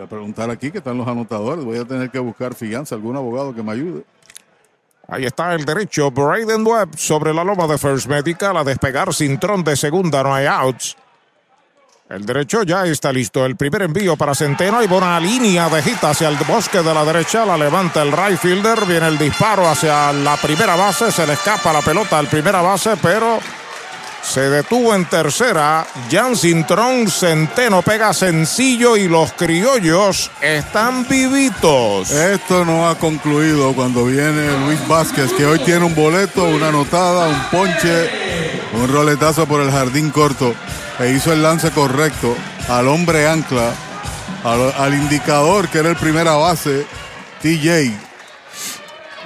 A 0.03 0.07
preguntar 0.07 0.51
aquí 0.51 0.71
que 0.71 0.79
están 0.79 0.97
los 0.97 1.07
anotadores. 1.07 1.65
Voy 1.65 1.79
a 1.79 1.85
tener 1.85 2.11
que 2.11 2.19
buscar 2.19 2.55
fianza, 2.55 2.95
algún 2.95 3.17
abogado 3.17 3.55
que 3.55 3.63
me 3.63 3.73
ayude. 3.73 4.05
Ahí 5.09 5.25
está 5.27 5.55
el 5.55 5.65
derecho. 5.65 6.11
Braden 6.11 6.67
Webb 6.67 6.97
sobre 6.97 7.35
la 7.35 7.43
loma 7.43 7.67
de 7.67 7.77
First 7.77 8.07
Medical 8.07 8.57
a 8.57 8.65
despegar 8.65 9.13
Cintrón 9.13 9.65
de 9.65 9.77
segunda. 9.77 10.23
No 10.23 10.35
hay 10.35 10.47
outs. 10.47 10.97
El 12.09 12.25
derecho 12.25 12.63
ya 12.63 12.85
está 12.87 13.13
listo. 13.13 13.45
El 13.45 13.57
primer 13.57 13.83
envío 13.83 14.17
para 14.17 14.35
Centeno. 14.35 14.79
Hay 14.79 14.87
buena 14.87 15.21
línea 15.21 15.69
de 15.69 15.83
hit 15.83 16.03
hacia 16.03 16.29
el 16.29 16.37
bosque 16.37 16.79
de 16.79 16.95
la 16.95 17.05
derecha. 17.05 17.45
La 17.45 17.57
levanta 17.57 18.03
el 18.03 18.13
right 18.13 18.39
fielder. 18.39 18.87
Viene 18.87 19.09
el 19.09 19.19
disparo 19.19 19.69
hacia 19.69 20.13
la 20.13 20.37
primera 20.37 20.77
base. 20.77 21.13
Se 21.13 21.27
le 21.27 21.35
escapa 21.35 21.73
la 21.73 21.83
pelota 21.83 22.19
al 22.19 22.27
primera 22.27 22.63
base, 22.63 22.97
pero 23.03 23.39
se 24.23 24.49
detuvo 24.49 24.95
en 24.95 25.05
tercera. 25.07 25.87
Jan 26.11 26.37
Cintrón. 26.37 27.11
Centeno 27.11 27.83
pega 27.83 28.13
sencillo 28.13 28.97
y 28.97 29.09
los 29.09 29.33
criollos 29.33 30.31
están 30.41 31.07
vivitos. 31.09 32.11
Esto 32.11 32.65
no 32.65 32.89
ha 32.89 32.97
concluido 32.97 33.73
cuando 33.75 34.05
viene 34.05 34.59
Luis 34.67 34.87
Vázquez, 34.87 35.33
que 35.33 35.47
hoy 35.47 35.59
tiene 35.61 35.85
un 35.85 35.95
boleto, 35.95 36.45
una 36.45 36.69
anotada, 36.69 37.29
un 37.29 37.43
ponche, 37.51 38.11
un 38.75 38.89
roletazo 38.89 39.47
por 39.47 39.61
el 39.61 39.71
jardín 39.71 40.11
corto. 40.11 40.55
E 40.99 41.11
hizo 41.13 41.33
el 41.33 41.43
lance 41.43 41.71
correcto 41.71 42.37
al 42.69 42.89
hombre 42.89 43.27
ancla, 43.27 43.73
al, 44.45 44.73
al 44.77 44.95
indicador 44.95 45.69
que 45.69 45.79
era 45.79 45.89
el 45.89 45.97
primera 45.97 46.35
base, 46.35 46.87
TJ. 47.43 48.10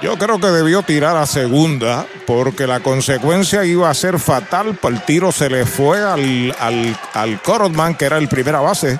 Yo 0.01 0.17
creo 0.17 0.39
que 0.39 0.47
debió 0.47 0.83
tirar 0.83 1.15
a 1.17 1.25
segunda 1.25 2.05
porque 2.27 2.67
la 2.67 2.81
consecuencia 2.81 3.63
iba 3.63 3.89
a 3.89 3.93
ser 3.93 4.19
fatal. 4.19 4.77
El 4.83 5.01
tiro 5.01 5.31
se 5.31 5.49
le 5.49 5.65
fue 5.65 6.03
al, 6.03 6.55
al, 6.59 6.97
al 7.13 7.41
Corotman, 7.41 7.95
que 7.95 8.05
era 8.05 8.17
el 8.17 8.27
primera 8.27 8.59
base, 8.59 8.99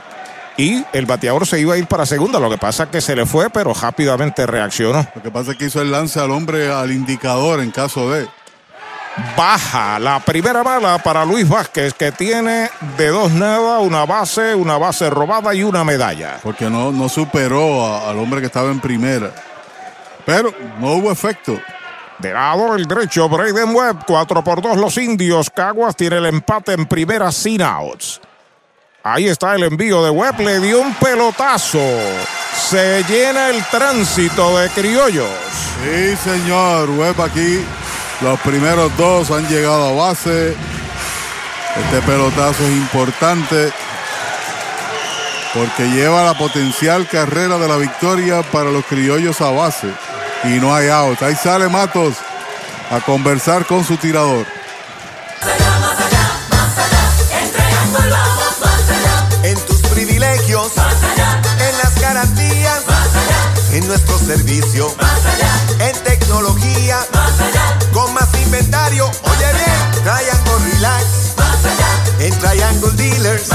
y 0.58 0.84
el 0.94 1.06
bateador 1.06 1.46
se 1.46 1.60
iba 1.60 1.74
a 1.74 1.78
ir 1.78 1.86
para 1.88 2.06
segunda. 2.06 2.40
Lo 2.40 2.50
que 2.50 2.58
pasa 2.58 2.84
es 2.84 2.90
que 2.90 3.02
se 3.02 3.16
le 3.16 3.26
fue, 3.26 3.50
pero 3.50 3.74
rápidamente 3.74 4.46
reaccionó. 4.48 5.06
Lo 5.14 5.22
que 5.22 5.32
pasa 5.32 5.52
es 5.52 5.58
que 5.58 5.66
hizo 5.66 5.82
el 5.82 5.92
lance 5.92 6.20
al 6.20 6.32
hombre, 6.32 6.72
al 6.72 6.92
indicador 6.92 7.60
en 7.60 7.72
caso 7.72 8.10
de. 8.12 8.28
Baja 9.38 9.98
la 10.00 10.20
primera 10.20 10.62
bala 10.62 10.98
para 10.98 11.24
Luis 11.24 11.48
Vázquez, 11.48 11.94
que 11.94 12.12
tiene 12.12 12.70
de 12.98 13.08
dos 13.08 13.32
nada 13.32 13.80
una 13.80 14.06
base, 14.06 14.54
una 14.56 14.78
base 14.78 15.10
robada 15.10 15.54
y 15.56 15.64
una 15.64 15.84
medalla. 15.86 16.40
Porque 16.44 16.70
no, 16.70 16.92
no 16.92 17.08
superó 17.08 17.86
a- 17.86 18.10
al 18.10 18.18
hombre 18.20 18.42
que 18.42 18.48
estaba 18.48 18.70
en 18.72 18.82
primera. 18.82 19.32
Pero 20.26 20.54
no 20.80 20.94
hubo 20.94 21.12
efecto. 21.12 21.60
De 22.20 22.32
lado 22.32 22.76
el 22.76 22.86
derecho, 22.86 23.28
Braden 23.28 23.76
Webb, 23.76 24.06
4 24.08 24.44
por 24.44 24.62
2 24.62 24.78
los 24.78 24.98
indios. 24.98 25.50
Caguas 25.50 25.96
tiene 25.96 26.18
el 26.18 26.26
empate 26.26 26.74
en 26.74 26.86
primera 26.86 27.32
sin 27.32 27.62
outs. 27.62 28.22
Ahí 29.04 29.28
está 29.28 29.54
el 29.54 29.64
envío 29.64 30.04
de 30.04 30.10
Webb, 30.10 30.40
le 30.40 30.60
dio 30.60 30.82
un 30.82 30.94
pelotazo. 30.96 31.80
Se 32.70 33.04
llena 33.04 33.50
el 33.50 33.64
tránsito 33.66 34.58
de 34.58 34.70
criollos. 34.70 35.30
Sí, 35.84 36.16
señor. 36.16 36.90
Webb 36.90 37.22
aquí. 37.22 37.64
Los 38.22 38.40
primeros 38.40 38.96
dos 38.98 39.30
han 39.30 39.48
llegado 39.48 39.90
a 39.90 40.08
base. 40.08 40.56
Este 41.76 42.02
pelotazo 42.08 42.64
es 42.64 42.72
importante 42.72 43.72
porque 45.54 45.90
lleva 45.90 46.24
la 46.24 46.38
potencial 46.38 47.08
carrera 47.08 47.58
de 47.58 47.68
la 47.68 47.78
victoria 47.78 48.42
para 48.52 48.72
los 48.72 48.86
criollos 48.86 49.40
a 49.42 49.52
base. 49.52 49.88
Y 50.48 50.60
no 50.60 50.76
hay 50.76 50.90
out. 50.90 51.22
Ahí 51.24 51.36
sale 51.36 51.68
Matos 51.68 52.16
a 52.92 53.00
conversar 53.02 53.66
con 53.66 53.84
su 53.84 53.98
tirador. 53.98 54.46
En 59.44 59.60
tus 59.66 59.82
privilegios, 59.88 60.72
en 61.60 61.78
las 61.80 62.00
garantías, 62.00 62.82
en 63.72 63.88
nuestro 63.88 64.18
servicio, 64.20 64.96
en 65.80 66.04
tecnología, 66.04 67.00
con 67.92 68.14
más 68.14 68.28
inventario. 68.44 69.06
Oye 69.06 69.54
bien, 69.54 70.04
Triangle 70.04 70.72
Relax, 70.72 71.06
en 72.20 72.40
Triangle 72.40 72.92
Dealers, 72.94 73.50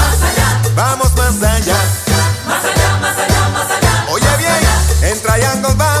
vamos 0.75 1.15
más 1.15 1.41
allá. 1.43 1.75
Oye 4.09 4.37
bien, 4.37 5.11
en 5.11 5.21
Triangle 5.21 5.73
vamos 5.75 6.00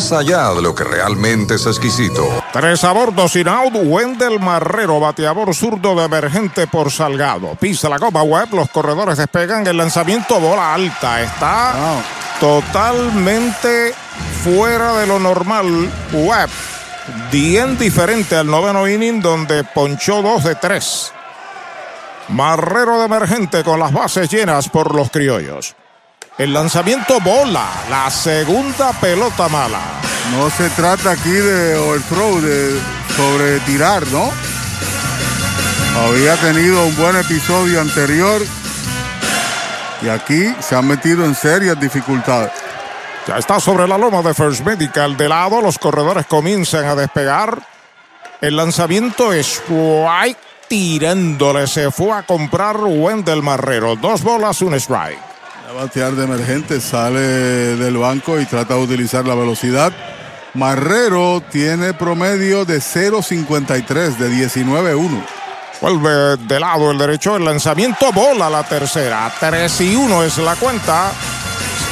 allá 0.00 0.54
de 0.54 0.62
lo 0.62 0.74
que 0.74 0.82
realmente 0.82 1.56
es 1.56 1.66
exquisito. 1.66 2.26
Tres 2.52 2.82
a 2.84 2.92
bordo 2.92 3.28
sin 3.28 3.48
out, 3.48 3.74
Wendel 3.74 4.40
Marrero, 4.40 4.98
bateador 4.98 5.54
zurdo 5.54 5.94
de 5.94 6.04
emergente 6.04 6.66
por 6.66 6.90
Salgado. 6.90 7.54
Pisa 7.56 7.88
la 7.88 7.98
copa 7.98 8.22
web, 8.22 8.48
los 8.52 8.70
corredores 8.70 9.18
despegan, 9.18 9.66
el 9.66 9.76
lanzamiento 9.76 10.40
bola 10.40 10.74
alta. 10.74 11.22
Está 11.22 12.02
totalmente 12.40 13.94
fuera 14.42 14.94
de 14.94 15.06
lo 15.06 15.18
normal. 15.18 15.90
Web, 16.12 16.48
bien 17.30 17.78
diferente 17.78 18.36
al 18.36 18.46
noveno 18.46 18.88
inning 18.88 19.20
donde 19.20 19.64
ponchó 19.64 20.22
dos 20.22 20.44
de 20.44 20.54
tres. 20.54 21.12
Marrero 22.28 22.98
de 23.00 23.04
emergente 23.04 23.62
con 23.62 23.78
las 23.78 23.92
bases 23.92 24.30
llenas 24.30 24.68
por 24.68 24.94
los 24.94 25.10
criollos. 25.10 25.76
El 26.38 26.54
lanzamiento 26.54 27.20
bola, 27.20 27.66
la 27.90 28.10
segunda 28.10 28.92
pelota 28.94 29.48
mala. 29.48 29.80
No 30.32 30.48
se 30.48 30.70
trata 30.70 31.12
aquí 31.12 31.30
de 31.30 31.76
overthrow, 31.76 32.40
de 32.40 32.80
sobre 33.16 33.58
tirar, 33.60 34.06
¿no? 34.08 34.30
Había 35.98 36.36
tenido 36.36 36.86
un 36.86 36.96
buen 36.96 37.16
episodio 37.16 37.80
anterior 37.80 38.40
y 40.02 40.08
aquí 40.08 40.54
se 40.60 40.76
han 40.76 40.86
metido 40.86 41.24
en 41.24 41.34
serias 41.34 41.78
dificultades. 41.78 42.52
Ya 43.26 43.36
está 43.36 43.60
sobre 43.60 43.86
la 43.86 43.98
loma 43.98 44.22
de 44.22 44.32
First 44.32 44.64
Medical. 44.64 45.16
De 45.16 45.28
lado, 45.28 45.60
los 45.60 45.78
corredores 45.78 46.26
comienzan 46.26 46.86
a 46.86 46.94
despegar. 46.94 47.58
El 48.40 48.56
lanzamiento 48.56 49.32
es 49.32 49.46
strike 49.46 50.38
tirándole. 50.68 51.66
Se 51.66 51.90
fue 51.90 52.12
a 52.12 52.22
comprar 52.22 52.78
Wendell 52.78 53.42
Marrero. 53.42 53.96
Dos 53.96 54.22
bolas, 54.22 54.62
un 54.62 54.74
strike. 54.74 55.29
A 55.70 55.72
batear 55.72 56.16
de 56.16 56.24
emergente, 56.24 56.80
sale 56.80 57.20
del 57.20 57.96
banco 57.96 58.40
y 58.40 58.44
trata 58.44 58.74
de 58.74 58.80
utilizar 58.80 59.24
la 59.24 59.36
velocidad. 59.36 59.92
Marrero 60.54 61.40
tiene 61.48 61.94
promedio 61.94 62.64
de 62.64 62.78
0.53 62.78 64.16
de 64.16 64.48
19-1. 64.48 65.24
Vuelve 65.80 66.38
de 66.38 66.58
lado 66.58 66.90
el 66.90 66.98
derecho, 66.98 67.36
el 67.36 67.44
lanzamiento 67.44 68.10
bola 68.10 68.50
la 68.50 68.64
tercera. 68.64 69.32
3 69.38 69.80
y 69.82 69.94
1 69.94 70.24
es 70.24 70.38
la 70.38 70.56
cuenta. 70.56 71.12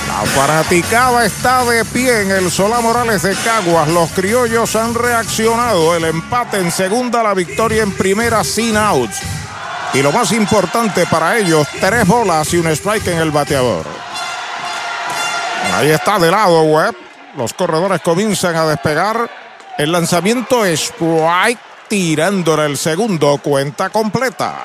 La 0.08 0.26
fanaticada 0.26 1.24
está 1.24 1.64
de 1.64 1.84
pie 1.84 2.22
en 2.22 2.32
el 2.32 2.50
Solá 2.50 2.80
Morales 2.80 3.22
de 3.22 3.36
Caguas. 3.36 3.88
Los 3.90 4.10
criollos 4.10 4.74
han 4.74 4.92
reaccionado. 4.92 5.94
El 5.94 6.04
empate 6.04 6.58
en 6.58 6.72
segunda, 6.72 7.22
la 7.22 7.32
victoria 7.32 7.84
en 7.84 7.92
primera 7.92 8.42
sin 8.42 8.76
outs. 8.76 9.20
Y 9.94 10.02
lo 10.02 10.12
más 10.12 10.32
importante 10.32 11.06
para 11.06 11.38
ellos, 11.38 11.66
tres 11.80 12.06
bolas 12.06 12.52
y 12.52 12.58
un 12.58 12.66
strike 12.68 13.08
en 13.08 13.18
el 13.18 13.30
bateador. 13.30 13.86
Ahí 15.74 15.90
está 15.90 16.18
de 16.18 16.30
lado 16.30 16.62
Webb. 16.62 16.94
Los 17.36 17.54
corredores 17.54 18.00
comienzan 18.02 18.56
a 18.56 18.66
despegar. 18.66 19.30
El 19.78 19.92
lanzamiento 19.92 20.64
es 20.64 20.80
strike 20.80 21.58
tirándole 21.88 22.66
el 22.66 22.76
segundo. 22.76 23.38
Cuenta 23.38 23.90
completa. 23.90 24.56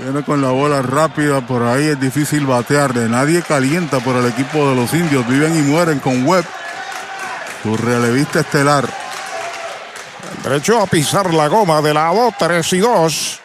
Viene 0.00 0.22
con 0.24 0.42
la 0.42 0.50
bola 0.50 0.82
rápida, 0.82 1.40
por 1.40 1.62
ahí 1.62 1.88
es 1.88 2.00
difícil 2.00 2.46
batearle. 2.46 3.08
Nadie 3.08 3.42
calienta 3.42 4.00
por 4.00 4.16
el 4.16 4.26
equipo 4.26 4.68
de 4.68 4.76
los 4.76 4.92
indios. 4.92 5.26
Viven 5.26 5.56
y 5.56 5.62
mueren 5.62 6.00
con 6.00 6.26
Webb. 6.26 6.44
Su 7.62 7.76
relevista 7.76 8.40
estelar. 8.40 8.86
Derecho 10.42 10.80
a 10.80 10.86
pisar 10.86 11.32
la 11.32 11.48
goma 11.48 11.80
de 11.80 11.94
lado, 11.94 12.32
3 12.38 12.72
y 12.74 12.78
2. 12.78 13.40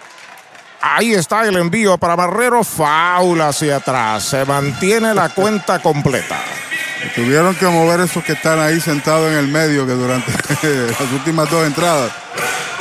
Ahí 0.82 1.14
está 1.14 1.46
el 1.46 1.58
envío 1.58 1.98
para 1.98 2.16
Barrero. 2.16 2.64
Faula 2.64 3.50
hacia 3.50 3.78
atrás. 3.78 4.24
Se 4.24 4.46
mantiene 4.46 5.14
la 5.14 5.30
cuenta 5.30 5.80
completa. 5.80 6.40
Tuvieron 7.16 7.56
que 7.56 7.66
mover 7.66 8.02
esos 8.02 8.24
que 8.24 8.34
están 8.34 8.60
ahí 8.60 8.80
sentados 8.80 9.32
en 9.32 9.38
el 9.38 9.48
medio, 9.48 9.86
que 9.86 9.94
durante 9.94 10.32
las 10.88 11.12
últimas 11.14 11.50
dos 11.50 11.66
entradas 11.66 12.12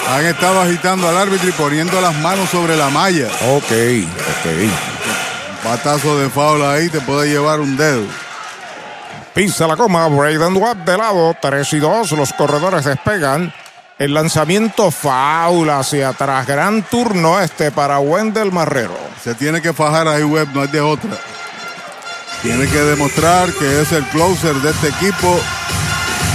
han 0.08 0.24
estado 0.24 0.60
agitando 0.60 1.08
al 1.08 1.16
árbitro 1.16 1.48
y 1.48 1.52
poniendo 1.52 2.00
las 2.00 2.14
manos 2.16 2.48
sobre 2.50 2.76
la 2.76 2.88
malla. 2.88 3.28
Ok, 3.48 3.72
ok. 4.10 5.62
Patazo 5.62 6.18
de 6.18 6.30
faula 6.30 6.72
ahí 6.72 6.88
te 6.88 7.00
puede 7.00 7.28
llevar 7.28 7.60
un 7.60 7.76
dedo. 7.76 8.06
Pisa 9.34 9.66
la 9.66 9.76
coma, 9.76 10.08
Braden 10.08 10.56
Watt 10.56 10.78
de 10.78 10.96
lado, 10.96 11.36
3 11.40 11.72
y 11.74 11.78
2. 11.78 12.12
Los 12.12 12.32
corredores 12.32 12.84
despegan. 12.84 13.52
El 13.98 14.14
lanzamiento 14.14 14.92
faula 14.92 15.80
hacia 15.80 16.10
atrás. 16.10 16.46
Gran 16.46 16.84
turno 16.84 17.40
este 17.40 17.72
para 17.72 17.98
Wendell 17.98 18.52
Marrero. 18.52 18.96
Se 19.24 19.34
tiene 19.34 19.60
que 19.60 19.72
fajar 19.72 20.06
ahí, 20.06 20.22
Webb, 20.22 20.54
no 20.54 20.62
hay 20.62 20.68
de 20.68 20.80
otra. 20.80 21.18
Tiene 22.40 22.68
que 22.68 22.78
demostrar 22.78 23.52
que 23.54 23.80
es 23.80 23.90
el 23.90 24.04
closer 24.10 24.54
de 24.56 24.70
este 24.70 24.88
equipo 24.90 25.40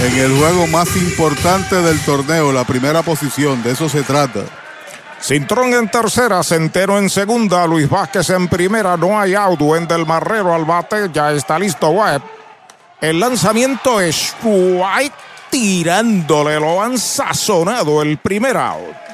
en 0.02 0.18
el 0.18 0.38
juego 0.38 0.66
más 0.66 0.94
importante 0.94 1.76
del 1.76 1.98
torneo, 2.00 2.52
la 2.52 2.64
primera 2.64 3.02
posición. 3.02 3.62
De 3.62 3.70
eso 3.70 3.88
se 3.88 4.02
trata. 4.02 4.40
Cintrón 5.22 5.72
en 5.72 5.88
tercera, 5.88 6.42
Centeno 6.42 6.98
en 6.98 7.08
segunda, 7.08 7.66
Luis 7.66 7.88
Vázquez 7.88 8.28
en 8.28 8.46
primera, 8.46 8.94
no 8.98 9.18
hay 9.18 9.34
out, 9.34 9.58
Wendell 9.62 10.04
Marrero 10.04 10.54
al 10.54 10.66
bate, 10.66 11.08
ya 11.10 11.32
está 11.32 11.58
listo 11.58 11.88
Webb. 11.88 12.20
El 13.00 13.20
lanzamiento 13.20 14.02
es 14.02 14.36
White 14.42 15.14
tirándole, 15.54 16.58
lo 16.58 16.82
han 16.82 16.98
sazonado 16.98 18.02
el 18.02 18.18
primer 18.18 18.56
out. 18.56 19.13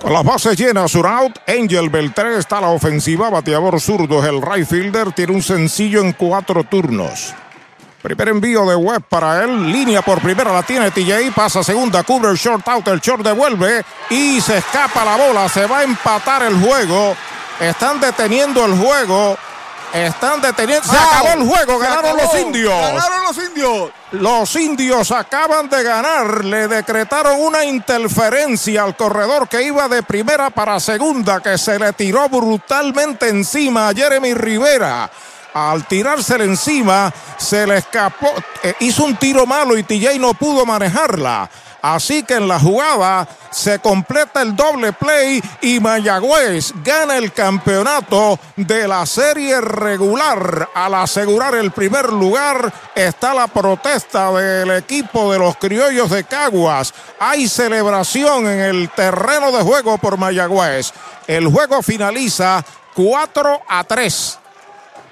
Con 0.00 0.14
las 0.14 0.24
bases 0.24 0.56
llenas, 0.56 0.94
out. 0.94 1.38
Angel 1.46 1.90
Beltré 1.90 2.38
está 2.38 2.56
a 2.56 2.62
la 2.62 2.68
ofensiva. 2.68 3.28
Bateador 3.28 3.78
zurdo 3.78 4.20
es 4.22 4.28
el 4.30 4.40
right 4.40 4.66
fielder. 4.66 5.12
Tiene 5.12 5.34
un 5.34 5.42
sencillo 5.42 6.00
en 6.00 6.14
cuatro 6.14 6.64
turnos. 6.64 7.34
Primer 8.00 8.28
envío 8.28 8.64
de 8.64 8.76
Webb 8.76 9.02
para 9.10 9.44
él. 9.44 9.70
Línea 9.70 10.00
por 10.00 10.22
primera 10.22 10.52
la 10.52 10.62
tiene 10.62 10.90
TJ. 10.90 11.32
Pasa 11.34 11.62
segunda. 11.62 12.02
Cubre 12.02 12.30
el 12.30 12.36
short 12.38 12.66
out. 12.68 12.88
El 12.88 13.00
short 13.00 13.22
devuelve. 13.22 13.84
Y 14.08 14.40
se 14.40 14.56
escapa 14.56 15.04
la 15.04 15.16
bola. 15.16 15.50
Se 15.50 15.66
va 15.66 15.80
a 15.80 15.84
empatar 15.84 16.44
el 16.44 16.58
juego. 16.58 17.14
Están 17.60 18.00
deteniendo 18.00 18.64
el 18.64 18.78
juego. 18.78 19.36
Están 19.92 20.40
deteniendo. 20.40 20.88
Se 20.88 20.96
acabó 20.96 21.28
el 21.32 21.48
juego. 21.48 21.78
Ganaron 21.78 22.16
los 22.16 22.34
indios. 22.38 22.80
Ganaron 22.80 23.24
los 23.24 23.38
indios. 23.38 23.90
Los 24.12 24.56
indios 24.56 25.10
acaban 25.10 25.68
de 25.68 25.82
ganar. 25.82 26.44
Le 26.44 26.68
decretaron 26.68 27.40
una 27.40 27.64
interferencia 27.64 28.84
al 28.84 28.96
corredor 28.96 29.48
que 29.48 29.62
iba 29.62 29.88
de 29.88 30.02
primera 30.02 30.50
para 30.50 30.78
segunda, 30.80 31.40
que 31.40 31.58
se 31.58 31.78
le 31.78 31.92
tiró 31.92 32.28
brutalmente 32.28 33.28
encima 33.28 33.88
a 33.88 33.94
Jeremy 33.94 34.34
Rivera. 34.34 35.10
Al 35.52 35.84
tirársele 35.86 36.44
encima, 36.44 37.12
se 37.36 37.66
le 37.66 37.78
escapó. 37.78 38.28
eh, 38.62 38.74
hizo 38.80 39.04
un 39.04 39.16
tiro 39.16 39.46
malo 39.46 39.76
y 39.76 39.82
TJ 39.82 40.18
no 40.20 40.34
pudo 40.34 40.64
manejarla. 40.64 41.50
Así 41.82 42.22
que 42.22 42.34
en 42.34 42.48
la 42.48 42.60
jugada 42.60 43.26
se 43.50 43.78
completa 43.78 44.42
el 44.42 44.54
doble 44.54 44.92
play 44.92 45.42
y 45.60 45.80
Mayagüez 45.80 46.72
gana 46.84 47.16
el 47.16 47.32
campeonato 47.32 48.38
de 48.56 48.86
la 48.86 49.06
serie 49.06 49.60
regular. 49.60 50.68
Al 50.74 50.94
asegurar 50.94 51.54
el 51.54 51.70
primer 51.70 52.12
lugar 52.12 52.72
está 52.94 53.34
la 53.34 53.46
protesta 53.46 54.30
del 54.32 54.70
equipo 54.72 55.32
de 55.32 55.38
los 55.38 55.56
criollos 55.56 56.10
de 56.10 56.24
Caguas. 56.24 56.92
Hay 57.18 57.48
celebración 57.48 58.46
en 58.46 58.60
el 58.60 58.90
terreno 58.90 59.50
de 59.52 59.62
juego 59.62 59.98
por 59.98 60.16
Mayagüez. 60.16 60.92
El 61.26 61.46
juego 61.48 61.82
finaliza 61.82 62.64
4 62.94 63.62
a 63.68 63.84
3. 63.84 64.39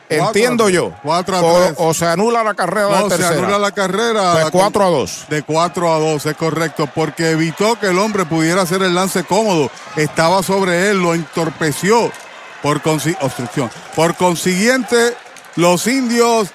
Entiendo 0.09 0.67
a- 0.67 0.71
yo. 0.71 0.93
cuatro 1.03 1.37
a 1.37 1.43
o, 1.43 1.59
tres. 1.61 1.75
o 1.79 1.95
se 1.95 2.07
anula 2.07 2.43
la 2.43 2.55
carrera 2.55 2.89
No, 3.01 3.09
de 3.09 3.17
se 3.17 3.27
anula 3.27 3.59
la 3.59 3.73
carrera. 3.73 4.43
Con- 4.51 4.51
4 4.53 4.85
a 4.85 4.89
2. 4.89 5.25
De 5.29 5.43
4 5.43 5.93
a 5.95 5.99
2, 5.99 6.27
es 6.27 6.37
correcto, 6.37 6.89
porque 6.95 7.31
evitó 7.31 7.79
que 7.79 7.89
el 7.89 7.99
hombre 7.99 8.25
pudiera 8.25 8.63
hacer 8.63 8.83
el 8.83 8.95
lance 8.95 9.25
cómodo. 9.25 9.71
Estaba 9.97 10.43
sobre 10.43 10.91
él, 10.91 11.03
lo 11.03 11.15
entorpeció 11.15 12.11
por, 12.63 12.81
obstrucción. 13.21 13.71
por 13.95 14.15
consiguiente, 14.17 15.15
los 15.57 15.87
indios 15.87 16.49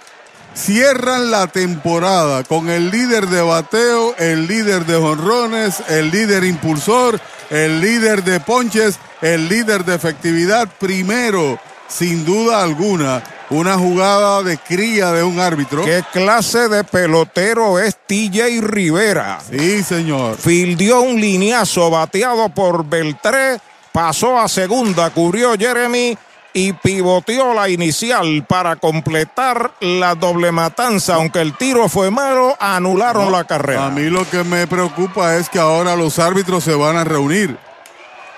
cierran 0.55 1.31
la 1.31 1.47
temporada 1.47 2.43
con 2.43 2.69
el 2.69 2.91
líder 2.91 3.27
de 3.27 3.41
bateo, 3.41 4.15
el 4.17 4.47
líder 4.47 4.85
de 4.85 4.97
jonrones, 4.99 5.81
el 5.89 6.11
líder 6.11 6.43
impulsor, 6.43 7.19
el 7.49 7.81
líder 7.81 8.23
de 8.23 8.39
ponches, 8.39 8.99
el 9.21 9.49
líder 9.49 9.83
de 9.85 9.95
efectividad. 9.95 10.67
Primero, 10.79 11.59
sin 11.87 12.23
duda 12.25 12.61
alguna, 12.61 13.23
una 13.53 13.77
jugada 13.77 14.41
de 14.41 14.57
cría 14.57 15.11
de 15.11 15.23
un 15.23 15.39
árbitro. 15.39 15.83
¿Qué 15.83 16.03
clase 16.11 16.67
de 16.69 16.83
pelotero 16.83 17.79
es 17.79 17.95
TJ 18.07 18.61
Rivera? 18.61 19.39
Sí, 19.49 19.83
señor. 19.83 20.37
Fildió 20.37 21.01
un 21.01 21.21
lineazo 21.21 21.89
bateado 21.89 22.49
por 22.49 22.85
Beltré, 22.85 23.59
pasó 23.91 24.39
a 24.39 24.47
segunda, 24.47 25.11
cubrió 25.11 25.53
Jeremy 25.57 26.17
y 26.53 26.73
pivoteó 26.73 27.53
la 27.53 27.69
inicial 27.69 28.45
para 28.47 28.75
completar 28.75 29.73
la 29.81 30.15
doble 30.15 30.51
matanza. 30.51 31.15
Aunque 31.15 31.41
el 31.41 31.55
tiro 31.55 31.89
fue 31.89 32.11
malo, 32.11 32.55
anularon 32.59 33.31
la 33.31 33.43
carrera. 33.43 33.87
A 33.87 33.89
mí 33.89 34.09
lo 34.09 34.27
que 34.29 34.43
me 34.43 34.67
preocupa 34.67 35.35
es 35.35 35.49
que 35.49 35.59
ahora 35.59 35.95
los 35.95 36.19
árbitros 36.19 36.63
se 36.63 36.73
van 36.73 36.97
a 36.97 37.03
reunir. 37.03 37.57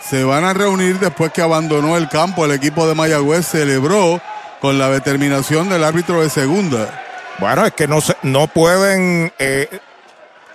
Se 0.01 0.23
van 0.23 0.43
a 0.43 0.53
reunir 0.53 0.99
después 0.99 1.31
que 1.31 1.41
abandonó 1.41 1.97
el 1.97 2.07
campo. 2.09 2.45
El 2.45 2.51
equipo 2.51 2.87
de 2.87 2.95
Mayagüez 2.95 3.47
celebró 3.47 4.21
con 4.65 4.79
la 4.79 4.89
determinación 4.89 5.69
del 5.69 5.83
árbitro 5.83 6.21
de 6.23 6.29
segunda. 6.31 7.03
Bueno, 7.37 7.67
es 7.67 7.73
que 7.73 7.87
no, 7.87 8.01
se- 8.01 8.17
no 8.23 8.47
pueden 8.47 9.31
eh, 9.37 9.69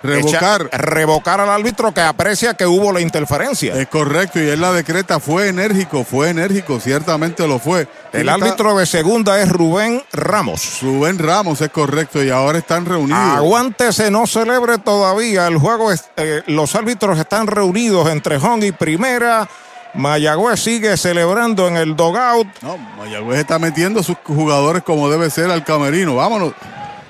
Revocar. 0.03 0.63
echar- 0.63 0.69
revocar 0.81 1.39
al 1.39 1.49
árbitro 1.49 1.93
que 1.93 2.01
aprecia 2.01 2.55
que 2.55 2.65
hubo 2.65 2.91
la 2.91 2.99
interferencia. 2.99 3.73
Es 3.75 3.87
correcto, 3.87 4.37
y 4.41 4.49
él 4.49 4.59
la 4.59 4.73
decreta. 4.73 5.19
Fue 5.21 5.47
enérgico, 5.47 6.03
fue 6.03 6.29
enérgico, 6.29 6.79
ciertamente 6.81 7.47
lo 7.47 7.57
fue. 7.59 7.87
El 8.11 8.27
está- 8.27 8.33
árbitro 8.33 8.75
de 8.77 8.85
segunda 8.85 9.39
es 9.41 9.47
Rubén 9.47 10.03
Ramos. 10.11 10.79
Rubén 10.81 11.17
Ramos, 11.17 11.61
es 11.61 11.69
correcto, 11.69 12.21
y 12.21 12.29
ahora 12.31 12.57
están 12.57 12.85
reunidos. 12.85 13.17
Aguántese, 13.37 14.11
no 14.11 14.27
celebre 14.27 14.77
todavía. 14.79 15.47
El 15.47 15.57
juego 15.57 15.91
es, 15.93 16.03
eh, 16.17 16.41
los 16.47 16.75
árbitros 16.75 17.17
están 17.17 17.47
reunidos 17.47 18.09
entre 18.09 18.39
Hong 18.39 18.63
y 18.63 18.71
Primera. 18.73 19.47
Mayagüez 19.93 20.59
sigue 20.59 20.95
celebrando 20.97 21.67
en 21.67 21.75
el 21.77 21.95
dogout. 21.95 22.47
No, 22.61 22.77
Mayagüez 22.77 23.39
está 23.39 23.59
metiendo 23.59 24.01
sus 24.03 24.17
jugadores 24.23 24.83
como 24.83 25.09
debe 25.09 25.29
ser 25.29 25.51
al 25.51 25.63
camerino. 25.63 26.15
Vámonos. 26.15 26.53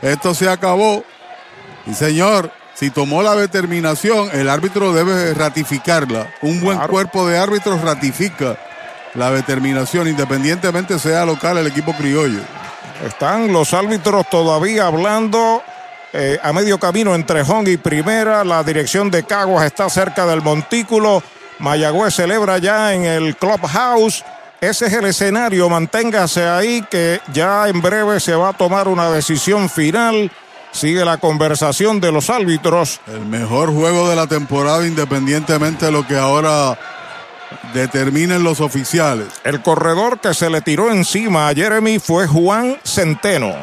Esto 0.02 0.34
se 0.34 0.50
acabó. 0.50 1.04
Y 1.86 1.94
señor, 1.94 2.52
si 2.74 2.90
tomó 2.90 3.22
la 3.22 3.36
determinación, 3.36 4.30
el 4.34 4.50
árbitro 4.50 4.94
debe 4.94 5.34
ratificarla. 5.34 6.28
Un 6.42 6.60
buen 6.62 6.78
Claro. 6.78 6.92
cuerpo 6.92 7.28
de 7.28 7.38
árbitros 7.38 7.82
ratifica 7.82 8.58
la 9.14 9.30
determinación, 9.30 10.08
independientemente 10.08 10.98
sea 10.98 11.26
local 11.26 11.58
el 11.58 11.68
equipo 11.68 11.94
criollo. 11.94 12.40
Están 13.06 13.52
los 13.52 13.74
árbitros 13.74 14.28
todavía 14.30 14.88
hablando 14.88 15.62
eh, 16.14 16.40
a 16.44 16.52
medio 16.54 16.80
camino 16.80 17.14
entre 17.16 17.44
Hong 17.44 17.68
y 17.68 17.78
Primera. 17.78 18.44
La 18.44 18.64
dirección 18.64 19.10
de 19.12 19.24
Caguas 19.24 19.66
está 19.66 19.90
cerca 19.90 20.26
del 20.26 20.42
montículo. 20.42 21.22
Mayagüez 21.62 22.16
celebra 22.16 22.58
ya 22.58 22.94
en 22.94 23.06
el 23.06 23.36
Clubhouse. 23.36 24.26
Ese 24.60 24.88
es 24.88 24.94
el 24.94 25.06
escenario. 25.06 25.70
Manténgase 25.70 26.48
ahí 26.48 26.84
que 26.90 27.22
ya 27.32 27.70
en 27.70 27.82
breve 27.82 28.20
se 28.20 28.36
va 28.36 28.50
a 28.50 28.54
tomar 28.54 28.88
una 28.88 29.10
decisión 29.12 29.70
final. 29.70 30.32
Sigue 30.72 31.06
la 31.06 31.18
conversación 31.18 32.00
de 32.00 32.12
los 32.12 32.30
árbitros. 32.30 33.00
El 33.08 33.26
mejor 33.26 33.72
juego 33.74 34.10
de 34.10 34.16
la 34.16 34.28
temporada, 34.28 34.86
independientemente 34.88 35.86
de 35.86 35.92
lo 35.92 36.08
que 36.08 36.18
ahora 36.18 36.78
determinen 37.74 38.44
los 38.44 38.60
oficiales. 38.60 39.28
El 39.44 39.62
corredor 39.62 40.20
que 40.20 40.34
se 40.34 40.50
le 40.50 40.62
tiró 40.62 40.92
encima 40.92 41.50
a 41.50 41.54
Jeremy 41.54 42.00
fue 42.00 42.26
Juan 42.26 42.78
Centeno. 42.84 43.54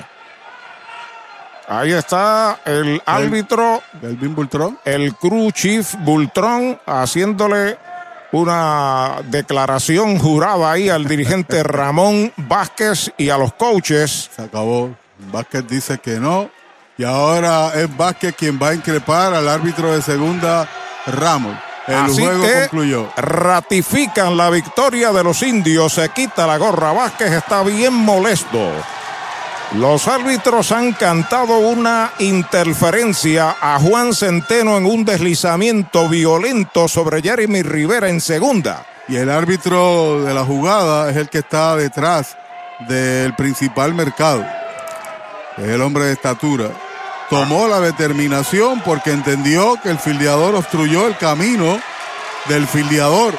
Ahí 1.67 1.93
está 1.93 2.60
el 2.65 3.02
árbitro. 3.05 3.83
Belvin 4.01 4.35
Bultrón. 4.35 4.78
El 4.85 5.15
crew 5.17 5.51
chief 5.52 5.94
Bultrón 5.99 6.81
haciéndole 6.86 7.77
una 8.32 9.16
declaración 9.24 10.18
jurada 10.18 10.73
ahí 10.73 10.89
al 10.89 11.07
dirigente 11.07 11.62
Ramón 11.62 12.32
Vázquez 12.36 13.10
y 13.16 13.31
a 13.31 13.39
los 13.39 13.52
coaches. 13.55 14.31
Se 14.34 14.42
acabó. 14.42 14.94
Vázquez 15.32 15.66
dice 15.66 15.98
que 15.98 16.20
no. 16.20 16.50
Y 16.97 17.05
ahora 17.05 17.73
es 17.74 17.97
Vázquez 17.97 18.34
quien 18.36 18.58
va 18.60 18.70
a 18.70 18.74
increpar 18.74 19.32
al 19.32 19.48
árbitro 19.48 19.94
de 19.94 20.02
segunda, 20.02 20.68
Ramos. 21.07 21.57
El 21.86 21.94
Así 21.94 22.20
juego 22.23 22.42
que 22.42 22.60
concluyó. 22.62 23.08
ratifican 23.16 24.36
la 24.36 24.50
victoria 24.50 25.10
de 25.10 25.24
los 25.24 25.42
indios. 25.42 25.94
Se 25.94 26.08
quita 26.10 26.47
la 26.47 26.58
gorra. 26.58 26.92
Vázquez 26.92 27.32
está 27.32 27.62
bien 27.62 27.94
molesto. 27.94 28.70
Los 29.74 30.08
árbitros 30.08 30.72
han 30.72 30.94
cantado 30.94 31.58
una 31.58 32.12
interferencia 32.20 33.55
a 33.60 33.78
Juan 33.78 34.14
Centeno 34.14 34.78
en 34.78 34.86
un 34.86 35.05
deslizamiento 35.05 36.08
violento 36.08 36.88
sobre 36.88 37.20
Jeremy 37.20 37.60
Rivera 37.62 38.08
en 38.08 38.22
segunda. 38.22 38.86
Y 39.08 39.16
el 39.16 39.30
árbitro 39.30 40.22
de 40.24 40.32
la 40.32 40.44
jugada 40.44 41.10
es 41.10 41.16
el 41.16 41.28
que 41.28 41.38
está 41.38 41.76
detrás 41.76 42.36
del 42.88 43.34
principal 43.34 43.92
mercado. 43.92 44.42
Es 45.58 45.66
el 45.68 45.82
hombre 45.82 46.06
de 46.06 46.12
estatura. 46.14 46.70
Tomó 47.28 47.68
la 47.68 47.80
determinación 47.80 48.80
porque 48.80 49.10
entendió 49.10 49.78
que 49.82 49.90
el 49.90 49.98
fildeador 49.98 50.55
obstruyó 50.55 51.06
el 51.06 51.16
camino 51.18 51.78
del 52.48 52.66
fildeador. 52.66 53.38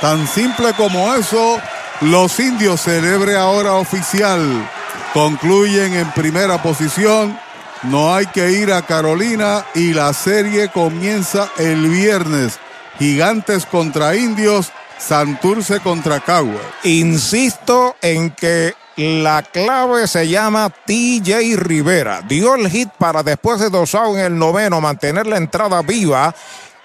Tan 0.00 0.28
simple 0.28 0.74
como 0.74 1.12
eso, 1.14 1.58
los 2.02 2.38
indios 2.38 2.82
celebre 2.82 3.36
ahora 3.36 3.72
oficial. 3.74 4.70
Concluyen 5.16 5.94
en 5.94 6.10
primera 6.10 6.62
posición. 6.62 7.38
No 7.84 8.14
hay 8.14 8.26
que 8.26 8.50
ir 8.50 8.70
a 8.70 8.82
Carolina 8.82 9.64
y 9.74 9.94
la 9.94 10.12
serie 10.12 10.68
comienza 10.68 11.48
el 11.56 11.88
viernes. 11.88 12.58
Gigantes 12.98 13.64
contra 13.64 14.14
indios, 14.14 14.72
Santurce 14.98 15.80
contra 15.80 16.20
Cagua. 16.20 16.60
Insisto 16.82 17.96
en 18.02 18.30
que 18.32 18.74
la 18.96 19.42
clave 19.42 20.06
se 20.06 20.28
llama 20.28 20.68
TJ 20.68 21.56
Rivera. 21.56 22.20
Dio 22.20 22.54
el 22.54 22.68
hit 22.68 22.90
para 22.98 23.22
después 23.22 23.58
de 23.58 23.70
dos 23.70 23.94
en 23.94 24.18
el 24.18 24.38
noveno 24.38 24.82
mantener 24.82 25.26
la 25.26 25.38
entrada 25.38 25.80
viva 25.80 26.34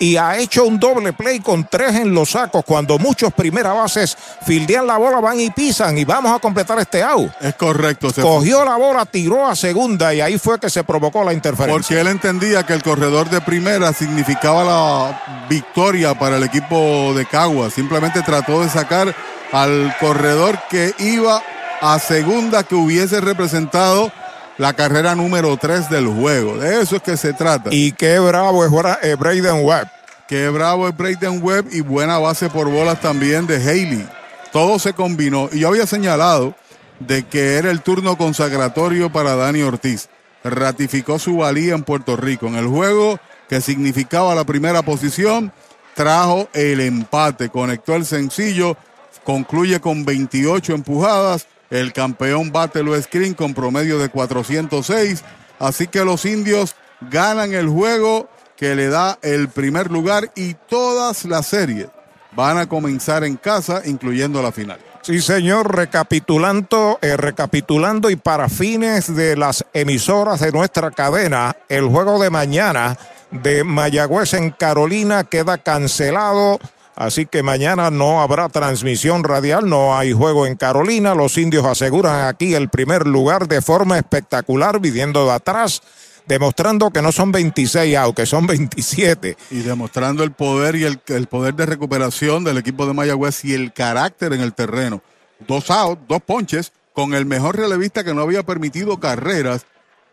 y 0.02 0.18
ha 0.18 0.36
hecho 0.38 0.66
un 0.66 0.80
doble 0.80 1.14
play 1.14 1.40
con 1.42 1.64
tres 1.66 1.96
en 1.96 2.12
los 2.14 2.32
sacos 2.32 2.64
cuando 2.66 2.98
muchos 2.98 3.32
primera 3.34 3.72
bases 3.72 4.18
fildean 4.46 4.88
la 4.88 4.98
bola, 4.98 5.20
van 5.20 5.40
y 5.40 5.52
pisan 5.52 5.96
y 5.96 6.04
vamos 6.06 6.36
a 6.36 6.40
completar 6.40 6.80
este 6.80 7.04
out. 7.04 7.32
Es 7.40 7.54
correcto. 7.54 8.10
se- 8.10 8.22
Cogió 8.24 8.66
la 8.66 8.78
bola, 8.78 9.06
tiró 9.06 9.46
a 9.48 9.56
segunda 9.56 10.12
y 10.12 10.20
ahí 10.20 10.40
fue 10.40 10.60
que 10.60 10.72
se 10.72 10.84
provocó 10.84 11.24
la 11.24 11.34
interferencia. 11.34 11.74
Porque 11.96 12.02
él 12.02 12.08
entendía 12.08 12.66
que 12.66 12.74
el 12.74 12.82
corredor 12.82 13.30
de 13.30 13.42
primera 13.42 13.94
significaba 13.94 14.64
la 14.64 15.46
victoria 15.48 16.18
para 16.18 16.38
el 16.38 16.44
equipo 16.44 17.14
de 17.16 17.28
Cagua. 17.28 17.70
Simplemente 17.70 18.24
trató 18.24 18.64
de 18.64 18.70
sacar 18.70 19.16
al 19.52 19.96
corredor 20.00 20.58
que 20.68 20.96
iba 20.98 21.44
a 21.80 22.00
segunda 22.00 22.64
que 22.64 22.74
hubiese 22.74 23.22
representado 23.22 24.12
la 24.58 24.74
carrera 24.74 25.16
número 25.16 25.58
3 25.58 25.90
del 25.90 26.08
juego. 26.08 26.58
De 26.58 26.82
eso 26.82 26.98
es 26.98 27.02
que 27.02 27.18
se 27.18 27.34
trata. 27.34 27.70
Y 27.72 27.92
qué 27.94 28.20
bravo 28.20 28.66
es 28.66 28.72
eh, 29.04 29.16
Braden 29.16 29.66
Webb. 29.66 29.88
Qué 30.32 30.48
bravo 30.48 30.88
es 30.88 30.96
Brayden 30.96 31.44
Webb 31.44 31.68
y 31.74 31.82
buena 31.82 32.18
base 32.18 32.50
por 32.50 32.70
bolas 32.70 33.02
también 33.02 33.48
de 33.48 33.58
Haley. 33.58 34.08
Todo 34.54 34.80
se 34.80 34.94
combinó. 34.94 35.50
Y 35.52 35.60
yo 35.60 35.68
había 35.68 35.86
señalado 35.86 36.56
de 37.00 37.24
que 37.24 37.56
era 37.56 37.70
el 37.70 37.82
turno 37.82 38.18
consagratorio 38.18 39.12
para 39.12 39.36
Dani 39.36 39.62
Ortiz. 39.62 40.08
Ratificó 40.42 41.20
su 41.20 41.36
valía 41.36 41.74
en 41.74 41.84
Puerto 41.84 42.16
Rico. 42.16 42.48
En 42.48 42.56
el 42.56 42.68
juego 42.68 43.20
que 43.50 43.60
significaba 43.60 44.34
la 44.34 44.46
primera 44.46 44.84
posición, 44.84 45.52
trajo 45.96 46.48
el 46.54 46.80
empate. 46.80 47.50
Conectó 47.50 47.96
el 47.96 48.06
sencillo. 48.06 48.78
Concluye 49.26 49.82
con 49.82 50.06
28 50.06 50.74
empujadas. 50.74 51.46
El 51.72 51.94
campeón 51.94 52.52
bate 52.52 52.84
lo 52.84 53.02
screen 53.02 53.34
con 53.34 53.56
promedio 53.56 53.98
de 53.98 54.10
406. 54.10 55.24
Así 55.58 55.88
que 55.88 56.06
los 56.06 56.26
indios 56.26 56.76
ganan 57.10 57.54
el 57.54 57.68
juego 57.70 58.30
que 58.58 58.76
le 58.76 58.90
da 58.90 59.18
el 59.24 59.50
primer 59.50 59.90
lugar 59.90 60.30
y 60.36 60.54
todas 60.54 61.26
las 61.26 61.48
series 61.48 61.88
van 62.34 62.58
a 62.58 62.68
comenzar 62.68 63.24
en 63.24 63.38
casa, 63.38 63.82
incluyendo 63.86 64.42
la 64.42 64.52
final. 64.52 64.80
Sí, 65.02 65.20
señor, 65.20 65.76
recapitulando, 65.76 67.00
eh, 67.02 67.18
recapitulando 67.18 68.10
y 68.10 68.18
para 68.18 68.50
fines 68.50 69.16
de 69.16 69.36
las 69.36 69.66
emisoras 69.74 70.42
de 70.42 70.52
nuestra 70.52 70.92
cadena, 70.92 71.56
el 71.70 71.88
juego 71.88 72.22
de 72.22 72.30
mañana 72.30 72.98
de 73.32 73.64
Mayagüez 73.64 74.34
en 74.34 74.52
Carolina 74.52 75.24
queda 75.24 75.58
cancelado 75.58 76.60
Así 77.02 77.26
que 77.26 77.42
mañana 77.42 77.90
no 77.90 78.22
habrá 78.22 78.48
transmisión 78.48 79.24
radial, 79.24 79.68
no 79.68 79.98
hay 79.98 80.14
juego 80.14 80.46
en 80.46 80.56
Carolina. 80.56 81.16
Los 81.16 81.36
indios 81.40 81.66
aseguran 81.66 82.28
aquí 82.28 82.54
el 82.54 82.70
primer 82.70 83.08
lugar 83.08 83.48
de 83.48 83.60
forma 83.64 83.98
espectacular, 83.98 84.80
viniendo 84.80 85.26
de 85.26 85.32
atrás, 85.32 85.82
demostrando 86.28 86.92
que 86.92 87.02
no 87.02 87.12
son 87.12 87.32
26 87.32 87.98
out, 87.98 88.16
que 88.16 88.28
son 88.28 88.46
27. 88.46 89.36
Y 89.50 89.62
demostrando 89.62 90.24
el 90.24 90.32
poder 90.32 90.76
y 90.76 90.84
el, 90.84 91.02
el 91.08 91.26
poder 91.26 91.56
de 91.56 91.66
recuperación 91.66 92.44
del 92.44 92.60
equipo 92.60 92.86
de 92.86 92.94
Mayagüez 92.94 93.46
y 93.46 93.56
el 93.56 93.74
carácter 93.74 94.34
en 94.34 94.42
el 94.42 94.54
terreno. 94.54 95.02
Dos 95.48 95.72
out, 95.72 96.02
dos 96.08 96.22
ponches, 96.22 96.72
con 96.94 97.16
el 97.16 97.26
mejor 97.26 97.58
relevista 97.58 98.04
que 98.04 98.14
no 98.14 98.22
había 98.22 98.44
permitido 98.44 99.00
carreras. 99.00 99.66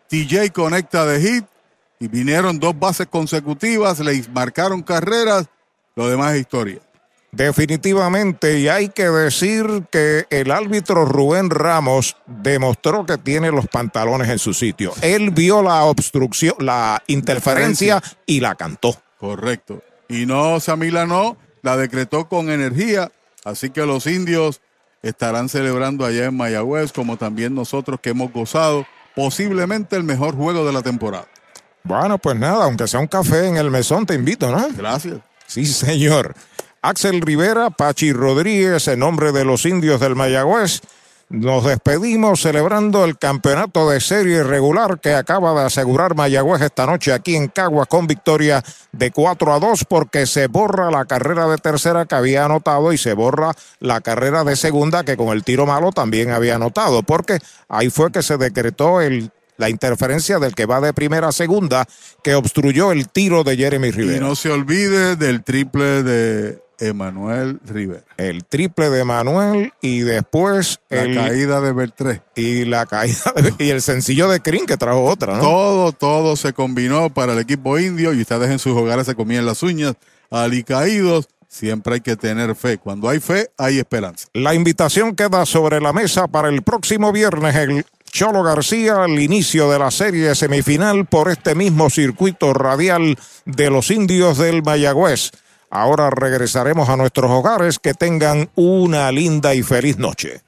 TJ 0.07 0.51
conecta 0.51 1.05
de 1.05 1.21
hit 1.21 1.45
y 1.99 2.07
vinieron 2.07 2.57
dos 2.59 2.79
bases 2.79 3.05
consecutivas, 3.05 3.99
le 3.99 4.23
marcaron 4.33 4.81
carreras, 4.81 5.49
lo 5.95 6.09
demás 6.09 6.33
es 6.33 6.41
historia. 6.41 6.79
Definitivamente, 7.31 8.59
y 8.59 8.69
hay 8.69 8.89
que 8.89 9.07
decir 9.07 9.85
que 9.91 10.25
el 10.31 10.49
árbitro 10.49 11.05
Rubén 11.05 11.51
Ramos 11.51 12.17
demostró 12.25 13.05
que 13.05 13.19
tiene 13.19 13.51
los 13.51 13.67
pantalones 13.67 14.29
en 14.29 14.39
su 14.39 14.53
sitio. 14.53 14.93
Él 15.01 15.29
vio 15.29 15.61
la 15.61 15.83
obstrucción, 15.83 16.55
la 16.59 17.03
interferencia 17.05 18.01
y 18.25 18.39
la 18.39 18.55
cantó. 18.55 18.95
Correcto. 19.19 19.83
Y 20.07 20.25
no 20.25 20.59
se 20.59 20.71
amilanó, 20.71 21.37
la 21.61 21.77
decretó 21.77 22.27
con 22.27 22.49
energía, 22.49 23.11
así 23.43 23.69
que 23.69 23.85
los 23.85 24.07
indios 24.07 24.61
estarán 25.03 25.49
celebrando 25.49 26.05
allá 26.05 26.25
en 26.25 26.35
Mayagüez, 26.35 26.91
como 26.91 27.17
también 27.17 27.53
nosotros 27.53 27.99
que 28.01 28.09
hemos 28.09 28.33
gozado 28.33 28.87
posiblemente 29.15 29.95
el 29.95 30.03
mejor 30.03 30.35
juego 30.35 30.65
de 30.65 30.73
la 30.73 30.81
temporada. 30.81 31.27
Bueno, 31.83 32.17
pues 32.17 32.37
nada, 32.37 32.65
aunque 32.65 32.87
sea 32.87 32.99
un 32.99 33.07
café 33.07 33.47
en 33.47 33.57
el 33.57 33.69
mesón, 33.69 34.05
te 34.05 34.15
invito, 34.15 34.49
¿no? 34.51 34.67
Gracias. 34.75 35.17
Sí, 35.49 35.65
señor. 35.65 36.35
Axel 36.83 37.21
Rivera, 37.21 37.71
Pachi 37.71 38.13
Rodríguez, 38.13 38.87
en 38.87 38.99
nombre 38.99 39.31
de 39.31 39.43
los 39.43 39.65
indios 39.65 39.99
del 39.99 40.15
Mayagüez, 40.15 40.81
nos 41.29 41.65
despedimos 41.65 42.41
celebrando 42.41 43.03
el 43.03 43.17
campeonato 43.17 43.89
de 43.89 43.99
serie 43.99 44.43
regular 44.43 44.99
que 44.99 45.15
acaba 45.15 45.59
de 45.59 45.65
asegurar 45.65 46.15
Mayagüez 46.15 46.61
esta 46.61 46.85
noche 46.85 47.13
aquí 47.13 47.35
en 47.35 47.47
Caguas 47.47 47.87
con 47.87 48.05
victoria 48.05 48.63
de 48.91 49.09
4 49.09 49.53
a 49.53 49.59
2 49.59 49.85
porque 49.85 50.27
se 50.27 50.45
borra 50.45 50.91
la 50.91 51.05
carrera 51.05 51.47
de 51.47 51.57
tercera 51.57 52.05
que 52.05 52.15
había 52.15 52.45
anotado 52.45 52.93
y 52.93 52.99
se 52.99 53.13
borra 53.13 53.51
la 53.79 54.01
carrera 54.01 54.43
de 54.43 54.55
segunda 54.55 55.03
que 55.03 55.17
con 55.17 55.29
el 55.29 55.43
tiro 55.43 55.65
malo 55.65 55.91
también 55.91 56.29
había 56.29 56.55
anotado 56.55 57.01
porque 57.01 57.39
ahí 57.67 57.89
fue 57.89 58.11
que 58.11 58.21
se 58.21 58.37
decretó 58.37 59.01
el 59.01 59.31
la 59.59 59.69
interferencia 59.69 60.39
del 60.39 60.55
que 60.55 60.65
va 60.65 60.81
de 60.81 60.93
primera 60.93 61.27
a 61.27 61.31
segunda 61.31 61.85
que 62.23 62.33
obstruyó 62.33 62.91
el 62.91 63.07
tiro 63.09 63.43
de 63.43 63.55
Jeremy 63.57 63.91
Rivera. 63.91 64.17
Y 64.17 64.19
no 64.19 64.35
se 64.35 64.49
olvide 64.49 65.15
del 65.15 65.43
triple 65.43 66.01
de 66.01 66.63
Emanuel 66.79 67.59
Rivera. 67.65 68.03
El 68.15 68.45
triple 68.45 68.89
de 68.89 69.03
Manuel 69.03 69.73
y 69.81 69.99
después 69.99 70.79
La 70.89 71.01
el, 71.01 71.13
caída 71.15 71.59
de 71.59 71.73
Bertré. 71.73 72.21
y 72.37 72.63
la 72.63 72.85
caída 72.85 73.33
de- 73.35 73.53
y 73.65 73.69
el 73.69 73.81
sencillo 73.81 74.29
de 74.29 74.39
Crin 74.39 74.65
que 74.65 74.77
trajo 74.77 75.03
otra, 75.03 75.35
¿no? 75.35 75.41
Todo, 75.41 75.91
todo 75.91 76.35
se 76.37 76.53
combinó 76.53 77.13
para 77.13 77.33
el 77.33 77.39
equipo 77.39 77.77
indio 77.77 78.13
y 78.13 78.21
ustedes 78.21 78.49
en 78.49 78.59
sus 78.59 78.77
hogares 78.77 79.05
se 79.05 79.15
comían 79.15 79.45
las 79.45 79.61
uñas. 79.61 79.95
Alicaídos, 80.31 81.27
siempre 81.49 81.95
hay 81.95 82.01
que 82.01 82.15
tener 82.15 82.55
fe. 82.55 82.77
Cuando 82.77 83.09
hay 83.09 83.19
fe, 83.19 83.49
hay 83.57 83.77
esperanza. 83.79 84.27
La 84.33 84.53
invitación 84.53 85.15
queda 85.15 85.45
sobre 85.45 85.81
la 85.81 85.91
mesa 85.91 86.27
para 86.27 86.47
el 86.47 86.61
próximo 86.61 87.11
viernes 87.11 87.55
el 87.55 87.85
Cholo 88.11 88.43
García 88.43 89.03
al 89.03 89.19
inicio 89.19 89.69
de 89.71 89.79
la 89.79 89.91
serie 89.91 90.35
semifinal 90.35 91.05
por 91.05 91.29
este 91.29 91.55
mismo 91.55 91.89
circuito 91.89 92.53
radial 92.53 93.17
de 93.45 93.69
los 93.69 93.91
indios 93.91 94.37
del 94.37 94.63
Mayagüez. 94.63 95.31
Ahora 95.69 96.09
regresaremos 96.09 96.89
a 96.89 96.97
nuestros 96.97 97.29
hogares. 97.29 97.79
Que 97.79 97.93
tengan 97.93 98.49
una 98.55 99.11
linda 99.11 99.53
y 99.53 99.63
feliz 99.63 99.97
noche. 99.97 100.41